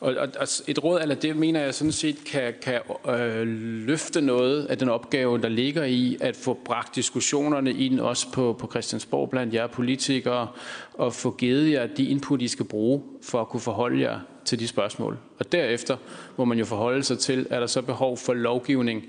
Og, 0.00 0.14
og, 0.14 0.28
og 0.40 0.48
et 0.66 0.84
råd 0.84 1.00
eller 1.00 1.14
det, 1.14 1.36
mener 1.36 1.60
jeg 1.60 1.74
sådan 1.74 1.92
set, 1.92 2.24
kan, 2.24 2.54
kan 2.62 2.80
øh, 3.08 3.46
løfte 3.86 4.20
noget 4.20 4.64
af 4.64 4.78
den 4.78 4.88
opgave, 4.88 5.38
der 5.38 5.48
ligger 5.48 5.84
i 5.84 6.16
at 6.20 6.36
få 6.36 6.58
bragt 6.64 6.96
diskussionerne 6.96 7.72
ind 7.72 8.00
også 8.00 8.32
på, 8.32 8.56
på 8.58 8.70
Christiansborg 8.70 9.30
blandt 9.30 9.54
jer 9.54 9.66
politikere, 9.66 10.48
og 10.94 11.12
få 11.12 11.30
givet 11.30 11.72
jer 11.72 11.86
de 11.86 12.04
input, 12.04 12.42
I 12.42 12.48
skal 12.48 12.66
bruge 12.66 13.02
for 13.22 13.40
at 13.40 13.48
kunne 13.48 13.60
forholde 13.60 14.00
jer 14.00 14.20
til 14.46 14.58
de 14.58 14.68
spørgsmål. 14.68 15.18
Og 15.38 15.52
derefter 15.52 15.96
må 16.36 16.44
man 16.44 16.58
jo 16.58 16.64
forholde 16.64 17.02
sig 17.04 17.18
til, 17.18 17.46
er 17.50 17.60
der 17.60 17.66
så 17.66 17.82
behov 17.82 18.16
for 18.16 18.34
lovgivning 18.34 19.04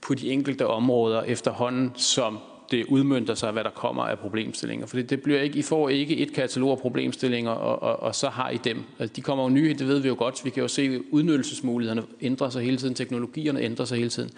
på 0.00 0.14
de 0.14 0.30
enkelte 0.30 0.66
områder 0.66 1.22
efterhånden, 1.22 1.92
som 1.96 2.38
det 2.72 2.84
udmyndter 2.88 3.34
sig, 3.34 3.52
hvad 3.52 3.64
der 3.64 3.70
kommer 3.70 4.02
af 4.02 4.18
problemstillinger. 4.18 4.86
For 4.86 4.96
det 4.96 5.22
bliver 5.22 5.40
ikke, 5.40 5.58
I 5.58 5.62
får 5.62 5.88
ikke 5.88 6.16
et 6.16 6.32
katalog 6.32 6.70
af 6.70 6.78
problemstillinger, 6.78 7.50
og, 7.50 7.82
og, 7.82 8.02
og 8.02 8.14
så 8.14 8.28
har 8.28 8.50
I 8.50 8.56
dem. 8.64 8.82
Altså, 8.98 9.12
de 9.16 9.20
kommer 9.20 9.44
jo 9.44 9.50
nye, 9.50 9.74
det 9.78 9.88
ved 9.88 9.98
vi 9.98 10.08
jo 10.08 10.14
godt. 10.18 10.44
Vi 10.44 10.50
kan 10.50 10.62
jo 10.62 10.68
se, 10.68 10.82
at 10.82 11.00
udnyttelsesmulighederne 11.10 12.02
ændrer 12.20 12.50
sig 12.50 12.62
hele 12.62 12.76
tiden, 12.76 12.94
teknologierne 12.94 13.60
ændrer 13.60 13.84
sig 13.84 13.98
hele 13.98 14.10
tiden. 14.10 14.30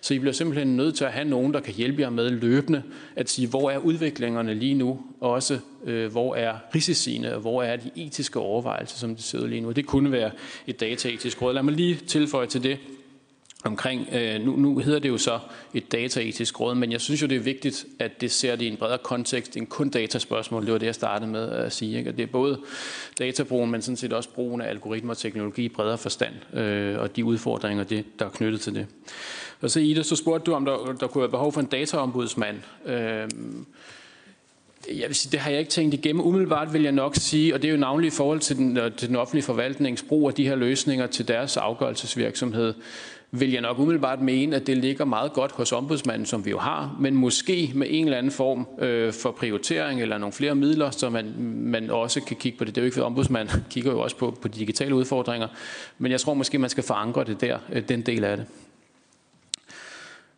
Så 0.00 0.14
I 0.14 0.18
bliver 0.18 0.32
simpelthen 0.32 0.76
nødt 0.76 0.94
til 0.94 1.04
at 1.04 1.12
have 1.12 1.28
nogen, 1.28 1.54
der 1.54 1.60
kan 1.60 1.74
hjælpe 1.74 2.02
jer 2.02 2.10
med 2.10 2.30
løbende 2.30 2.82
at 3.16 3.30
sige, 3.30 3.48
hvor 3.48 3.70
er 3.70 3.78
udviklingerne 3.78 4.54
lige 4.54 4.74
nu, 4.74 5.00
og 5.20 5.30
også 5.30 5.58
øh, 5.84 6.10
hvor 6.10 6.34
er 6.34 6.54
risiciene, 6.74 7.34
og 7.34 7.40
hvor 7.40 7.62
er 7.62 7.76
de 7.76 7.90
etiske 7.96 8.38
overvejelser, 8.38 8.96
som 8.96 9.14
det 9.14 9.24
sidder 9.24 9.46
lige 9.46 9.60
nu. 9.60 9.72
Det 9.72 9.86
kunne 9.86 10.12
være 10.12 10.30
et 10.66 10.80
dataetisk 10.80 11.42
råd. 11.42 11.54
Lad 11.54 11.62
mig 11.62 11.74
lige 11.74 11.94
tilføje 11.94 12.46
til 12.46 12.62
det, 12.62 12.78
omkring, 13.64 14.08
øh, 14.12 14.40
nu, 14.40 14.56
nu 14.56 14.78
hedder 14.78 14.98
det 14.98 15.08
jo 15.08 15.18
så 15.18 15.38
et 15.74 15.92
dataetisk 15.92 16.60
råd, 16.60 16.74
men 16.74 16.92
jeg 16.92 17.00
synes 17.00 17.22
jo, 17.22 17.26
det 17.26 17.36
er 17.36 17.40
vigtigt, 17.40 17.86
at 17.98 18.20
det 18.20 18.30
ser 18.30 18.56
det 18.56 18.64
i 18.64 18.68
en 18.68 18.76
bredere 18.76 18.98
kontekst 18.98 19.56
end 19.56 19.66
kun 19.66 19.88
dataspørgsmål. 19.88 20.64
Det 20.64 20.72
var 20.72 20.78
det, 20.78 20.86
jeg 20.86 20.94
startede 20.94 21.30
med 21.30 21.48
at 21.48 21.72
sige. 21.72 21.98
Ikke? 21.98 22.10
Og 22.10 22.16
det 22.16 22.22
er 22.22 22.26
både 22.26 22.60
databrugen, 23.18 23.70
men 23.70 23.82
sådan 23.82 23.96
set 23.96 24.12
også 24.12 24.28
brugen 24.28 24.60
af 24.60 24.68
algoritmer 24.68 25.10
og 25.10 25.18
teknologi 25.18 25.64
i 25.64 25.68
bredere 25.68 25.98
forstand, 25.98 26.54
øh, 26.58 26.98
og 26.98 27.16
de 27.16 27.24
udfordringer, 27.24 27.84
det, 27.84 28.04
der 28.18 28.24
er 28.24 28.30
knyttet 28.30 28.60
til 28.60 28.74
det. 28.74 28.86
Og 29.60 29.70
så 29.70 29.80
Ida, 29.80 30.02
så 30.02 30.16
spurgte 30.16 30.44
du, 30.50 30.54
om 30.54 30.64
der, 30.64 30.96
der 31.00 31.06
kunne 31.06 31.20
være 31.22 31.30
behov 31.30 31.52
for 31.52 31.60
en 31.60 31.66
dataombudsmand. 31.66 32.56
Øh, 32.86 33.28
Jeg 34.88 35.08
vil 35.08 35.14
sige, 35.14 35.32
det 35.32 35.40
har 35.40 35.50
jeg 35.50 35.58
ikke 35.58 35.70
tænkt 35.70 35.94
igennem. 35.94 36.26
Umiddelbart 36.26 36.72
vil 36.72 36.82
jeg 36.82 36.92
nok 36.92 37.14
sige, 37.16 37.54
og 37.54 37.62
det 37.62 37.68
er 37.68 37.72
jo 37.72 37.78
navnligt 37.78 38.14
i 38.14 38.16
forhold 38.16 38.40
til 38.40 38.56
den, 38.56 38.76
øh, 38.76 38.92
til 38.92 39.08
den 39.08 39.16
offentlige 39.16 39.44
forvaltnings 39.44 40.02
brug 40.02 40.28
af 40.28 40.34
de 40.34 40.44
her 40.48 40.56
løsninger 40.56 41.06
til 41.06 41.28
deres 41.28 41.56
afgørelsesvirksomhed, 41.56 42.74
vil 43.30 43.52
jeg 43.52 43.60
nok 43.60 43.78
umiddelbart 43.78 44.20
mene, 44.20 44.56
at 44.56 44.66
det 44.66 44.78
ligger 44.78 45.04
meget 45.04 45.32
godt 45.32 45.52
hos 45.52 45.72
ombudsmanden, 45.72 46.26
som 46.26 46.44
vi 46.44 46.50
jo 46.50 46.58
har, 46.58 46.96
men 47.00 47.14
måske 47.14 47.72
med 47.74 47.86
en 47.90 48.04
eller 48.04 48.18
anden 48.18 48.32
form 48.32 48.66
øh, 48.78 49.12
for 49.12 49.30
prioritering 49.30 50.02
eller 50.02 50.18
nogle 50.18 50.32
flere 50.32 50.54
midler, 50.54 50.90
så 50.90 51.10
man, 51.10 51.34
man 51.56 51.90
også 51.90 52.20
kan 52.20 52.36
kigge 52.36 52.58
på 52.58 52.64
det. 52.64 52.74
Det 52.74 52.80
er 52.80 52.82
jo 52.82 52.86
ikke, 52.86 52.94
for 52.94 53.02
ombudsmanden 53.02 53.64
kigger 53.70 53.92
jo 53.92 54.00
også 54.00 54.16
på, 54.16 54.38
på 54.42 54.48
de 54.48 54.58
digitale 54.58 54.94
udfordringer, 54.94 55.48
men 55.98 56.12
jeg 56.12 56.20
tror 56.20 56.34
måske, 56.34 56.58
man 56.58 56.70
skal 56.70 56.84
forankre 56.84 57.24
det 57.24 57.40
der, 57.40 57.58
øh, 57.72 57.88
den 57.88 58.02
del 58.02 58.24
af 58.24 58.36
det. 58.36 58.46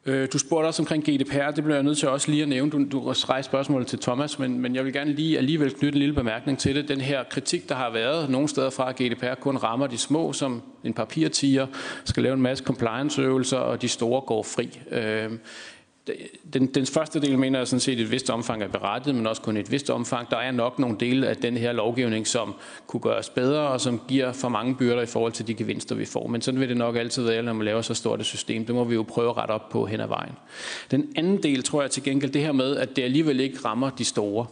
Øh, 0.06 0.28
du 0.32 0.38
spurgte 0.38 0.66
også 0.66 0.82
omkring 0.82 1.04
GDPR, 1.04 1.50
det 1.50 1.64
bliver 1.64 1.76
jeg 1.76 1.82
nødt 1.82 1.98
til 1.98 2.08
også 2.08 2.30
lige 2.30 2.42
at 2.42 2.48
nævne. 2.48 2.70
Du, 2.70 2.84
du 2.92 3.00
rejste 3.00 3.50
spørgsmålet 3.50 3.86
til 3.88 3.98
Thomas, 3.98 4.38
men, 4.38 4.60
men 4.60 4.74
jeg 4.74 4.84
vil 4.84 4.92
gerne 4.92 5.12
lige 5.12 5.38
alligevel 5.38 5.70
knytte 5.70 5.96
en 5.96 5.98
lille 5.98 6.14
bemærkning 6.14 6.58
til 6.58 6.74
det. 6.74 6.88
Den 6.88 7.00
her 7.00 7.24
kritik, 7.24 7.68
der 7.68 7.74
har 7.74 7.90
været 7.92 8.30
nogle 8.30 8.48
steder 8.48 8.70
fra, 8.70 8.88
at 8.88 8.96
GDPR 8.96 9.34
kun 9.40 9.56
rammer 9.56 9.86
de 9.86 9.98
små, 9.98 10.32
som 10.32 10.62
en 10.84 10.94
papirtiger, 10.94 11.66
skal 12.04 12.22
lave 12.22 12.34
en 12.34 12.42
masse 12.42 12.64
compliance-øvelser, 12.64 13.58
og 13.58 13.82
de 13.82 13.88
store 13.88 14.20
går 14.20 14.42
fri. 14.42 14.80
Øh, 14.90 15.30
den, 16.54 16.66
den 16.66 16.86
første 16.86 17.20
del 17.20 17.38
mener 17.38 17.58
jeg 17.58 17.68
sådan 17.68 17.80
set, 17.80 17.92
at 17.92 17.98
et 17.98 18.10
vist 18.10 18.30
omfang 18.30 18.62
er 18.62 18.68
berettet, 18.68 19.14
men 19.14 19.26
også 19.26 19.42
kun 19.42 19.56
et 19.56 19.70
vist 19.70 19.90
omfang. 19.90 20.30
Der 20.30 20.36
er 20.36 20.50
nok 20.50 20.78
nogle 20.78 20.96
dele 21.00 21.28
af 21.28 21.36
den 21.36 21.56
her 21.56 21.72
lovgivning, 21.72 22.26
som 22.26 22.54
kunne 22.86 23.00
gøres 23.00 23.28
bedre, 23.28 23.60
og 23.60 23.80
som 23.80 24.00
giver 24.08 24.32
for 24.32 24.48
mange 24.48 24.74
byrder 24.74 25.02
i 25.02 25.06
forhold 25.06 25.32
til 25.32 25.46
de 25.46 25.54
gevinster, 25.54 25.94
vi 25.94 26.04
får. 26.04 26.26
Men 26.26 26.42
sådan 26.42 26.60
vil 26.60 26.68
det 26.68 26.76
nok 26.76 26.96
altid 26.96 27.22
være, 27.22 27.42
når 27.42 27.52
man 27.52 27.64
laver 27.64 27.82
så 27.82 27.94
stort 27.94 28.20
et 28.20 28.26
system. 28.26 28.66
Det 28.66 28.74
må 28.74 28.84
vi 28.84 28.94
jo 28.94 29.02
prøve 29.02 29.30
at 29.30 29.36
rette 29.36 29.52
op 29.52 29.68
på 29.68 29.86
hen 29.86 30.00
ad 30.00 30.08
vejen. 30.08 30.32
Den 30.90 31.12
anden 31.16 31.42
del 31.42 31.62
tror 31.62 31.82
jeg 31.82 31.90
til 31.90 32.02
gengæld 32.02 32.32
det 32.32 32.42
her 32.42 32.52
med, 32.52 32.76
at 32.76 32.96
det 32.96 33.02
alligevel 33.02 33.40
ikke 33.40 33.58
rammer 33.64 33.90
de 33.90 34.04
store. 34.04 34.46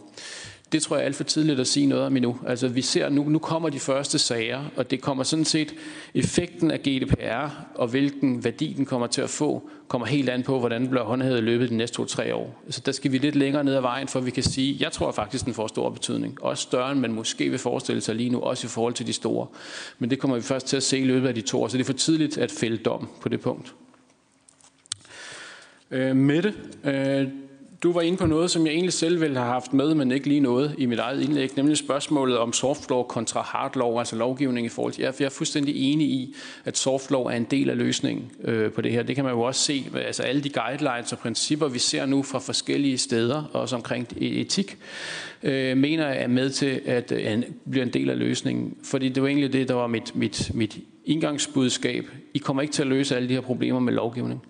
Det 0.71 0.81
tror 0.81 0.95
jeg 0.95 1.01
er 1.01 1.05
alt 1.05 1.15
for 1.15 1.23
tidligt 1.23 1.59
at 1.59 1.67
sige 1.67 1.85
noget 1.85 2.05
om 2.05 2.15
endnu. 2.15 2.37
Altså 2.47 2.67
vi 2.67 2.81
ser 2.81 3.09
nu, 3.09 3.29
nu 3.29 3.39
kommer 3.39 3.69
de 3.69 3.79
første 3.79 4.19
sager, 4.19 4.63
og 4.75 4.91
det 4.91 5.01
kommer 5.01 5.23
sådan 5.23 5.45
set 5.45 5.75
effekten 6.13 6.71
af 6.71 6.79
GDPR 6.79 7.49
og 7.75 7.87
hvilken 7.87 8.43
værdi 8.43 8.73
den 8.77 8.85
kommer 8.85 9.07
til 9.07 9.21
at 9.21 9.29
få, 9.29 9.69
kommer 9.87 10.07
helt 10.07 10.29
an 10.29 10.43
på, 10.43 10.59
hvordan 10.59 10.81
den 10.81 10.89
bliver 10.89 11.03
håndhævet 11.03 11.37
i 11.37 11.41
løbet 11.41 11.69
de 11.69 11.75
næste 11.75 11.95
to-tre 11.95 12.35
år. 12.35 12.63
Så 12.69 12.81
der 12.85 12.91
skal 12.91 13.11
vi 13.11 13.17
lidt 13.17 13.35
længere 13.35 13.63
ned 13.63 13.75
ad 13.75 13.81
vejen, 13.81 14.07
for 14.07 14.19
vi 14.19 14.31
kan 14.31 14.43
sige, 14.43 14.77
jeg 14.79 14.91
tror 14.91 15.11
faktisk, 15.11 15.45
den 15.45 15.53
får 15.53 15.67
stor 15.67 15.89
betydning. 15.89 16.43
Også 16.43 16.63
større, 16.63 16.91
end 16.91 16.99
man 16.99 17.13
måske 17.13 17.49
vil 17.49 17.59
forestille 17.59 18.01
sig 18.01 18.15
lige 18.15 18.29
nu, 18.29 18.39
også 18.39 18.67
i 18.67 18.69
forhold 18.69 18.93
til 18.93 19.07
de 19.07 19.13
store. 19.13 19.47
Men 19.99 20.09
det 20.09 20.19
kommer 20.19 20.37
vi 20.37 20.43
først 20.43 20.67
til 20.67 20.77
at 20.77 20.83
se 20.83 20.99
i 20.99 21.05
løbet 21.05 21.27
af 21.27 21.35
de 21.35 21.41
to 21.41 21.61
år, 21.63 21.67
så 21.67 21.77
det 21.77 21.83
er 21.83 21.85
for 21.85 21.93
tidligt 21.93 22.37
at 22.37 22.51
fælde 22.51 22.77
dom 22.77 23.09
på 23.21 23.29
det 23.29 23.41
punkt. 23.41 23.73
Øh, 25.91 26.15
Mette, 26.15 26.53
øh, 26.83 27.27
du 27.83 27.91
var 27.91 28.01
inde 28.01 28.17
på 28.17 28.25
noget, 28.25 28.51
som 28.51 28.65
jeg 28.65 28.73
egentlig 28.73 28.93
selv 28.93 29.21
ville 29.21 29.37
have 29.37 29.51
haft 29.51 29.73
med, 29.73 29.95
men 29.95 30.11
ikke 30.11 30.27
lige 30.27 30.39
noget 30.39 30.75
i 30.77 30.85
mit 30.85 30.99
eget 30.99 31.21
indlæg, 31.21 31.51
nemlig 31.55 31.77
spørgsmålet 31.77 32.37
om 32.37 32.53
soft 32.53 32.89
law 32.89 33.03
kontra 33.03 33.41
hard 33.41 33.77
law, 33.77 33.99
altså 33.99 34.15
lovgivning 34.15 34.65
i 34.65 34.69
forhold 34.69 34.93
til. 34.93 35.01
Jeg 35.01 35.25
er 35.25 35.29
fuldstændig 35.29 35.75
enig 35.75 36.07
i, 36.07 36.35
at 36.65 36.77
soft 36.77 37.11
law 37.11 37.23
er 37.23 37.29
en 37.29 37.43
del 37.43 37.69
af 37.69 37.77
løsningen 37.77 38.31
øh, 38.43 38.71
på 38.71 38.81
det 38.81 38.91
her. 38.91 39.03
Det 39.03 39.15
kan 39.15 39.25
man 39.25 39.33
jo 39.33 39.41
også 39.41 39.61
se, 39.61 39.85
altså 39.95 40.23
alle 40.23 40.41
de 40.41 40.49
guidelines 40.49 41.13
og 41.13 41.19
principper, 41.19 41.67
vi 41.67 41.79
ser 41.79 42.05
nu 42.05 42.23
fra 42.23 42.39
forskellige 42.39 42.97
steder, 42.97 43.43
også 43.53 43.75
omkring 43.75 44.07
e- 44.11 44.23
etik, 44.23 44.77
øh, 45.43 45.77
mener 45.77 46.07
jeg 46.07 46.23
er 46.23 46.27
med 46.27 46.49
til 46.49 46.81
at 46.85 47.11
øh, 47.11 47.43
blive 47.71 47.83
en 47.83 47.93
del 47.93 48.09
af 48.09 48.19
løsningen. 48.19 48.77
Fordi 48.83 49.09
det 49.09 49.23
var 49.23 49.29
egentlig 49.29 49.53
det, 49.53 49.67
der 49.67 49.73
var 49.73 49.87
mit, 49.87 50.15
mit, 50.15 50.51
mit 50.53 50.77
indgangsbudskab. 51.05 52.05
I 52.33 52.37
kommer 52.37 52.61
ikke 52.61 52.73
til 52.73 52.81
at 52.81 52.87
løse 52.87 53.15
alle 53.15 53.29
de 53.29 53.33
her 53.33 53.41
problemer 53.41 53.79
med 53.79 53.93
lovgivning. 53.93 54.41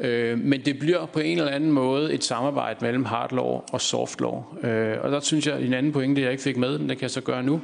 Øh, 0.00 0.38
men 0.38 0.60
det 0.64 0.78
bliver 0.78 1.06
på 1.06 1.20
en 1.20 1.38
eller 1.38 1.50
anden 1.50 1.72
måde 1.72 2.14
et 2.14 2.24
samarbejde 2.24 2.78
mellem 2.80 3.04
hard 3.04 3.32
law 3.32 3.60
og 3.72 3.80
soft 3.80 4.20
law. 4.20 4.42
Øh, 4.62 4.96
og 5.02 5.10
der 5.10 5.20
synes 5.20 5.46
jeg, 5.46 5.62
en 5.62 5.74
anden 5.74 5.92
pointe, 5.92 6.22
jeg 6.22 6.30
ikke 6.30 6.42
fik 6.42 6.56
med, 6.56 6.78
men 6.78 6.88
det 6.88 6.98
kan 6.98 7.02
jeg 7.02 7.10
så 7.10 7.20
gøre 7.20 7.42
nu. 7.42 7.60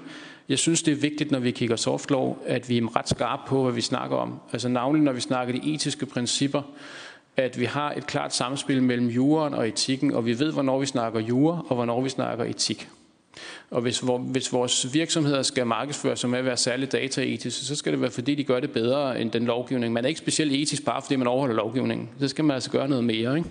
Jeg 0.49 0.59
synes, 0.59 0.83
det 0.83 0.93
er 0.93 0.97
vigtigt, 0.97 1.31
når 1.31 1.39
vi 1.39 1.51
kigger 1.51 1.77
soft 1.77 2.11
law, 2.11 2.37
at 2.47 2.69
vi 2.69 2.79
er 2.79 2.97
ret 2.97 3.09
skarpe 3.09 3.43
på, 3.47 3.63
hvad 3.63 3.73
vi 3.73 3.81
snakker 3.81 4.17
om. 4.17 4.41
Altså 4.53 4.69
navnlig, 4.69 5.03
når 5.03 5.13
vi 5.13 5.21
snakker 5.21 5.55
de 5.55 5.75
etiske 5.75 6.07
principper, 6.07 6.63
at 7.37 7.61
vi 7.61 7.65
har 7.65 7.93
et 7.93 8.07
klart 8.07 8.35
samspil 8.35 8.83
mellem 8.83 9.07
juren 9.07 9.55
og 9.55 9.69
etikken, 9.69 10.13
og 10.15 10.27
vi 10.27 10.39
ved, 10.39 10.53
hvornår 10.53 10.79
vi 10.79 10.87
snakker 10.87 11.21
jura, 11.21 11.65
og 11.69 11.75
hvornår 11.75 12.01
vi 12.01 12.09
snakker 12.09 12.45
etik. 12.45 12.89
Og 13.71 13.83
hvis, 13.83 13.99
hvor, 13.99 14.19
hvis 14.19 14.53
vores 14.53 14.95
virksomheder 14.95 15.43
skal 15.43 15.67
markedsføre 15.67 16.17
sig 16.17 16.31
med 16.31 16.39
at 16.39 16.45
være 16.45 16.57
særligt 16.57 16.93
dataetiske, 16.93 17.65
så 17.65 17.77
skal 17.77 17.93
det 17.93 18.01
være, 18.01 18.11
fordi 18.11 18.35
de 18.35 18.45
gør 18.45 18.61
det 18.61 18.71
bedre 18.71 19.21
end 19.21 19.31
den 19.31 19.45
lovgivning. 19.45 19.93
Man 19.93 20.05
er 20.05 20.09
ikke 20.09 20.19
specielt 20.19 20.53
etisk 20.53 20.85
bare, 20.85 21.03
fordi 21.03 21.17
man 21.17 21.27
overholder 21.27 21.57
lovgivningen. 21.57 22.09
Så 22.21 22.29
skal 22.29 22.45
man 22.45 22.55
altså 22.55 22.71
gøre 22.71 22.89
noget 22.89 23.05
mere. 23.05 23.37
Ikke? 23.37 23.51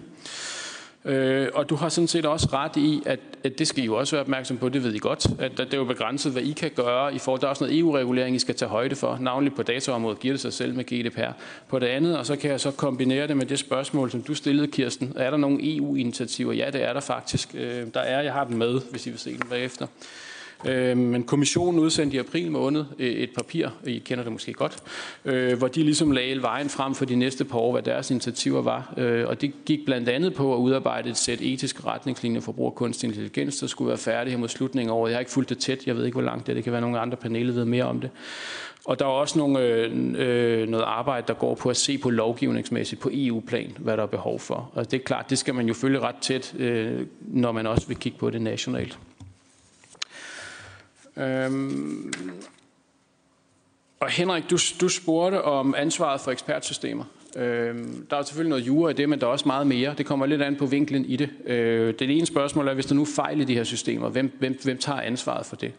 Øh, 1.06 1.48
og 1.53 1.69
du 1.69 1.76
har 1.76 1.90
sådan 1.90 2.07
set 2.07 2.26
også 2.26 2.49
ret 2.53 2.77
i, 2.77 3.03
at, 3.06 3.19
at 3.44 3.60
det 3.60 3.68
skal 3.68 3.84
I 3.84 3.86
jo 3.86 3.95
også 3.95 4.15
være 4.15 4.22
opmærksom 4.22 4.57
på, 4.57 4.69
det 4.69 4.84
ved 4.84 4.94
I 4.94 4.98
godt, 4.98 5.27
at, 5.40 5.52
at 5.52 5.57
det 5.57 5.73
er 5.73 5.77
jo 5.77 5.84
begrænset, 5.84 6.32
hvad 6.32 6.41
I 6.41 6.52
kan 6.52 6.72
gøre. 6.76 7.15
I 7.15 7.19
får, 7.19 7.38
der 7.38 7.45
er 7.45 7.49
også 7.49 7.64
noget 7.64 7.80
EU-regulering, 7.80 8.36
I 8.36 8.40
skal 8.40 8.56
tage 8.56 8.69
højde 8.69 8.95
for. 8.95 9.18
Navnlig 9.22 9.56
på 9.56 9.64
dataområdet 9.64 10.19
giver 10.19 10.34
det 10.34 10.41
sig 10.41 10.53
selv 10.53 10.76
med 10.76 10.84
GDPR. 10.84 11.32
På 11.68 11.80
det 11.80 11.88
andet, 11.88 12.18
og 12.18 12.26
så 12.26 12.36
kan 12.36 12.52
jeg 12.52 12.60
så 12.60 12.72
kombinere 12.72 13.27
det 13.27 13.38
med 13.38 13.45
det 13.45 13.60
spørgsmål, 13.60 14.11
som 14.11 14.22
du 14.23 14.34
stillede, 14.34 14.68
Kirsten. 14.68 15.14
Er 15.15 15.30
der 15.30 15.38
nogle 15.38 15.76
EU-initiativer? 15.76 16.53
Ja, 16.53 16.69
det 16.73 16.84
er 16.84 16.94
der 16.94 16.99
faktisk. 16.99 17.49
Øh, 17.53 17.88
der 17.94 17.99
er, 17.99 18.22
jeg 18.22 18.34
har 18.34 18.44
dem 18.44 18.57
med, 18.57 18.82
hvis 18.91 19.07
I 19.07 19.10
vil 19.10 19.19
se 19.19 19.32
dem 19.32 19.49
bagefter. 19.49 19.88
Øh, 20.65 20.97
men 20.97 21.23
kommissionen 21.23 21.79
udsendte 21.79 22.15
i 22.15 22.19
april 22.19 22.51
måned 22.51 22.85
øh, 22.99 23.09
et 23.09 23.29
papir, 23.35 23.69
I 23.85 23.99
kender 23.99 24.23
det 24.23 24.33
måske 24.33 24.53
godt, 24.53 24.77
øh, 25.25 25.57
hvor 25.57 25.67
de 25.67 25.83
ligesom 25.83 26.11
lagde 26.11 26.41
vejen 26.41 26.69
frem 26.69 26.95
for 26.95 27.05
de 27.05 27.15
næste 27.15 27.45
par 27.45 27.57
år, 27.57 27.71
hvad 27.71 27.81
deres 27.81 28.11
initiativer 28.11 28.61
var. 28.61 28.93
Øh, 28.97 29.27
og 29.27 29.41
det 29.41 29.53
gik 29.65 29.85
blandt 29.85 30.09
andet 30.09 30.33
på 30.33 30.53
at 30.53 30.57
udarbejde 30.57 31.09
et 31.09 31.17
sæt 31.17 31.41
etiske 31.41 31.85
retningslinjer 31.85 32.41
for 32.41 32.51
brug 32.51 32.67
af 32.67 32.75
kunstig 32.75 33.07
intelligens, 33.07 33.57
der 33.57 33.67
skulle 33.67 33.87
være 33.89 33.97
færdige 33.97 34.31
her 34.31 34.39
mod 34.39 34.47
slutningen 34.47 34.89
af 34.89 34.95
året. 34.95 35.09
Jeg 35.09 35.15
har 35.15 35.19
ikke 35.19 35.31
fulgt 35.31 35.49
det 35.49 35.57
tæt, 35.57 35.87
jeg 35.87 35.95
ved 35.95 36.05
ikke, 36.05 36.15
hvor 36.15 36.25
langt 36.25 36.47
det 36.47 36.51
er. 36.51 36.55
Det 36.55 36.63
kan 36.63 36.73
være, 36.73 36.81
nogle 36.81 36.99
andre 36.99 37.17
paneler 37.17 37.53
ved 37.53 37.65
mere 37.65 37.83
om 37.83 38.01
det. 38.01 38.09
Og 38.85 38.99
der 38.99 39.05
er 39.05 39.09
også 39.09 39.37
nogle, 39.39 39.59
øh, 39.59 39.91
øh 40.17 40.69
noget 40.69 40.83
arbejde, 40.87 41.27
der 41.27 41.33
går 41.33 41.55
på 41.55 41.69
at 41.69 41.77
se 41.77 41.97
på 41.97 42.09
lovgivningsmæssigt 42.09 43.01
på 43.01 43.09
EU-plan, 43.13 43.77
hvad 43.79 43.97
der 43.97 44.03
er 44.03 44.07
behov 44.07 44.39
for. 44.39 44.71
Og 44.73 44.91
det 44.91 44.99
er 44.99 45.03
klart, 45.03 45.29
det 45.29 45.37
skal 45.37 45.55
man 45.55 45.67
jo 45.67 45.73
følge 45.73 45.99
ret 45.99 46.15
tæt, 46.21 46.55
øh, 46.57 47.05
når 47.21 47.51
man 47.51 47.67
også 47.67 47.87
vil 47.87 47.97
kigge 47.97 48.17
på 48.17 48.29
det 48.29 48.41
nationalt. 48.41 48.99
Øhm, 51.17 52.13
og 53.99 54.09
Henrik, 54.09 54.49
du, 54.49 54.57
du 54.81 54.89
spurgte 54.89 55.41
om 55.41 55.75
ansvaret 55.77 56.21
for 56.21 56.31
ekspertsystemer. 56.31 57.03
Øhm, 57.35 58.05
der 58.09 58.17
er 58.17 58.23
selvfølgelig 58.23 58.49
noget 58.49 58.67
jura 58.67 58.89
i 58.89 58.93
det, 58.93 59.09
men 59.09 59.19
der 59.19 59.27
er 59.27 59.31
også 59.31 59.47
meget 59.47 59.67
mere. 59.67 59.93
Det 59.97 60.05
kommer 60.05 60.25
lidt 60.25 60.41
an 60.41 60.55
på 60.55 60.65
vinklen 60.65 61.05
i 61.05 61.15
det. 61.15 61.29
Øh, 61.45 61.93
det 61.99 62.17
ene 62.17 62.25
spørgsmål 62.25 62.67
er, 62.67 62.73
hvis 62.73 62.85
der 62.85 62.95
nu 62.95 63.05
fejler 63.05 63.45
de 63.45 63.53
her 63.53 63.63
systemer, 63.63 64.09
hvem, 64.09 64.31
hvem, 64.39 64.59
hvem 64.63 64.77
tager 64.77 65.01
ansvaret 65.01 65.45
for 65.45 65.55
det? 65.55 65.71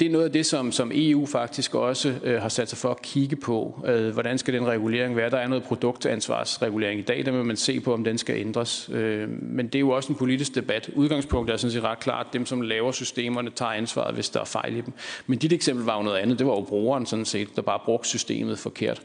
Det 0.00 0.06
er 0.06 0.10
noget 0.10 0.24
af 0.24 0.32
det, 0.32 0.46
som, 0.46 0.72
som 0.72 0.90
EU 0.94 1.26
faktisk 1.26 1.74
også 1.74 2.14
øh, 2.22 2.42
har 2.42 2.48
sat 2.48 2.68
sig 2.68 2.78
for 2.78 2.90
at 2.90 3.02
kigge 3.02 3.36
på. 3.36 3.84
Øh, 3.86 4.12
hvordan 4.12 4.38
skal 4.38 4.54
den 4.54 4.66
regulering 4.66 5.16
være? 5.16 5.30
Der 5.30 5.36
er 5.36 5.48
noget 5.48 5.64
produktansvarsregulering 5.64 7.00
i 7.00 7.02
dag, 7.02 7.26
der 7.26 7.32
vil 7.32 7.44
man 7.44 7.56
se 7.56 7.80
på, 7.80 7.94
om 7.94 8.04
den 8.04 8.18
skal 8.18 8.36
ændres. 8.36 8.90
Øh, 8.92 9.28
men 9.42 9.66
det 9.66 9.74
er 9.74 9.80
jo 9.80 9.90
også 9.90 10.08
en 10.08 10.18
politisk 10.18 10.54
debat. 10.54 10.90
Udgangspunktet 10.94 11.54
er 11.54 11.56
sådan 11.56 11.72
set 11.72 11.82
ret 11.82 12.00
klart, 12.00 12.26
at 12.26 12.32
dem, 12.32 12.46
som 12.46 12.60
laver 12.60 12.92
systemerne, 12.92 13.50
tager 13.50 13.72
ansvaret, 13.72 14.14
hvis 14.14 14.28
der 14.28 14.40
er 14.40 14.44
fejl 14.44 14.76
i 14.76 14.80
dem. 14.80 14.92
Men 15.26 15.38
dit 15.38 15.52
eksempel 15.52 15.84
var 15.84 15.96
jo 15.96 16.02
noget 16.02 16.18
andet. 16.18 16.38
Det 16.38 16.46
var 16.46 16.52
jo 16.52 16.60
brugeren 16.60 17.06
sådan 17.06 17.24
set, 17.24 17.56
der 17.56 17.62
bare 17.62 17.80
brugte 17.84 18.08
systemet 18.08 18.58
forkert. 18.58 19.02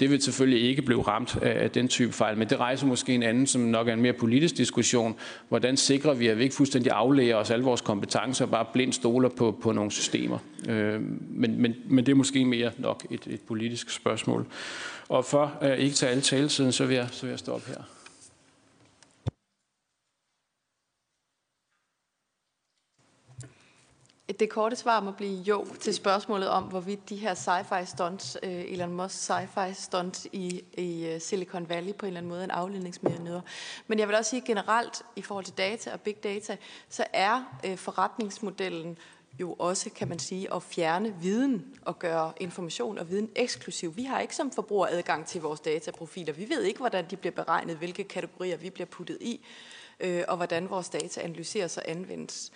Det 0.00 0.10
vil 0.10 0.22
selvfølgelig 0.22 0.68
ikke 0.68 0.82
blive 0.82 1.02
ramt 1.02 1.36
af 1.42 1.70
den 1.70 1.88
type 1.88 2.12
fejl, 2.12 2.38
men 2.38 2.50
det 2.50 2.60
rejser 2.60 2.86
måske 2.86 3.14
en 3.14 3.22
anden, 3.22 3.46
som 3.46 3.60
nok 3.60 3.88
er 3.88 3.92
en 3.92 4.00
mere 4.00 4.12
politisk 4.12 4.56
diskussion. 4.56 5.16
Hvordan 5.48 5.76
sikrer 5.76 6.14
vi, 6.14 6.26
at 6.26 6.38
vi 6.38 6.42
ikke 6.42 6.54
fuldstændig 6.54 6.92
aflæger 6.92 7.36
os 7.36 7.50
alle 7.50 7.64
vores 7.64 7.80
kompetencer 7.80 8.44
og 8.44 8.50
bare 8.50 8.66
blindt 8.72 8.94
stoler 8.94 9.28
på, 9.28 9.58
på 9.62 9.72
nogle 9.72 9.90
systemer? 9.90 10.38
Øh, 10.68 11.00
men, 11.30 11.60
men, 11.60 11.74
men 11.86 12.06
det 12.06 12.12
er 12.12 12.16
måske 12.16 12.44
mere 12.44 12.70
nok 12.78 13.06
et, 13.10 13.26
et 13.26 13.40
politisk 13.40 13.90
spørgsmål. 13.90 14.46
Og 15.08 15.24
for 15.24 15.52
at 15.60 15.78
ikke 15.78 15.96
tage 15.96 16.10
alle 16.10 16.22
talesiden, 16.22 16.72
så 16.72 16.86
vil 16.86 16.96
jeg, 16.96 17.08
så 17.10 17.22
vil 17.22 17.30
jeg 17.30 17.38
stoppe 17.38 17.68
her. 17.68 17.99
Det 24.38 24.50
korte 24.50 24.76
svar 24.76 25.00
må 25.00 25.10
blive 25.10 25.42
jo 25.42 25.66
til 25.80 25.94
spørgsmålet 25.94 26.48
om, 26.48 26.64
hvorvidt 26.64 27.08
de 27.08 27.16
her 27.16 27.34
sci-fi 27.34 27.84
stunts, 27.84 28.38
øh, 28.42 28.50
Elon 28.50 28.92
Musk 28.92 29.30
sci-fi 29.30 29.72
stunts 29.72 30.26
i, 30.32 30.64
i 30.72 31.06
øh, 31.06 31.20
Silicon 31.20 31.68
Valley 31.68 31.94
på 31.94 32.06
en 32.06 32.08
eller 32.08 32.18
anden 32.18 32.30
måde 32.30 32.44
en 32.44 32.50
afledningsmanøvre. 32.50 33.42
Men 33.86 33.98
jeg 33.98 34.08
vil 34.08 34.16
også 34.16 34.30
sige 34.30 34.42
generelt 34.46 35.02
i 35.16 35.22
forhold 35.22 35.44
til 35.44 35.58
data 35.58 35.92
og 35.92 36.00
big 36.00 36.24
data, 36.24 36.56
så 36.88 37.04
er 37.12 37.58
øh, 37.66 37.76
forretningsmodellen 37.76 38.98
jo 39.40 39.56
også, 39.58 39.90
kan 39.90 40.08
man 40.08 40.18
sige, 40.18 40.54
at 40.54 40.62
fjerne 40.62 41.14
viden 41.20 41.64
og 41.82 41.98
gøre 41.98 42.32
information 42.40 42.98
og 42.98 43.10
viden 43.10 43.30
eksklusiv. 43.36 43.96
Vi 43.96 44.04
har 44.04 44.20
ikke 44.20 44.36
som 44.36 44.50
forbruger 44.50 44.86
adgang 44.90 45.26
til 45.26 45.40
vores 45.40 45.60
dataprofiler. 45.60 46.32
Vi 46.32 46.48
ved 46.48 46.62
ikke, 46.62 46.78
hvordan 46.78 47.04
de 47.10 47.16
bliver 47.16 47.34
beregnet, 47.34 47.76
hvilke 47.76 48.04
kategorier 48.04 48.56
vi 48.56 48.70
bliver 48.70 48.86
puttet 48.86 49.18
i, 49.20 49.46
øh, 50.00 50.24
og 50.28 50.36
hvordan 50.36 50.70
vores 50.70 50.88
data 50.88 51.20
analyseres 51.20 51.76
og 51.76 51.82
anvendes. 51.86 52.52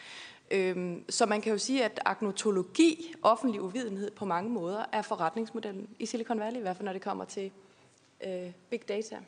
Øhm, 0.55 1.05
så 1.09 1.26
man 1.26 1.40
kan 1.40 1.52
jo 1.52 1.59
sige, 1.59 1.85
at 1.85 2.01
agnotologi, 2.05 3.14
offentlig 3.22 3.62
uvidenhed 3.62 4.10
på 4.10 4.24
mange 4.24 4.51
måder, 4.51 4.85
er 4.93 5.02
forretningsmodellen 5.02 5.89
i 5.98 6.06
Silicon 6.06 6.40
Valley, 6.40 6.59
i 6.59 6.62
hvert 6.62 6.76
fald 6.76 6.85
når 6.85 6.93
det 6.93 7.02
kommer 7.02 7.24
til 7.24 7.52
øh, 8.26 8.52
big 8.70 8.89
data. 8.89 9.20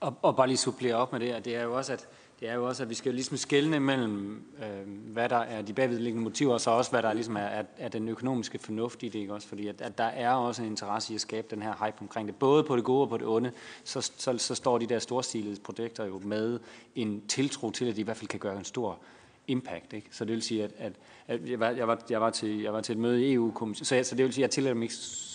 Og, 0.00 0.14
og 0.22 0.36
bare 0.36 0.46
lige 0.46 0.56
supplere 0.56 0.94
op 0.94 1.12
med 1.12 1.20
det, 1.20 1.32
at 1.32 1.44
det 1.44 1.56
er 1.56 1.62
jo 1.62 1.76
også, 1.76 1.92
at 1.92 2.08
det 2.44 2.52
er 2.52 2.54
jo 2.54 2.66
også, 2.66 2.82
at 2.82 2.90
vi 2.90 2.94
skal 2.94 3.14
ligesom 3.14 3.36
skelne 3.36 3.80
mellem, 3.80 4.42
øh, 4.58 5.12
hvad 5.12 5.28
der 5.28 5.36
er 5.36 5.62
de 5.62 5.72
bagvedliggende 5.72 6.24
motiver, 6.24 6.52
og 6.52 6.60
så 6.60 6.70
også, 6.70 6.90
hvad 6.90 7.02
der 7.02 7.12
ligesom 7.12 7.36
er, 7.36 7.40
er, 7.40 7.62
er 7.78 7.88
den 7.88 8.08
økonomiske 8.08 8.58
fornuft 8.58 9.02
i 9.02 9.08
det, 9.08 9.18
ikke 9.18 9.34
også? 9.34 9.48
Fordi 9.48 9.68
at, 9.68 9.80
at 9.80 9.98
der 9.98 10.04
er 10.04 10.30
også 10.30 10.62
en 10.62 10.68
interesse 10.68 11.12
i 11.12 11.14
at 11.14 11.20
skabe 11.20 11.46
den 11.50 11.62
her 11.62 11.84
hype 11.84 11.96
omkring 12.00 12.28
det. 12.28 12.36
Både 12.36 12.64
på 12.64 12.76
det 12.76 12.84
gode 12.84 13.02
og 13.02 13.08
på 13.08 13.18
det 13.18 13.26
onde, 13.26 13.52
så, 13.84 14.10
så, 14.16 14.38
så 14.38 14.54
står 14.54 14.78
de 14.78 14.86
der 14.86 14.98
storstilede 14.98 15.60
projekter 15.60 16.04
jo 16.04 16.20
med 16.24 16.60
en 16.94 17.22
tiltro 17.28 17.70
til, 17.70 17.84
at 17.84 17.96
de 17.96 18.00
i 18.00 18.04
hvert 18.04 18.16
fald 18.16 18.28
kan 18.28 18.40
gøre 18.40 18.58
en 18.58 18.64
stor 18.64 18.98
impact. 19.46 19.92
Ikke? 19.92 20.08
Så 20.10 20.24
det 20.24 20.32
vil 20.32 20.42
sige, 20.42 20.64
at, 20.64 20.72
at, 20.78 20.92
at 21.28 21.50
jeg, 21.50 21.60
var, 21.60 21.70
jeg, 21.70 21.88
var, 21.88 22.02
jeg, 22.10 22.20
var 22.20 22.30
til, 22.30 22.60
jeg 22.60 22.72
var 22.72 22.80
til 22.80 22.92
et 22.92 22.98
møde 22.98 23.26
i 23.26 23.32
EU-kommissionen, 23.32 24.04
så, 24.04 24.08
så 24.08 24.16
det 24.16 24.24
vil 24.24 24.32
sige, 24.32 24.44
at 24.44 24.48
jeg 24.48 24.50
tillader 24.50 24.74
mig 24.74 24.82
ikke 24.82 24.94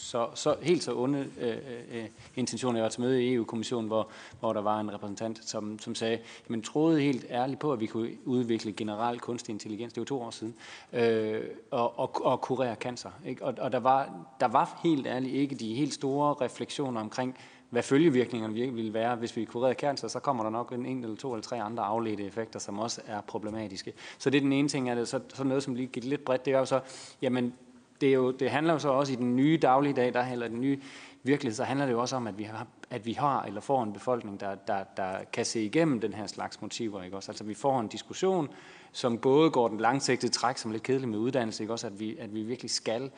så, 0.10 0.27
så 0.36 0.56
helt 0.61 0.84
så 0.84 0.95
onde 0.95 1.27
øh, 1.40 1.48
øh, 1.48 2.02
øh, 2.02 2.06
intentioner. 2.36 2.80
Jeg 2.80 2.84
var 2.84 2.90
til 2.90 3.02
møde 3.02 3.23
i 3.23 3.34
EU-kommissionen, 3.34 3.88
hvor, 3.88 4.10
hvor 4.40 4.53
der 4.53 4.61
var 4.61 4.80
en 4.80 4.94
repræsentant, 4.94 5.49
som, 5.49 5.80
som 5.80 5.95
sagde, 5.95 6.19
men 6.48 6.61
troede 6.61 7.02
helt 7.02 7.26
ærligt 7.30 7.60
på, 7.60 7.73
at 7.73 7.80
vi 7.80 7.86
kunne 7.86 8.10
udvikle 8.26 8.73
generel 8.73 9.19
kunstig 9.19 9.53
intelligens, 9.53 9.94
det 9.94 10.02
var 10.02 10.06
to 10.06 10.22
år 10.22 10.31
siden, 10.31 10.56
øh, 10.94 11.44
og, 11.72 11.99
og, 11.99 12.26
og 12.26 12.41
kurere 12.41 12.76
cancer. 12.76 13.10
Ikke? 13.26 13.45
Og, 13.45 13.53
og 13.57 13.72
der, 13.72 13.80
var, 13.80 14.10
der 14.40 14.48
var 14.48 14.80
helt 14.84 15.07
ærligt 15.07 15.34
ikke 15.34 15.56
de 15.56 15.73
helt 15.73 15.94
store 15.94 16.45
refleksioner 16.45 17.02
omkring, 17.02 17.38
hvad 17.69 17.84
følgevirkningerne 17.84 18.53
virkelig 18.53 18.76
ville 18.76 18.94
være, 18.94 19.15
hvis 19.15 19.36
vi 19.36 19.45
kurerede 19.45 19.76
cancer, 19.76 20.07
så 20.07 20.19
kommer 20.19 20.44
der 20.44 20.49
nok 20.49 20.72
en, 20.72 20.86
en 20.86 21.03
eller 21.03 21.15
to 21.15 21.34
eller 21.34 21.44
tre 21.44 21.61
andre 21.61 21.84
afledte 21.84 22.23
effekter, 22.23 22.60
som 22.60 22.80
også 22.80 23.02
er 23.07 23.22
problematiske. 23.22 23.94
Så 24.18 24.30
det 24.30 24.38
er 24.38 24.41
den 24.41 24.53
ene 24.53 24.69
ting, 24.69 24.90
er 24.90 24.95
det 24.95 25.07
så, 25.07 25.19
så 25.34 25.44
noget, 25.44 25.64
som 25.64 25.76
lige 25.76 25.88
gik 25.88 26.03
lidt 26.03 26.26
bredt, 26.26 26.45
det 26.45 26.53
er 26.53 26.60
jo 26.60 26.65
så, 26.65 26.80
jamen 27.22 27.53
det, 28.02 28.10
er 28.10 28.14
jo, 28.14 28.32
det 28.32 28.50
handler 28.50 28.74
jo 28.74 28.80
så 28.80 28.90
også 28.90 29.14
i 29.14 29.16
den 29.16 29.36
nye 29.36 29.58
daglige 29.62 29.94
dag, 29.94 30.14
der, 30.14 30.26
eller 30.32 30.48
den 30.48 30.62
nye 30.62 30.80
virkelighed, 31.24 31.56
så 31.56 31.64
handler 31.64 31.86
det 31.86 31.94
jo 31.94 32.02
også 32.02 32.16
om, 32.16 32.28
at 32.28 32.38
vi 32.38 32.44
har, 32.44 32.68
at 32.90 33.06
vi 33.06 33.14
har 33.14 33.44
eller 33.44 33.62
får 33.62 33.84
en 33.84 33.94
befolkning, 33.94 34.40
der, 34.40 34.56
der, 34.56 34.84
der 34.98 35.24
kan 35.34 35.46
se 35.46 35.62
igennem 35.62 36.00
den 36.00 36.14
her 36.14 36.28
slags 36.28 36.62
motiver. 36.62 37.04
Ikke 37.04 37.18
også? 37.18 37.32
Altså 37.32 37.44
vi 37.44 37.54
får 37.54 37.80
en 37.80 37.88
diskussion, 37.88 38.50
som 38.92 39.18
både 39.18 39.52
går 39.52 39.68
den 39.68 39.80
langsigtede 39.80 40.32
træk, 40.32 40.58
som 40.58 40.72
er 40.72 40.74
lidt 40.74 40.84
kedelig 40.84 41.10
med 41.10 41.18
uddannelse, 41.18 41.64
ikke 41.64 41.74
også? 41.74 41.88
At, 41.88 42.00
vi, 42.00 42.18
at 42.18 42.34
vi 42.34 42.42
virkelig 42.42 42.72
skal 42.72 43.12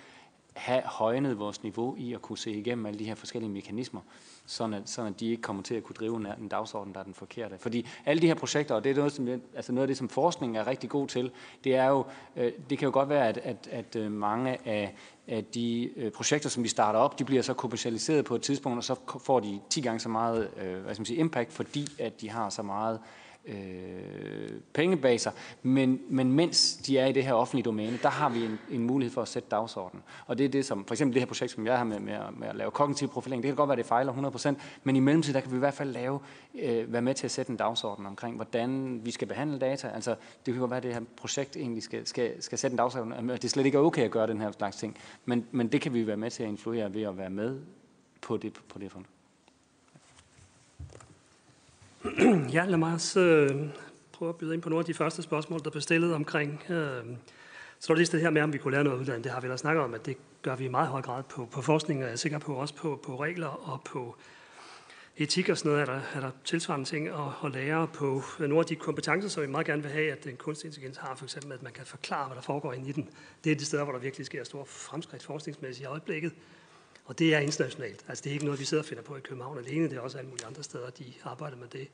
have 0.53 0.81
højnet 0.85 1.39
vores 1.39 1.63
niveau 1.63 1.95
i 1.97 2.13
at 2.13 2.21
kunne 2.21 2.37
se 2.37 2.51
igennem 2.51 2.85
alle 2.85 2.99
de 2.99 3.05
her 3.05 3.15
forskellige 3.15 3.51
mekanismer, 3.51 4.01
sådan 4.45 4.73
at, 4.73 4.89
sådan 4.89 5.13
at 5.13 5.19
de 5.19 5.29
ikke 5.29 5.41
kommer 5.41 5.63
til 5.63 5.75
at 5.75 5.83
kunne 5.83 5.95
drive 5.99 6.15
en 6.41 6.47
dagsorden, 6.47 6.93
der 6.93 6.99
er 6.99 7.03
den 7.03 7.13
forkerte. 7.13 7.57
Fordi 7.57 7.87
alle 8.05 8.21
de 8.21 8.27
her 8.27 8.33
projekter, 8.33 8.75
og 8.75 8.83
det 8.83 8.91
er 8.91 8.95
noget, 8.95 9.11
som, 9.11 9.27
altså 9.55 9.71
noget 9.71 9.83
af 9.83 9.87
det, 9.87 9.97
som 9.97 10.09
forskningen 10.09 10.55
er 10.55 10.67
rigtig 10.67 10.89
god 10.89 11.07
til, 11.07 11.31
det 11.63 11.75
er 11.75 11.85
jo, 11.85 12.05
øh, 12.35 12.51
det 12.69 12.77
kan 12.77 12.85
jo 12.85 12.91
godt 12.93 13.09
være, 13.09 13.27
at, 13.27 13.37
at, 13.37 13.67
at 13.71 13.95
øh, 13.95 14.11
mange 14.11 14.67
af, 14.67 14.95
af 15.27 15.45
de 15.45 15.89
øh, 15.95 16.11
projekter, 16.11 16.49
som 16.49 16.63
vi 16.63 16.67
starter 16.67 16.99
op, 16.99 17.19
de 17.19 17.25
bliver 17.25 17.41
så 17.41 17.53
kommercialiseret 17.53 18.25
på 18.25 18.35
et 18.35 18.41
tidspunkt, 18.41 18.77
og 18.77 18.83
så 18.83 18.95
får 19.25 19.39
de 19.39 19.59
10 19.69 19.81
gange 19.81 19.99
så 19.99 20.09
meget 20.09 20.49
øh, 20.57 20.83
hvad 20.83 20.93
skal 20.93 21.01
man 21.01 21.05
sige, 21.05 21.19
impact, 21.19 21.53
fordi 21.53 21.87
at 21.99 22.21
de 22.21 22.29
har 22.29 22.49
så 22.49 22.61
meget 22.61 22.95
øh, 22.95 23.20
øh, 23.45 24.51
pengebaser, 24.73 25.31
men, 25.63 26.01
men 26.09 26.33
mens 26.33 26.75
de 26.75 26.97
er 26.97 27.05
i 27.05 27.11
det 27.11 27.23
her 27.23 27.33
offentlige 27.33 27.63
domæne, 27.63 27.99
der 28.03 28.09
har 28.09 28.29
vi 28.29 28.45
en, 28.45 28.59
en 28.71 28.83
mulighed 28.87 29.13
for 29.13 29.21
at 29.21 29.27
sætte 29.27 29.49
dagsordenen. 29.51 30.03
Og 30.27 30.37
det 30.37 30.45
er 30.45 30.49
det, 30.49 30.65
som 30.65 30.85
for 30.85 30.93
eksempel 30.93 31.13
det 31.13 31.21
her 31.21 31.27
projekt, 31.27 31.51
som 31.51 31.65
jeg 31.65 31.77
har 31.77 31.83
med, 31.83 31.99
med, 31.99 32.17
med 32.37 32.47
at 32.47 32.55
lave 32.55 32.71
kognitiv 32.71 33.07
profilering, 33.07 33.43
det 33.43 33.49
kan 33.49 33.55
godt 33.55 33.67
være, 33.67 33.73
at 33.73 33.77
det 33.77 33.85
fejler 33.85 34.55
100%, 34.57 34.61
men 34.83 34.95
i 34.95 34.99
mellemtiden, 34.99 35.35
der 35.35 35.41
kan 35.41 35.51
vi 35.51 35.55
i 35.55 35.59
hvert 35.59 35.73
fald 35.73 35.91
lave, 35.91 36.19
øh, 36.61 36.93
være 36.93 37.01
med 37.01 37.13
til 37.13 37.27
at 37.27 37.31
sætte 37.31 37.49
en 37.49 37.57
dagsorden 37.57 38.05
omkring, 38.05 38.35
hvordan 38.35 39.01
vi 39.03 39.11
skal 39.11 39.27
behandle 39.27 39.59
data. 39.59 39.87
Altså, 39.87 40.15
det 40.45 40.53
kan 40.53 40.59
godt 40.59 40.71
være, 40.71 40.77
at 40.77 40.83
det 40.83 40.93
her 40.93 41.01
projekt 41.17 41.57
egentlig 41.57 41.83
skal, 41.83 42.07
skal, 42.07 42.43
skal 42.43 42.57
sætte 42.57 42.73
en 42.73 42.77
dagsorden, 42.77 43.29
det 43.29 43.41
det 43.41 43.51
slet 43.51 43.65
ikke 43.65 43.79
okay 43.79 44.03
at 44.03 44.11
gøre 44.11 44.27
den 44.27 44.41
her 44.41 44.51
slags 44.51 44.77
ting, 44.77 44.97
men, 45.25 45.45
men 45.51 45.67
det 45.67 45.81
kan 45.81 45.93
vi 45.93 46.07
være 46.07 46.17
med 46.17 46.31
til 46.31 46.43
at 46.43 46.49
influere 46.49 46.93
ved 46.93 47.01
at 47.01 47.17
være 47.17 47.29
med 47.29 47.59
på 48.21 48.37
det, 48.37 48.53
på 48.69 48.79
det 48.79 48.91
front. 48.91 49.05
ja, 52.53 52.65
lad 52.65 52.77
mig 52.77 52.93
også 52.93 53.19
øh, 53.19 53.69
prøve 54.11 54.29
at 54.29 54.35
byde 54.35 54.53
ind 54.53 54.61
på 54.61 54.69
nogle 54.69 54.81
af 54.81 54.85
de 54.85 54.93
første 54.93 55.21
spørgsmål, 55.21 55.63
der 55.63 55.69
blev 55.69 55.81
stillet 55.81 56.13
omkring. 56.13 56.63
Øh, 56.69 57.03
så 57.79 57.93
er 57.93 57.97
det 57.97 58.11
det 58.11 58.21
her 58.21 58.29
med, 58.29 58.41
om 58.41 58.53
vi 58.53 58.57
kunne 58.57 58.71
lære 58.71 58.83
noget 58.83 58.99
uddannet. 58.99 59.23
Det 59.23 59.31
har 59.31 59.41
vi 59.41 59.47
da 59.47 59.57
snakket 59.57 59.83
om, 59.83 59.93
at 59.93 60.05
det 60.05 60.17
gør 60.41 60.55
vi 60.55 60.65
i 60.65 60.67
meget 60.67 60.87
høj 60.87 61.01
grad 61.01 61.23
på, 61.23 61.47
på 61.51 61.61
forskning, 61.61 61.99
og 61.99 62.05
jeg 62.05 62.11
er 62.11 62.17
sikker 62.17 62.39
på 62.39 62.53
også 62.55 62.75
på, 62.75 62.99
på 63.05 63.15
regler 63.15 63.69
og 63.69 63.81
på 63.85 64.15
etik 65.17 65.49
og 65.49 65.57
sådan 65.57 65.71
noget, 65.71 65.81
er 65.81 65.93
der, 65.93 66.01
er 66.15 66.19
der 66.19 66.31
tilsvarende 66.43 66.85
ting 66.85 67.07
at, 67.07 67.15
at 67.45 67.51
lære 67.51 67.87
på 67.87 68.23
nogle 68.39 68.59
af 68.59 68.65
de 68.65 68.75
kompetencer, 68.75 69.29
som 69.29 69.43
vi 69.43 69.47
meget 69.47 69.65
gerne 69.65 69.81
vil 69.81 69.91
have, 69.91 70.11
at 70.11 70.23
den 70.23 70.35
kunstig 70.35 70.67
intelligens 70.67 70.97
har, 70.97 71.15
for 71.15 71.25
eksempel, 71.25 71.51
at 71.51 71.63
man 71.63 71.71
kan 71.73 71.85
forklare, 71.85 72.25
hvad 72.27 72.35
der 72.35 72.41
foregår 72.41 72.73
inde 72.73 72.89
i 72.89 72.91
den. 72.91 73.09
Det 73.43 73.51
er 73.51 73.55
de 73.55 73.65
steder, 73.65 73.83
hvor 73.83 73.93
der 73.93 73.99
virkelig 73.99 74.25
sker 74.25 74.43
store 74.43 74.65
fremskridt 74.65 75.23
forskningsmæssigt 75.23 75.83
i 75.83 75.87
øjeblikket. 75.87 76.31
Og 77.05 77.19
det 77.19 77.33
er 77.33 77.39
internationalt. 77.39 78.05
Altså 78.07 78.21
det 78.23 78.29
er 78.29 78.33
ikke 78.33 78.45
noget, 78.45 78.59
vi 78.59 78.65
sidder 78.65 78.83
og 78.83 78.87
finder 78.87 79.03
på 79.03 79.15
i 79.15 79.19
København 79.19 79.57
alene. 79.57 79.89
Det 79.89 79.97
er 79.97 80.01
også 80.01 80.17
alle 80.17 80.29
mulige 80.29 80.45
andre 80.45 80.63
steder, 80.63 80.89
de 80.89 81.05
arbejder 81.23 81.57
med 81.57 81.67
det. 81.67 81.87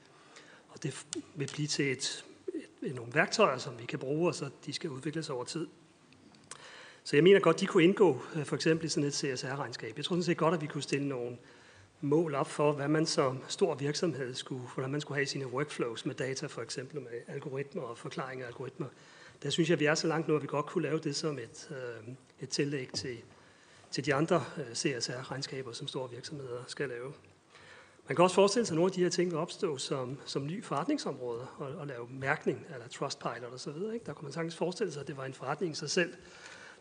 Og 0.70 0.84
det 0.84 1.06
vil 1.36 1.50
blive 1.54 1.68
til 1.68 1.92
et, 1.92 2.26
et, 2.54 2.90
et, 2.90 2.96
nogle 2.96 3.14
værktøjer, 3.14 3.58
som 3.58 3.80
vi 3.80 3.86
kan 3.86 4.00
bruge, 4.00 4.28
og 4.28 4.36
så 4.36 4.50
de 4.66 4.74
skal 4.74 4.90
udvikles 4.90 5.30
over 5.30 5.44
tid. 5.44 5.68
Så 7.04 7.16
jeg 7.16 7.24
mener 7.24 7.40
godt, 7.40 7.60
de 7.60 7.66
kunne 7.66 7.84
indgå 7.84 8.22
øh, 8.36 8.46
for 8.46 8.56
eksempel 8.56 8.86
i 8.86 8.90
sådan 8.90 9.08
et 9.08 9.14
CSR-regnskab. 9.14 9.94
Jeg 9.98 10.06
tror 10.06 10.16
sådan 10.16 10.24
set 10.24 10.38
godt, 10.38 10.54
at 10.54 10.62
vi 10.62 10.68
kunne 10.68 10.84
stille 10.84 11.08
nogle 11.08 11.38
mål 12.02 12.36
op 12.36 12.48
for, 12.48 12.72
hvad 12.72 12.88
man 12.88 13.06
som 13.06 13.44
stor 13.48 13.76
virksomhed 13.76 14.34
skulle, 14.34 14.62
hvordan 14.76 14.92
man 14.92 15.02
skulle 15.02 15.16
have 15.16 15.26
sine 15.26 15.48
workflows 15.48 16.06
med 16.06 16.16
data, 16.16 16.48
for 16.48 16.62
eksempel 16.62 17.02
med 17.02 17.12
algoritmer 17.28 17.82
og 17.82 17.98
forklaring 17.98 18.42
af 18.42 18.48
algoritmer. 18.48 18.88
Der 19.44 19.50
synes 19.50 19.70
jeg, 19.70 19.74
at 19.76 19.80
vi 19.80 19.86
er 19.86 19.96
så 19.96 20.08
langt 20.08 20.28
nu, 20.28 20.36
at 20.36 20.42
vi 20.42 20.48
godt 20.48 20.66
kunne 20.66 20.84
lave 20.84 21.00
det 21.00 21.16
som 21.16 21.40
et, 21.40 21.70
øh, 21.72 22.14
et 22.40 22.50
tillæg 22.50 22.90
til, 22.94 23.18
til 23.92 24.06
de 24.06 24.14
andre 24.14 24.44
øh, 24.58 24.74
CSR-regnskaber, 24.74 25.72
som 25.72 25.88
store 25.88 26.10
virksomheder 26.10 26.64
skal 26.68 26.90
lave. 26.90 27.14
Man 28.08 28.16
kan 28.16 28.24
også 28.24 28.36
forestille 28.36 28.66
sig, 28.66 28.74
at 28.74 28.76
nogle 28.76 28.90
af 28.90 28.94
de 28.94 29.02
her 29.02 29.10
ting 29.10 29.32
vil 29.32 29.40
opstå 29.40 29.78
som, 29.78 30.18
som 30.26 30.48
ny 30.48 30.64
forretningsområde 30.64 31.48
og, 31.58 31.68
og 31.68 31.88
lave 31.88 32.08
mærkning, 32.10 32.66
eller 32.74 32.88
Trustpilot 32.88 33.54
og 33.54 33.60
så 33.60 33.72
videre. 33.72 33.94
Ikke? 33.94 34.06
Der 34.06 34.14
kunne 34.14 34.26
man 34.26 34.34
sagtens 34.34 34.56
forestille 34.56 34.94
sig, 34.94 35.02
at 35.02 35.08
det 35.08 35.18
var 35.18 35.26
en 35.26 35.34
forretning 35.34 35.72
i 35.72 35.76
sig 35.76 35.90
selv. 35.90 36.14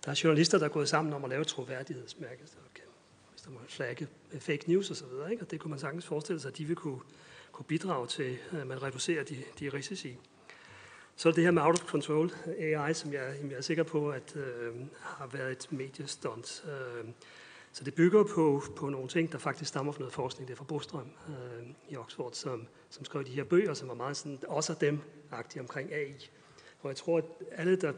Der 0.05 0.11
er 0.11 0.21
journalister, 0.25 0.59
der 0.59 0.65
er 0.65 0.69
gået 0.71 0.89
sammen 0.89 1.15
om 1.15 1.25
at 1.25 1.31
lave 1.31 1.45
troværdighedsmærke, 1.45 2.43
okay. 2.71 2.83
hvis 3.31 3.43
der 3.43 3.51
må 3.51 3.59
flagge 3.69 4.09
fake 4.39 4.65
news 4.67 4.91
og 4.91 4.97
så 4.97 5.07
videre. 5.07 5.31
Ikke? 5.31 5.43
Og 5.43 5.51
det 5.51 5.61
kunne 5.61 5.71
man 5.71 5.79
sagtens 5.79 6.07
forestille 6.07 6.41
sig, 6.41 6.49
at 6.49 6.59
de 6.59 6.65
vil 6.65 6.77
kunne, 6.77 7.01
kunne 7.53 7.67
bidrage 7.67 8.07
til, 8.07 8.39
at 8.53 8.67
man 8.67 8.83
reducerer 8.83 9.25
de, 9.25 9.37
de 9.61 9.69
risici. 9.69 10.19
Så 11.19 11.29
er 11.29 11.33
det 11.33 11.45
her 11.45 11.51
med 11.51 11.63
out 11.63 11.83
of 11.83 11.87
control 11.89 12.31
AI, 12.59 12.95
som 12.95 13.13
jeg, 13.13 13.35
jeg 13.51 13.57
er 13.57 13.61
sikker 13.61 13.83
på, 13.83 14.11
at 14.11 14.37
øh, 14.37 14.75
har 15.01 15.27
været 15.27 15.53
et 15.53 15.73
mediestunt. 15.73 16.65
Øh, 16.67 17.05
så 17.73 17.85
det 17.85 17.95
bygger 17.95 18.25
på, 18.35 18.63
på 18.77 18.89
nogle 18.89 19.09
ting, 19.09 19.33
der 19.33 19.39
faktisk 19.39 19.69
stammer 19.69 19.93
fra 19.93 19.99
noget 19.99 20.13
forskning. 20.13 20.49
Det 20.49 20.55
er 20.55 20.57
fra 20.57 20.65
Bostrøm 20.65 21.11
øh, 21.29 21.67
i 21.89 21.97
Oxford, 21.97 22.33
som, 22.33 22.67
som 22.91 23.05
skrev 23.05 23.25
de 23.25 23.31
her 23.31 23.45
bøger, 23.45 23.75
som 23.75 23.89
var 23.89 23.95
meget 23.95 24.17
sådan, 24.17 24.39
også 24.49 24.75
dem-agtige 24.81 25.61
omkring 25.61 25.93
AI. 25.93 26.31
Og 26.83 26.89
jeg 26.89 26.97
tror, 26.97 27.19
at 27.19 27.25
alle, 27.53 27.77
der 27.77 27.93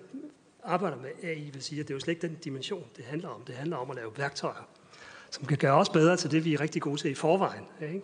arbejder 0.63 0.97
med 0.97 1.11
AI, 1.23 1.51
vil 1.51 1.63
sige, 1.63 1.81
at 1.81 1.89
det 1.89 1.95
er 1.95 1.97
jo 1.97 2.01
slet 2.01 2.15
ikke 2.15 2.29
den 2.29 2.37
dimension, 2.45 2.87
det 2.97 3.05
handler 3.05 3.29
om. 3.29 3.43
Det 3.45 3.55
handler 3.55 3.77
om 3.77 3.91
at 3.91 3.97
lave 3.97 4.13
værktøjer, 4.17 4.69
som 5.31 5.47
kan 5.47 5.57
gøre 5.57 5.75
os 5.75 5.89
bedre 5.89 6.17
til 6.17 6.31
det, 6.31 6.45
vi 6.45 6.55
er 6.55 6.61
rigtig 6.61 6.83
gode 6.83 6.97
til 6.97 7.11
i 7.11 7.15
forvejen. 7.15 7.65
Ikke? 7.83 8.03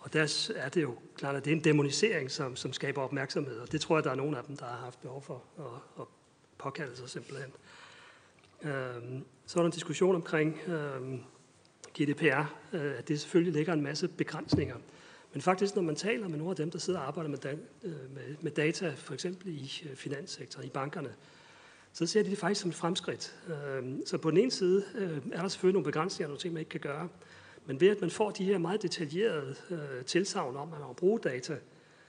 Og 0.00 0.12
der 0.12 0.52
er 0.56 0.68
det 0.68 0.82
jo 0.82 0.94
klart, 1.16 1.36
at 1.36 1.44
det 1.44 1.52
er 1.52 1.56
en 1.56 1.64
demonisering, 1.64 2.30
som, 2.30 2.56
som 2.56 2.72
skaber 2.72 3.02
opmærksomhed, 3.02 3.58
og 3.58 3.72
det 3.72 3.80
tror 3.80 3.96
jeg, 3.96 4.04
der 4.04 4.10
er 4.10 4.14
nogen 4.14 4.34
af 4.34 4.44
dem, 4.44 4.56
der 4.56 4.64
har 4.64 4.76
haft 4.76 5.00
behov 5.00 5.22
for 5.22 5.42
at, 5.58 6.00
at 6.00 6.06
påkalde 6.58 6.96
sig 6.96 7.08
simpelthen. 7.08 7.52
Øhm, 8.62 9.24
så 9.46 9.58
er 9.58 9.62
der 9.62 9.66
en 9.66 9.72
diskussion 9.72 10.14
omkring 10.14 10.60
øhm, 10.68 11.20
GDPR, 11.98 12.54
øh, 12.72 12.98
at 12.98 13.08
det 13.08 13.20
selvfølgelig 13.20 13.52
lægger 13.52 13.72
en 13.72 13.82
masse 13.82 14.08
begrænsninger. 14.08 14.76
Men 15.32 15.42
faktisk, 15.42 15.74
når 15.74 15.82
man 15.82 15.96
taler 15.96 16.28
med 16.28 16.38
nogle 16.38 16.50
af 16.50 16.56
dem, 16.56 16.70
der 16.70 16.78
sidder 16.78 17.00
og 17.00 17.06
arbejder 17.06 17.30
med, 17.30 17.38
da, 17.38 17.52
øh, 17.82 18.14
med, 18.14 18.36
med 18.40 18.50
data, 18.50 18.92
for 18.96 19.14
eksempel 19.14 19.48
i 19.48 19.82
øh, 19.90 19.96
finanssektoren, 19.96 20.66
i 20.66 20.70
bankerne, 20.70 21.14
så 21.92 22.06
ser 22.06 22.22
de 22.22 22.30
det 22.30 22.38
faktisk 22.38 22.60
som 22.60 22.70
et 22.70 22.76
fremskridt. 22.76 23.36
Øh, 23.48 23.84
så 24.06 24.18
på 24.18 24.30
den 24.30 24.38
ene 24.38 24.50
side 24.50 24.84
øh, 24.94 25.18
er 25.32 25.40
der 25.40 25.48
selvfølgelig 25.48 25.74
nogle 25.74 25.84
begrænsninger, 25.84 26.28
nogle 26.28 26.40
ting, 26.40 26.54
man 26.54 26.60
ikke 26.60 26.70
kan 26.70 26.80
gøre. 26.80 27.08
Men 27.68 27.80
ved 27.80 27.88
at 27.88 28.00
man 28.00 28.10
får 28.10 28.30
de 28.30 28.44
her 28.44 28.58
meget 28.58 28.82
detaljerede 28.82 29.54
øh, 29.70 30.04
tilsavn 30.04 30.56
om, 30.56 30.72
at 30.72 30.78
man 30.78 30.88
må 30.88 30.92
bruge 30.92 31.18
data, 31.18 31.56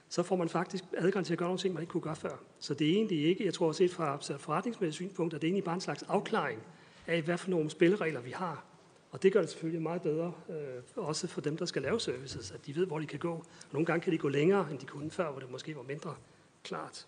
så 0.09 0.23
får 0.23 0.35
man 0.35 0.49
faktisk 0.49 0.83
adgang 0.97 1.25
til 1.25 1.33
at 1.33 1.37
gøre 1.39 1.47
nogle 1.47 1.59
ting, 1.59 1.73
man 1.73 1.83
ikke 1.83 1.91
kunne 1.91 2.01
gøre 2.01 2.15
før. 2.15 2.41
Så 2.59 2.73
det 2.73 2.89
er 2.89 2.93
egentlig 2.93 3.25
ikke, 3.25 3.45
jeg 3.45 3.53
tror 3.53 3.67
også 3.67 3.77
set 3.77 3.91
fra 3.91 4.13
altså, 4.13 4.37
forretningsmæssigt 4.37 4.95
synspunkt, 4.95 5.33
at 5.33 5.41
det 5.41 5.47
er 5.47 5.49
egentlig 5.49 5.63
bare 5.63 5.75
en 5.75 5.81
slags 5.81 6.03
afklaring 6.03 6.61
af, 7.07 7.21
hvad 7.21 7.37
for 7.37 7.49
nogle 7.49 7.69
spilleregler 7.69 8.21
vi 8.21 8.31
har. 8.31 8.63
Og 9.11 9.23
det 9.23 9.33
gør 9.33 9.41
det 9.41 9.49
selvfølgelig 9.49 9.81
meget 9.81 10.01
bedre, 10.01 10.33
øh, 10.49 10.83
også 10.95 11.27
for 11.27 11.41
dem, 11.41 11.57
der 11.57 11.65
skal 11.65 11.81
lave 11.81 11.99
services, 11.99 12.51
at 12.51 12.65
de 12.65 12.75
ved, 12.75 12.85
hvor 12.85 12.99
de 12.99 13.05
kan 13.05 13.19
gå. 13.19 13.31
Og 13.31 13.45
nogle 13.71 13.85
gange 13.85 14.03
kan 14.03 14.13
de 14.13 14.17
gå 14.17 14.27
længere, 14.27 14.71
end 14.71 14.79
de 14.79 14.85
kunne 14.85 15.11
før, 15.11 15.31
hvor 15.31 15.39
det 15.39 15.51
måske 15.51 15.75
var 15.75 15.83
mindre 15.83 16.15
klart. 16.63 17.07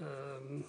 Øh, 0.00 0.60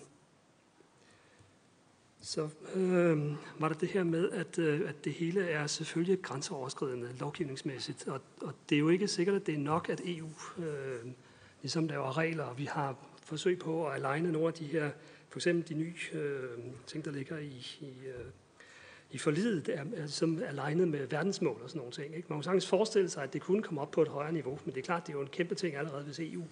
så 2.22 2.50
øh, 2.76 3.34
var 3.60 3.68
der 3.68 3.76
det 3.76 3.90
her 3.90 4.04
med, 4.04 4.32
at, 4.32 4.60
øh, 4.60 4.90
at 4.90 5.06
det 5.06 5.14
hele 5.14 5.44
er 5.50 5.68
selvfølgelig 5.68 6.22
grænseoverskridende 6.22 7.10
lovgivningsmæssigt, 7.20 8.08
og, 8.08 8.22
og 8.42 8.54
det 8.70 8.76
er 8.76 8.80
jo 8.80 8.90
ikke 8.90 9.08
sikkert, 9.08 9.36
at 9.36 9.46
det 9.48 9.54
er 9.54 9.60
nok, 9.60 9.90
at 9.90 10.02
EU 10.06 10.30
øh, 10.58 11.12
ligesom 11.62 11.88
laver 11.88 12.18
regler, 12.18 12.44
og 12.44 12.58
vi 12.58 12.66
har 12.66 12.96
forsøg 13.24 13.60
på 13.60 13.88
at 13.88 14.06
aligne 14.06 14.32
nogle 14.32 14.48
af 14.48 14.54
de 14.54 14.66
her, 14.66 14.92
for 15.30 15.40
eksempel 15.40 15.70
de 15.70 15.74
nye 15.74 15.96
øh, 16.14 16.50
ting, 16.88 17.06
der 17.06 17.12
ligger 17.12 17.38
i, 17.38 17.78
i, 17.82 17.94
øh, 18.08 18.26
i 19.12 19.18
forlidet, 19.18 19.70
er, 19.70 20.08
som 20.08 20.42
er 20.44 20.52
ligesom 20.52 20.88
med 20.88 21.08
verdensmål 21.08 21.62
og 21.64 21.70
sådan 21.70 21.80
nogle 21.80 21.92
ting. 21.92 22.16
Ikke? 22.16 22.28
Man 22.30 22.38
kan 22.38 22.44
sagtens 22.44 22.68
forestille 22.68 23.10
sig, 23.10 23.24
at 23.24 23.34
det 23.34 23.42
kunne 23.42 23.64
komme 23.64 23.82
op 23.82 23.92
på 23.92 24.02
et 24.02 24.08
højere 24.08 24.34
niveau, 24.34 24.60
men 24.66 24.74
det 24.76 24.80
er 24.80 24.86
klart, 24.86 25.08
det 25.08 25.14
er 25.14 25.18
jo 25.18 25.22
en 25.22 25.30
kæmpe 25.32 25.56
ting 25.56 25.76
allerede, 25.76 26.04
hvis 26.04 26.20
EU 26.20 26.44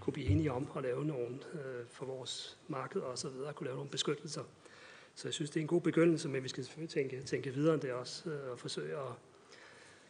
kunne 0.00 0.12
blive 0.12 0.28
enige 0.28 0.52
om 0.52 0.68
at 0.76 0.82
lave 0.82 1.04
nogle 1.04 1.34
øh, 1.54 1.86
for 1.88 2.06
vores 2.06 2.58
marked 2.68 3.00
og 3.00 3.18
så 3.18 3.28
videre, 3.28 3.52
kunne 3.52 3.66
lave 3.66 3.76
nogle 3.76 3.90
beskyttelser. 3.90 4.42
Så 5.16 5.28
jeg 5.28 5.34
synes, 5.34 5.50
det 5.50 5.60
er 5.60 5.64
en 5.64 5.66
god 5.66 5.80
begyndelse, 5.80 6.28
men 6.28 6.42
vi 6.42 6.48
skal 6.48 6.64
selvfølgelig 6.64 6.90
tænke, 6.90 7.22
tænke 7.22 7.54
videre 7.54 7.74
end 7.74 7.82
det 7.82 7.92
også, 7.92 8.30
øh, 8.30 8.50
og 8.50 8.58
forsøge 8.58 8.96
at 8.96 9.12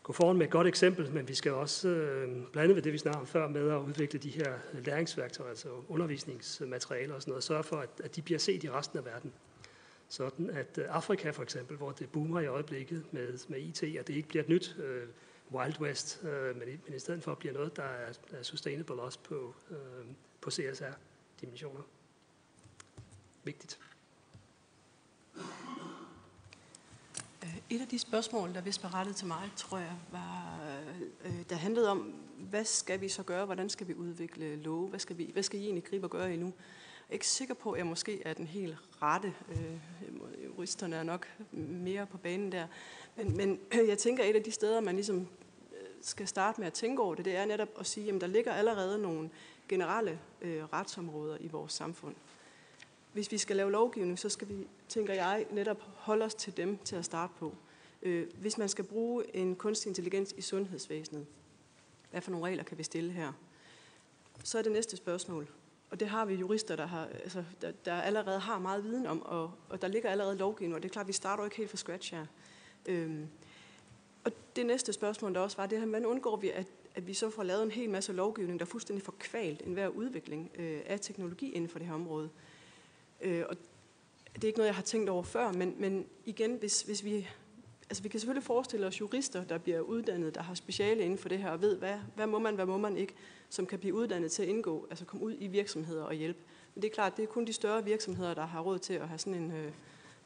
gå 0.02 0.12
foran 0.12 0.36
med 0.36 0.46
et 0.46 0.52
godt 0.52 0.66
eksempel, 0.66 1.12
men 1.12 1.28
vi 1.28 1.34
skal 1.34 1.52
også 1.52 1.88
øh, 1.88 2.46
blande 2.52 2.74
ved 2.74 2.82
det, 2.82 2.92
vi 2.92 2.98
snakker 2.98 3.20
om 3.20 3.26
før, 3.26 3.48
med 3.48 3.70
at 3.70 3.78
udvikle 3.78 4.18
de 4.18 4.30
her 4.30 4.58
læringsværktøjer, 4.72 5.50
altså 5.50 5.68
undervisningsmaterialer 5.88 7.14
og 7.14 7.22
sådan 7.22 7.30
noget, 7.30 7.36
og 7.36 7.42
sørge 7.42 7.64
for, 7.64 7.76
at, 7.76 7.88
at 8.04 8.16
de 8.16 8.22
bliver 8.22 8.38
set 8.38 8.64
i 8.64 8.70
resten 8.70 8.98
af 8.98 9.04
verden. 9.04 9.32
Sådan 10.08 10.50
at 10.50 10.78
øh, 10.78 10.84
Afrika 10.88 11.30
for 11.30 11.42
eksempel, 11.42 11.76
hvor 11.76 11.92
det 11.92 12.10
boomer 12.10 12.40
i 12.40 12.46
øjeblikket 12.46 13.04
med, 13.10 13.38
med 13.48 13.60
IT, 13.60 13.82
at 13.82 14.06
det 14.06 14.14
ikke 14.14 14.28
bliver 14.28 14.42
et 14.42 14.48
nyt 14.48 14.76
øh, 14.78 15.08
Wild 15.52 15.80
West, 15.80 16.24
øh, 16.24 16.56
men, 16.56 16.68
men 16.86 16.94
i 16.96 16.98
stedet 16.98 17.22
for 17.22 17.34
bliver 17.34 17.54
noget, 17.54 17.76
der 17.76 17.82
er, 17.82 18.12
er 18.32 18.42
sustainable 18.42 18.94
også 18.94 19.18
på, 19.18 19.54
øh, 19.70 20.06
på 20.40 20.50
CSR-dimensioner. 20.50 21.82
Vigtigt. 23.44 23.78
Øh, 27.46 27.56
et 27.70 27.80
af 27.80 27.88
de 27.88 27.98
spørgsmål, 27.98 28.54
der 28.54 28.60
vist 28.60 28.82
var 28.82 28.94
rettet 28.94 29.16
til 29.16 29.26
mig, 29.26 29.50
tror 29.56 29.78
jeg, 29.78 29.92
var, 30.12 30.60
øh, 30.94 31.00
øh, 31.24 31.42
der 31.50 31.56
handlede 31.56 31.90
om, 31.90 32.14
hvad 32.38 32.64
skal 32.64 33.00
vi 33.00 33.08
så 33.08 33.22
gøre? 33.22 33.44
Hvordan 33.44 33.68
skal 33.68 33.88
vi 33.88 33.94
udvikle 33.94 34.56
love? 34.56 34.88
Hvad 34.88 34.98
skal, 34.98 35.18
vi, 35.18 35.30
hvad 35.32 35.42
skal 35.42 35.60
I 35.60 35.62
egentlig 35.62 35.84
gribe 35.84 36.06
og 36.06 36.10
gøre 36.10 36.32
endnu? 36.32 36.46
Jeg 36.46 37.08
er 37.08 37.12
ikke 37.12 37.28
sikker 37.28 37.54
på, 37.54 37.72
at 37.72 37.78
jeg 37.78 37.86
måske 37.86 38.22
er 38.24 38.34
den 38.34 38.46
helt 38.46 38.76
rette. 39.02 39.34
Juristerne 40.44 40.96
er 40.96 41.02
nok 41.02 41.28
mere 41.52 42.06
på 42.06 42.18
banen 42.18 42.52
der. 42.52 42.66
Men, 43.16 43.36
men 43.36 43.60
jeg 43.88 43.98
tænker, 43.98 44.22
at 44.22 44.30
et 44.30 44.36
af 44.36 44.42
de 44.42 44.50
steder, 44.50 44.80
man 44.80 44.94
ligesom 44.94 45.28
skal 46.02 46.28
starte 46.28 46.60
med 46.60 46.66
at 46.66 46.72
tænke 46.72 47.02
over 47.02 47.14
det, 47.14 47.24
det 47.24 47.36
er 47.36 47.44
netop 47.44 47.68
at 47.80 47.86
sige, 47.86 48.14
at 48.14 48.20
der 48.20 48.26
ligger 48.26 48.52
allerede 48.52 48.98
nogle 48.98 49.30
generelle 49.68 50.18
retsområder 50.72 51.36
i 51.40 51.48
vores 51.48 51.72
samfund 51.72 52.14
hvis 53.16 53.32
vi 53.32 53.38
skal 53.38 53.56
lave 53.56 53.72
lovgivning, 53.72 54.18
så 54.18 54.28
skal 54.28 54.48
vi, 54.48 54.66
tænker 54.88 55.14
jeg, 55.14 55.46
netop 55.50 55.76
holde 55.94 56.24
os 56.24 56.34
til 56.34 56.56
dem 56.56 56.78
til 56.84 56.96
at 56.96 57.04
starte 57.04 57.32
på. 57.38 57.54
Øh, 58.02 58.26
hvis 58.40 58.58
man 58.58 58.68
skal 58.68 58.84
bruge 58.84 59.36
en 59.36 59.56
kunstig 59.56 59.88
intelligens 59.90 60.34
i 60.36 60.40
sundhedsvæsenet, 60.40 61.26
hvad 62.10 62.20
for 62.20 62.30
nogle 62.30 62.46
regler 62.46 62.64
kan 62.64 62.78
vi 62.78 62.82
stille 62.82 63.12
her? 63.12 63.32
Så 64.44 64.58
er 64.58 64.62
det 64.62 64.72
næste 64.72 64.96
spørgsmål. 64.96 65.48
Og 65.90 66.00
det 66.00 66.08
har 66.08 66.24
vi 66.24 66.34
jurister, 66.34 66.76
der, 66.76 66.86
har, 66.86 67.06
altså, 67.06 67.44
der, 67.62 67.72
der 67.84 67.94
allerede 67.94 68.38
har 68.38 68.58
meget 68.58 68.84
viden 68.84 69.06
om, 69.06 69.22
og, 69.22 69.52
og 69.68 69.82
der 69.82 69.88
ligger 69.88 70.10
allerede 70.10 70.36
lovgivning, 70.36 70.74
og 70.74 70.82
det 70.82 70.88
er 70.88 70.92
klart, 70.92 71.08
vi 71.08 71.12
starter 71.12 71.44
ikke 71.44 71.56
helt 71.56 71.70
fra 71.70 71.76
scratch 71.76 72.14
her. 72.14 72.26
Øhm, 72.86 73.28
og 74.24 74.32
det 74.56 74.66
næste 74.66 74.92
spørgsmål, 74.92 75.34
der 75.34 75.40
også 75.40 75.56
var, 75.56 75.66
det 75.66 75.78
her, 75.78 75.86
hvordan 75.86 76.06
undgår 76.06 76.36
vi, 76.36 76.50
at, 76.50 76.66
at 76.94 77.06
vi 77.06 77.14
så 77.14 77.30
får 77.30 77.42
lavet 77.42 77.62
en 77.62 77.70
hel 77.70 77.90
masse 77.90 78.12
lovgivning, 78.12 78.60
der 78.60 78.66
fuldstændig 78.66 79.04
får 79.04 79.14
kvalt 79.18 79.62
enhver 79.66 79.88
udvikling 79.88 80.50
øh, 80.58 80.80
af 80.86 81.00
teknologi 81.00 81.52
inden 81.52 81.70
for 81.70 81.78
det 81.78 81.88
her 81.88 81.94
område. 81.94 82.30
Øh, 83.20 83.44
og 83.48 83.56
det 84.34 84.44
er 84.44 84.48
ikke 84.48 84.58
noget, 84.58 84.68
jeg 84.68 84.74
har 84.74 84.82
tænkt 84.82 85.10
over 85.10 85.22
før, 85.22 85.52
men, 85.52 85.74
men 85.78 86.06
igen, 86.24 86.54
hvis, 86.54 86.82
hvis 86.82 87.04
vi... 87.04 87.28
Altså, 87.90 88.02
vi 88.02 88.08
kan 88.08 88.20
selvfølgelig 88.20 88.44
forestille 88.44 88.86
os 88.86 89.00
jurister, 89.00 89.44
der 89.44 89.58
bliver 89.58 89.80
uddannet, 89.80 90.34
der 90.34 90.42
har 90.42 90.54
speciale 90.54 91.02
inden 91.02 91.18
for 91.18 91.28
det 91.28 91.38
her, 91.38 91.50
og 91.50 91.62
ved, 91.62 91.76
hvad, 91.76 91.98
hvad 92.14 92.26
må 92.26 92.38
man, 92.38 92.54
hvad 92.54 92.66
må 92.66 92.78
man 92.78 92.96
ikke, 92.96 93.14
som 93.48 93.66
kan 93.66 93.78
blive 93.78 93.94
uddannet 93.94 94.32
til 94.32 94.42
at 94.42 94.48
indgå, 94.48 94.86
altså 94.90 95.04
komme 95.04 95.24
ud 95.24 95.34
i 95.38 95.46
virksomheder 95.46 96.04
og 96.04 96.14
hjælpe. 96.14 96.38
Men 96.74 96.82
det 96.82 96.90
er 96.90 96.94
klart, 96.94 97.16
det 97.16 97.22
er 97.22 97.26
kun 97.26 97.44
de 97.44 97.52
større 97.52 97.84
virksomheder, 97.84 98.34
der 98.34 98.46
har 98.46 98.60
råd 98.60 98.78
til 98.78 98.94
at 98.94 99.08
have 99.08 99.18
sådan 99.18 99.34
en, 99.34 99.52
øh, 99.52 99.72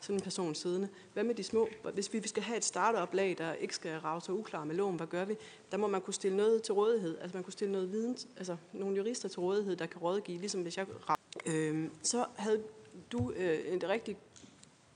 sådan 0.01 0.17
en 0.17 0.23
person 0.23 0.55
siddende. 0.55 0.89
Hvad 1.13 1.25
med 1.25 1.35
de 1.35 1.43
små? 1.43 1.69
Hvis 1.95 2.13
vi 2.13 2.29
skal 2.29 2.43
have 2.43 2.57
et 2.57 2.65
startup-lag, 2.65 3.35
der 3.39 3.53
ikke 3.53 3.75
skal 3.75 3.99
rave 3.99 4.21
sig 4.21 4.35
uklar 4.35 4.65
med 4.65 4.75
loven, 4.75 4.97
hvad 4.97 5.07
gør 5.07 5.25
vi? 5.25 5.35
Der 5.73 5.77
må 5.77 5.87
man 5.87 6.01
kunne 6.01 6.15
stille 6.15 6.37
noget 6.37 6.63
til 6.63 6.75
rådighed. 6.75 7.19
Altså 7.19 7.37
man 7.37 7.45
kunne 7.45 7.53
stille 7.53 7.73
noget 7.73 7.93
viden, 7.93 8.17
altså 8.37 8.57
nogle 8.73 8.97
jurister 8.97 9.29
til 9.29 9.41
rådighed, 9.41 9.77
der 9.77 9.87
kan 9.87 10.01
rådgive, 10.01 10.39
ligesom 10.39 10.63
hvis 10.63 10.77
jeg... 10.77 10.87
Øh, 11.47 11.89
så 12.03 12.27
havde 12.37 12.63
du 13.13 13.33
øh, 13.37 13.59
et 13.59 13.89
rigtig 13.89 14.17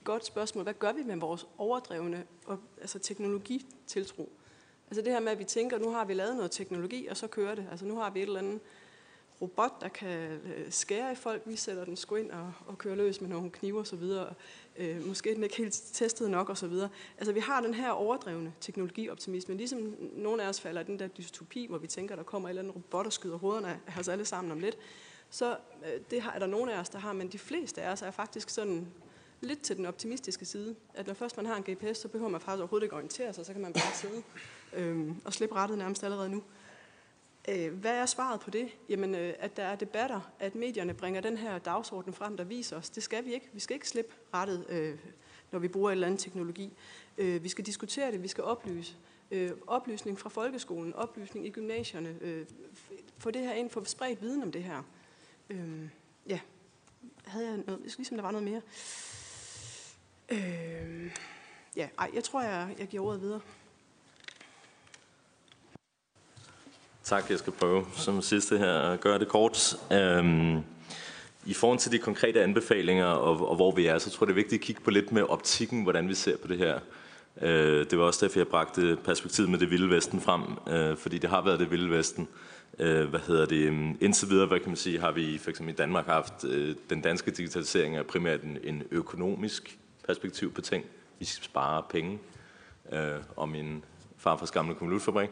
godt 0.03 0.25
spørgsmål. 0.25 0.63
Hvad 0.63 0.73
gør 0.73 0.91
vi 0.91 1.03
med 1.03 1.15
vores 1.15 1.47
overdrevne 1.57 2.25
og, 2.45 2.59
altså 2.81 2.99
teknologitiltro? 2.99 4.31
Altså 4.87 5.01
det 5.01 5.11
her 5.11 5.19
med, 5.19 5.31
at 5.31 5.39
vi 5.39 5.43
tænker, 5.43 5.77
nu 5.77 5.91
har 5.91 6.05
vi 6.05 6.13
lavet 6.13 6.35
noget 6.35 6.51
teknologi, 6.51 7.07
og 7.07 7.17
så 7.17 7.27
kører 7.27 7.55
det. 7.55 7.67
Altså 7.71 7.85
nu 7.85 7.95
har 7.95 8.09
vi 8.09 8.19
et 8.19 8.27
eller 8.27 8.39
andet 8.39 8.59
robot, 9.41 9.81
der 9.81 9.87
kan 9.87 10.19
øh, 10.19 10.71
skære 10.71 11.11
i 11.11 11.15
folk. 11.15 11.41
Vi 11.45 11.55
sætter 11.55 11.85
den 11.85 11.95
sgu 11.95 12.15
ind 12.15 12.31
og, 12.31 12.53
og 12.67 12.77
kører 12.77 12.95
løs 12.95 13.21
med 13.21 13.29
nogle 13.29 13.51
knive 13.51 13.79
og 13.79 13.87
så 13.87 13.95
videre. 13.95 14.33
Øh, 14.77 15.07
måske 15.07 15.29
er 15.29 15.33
den 15.33 15.43
ikke 15.43 15.57
helt 15.57 15.83
testet 15.93 16.31
nok 16.31 16.49
og 16.49 16.57
så 16.57 16.67
videre. 16.67 16.89
Altså 17.17 17.33
vi 17.33 17.39
har 17.39 17.61
den 17.61 17.73
her 17.73 17.89
overdrevne 17.89 18.53
teknologioptimisme. 18.61 19.55
Ligesom 19.55 19.95
nogle 20.13 20.43
af 20.43 20.49
os 20.49 20.61
falder 20.61 20.81
i 20.81 20.83
den 20.83 20.99
der 20.99 21.07
dystopi, 21.07 21.65
hvor 21.67 21.77
vi 21.77 21.87
tænker, 21.87 22.15
der 22.15 22.23
kommer 22.23 22.49
et 22.49 22.51
eller 22.51 22.61
andet 22.61 22.75
robot 22.75 23.05
og 23.05 23.13
skyder 23.13 23.37
hovederne 23.37 23.79
af 23.87 23.99
os 23.99 24.07
alle 24.07 24.25
sammen 24.25 24.51
om 24.51 24.59
lidt 24.59 24.77
så 25.29 25.57
øh, 25.85 26.01
det 26.11 26.21
har, 26.21 26.31
er 26.31 26.39
der 26.39 26.47
nogle 26.47 26.73
af 26.73 26.79
os, 26.79 26.89
der 26.89 26.99
har, 26.99 27.13
men 27.13 27.27
de 27.27 27.39
fleste 27.39 27.81
af 27.81 27.91
os 27.91 28.01
er 28.01 28.11
faktisk 28.11 28.49
sådan 28.49 28.87
lidt 29.41 29.61
til 29.61 29.77
den 29.77 29.85
optimistiske 29.85 30.45
side. 30.45 30.75
At 30.93 31.07
når 31.07 31.13
først 31.13 31.37
man 31.37 31.45
har 31.45 31.55
en 31.55 31.63
GPS, 31.63 31.97
så 31.97 32.07
behøver 32.07 32.31
man 32.31 32.41
faktisk 32.41 32.59
overhovedet 32.59 32.85
ikke 32.85 32.95
orientere 32.95 33.33
sig, 33.33 33.45
så 33.45 33.53
kan 33.53 33.61
man 33.61 33.73
bare 33.73 33.93
sidde 33.93 34.23
øh, 34.73 35.11
og 35.25 35.33
slippe 35.33 35.55
rettet 35.55 35.77
nærmest 35.77 36.03
allerede 36.03 36.29
nu. 36.29 36.43
Øh, 37.49 37.73
hvad 37.73 37.91
er 37.91 38.05
svaret 38.05 38.39
på 38.39 38.49
det? 38.49 38.69
Jamen, 38.89 39.15
øh, 39.15 39.33
at 39.39 39.57
der 39.57 39.63
er 39.63 39.75
debatter, 39.75 40.31
at 40.39 40.55
medierne 40.55 40.93
bringer 40.93 41.21
den 41.21 41.37
her 41.37 41.57
dagsorden 41.57 42.13
frem, 42.13 42.37
der 42.37 42.43
viser 42.43 42.77
os. 42.77 42.89
Det 42.89 43.03
skal 43.03 43.25
vi 43.25 43.33
ikke. 43.33 43.49
Vi 43.53 43.59
skal 43.59 43.73
ikke 43.73 43.89
slippe 43.89 44.13
rettet, 44.33 44.65
øh, 44.69 44.97
når 45.51 45.59
vi 45.59 45.67
bruger 45.67 45.89
en 45.89 45.91
eller 45.91 46.07
anden 46.07 46.17
teknologi. 46.17 46.73
Øh, 47.17 47.43
vi 47.43 47.49
skal 47.49 47.65
diskutere 47.65 48.11
det, 48.11 48.23
vi 48.23 48.27
skal 48.27 48.43
oplyse. 48.43 48.95
Øh, 49.31 49.51
oplysning 49.67 50.19
fra 50.19 50.29
folkeskolen, 50.29 50.93
oplysning 50.93 51.45
i 51.45 51.49
gymnasierne. 51.49 52.17
Øh, 52.21 52.45
få 53.17 53.31
det 53.31 53.41
her 53.41 53.53
ind, 53.53 53.69
få 53.69 53.85
spredt 53.85 54.21
viden 54.21 54.43
om 54.43 54.51
det 54.51 54.63
her. 54.63 54.83
Øhm, 55.49 55.89
ja, 56.29 56.39
havde 57.25 57.47
jeg 57.47 57.57
noget, 57.57 57.79
jeg 57.83 57.91
skal 57.91 58.01
ligesom 58.01 58.17
der 58.17 58.23
var 58.23 58.31
noget 58.31 58.47
mere. 58.47 58.61
Øhm, 60.29 61.11
ja, 61.75 61.87
ej, 61.99 62.11
jeg 62.13 62.23
tror, 62.23 62.41
jeg, 62.41 62.75
jeg 62.79 62.87
giver 62.87 63.03
ordet 63.03 63.21
videre. 63.21 63.41
Tak, 67.03 67.29
jeg 67.29 67.39
skal 67.39 67.53
prøve 67.53 67.85
som 67.95 68.21
sidste 68.21 68.57
her 68.57 68.79
at 68.79 68.99
gøre 68.99 69.19
det 69.19 69.27
kort. 69.27 69.75
Øhm, 69.91 70.57
I 71.45 71.53
forhold 71.53 71.79
til 71.79 71.91
de 71.91 71.99
konkrete 71.99 72.43
anbefalinger 72.43 73.05
og, 73.05 73.49
og 73.49 73.55
hvor 73.55 73.71
vi 73.71 73.85
er, 73.85 73.97
så 73.97 74.09
tror 74.09 74.25
jeg, 74.25 74.27
det 74.27 74.33
er 74.33 74.43
vigtigt 74.43 74.59
at 74.59 74.65
kigge 74.65 74.81
på 74.81 74.91
lidt 74.91 75.11
med 75.11 75.23
optikken, 75.23 75.83
hvordan 75.83 76.09
vi 76.09 76.13
ser 76.13 76.37
på 76.37 76.47
det 76.47 76.57
her. 76.57 76.79
Øh, 77.41 77.89
det 77.89 77.99
var 77.99 78.05
også 78.05 78.25
derfor, 78.25 78.39
jeg 78.39 78.47
bragte 78.47 78.97
perspektivet 79.03 79.49
med 79.49 79.59
det 79.59 79.71
vilde 79.71 79.89
vesten 79.89 80.21
frem, 80.21 80.41
øh, 80.67 80.97
fordi 80.97 81.17
det 81.17 81.29
har 81.29 81.41
været 81.41 81.59
det 81.59 81.71
vilde 81.71 81.89
vesten. 81.89 82.27
Øh, 82.79 83.09
hvad 83.09 83.19
hedder 83.19 83.45
det? 83.45 83.65
Øhm, 83.65 83.97
indtil 84.01 84.29
videre, 84.29 84.47
hvad 84.47 84.59
kan 84.59 84.69
man 84.69 84.75
sige, 84.75 84.99
har 84.99 85.11
vi 85.11 85.37
for 85.37 85.49
eksempel 85.49 85.73
i 85.73 85.75
Danmark 85.75 86.05
haft 86.05 86.43
øh, 86.43 86.75
den 86.89 87.01
danske 87.01 87.31
digitalisering 87.31 87.97
er 87.97 88.03
primært 88.03 88.41
en, 88.41 88.57
en 88.63 88.83
økonomisk 88.91 89.77
perspektiv 90.07 90.53
på 90.53 90.61
ting. 90.61 90.85
Vi 91.19 91.25
skal 91.25 91.45
spare 91.45 91.83
penge. 91.89 92.19
Øh, 92.91 92.99
og 93.35 93.49
min 93.49 93.83
farfars 94.17 94.51
gamle 94.51 94.75
konvolutfabrik. 94.75 95.29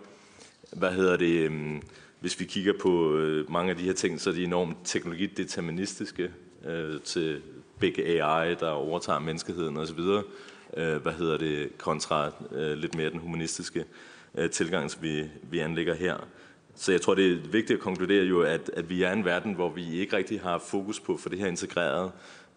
Hvad 0.71 0.91
hedder 0.91 1.17
det? 1.17 1.49
Øh, 1.49 1.81
hvis 2.19 2.39
vi 2.39 2.45
kigger 2.45 2.73
på 2.81 3.15
øh, 3.15 3.51
mange 3.51 3.71
af 3.71 3.77
de 3.77 3.83
her 3.83 3.93
ting, 3.93 4.21
så 4.21 4.29
er 4.29 4.33
de 4.33 4.43
enormt 4.43 4.77
teknologideterministiske 4.83 6.31
øh, 6.65 7.01
til 7.01 7.41
big 7.79 7.99
AI, 7.99 8.55
der 8.55 8.69
overtager 8.69 9.19
menneskeheden 9.19 9.77
osv. 9.77 9.99
Øh, 10.77 10.95
hvad 11.01 11.13
hedder 11.13 11.37
det? 11.37 11.77
Kontra 11.77 12.31
øh, 12.51 12.77
lidt 12.77 12.95
mere 12.95 13.09
den 13.09 13.19
humanistiske 13.19 13.85
øh, 14.35 14.49
tilgang, 14.49 14.91
som 14.91 15.03
vi, 15.03 15.29
vi 15.41 15.59
anlægger 15.59 15.93
her. 15.93 16.17
Så 16.75 16.91
jeg 16.91 17.01
tror, 17.01 17.15
det 17.15 17.31
er 17.31 17.35
vigtigt 17.35 17.77
at 17.77 17.79
konkludere 17.79 18.25
jo, 18.25 18.41
at, 18.41 18.71
at 18.73 18.89
vi 18.89 19.03
er 19.03 19.11
en 19.11 19.25
verden, 19.25 19.53
hvor 19.53 19.69
vi 19.69 19.99
ikke 19.99 20.17
rigtig 20.17 20.41
har 20.41 20.57
fokus 20.57 20.99
på 20.99 21.17
for 21.17 21.29
det 21.29 21.39
her 21.39 21.47
integreret 21.47 22.11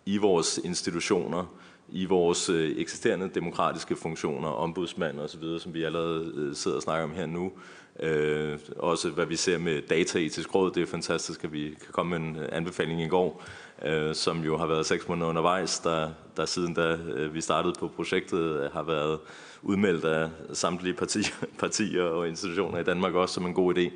i 0.07 0.17
vores 0.17 0.59
institutioner, 0.65 1.57
i 1.89 2.05
vores 2.05 2.49
øh, 2.49 2.77
eksisterende 2.77 3.31
demokratiske 3.35 3.97
funktioner, 3.97 4.49
ombudsmand 4.49 5.21
og 5.21 5.31
så 5.31 5.39
videre, 5.39 5.61
som 5.61 5.75
vi 5.75 5.85
allerede 5.85 6.33
øh, 6.35 6.55
sidder 6.55 6.77
og 6.77 6.83
snakker 6.83 7.05
om 7.05 7.15
her 7.15 7.27
nu. 7.27 7.53
Øh, 8.01 8.59
også 8.77 9.11
hvad 9.11 9.27
vi 9.27 9.37
ser 9.37 9.59
med 9.59 9.83
dataetisk 9.83 10.55
råd, 10.55 10.71
det 10.71 10.83
er 10.83 10.87
fantastisk, 10.87 11.45
at 11.45 11.53
vi 11.53 11.77
kan 11.85 11.93
komme 11.93 12.19
med 12.19 12.29
en 12.29 12.37
øh, 12.37 12.49
anbefaling 12.53 13.03
i 13.03 13.09
går, 13.09 13.45
øh, 13.85 14.15
som 14.15 14.45
jo 14.45 14.57
har 14.57 14.67
været 14.67 14.87
seks 14.87 15.09
måneder 15.09 15.29
undervejs, 15.29 15.79
der, 15.79 16.11
der 16.37 16.45
siden 16.45 16.75
da 16.75 16.97
øh, 17.15 17.35
vi 17.35 17.41
startede 17.41 17.75
på 17.79 17.89
projektet, 17.89 18.41
øh, 18.41 18.73
har 18.73 18.83
været 18.83 19.19
udmeldt 19.67 20.05
af 20.05 20.29
samtlige 20.53 20.95
partier, 20.95 21.47
partier 21.59 22.03
og 22.03 22.29
institutioner 22.29 22.79
i 22.79 22.85
Danmark 22.85 23.15
også 23.15 23.35
som 23.35 23.47
en 23.47 23.55
god 23.55 23.79
idé. 23.79 23.91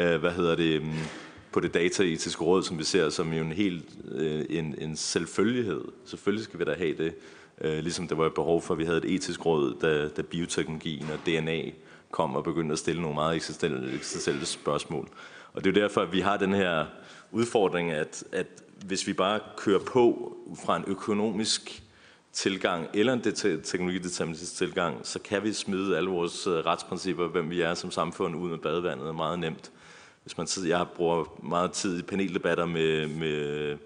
Øh, 0.00 0.20
hvad 0.20 0.30
hedder 0.30 0.54
det? 0.54 0.82
Mm, 0.82 0.92
på 1.52 1.60
det 1.60 1.74
dataetiske 1.74 2.44
råd, 2.44 2.62
som 2.62 2.78
vi 2.78 2.84
ser 2.84 3.10
som 3.10 3.32
jo 3.32 3.44
en 3.44 3.52
helt 3.52 3.84
øh, 4.12 4.44
en, 4.50 4.74
en 4.78 4.96
selvfølgelighed. 4.96 5.84
Selvfølgelig 6.04 6.44
skal 6.44 6.60
vi 6.60 6.64
da 6.64 6.74
have 6.74 6.96
det, 6.96 7.14
øh, 7.60 7.78
ligesom 7.78 8.08
der 8.08 8.14
var 8.14 8.26
et 8.26 8.34
behov 8.34 8.62
for, 8.62 8.74
at 8.74 8.78
vi 8.78 8.84
havde 8.84 8.98
et 8.98 9.14
etisk 9.14 9.46
råd, 9.46 9.74
da, 9.82 10.08
da 10.08 10.22
bioteknologien 10.22 11.06
og 11.10 11.18
DNA 11.26 11.70
kom 12.10 12.36
og 12.36 12.44
begyndte 12.44 12.72
at 12.72 12.78
stille 12.78 13.02
nogle 13.02 13.14
meget 13.14 13.36
eksistentielle 13.36 14.46
spørgsmål. 14.46 15.08
Og 15.52 15.64
det 15.64 15.70
er 15.70 15.80
jo 15.80 15.86
derfor, 15.86 16.00
at 16.00 16.12
vi 16.12 16.20
har 16.20 16.36
den 16.36 16.54
her 16.54 16.86
udfordring, 17.32 17.90
at, 17.90 18.24
at 18.32 18.46
hvis 18.86 19.06
vi 19.06 19.12
bare 19.12 19.40
kører 19.56 19.80
på 19.80 20.36
fra 20.64 20.76
en 20.76 20.84
økonomisk 20.86 21.83
tilgang, 22.34 22.88
eller 22.94 23.12
en 23.12 23.22
teknologideterministisk 23.62 24.56
tilgang, 24.56 25.00
så 25.02 25.18
kan 25.18 25.42
vi 25.42 25.52
smide 25.52 25.96
alle 25.96 26.10
vores 26.10 26.46
øh, 26.46 26.52
retsprincipper, 26.52 27.28
hvem 27.28 27.50
vi 27.50 27.60
er 27.60 27.74
som 27.74 27.90
samfund, 27.90 28.36
ud 28.36 28.50
med 28.50 28.58
badevandet 28.58 29.14
meget 29.14 29.38
nemt. 29.38 29.70
Hvis 30.22 30.38
man, 30.38 30.46
jeg 30.66 30.86
bruger 30.96 31.38
meget 31.42 31.72
tid 31.72 31.98
i 31.98 32.02
paneldebatter 32.02 32.66
med, 32.66 33.06
med, 33.06 33.76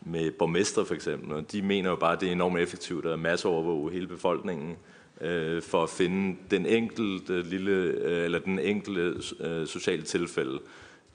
med 0.00 0.30
borgmester 0.30 0.84
for 0.84 0.94
eksempel, 0.94 1.32
og 1.32 1.52
de 1.52 1.62
mener 1.62 1.90
jo 1.90 1.96
bare, 1.96 2.12
at 2.12 2.20
det 2.20 2.28
er 2.28 2.32
enormt 2.32 2.58
effektivt 2.58 3.06
at 3.06 3.18
masseovervåge 3.18 3.92
hele 3.92 4.06
befolkningen 4.06 4.76
øh, 5.20 5.62
for 5.62 5.82
at 5.82 5.90
finde 5.90 6.36
den 6.50 6.66
enkelte 6.66 7.42
lille, 7.42 7.72
øh, 7.72 8.24
eller 8.24 8.38
den 8.38 8.58
enkelte 8.58 9.22
øh, 9.40 9.66
sociale 9.66 10.02
tilfælde 10.02 10.58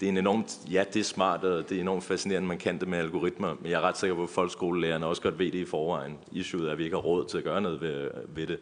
det 0.02 0.08
er 0.08 0.12
en 0.12 0.18
enormt, 0.18 0.60
ja, 0.72 0.84
det 0.94 1.00
er 1.00 1.04
smart, 1.04 1.44
og 1.44 1.70
det 1.70 1.78
er 1.78 1.82
enormt 1.82 2.04
fascinerende, 2.04 2.48
man 2.48 2.58
kan 2.58 2.80
det 2.80 2.88
med 2.88 3.00
algoritmer, 3.00 3.56
men 3.62 3.72
jeg 3.72 3.78
er 3.78 3.82
ret 3.82 3.98
sikker 3.98 4.16
på, 4.16 4.24
at 4.24 4.30
folkeskolelærerne 4.30 5.06
også 5.06 5.22
godt 5.22 5.40
ved 5.40 5.46
det 5.52 5.60
i 5.60 5.66
forvejen. 5.66 6.18
Issueet 6.32 6.68
er, 6.68 6.72
at 6.72 6.78
vi 6.78 6.84
ikke 6.84 6.96
har 6.96 7.02
råd 7.02 7.26
til 7.26 7.38
at 7.38 7.44
gøre 7.44 7.62
noget 7.62 7.82
ved, 7.82 8.10
ved 8.28 8.48
det. 8.48 8.60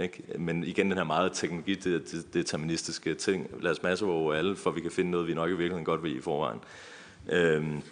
Ikke? 0.00 0.22
Men 0.38 0.64
igen 0.64 0.90
den 0.90 0.96
her 0.96 1.04
meget 1.04 1.32
teknologideterministiske 1.32 3.14
ting. 3.14 3.50
Lad 3.60 3.70
os 3.70 3.82
masse 3.82 4.04
over 4.04 4.34
alle, 4.34 4.56
for 4.56 4.70
vi 4.70 4.80
kan 4.80 4.90
finde 4.90 5.10
noget, 5.10 5.26
vi 5.26 5.34
nok 5.34 5.48
i 5.48 5.52
virkeligheden 5.52 5.84
godt 5.84 6.02
ved 6.02 6.10
i 6.10 6.20
forvejen. 6.20 6.60
Øhm, 7.28 7.82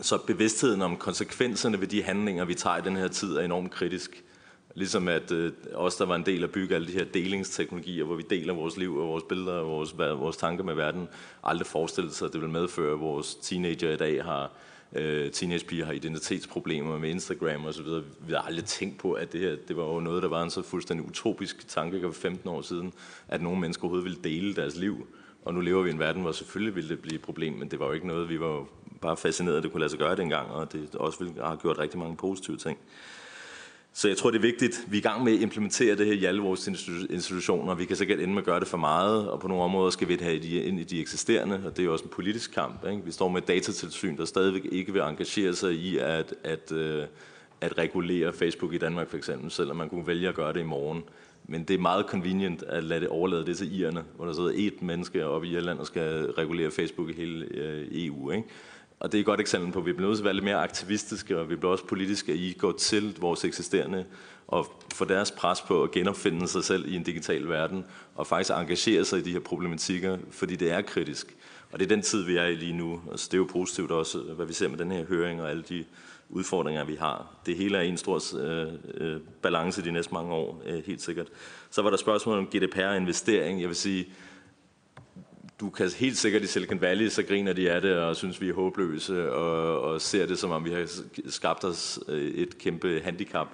så 0.00 0.18
bevidstheden 0.26 0.82
om 0.82 0.96
konsekvenserne 0.96 1.80
ved 1.80 1.86
de 1.86 2.02
handlinger, 2.02 2.44
vi 2.44 2.54
tager 2.54 2.76
i 2.76 2.80
den 2.80 2.96
her 2.96 3.08
tid, 3.08 3.36
er 3.36 3.40
enormt 3.40 3.70
kritisk. 3.70 4.24
Ligesom 4.74 5.08
at 5.08 5.32
øh, 5.32 5.52
os, 5.74 5.96
der 5.96 6.06
var 6.06 6.16
en 6.16 6.26
del 6.26 6.42
af 6.42 6.50
bygge 6.50 6.74
alle 6.74 6.86
de 6.86 6.92
her 6.92 7.04
delingsteknologier, 7.04 8.04
hvor 8.04 8.14
vi 8.14 8.24
deler 8.30 8.54
vores 8.54 8.76
liv 8.76 8.96
og 8.96 9.08
vores 9.08 9.24
billeder 9.24 9.52
og 9.52 9.66
vores, 9.66 9.98
vores 9.98 10.36
tanker 10.36 10.64
med 10.64 10.74
verden, 10.74 11.08
aldrig 11.42 11.66
forestillede 11.66 12.14
sig, 12.14 12.26
at 12.26 12.32
det 12.32 12.40
ville 12.40 12.52
medføre, 12.52 12.92
at 12.92 13.00
vores 13.00 13.34
teenager 13.34 13.92
i 13.92 13.96
dag 13.96 14.24
har 14.24 14.50
øh, 14.92 15.30
teenagepiger 15.30 15.84
har 15.86 15.92
identitetsproblemer 15.92 16.98
med 16.98 17.10
Instagram 17.10 17.64
og 17.64 17.74
så 17.74 17.82
videre. 17.82 18.02
Vi 18.26 18.32
har 18.32 18.40
aldrig 18.40 18.64
tænkt 18.64 18.98
på, 18.98 19.12
at 19.12 19.32
det 19.32 19.40
her 19.40 19.56
det 19.68 19.76
var 19.76 19.84
jo 19.84 20.00
noget, 20.00 20.22
der 20.22 20.28
var 20.28 20.42
en 20.42 20.50
så 20.50 20.62
fuldstændig 20.62 21.08
utopisk 21.08 21.68
tanke 21.68 22.00
for 22.00 22.12
15 22.12 22.48
år 22.48 22.62
siden, 22.62 22.92
at 23.28 23.42
nogle 23.42 23.60
mennesker 23.60 23.84
overhovedet 23.84 24.04
ville 24.04 24.22
dele 24.24 24.54
deres 24.54 24.76
liv. 24.76 25.06
Og 25.44 25.54
nu 25.54 25.60
lever 25.60 25.82
vi 25.82 25.88
i 25.88 25.92
en 25.92 25.98
verden, 25.98 26.22
hvor 26.22 26.32
selvfølgelig 26.32 26.74
ville 26.74 26.88
det 26.88 26.98
blive 26.98 27.14
et 27.14 27.22
problem, 27.22 27.52
men 27.52 27.70
det 27.70 27.78
var 27.78 27.86
jo 27.86 27.92
ikke 27.92 28.06
noget, 28.06 28.28
vi 28.28 28.40
var 28.40 28.64
bare 29.00 29.16
fascineret, 29.16 29.56
at 29.56 29.62
det 29.62 29.72
kunne 29.72 29.80
lade 29.80 29.90
sig 29.90 29.98
gøre 29.98 30.16
dengang, 30.16 30.50
og 30.50 30.72
det 30.72 30.94
også 30.94 31.18
ville 31.18 31.34
have 31.42 31.56
gjort 31.56 31.78
rigtig 31.78 31.98
mange 31.98 32.16
positive 32.16 32.56
ting. 32.56 32.78
Så 33.92 34.08
jeg 34.08 34.16
tror, 34.16 34.30
det 34.30 34.38
er 34.38 34.42
vigtigt. 34.42 34.86
Vi 34.88 34.96
er 34.96 35.00
i 35.00 35.02
gang 35.02 35.24
med 35.24 35.32
at 35.32 35.40
implementere 35.40 35.96
det 35.96 36.06
her 36.06 36.12
i 36.12 36.24
alle 36.24 36.42
vores 36.42 36.66
institutioner. 37.10 37.74
Vi 37.74 37.84
kan 37.84 37.96
sikkert 37.96 38.20
ende 38.20 38.34
med 38.34 38.42
at 38.42 38.46
gøre 38.46 38.60
det 38.60 38.68
for 38.68 38.76
meget, 38.76 39.28
og 39.28 39.40
på 39.40 39.48
nogle 39.48 39.62
områder 39.64 39.90
skal 39.90 40.08
vi 40.08 40.18
have 40.20 40.38
det 40.38 40.44
ind 40.44 40.80
i 40.80 40.84
de 40.84 41.00
eksisterende, 41.00 41.62
og 41.66 41.76
det 41.76 41.78
er 41.78 41.84
jo 41.84 41.92
også 41.92 42.04
en 42.04 42.10
politisk 42.10 42.52
kamp. 42.54 42.86
Ikke? 42.86 43.04
Vi 43.04 43.12
står 43.12 43.28
med 43.28 43.42
et 43.42 43.48
datatilsyn, 43.48 44.16
der 44.16 44.24
stadigvæk 44.24 44.66
ikke 44.72 44.92
vil 44.92 45.02
engagere 45.02 45.54
sig 45.54 45.72
i 45.72 45.98
at, 45.98 46.34
at, 46.44 46.72
øh, 46.72 47.04
at 47.60 47.78
regulere 47.78 48.32
Facebook 48.32 48.74
i 48.74 48.78
Danmark 48.78 49.08
for 49.08 49.16
eksempel, 49.16 49.50
selvom 49.50 49.76
man 49.76 49.88
kunne 49.88 50.06
vælge 50.06 50.28
at 50.28 50.34
gøre 50.34 50.52
det 50.52 50.60
i 50.60 50.64
morgen. 50.64 51.02
Men 51.44 51.64
det 51.64 51.74
er 51.74 51.78
meget 51.78 52.06
convenient 52.06 52.62
at 52.62 52.84
lade 52.84 53.00
det 53.00 53.08
overlade 53.08 53.46
det 53.46 53.56
til 53.56 53.80
irerne, 53.80 54.04
hvor 54.16 54.24
der 54.24 54.32
sidder 54.32 54.52
et 54.54 54.82
menneske 54.82 55.26
oppe 55.26 55.48
i 55.48 55.56
Irland 55.56 55.78
og 55.78 55.86
skal 55.86 56.30
regulere 56.30 56.70
Facebook 56.70 57.10
i 57.10 57.12
hele 57.12 57.46
øh, 57.50 57.88
EU. 57.90 58.30
Ikke? 58.30 58.48
Og 59.00 59.12
det 59.12 59.18
er 59.18 59.20
et 59.20 59.26
godt 59.26 59.40
eksempel 59.40 59.72
på, 59.72 59.78
at 59.78 59.86
vi 59.86 59.92
bliver 59.92 60.08
nødt 60.08 60.18
til 60.18 60.22
at 60.22 60.24
være 60.24 60.34
lidt 60.34 60.44
mere 60.44 60.62
aktivistiske, 60.62 61.38
og 61.38 61.50
vi 61.50 61.56
bliver 61.56 61.72
også 61.72 61.86
politiske, 61.86 62.32
at 62.32 62.38
I 62.38 62.56
går 62.58 62.72
til 62.72 63.16
vores 63.20 63.44
eksisterende 63.44 64.04
og 64.48 64.66
få 64.94 65.04
deres 65.04 65.30
pres 65.30 65.60
på 65.60 65.82
at 65.82 65.90
genopfinde 65.90 66.48
sig 66.48 66.64
selv 66.64 66.92
i 66.92 66.96
en 66.96 67.02
digital 67.02 67.48
verden, 67.48 67.84
og 68.14 68.26
faktisk 68.26 68.50
engagere 68.56 69.04
sig 69.04 69.18
i 69.18 69.22
de 69.22 69.32
her 69.32 69.40
problematikker, 69.40 70.18
fordi 70.30 70.56
det 70.56 70.70
er 70.72 70.82
kritisk. 70.82 71.36
Og 71.72 71.78
det 71.78 71.84
er 71.84 71.88
den 71.88 72.02
tid, 72.02 72.24
vi 72.24 72.36
er 72.36 72.44
i 72.44 72.54
lige 72.54 72.72
nu. 72.72 73.00
Altså, 73.10 73.28
det 73.30 73.34
er 73.34 73.38
jo 73.38 73.48
positivt 73.52 73.90
også, 73.90 74.18
hvad 74.18 74.46
vi 74.46 74.52
ser 74.52 74.68
med 74.68 74.78
den 74.78 74.92
her 74.92 75.04
høring 75.04 75.42
og 75.42 75.50
alle 75.50 75.62
de 75.62 75.84
udfordringer, 76.28 76.84
vi 76.84 76.94
har. 76.94 77.34
Det 77.46 77.56
hele 77.56 77.78
er 77.78 77.82
en 77.82 77.96
stor 77.96 78.36
øh, 78.38 78.72
øh, 78.94 79.20
balance 79.42 79.84
de 79.84 79.92
næste 79.92 80.14
mange 80.14 80.32
år, 80.32 80.62
øh, 80.66 80.82
helt 80.86 81.02
sikkert. 81.02 81.26
Så 81.70 81.82
var 81.82 81.90
der 81.90 81.96
spørgsmål 81.96 82.38
om 82.38 82.46
GDPR-investering. 82.46 83.60
Jeg 83.60 83.68
vil 83.68 83.76
sige, 83.76 84.08
du 85.60 85.70
kan 85.70 85.90
helt 85.98 86.18
sikkert 86.18 86.42
i 86.42 86.46
Silicon 86.46 86.80
Valley, 86.80 87.08
så 87.08 87.22
griner 87.22 87.52
de 87.52 87.70
af 87.70 87.82
det 87.82 87.96
og 87.96 88.16
synes, 88.16 88.40
vi 88.40 88.48
er 88.48 88.54
håbløse 88.54 89.32
og, 89.32 89.80
og 89.80 90.00
ser 90.00 90.26
det, 90.26 90.38
som 90.38 90.50
om 90.50 90.64
vi 90.64 90.70
har 90.70 90.88
skabt 91.28 91.64
os 91.64 92.00
øh, 92.08 92.30
et 92.30 92.58
kæmpe 92.58 93.00
handicap 93.04 93.48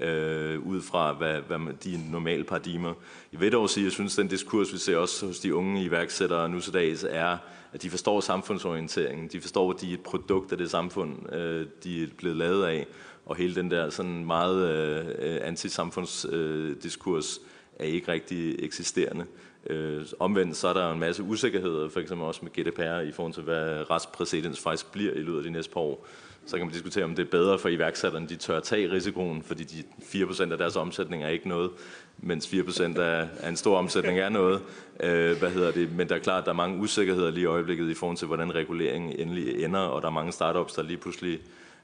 øh, 0.00 0.66
ud 0.66 0.82
fra 0.82 1.12
hvad, 1.12 1.40
hvad 1.40 1.58
de 1.84 2.10
normale 2.10 2.44
paradigmer. 2.44 2.94
Jeg 3.32 3.40
vil 3.40 3.52
dog 3.52 3.70
sige, 3.70 3.82
at 3.82 3.84
jeg 3.84 3.92
synes, 3.92 4.18
at 4.18 4.22
den 4.22 4.28
diskurs, 4.28 4.72
vi 4.72 4.78
ser 4.78 4.96
også 4.96 5.26
hos 5.26 5.40
de 5.40 5.54
unge 5.54 5.84
iværksættere 5.84 6.48
nu 6.48 6.60
til 6.60 6.74
dags, 6.74 7.06
er, 7.08 7.36
at 7.72 7.82
de 7.82 7.90
forstår 7.90 8.20
samfundsorienteringen. 8.20 9.28
De 9.28 9.40
forstår, 9.40 9.72
at 9.72 9.80
de 9.80 9.90
er 9.90 9.94
et 9.94 10.00
produkt 10.00 10.52
af 10.52 10.58
det 10.58 10.70
samfund, 10.70 11.32
øh, 11.32 11.66
de 11.84 12.02
er 12.02 12.06
blevet 12.18 12.36
lavet 12.36 12.64
af. 12.64 12.86
Og 13.26 13.36
hele 13.36 13.54
den 13.54 13.70
der 13.70 13.90
sådan 13.90 14.24
meget 14.24 14.68
øh, 14.68 15.06
øh 15.18 15.38
antisamfundsdiskurs 15.42 17.40
øh, 17.42 17.46
er 17.78 17.84
ikke 17.84 18.12
rigtig 18.12 18.64
eksisterende. 18.64 19.24
Øh, 19.66 20.06
omvendt 20.20 20.56
så 20.56 20.68
er 20.68 20.72
der 20.72 20.92
en 20.92 21.00
masse 21.00 21.22
usikkerheder, 21.22 21.88
for 21.88 22.00
eksempel 22.00 22.26
også 22.26 22.40
med 22.42 22.52
GDPR, 22.52 23.00
i 23.00 23.12
forhold 23.12 23.34
til 23.34 23.42
hvad 23.42 23.90
retspræcedens 23.90 24.60
faktisk 24.60 24.92
bliver 24.92 25.12
i 25.12 25.18
løbet 25.18 25.38
af 25.38 25.44
de 25.44 25.50
næste 25.50 25.72
par 25.72 25.80
år. 25.80 26.06
Så 26.46 26.56
kan 26.56 26.66
man 26.66 26.72
diskutere, 26.72 27.04
om 27.04 27.14
det 27.14 27.26
er 27.26 27.30
bedre 27.30 27.58
for 27.58 27.68
iværksætterne, 27.68 28.26
de 28.28 28.36
tør 28.36 28.56
at 28.56 28.62
tage 28.62 28.92
risikoen, 28.92 29.42
fordi 29.42 29.64
de 29.64 29.84
4% 30.02 30.52
af 30.52 30.58
deres 30.58 30.76
omsætning 30.76 31.22
er 31.22 31.28
ikke 31.28 31.48
noget, 31.48 31.70
mens 32.18 32.46
4% 32.46 33.00
af, 33.00 33.28
af 33.40 33.48
en 33.48 33.56
stor 33.56 33.78
omsætning 33.78 34.18
er 34.18 34.28
noget. 34.28 34.62
Øh, 35.00 35.38
hvad 35.38 35.50
hedder 35.50 35.70
det? 35.70 35.92
Men 35.92 36.08
der 36.08 36.14
er 36.14 36.18
klart, 36.18 36.38
at 36.38 36.44
der 36.44 36.50
er 36.50 36.56
mange 36.56 36.78
usikkerheder 36.78 37.30
lige 37.30 37.42
i 37.42 37.46
øjeblikket 37.46 37.90
i 37.90 37.94
forhold 37.94 38.16
til, 38.16 38.26
hvordan 38.26 38.54
reguleringen 38.54 39.12
endelig 39.18 39.64
ender, 39.64 39.80
og 39.80 40.02
der 40.02 40.08
er 40.08 40.12
mange 40.12 40.32
startups, 40.32 40.72
der 40.72 40.82
lige 40.82 40.96
pludselig 40.96 41.40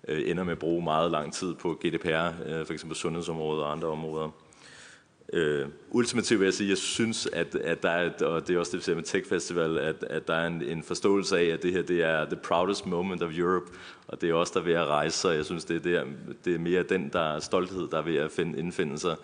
øh, 0.09 0.31
ender 0.31 0.45
med 0.45 0.53
at 0.53 0.59
bruge 0.59 0.85
meget 0.85 1.11
lang 1.11 1.33
tid 1.33 1.55
på 1.55 1.81
GDPR, 1.85 2.31
øh, 2.47 2.67
for 2.67 2.73
eksempel 2.73 2.97
sundhedsområdet 2.97 3.65
og 3.65 3.73
andre 3.73 3.89
områder. 3.89 4.31
Øh, 5.33 5.67
ultimativt 5.91 6.41
vil 6.41 6.47
jeg 6.47 6.55
sige, 6.55 6.67
at 6.67 6.71
jeg 6.71 6.79
synes, 6.79 7.29
at, 7.33 7.55
at 7.55 7.83
der 7.83 7.91
er, 7.91 8.25
og 8.25 8.49
det 8.49 8.55
er 8.55 8.59
også 8.59 8.73
det, 8.73 8.79
vi 8.79 8.85
ser 8.85 8.95
med 8.95 9.03
Tech 9.03 9.29
Festival, 9.29 9.79
at, 9.79 10.05
at 10.11 10.29
der 10.29 10.35
er 10.35 10.47
en, 10.47 10.63
en 10.63 10.83
forståelse 10.83 11.39
af, 11.39 11.45
at 11.45 11.63
det 11.63 11.73
her 11.73 11.83
det 11.83 12.03
er 12.03 12.25
the 12.25 12.37
proudest 12.37 12.87
moment 12.87 13.23
of 13.23 13.39
Europe, 13.39 13.67
og 14.09 14.21
det 14.21 14.31
er 14.31 14.35
også 14.35 14.53
der 14.57 14.65
ved 14.65 14.75
at 14.75 14.87
rejse 14.87 15.19
sig. 15.19 15.37
Jeg 15.37 15.45
synes, 15.45 15.65
det 15.65 15.77
er, 15.77 15.81
der, 15.81 16.05
det 16.45 16.55
er 16.55 16.59
mere 16.59 16.83
den 16.83 17.11
der 17.13 17.41
stolthed, 17.41 17.89
der 17.89 17.99
er 17.99 18.03
ved 18.03 18.17
at 18.17 18.31
finde, 18.31 18.59
indfinde 18.59 18.99
sig. 18.99 19.17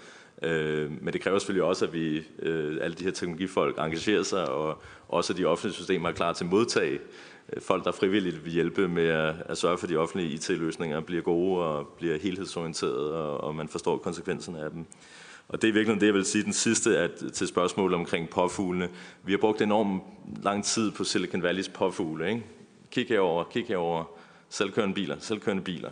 Øh, 0.42 0.90
men 1.02 1.12
det 1.12 1.20
kræver 1.20 1.38
selvfølgelig 1.38 1.64
også, 1.64 1.84
at 1.84 1.92
vi, 1.92 2.22
øh, 2.38 2.78
alle 2.80 2.96
de 2.96 3.04
her 3.04 3.10
teknologifolk 3.10 3.78
engagerer 3.78 4.22
sig, 4.22 4.48
og 4.48 4.82
også 5.08 5.32
at 5.32 5.38
de 5.38 5.44
offentlige 5.44 5.74
systemer 5.74 6.08
er 6.08 6.12
klar 6.12 6.32
til 6.32 6.44
at 6.44 6.50
modtage 6.50 6.98
øh, 7.52 7.62
folk, 7.62 7.84
der 7.84 7.92
frivilligt 7.92 8.44
vil 8.44 8.52
hjælpe 8.52 8.88
med 8.88 9.06
at, 9.06 9.34
at 9.46 9.58
sørge 9.58 9.78
for, 9.78 9.86
at 9.86 9.90
de 9.90 9.96
offentlige 9.96 10.30
IT-løsninger 10.30 11.00
bliver 11.00 11.22
gode 11.22 11.64
og 11.64 11.88
bliver 11.88 12.18
helhedsorienterede, 12.18 13.14
og, 13.14 13.40
og 13.40 13.54
man 13.54 13.68
forstår 13.68 13.98
konsekvenserne 13.98 14.60
af 14.60 14.70
dem. 14.70 14.86
Og 15.54 15.62
det 15.62 15.68
er 15.68 15.72
virkelig 15.72 16.00
det, 16.00 16.06
jeg 16.06 16.14
vil 16.14 16.24
sige 16.24 16.44
den 16.44 16.52
sidste 16.52 16.98
at, 16.98 17.10
til 17.32 17.46
spørgsmålet 17.46 17.98
omkring 17.98 18.30
påfuglene. 18.30 18.88
Vi 19.24 19.32
har 19.32 19.38
brugt 19.38 19.62
enormt 19.62 20.02
lang 20.42 20.64
tid 20.64 20.90
på 20.90 21.04
Silicon 21.04 21.42
Valleys 21.42 21.68
påfugle. 21.68 22.28
Ikke? 22.28 22.42
Kig 22.90 23.06
herover, 23.08 23.44
kig 23.44 23.64
herover. 23.68 24.04
Selvkørende 24.48 24.94
biler, 24.94 25.16
selvkørende 25.18 25.62
biler. 25.62 25.90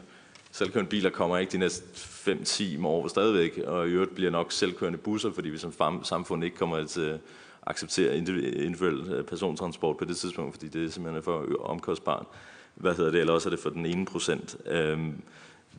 Selvkørende 0.52 0.88
biler 0.88 1.10
kommer 1.10 1.38
ikke 1.38 1.52
de 1.52 1.58
næste 1.58 1.84
5-10 2.30 2.86
år 2.86 3.08
stadigvæk, 3.08 3.58
og 3.58 3.88
i 3.88 3.90
øvrigt 3.90 4.14
bliver 4.14 4.30
nok 4.30 4.52
selvkørende 4.52 4.98
busser, 4.98 5.32
fordi 5.32 5.48
vi 5.48 5.58
som 5.58 6.02
samfund 6.02 6.44
ikke 6.44 6.56
kommer 6.56 6.84
til 6.84 7.00
at 7.00 7.20
acceptere 7.66 8.16
individuel 8.16 9.12
øh, 9.12 9.24
persontransport 9.24 9.96
på 9.96 10.04
det 10.04 10.16
tidspunkt, 10.16 10.54
fordi 10.54 10.68
det 10.68 10.86
er 10.86 10.90
simpelthen 10.90 11.22
for 11.22 11.46
omkostbart. 11.60 12.26
Hvad 12.74 12.94
hedder 12.94 13.10
det, 13.10 13.20
eller 13.20 13.32
også 13.32 13.48
er 13.48 13.50
det 13.50 13.60
for 13.60 13.70
den 13.70 13.86
ene 13.86 14.06
procent. 14.06 14.56
Øhm, 14.66 15.22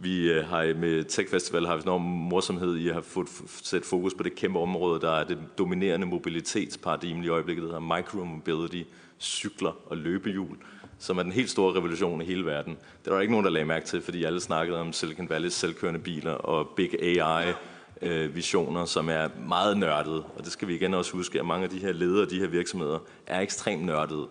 vi 0.02 0.32
øh, 0.32 0.46
har 0.46 0.74
med 0.74 1.04
Tech 1.04 1.30
Festival 1.30 1.66
har 1.66 1.76
vi 1.76 1.82
enorm 1.82 2.02
morsomhed 2.02 2.76
i 2.76 2.88
at 2.88 2.94
have 2.94 3.04
fået 3.04 3.28
sat 3.48 3.86
fokus 3.86 4.14
på 4.14 4.24
det 4.24 4.36
kæmpe 4.36 4.60
område, 4.60 5.02
der 5.02 5.12
er 5.12 5.24
det 5.24 5.38
dominerende 5.58 6.08
mobilitetsparadigme 6.08 7.26
i 7.26 7.30
øjeblikket, 7.30 7.64
der 7.64 7.70
hedder 7.70 7.96
micromobility, 7.96 8.90
cykler 9.20 9.72
og 9.86 9.98
løbehjul, 9.98 10.58
som 11.00 11.18
er 11.18 11.24
den 11.24 11.32
helt 11.32 11.50
store 11.50 11.76
revolution 11.76 12.22
i 12.22 12.26
hele 12.26 12.46
verden. 12.46 12.78
Det 13.04 13.12
var 13.12 13.14
der 13.14 13.22
ikke 13.22 13.32
nogen, 13.32 13.46
der 13.46 13.52
lagde 13.52 13.66
mærke 13.66 13.86
til, 13.86 14.02
fordi 14.02 14.24
alle 14.24 14.40
snakkede 14.40 14.80
om 14.80 14.94
Silicon 14.94 15.32
Valley's 15.32 15.50
selvkørende 15.50 16.00
biler 16.00 16.32
og 16.32 16.68
big 16.76 17.04
AI 17.04 17.54
øh, 18.02 18.36
visioner, 18.36 18.86
som 18.86 19.10
er 19.10 19.28
meget 19.48 19.78
nørdede. 19.78 20.24
Og 20.24 20.44
det 20.44 20.52
skal 20.52 20.68
vi 20.68 20.76
igen 20.76 20.94
også 20.94 21.12
huske, 21.12 21.40
at 21.40 21.46
mange 21.46 21.64
af 21.64 21.70
de 21.70 21.80
her 21.80 21.92
ledere, 21.92 22.26
de 22.26 22.40
her 22.40 22.48
virksomheder, 22.48 23.00
er 23.28 23.40
ekstremt 23.40 23.86
nørdede. 23.86 24.28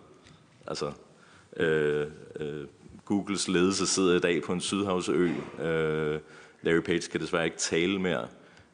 Altså, 0.66 0.92
øh, 1.56 2.06
øh, 2.40 2.66
Googles 3.12 3.48
ledelse 3.48 3.86
sidder 3.86 4.16
i 4.16 4.18
dag 4.18 4.42
på 4.42 4.52
en 4.52 4.60
sydhavsø. 4.60 5.28
Øh, 5.62 6.18
Larry 6.62 6.80
Page 6.80 7.10
kan 7.10 7.20
desværre 7.20 7.44
ikke 7.44 7.56
tale 7.56 8.00
mere. 8.00 8.26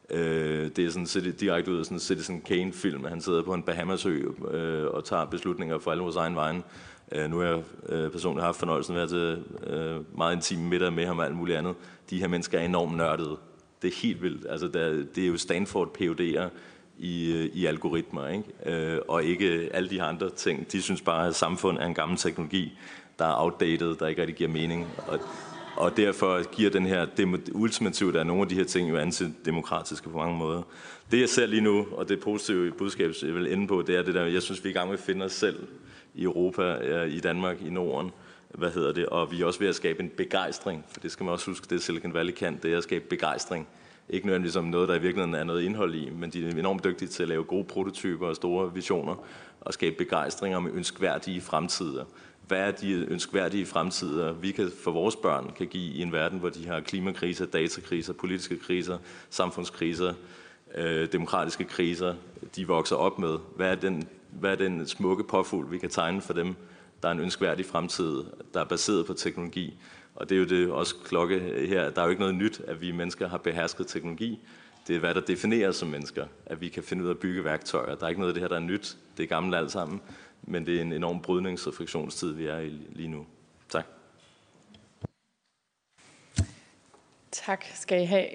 Øh, 0.09 0.69
det 0.75 0.85
er 0.85 0.89
sådan 0.89 1.05
set 1.05 1.39
direkte 1.39 1.71
ud 1.71 1.79
af 1.79 1.85
sådan 1.85 1.95
en 1.95 1.99
Citizen 1.99 2.41
Kane-film. 2.41 3.05
Han 3.05 3.21
sidder 3.21 3.43
på 3.43 3.53
en 3.53 3.63
Bahamasø 3.63 4.21
øh, 4.51 4.85
og 4.87 5.05
tager 5.05 5.25
beslutninger 5.25 5.79
for 5.79 5.91
alle 5.91 6.03
vores 6.03 6.15
egen 6.15 6.35
vejen. 6.35 6.63
Øh, 7.11 7.29
nu 7.29 7.37
har 7.37 7.45
jeg 7.45 7.63
øh, 7.89 8.11
personligt 8.11 8.45
haft 8.45 8.59
fornøjelsen 8.59 8.95
af 8.95 9.01
at 9.01 9.11
være 9.11 9.35
til 9.35 9.43
øh, 9.67 10.17
meget 10.17 10.35
intime 10.35 10.63
middag 10.63 10.93
med 10.93 11.05
ham 11.05 11.19
og 11.19 11.25
alt 11.25 11.35
muligt 11.35 11.57
andet. 11.57 11.75
De 12.09 12.19
her 12.19 12.27
mennesker 12.27 12.59
er 12.59 12.65
enormt 12.65 12.97
nørdede. 12.97 13.37
Det 13.81 13.87
er 13.87 14.01
helt 14.01 14.21
vildt. 14.21 14.45
Altså, 14.49 14.67
der, 14.67 14.89
det 15.15 15.23
er 15.23 15.27
jo 15.27 15.37
Stanford 15.37 15.97
PhD'er 16.01 16.49
i, 16.97 17.33
øh, 17.33 17.45
i 17.53 17.65
algoritmer, 17.65 18.27
ikke? 18.27 18.93
Øh, 18.93 18.99
og 19.07 19.23
ikke 19.23 19.69
alle 19.73 19.89
de 19.89 20.01
andre 20.01 20.29
ting. 20.29 20.71
De 20.71 20.81
synes 20.81 21.01
bare, 21.01 21.27
at 21.27 21.35
samfund 21.35 21.77
er 21.77 21.85
en 21.85 21.93
gammel 21.93 22.17
teknologi, 22.17 22.77
der 23.19 23.25
er 23.25 23.43
outdated, 23.43 23.95
der 23.95 24.07
ikke 24.07 24.21
rigtig 24.21 24.35
giver 24.35 24.49
mening. 24.49 24.87
Og 25.07 25.19
og 25.79 25.97
derfor 25.97 26.51
giver 26.51 26.69
den 26.69 26.85
her 26.85 27.05
ultimativt 27.53 28.15
er 28.15 28.23
nogle 28.23 28.41
af 28.41 28.47
de 28.47 28.55
her 28.55 28.63
ting 28.63 28.89
jo 28.89 28.97
antidemokratiske 28.97 30.09
på 30.09 30.17
mange 30.17 30.37
måder. 30.37 30.61
Det 31.11 31.19
jeg 31.19 31.29
ser 31.29 31.45
lige 31.45 31.61
nu, 31.61 31.87
og 31.91 32.09
det 32.09 32.19
positive 32.19 32.71
budskab, 32.71 33.11
jeg 33.21 33.35
vil 33.35 33.53
ende 33.53 33.67
på, 33.67 33.81
det 33.81 33.95
er 33.95 34.03
det 34.03 34.15
der, 34.15 34.25
jeg 34.25 34.41
synes, 34.41 34.63
vi 34.63 34.69
er 34.69 34.73
i 34.73 34.73
gang 34.73 34.89
med 34.89 34.97
at 34.97 35.03
finde 35.03 35.25
os 35.25 35.31
selv 35.31 35.67
i 36.15 36.23
Europa, 36.23 36.75
i 37.03 37.19
Danmark, 37.19 37.61
i 37.61 37.69
Norden, 37.69 38.11
hvad 38.49 38.71
hedder 38.71 38.93
det, 38.93 39.05
og 39.05 39.31
vi 39.31 39.41
er 39.41 39.45
også 39.45 39.59
ved 39.59 39.67
at 39.67 39.75
skabe 39.75 40.03
en 40.03 40.09
begejstring, 40.17 40.85
for 40.91 40.99
det 40.99 41.11
skal 41.11 41.23
man 41.23 41.33
også 41.33 41.45
huske, 41.45 41.67
det 41.69 41.81
Silicon 41.81 42.13
Valley 42.13 42.33
kan, 42.33 42.59
det 42.63 42.73
er 42.73 42.77
at 42.77 42.83
skabe 42.83 43.05
begejstring. 43.09 43.67
Ikke 44.09 44.25
nødvendigvis 44.25 44.55
om 44.55 44.63
noget, 44.63 44.89
der 44.89 44.95
i 44.95 45.01
virkeligheden 45.01 45.35
er 45.35 45.43
noget 45.43 45.63
indhold 45.63 45.95
i, 45.95 46.09
men 46.09 46.29
de 46.29 46.47
er 46.47 46.51
enormt 46.51 46.83
dygtige 46.83 47.09
til 47.09 47.23
at 47.23 47.29
lave 47.29 47.43
gode 47.43 47.63
prototyper 47.63 48.27
og 48.27 48.35
store 48.35 48.73
visioner, 48.73 49.15
og 49.61 49.73
skabe 49.73 49.95
begejstring 49.95 50.55
om 50.55 50.67
ønskværdige 50.77 51.41
fremtider. 51.41 52.05
Hvad 52.49 52.59
er 52.59 52.71
de 52.71 52.91
ønskværdige 52.93 53.65
fremtider, 53.65 54.33
vi 54.33 54.51
kan 54.51 54.71
for 54.83 54.91
vores 54.91 55.15
børn 55.15 55.51
kan 55.57 55.67
give 55.67 55.93
i 55.93 56.01
en 56.01 56.11
verden, 56.11 56.39
hvor 56.39 56.49
de 56.49 56.67
har 56.67 56.79
klimakriser, 56.79 57.45
datakriser, 57.45 58.13
politiske 58.13 58.59
kriser, 58.59 58.97
samfundskriser, 59.29 60.13
øh, 60.75 61.11
demokratiske 61.11 61.63
kriser, 61.63 62.15
de 62.55 62.67
vokser 62.67 62.95
op 62.95 63.19
med? 63.19 63.37
Hvad 63.55 63.71
er 63.71 63.75
den, 63.75 64.07
hvad 64.29 64.51
er 64.51 64.55
den 64.55 64.87
smukke 64.87 65.23
påfugl, 65.23 65.71
vi 65.71 65.77
kan 65.77 65.89
tegne 65.89 66.21
for 66.21 66.33
dem, 66.33 66.55
der 67.01 67.07
er 67.07 67.11
en 67.11 67.19
ønskværdig 67.19 67.65
fremtid, 67.65 68.23
der 68.53 68.59
er 68.59 68.65
baseret 68.65 69.05
på 69.05 69.13
teknologi. 69.13 69.79
Og 70.15 70.29
det 70.29 70.35
er 70.35 70.39
jo 70.39 70.45
det 70.45 70.71
også 70.71 70.95
klokke 71.05 71.39
her. 71.67 71.89
Der 71.89 72.01
er 72.01 72.05
jo 72.05 72.09
ikke 72.09 72.21
noget 72.21 72.35
nyt, 72.35 72.61
at 72.67 72.81
vi 72.81 72.91
mennesker 72.91 73.27
har 73.27 73.37
behersket 73.37 73.87
teknologi. 73.87 74.39
Det 74.87 74.95
er, 74.95 74.99
hvad 74.99 75.13
der 75.13 75.21
definerer 75.21 75.71
som 75.71 75.87
mennesker, 75.87 76.25
at 76.45 76.61
vi 76.61 76.67
kan 76.67 76.83
finde 76.83 77.03
ud 77.03 77.09
af 77.09 77.13
at 77.13 77.19
bygge 77.19 77.43
værktøjer. 77.43 77.95
Der 77.95 78.05
er 78.05 78.09
ikke 78.09 78.21
noget 78.21 78.31
af 78.31 78.33
det 78.33 78.41
her, 78.41 78.47
der 78.47 78.55
er 78.55 78.59
nyt. 78.59 78.97
Det 79.17 79.23
er 79.23 79.27
gammelt 79.27 79.55
alt 79.55 79.71
sammen. 79.71 80.01
Men 80.49 80.65
det 80.65 80.77
er 80.77 80.81
en 80.81 80.93
enorm 80.93 81.21
brydnings- 81.27 81.67
og 81.67 81.73
friktionstid, 81.73 82.33
vi 82.33 82.45
er 82.45 82.59
i 82.59 82.69
lige 82.89 83.07
nu. 83.07 83.25
Tak. 83.69 83.85
Tak 87.31 87.65
skal 87.73 88.01
I 88.01 88.05
have. 88.05 88.27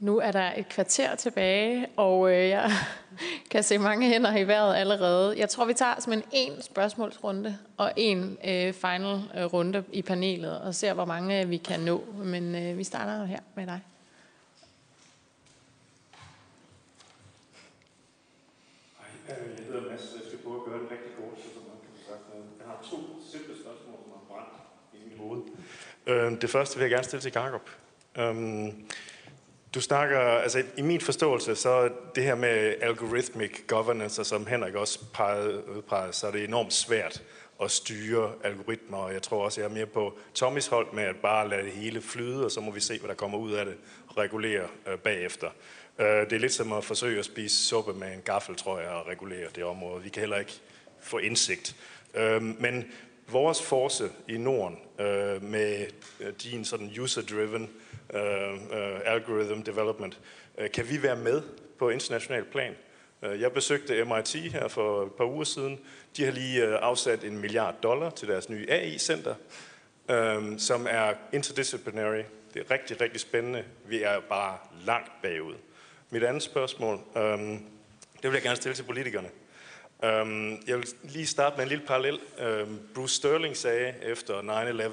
Nu 0.00 0.18
er 0.18 0.32
der 0.32 0.52
et 0.56 0.68
kvarter 0.68 1.14
tilbage, 1.14 1.86
og 1.96 2.30
øh, 2.32 2.48
jeg 2.48 2.70
kan 3.50 3.62
se 3.62 3.78
mange 3.78 4.08
hænder 4.08 4.36
i 4.36 4.46
vejret 4.46 4.76
allerede. 4.76 5.38
Jeg 5.38 5.48
tror, 5.48 5.64
vi 5.64 5.74
tager 5.74 6.00
som 6.00 6.12
en 6.32 6.62
spørgsmålsrunde 6.62 7.58
og 7.76 7.92
en 7.96 8.38
øh, 8.44 8.72
final 8.72 9.22
øh, 9.36 9.44
runde 9.44 9.84
i 9.92 10.02
panelet, 10.02 10.60
og 10.60 10.74
ser, 10.74 10.94
hvor 10.94 11.04
mange 11.04 11.42
øh, 11.42 11.50
vi 11.50 11.56
kan 11.56 11.80
nå. 11.80 12.04
Men 12.24 12.54
øh, 12.54 12.78
vi 12.78 12.84
starter 12.84 13.24
her 13.24 13.40
med 13.54 13.66
dig. 13.66 13.80
Jeg 19.28 19.36
hedder 19.66 19.90
Mads, 19.90 20.14
jeg 20.16 20.24
skal 20.28 20.38
prøve 20.44 20.56
at 20.60 20.64
gøre 20.68 20.80
det 20.82 20.90
rigtig 20.90 21.12
kort, 21.18 21.38
så 21.42 21.60
man 21.70 21.78
kan 21.82 21.90
få 21.96 22.00
sagt 22.10 22.24
noget. 22.30 22.46
Jeg 22.60 22.66
har 22.72 22.78
to 22.90 22.98
simple 23.32 23.54
spørgsmål, 23.62 23.96
som 24.02 24.10
har 24.16 24.24
brændt 24.30 24.54
i 24.94 24.98
mit 25.08 25.18
hoved. 25.22 25.42
Øh, 25.42 25.95
Øhm, 26.06 26.36
det 26.36 26.50
første 26.50 26.76
vil 26.76 26.82
jeg 26.82 26.90
gerne 26.90 27.04
stille 27.04 27.22
til 27.22 27.32
Jacob. 27.34 27.70
Øhm, 28.18 28.72
du 29.74 29.80
snakker, 29.80 30.18
altså 30.20 30.62
i 30.76 30.82
min 30.82 31.00
forståelse, 31.00 31.56
så 31.56 31.90
det 32.14 32.24
her 32.24 32.34
med 32.34 32.74
algorithmic 32.80 33.66
governance, 33.66 34.24
som 34.24 34.46
Henrik 34.46 34.74
også 34.74 34.98
pegede, 35.14 35.68
udpegede, 35.68 36.12
så 36.12 36.26
er 36.26 36.30
det 36.30 36.44
enormt 36.44 36.72
svært 36.72 37.22
at 37.62 37.70
styre 37.70 38.32
algoritmer, 38.44 38.98
og 38.98 39.12
jeg 39.12 39.22
tror 39.22 39.44
også, 39.44 39.60
jeg 39.60 39.68
er 39.68 39.74
mere 39.74 39.86
på 39.86 40.18
Tommys 40.34 40.66
hold 40.66 40.92
med 40.92 41.02
at 41.02 41.16
bare 41.16 41.48
lade 41.48 41.62
det 41.62 41.72
hele 41.72 42.02
flyde, 42.02 42.44
og 42.44 42.50
så 42.50 42.60
må 42.60 42.70
vi 42.70 42.80
se, 42.80 42.98
hvad 42.98 43.08
der 43.08 43.14
kommer 43.14 43.38
ud 43.38 43.52
af 43.52 43.64
det, 43.64 43.74
og 44.08 44.18
regulere 44.18 44.66
øh, 44.86 44.98
bagefter. 44.98 45.50
Øh, 45.98 46.06
det 46.06 46.32
er 46.32 46.38
lidt 46.38 46.52
som 46.52 46.72
at 46.72 46.84
forsøge 46.84 47.18
at 47.18 47.24
spise 47.24 47.56
suppe 47.56 47.92
med 47.92 48.12
en 48.12 48.22
gaffel, 48.24 48.56
tror 48.56 48.78
jeg, 48.80 48.88
og 48.88 49.06
regulere 49.06 49.48
det 49.54 49.64
område. 49.64 50.02
Vi 50.02 50.08
kan 50.08 50.20
heller 50.20 50.38
ikke 50.38 50.60
få 51.00 51.18
indsigt. 51.18 51.76
Øh, 52.14 52.42
men 52.42 52.84
vores 53.28 53.62
force 53.62 54.10
i 54.28 54.36
Norden 54.36 54.78
øh, 54.98 55.42
med 55.42 55.86
øh, 56.20 56.32
din 56.42 56.64
sådan 56.64 56.90
user-driven 57.00 57.70
øh, 58.14 58.52
øh, 58.52 59.00
algorithm 59.04 59.62
development. 59.62 60.20
øh, 60.58 60.70
kan 60.70 60.88
vi 60.88 61.02
være 61.02 61.16
med 61.16 61.42
på 61.78 61.88
international 61.88 62.44
plan? 62.44 62.74
Øh, 63.22 63.40
jeg 63.40 63.52
besøgte 63.52 64.04
MIT 64.04 64.52
her 64.52 64.68
for 64.68 65.02
et 65.02 65.12
par 65.12 65.24
uger 65.24 65.44
siden. 65.44 65.80
De 66.16 66.24
har 66.24 66.32
lige 66.32 66.64
afsat 66.66 67.24
en 67.24 67.38
milliard 67.38 67.74
dollar 67.82 68.10
til 68.10 68.28
deres 68.28 68.48
nye 68.48 68.66
AI-center, 68.68 69.34
øh, 70.10 70.58
som 70.58 70.86
er 70.90 71.12
interdisciplinary. 71.32 72.22
Det 72.54 72.62
er 72.62 72.70
rigtig, 72.70 73.00
rigtig 73.00 73.20
spændende. 73.20 73.64
Vi 73.84 74.02
er 74.02 74.20
bare 74.20 74.58
langt 74.84 75.12
bagud. 75.22 75.54
Mit 76.10 76.22
andet 76.24 76.42
spørgsmål, 76.42 77.00
øh, 77.16 77.38
det 78.22 78.22
vil 78.22 78.32
jeg 78.32 78.42
gerne 78.42 78.56
stille 78.56 78.74
til 78.74 78.82
politikerne. 78.82 79.28
Um, 80.06 80.62
jeg 80.66 80.78
vil 80.78 80.88
lige 81.02 81.26
starte 81.26 81.56
med 81.56 81.64
en 81.64 81.68
lille 81.68 81.86
parallel. 81.86 82.20
Um, 82.62 82.80
Bruce 82.94 83.14
Sterling 83.14 83.56
sagde 83.56 83.94
efter 84.02 84.40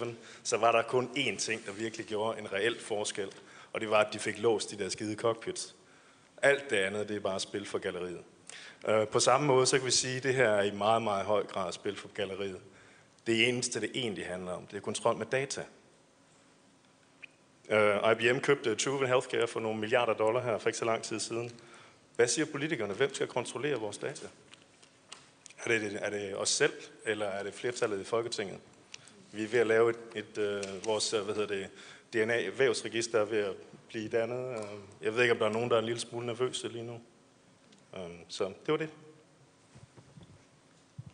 9-11, 0.04 0.08
så 0.44 0.58
var 0.58 0.72
der 0.72 0.82
kun 0.82 1.10
én 1.18 1.38
ting, 1.38 1.66
der 1.66 1.72
virkelig 1.72 2.06
gjorde 2.06 2.40
en 2.40 2.54
reel 2.54 2.80
forskel, 2.80 3.30
og 3.74 3.82
det 3.82 3.90
var, 3.90 3.98
at 3.98 4.14
de 4.14 4.20
fik 4.20 4.40
låst 4.40 4.72
de 4.72 4.78
der 4.78 4.90
skide 4.90 5.16
cockpits. 5.16 5.76
Alt 6.42 6.70
det 6.70 6.76
andet, 6.76 7.10
det 7.10 7.16
er 7.16 7.20
bare 7.20 7.40
spil 7.40 7.66
for 7.66 7.78
galleriet. 7.78 8.22
Uh, 8.88 9.08
på 9.08 9.20
samme 9.20 9.48
måde, 9.48 9.66
så 9.66 9.78
kan 9.78 9.86
vi 9.86 9.92
sige, 9.92 10.18
at 10.18 10.24
det 10.24 10.34
her 10.34 10.50
er 10.50 10.64
i 10.64 10.72
meget, 10.72 11.02
meget 11.02 11.26
høj 11.26 11.44
grad 11.44 11.72
spil 11.72 11.96
for 11.96 12.08
galleriet. 12.08 12.60
Det 13.28 13.50
eneste, 13.50 13.82
det 13.82 13.92
egentlig 13.94 14.26
handler 14.26 14.52
om, 14.52 14.68
det 14.68 14.78
er 14.78 14.82
kontrol 14.82 15.18
med 15.18 15.26
data. 15.26 15.64
Øh, 17.70 18.04
uh, 18.04 18.12
IBM 18.12 18.40
købte 18.40 18.76
Truven 18.76 19.08
Healthcare 19.08 19.48
for 19.48 19.60
nogle 19.60 19.80
milliarder 19.80 20.14
dollar 20.14 20.42
her 20.42 20.58
for 20.58 20.70
ikke 20.70 20.80
så 20.80 20.86
lang 20.86 21.04
tid 21.04 21.20
siden. 21.20 21.52
Hvad 22.16 22.28
siger 22.28 22.46
politikerne? 22.46 22.94
Hvem 22.94 23.14
skal 23.14 23.28
kontrollere 23.28 23.80
vores 23.80 23.98
data? 23.98 24.28
Er 25.66 25.68
det, 25.68 25.98
er 26.02 26.10
det 26.10 26.36
os 26.36 26.50
selv, 26.50 26.74
eller 27.06 27.26
er 27.26 27.44
det 27.44 27.54
flertallet 27.54 28.02
i 28.02 28.04
Folketinget? 28.04 28.60
Vi 29.32 29.44
er 29.44 29.48
ved 29.48 29.60
at 29.60 29.68
lave 29.68 29.90
et, 29.90 29.98
et 30.16 30.38
uh, 30.38 30.86
vores 30.86 31.12
hvad 31.12 31.36
hedder 31.36 31.48
det, 31.48 31.70
DNA-vævsregister 32.14 33.20
er 33.20 33.26
ved 33.26 33.38
at 33.38 33.56
blive 33.88 34.10
dannet. 34.10 34.60
Uh, 34.60 34.66
jeg 35.02 35.16
ved 35.16 35.22
ikke, 35.22 35.34
om 35.34 35.40
der 35.40 35.46
er 35.46 35.54
nogen, 35.54 35.70
der 35.70 35.76
er 35.76 35.80
en 35.80 35.86
lille 35.86 36.00
smule 36.00 36.26
nervøse 36.26 36.68
lige 36.68 36.84
nu. 36.84 37.00
Uh, 37.94 38.00
så 38.28 38.44
det 38.46 38.72
var 38.72 38.78
det. 38.78 38.90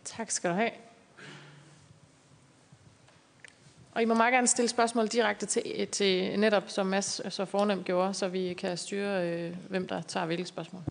Tak 0.04 0.32
skal 0.32 0.50
du 0.50 0.56
have. 0.56 0.72
Og 3.92 4.02
I 4.02 4.06
må 4.06 4.14
meget 4.14 4.34
gerne 4.34 4.48
stille 4.48 4.70
spørgsmål 4.70 5.08
direkte 5.08 5.46
til, 5.46 5.88
til 5.88 6.40
netop, 6.40 6.64
som 6.68 6.86
Mads 6.86 7.34
så 7.34 7.46
fornemt 7.46 7.86
gjorde, 7.86 8.14
så 8.14 8.28
vi 8.28 8.54
kan 8.54 8.78
styre, 8.78 9.30
øh, 9.30 9.56
hvem 9.70 9.88
der 9.88 10.02
tager 10.02 10.26
hvilke 10.26 10.46
spørgsmål. 10.46 10.82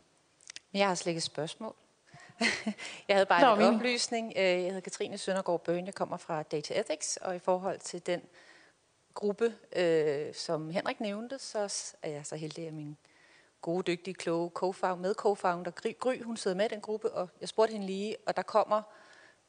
Jeg 0.75 0.89
har 0.89 0.95
slet 0.95 1.11
ikke 1.11 1.20
spørgsmål. 1.20 1.75
jeg 3.08 3.17
havde 3.17 3.26
bare 3.26 3.57
Nå, 3.57 3.67
en 3.67 3.75
oplysning. 3.75 4.33
Øh, 4.36 4.42
jeg 4.42 4.62
hedder 4.62 4.81
Katrine 4.81 5.18
Søndergaard 5.18 5.65
Bøn, 5.65 5.86
jeg 5.86 5.94
kommer 5.94 6.17
fra 6.17 6.42
Data 6.42 6.81
Ethics, 6.81 7.17
og 7.17 7.36
i 7.36 7.39
forhold 7.39 7.78
til 7.78 8.07
den 8.07 8.23
gruppe, 9.15 9.55
øh, 9.76 10.34
som 10.34 10.70
Henrik 10.70 11.00
nævnte, 11.00 11.39
så 11.39 11.92
er 12.02 12.10
jeg 12.10 12.26
så 12.26 12.36
heldig, 12.36 12.67
at 12.67 12.75
min 12.75 12.97
gode, 13.60 13.83
dygtige, 13.83 14.15
kloge 14.15 14.50
co-founder, 14.58 14.97
med 14.97 15.15
co-founder 15.18 15.92
Gry, 15.99 16.23
hun 16.23 16.36
sidder 16.36 16.57
med 16.57 16.65
i 16.65 16.68
den 16.68 16.81
gruppe, 16.81 17.12
og 17.12 17.28
jeg 17.41 17.49
spurgte 17.49 17.73
hende 17.73 17.86
lige, 17.86 18.17
og 18.26 18.36
der 18.36 18.42
kommer 18.42 18.83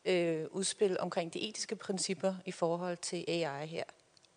øh, 0.05 0.45
udspil 0.51 0.99
omkring 0.99 1.33
de 1.33 1.49
etiske 1.49 1.75
principper 1.75 2.35
i 2.45 2.51
forhold 2.51 2.97
til 2.97 3.25
AI 3.27 3.67
her 3.67 3.83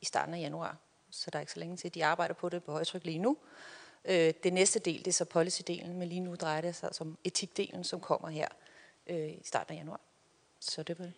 i 0.01 0.05
starten 0.05 0.35
af 0.35 0.39
januar. 0.39 0.77
Så 1.11 1.31
der 1.31 1.39
er 1.39 1.41
ikke 1.41 1.53
så 1.53 1.61
længe 1.61 1.77
til, 1.77 1.95
de 1.95 2.05
arbejder 2.05 2.35
på 2.35 2.49
det 2.49 2.65
på 2.65 2.73
højtryk 2.73 3.05
lige 3.05 3.19
nu. 3.19 3.37
Øh, 4.05 4.35
det 4.43 4.53
næste 4.53 4.79
del, 4.79 4.99
det 4.99 5.07
er 5.07 5.13
så 5.13 5.25
policy-delen, 5.25 5.89
men 5.89 6.09
lige 6.09 6.21
nu 6.21 6.35
drejer 6.35 6.61
det 6.61 6.77
sig 6.77 6.95
som 6.95 7.19
etikdelen, 7.25 7.85
som 7.85 8.01
kommer 8.01 8.29
her 8.29 8.49
øh, 9.07 9.29
i 9.29 9.41
starten 9.45 9.75
af 9.75 9.79
januar. 9.79 10.01
Så 10.61 10.83
det, 10.83 10.99
det. 10.99 11.13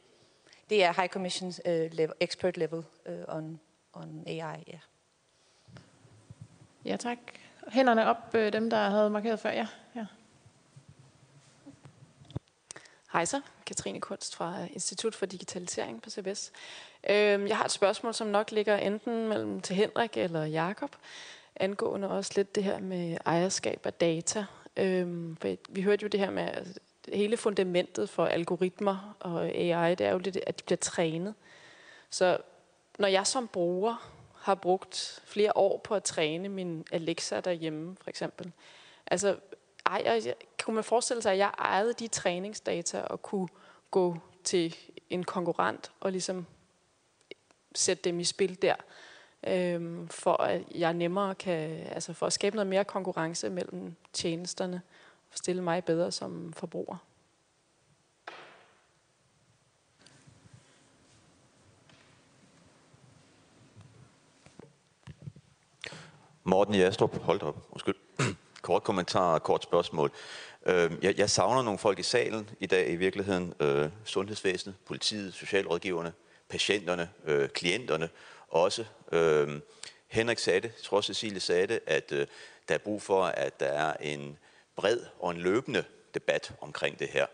det 0.71 0.85
er 0.85 0.93
High 0.93 1.09
Commission's 1.17 1.71
uh, 1.71 1.93
level, 1.97 2.15
expert 2.21 2.57
level 2.57 2.85
uh, 3.07 3.37
on, 3.37 3.61
on 3.93 4.25
AI, 4.27 4.39
ja. 4.39 4.45
Yeah. 4.47 4.81
Ja, 6.85 6.97
tak. 6.97 7.19
Hænderne 7.69 8.07
op, 8.07 8.35
øh, 8.35 8.53
dem 8.53 8.71
der 8.71 8.89
havde 8.89 9.11
markeret 9.11 9.41
før, 9.41 9.51
ja. 9.51 9.67
ja. 9.97 10.07
Hej 13.13 13.25
så, 13.25 13.41
Katrine 13.67 14.01
Kunst 14.01 14.37
fra 14.37 14.67
Institut 14.71 15.15
for 15.15 15.27
Digitalisering 15.27 16.03
på 16.03 16.11
CBS. 16.11 16.53
Øhm, 17.11 17.47
jeg 17.47 17.57
har 17.57 17.65
et 17.65 17.71
spørgsmål, 17.71 18.15
som 18.15 18.27
nok 18.27 18.51
ligger 18.51 18.77
enten 18.77 19.29
mellem 19.29 19.61
til 19.61 19.77
Henrik 19.77 20.17
eller 20.17 20.45
Jakob 20.45 20.97
angående 21.57 22.11
også 22.11 22.33
lidt 22.37 22.55
det 22.55 22.65
her 22.65 22.79
med 22.79 23.17
ejerskab 23.27 23.87
af 23.87 23.93
data. 23.93 24.47
Øhm, 24.77 25.37
for 25.37 25.57
vi 25.69 25.83
hørte 25.83 26.03
jo 26.03 26.09
det 26.09 26.21
her 26.21 26.31
med, 26.31 26.43
at 26.43 26.79
hele 27.13 27.37
fundamentet 27.37 28.11
for 28.11 28.27
algoritmer 28.27 29.17
og 29.21 29.45
AI, 29.45 29.95
det 29.95 30.07
er 30.07 30.13
jo 30.13 30.19
lidt, 30.19 30.37
at 30.37 30.59
de 30.59 30.65
bliver 30.65 30.79
trænet. 30.79 31.35
Så 32.11 32.39
når 32.99 33.09
jeg 33.09 33.27
som 33.27 33.49
bruger 33.49 34.11
har 34.35 34.55
brugt 34.55 35.23
flere 35.25 35.53
år 35.55 35.79
på 35.79 35.95
at 35.95 36.05
træne 36.05 36.49
min 36.49 36.87
Alexa 36.93 37.41
derhjemme, 37.41 37.97
for 38.01 38.11
eksempel, 38.11 38.53
altså 39.07 39.37
ejer, 39.87 40.33
kunne 40.63 40.75
man 40.75 40.85
forestille 40.85 41.23
sig, 41.23 41.33
at 41.33 41.39
jeg 41.39 41.51
ejede 41.59 41.93
de 41.93 42.09
træningsdata 42.09 43.01
og 43.01 43.23
kunne 43.23 43.49
gå 43.91 44.19
til 44.45 44.77
en 45.11 45.25
konkurrent 45.25 45.93
og 46.01 46.13
ligesom 46.13 46.47
sætte 47.75 48.03
dem 48.03 48.21
i 48.21 48.25
spil 48.25 48.63
der? 48.63 48.75
Øhm, 49.47 50.09
for 50.09 50.43
at 50.43 50.63
jeg 50.75 50.95
nemmere 50.95 51.35
kan, 51.35 51.71
altså 51.71 52.13
for 52.13 52.27
at 52.27 52.33
skabe 52.33 52.57
noget 52.57 52.67
mere 52.67 52.85
konkurrence 52.85 53.51
mellem 53.51 53.95
tjenesterne, 54.13 54.83
og 55.33 55.39
stille 55.39 55.63
mig 55.63 55.85
bedre 55.85 56.13
som 56.13 56.53
forbruger. 56.53 56.97
Morten 66.47 66.75
Jastrup, 66.75 67.23
hold 67.23 67.43
op, 67.43 67.67
undskyld. 67.71 67.95
kort 68.63 68.83
kommentar 68.83 69.35
og 69.35 69.43
kort 69.43 69.63
spørgsmål. 69.63 70.11
Øhm, 70.67 70.99
jeg, 71.03 71.19
jeg 71.19 71.31
savner 71.31 71.63
nogle 71.63 71.79
folk 71.79 71.99
i 71.99 72.03
salen 72.03 72.51
i 72.61 72.67
dag 72.67 72.91
i 72.91 72.97
virkeligheden. 72.97 73.55
Øh, 73.61 73.89
sundhedsvæsenet, 74.05 74.77
politiet, 74.87 75.35
socialrådgiverne, 75.35 76.13
patienterne, 76.49 77.09
øh, 77.25 77.49
klienterne 77.49 78.09
også. 78.49 78.85
Øh, 79.13 79.61
Henrik 80.09 80.39
sagde 80.39 80.61
det, 80.61 80.69
jeg 80.69 80.83
tror 80.83 81.01
Cecilie 81.01 81.41
sagde 81.41 81.67
det, 81.67 81.81
at 81.87 82.13
øh, 82.13 82.27
der 82.69 82.75
er 82.75 82.79
brug 82.79 83.03
for, 83.03 83.25
at 83.25 83.61
der 83.61 83.67
er 83.67 83.97
en 84.01 84.39
bred 84.77 84.99
og 85.19 85.31
en 85.31 85.37
løbende 85.37 85.85
debat 86.15 86.53
omkring 86.61 86.99
det 86.99 87.09
her. 87.09 87.27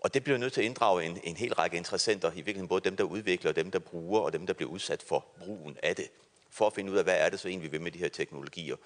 Og 0.00 0.14
det 0.14 0.24
bliver 0.24 0.38
nødt 0.38 0.52
til 0.52 0.60
at 0.60 0.64
inddrage 0.64 1.04
en, 1.04 1.20
en 1.24 1.36
hel 1.36 1.54
række 1.54 1.76
interessenter, 1.76 2.30
i 2.30 2.34
virkeligheden 2.34 2.68
både 2.68 2.80
dem, 2.80 2.96
der 2.96 3.04
udvikler, 3.04 3.52
dem, 3.52 3.70
der 3.70 3.78
bruger, 3.78 4.20
og 4.20 4.32
dem, 4.32 4.46
der 4.46 4.54
bliver 4.54 4.70
udsat 4.70 5.02
for 5.02 5.26
brugen 5.38 5.78
af 5.82 5.96
det, 5.96 6.10
for 6.50 6.66
at 6.66 6.72
finde 6.72 6.92
ud 6.92 6.96
af, 6.96 7.04
hvad 7.04 7.16
er 7.18 7.28
det 7.28 7.40
så 7.40 7.48
egentlig, 7.48 7.72
vi 7.72 7.76
vil 7.76 7.84
med 7.84 7.92
de 7.92 7.98
her 7.98 8.08
teknologier. 8.08 8.76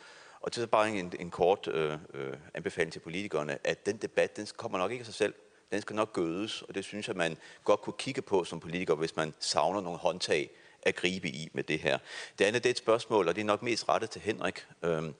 Og 0.40 0.52
til 0.52 0.60
så 0.60 0.66
bare 0.66 0.90
en, 0.90 1.12
en 1.20 1.30
kort 1.30 1.68
øh, 1.68 1.98
øh, 2.14 2.32
anbefaling 2.55 2.92
til 2.92 3.00
politikerne, 3.00 3.58
at 3.64 3.86
den 3.86 3.97
debat, 3.97 4.36
den 4.36 4.47
kommer 4.56 4.78
nok 4.78 4.90
ikke 4.90 5.02
af 5.02 5.06
sig 5.06 5.14
selv. 5.14 5.34
Den 5.70 5.82
skal 5.82 5.97
nok 5.97 6.12
gødes, 6.12 6.62
og 6.62 6.74
det 6.74 6.84
synes 6.84 7.08
jeg, 7.08 7.16
man 7.16 7.36
godt 7.64 7.80
kunne 7.80 7.94
kigge 7.98 8.22
på 8.22 8.44
som 8.44 8.60
politiker, 8.60 8.94
hvis 8.94 9.16
man 9.16 9.34
savner 9.40 9.80
nogle 9.80 9.98
håndtag 9.98 10.50
at 10.82 10.94
gribe 10.94 11.28
i 11.28 11.48
med 11.52 11.65
det 11.65 11.81
her. 11.81 11.98
Det 12.39 12.44
andet 12.44 12.62
det 12.62 12.68
er 12.68 12.74
et 12.74 12.78
spørgsmål, 12.78 13.28
og 13.28 13.34
det 13.34 13.40
er 13.40 13.44
nok 13.44 13.62
mest 13.62 13.89
rettet 13.89 14.10
til 14.10 14.20
Henrik. 14.20 14.66
Øhm, 14.82 15.15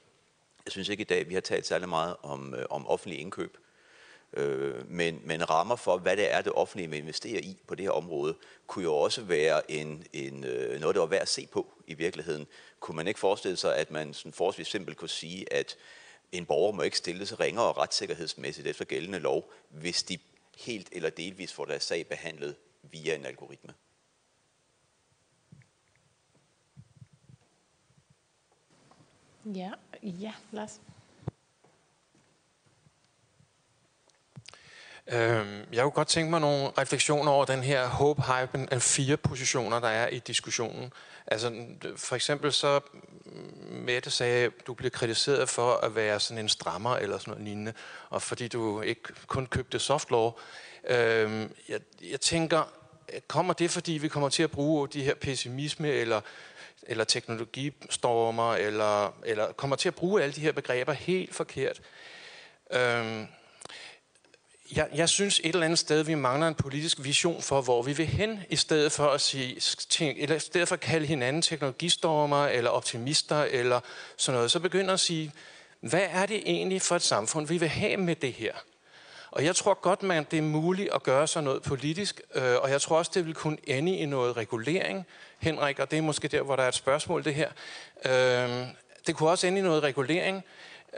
jeg 0.65 0.73
synes 0.73 0.89
ikke 0.89 1.01
i 1.01 1.05
dag, 1.05 1.29
vi 1.29 1.35
har 1.35 1.41
talt 1.41 1.67
særlig 1.67 1.89
meget 1.89 2.17
om, 2.23 2.55
øh, 2.55 2.67
om 2.71 2.87
offentlige 2.87 3.21
indkøb. 3.21 3.57
Øh, 4.33 4.91
men, 4.91 5.21
men 5.25 5.51
rammer 5.51 5.77
for, 5.77 5.99
hvad 5.99 6.17
det 6.17 6.33
er, 6.33 6.41
det 6.41 6.53
offentlige 6.53 6.91
vil 6.91 6.99
investere 6.99 7.41
i 7.41 7.63
på 7.67 7.75
det 7.75 7.85
her 7.85 7.91
område, 7.91 8.35
kunne 8.67 8.83
jo 8.83 8.95
også 8.95 9.23
være 9.23 9.71
en, 9.71 10.07
en, 10.13 10.45
øh, 10.45 10.81
noget, 10.81 10.95
der 10.95 11.01
var 11.01 11.09
værd 11.09 11.23
at 11.23 11.29
se 11.29 11.47
på 11.47 11.73
i 11.87 11.95
virkeligheden. 11.95 12.47
Kunne 12.81 12.97
man 12.97 13.09
ikke 13.09 13.21
forestille 13.21 13.57
sig, 13.57 13.77
at 13.77 13.91
man 13.91 14.15
sådan 14.15 14.33
forholdsvis 14.33 14.69
simpelt 14.69 14.97
kunne 14.97 15.09
sige, 15.09 15.53
at 15.53 15.77
en 16.33 16.47
borger 16.47 16.73
må 16.73 16.83
ikke 16.83 16.97
stille 16.97 17.27
sig 17.27 17.41
ringere 17.41 17.73
retssikkerhedsmæssigt 17.73 18.67
efter 18.67 18.85
gældende 18.85 19.19
lov, 19.19 19.53
hvis 19.69 20.03
de 20.03 20.19
helt 20.59 20.89
eller 20.93 21.11
delvis 21.11 21.53
får 21.53 21.65
deres 21.65 21.83
sag 21.83 22.07
behandlet 22.07 22.57
via 22.83 23.15
en 23.15 23.27
algoritme? 23.27 23.75
Ja, 29.55 29.71
ja, 30.03 30.33
Lars. 30.53 30.81
Øhm, 35.13 35.65
jeg 35.73 35.83
kunne 35.83 35.91
godt 35.91 36.09
tænke 36.09 36.31
mig 36.31 36.41
nogle 36.41 36.71
refleksioner 36.79 37.33
over 37.33 37.45
den 37.45 37.63
her 37.63 37.87
hope, 37.87 38.23
hype 38.23 38.69
and 38.71 38.81
fire 38.81 39.17
positioner, 39.17 39.81
der 39.81 39.89
er 39.89 40.09
i 40.09 40.19
diskussionen. 40.19 40.93
Altså, 41.27 41.67
for 41.97 42.17
eksempel 42.17 42.53
så, 42.53 42.81
mm, 43.25 43.33
Mette 43.71 44.11
sagde, 44.11 44.47
at 44.47 44.53
du 44.67 44.75
bliver 44.75 44.91
kritiseret 44.91 45.49
for 45.49 45.75
at 45.75 45.95
være 45.95 46.21
sådan 46.21 46.45
en 46.45 46.49
strammer 46.49 46.97
eller 46.97 47.19
sådan 47.19 47.31
noget 47.31 47.45
lignende, 47.45 47.73
og 48.11 48.23
fordi 48.23 48.49
du 48.49 48.81
ikke 48.81 49.03
kun 49.27 49.47
købte 49.47 49.79
softlaw. 49.79 50.31
Øhm, 50.89 51.53
jeg, 51.69 51.81
jeg 52.11 52.21
tænker, 52.21 52.73
kommer 53.27 53.53
det, 53.53 53.71
fordi 53.71 53.93
vi 53.93 54.09
kommer 54.09 54.29
til 54.29 54.43
at 54.43 54.51
bruge 54.51 54.89
de 54.89 55.03
her 55.03 55.15
pessimisme 55.15 55.89
eller 55.89 56.21
eller 56.89 57.05
teknologistormer, 57.05 58.55
eller, 58.55 59.15
eller 59.25 59.53
kommer 59.53 59.77
til 59.77 59.89
at 59.89 59.95
bruge 59.95 60.23
alle 60.23 60.35
de 60.35 60.41
her 60.41 60.53
begreber 60.53 60.93
helt 60.93 61.35
forkert. 61.35 61.81
Øhm, 62.73 63.27
jeg, 64.77 64.89
jeg 64.95 65.09
synes 65.09 65.41
et 65.41 65.47
eller 65.47 65.65
andet 65.65 65.79
sted, 65.79 66.03
vi 66.03 66.15
mangler 66.15 66.49
en 66.49 66.55
politisk 66.55 67.05
vision 67.05 67.43
for, 67.43 67.61
hvor 67.61 67.83
vi 67.83 67.93
vil 67.93 68.07
hen, 68.07 68.41
i 68.51 68.57
stedet 68.57 68.93
for 68.93 69.07
at 69.07 69.21
sige, 69.21 69.61
eller 70.01 70.37
i 70.37 70.39
stedet 70.39 70.69
for 70.69 70.75
at 70.75 70.81
kalde 70.81 71.07
hinanden 71.07 71.43
teknologistormer, 71.43 72.47
eller 72.47 72.71
optimister, 72.71 73.43
eller 73.43 73.81
sådan 74.17 74.37
noget, 74.37 74.51
så 74.51 74.61
begynder 74.61 74.95
at 74.95 75.01
sige, 75.01 75.33
hvad 75.81 76.07
er 76.11 76.27
det 76.27 76.43
egentlig 76.47 76.83
for 76.83 76.97
et 76.97 77.03
samfund, 77.03 77.49
vi 77.49 77.59
vil 77.59 77.69
have 77.69 77.97
med 77.97 78.17
det 78.17 78.33
her? 78.33 78.53
Og 79.31 79.45
jeg 79.45 79.57
tror 79.57 79.75
godt, 79.75 80.03
man 80.03 80.27
det 80.31 80.39
er 80.39 80.43
muligt 80.43 80.93
at 80.95 81.03
gøre 81.03 81.27
sådan 81.27 81.45
noget 81.45 81.63
politisk, 81.63 82.21
øh, 82.35 82.57
og 82.57 82.71
jeg 82.71 82.81
tror 82.81 82.99
også, 82.99 83.11
det 83.15 83.27
vil 83.27 83.35
kunne 83.35 83.59
ende 83.65 83.97
i 83.97 84.07
noget 84.07 84.37
regulering, 84.37 85.07
Henrik, 85.39 85.79
og 85.79 85.91
det 85.91 85.97
er 85.97 86.03
måske 86.03 86.29
der, 86.29 86.43
hvor 86.43 86.57
der 86.57 86.63
er 86.63 86.69
et 86.69 86.75
spørgsmål, 86.75 87.25
det 87.25 87.35
her. 87.35 87.51
Øh, 88.05 88.67
det 89.07 89.17
kunne 89.17 89.31
også 89.31 89.47
ende 89.47 89.59
i 89.59 89.63
noget 89.63 89.83
regulering, 89.83 90.45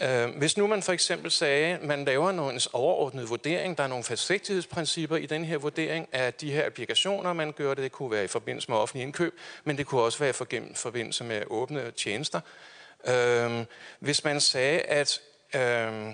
Øh, 0.03 0.29
hvis 0.39 0.57
nu 0.57 0.67
man 0.67 0.83
for 0.83 0.93
eksempel 0.93 1.31
sagde, 1.31 1.75
at 1.75 1.83
man 1.83 2.05
laver 2.05 2.31
en 2.31 2.61
overordnet 2.73 3.31
vurdering, 3.31 3.79
der 3.79 3.85
er 3.85 3.89
nogle 3.89 4.05
forsigtighedsprincipper 4.05 5.17
i 5.17 5.27
den 5.27 5.45
her 5.45 5.59
vurdering 5.59 6.09
af 6.13 6.35
de 6.35 6.53
her 6.53 6.67
applikationer, 6.67 7.33
man 7.33 7.53
gør 7.53 7.75
det, 7.75 7.85
det 7.85 7.93
kunne 7.93 8.11
være 8.11 8.25
i 8.25 8.29
forbindelse 8.29 8.71
med 8.71 8.79
offentlig 8.79 9.03
indkøb, 9.03 9.39
men 9.65 9.79
det 9.79 9.87
kunne 9.87 10.01
også 10.01 10.19
være 10.19 10.31
i 10.31 10.73
forbindelse 10.75 11.25
med 11.25 11.43
åbne 11.47 11.91
tjenester. 11.91 12.41
Øh, 13.05 13.65
hvis 13.99 14.25
man 14.25 14.41
sagde, 14.41 14.81
at 14.81 15.21
øh, 15.55 16.13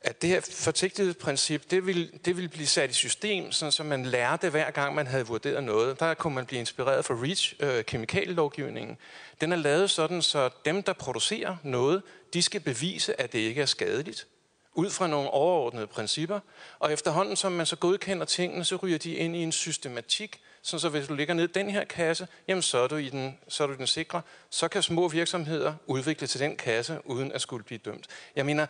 at 0.00 0.22
det 0.22 0.30
her 0.30 0.40
forsigtighedsprincip, 0.40 1.70
det 1.70 1.86
vil, 1.86 2.10
det 2.24 2.36
vil 2.36 2.48
blive 2.48 2.66
sat 2.66 2.90
i 2.90 2.92
system, 2.92 3.52
sådan 3.52 3.72
så 3.72 3.82
man 3.82 4.06
lærte 4.06 4.50
hver 4.50 4.70
gang, 4.70 4.94
man 4.94 5.06
havde 5.06 5.26
vurderet 5.26 5.64
noget. 5.64 6.00
Der 6.00 6.14
kunne 6.14 6.34
man 6.34 6.46
blive 6.46 6.60
inspireret 6.60 7.04
fra 7.04 7.14
REACH, 7.14 7.54
øh, 7.60 7.84
kemikalielovgivningen. 7.84 8.96
Den 9.40 9.52
er 9.52 9.56
lavet 9.56 9.90
sådan, 9.90 10.22
så 10.22 10.50
dem, 10.64 10.82
der 10.82 10.92
producerer 10.92 11.56
noget, 11.62 12.02
de 12.34 12.42
skal 12.42 12.60
bevise, 12.60 13.20
at 13.20 13.32
det 13.32 13.38
ikke 13.38 13.62
er 13.62 13.66
skadeligt 13.66 14.26
ud 14.74 14.90
fra 14.90 15.06
nogle 15.06 15.30
overordnede 15.30 15.86
principper. 15.86 16.40
Og 16.78 16.92
efterhånden, 16.92 17.36
som 17.36 17.52
man 17.52 17.66
så 17.66 17.76
godkender 17.76 18.24
tingene, 18.24 18.64
så 18.64 18.76
ryger 18.76 18.98
de 18.98 19.14
ind 19.14 19.36
i 19.36 19.42
en 19.42 19.52
systematik, 19.52 20.40
så, 20.62 20.78
så 20.78 20.88
hvis 20.88 21.06
du 21.06 21.14
ligger 21.14 21.34
ned 21.34 21.48
i 21.48 21.52
den 21.52 21.70
her 21.70 21.84
kasse, 21.84 22.28
jamen 22.48 22.62
så 22.62 22.78
er, 22.78 22.88
du 22.88 22.96
i 22.96 23.08
den, 23.08 23.38
så 23.48 23.62
er 23.62 23.66
du 23.66 23.72
i 23.72 23.76
den 23.76 23.86
sikre. 23.86 24.22
Så 24.50 24.68
kan 24.68 24.82
små 24.82 25.08
virksomheder 25.08 25.74
udvikle 25.86 26.26
til 26.26 26.40
den 26.40 26.56
kasse, 26.56 26.98
uden 27.04 27.32
at 27.32 27.40
skulle 27.40 27.64
blive 27.64 27.78
dømt. 27.78 28.06
Jeg 28.36 28.46
mener, 28.46 28.66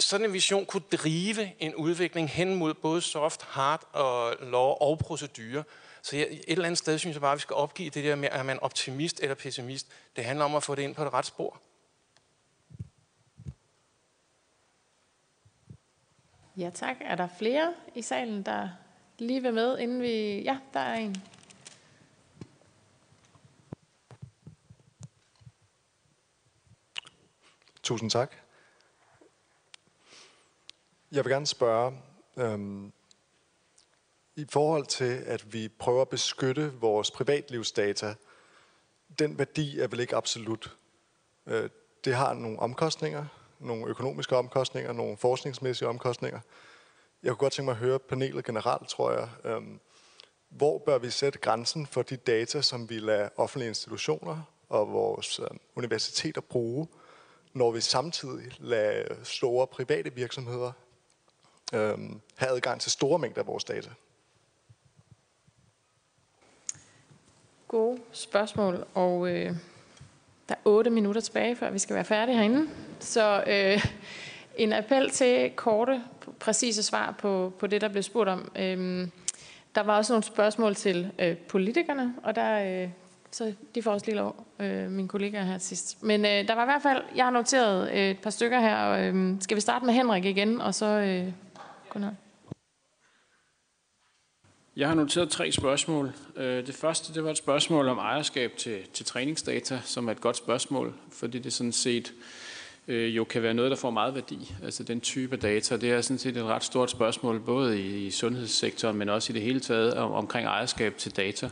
sådan 0.00 0.26
en 0.26 0.32
vision 0.32 0.66
kunne 0.66 0.82
drive 0.92 1.62
en 1.62 1.74
udvikling 1.74 2.30
hen 2.30 2.54
mod 2.54 2.74
både 2.74 3.00
soft, 3.00 3.42
hard 3.42 3.88
og 3.92 4.36
lov 4.40 4.78
og 4.80 4.98
procedurer. 4.98 5.62
Så 6.02 6.16
jeg, 6.16 6.26
et 6.30 6.44
eller 6.48 6.64
andet 6.64 6.78
sted 6.78 6.98
synes 6.98 7.14
jeg 7.14 7.20
bare, 7.20 7.32
at 7.32 7.36
vi 7.36 7.40
skal 7.40 7.56
opgive 7.56 7.90
det 7.90 8.04
der 8.04 8.16
med, 8.16 8.28
er 8.32 8.42
man 8.42 8.60
optimist 8.60 9.20
eller 9.22 9.34
pessimist. 9.34 9.86
Det 10.16 10.24
handler 10.24 10.44
om 10.44 10.54
at 10.54 10.62
få 10.62 10.74
det 10.74 10.82
ind 10.82 10.94
på 10.94 11.02
et 11.02 11.12
ret 11.12 11.26
spor. 11.26 11.60
Ja 16.56 16.70
tak. 16.74 16.96
Er 17.00 17.14
der 17.14 17.28
flere 17.38 17.74
i 17.94 18.02
salen, 18.02 18.42
der 18.42 18.68
lige 19.18 19.42
vil 19.42 19.54
med, 19.54 19.78
inden 19.78 20.02
vi... 20.02 20.42
Ja, 20.42 20.58
der 20.74 20.80
er 20.80 20.94
en. 20.94 21.16
Tusind 27.82 28.10
tak. 28.10 28.39
Jeg 31.12 31.24
vil 31.24 31.32
gerne 31.32 31.46
spørge, 31.46 31.98
øhm, 32.36 32.92
i 34.36 34.46
forhold 34.50 34.86
til, 34.86 35.22
at 35.26 35.52
vi 35.52 35.68
prøver 35.68 36.02
at 36.02 36.08
beskytte 36.08 36.72
vores 36.80 37.10
privatlivsdata, 37.10 38.14
den 39.18 39.38
værdi 39.38 39.80
er 39.80 39.88
vel 39.88 40.00
ikke 40.00 40.16
absolut. 40.16 40.76
Øh, 41.46 41.70
det 42.04 42.14
har 42.14 42.34
nogle 42.34 42.58
omkostninger, 42.58 43.26
nogle 43.58 43.86
økonomiske 43.86 44.36
omkostninger, 44.36 44.92
nogle 44.92 45.16
forskningsmæssige 45.16 45.88
omkostninger. 45.88 46.40
Jeg 47.22 47.30
kunne 47.30 47.38
godt 47.38 47.52
tænke 47.52 47.64
mig 47.64 47.72
at 47.72 47.78
høre 47.78 47.98
panelet 47.98 48.44
generelt, 48.44 48.88
tror 48.88 49.12
jeg. 49.12 49.28
Øhm, 49.44 49.80
hvor 50.48 50.78
bør 50.78 50.98
vi 50.98 51.10
sætte 51.10 51.38
grænsen 51.38 51.86
for 51.86 52.02
de 52.02 52.16
data, 52.16 52.62
som 52.62 52.90
vi 52.90 52.98
lader 52.98 53.28
offentlige 53.36 53.68
institutioner 53.68 54.42
og 54.68 54.92
vores 54.92 55.40
øh, 55.40 55.46
universiteter 55.74 56.40
bruge, 56.40 56.88
når 57.52 57.70
vi 57.70 57.80
samtidig 57.80 58.52
lader 58.58 59.24
store 59.24 59.66
private 59.66 60.14
virksomheder 60.14 60.72
øh, 61.72 61.98
have 62.36 62.50
adgang 62.50 62.80
til 62.80 62.92
store 62.92 63.18
mængder 63.18 63.40
af 63.40 63.46
vores 63.46 63.64
data? 63.64 63.90
Gode 67.68 67.98
spørgsmål, 68.12 68.86
og 68.94 69.28
øh, 69.28 69.54
der 70.48 70.54
er 70.54 70.60
otte 70.64 70.90
minutter 70.90 71.20
tilbage, 71.20 71.56
før 71.56 71.70
vi 71.70 71.78
skal 71.78 71.94
være 71.94 72.04
færdige 72.04 72.36
herinde. 72.36 72.70
Så 73.00 73.44
øh, 73.46 73.86
en 74.56 74.72
appel 74.72 75.10
til 75.10 75.50
korte, 75.56 76.02
præcise 76.40 76.82
svar 76.82 77.14
på, 77.18 77.52
på 77.58 77.66
det, 77.66 77.80
der 77.80 77.88
blev 77.88 78.02
spurgt 78.02 78.28
om. 78.28 78.52
Øh, 78.56 79.08
der 79.74 79.80
var 79.80 79.96
også 79.96 80.12
nogle 80.12 80.24
spørgsmål 80.24 80.74
til 80.74 81.12
øh, 81.18 81.36
politikerne, 81.36 82.14
og 82.22 82.34
der, 82.34 82.82
øh, 82.82 82.90
så 83.30 83.54
de 83.74 83.82
får 83.82 83.92
også 83.92 84.06
lige 84.06 84.16
lov, 84.16 84.46
øh, 84.58 84.90
mine 84.90 85.08
kollegaer 85.08 85.42
her 85.42 85.58
sidst. 85.58 86.02
Men 86.02 86.24
øh, 86.24 86.48
der 86.48 86.54
var 86.54 86.62
i 86.62 86.66
hvert 86.66 86.82
fald, 86.82 87.02
jeg 87.16 87.24
har 87.24 87.30
noteret 87.30 87.90
øh, 87.90 88.10
et 88.10 88.18
par 88.18 88.30
stykker 88.30 88.60
her. 88.60 88.76
Og, 88.76 89.04
øh, 89.04 89.34
skal 89.40 89.54
vi 89.56 89.60
starte 89.60 89.86
med 89.86 89.94
Henrik 89.94 90.24
igen, 90.24 90.60
og 90.60 90.74
så 90.74 90.86
øh, 90.86 91.32
Godnat. 91.90 92.14
Jeg 94.76 94.88
har 94.88 94.94
noteret 94.94 95.30
tre 95.30 95.52
spørgsmål. 95.52 96.12
Øh, 96.36 96.66
det 96.66 96.74
første 96.74 97.14
det 97.14 97.24
var 97.24 97.30
et 97.30 97.36
spørgsmål 97.36 97.88
om 97.88 97.98
ejerskab 97.98 98.56
til, 98.56 98.78
til 98.92 99.06
træningsdata, 99.06 99.80
som 99.84 100.08
er 100.08 100.12
et 100.12 100.20
godt 100.20 100.36
spørgsmål, 100.36 100.94
fordi 101.12 101.38
det 101.38 101.52
sådan 101.52 101.72
set 101.72 102.12
øh, 102.88 103.16
jo 103.16 103.24
kan 103.24 103.42
være 103.42 103.54
noget, 103.54 103.70
der 103.70 103.76
får 103.76 103.90
meget 103.90 104.14
værdi. 104.14 104.54
Altså 104.62 104.82
den 104.82 105.00
type 105.00 105.36
data, 105.36 105.76
det 105.76 105.90
er 105.90 106.00
sådan 106.00 106.18
set 106.18 106.36
et 106.36 106.44
ret 106.44 106.64
stort 106.64 106.90
spørgsmål, 106.90 107.40
både 107.40 107.80
i, 107.80 108.06
i 108.06 108.10
sundhedssektoren, 108.10 108.96
men 108.96 109.08
også 109.08 109.32
i 109.32 109.34
det 109.34 109.42
hele 109.42 109.60
taget 109.60 109.94
om, 109.94 110.12
omkring 110.12 110.46
ejerskab 110.46 110.96
til 110.96 111.16
data. 111.16 111.50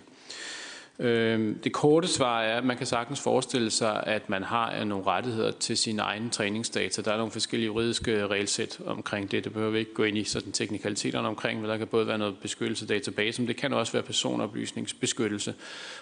Øh, 1.01 1.57
det 1.65 1.73
korte 1.73 2.09
svar 2.09 2.43
er, 2.43 2.57
at 2.57 2.65
man 2.65 2.77
kan 2.77 2.87
sagtens 2.87 3.21
forestille 3.21 3.71
sig, 3.71 4.03
at 4.07 4.31
man 4.31 4.43
har 4.43 4.75
øh, 4.81 4.85
nogle 4.87 5.07
rettigheder 5.07 5.51
til 5.51 5.77
sine 5.77 6.03
egne 6.03 6.31
træningsdata. 6.31 7.03
Der 7.03 7.13
er 7.13 7.17
nogle 7.17 7.33
forskellige 7.33 7.67
juridiske 7.67 8.13
øh, 8.13 8.27
regelsæt 8.27 8.81
omkring 8.87 9.31
det. 9.31 9.45
Det 9.45 9.53
behøver 9.53 9.73
vi 9.73 9.79
ikke 9.79 9.95
gå 9.95 10.03
ind 10.03 10.19
i 10.19 10.25
sådan 10.25 10.53
teknikaliteterne 10.53 11.29
omkring, 11.29 11.61
men 11.61 11.71
der 11.71 11.77
kan 11.77 11.87
både 11.87 12.07
være 12.07 12.19
noget 12.19 12.39
beskyttelse 12.39 12.85
af 12.85 12.89
database, 12.89 13.43
men 13.43 13.49
det 13.49 13.57
kan 13.57 13.73
også 13.73 13.93
være 13.93 14.03
personoplysningsbeskyttelse. 14.03 15.55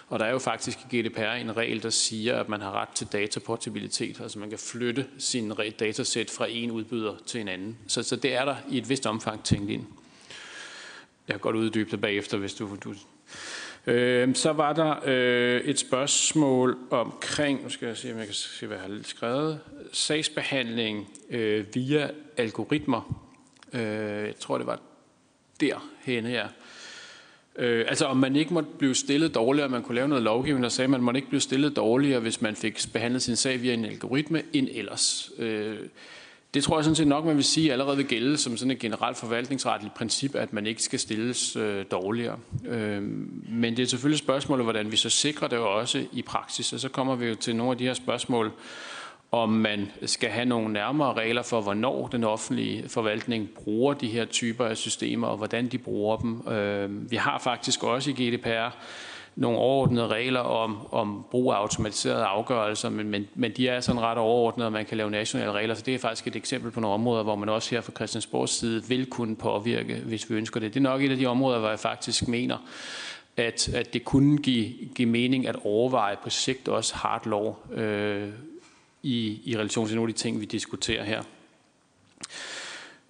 Og 0.07 0.19
der 0.19 0.25
er 0.25 0.31
jo 0.31 0.39
faktisk 0.39 0.79
i 0.91 1.01
GDPR 1.01 1.21
en 1.21 1.57
regel, 1.57 1.83
der 1.83 1.89
siger, 1.89 2.39
at 2.39 2.49
man 2.49 2.61
har 2.61 2.71
ret 2.81 2.89
til 2.89 3.07
dataportabilitet, 3.11 4.21
altså 4.21 4.39
man 4.39 4.49
kan 4.49 4.59
flytte 4.59 5.05
sin 5.17 5.53
datasæt 5.79 6.29
fra 6.29 6.45
en 6.49 6.71
udbyder 6.71 7.13
til 7.25 7.41
en 7.41 7.47
anden. 7.47 7.77
Så, 7.87 8.03
så 8.03 8.15
det 8.15 8.35
er 8.35 8.45
der 8.45 8.55
i 8.69 8.77
et 8.77 8.89
vist 8.89 9.05
omfang 9.05 9.43
tænkt 9.43 9.69
ind. 9.69 9.85
Jeg 11.27 11.33
kan 11.33 11.39
godt 11.39 11.55
uddybe 11.55 11.91
det 11.91 12.01
bagefter, 12.01 12.37
hvis 12.37 12.53
du, 12.53 12.69
du 12.83 12.93
Øh, 13.87 14.35
så 14.35 14.51
var 14.51 14.73
der 14.73 14.95
øh, 15.05 15.61
et 15.61 15.79
spørgsmål 15.79 16.77
omkring, 16.89 17.63
nu 17.63 17.69
skal 17.69 17.87
jeg 17.87 17.97
se, 17.97 18.11
om 18.11 18.17
jeg 18.17 18.25
kan 18.25 18.35
se, 18.35 18.67
hvad 18.67 18.77
jeg 18.77 18.85
har 18.85 18.99
skrevet, 19.03 19.59
sagsbehandling 19.91 21.09
øh, 21.29 21.65
via 21.73 22.09
algoritmer. 22.37 23.23
Øh, 23.73 23.81
jeg 24.25 24.35
tror, 24.39 24.57
det 24.57 24.67
var 24.67 24.79
derhenne, 25.59 26.29
her. 26.29 26.47
Øh, 27.55 27.85
altså 27.87 28.05
om 28.05 28.17
man 28.17 28.35
ikke 28.35 28.53
måtte 28.53 28.69
blive 28.77 28.95
stillet 28.95 29.35
dårligere, 29.35 29.69
man 29.69 29.83
kunne 29.83 29.95
lave 29.95 30.07
noget 30.07 30.23
lovgivning, 30.23 30.63
der 30.63 30.69
sagde, 30.69 30.85
at 30.85 30.89
man 30.89 31.01
måtte 31.01 31.17
ikke 31.17 31.29
blive 31.29 31.41
stillet 31.41 31.75
dårligere, 31.75 32.19
hvis 32.19 32.41
man 32.41 32.55
fik 32.55 32.79
behandlet 32.93 33.21
sin 33.21 33.35
sag 33.35 33.61
via 33.61 33.73
en 33.73 33.85
algoritme, 33.85 34.43
end 34.53 34.67
ellers. 34.71 35.31
Øh, 35.37 35.77
det 36.57 36.63
tror 36.63 36.77
jeg 36.77 36.83
sådan 36.83 36.95
set 36.95 37.07
nok, 37.07 37.25
man 37.25 37.35
vil 37.35 37.43
sige 37.43 37.71
allerede 37.71 37.97
vil 37.97 38.05
gælde 38.05 38.37
som 38.37 38.57
sådan 38.57 38.71
et 38.71 38.79
generelt 38.79 39.17
forvaltningsretligt 39.17 39.93
princip, 39.93 40.35
at 40.35 40.53
man 40.53 40.67
ikke 40.67 40.83
skal 40.83 40.99
stilles 40.99 41.55
øh, 41.55 41.85
dårligere. 41.91 42.37
Øh, 42.67 43.01
men 43.49 43.77
det 43.77 43.83
er 43.83 43.87
selvfølgelig 43.87 44.19
spørgsmålet, 44.19 44.65
hvordan 44.65 44.91
vi 44.91 44.97
så 44.97 45.09
sikrer 45.09 45.47
det 45.47 45.57
også 45.57 46.05
i 46.11 46.21
praksis. 46.21 46.73
Og 46.73 46.79
så 46.79 46.89
kommer 46.89 47.15
vi 47.15 47.25
jo 47.25 47.35
til 47.35 47.55
nogle 47.55 47.71
af 47.71 47.77
de 47.77 47.83
her 47.83 47.93
spørgsmål, 47.93 48.51
om 49.31 49.49
man 49.49 49.91
skal 50.05 50.29
have 50.29 50.45
nogle 50.45 50.73
nærmere 50.73 51.13
regler 51.13 51.41
for, 51.41 51.61
hvornår 51.61 52.07
den 52.07 52.23
offentlige 52.23 52.89
forvaltning 52.89 53.49
bruger 53.49 53.93
de 53.93 54.07
her 54.07 54.25
typer 54.25 54.65
af 54.65 54.77
systemer, 54.77 55.27
og 55.27 55.37
hvordan 55.37 55.67
de 55.67 55.77
bruger 55.77 56.17
dem. 56.17 56.47
Øh, 56.47 57.11
vi 57.11 57.15
har 57.15 57.39
faktisk 57.39 57.83
også 57.83 58.09
i 58.09 58.13
GDPR 58.13 58.75
nogle 59.37 59.57
overordnede 59.57 60.07
regler 60.07 60.39
om, 60.39 60.87
om 60.91 61.25
brug 61.31 61.51
af 61.51 61.55
automatiserede 61.55 62.23
afgørelser, 62.23 62.89
men, 62.89 63.09
men, 63.09 63.27
men 63.35 63.51
de 63.51 63.67
er 63.67 63.79
sådan 63.79 64.01
ret 64.01 64.17
overordnede, 64.17 64.67
at 64.67 64.73
man 64.73 64.85
kan 64.85 64.97
lave 64.97 65.11
nationale 65.11 65.51
regler. 65.51 65.75
Så 65.75 65.81
det 65.85 65.95
er 65.95 65.99
faktisk 65.99 66.27
et 66.27 66.35
eksempel 66.35 66.71
på 66.71 66.79
nogle 66.79 66.93
områder, 66.93 67.23
hvor 67.23 67.35
man 67.35 67.49
også 67.49 67.75
her 67.75 67.81
fra 67.81 67.91
Christiansborgs 67.95 68.51
side 68.51 68.83
vil 68.83 69.05
kunne 69.05 69.35
påvirke, 69.35 69.95
hvis 69.95 70.29
vi 70.29 70.35
ønsker 70.35 70.59
det. 70.59 70.73
Det 70.73 70.79
er 70.79 70.83
nok 70.83 71.01
et 71.01 71.11
af 71.11 71.17
de 71.17 71.25
områder, 71.25 71.59
hvor 71.59 71.69
jeg 71.69 71.79
faktisk 71.79 72.27
mener, 72.27 72.57
at, 73.37 73.69
at 73.69 73.93
det 73.93 74.05
kunne 74.05 74.37
give, 74.37 74.73
give 74.95 75.09
mening 75.09 75.47
at 75.47 75.55
overveje 75.63 76.15
på 76.23 76.29
sigt 76.29 76.67
også 76.67 76.95
hard 76.95 77.27
law 77.27 77.55
øh, 77.73 78.29
i, 79.03 79.39
i 79.45 79.57
relation 79.57 79.87
til 79.87 79.95
nogle 79.95 80.09
af 80.09 80.13
de 80.13 80.19
ting, 80.19 80.39
vi 80.39 80.45
diskuterer 80.45 81.03
her. 81.03 81.23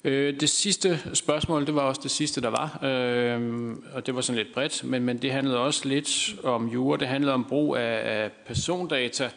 Øh, 0.08 0.40
det 0.40 0.50
sidste 0.50 1.00
spørgsmål, 1.14 1.66
det 1.66 1.76
var 1.76 1.82
også 1.82 2.02
det 2.04 2.12
sidste, 2.12 2.42
der 2.42 2.50
var, 2.50 2.80
øh, 2.84 3.76
og 3.94 4.06
det 4.06 4.16
var 4.16 4.22
sådan 4.22 4.38
lidt 4.38 4.54
bredt, 4.54 4.84
men, 4.84 5.04
men 5.04 5.18
det 5.18 5.32
handlede 5.32 5.60
også 5.60 5.88
lidt 5.88 6.36
om 6.44 6.68
jura, 6.68 6.98
det 6.98 7.08
handlede 7.08 7.34
om 7.34 7.44
brug 7.44 7.76
af, 7.76 8.22
af 8.22 8.32
persondata, 8.46 9.30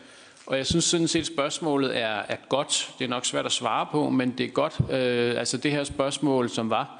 og 0.46 0.56
jeg 0.56 0.66
synes 0.66 0.84
sådan 0.84 1.08
set, 1.08 1.26
spørgsmålet 1.26 1.98
er, 1.98 2.22
er 2.28 2.36
godt. 2.48 2.90
Det 2.98 3.04
er 3.04 3.08
nok 3.08 3.24
svært 3.24 3.46
at 3.46 3.52
svare 3.52 3.86
på, 3.92 4.10
men 4.10 4.30
det 4.38 4.46
er 4.46 4.50
godt. 4.50 4.80
Øh, 4.90 5.38
altså 5.38 5.56
det 5.56 5.70
her 5.70 5.84
spørgsmål, 5.84 6.50
som 6.50 6.70
var, 6.70 6.99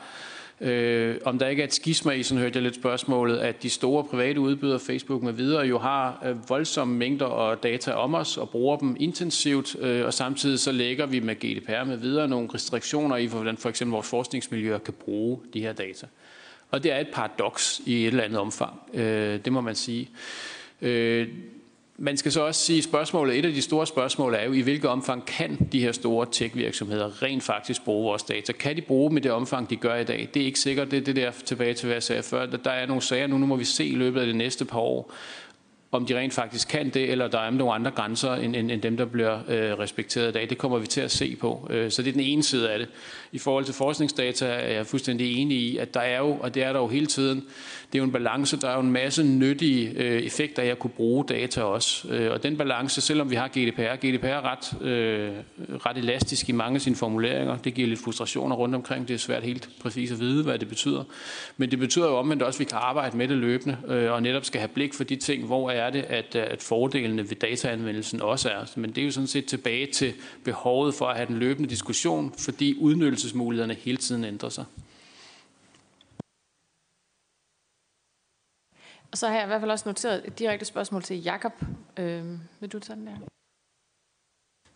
Øh, 0.61 1.17
om 1.25 1.39
der 1.39 1.49
ikke 1.49 1.63
er 1.63 1.67
et 1.67 1.75
skisma 1.75 2.13
i, 2.13 2.23
sådan 2.23 2.43
hørte 2.43 2.57
jeg 2.57 2.63
lidt 2.63 2.75
spørgsmålet, 2.75 3.39
at 3.39 3.63
de 3.63 3.71
store 3.71 4.05
private 4.05 4.41
udbydere, 4.41 4.81
Facebook 4.81 5.23
med 5.23 5.33
videre, 5.33 5.67
jo 5.67 5.79
har 5.79 6.23
øh, 6.27 6.49
voldsomme 6.49 6.97
mængder 6.97 7.27
og 7.27 7.63
data 7.63 7.93
om 7.93 8.15
os 8.15 8.37
og 8.37 8.51
bruger 8.51 8.77
dem 8.77 8.97
intensivt, 9.01 9.77
øh, 9.81 10.07
og 10.07 10.15
samtidig 10.15 10.59
så 10.59 10.73
lægger 10.73 11.07
vi 11.07 11.21
med 11.21 11.35
GDPR 11.35 11.85
med 11.85 11.97
videre 11.97 12.29
nogle 12.29 12.49
restriktioner 12.55 13.17
i, 13.17 13.27
hvordan 13.27 13.57
for 13.57 13.69
eksempel 13.69 13.93
vores 13.93 14.09
forskningsmiljøer 14.09 14.79
kan 14.79 14.95
bruge 14.95 15.39
de 15.55 15.61
her 15.61 15.73
data. 15.73 16.07
Og 16.71 16.83
det 16.83 16.93
er 16.93 16.99
et 16.99 17.09
paradoks 17.13 17.81
i 17.87 18.03
et 18.03 18.07
eller 18.07 18.25
andet 18.25 18.39
omfang, 18.39 18.81
øh, 18.95 19.45
det 19.45 19.53
må 19.53 19.61
man 19.61 19.75
sige. 19.75 20.11
Øh, 20.83 21.29
man 22.03 22.17
skal 22.17 22.33
så 22.33 22.41
også 22.41 22.61
sige, 22.61 22.83
spørgsmålet, 22.83 23.39
et 23.39 23.45
af 23.45 23.53
de 23.53 23.63
store 23.63 23.87
spørgsmål 23.87 24.35
er 24.35 24.45
jo, 24.45 24.53
i 24.53 24.61
hvilket 24.61 24.91
omfang 24.91 25.27
kan 25.27 25.69
de 25.73 25.81
her 25.81 25.93
store 25.93 26.27
tech-virksomheder 26.33 27.23
rent 27.23 27.43
faktisk 27.43 27.85
bruge 27.85 28.05
vores 28.05 28.23
data? 28.23 28.53
Kan 28.53 28.77
de 28.77 28.81
bruge 28.81 29.11
dem 29.11 29.17
i 29.17 29.21
det 29.21 29.33
omfang, 29.33 29.71
de 29.71 29.77
gør 29.77 29.95
i 29.97 30.05
dag? 30.05 30.29
Det 30.35 30.43
er 30.43 30.47
ikke 30.47 30.61
sikkert, 30.61 30.91
det 30.91 30.97
er 30.97 31.01
det 31.01 31.17
der 31.17 31.31
tilbage 31.31 31.75
til, 31.75 31.87
hvad 31.87 31.95
jeg 31.95 32.03
sagde 32.03 32.23
før. 32.23 32.47
Der 32.47 32.71
er 32.71 32.87
nogle 32.87 33.03
sager 33.03 33.27
nu, 33.27 33.39
nu 33.39 33.47
må 33.47 33.57
vi 33.57 33.65
se 33.65 33.87
i 33.87 33.95
løbet 33.95 34.21
af 34.21 34.27
det 34.27 34.37
næste 34.37 34.65
par 34.65 34.79
år, 34.79 35.13
om 35.93 36.07
de 36.07 36.19
rent 36.19 36.33
faktisk 36.33 36.69
kan 36.69 36.91
det, 36.91 37.11
eller 37.11 37.29
der 37.29 37.39
er 37.39 37.51
nogle 37.51 37.75
andre 37.75 37.91
grænser 37.91 38.35
end, 38.35 38.57
end, 38.57 38.71
end 38.71 38.83
dem, 38.83 38.97
der 38.97 39.05
bliver 39.05 39.39
øh, 39.49 39.79
respekteret 39.79 40.29
i 40.29 40.33
dag. 40.33 40.51
Det 40.51 40.59
kommer 40.59 40.79
vi 40.79 40.87
til 40.87 41.01
at 41.01 41.11
se 41.11 41.37
på. 41.37 41.67
Øh, 41.71 41.91
så 41.91 42.03
det 42.03 42.09
er 42.09 42.13
den 42.13 42.23
ene 42.23 42.43
side 42.43 42.71
af 42.71 42.79
det. 42.79 42.89
I 43.33 43.39
forhold 43.39 43.65
til 43.65 43.75
forskningsdata 43.75 44.47
er 44.47 44.73
jeg 44.73 44.87
fuldstændig 44.87 45.37
enig 45.37 45.59
i, 45.59 45.77
at 45.77 45.95
der 45.95 46.01
er 46.01 46.19
jo, 46.19 46.39
og 46.41 46.55
det 46.55 46.63
er 46.63 46.73
der 46.73 46.81
jo 46.81 46.87
hele 46.87 47.07
tiden, 47.07 47.45
det 47.93 47.99
er 47.99 48.01
jo 48.01 48.05
en 48.05 48.13
balance. 48.13 48.57
Der 48.57 48.69
er 48.69 48.75
jo 48.75 48.81
en 48.81 48.93
masse 48.93 49.23
nyttige 49.23 49.91
øh, 49.91 50.23
effekter 50.23 50.63
af 50.63 50.67
at 50.67 50.79
kunne 50.79 50.91
bruge 50.91 51.25
data 51.25 51.63
også. 51.63 52.09
Øh, 52.09 52.33
og 52.33 52.43
den 52.43 52.57
balance, 52.57 53.01
selvom 53.01 53.31
vi 53.31 53.35
har 53.35 53.49
GDPR, 53.49 53.97
GDPR 54.07 54.27
er 54.27 54.53
ret, 54.53 54.83
øh, 54.83 55.33
ret 55.87 55.97
elastisk 55.97 56.49
i 56.49 56.53
mange 56.53 56.75
af 56.75 56.81
sine 56.81 56.97
formuleringer. 56.97 57.57
Det 57.57 57.75
giver 57.75 57.89
lidt 57.89 58.01
frustrationer 58.01 58.57
rundt 58.57 58.75
omkring. 58.75 59.09
Det 59.09 59.15
er 59.15 59.19
svært 59.19 59.43
helt 59.43 59.69
præcis 59.81 60.13
at 60.13 60.21
vide, 60.21 60.45
hvad 60.45 60.59
det 60.59 60.69
betyder. 60.69 61.05
Men 61.57 61.71
det 61.71 61.79
betyder 61.79 62.07
jo 62.07 62.17
omvendt 62.17 62.43
også, 62.43 62.57
at 62.57 62.61
vi 62.61 62.65
kan 62.65 62.79
arbejde 62.81 63.17
med 63.17 63.29
det 63.29 63.37
løbende, 63.37 63.77
øh, 63.89 64.13
og 64.13 64.23
netop 64.23 64.45
skal 64.45 64.61
have 64.61 64.69
blik 64.69 64.95
for 64.95 65.05
de 65.05 65.17
ting, 65.17 65.47
hvor 65.47 65.71
er 65.71 65.91
det, 65.91 66.03
at, 66.03 66.37
øh, 66.37 66.43
at 66.51 66.63
fordelene 66.63 67.31
ved 67.31 67.37
dataanvendelsen 67.37 68.23
også 68.23 68.49
er. 68.49 68.73
Men 68.77 68.91
det 68.91 69.01
er 69.01 69.05
jo 69.05 69.11
sådan 69.11 69.27
set 69.27 69.47
tilbage 69.47 69.87
til 69.87 70.13
behovet 70.45 70.95
for 70.95 71.07
at 71.07 71.17
have 71.17 71.27
den 71.27 71.39
løbende 71.39 71.69
diskussion, 71.69 72.35
fordi 72.39 72.75
udnyttelsesmulighederne 72.79 73.77
hele 73.81 73.97
tiden 73.97 74.25
ændrer 74.25 74.49
sig. 74.49 74.65
Og 79.13 79.19
så 79.19 79.29
har 79.29 79.35
jeg 79.35 79.45
i 79.45 79.47
hvert 79.47 79.61
fald 79.61 79.71
også 79.71 79.89
noteret 79.89 80.27
et 80.27 80.39
direkte 80.39 80.65
spørgsmål 80.65 81.03
til 81.03 81.23
Jakob. 81.23 81.53
Øh, 81.97 82.25
vil 82.61 82.73
du 82.73 82.79
tage 82.79 82.97
den 82.97 83.07
der? 83.07 83.17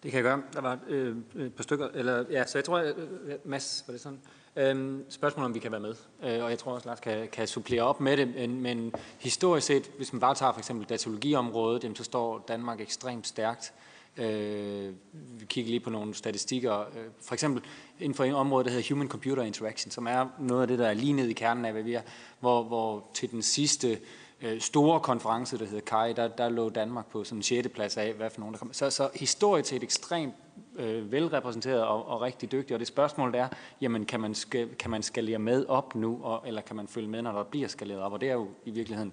Det 0.02 0.10
kan 0.10 0.14
jeg 0.14 0.22
gøre. 0.22 0.42
Der 0.52 0.60
var 0.60 0.78
øh, 0.88 1.16
et 1.36 1.54
par 1.54 1.62
stykker, 1.62 1.88
eller 1.94 2.24
ja, 2.30 2.46
så 2.46 2.58
jeg 2.58 2.64
tror, 2.64 2.78
at 2.78 2.96
øh, 2.96 3.34
Mads, 3.44 3.84
var 3.86 3.92
det 3.92 4.00
sådan? 4.00 4.20
Øhm, 4.56 5.04
spørgsmål 5.08 5.46
om 5.46 5.54
vi 5.54 5.58
kan 5.58 5.72
være 5.72 5.80
med, 5.80 5.94
øh, 6.22 6.44
og 6.44 6.50
jeg 6.50 6.58
tror 6.58 6.72
også, 6.72 6.88
Lars 6.88 7.00
kan, 7.00 7.28
kan 7.32 7.46
supplere 7.46 7.82
op 7.82 8.00
med 8.00 8.16
det, 8.16 8.34
men, 8.34 8.60
men 8.60 8.92
historisk 9.18 9.66
set, 9.66 9.90
hvis 9.96 10.12
man 10.12 10.20
bare 10.20 10.34
tager 10.34 10.52
for 10.52 10.58
eksempel 10.58 10.88
datalogiområdet, 10.88 11.84
jamen, 11.84 11.96
så 11.96 12.04
står 12.04 12.44
Danmark 12.48 12.80
ekstremt 12.80 13.26
stærkt. 13.26 13.72
Øh, 14.16 14.92
vi 15.12 15.46
kigger 15.46 15.70
lige 15.70 15.80
på 15.80 15.90
nogle 15.90 16.14
statistikker. 16.14 16.80
Øh, 16.80 17.04
for 17.22 17.34
eksempel 17.34 17.62
inden 18.00 18.14
for 18.14 18.24
en 18.24 18.34
område, 18.34 18.64
der 18.64 18.70
hedder 18.70 18.94
Human 18.94 19.08
Computer 19.08 19.42
Interaction, 19.42 19.90
som 19.90 20.06
er 20.06 20.26
noget 20.38 20.62
af 20.62 20.68
det, 20.68 20.78
der 20.78 20.88
er 20.88 20.94
lige 20.94 21.12
ned 21.12 21.28
i 21.28 21.32
kernen 21.32 21.64
af, 21.64 21.72
hvad 21.72 21.82
vi 21.82 21.94
er, 21.94 22.02
hvor, 22.40 22.62
hvor 22.62 23.10
til 23.14 23.30
den 23.30 23.42
sidste 23.42 23.90
øh, 23.90 23.96
Øh, 24.44 24.60
store 24.60 25.00
konference, 25.00 25.58
der 25.58 25.64
hedder 25.64 25.80
KAI, 25.80 26.12
der, 26.12 26.28
der 26.28 26.48
lå 26.48 26.68
Danmark 26.68 27.06
på 27.06 27.24
sådan 27.24 27.38
en 27.38 27.42
6. 27.42 27.68
plads 27.68 27.96
af, 27.96 28.12
hvad 28.12 28.30
for 28.30 28.40
nogen 28.40 28.52
der 28.52 28.58
kom. 28.58 28.72
Så, 28.72 28.90
så 28.90 29.10
historisk 29.14 29.68
set 29.68 29.82
ekstremt 29.82 30.34
øh, 30.76 31.12
velrepræsenteret 31.12 31.82
og, 31.82 32.08
og 32.08 32.20
rigtig 32.20 32.52
dygtig, 32.52 32.74
og 32.74 32.80
det 32.80 32.88
spørgsmål 32.88 33.34
er, 33.34 33.48
jamen 33.80 34.04
kan 34.04 34.20
man, 34.20 34.34
skal, 34.34 34.74
kan 34.74 34.90
man 34.90 35.02
skalere 35.02 35.38
med 35.38 35.66
op 35.66 35.94
nu, 35.94 36.20
og, 36.22 36.42
eller 36.46 36.60
kan 36.60 36.76
man 36.76 36.88
følge 36.88 37.08
med, 37.08 37.22
når 37.22 37.32
der 37.32 37.42
bliver 37.42 37.68
skaleret 37.68 38.00
op, 38.00 38.12
og 38.12 38.20
det 38.20 38.28
er 38.28 38.32
jo 38.32 38.48
i 38.64 38.70
virkeligheden 38.70 39.12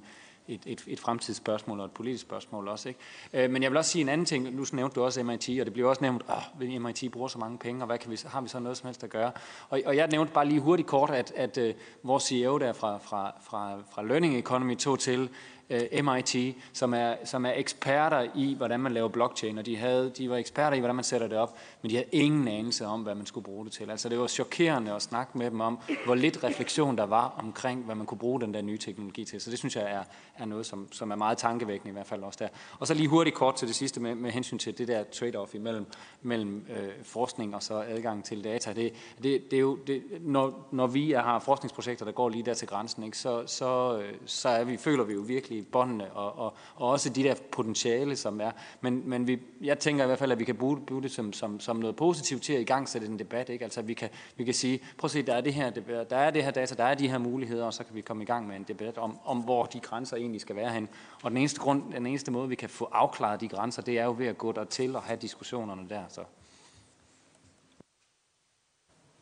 et, 0.53 0.61
et, 0.65 0.83
et 0.87 0.99
fremtidsspørgsmål 0.99 1.79
og 1.79 1.85
et 1.85 1.91
politisk 1.91 2.21
spørgsmål 2.21 2.67
også. 2.67 2.89
Ikke? 2.89 2.99
Øh, 3.33 3.49
men 3.51 3.63
jeg 3.63 3.71
vil 3.71 3.77
også 3.77 3.91
sige 3.91 4.01
en 4.01 4.09
anden 4.09 4.25
ting. 4.25 4.55
Nu 4.55 4.65
nævnte 4.73 4.95
du 4.95 5.03
også 5.03 5.23
MIT, 5.23 5.49
og 5.59 5.65
det 5.65 5.73
bliver 5.73 5.89
også 5.89 6.01
nævnt, 6.01 6.23
at 6.61 6.81
MIT 6.81 7.03
bruger 7.11 7.27
så 7.27 7.39
mange 7.39 7.57
penge, 7.57 7.81
og 7.81 7.85
hvad 7.85 7.97
kan 7.97 8.11
vi, 8.11 8.19
har 8.25 8.41
vi 8.41 8.49
så 8.49 8.59
noget 8.59 8.77
som 8.77 8.87
helst 8.87 9.03
at 9.03 9.09
gøre? 9.09 9.31
Og, 9.69 9.81
og 9.85 9.95
jeg 9.95 10.07
nævnte 10.07 10.33
bare 10.33 10.45
lige 10.45 10.59
hurtigt 10.59 10.87
kort, 10.87 11.09
at, 11.09 11.31
at 11.35 11.51
at 11.57 11.75
vores 12.03 12.23
CEO 12.23 12.57
der 12.57 12.73
fra, 12.73 12.97
fra, 12.97 13.33
fra, 13.43 13.73
fra 13.91 14.03
Learning 14.03 14.37
Economy 14.37 14.77
tog 14.77 14.99
til, 14.99 15.29
øh, 15.71 16.05
MIT, 16.05 16.55
som 16.73 16.93
er, 16.93 17.15
som 17.23 17.45
er 17.45 17.53
eksperter 17.55 18.27
i, 18.35 18.53
hvordan 18.57 18.79
man 18.79 18.91
laver 18.91 19.07
blockchain, 19.07 19.57
og 19.57 19.65
de, 19.65 19.77
havde, 19.77 20.09
de 20.17 20.29
var 20.29 20.37
eksperter 20.37 20.77
i, 20.77 20.79
hvordan 20.79 20.95
man 20.95 21.03
sætter 21.03 21.27
det 21.27 21.37
op, 21.37 21.57
men 21.81 21.89
de 21.89 21.95
havde 21.95 22.07
ingen 22.11 22.47
anelse 22.47 22.85
om, 22.85 23.01
hvad 23.01 23.15
man 23.15 23.25
skulle 23.25 23.43
bruge 23.43 23.65
det 23.65 23.73
til. 23.73 23.91
Altså 23.91 24.09
det 24.09 24.19
var 24.19 24.27
chokerende 24.27 24.93
at 24.93 25.01
snakke 25.01 25.37
med 25.37 25.51
dem 25.51 25.61
om, 25.61 25.79
hvor 26.05 26.15
lidt 26.15 26.43
refleksion 26.43 26.97
der 26.97 27.05
var 27.05 27.35
omkring, 27.37 27.85
hvad 27.85 27.95
man 27.95 28.05
kunne 28.05 28.17
bruge 28.17 28.41
den 28.41 28.53
der 28.53 28.61
nye 28.61 28.77
teknologi 28.77 29.25
til. 29.25 29.41
Så 29.41 29.51
det 29.51 29.59
synes 29.59 29.75
jeg 29.75 29.83
er, 29.83 30.03
er 30.37 30.45
noget, 30.45 30.65
som, 30.65 30.87
som 30.91 31.11
er 31.11 31.15
meget 31.15 31.37
tankevækkende 31.37 31.89
i 31.89 31.93
hvert 31.93 32.07
fald 32.07 32.23
også 32.23 32.37
der. 32.41 32.47
Og 32.79 32.87
så 32.87 32.93
lige 32.93 33.07
hurtigt 33.07 33.35
kort 33.35 33.55
til 33.55 33.67
det 33.67 33.75
sidste 33.75 33.99
med, 33.99 34.15
med 34.15 34.31
hensyn 34.31 34.57
til 34.57 34.77
det 34.77 34.87
der 34.87 35.03
trade-off 35.03 35.55
imellem 35.55 35.85
mellem, 36.21 36.65
øh, 36.69 36.89
forskning 37.03 37.55
og 37.55 37.63
så 37.63 37.73
adgang 37.87 38.23
til 38.23 38.43
data. 38.43 38.73
Det, 38.73 38.93
det, 39.23 39.51
det 39.51 39.57
er 39.57 39.61
jo, 39.61 39.75
det, 39.75 40.03
når, 40.21 40.67
når 40.71 40.87
vi 40.87 41.11
har 41.11 41.39
forskningsprojekter, 41.39 42.05
der 42.05 42.11
går 42.11 42.29
lige 42.29 42.43
der 42.43 42.53
til 42.53 42.67
grænsen, 42.67 43.03
ikke, 43.03 43.17
så, 43.17 43.43
så, 43.47 44.01
øh, 44.01 44.13
så 44.25 44.49
er 44.49 44.63
vi, 44.63 44.77
føler 44.77 45.03
vi 45.03 45.13
jo 45.13 45.21
virkelig 45.21 45.60
i 45.61 45.65
båndene, 45.71 46.11
og, 46.11 46.37
og, 46.37 46.53
og 46.75 46.89
også 46.89 47.09
de 47.09 47.23
der 47.23 47.35
potentiale, 47.51 48.15
som 48.15 48.41
er. 48.41 48.51
Men, 48.81 49.09
men 49.09 49.27
vi, 49.27 49.39
jeg 49.61 49.79
tænker 49.79 50.03
i 50.03 50.07
hvert 50.07 50.19
fald, 50.19 50.31
at 50.31 50.39
vi 50.39 50.43
kan 50.43 50.55
bruge, 50.55 50.81
bruge 50.85 51.03
det 51.03 51.11
som, 51.11 51.33
som, 51.33 51.59
som 51.59 51.75
noget 51.75 51.95
positivt 51.95 52.43
til 52.43 52.53
at 52.53 52.61
igangsætte 52.61 53.07
en 53.07 53.19
debat. 53.19 53.49
Ikke? 53.49 53.63
Altså 53.63 53.81
vi 53.81 53.93
kan, 53.93 54.09
vi 54.37 54.43
kan 54.43 54.53
sige, 54.53 54.79
prøv 54.97 55.05
at 55.05 55.11
se, 55.11 55.21
der 55.21 55.33
er, 55.33 55.41
det 55.41 55.53
her, 55.53 55.69
der 56.03 56.17
er 56.17 56.31
det 56.31 56.43
her 56.43 56.51
data, 56.51 56.75
der 56.75 56.83
er 56.83 56.95
de 56.95 57.07
her 57.07 57.17
muligheder, 57.17 57.65
og 57.65 57.73
så 57.73 57.83
kan 57.83 57.95
vi 57.95 58.01
komme 58.01 58.23
i 58.23 58.25
gang 58.25 58.47
med 58.47 58.55
en 58.55 58.63
debat 58.63 58.97
om, 58.97 59.19
om 59.25 59.37
hvor 59.37 59.65
de 59.65 59.79
grænser 59.79 60.17
egentlig 60.17 60.41
skal 60.41 60.55
være 60.55 60.69
hen. 60.69 60.89
Og 61.23 61.31
den 61.31 61.37
eneste, 61.37 61.59
grund, 61.59 61.93
den 61.93 62.05
eneste 62.05 62.31
måde, 62.31 62.49
vi 62.49 62.55
kan 62.55 62.69
få 62.69 62.89
afklaret 62.91 63.41
de 63.41 63.47
grænser, 63.47 63.81
det 63.81 63.99
er 63.99 64.05
jo 64.05 64.15
ved 64.17 64.27
at 64.27 64.37
gå 64.37 64.51
der 64.51 64.63
til 64.63 64.95
og 64.95 65.01
have 65.01 65.17
diskussionerne 65.17 65.89
der. 65.89 66.03
Så. 66.09 66.21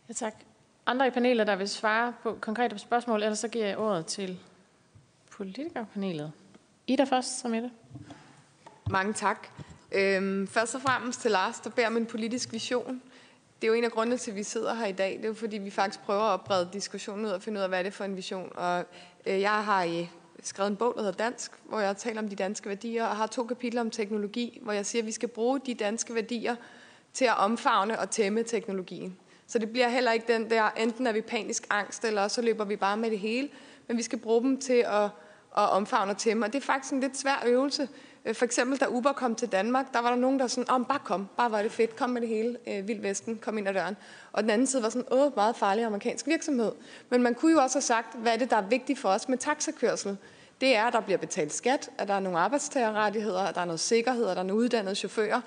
Ja, 0.10 0.14
tak. 0.14 0.34
Andre 0.86 1.08
i 1.08 1.10
panelet, 1.10 1.48
der 1.48 1.56
vil 1.56 1.70
svare 1.70 2.14
på 2.24 2.38
konkrete 2.42 2.80
spørgsmål, 2.80 3.24
ellers 3.24 3.40
så 3.40 3.48
giver 3.48 3.66
jeg 3.66 3.78
ordet 3.78 4.06
til 4.06 4.40
politikerpanelet. 5.40 6.32
Ida 6.88 7.04
først, 7.04 7.40
som 7.40 7.52
det. 7.52 7.72
Mange 8.90 9.14
tak. 9.14 9.48
Øhm, 9.92 10.48
først 10.48 10.76
og 10.76 10.82
fremmest 10.82 11.22
til 11.22 11.32
Lars, 11.32 11.60
der 11.60 11.70
beder 11.70 11.88
om 11.88 11.98
en 11.98 12.06
politisk 12.06 12.54
vision. 12.54 13.02
Det 13.62 13.68
er 13.68 13.72
jo 13.72 13.74
en 13.74 13.84
af 13.84 13.92
grundene 13.92 14.18
til, 14.18 14.32
at 14.32 14.38
vi 14.38 14.44
sidder 14.44 14.74
her 14.74 14.86
i 14.86 14.92
dag. 14.92 15.18
Det 15.18 15.24
er 15.24 15.28
jo 15.28 15.34
fordi, 15.34 15.58
vi 15.58 15.70
faktisk 15.70 16.00
prøver 16.00 16.22
at 16.22 16.32
opbrede 16.34 16.70
diskussionen 16.74 17.26
ud 17.26 17.30
og 17.30 17.42
finde 17.42 17.58
ud 17.58 17.64
af, 17.64 17.70
hvad 17.70 17.80
er 17.80 17.84
det 17.84 17.94
for 17.94 18.04
en 18.04 18.16
vision. 18.16 18.52
Og 18.56 18.86
øh, 19.26 19.42
jeg 19.42 19.64
har 19.64 19.84
øh, 19.84 20.08
skrevet 20.44 20.70
en 20.70 20.76
bog, 20.76 20.94
der 20.96 21.02
hedder 21.02 21.24
Dansk, 21.24 21.52
hvor 21.66 21.80
jeg 21.80 21.98
taler 21.98 22.22
om 22.22 22.30
de 22.30 22.36
danske 22.36 22.70
værdier, 22.70 23.06
og 23.06 23.16
har 23.16 23.28
to 23.28 23.44
kapitler 23.44 23.82
om 23.82 23.92
teknologi, 23.92 24.60
hvor 24.62 24.74
jeg 24.74 24.86
siger, 24.86 25.02
at 25.02 25.06
vi 25.06 25.12
skal 25.12 25.30
bruge 25.30 25.60
de 25.66 25.74
danske 25.74 26.16
værdier 26.16 26.56
til 27.14 27.26
at 27.26 27.38
omfavne 27.38 28.00
og 28.00 28.10
tæmme 28.10 28.44
teknologien. 28.44 29.18
Så 29.48 29.60
det 29.60 29.72
bliver 29.72 29.90
heller 29.90 30.12
ikke 30.12 30.34
den 30.34 30.50
der, 30.50 30.70
enten 30.70 31.08
er 31.08 31.12
vi 31.12 31.22
panisk 31.22 31.68
angst, 31.70 32.06
eller 32.06 32.28
så 32.28 32.42
løber 32.42 32.66
vi 32.66 32.76
bare 32.76 32.98
med 32.98 33.12
det 33.12 33.20
hele. 33.20 33.50
Men 33.88 33.98
vi 33.98 34.02
skal 34.02 34.20
bruge 34.20 34.42
dem 34.42 34.60
til 34.60 34.86
at, 34.88 35.10
og 35.52 35.70
omfavner 35.70 36.14
og 36.14 36.18
tæmme. 36.18 36.46
Og 36.46 36.54
det 36.54 36.62
er 36.62 36.66
faktisk 36.66 36.94
en 36.94 37.00
lidt 37.00 37.18
svær 37.18 37.44
øvelse. 37.46 37.90
Øh, 38.26 38.36
for 38.36 38.46
eksempel, 38.46 38.80
da 38.80 38.86
Uber 38.90 39.12
kom 39.12 39.36
til 39.36 39.52
Danmark, 39.52 39.94
der 39.94 40.00
var 40.00 40.10
der 40.10 40.18
nogen, 40.18 40.40
der 40.40 40.44
var 40.44 40.48
sådan, 40.48 40.72
oh, 40.72 40.86
bare 40.86 41.00
kom, 41.06 41.28
bare 41.38 41.52
var 41.52 41.62
det 41.62 41.72
fedt, 41.72 41.96
kom 41.96 42.10
med 42.10 42.22
det 42.22 42.30
hele, 42.30 42.58
øh, 42.68 42.88
Vild 42.88 43.02
Vesten, 43.02 43.38
kom 43.42 43.58
ind 43.58 43.68
ad 43.68 43.74
døren. 43.74 43.98
Og 44.32 44.44
den 44.44 44.50
anden 44.50 44.68
side 44.68 44.84
var 44.84 44.90
sådan, 44.90 45.08
åh, 45.12 45.36
meget 45.36 45.56
farlig 45.56 45.84
amerikansk 45.84 46.28
virksomhed. 46.28 46.72
Men 47.10 47.24
man 47.24 47.36
kunne 47.36 47.52
jo 47.52 47.60
også 47.62 47.76
have 47.76 47.82
sagt, 47.82 48.16
hvad 48.16 48.34
er 48.34 48.38
det, 48.38 48.50
der 48.50 48.58
er 48.58 48.68
vigtigt 48.68 49.00
for 49.00 49.10
os 49.10 49.30
med 49.30 49.38
taxakørsel? 49.38 50.18
Det 50.62 50.76
er, 50.76 50.84
at 50.84 50.94
der 50.94 51.00
bliver 51.00 51.18
betalt 51.18 51.54
skat, 51.54 51.90
at 51.98 52.08
der 52.08 52.14
er 52.14 52.20
nogle 52.20 52.40
arbejdstagerrettigheder, 52.40 53.42
at 53.42 53.56
der 53.56 53.62
er 53.62 53.66
noget 53.66 53.80
sikkerhed, 53.80 54.28
at 54.28 54.36
der 54.36 54.44
er 54.44 54.48
nogle 54.48 54.64
uddannede 54.64 54.96
chauffører. 54.96 55.42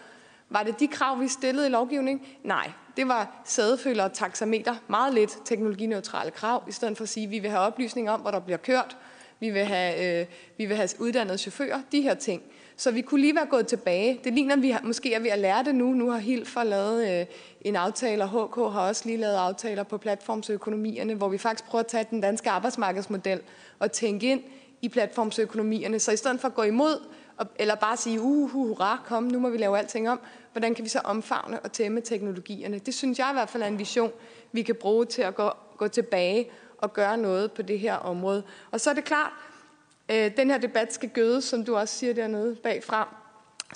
Var 0.48 0.62
det 0.62 0.81
de 0.81 0.89
krav, 0.89 1.20
vi 1.20 1.28
stillede 1.28 1.66
i 1.66 1.70
lovgivning? 1.70 2.26
Nej, 2.44 2.70
det 2.97 3.08
var 3.08 3.42
sædeføler 3.44 4.05
og 4.05 4.12
taxameter. 4.12 4.74
Meget 4.89 5.14
lidt 5.14 5.39
teknologineutrale 5.44 6.31
krav, 6.31 6.62
i 6.68 6.72
stedet 6.72 6.97
for 6.97 7.02
at 7.02 7.08
sige, 7.08 7.24
at 7.24 7.31
vi 7.31 7.39
vil 7.39 7.50
have 7.50 7.62
oplysning 7.62 8.10
om, 8.10 8.20
hvor 8.20 8.31
der 8.31 8.40
bliver 8.40 8.58
kørt. 8.58 8.97
Vi 9.42 9.50
vil 9.50 9.64
have, 9.64 10.20
øh, 10.20 10.26
vi 10.56 10.66
vil 10.66 10.76
have 10.76 10.88
uddannede 10.98 11.38
chauffører. 11.38 11.80
De 11.92 12.00
her 12.02 12.14
ting. 12.14 12.42
Så 12.76 12.90
vi 12.90 13.00
kunne 13.00 13.20
lige 13.20 13.34
være 13.34 13.46
gået 13.46 13.66
tilbage. 13.66 14.20
Det 14.24 14.32
ligner, 14.32 14.56
at 14.56 14.62
vi 14.62 14.70
har, 14.70 14.80
måske 14.84 15.14
er 15.14 15.20
ved 15.20 15.30
at 15.30 15.38
lære 15.38 15.64
det 15.64 15.74
nu. 15.74 15.92
Nu 15.92 16.10
har 16.10 16.18
Hilfer 16.18 16.64
lavet 16.64 17.20
øh, 17.20 17.26
en 17.60 17.76
aftale, 17.76 18.24
og 18.24 18.28
HK 18.28 18.54
har 18.54 18.88
også 18.88 19.02
lige 19.06 19.18
lavet 19.18 19.34
aftaler 19.34 19.82
på 19.82 19.98
platformsøkonomierne, 19.98 21.14
hvor 21.14 21.28
vi 21.28 21.38
faktisk 21.38 21.64
prøver 21.64 21.80
at 21.80 21.86
tage 21.86 22.06
den 22.10 22.20
danske 22.20 22.50
arbejdsmarkedsmodel 22.50 23.40
og 23.78 23.92
tænke 23.92 24.26
ind 24.26 24.40
i 24.82 24.88
platformsøkonomierne. 24.88 25.98
Så 25.98 26.12
i 26.12 26.16
stedet 26.16 26.40
for 26.40 26.48
at 26.48 26.54
gå 26.54 26.62
imod, 26.62 27.06
eller 27.56 27.74
bare 27.74 27.96
sige, 27.96 28.20
uh, 28.20 28.50
hurra, 28.50 29.02
kom, 29.06 29.22
nu 29.22 29.38
må 29.38 29.48
vi 29.48 29.58
lave 29.58 29.78
alting 29.78 30.10
om, 30.10 30.20
hvordan 30.52 30.74
kan 30.74 30.84
vi 30.84 30.88
så 30.88 31.00
omfavne 31.04 31.60
og 31.60 31.72
tæmme 31.72 32.00
teknologierne? 32.00 32.78
Det 32.78 32.94
synes 32.94 33.18
jeg 33.18 33.28
i 33.30 33.34
hvert 33.34 33.48
fald 33.50 33.62
er 33.62 33.66
en 33.66 33.78
vision, 33.78 34.10
vi 34.52 34.62
kan 34.62 34.74
bruge 34.74 35.04
til 35.04 35.22
at 35.22 35.34
gå, 35.34 35.50
gå 35.76 35.88
tilbage 35.88 36.48
og 36.83 36.93
gøre 36.93 37.17
noget 37.17 37.52
på 37.52 37.62
det 37.62 37.78
her 37.78 37.94
område. 37.94 38.43
Og 38.70 38.81
så 38.81 38.91
er 38.91 38.94
det 38.94 39.05
klart, 39.05 39.33
øh, 40.09 40.36
den 40.36 40.51
her 40.51 40.59
debat 40.59 40.94
skal 40.94 41.09
gødes, 41.09 41.44
som 41.44 41.65
du 41.65 41.77
også 41.77 41.94
siger 41.99 42.15
dernede 42.15 42.55
bagfra. 42.55 43.17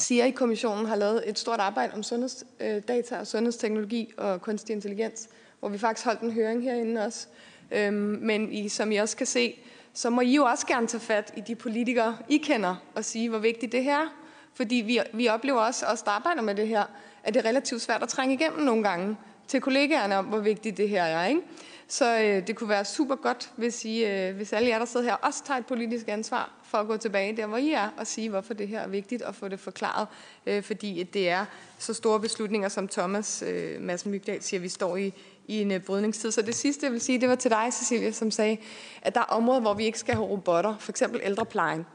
CIA-kommissionen 0.01 0.87
har 0.87 0.97
lavet 0.97 1.29
et 1.29 1.39
stort 1.39 1.61
arbejde 1.61 1.95
om 1.95 2.03
sundhedsdata 2.03 3.15
øh, 3.15 3.21
og 3.21 3.27
sundhedsteknologi 3.27 4.13
og 4.17 4.43
kunstig 4.43 4.75
intelligens, 4.75 5.29
hvor 5.61 5.69
vi 5.69 5.79
faktisk 5.79 6.05
holdt 6.07 6.21
en 6.21 6.33
høring 6.33 6.63
herinde 6.63 7.05
også. 7.05 7.27
Øhm, 7.71 8.19
men 8.23 8.53
I, 8.53 8.69
som 8.69 8.93
I 8.93 8.97
også 8.97 9.17
kan 9.17 9.27
se, 9.27 9.59
så 9.95 10.11
må 10.11 10.21
I 10.21 10.35
jo 10.35 10.45
også 10.45 10.67
gerne 10.67 10.87
tage 10.87 11.01
fat 11.01 11.33
i 11.37 11.41
de 11.41 11.55
politikere, 11.55 12.19
I 12.29 12.37
kender, 12.37 12.77
og 12.95 13.05
sige, 13.05 13.29
hvor 13.29 13.39
vigtigt 13.39 13.73
det 13.73 13.85
her 13.85 13.99
er. 13.99 14.07
Fordi 14.55 14.75
vi, 14.75 15.01
vi 15.13 15.29
oplever 15.29 15.61
også, 15.61 15.87
os 15.87 16.03
der 16.03 16.11
arbejder 16.11 16.43
med 16.43 16.55
det 16.55 16.69
her, 16.69 16.85
at 17.25 17.35
det 17.35 17.45
er 17.45 17.49
relativt 17.49 17.83
svært 17.83 18.03
at 18.03 18.09
trænge 18.09 18.35
igennem 18.35 18.61
nogle 18.61 18.83
gange 18.83 19.17
til 19.49 19.61
kollegaerne 19.61 20.17
om, 20.17 20.25
hvor 20.25 20.39
vigtigt 20.39 20.77
det 20.77 20.89
her 20.89 21.03
er. 21.03 21.27
Ikke? 21.27 21.41
Så 21.89 22.19
øh, 22.21 22.47
det 22.47 22.57
kunne 22.57 22.69
være 22.69 22.85
super 22.85 23.17
godt, 23.17 23.51
hvis, 23.57 23.85
I, 23.85 24.05
øh, 24.05 24.37
hvis 24.37 24.53
alle 24.53 24.69
jer, 24.69 24.79
der 24.79 24.87
sidder 24.87 25.07
her, 25.07 25.15
også 25.15 25.45
tager 25.45 25.59
et 25.59 25.67
politisk 25.67 26.09
ansvar 26.09 26.51
for 26.65 26.79
at 26.79 26.87
gå 26.87 26.97
tilbage 26.97 27.37
der, 27.37 27.47
hvor 27.47 27.57
I 27.57 27.73
er, 27.73 27.89
og 27.97 28.07
sige, 28.07 28.31
hvorfor 28.31 28.55
det 28.55 28.69
her 28.69 28.81
er 28.81 28.89
vigtigt, 28.89 29.23
og 29.23 29.35
få 29.35 29.49
det 29.49 29.61
forklaret. 29.61 30.09
Øh, 30.47 30.63
fordi 30.63 31.03
det 31.03 31.29
er 31.29 31.45
så 31.79 31.95
store 31.95 32.21
beslutninger, 32.21 32.69
som 32.69 32.89
Thomas 32.89 33.43
øh, 33.47 33.81
Madsen 33.81 34.11
Mygdal 34.11 34.43
siger, 34.43 34.61
vi 34.61 34.69
står 34.69 34.97
i, 34.97 35.13
i 35.47 35.63
en 35.63 35.73
øh, 35.73 35.81
brydningstid. 35.81 36.31
Så 36.31 36.43
det 36.43 36.55
sidste, 36.55 36.87
jeg 36.87 36.93
vil 36.93 37.01
sige, 37.01 37.21
det 37.21 37.29
var 37.29 37.35
til 37.35 37.51
dig, 37.51 37.69
Cecilia, 37.73 38.11
som 38.13 38.31
sagde, 38.31 38.57
at 39.03 39.15
der 39.15 39.21
er 39.21 39.25
områder, 39.25 39.61
hvor 39.61 39.75
vi 39.75 39.85
ikke 39.85 39.99
skal 39.99 40.15
have 40.15 40.27
robotter, 40.27 40.77
for 40.79 40.93
eksempel 40.93 41.21
ældreplejen. 41.25 41.87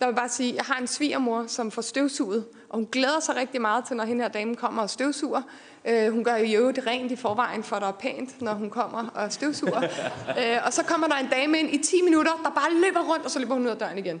Der 0.00 0.06
vil 0.06 0.14
bare 0.14 0.28
sige, 0.28 0.50
at 0.50 0.56
jeg 0.56 0.64
har 0.64 0.80
en 0.80 0.86
svigermor, 0.86 1.46
som 1.46 1.70
får 1.70 1.82
støvsuget, 1.82 2.46
og 2.68 2.78
hun 2.78 2.88
glæder 2.92 3.20
sig 3.20 3.36
rigtig 3.36 3.60
meget 3.60 3.84
til, 3.84 3.96
når 3.96 4.04
hende 4.04 4.22
her 4.22 4.28
dame 4.28 4.56
kommer 4.56 4.82
og 4.82 4.90
støvsuger. 4.90 5.42
Øh, 5.84 6.12
hun 6.12 6.24
gør 6.24 6.36
jo 6.36 6.70
det 6.70 6.86
rent 6.86 7.12
i 7.12 7.16
forvejen, 7.16 7.62
for 7.62 7.76
der 7.76 7.86
er 7.86 7.92
pænt, 7.92 8.42
når 8.42 8.54
hun 8.54 8.70
kommer 8.70 9.08
og 9.14 9.32
støvsuger. 9.32 9.82
øh, 10.40 10.56
og 10.66 10.72
så 10.72 10.84
kommer 10.84 11.06
der 11.06 11.16
en 11.16 11.28
dame 11.28 11.58
ind 11.58 11.70
i 11.70 11.78
10 11.78 12.02
minutter, 12.02 12.32
der 12.44 12.50
bare 12.50 12.74
løber 12.74 13.12
rundt, 13.12 13.24
og 13.24 13.30
så 13.30 13.38
løber 13.38 13.54
hun 13.54 13.64
ud 13.64 13.70
af 13.70 13.76
døren 13.76 13.98
igen. 13.98 14.20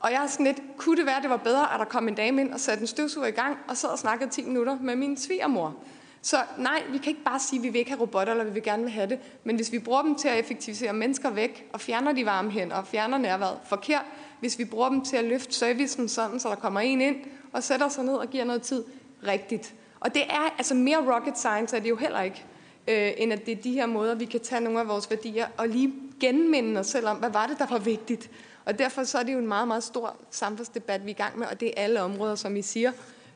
Og 0.00 0.12
jeg 0.12 0.22
er 0.22 0.26
sådan 0.26 0.46
lidt, 0.46 0.62
kunne 0.76 0.96
det 0.96 1.06
være, 1.06 1.16
at 1.16 1.22
det 1.22 1.30
var 1.30 1.36
bedre, 1.36 1.74
at 1.74 1.78
der 1.78 1.84
kom 1.84 2.08
en 2.08 2.14
dame 2.14 2.40
ind 2.40 2.52
og 2.52 2.60
satte 2.60 2.80
en 2.80 2.86
støvsuger 2.86 3.26
i 3.26 3.30
gang, 3.30 3.56
og 3.68 3.76
sad 3.76 3.88
og 3.88 3.98
snakkede 3.98 4.30
10 4.30 4.42
minutter 4.42 4.78
med 4.80 4.96
min 4.96 5.16
svigermor. 5.16 5.74
Så 6.22 6.36
nej, 6.58 6.82
vi 6.90 6.98
kan 6.98 7.08
ikke 7.08 7.24
bare 7.24 7.40
sige, 7.40 7.58
at 7.58 7.62
vi 7.62 7.68
vil 7.68 7.78
ikke 7.78 7.90
have 7.90 8.00
robotter, 8.00 8.32
eller 8.32 8.44
vi 8.44 8.52
vil 8.52 8.62
gerne 8.62 8.82
vil 8.82 8.92
have 8.92 9.08
det. 9.08 9.18
Men 9.44 9.56
hvis 9.56 9.72
vi 9.72 9.78
bruger 9.78 10.02
dem 10.02 10.14
til 10.14 10.28
at 10.28 10.38
effektivisere 10.38 10.92
mennesker 10.92 11.30
væk, 11.30 11.68
og 11.72 11.80
fjerner 11.80 12.12
de 12.12 12.26
varme 12.26 12.50
hænder, 12.50 12.76
og 12.76 12.86
fjerner 12.86 13.18
nærværet 13.18 13.58
forkert, 13.64 14.04
hvis 14.40 14.58
vi 14.58 14.64
bruger 14.64 14.88
dem 14.88 15.04
til 15.04 15.16
at 15.16 15.24
løfte 15.24 15.54
servicen 15.54 16.08
sådan, 16.08 16.40
så 16.40 16.48
der 16.48 16.54
kommer 16.54 16.80
en 16.80 17.00
ind 17.00 17.16
og 17.52 17.62
sætter 17.62 17.88
sig 17.88 18.04
ned 18.04 18.14
og 18.14 18.30
giver 18.30 18.44
noget 18.44 18.62
tid 18.62 18.84
rigtigt. 19.26 19.74
Og 20.04 20.14
det 20.14 20.22
er 20.22 20.54
altså 20.58 20.74
mere 20.74 21.14
rocket 21.14 21.38
science 21.38 21.76
er 21.76 21.80
det 21.80 21.88
jo 21.88 21.96
heller 21.96 22.22
ikke, 22.22 22.44
øh, 22.88 23.12
end 23.16 23.32
at 23.32 23.46
det 23.46 23.58
er 23.58 23.62
de 23.62 23.72
her 23.72 23.86
måder, 23.86 24.14
vi 24.14 24.24
kan 24.24 24.40
tage 24.40 24.60
nogle 24.60 24.80
af 24.80 24.88
vores 24.88 25.10
værdier 25.10 25.46
og 25.56 25.68
lige 25.68 25.92
genminde 26.20 26.80
os 26.80 26.86
selv 26.86 27.06
om, 27.06 27.16
hvad 27.16 27.30
var 27.30 27.46
det, 27.46 27.58
der 27.58 27.66
var 27.70 27.78
vigtigt. 27.78 28.30
Og 28.64 28.78
derfor 28.78 29.04
så 29.04 29.18
er 29.18 29.22
det 29.22 29.32
jo 29.32 29.38
en 29.38 29.46
meget, 29.46 29.68
meget 29.68 29.84
stor 29.84 30.16
samfundsdebat, 30.30 31.06
vi 31.06 31.10
er 31.10 31.14
i 31.14 31.16
gang 31.16 31.38
med, 31.38 31.46
og 31.46 31.60
det 31.60 31.68
er 31.68 31.82
alle 31.82 32.02
områder, 32.02 32.34
som 32.34 32.56
I 32.56 32.62
siger, 32.62 32.92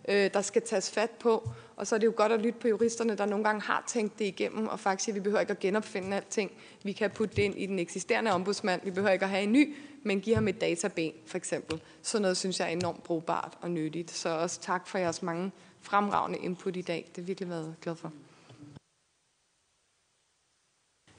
øh, 0.09 0.31
der 0.35 0.43
skal 0.43 0.63
tages 0.63 0.91
fat 0.91 1.11
på. 1.11 1.51
Og 1.77 1.87
så 1.87 1.95
er 1.95 1.99
det 1.99 2.07
jo 2.07 2.13
godt 2.17 2.33
at 2.33 2.41
lytte 2.41 2.59
på 2.59 2.69
juristerne, 2.69 3.15
der 3.15 3.27
nogle 3.27 3.45
gange 3.45 3.61
har 3.61 3.85
tænkt 3.87 4.19
det 4.19 4.25
igennem, 4.25 4.69
og 4.69 4.81
faktisk 4.81 5.05
siger, 5.05 5.13
at 5.13 5.17
vi 5.17 5.21
behøver 5.21 5.41
ikke 5.41 5.51
at 5.51 5.59
genopfinde 5.59 6.17
alting. 6.17 6.51
Vi 6.83 6.93
kan 6.93 7.11
putte 7.11 7.37
det 7.37 7.43
ind 7.43 7.55
i 7.59 7.67
den 7.67 7.79
eksisterende 7.79 8.31
ombudsmand. 8.31 8.81
Vi 8.85 8.91
behøver 8.91 9.13
ikke 9.13 9.25
at 9.25 9.31
have 9.31 9.43
en 9.43 9.53
ny, 9.53 9.75
men 10.03 10.21
give 10.21 10.35
ham 10.35 10.49
et 10.49 10.61
databen, 10.61 11.13
for 11.27 11.37
eksempel. 11.37 11.81
Sådan 12.03 12.23
noget 12.23 12.37
synes 12.37 12.61
jeg 12.61 12.69
er 12.69 12.73
enormt 12.73 13.03
brugbart 13.03 13.59
og 13.61 13.71
nyttigt. 13.71 14.11
Så 14.11 14.29
også 14.29 14.61
tak 14.61 14.87
for 14.87 14.99
jeres 14.99 15.23
mange 15.23 15.53
fremragende 15.83 16.39
input 16.39 16.77
i 16.77 16.83
dag. 16.83 17.07
Det 17.09 17.17
har 17.17 17.27
virkelig 17.27 17.49
været 17.49 17.75
glad 17.81 17.97
for. 17.97 18.13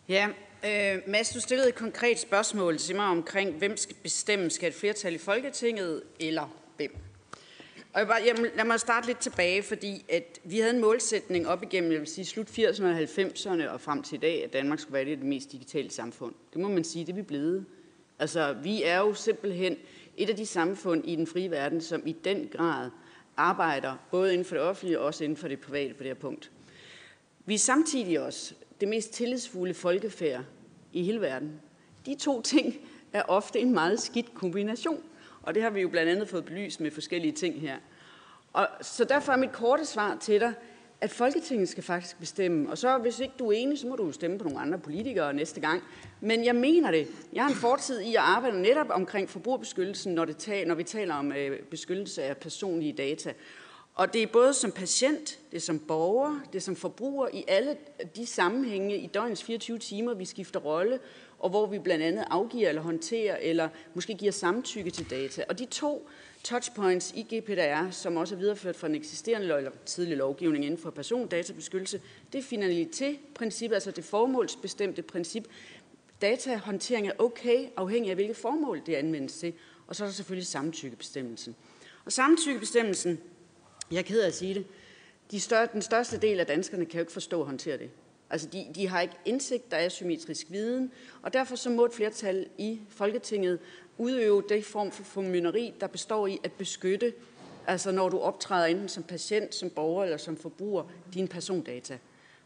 Ja, 0.10 0.28
øh, 0.66 1.02
Mads, 1.08 1.30
du 1.30 1.40
stillede 1.40 1.70
et 1.70 1.76
konkret 1.76 2.20
spørgsmål 2.20 2.78
til 2.78 2.96
mig 2.96 3.06
omkring, 3.06 3.58
hvem 3.58 3.78
skal 3.78 3.96
bestemme, 4.04 4.50
skal 4.50 4.70
et 4.70 4.76
flertal 4.76 5.16
i 5.16 5.18
Folketinget, 5.18 6.04
eller 6.20 6.56
hvem? 6.78 6.96
Og 7.94 8.00
jeg 8.00 8.08
bare, 8.08 8.22
jamen, 8.26 8.46
lad 8.56 8.66
mig 8.66 8.80
starte 8.80 9.08
lidt 9.08 9.20
tilbage, 9.20 9.64
fordi 9.64 10.06
at 10.10 10.40
vi 10.44 10.60
havde 10.60 10.74
en 10.74 10.82
målsætning 10.82 11.48
op 11.48 11.64
igennem, 11.64 11.92
jeg 11.92 12.00
vil 12.00 12.08
sige, 12.08 12.26
slut 12.26 12.48
80'erne 12.48 12.86
og 12.86 13.00
90'erne 13.00 13.70
og 13.70 13.82
frem 13.82 14.04
til 14.04 14.16
i 14.16 14.20
dag, 14.20 14.44
at 14.44 14.54
Danmark 14.54 14.80
skulle 14.80 14.94
være 14.94 15.06
det, 15.06 15.18
det 15.18 15.28
mest 15.28 15.52
digitale 15.52 15.92
samfund. 15.92 16.34
Det 16.54 16.62
må 16.62 16.68
man 16.68 16.84
sige, 16.84 17.06
det 17.06 17.12
er 17.12 17.16
vi 17.16 17.22
blevet. 17.22 17.66
Altså, 18.20 18.54
vi 18.54 18.84
er 18.84 18.98
jo 18.98 19.14
simpelthen 19.14 19.78
et 20.18 20.30
af 20.30 20.36
de 20.36 20.46
samfund 20.46 21.06
i 21.06 21.16
den 21.16 21.28
frie 21.28 21.52
verden, 21.52 21.82
som 21.82 22.02
i 22.06 22.12
den 22.12 22.50
grad 22.52 22.90
arbejder 23.40 23.96
både 24.12 24.34
inden 24.34 24.46
for 24.46 24.56
det 24.56 24.64
offentlige 24.64 25.00
og 25.00 25.06
også 25.06 25.24
inden 25.24 25.38
for 25.38 25.48
det 25.48 25.60
private 25.60 25.94
på 25.94 26.04
det 26.04 26.08
her 26.08 26.14
punkt. 26.14 26.52
Vi 27.46 27.54
er 27.54 27.60
samtidig 27.60 28.20
også 28.20 28.54
det 28.82 28.88
mest 28.88 29.14
tillidsfulde 29.14 29.74
folkefærd 29.74 30.44
i 30.94 31.04
hele 31.04 31.22
verden. 31.22 31.62
De 32.06 32.16
to 32.16 32.42
ting 32.42 32.76
er 33.14 33.22
ofte 33.28 33.60
en 33.60 33.74
meget 33.74 34.00
skidt 34.00 34.34
kombination. 34.34 35.04
Og 35.42 35.56
det 35.56 35.64
har 35.64 35.70
vi 35.70 35.82
jo 35.82 35.90
blandt 35.90 36.12
andet 36.12 36.30
fået 36.30 36.46
belyst 36.46 36.80
med 36.82 36.92
forskellige 36.92 37.32
ting 37.32 37.62
her. 37.62 37.78
Og, 38.54 38.68
så 38.82 39.04
derfor 39.04 39.34
er 39.34 39.38
mit 39.38 39.52
korte 39.52 39.86
svar 39.86 40.18
til 40.22 40.40
dig, 40.40 40.54
at 41.02 41.12
Folketinget 41.12 41.70
skal 41.70 41.84
faktisk 41.84 42.20
bestemme. 42.20 42.70
Og 42.70 42.78
så 42.78 42.98
hvis 42.98 43.20
ikke 43.20 43.34
du 43.40 43.48
er 43.48 43.52
enig, 43.52 43.80
så 43.80 43.88
må 43.88 43.96
du 43.96 44.12
stemme 44.12 44.38
på 44.38 44.44
nogle 44.44 44.60
andre 44.60 44.80
politikere 44.80 45.34
næste 45.34 45.60
gang. 45.60 45.84
Men 46.22 46.46
jeg 46.46 46.56
mener 46.56 46.92
det. 46.92 47.08
Jeg 47.34 47.44
har 47.44 47.50
en 47.50 47.56
fortid 47.56 48.00
i 48.00 48.16
at 48.16 48.22
arbejde 48.22 48.62
netop 48.62 48.88
omkring 48.90 49.30
forbrugerbeskyttelsen, 49.30 50.14
når, 50.14 50.26
det 50.26 50.38
tager, 50.38 50.66
når 50.66 50.76
vi 50.76 50.84
taler 50.84 51.16
om 51.16 51.32
øh, 51.32 51.60
beskyttelse 51.60 52.24
af 52.24 52.38
personlige 52.38 52.94
data. 52.94 53.34
Og 53.96 54.14
det 54.14 54.24
er 54.24 54.28
både 54.28 54.54
som 54.54 54.72
patient, 54.72 55.40
det 55.52 55.58
er 55.58 55.62
som 55.62 55.80
borger, 55.80 56.40
det 56.54 56.56
er 56.56 56.62
som 56.62 56.76
forbruger 56.76 57.28
i 57.34 57.44
alle 57.48 57.78
de 58.16 58.26
sammenhænge 58.26 58.98
i 58.98 59.08
døgnets 59.08 59.44
24 59.44 59.78
timer, 59.78 60.14
vi 60.14 60.26
skifter 60.26 60.60
rolle, 60.60 61.00
og 61.40 61.50
hvor 61.50 61.66
vi 61.66 61.80
blandt 61.80 62.04
andet 62.04 62.26
afgiver 62.30 62.70
eller 62.70 62.82
håndterer, 62.82 63.38
eller 63.42 63.70
måske 63.94 64.14
giver 64.14 64.32
samtykke 64.32 64.92
til 64.92 65.10
data. 65.10 65.44
Og 65.50 65.60
de 65.60 65.66
to 65.66 66.10
touchpoints 66.44 67.14
i 67.16 67.22
GPDR, 67.22 67.92
som 67.92 68.18
også 68.18 68.36
er 68.36 68.40
videreført 68.40 68.76
fra 68.76 68.88
den 68.88 68.96
eksisterende 68.96 69.58
eller 69.58 69.72
tidlig 69.86 70.18
lovgivning 70.18 70.66
inden 70.66 70.80
for 70.80 70.90
persondatabeskyttelse, 70.90 72.02
det 72.34 72.40
er 72.40 72.44
finalitet-princippet, 72.44 73.76
altså 73.76 73.92
det 73.92 74.04
formålsbestemte 74.04 75.02
princip. 75.02 75.48
Datahåndtering 76.22 77.08
er 77.08 77.12
okay, 77.18 77.68
afhængig 77.78 78.10
af 78.10 78.16
hvilket 78.16 78.38
formål 78.38 78.82
det 78.86 78.96
anvendes 78.96 79.40
til. 79.40 79.54
Og 79.88 79.96
så 79.96 80.04
er 80.04 80.08
der 80.08 80.14
selvfølgelig 80.14 80.48
samtykkebestemmelsen. 80.48 81.56
Og 82.06 82.12
samtykkebestemmelsen, 82.12 83.20
jeg 83.92 83.98
er 83.98 84.04
ked 84.04 84.22
af 84.22 84.28
at 84.28 84.36
sige 84.36 84.54
det, 84.54 84.66
de 85.32 85.40
større, 85.40 85.68
den 85.74 85.82
største 85.82 86.18
del 86.18 86.40
af 86.40 86.46
danskerne 86.46 86.86
kan 86.86 86.94
jo 86.94 87.00
ikke 87.00 87.12
forstå 87.12 87.40
og 87.40 87.46
håndtere 87.46 87.78
det. 87.78 87.90
Altså, 88.30 88.48
de, 88.48 88.68
de 88.76 88.88
har 88.88 89.02
ikke 89.02 89.16
indsigt, 89.26 89.72
der 89.72 89.78
er 89.78 89.86
asymmetrisk 89.86 90.48
viden, 90.50 90.92
og 91.22 91.34
derfor 91.34 91.56
så 91.56 91.70
må 91.70 91.86
et 91.86 91.94
flertal 91.94 92.48
i 92.58 92.80
Folketinget 92.90 93.60
udøve 94.00 94.44
det 94.50 94.66
form 94.66 94.92
for 94.92 95.04
formynderi, 95.04 95.74
der 95.80 95.88
består 95.88 96.28
i 96.28 96.40
at 96.44 96.52
beskytte, 96.52 97.14
altså 97.68 97.92
når 97.92 98.10
du 98.10 98.20
optræder 98.20 98.66
enten 98.66 98.90
som 98.90 99.04
patient, 99.04 99.56
som 99.56 99.70
borger 99.70 100.04
eller 100.04 100.18
som 100.18 100.38
forbruger, 100.38 100.84
dine 101.14 101.28
persondata. 101.28 101.98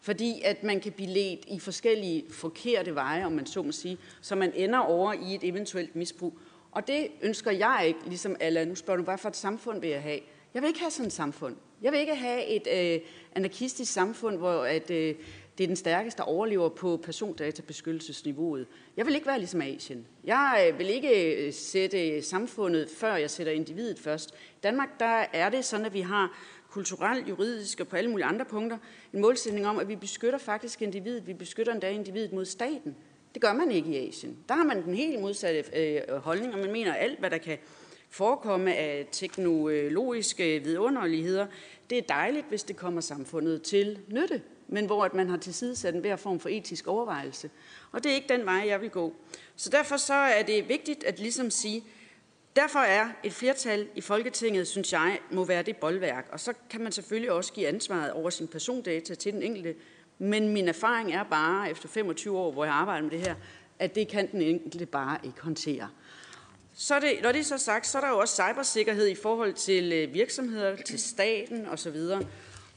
Fordi 0.01 0.41
at 0.45 0.63
man 0.63 0.79
kan 0.79 0.91
blive 0.91 1.09
ledt 1.09 1.45
i 1.47 1.59
forskellige 1.59 2.25
forkerte 2.29 2.95
veje, 2.95 3.25
om 3.25 3.31
man 3.31 3.45
så 3.45 3.61
må 3.61 3.71
sige, 3.71 3.97
så 4.21 4.35
man 4.35 4.53
ender 4.55 4.79
over 4.79 5.13
i 5.13 5.35
et 5.35 5.43
eventuelt 5.43 5.95
misbrug. 5.95 6.37
Og 6.71 6.87
det 6.87 7.07
ønsker 7.21 7.51
jeg 7.51 7.83
ikke, 7.87 7.99
ligesom 8.05 8.35
alle. 8.39 8.65
Nu 8.65 8.75
spørger 8.75 8.97
du, 8.97 9.03
hvad 9.03 9.17
for 9.17 9.29
et 9.29 9.35
samfund 9.35 9.81
vil 9.81 9.89
jeg 9.89 10.01
have? 10.01 10.19
Jeg 10.53 10.61
vil 10.61 10.67
ikke 10.67 10.79
have 10.79 10.91
sådan 10.91 11.07
et 11.07 11.13
samfund. 11.13 11.55
Jeg 11.81 11.91
vil 11.91 11.99
ikke 11.99 12.15
have 12.15 12.45
et 12.45 12.95
øh, 12.95 13.01
anarkistisk 13.35 13.93
samfund, 13.93 14.37
hvor 14.37 14.63
at, 14.63 14.91
øh, 14.91 15.15
det 15.57 15.63
er 15.63 15.67
den 15.67 15.75
stærkeste, 15.75 16.17
der 16.17 16.23
overlever 16.23 16.69
på 16.69 16.97
persondatabeskyttelsesniveauet. 16.97 18.67
Jeg 18.97 19.05
vil 19.05 19.15
ikke 19.15 19.27
være 19.27 19.37
ligesom 19.37 19.61
Asien. 19.61 20.07
Jeg 20.23 20.69
øh, 20.71 20.79
vil 20.79 20.89
ikke 20.89 21.35
øh, 21.35 21.53
sætte 21.53 22.21
samfundet 22.21 22.89
før 22.89 23.15
jeg 23.15 23.29
sætter 23.29 23.53
individet 23.53 23.99
først. 23.99 24.31
I 24.31 24.59
Danmark 24.63 24.99
der 24.99 25.25
er 25.33 25.49
det 25.49 25.65
sådan, 25.65 25.85
at 25.85 25.93
vi 25.93 26.01
har 26.01 26.39
kulturelt, 26.69 27.29
juridisk 27.29 27.79
og 27.79 27.87
på 27.87 27.95
alle 27.95 28.09
mulige 28.09 28.25
andre 28.25 28.45
punkter 28.45 28.77
en 29.13 29.21
målsætning 29.21 29.67
om, 29.67 29.79
at 29.79 29.87
vi 29.87 29.95
beskytter 29.95 30.39
faktisk 30.39 30.81
individet. 30.81 31.27
Vi 31.27 31.33
beskytter 31.33 31.73
endda 31.73 31.89
individet 31.89 32.33
mod 32.33 32.45
staten. 32.45 32.95
Det 33.33 33.41
gør 33.41 33.53
man 33.53 33.71
ikke 33.71 33.89
i 33.89 34.07
Asien. 34.07 34.37
Der 34.49 34.55
har 34.55 34.63
man 34.63 34.83
den 34.83 34.93
helt 34.93 35.21
modsatte 35.21 35.79
øh, 35.79 36.17
holdning, 36.17 36.53
og 36.53 36.59
man 36.59 36.71
mener, 36.71 36.93
at 36.93 37.03
alt, 37.03 37.19
hvad 37.19 37.29
der 37.29 37.37
kan 37.37 37.57
forekomme 38.09 38.75
af 38.75 39.07
teknologiske 39.11 40.61
vidunderligheder, 40.63 41.47
det 41.89 41.97
er 41.97 42.01
dejligt, 42.01 42.45
hvis 42.49 42.63
det 42.63 42.75
kommer 42.75 43.01
samfundet 43.01 43.61
til 43.61 43.99
nytte 44.07 44.41
men 44.73 44.85
hvor 44.85 45.05
at 45.05 45.13
man 45.13 45.29
har 45.29 45.37
tilsidesat 45.37 45.95
en 45.95 46.01
hver 46.01 46.15
form 46.15 46.39
for 46.39 46.49
etisk 46.49 46.87
overvejelse. 46.87 47.49
Og 47.91 48.03
det 48.03 48.11
er 48.11 48.15
ikke 48.15 48.33
den 48.33 48.45
vej, 48.45 48.63
jeg 48.67 48.81
vil 48.81 48.89
gå. 48.89 49.13
Så 49.55 49.69
derfor 49.69 49.97
så 49.97 50.13
er 50.13 50.43
det 50.43 50.69
vigtigt 50.69 51.03
at 51.03 51.19
ligesom 51.19 51.51
sige, 51.51 51.83
derfor 52.55 52.79
er 52.79 53.07
et 53.23 53.33
flertal 53.33 53.87
i 53.95 54.01
Folketinget, 54.01 54.67
synes 54.67 54.93
jeg, 54.93 55.19
må 55.31 55.45
være 55.45 55.63
det 55.63 55.77
boldværk. 55.77 56.29
Og 56.31 56.39
så 56.39 56.53
kan 56.69 56.81
man 56.81 56.91
selvfølgelig 56.91 57.31
også 57.31 57.53
give 57.53 57.67
ansvaret 57.67 58.11
over 58.11 58.29
sin 58.29 58.47
persondata 58.47 59.15
til 59.15 59.33
den 59.33 59.43
enkelte. 59.43 59.75
Men 60.19 60.49
min 60.49 60.67
erfaring 60.67 61.13
er 61.13 61.23
bare, 61.23 61.71
efter 61.71 61.89
25 61.89 62.37
år, 62.37 62.51
hvor 62.51 62.65
jeg 62.65 62.73
arbejder 62.73 63.01
med 63.01 63.11
det 63.11 63.19
her, 63.19 63.35
at 63.79 63.95
det 63.95 64.07
kan 64.07 64.31
den 64.31 64.41
enkelte 64.41 64.85
bare 64.85 65.17
ikke 65.23 65.41
håndtere. 65.41 65.89
Så 66.73 66.99
det, 66.99 67.19
når 67.21 67.31
det 67.31 67.39
er 67.39 67.43
så 67.43 67.57
sagt, 67.57 67.87
så 67.87 67.97
er 67.97 68.01
der 68.01 68.09
jo 68.09 68.17
også 68.17 68.43
cybersikkerhed 68.43 69.07
i 69.07 69.15
forhold 69.15 69.53
til 69.53 69.93
øh, 69.93 70.13
virksomheder, 70.13 70.75
til 70.75 70.99
staten 70.99 71.65
osv. 71.65 71.97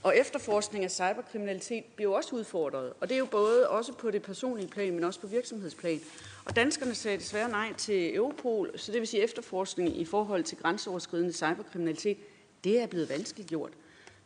Og 0.07 0.17
efterforskning 0.17 0.85
af 0.85 0.91
cyberkriminalitet 0.91 1.85
bliver 1.97 2.11
jo 2.11 2.17
også 2.17 2.37
udfordret. 2.37 2.93
Og 3.01 3.09
det 3.09 3.15
er 3.15 3.19
jo 3.19 3.25
både 3.25 3.69
også 3.69 3.93
på 3.93 4.11
det 4.11 4.23
personlige 4.23 4.69
plan, 4.69 4.95
men 4.95 5.05
også 5.05 5.21
på 5.21 5.27
virksomhedsplan. 5.27 6.01
Og 6.45 6.57
danskerne 6.57 6.95
sagde 6.95 7.19
desværre 7.19 7.49
nej 7.49 7.73
til 7.73 8.17
Europol, 8.17 8.79
så 8.79 8.93
det 8.93 9.01
vil 9.01 9.09
sige 9.09 9.23
efterforskning 9.23 10.01
i 10.01 10.05
forhold 10.05 10.45
til 10.45 10.59
grænseoverskridende 10.59 11.33
cyberkriminalitet, 11.33 12.17
det 12.65 12.81
er 12.81 12.87
blevet 12.87 13.09
vanskeligt 13.09 13.49
gjort. 13.49 13.73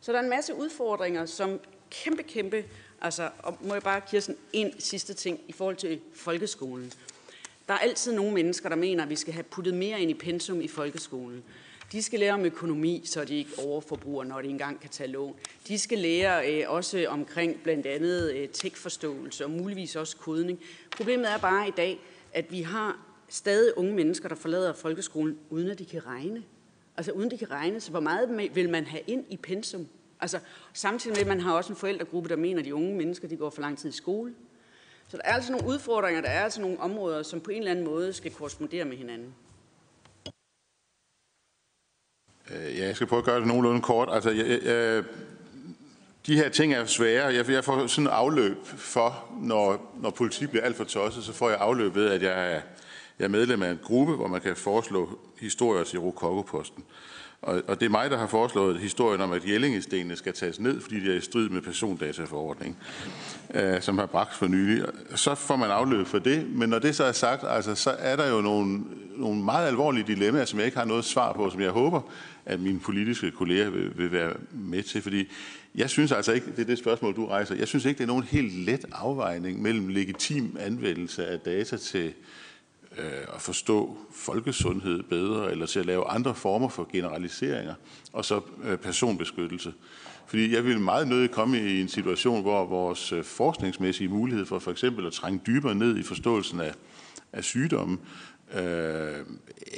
Så 0.01 0.11
der 0.11 0.17
er 0.17 0.23
en 0.23 0.29
masse 0.29 0.55
udfordringer, 0.55 1.25
som 1.25 1.59
kæmpe, 1.89 2.23
kæmpe, 2.23 2.65
altså, 3.01 3.29
og 3.39 3.57
må 3.61 3.73
jeg 3.73 3.83
bare 3.83 4.01
give 4.09 4.21
sådan 4.21 4.39
en 4.53 4.79
sidste 4.79 5.13
ting 5.13 5.39
i 5.47 5.51
forhold 5.51 5.75
til 5.75 6.01
folkeskolen. 6.13 6.93
Der 7.67 7.73
er 7.73 7.79
altid 7.79 8.13
nogle 8.13 8.33
mennesker, 8.33 8.69
der 8.69 8.75
mener, 8.75 9.03
at 9.03 9.09
vi 9.09 9.15
skal 9.15 9.33
have 9.33 9.43
puttet 9.43 9.73
mere 9.73 10.01
ind 10.01 10.11
i 10.11 10.13
pensum 10.13 10.61
i 10.61 10.67
folkeskolen. 10.67 11.43
De 11.91 12.01
skal 12.01 12.19
lære 12.19 12.33
om 12.33 12.45
økonomi, 12.45 13.01
så 13.05 13.25
de 13.25 13.37
ikke 13.37 13.51
overforbruger, 13.59 14.23
når 14.23 14.41
de 14.41 14.47
engang 14.47 14.79
kan 14.79 14.89
tage 14.89 15.11
lån. 15.11 15.35
De 15.67 15.79
skal 15.79 15.97
lære 15.97 16.53
øh, 16.53 16.71
også 16.71 17.05
omkring 17.09 17.63
blandt 17.63 17.85
andet 17.85 18.31
øh, 18.31 18.49
tekstforståelse 18.49 19.45
og 19.45 19.51
muligvis 19.51 19.95
også 19.95 20.17
kodning. 20.17 20.59
Problemet 20.97 21.31
er 21.31 21.37
bare 21.37 21.67
i 21.67 21.71
dag, 21.71 21.99
at 22.33 22.51
vi 22.51 22.61
har 22.61 22.99
stadig 23.29 23.77
unge 23.77 23.93
mennesker, 23.93 24.29
der 24.29 24.35
forlader 24.35 24.73
folkeskolen, 24.73 25.39
uden 25.49 25.69
at 25.69 25.79
de 25.79 25.85
kan 25.85 26.05
regne. 26.05 26.43
Altså 26.97 27.11
uden 27.11 27.31
de 27.31 27.37
kan 27.37 27.51
regne, 27.51 27.79
så 27.79 27.91
hvor 27.91 27.99
meget 27.99 28.49
vil 28.55 28.69
man 28.69 28.85
have 28.85 29.01
ind 29.07 29.25
i 29.29 29.37
pensum? 29.37 29.87
Altså 30.19 30.39
samtidig 30.73 31.15
med, 31.15 31.21
at 31.21 31.27
man 31.27 31.39
har 31.39 31.53
også 31.53 31.73
en 31.73 31.77
forældregruppe, 31.77 32.29
der 32.29 32.35
mener, 32.35 32.59
at 32.59 32.65
de 32.65 32.75
unge 32.75 32.95
mennesker 32.95 33.27
de 33.27 33.37
går 33.37 33.49
for 33.49 33.61
lang 33.61 33.77
tid 33.77 33.89
i 33.89 33.93
skole. 33.93 34.33
Så 35.07 35.17
der 35.17 35.23
er 35.25 35.33
altså 35.33 35.51
nogle 35.51 35.67
udfordringer, 35.67 36.21
der 36.21 36.29
er 36.29 36.43
altså 36.43 36.61
nogle 36.61 36.79
områder, 36.79 37.23
som 37.23 37.41
på 37.41 37.51
en 37.51 37.57
eller 37.57 37.71
anden 37.71 37.85
måde 37.85 38.13
skal 38.13 38.31
korrespondere 38.31 38.85
med 38.85 38.97
hinanden. 38.97 39.33
Øh, 42.40 42.40
Øh, 42.55 42.77
ja, 42.77 42.85
jeg 42.85 42.95
skal 42.95 43.07
prøve 43.07 43.19
at 43.19 43.25
gøre 43.25 43.39
det 43.39 43.47
nogenlunde 43.47 43.81
kort. 43.81 44.09
Altså, 44.11 44.29
jeg, 44.29 44.59
jeg, 44.65 45.03
de 46.27 46.35
her 46.35 46.49
ting 46.49 46.73
er 46.73 46.85
svære. 46.85 47.25
Jeg, 47.25 47.49
jeg 47.49 47.63
får 47.63 47.87
sådan 47.87 48.07
en 48.07 48.13
afløb 48.13 48.57
for, 48.65 49.25
når, 49.41 49.93
når 50.01 50.09
politik 50.09 50.49
bliver 50.49 50.65
alt 50.65 50.77
for 50.77 50.83
tosset, 50.83 51.23
så 51.23 51.33
får 51.33 51.49
jeg 51.49 51.57
afløb 51.61 51.95
ved, 51.95 52.09
at 52.09 52.21
jeg 52.21 52.53
er, 52.53 52.61
jeg 53.19 53.25
er 53.25 53.27
medlem 53.27 53.63
af 53.63 53.71
en 53.71 53.79
gruppe, 53.83 54.15
hvor 54.15 54.27
man 54.27 54.41
kan 54.41 54.55
foreslå 54.55 55.19
historier 55.39 55.83
til 55.83 55.99
Rokokoposten. 55.99 56.83
Og, 57.41 57.61
og 57.67 57.79
det 57.79 57.85
er 57.85 57.89
mig, 57.89 58.11
der 58.11 58.17
har 58.17 58.27
foreslået 58.27 58.79
historien 58.79 59.21
om, 59.21 59.31
at 59.31 59.47
Jellingestenene 59.47 60.15
skal 60.15 60.33
tages 60.33 60.59
ned, 60.59 60.81
fordi 60.81 60.99
de 60.99 61.11
er 61.11 61.17
i 61.17 61.21
strid 61.21 61.49
med 61.49 61.61
persondataforordningen, 61.61 62.77
øh, 63.53 63.81
som 63.81 63.97
har 63.97 64.05
bragt 64.05 64.35
for 64.35 64.47
nylig. 64.47 64.85
Så 65.15 65.35
får 65.35 65.55
man 65.55 65.71
afløb 65.71 66.07
for 66.07 66.19
det, 66.19 66.49
men 66.49 66.69
når 66.69 66.79
det 66.79 66.95
så 66.95 67.03
er 67.03 67.11
sagt, 67.11 67.43
altså, 67.47 67.75
så 67.75 67.95
er 67.99 68.15
der 68.15 68.29
jo 68.29 68.41
nogle, 68.41 68.83
nogle 69.17 69.43
meget 69.43 69.67
alvorlige 69.67 70.03
dilemmaer, 70.07 70.45
som 70.45 70.59
jeg 70.59 70.65
ikke 70.65 70.77
har 70.77 70.85
noget 70.85 71.05
svar 71.05 71.33
på, 71.33 71.49
som 71.49 71.61
jeg 71.61 71.71
håber, 71.71 72.01
at 72.45 72.59
mine 72.59 72.79
politiske 72.79 73.31
kolleger 73.31 73.69
vil, 73.69 73.97
vil 73.97 74.11
være 74.11 74.33
med 74.51 74.83
til. 74.83 75.01
Fordi 75.01 75.27
jeg 75.75 75.89
synes 75.89 76.11
altså 76.11 76.31
ikke, 76.31 76.47
det 76.51 76.59
er 76.59 76.65
det 76.65 76.77
spørgsmål, 76.77 77.15
du 77.15 77.25
rejser, 77.25 77.55
jeg 77.55 77.67
synes 77.67 77.85
ikke, 77.85 77.97
det 77.97 78.03
er 78.03 78.07
nogen 78.07 78.23
helt 78.23 78.53
let 78.53 78.85
afvejning 78.91 79.61
mellem 79.61 79.87
legitim 79.87 80.57
anvendelse 80.59 81.27
af 81.27 81.39
data 81.39 81.77
til 81.77 82.05
øh, 82.05 82.11
Øh, 82.97 83.35
at 83.35 83.41
forstå 83.41 83.97
folkesundhed 84.11 85.03
bedre, 85.03 85.51
eller 85.51 85.65
til 85.65 85.79
at 85.79 85.85
lave 85.85 86.07
andre 86.07 86.35
former 86.35 86.69
for 86.69 86.89
generaliseringer, 86.91 87.73
og 88.13 88.25
så 88.25 88.41
øh, 88.63 88.77
personbeskyttelse. 88.77 89.73
Fordi 90.27 90.55
jeg 90.55 90.65
vil 90.65 90.79
meget 90.79 91.07
nødig 91.07 91.31
komme 91.31 91.59
i 91.59 91.81
en 91.81 91.87
situation, 91.87 92.41
hvor 92.41 92.65
vores 92.65 93.11
øh, 93.11 93.23
forskningsmæssige 93.23 94.07
mulighed 94.07 94.45
for 94.45 94.59
for 94.59 94.71
eksempel 94.71 95.07
at 95.07 95.13
trænge 95.13 95.41
dybere 95.47 95.75
ned 95.75 95.97
i 95.97 96.03
forståelsen 96.03 96.59
af, 96.59 96.73
af 97.33 97.43
sygdomme, 97.43 97.97
øh, 98.53 99.25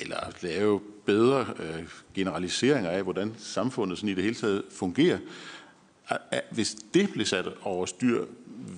eller 0.02 0.32
lave 0.42 0.82
bedre 1.06 1.46
øh, 1.60 1.84
generaliseringer 2.14 2.90
af, 2.90 3.04
hvordan 3.04 3.34
samfundet 3.38 3.98
sådan 3.98 4.10
i 4.10 4.14
det 4.14 4.24
hele 4.24 4.36
taget 4.36 4.64
fungerer, 4.72 5.18
hvis 6.52 6.76
det 6.94 7.10
bliver 7.12 7.26
sat 7.26 7.46
over 7.62 7.86
styr 7.86 8.26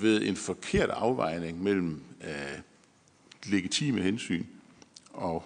ved 0.02 0.22
en 0.22 0.36
forkert 0.36 0.90
afvejning 0.90 1.64
mellem 1.64 2.02
øh, 2.24 2.60
legitime 3.50 4.02
hensyn 4.02 4.46
og 5.14 5.44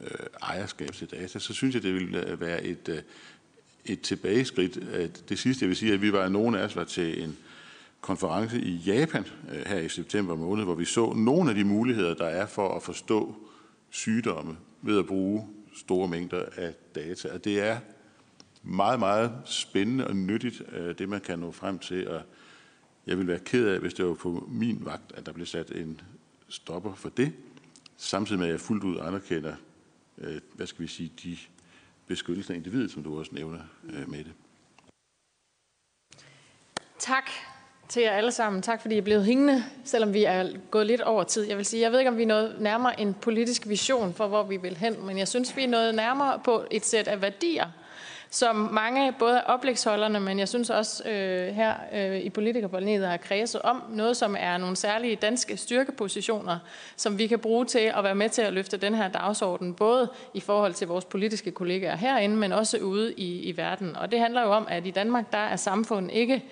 øh, 0.00 0.26
ejerskab 0.42 0.92
til 0.92 1.10
data, 1.10 1.38
så 1.38 1.54
synes 1.54 1.74
jeg, 1.74 1.82
det 1.82 1.94
vil 1.94 2.14
øh, 2.14 2.40
være 2.40 2.64
et, 2.64 2.88
øh, 2.88 3.02
et 3.84 4.00
tilbageskridt. 4.00 4.76
Øh, 4.92 5.08
det 5.28 5.38
sidste, 5.38 5.62
jeg 5.62 5.68
vil 5.68 5.76
sige, 5.76 5.92
at 5.92 6.02
vi 6.02 6.12
var, 6.12 6.28
nogle 6.28 6.60
af 6.60 6.64
os 6.64 6.76
var 6.76 6.84
til 6.84 7.22
en 7.22 7.36
konference 8.00 8.60
i 8.60 8.76
Japan 8.76 9.24
øh, 9.52 9.66
her 9.66 9.78
i 9.78 9.88
september 9.88 10.34
måned, 10.34 10.64
hvor 10.64 10.74
vi 10.74 10.84
så 10.84 11.12
nogle 11.12 11.50
af 11.50 11.56
de 11.56 11.64
muligheder, 11.64 12.14
der 12.14 12.26
er 12.26 12.46
for 12.46 12.76
at 12.76 12.82
forstå 12.82 13.34
sygdomme 13.90 14.56
ved 14.82 14.98
at 14.98 15.06
bruge 15.06 15.48
store 15.76 16.08
mængder 16.08 16.44
af 16.56 16.74
data. 16.94 17.28
Og 17.32 17.44
det 17.44 17.60
er 17.60 17.78
meget, 18.62 18.98
meget 18.98 19.32
spændende 19.44 20.06
og 20.06 20.16
nyttigt, 20.16 20.62
øh, 20.72 20.98
det 20.98 21.08
man 21.08 21.20
kan 21.20 21.38
nå 21.38 21.50
frem 21.50 21.78
til. 21.78 22.08
Og 22.08 22.22
jeg 23.06 23.18
vil 23.18 23.26
være 23.26 23.38
ked 23.38 23.68
af, 23.68 23.80
hvis 23.80 23.94
det 23.94 24.04
var 24.04 24.14
på 24.14 24.48
min 24.50 24.78
vagt, 24.84 25.12
at 25.14 25.26
der 25.26 25.32
blev 25.32 25.46
sat 25.46 25.70
en 25.70 26.00
stopper 26.48 26.94
for 26.94 27.08
det, 27.08 27.32
samtidig 27.96 28.38
med 28.38 28.46
at 28.46 28.52
jeg 28.52 28.60
fuldt 28.60 28.84
ud 28.84 28.98
anerkender, 28.98 29.56
øh, 30.18 30.40
hvad 30.54 30.66
skal 30.66 30.82
vi 30.82 30.86
sige, 30.88 31.12
de 31.22 31.36
beskyttelser 32.06 32.54
af 32.54 32.58
individet, 32.58 32.90
som 32.90 33.02
du 33.02 33.18
også 33.18 33.34
nævner 33.34 33.60
øh, 33.84 34.10
med 34.10 34.24
det. 34.24 34.32
Tak 36.98 37.30
til 37.88 38.02
jer 38.02 38.10
alle 38.10 38.32
sammen. 38.32 38.62
Tak 38.62 38.80
fordi 38.80 38.94
I 38.94 38.98
er 38.98 39.02
blevet 39.02 39.24
hængende, 39.24 39.64
selvom 39.84 40.12
vi 40.12 40.24
er 40.24 40.52
gået 40.70 40.86
lidt 40.86 41.00
over 41.00 41.24
tid. 41.24 41.44
Jeg 41.44 41.56
vil 41.56 41.66
sige, 41.66 41.82
jeg 41.82 41.92
ved 41.92 41.98
ikke, 41.98 42.10
om 42.10 42.16
vi 42.16 42.22
er 42.22 42.26
nået 42.26 42.56
nærmere 42.60 43.00
en 43.00 43.14
politisk 43.14 43.68
vision 43.68 44.14
for, 44.14 44.28
hvor 44.28 44.42
vi 44.42 44.56
vil 44.56 44.76
hen, 44.76 45.06
men 45.06 45.18
jeg 45.18 45.28
synes, 45.28 45.56
vi 45.56 45.64
er 45.64 45.68
nået 45.68 45.94
nærmere 45.94 46.40
på 46.44 46.64
et 46.70 46.84
sæt 46.84 47.08
af 47.08 47.22
værdier, 47.22 47.70
som 48.36 48.56
mange, 48.56 49.12
både 49.18 49.40
af 49.40 49.54
oplægsholderne, 49.54 50.20
men 50.20 50.38
jeg 50.38 50.48
synes 50.48 50.70
også 50.70 51.08
øh, 51.08 51.54
her 51.54 51.74
øh, 51.92 52.20
i 52.20 52.30
politikerpanelet 52.30 53.08
har 53.08 53.16
kredset 53.16 53.62
om, 53.62 53.82
noget 53.88 54.16
som 54.16 54.36
er 54.38 54.58
nogle 54.58 54.76
særlige 54.76 55.16
danske 55.16 55.56
styrkepositioner, 55.56 56.58
som 56.96 57.18
vi 57.18 57.26
kan 57.26 57.38
bruge 57.38 57.64
til 57.64 57.92
at 57.96 58.04
være 58.04 58.14
med 58.14 58.28
til 58.28 58.42
at 58.42 58.52
løfte 58.52 58.76
den 58.76 58.94
her 58.94 59.08
dagsorden, 59.08 59.74
både 59.74 60.10
i 60.34 60.40
forhold 60.40 60.74
til 60.74 60.88
vores 60.88 61.04
politiske 61.04 61.50
kollegaer 61.50 61.96
herinde, 61.96 62.36
men 62.36 62.52
også 62.52 62.78
ude 62.78 63.14
i, 63.14 63.40
i 63.40 63.56
verden. 63.56 63.96
Og 63.96 64.12
det 64.12 64.20
handler 64.20 64.42
jo 64.42 64.50
om, 64.50 64.66
at 64.70 64.86
i 64.86 64.90
Danmark, 64.90 65.32
der 65.32 65.38
er 65.38 65.56
samfundet 65.56 66.12
ikke 66.12 66.44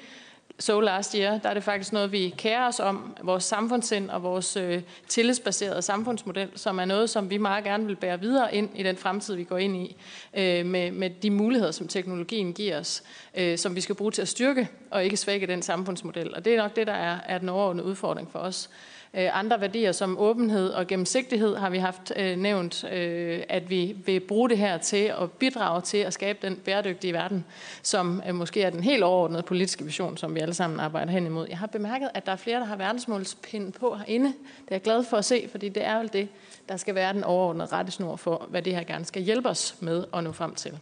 so 0.58 0.80
last 0.80 1.12
year, 1.12 1.38
der 1.38 1.48
er 1.48 1.54
det 1.54 1.64
faktisk 1.64 1.92
noget, 1.92 2.12
vi 2.12 2.34
kærer 2.38 2.68
os 2.68 2.80
om, 2.80 3.16
vores 3.22 3.44
samfundssind 3.44 4.10
og 4.10 4.22
vores 4.22 4.56
øh, 4.56 4.82
tillidsbaserede 5.08 5.82
samfundsmodel, 5.82 6.48
som 6.54 6.78
er 6.78 6.84
noget, 6.84 7.10
som 7.10 7.30
vi 7.30 7.38
meget 7.38 7.64
gerne 7.64 7.86
vil 7.86 7.96
bære 7.96 8.20
videre 8.20 8.54
ind 8.54 8.70
i 8.74 8.82
den 8.82 8.96
fremtid, 8.96 9.34
vi 9.34 9.44
går 9.44 9.58
ind 9.58 9.76
i, 9.76 9.96
øh, 10.34 10.66
med, 10.66 10.90
med 10.90 11.10
de 11.10 11.30
muligheder, 11.30 11.72
som 11.72 11.88
teknologien 11.88 12.52
giver 12.52 12.78
os, 12.80 13.02
øh, 13.34 13.58
som 13.58 13.76
vi 13.76 13.80
skal 13.80 13.94
bruge 13.94 14.12
til 14.12 14.22
at 14.22 14.28
styrke 14.28 14.68
og 14.90 15.04
ikke 15.04 15.16
svække 15.16 15.46
den 15.46 15.62
samfundsmodel. 15.62 16.34
Og 16.34 16.44
det 16.44 16.52
er 16.54 16.62
nok 16.62 16.76
det, 16.76 16.86
der 16.86 16.92
er, 16.92 17.18
er 17.26 17.38
den 17.38 17.48
overordnede 17.48 17.86
udfordring 17.86 18.30
for 18.32 18.38
os. 18.38 18.70
Øh, 19.16 19.38
andre 19.38 19.60
værdier 19.60 19.92
som 19.92 20.18
åbenhed 20.18 20.70
og 20.70 20.86
gennemsigtighed 20.86 21.56
har 21.56 21.70
vi 21.70 21.78
haft 21.78 22.12
øh, 22.16 22.36
nævnt, 22.36 22.84
øh, 22.84 23.42
at 23.48 23.70
vi 23.70 23.96
vil 24.06 24.20
bruge 24.20 24.48
det 24.48 24.58
her 24.58 24.78
til 24.78 25.12
at 25.20 25.32
bidrage 25.32 25.80
til 25.80 25.98
at 25.98 26.12
skabe 26.12 26.38
den 26.42 26.56
bæredygtige 26.56 27.12
verden, 27.12 27.44
som 27.82 28.22
øh, 28.28 28.34
måske 28.34 28.62
er 28.62 28.70
den 28.70 28.82
helt 28.82 29.02
overordnede 29.02 29.42
politiske 29.42 29.84
vision, 29.84 30.16
som 30.16 30.34
vi 30.34 30.40
alle 30.40 30.54
sammen 30.54 30.80
arbejder 30.80 31.12
hen 31.12 31.26
imod. 31.26 31.46
Jeg 31.48 31.58
har 31.58 31.66
bemærket, 31.66 32.10
at 32.14 32.26
der 32.26 32.32
er 32.32 32.36
flere, 32.36 32.60
der 32.60 32.66
har 32.66 32.76
verdensmålspinden 32.76 33.72
på 33.72 33.94
herinde. 33.94 34.26
Det 34.26 34.68
er 34.68 34.74
jeg 34.74 34.82
glad 34.82 35.04
for 35.04 35.16
at 35.16 35.24
se, 35.24 35.48
fordi 35.50 35.68
det 35.68 35.84
er 35.84 35.98
vel 35.98 36.12
det, 36.12 36.28
der 36.68 36.76
skal 36.76 36.94
være 36.94 37.12
den 37.12 37.24
overordnede 37.24 37.66
rettesnor 37.66 38.16
for, 38.16 38.46
hvad 38.50 38.62
det 38.62 38.74
her 38.74 38.84
gerne 38.84 39.04
skal 39.04 39.22
hjælpe 39.22 39.48
os 39.48 39.76
med 39.80 40.04
at 40.14 40.24
nå 40.24 40.32
frem 40.32 40.54
til. 40.54 40.78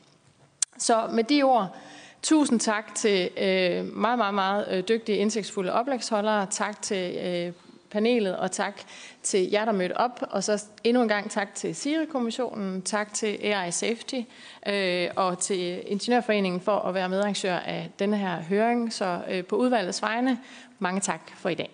Så 0.79 1.09
med 1.13 1.25
de 1.25 1.43
ord, 1.43 1.77
Tusind 2.23 2.61
tak 2.61 2.95
til 2.95 3.31
øh, 3.37 3.97
meget, 3.97 4.19
meget, 4.19 4.35
meget 4.35 4.67
øh, 4.71 4.83
dygtige, 4.89 5.19
indsigtsfulde 5.19 5.73
oplægsholdere. 5.73 6.47
Tak 6.51 6.83
til 6.83 7.17
øh, 7.17 7.53
panelet, 7.93 8.37
og 8.37 8.51
tak 8.51 8.83
til 9.23 9.51
jer, 9.51 9.65
der 9.65 9.73
mødte 9.73 9.97
op. 9.97 10.21
Og 10.31 10.45
så 10.45 10.65
endnu 10.85 11.03
en 11.03 11.09
gang 11.09 11.31
tak 11.31 11.55
til 11.55 11.75
SIRI-kommissionen, 11.75 12.83
tak 12.83 13.15
til 13.15 13.39
AI 13.43 13.71
Safety 13.71 14.21
øh, 14.69 15.09
og 15.17 15.39
til 15.39 15.83
Ingeniørforeningen 15.87 16.61
for 16.61 16.79
at 16.79 16.95
være 16.95 17.09
medarrangør 17.09 17.57
af 17.57 17.91
denne 17.99 18.17
her 18.17 18.43
høring. 18.43 18.93
Så 18.93 19.21
øh, 19.31 19.45
på 19.45 19.57
udvalgets 19.57 20.03
vegne, 20.03 20.39
mange 20.79 21.01
tak 21.01 21.21
for 21.37 21.49
i 21.49 21.55
dag. 21.55 21.71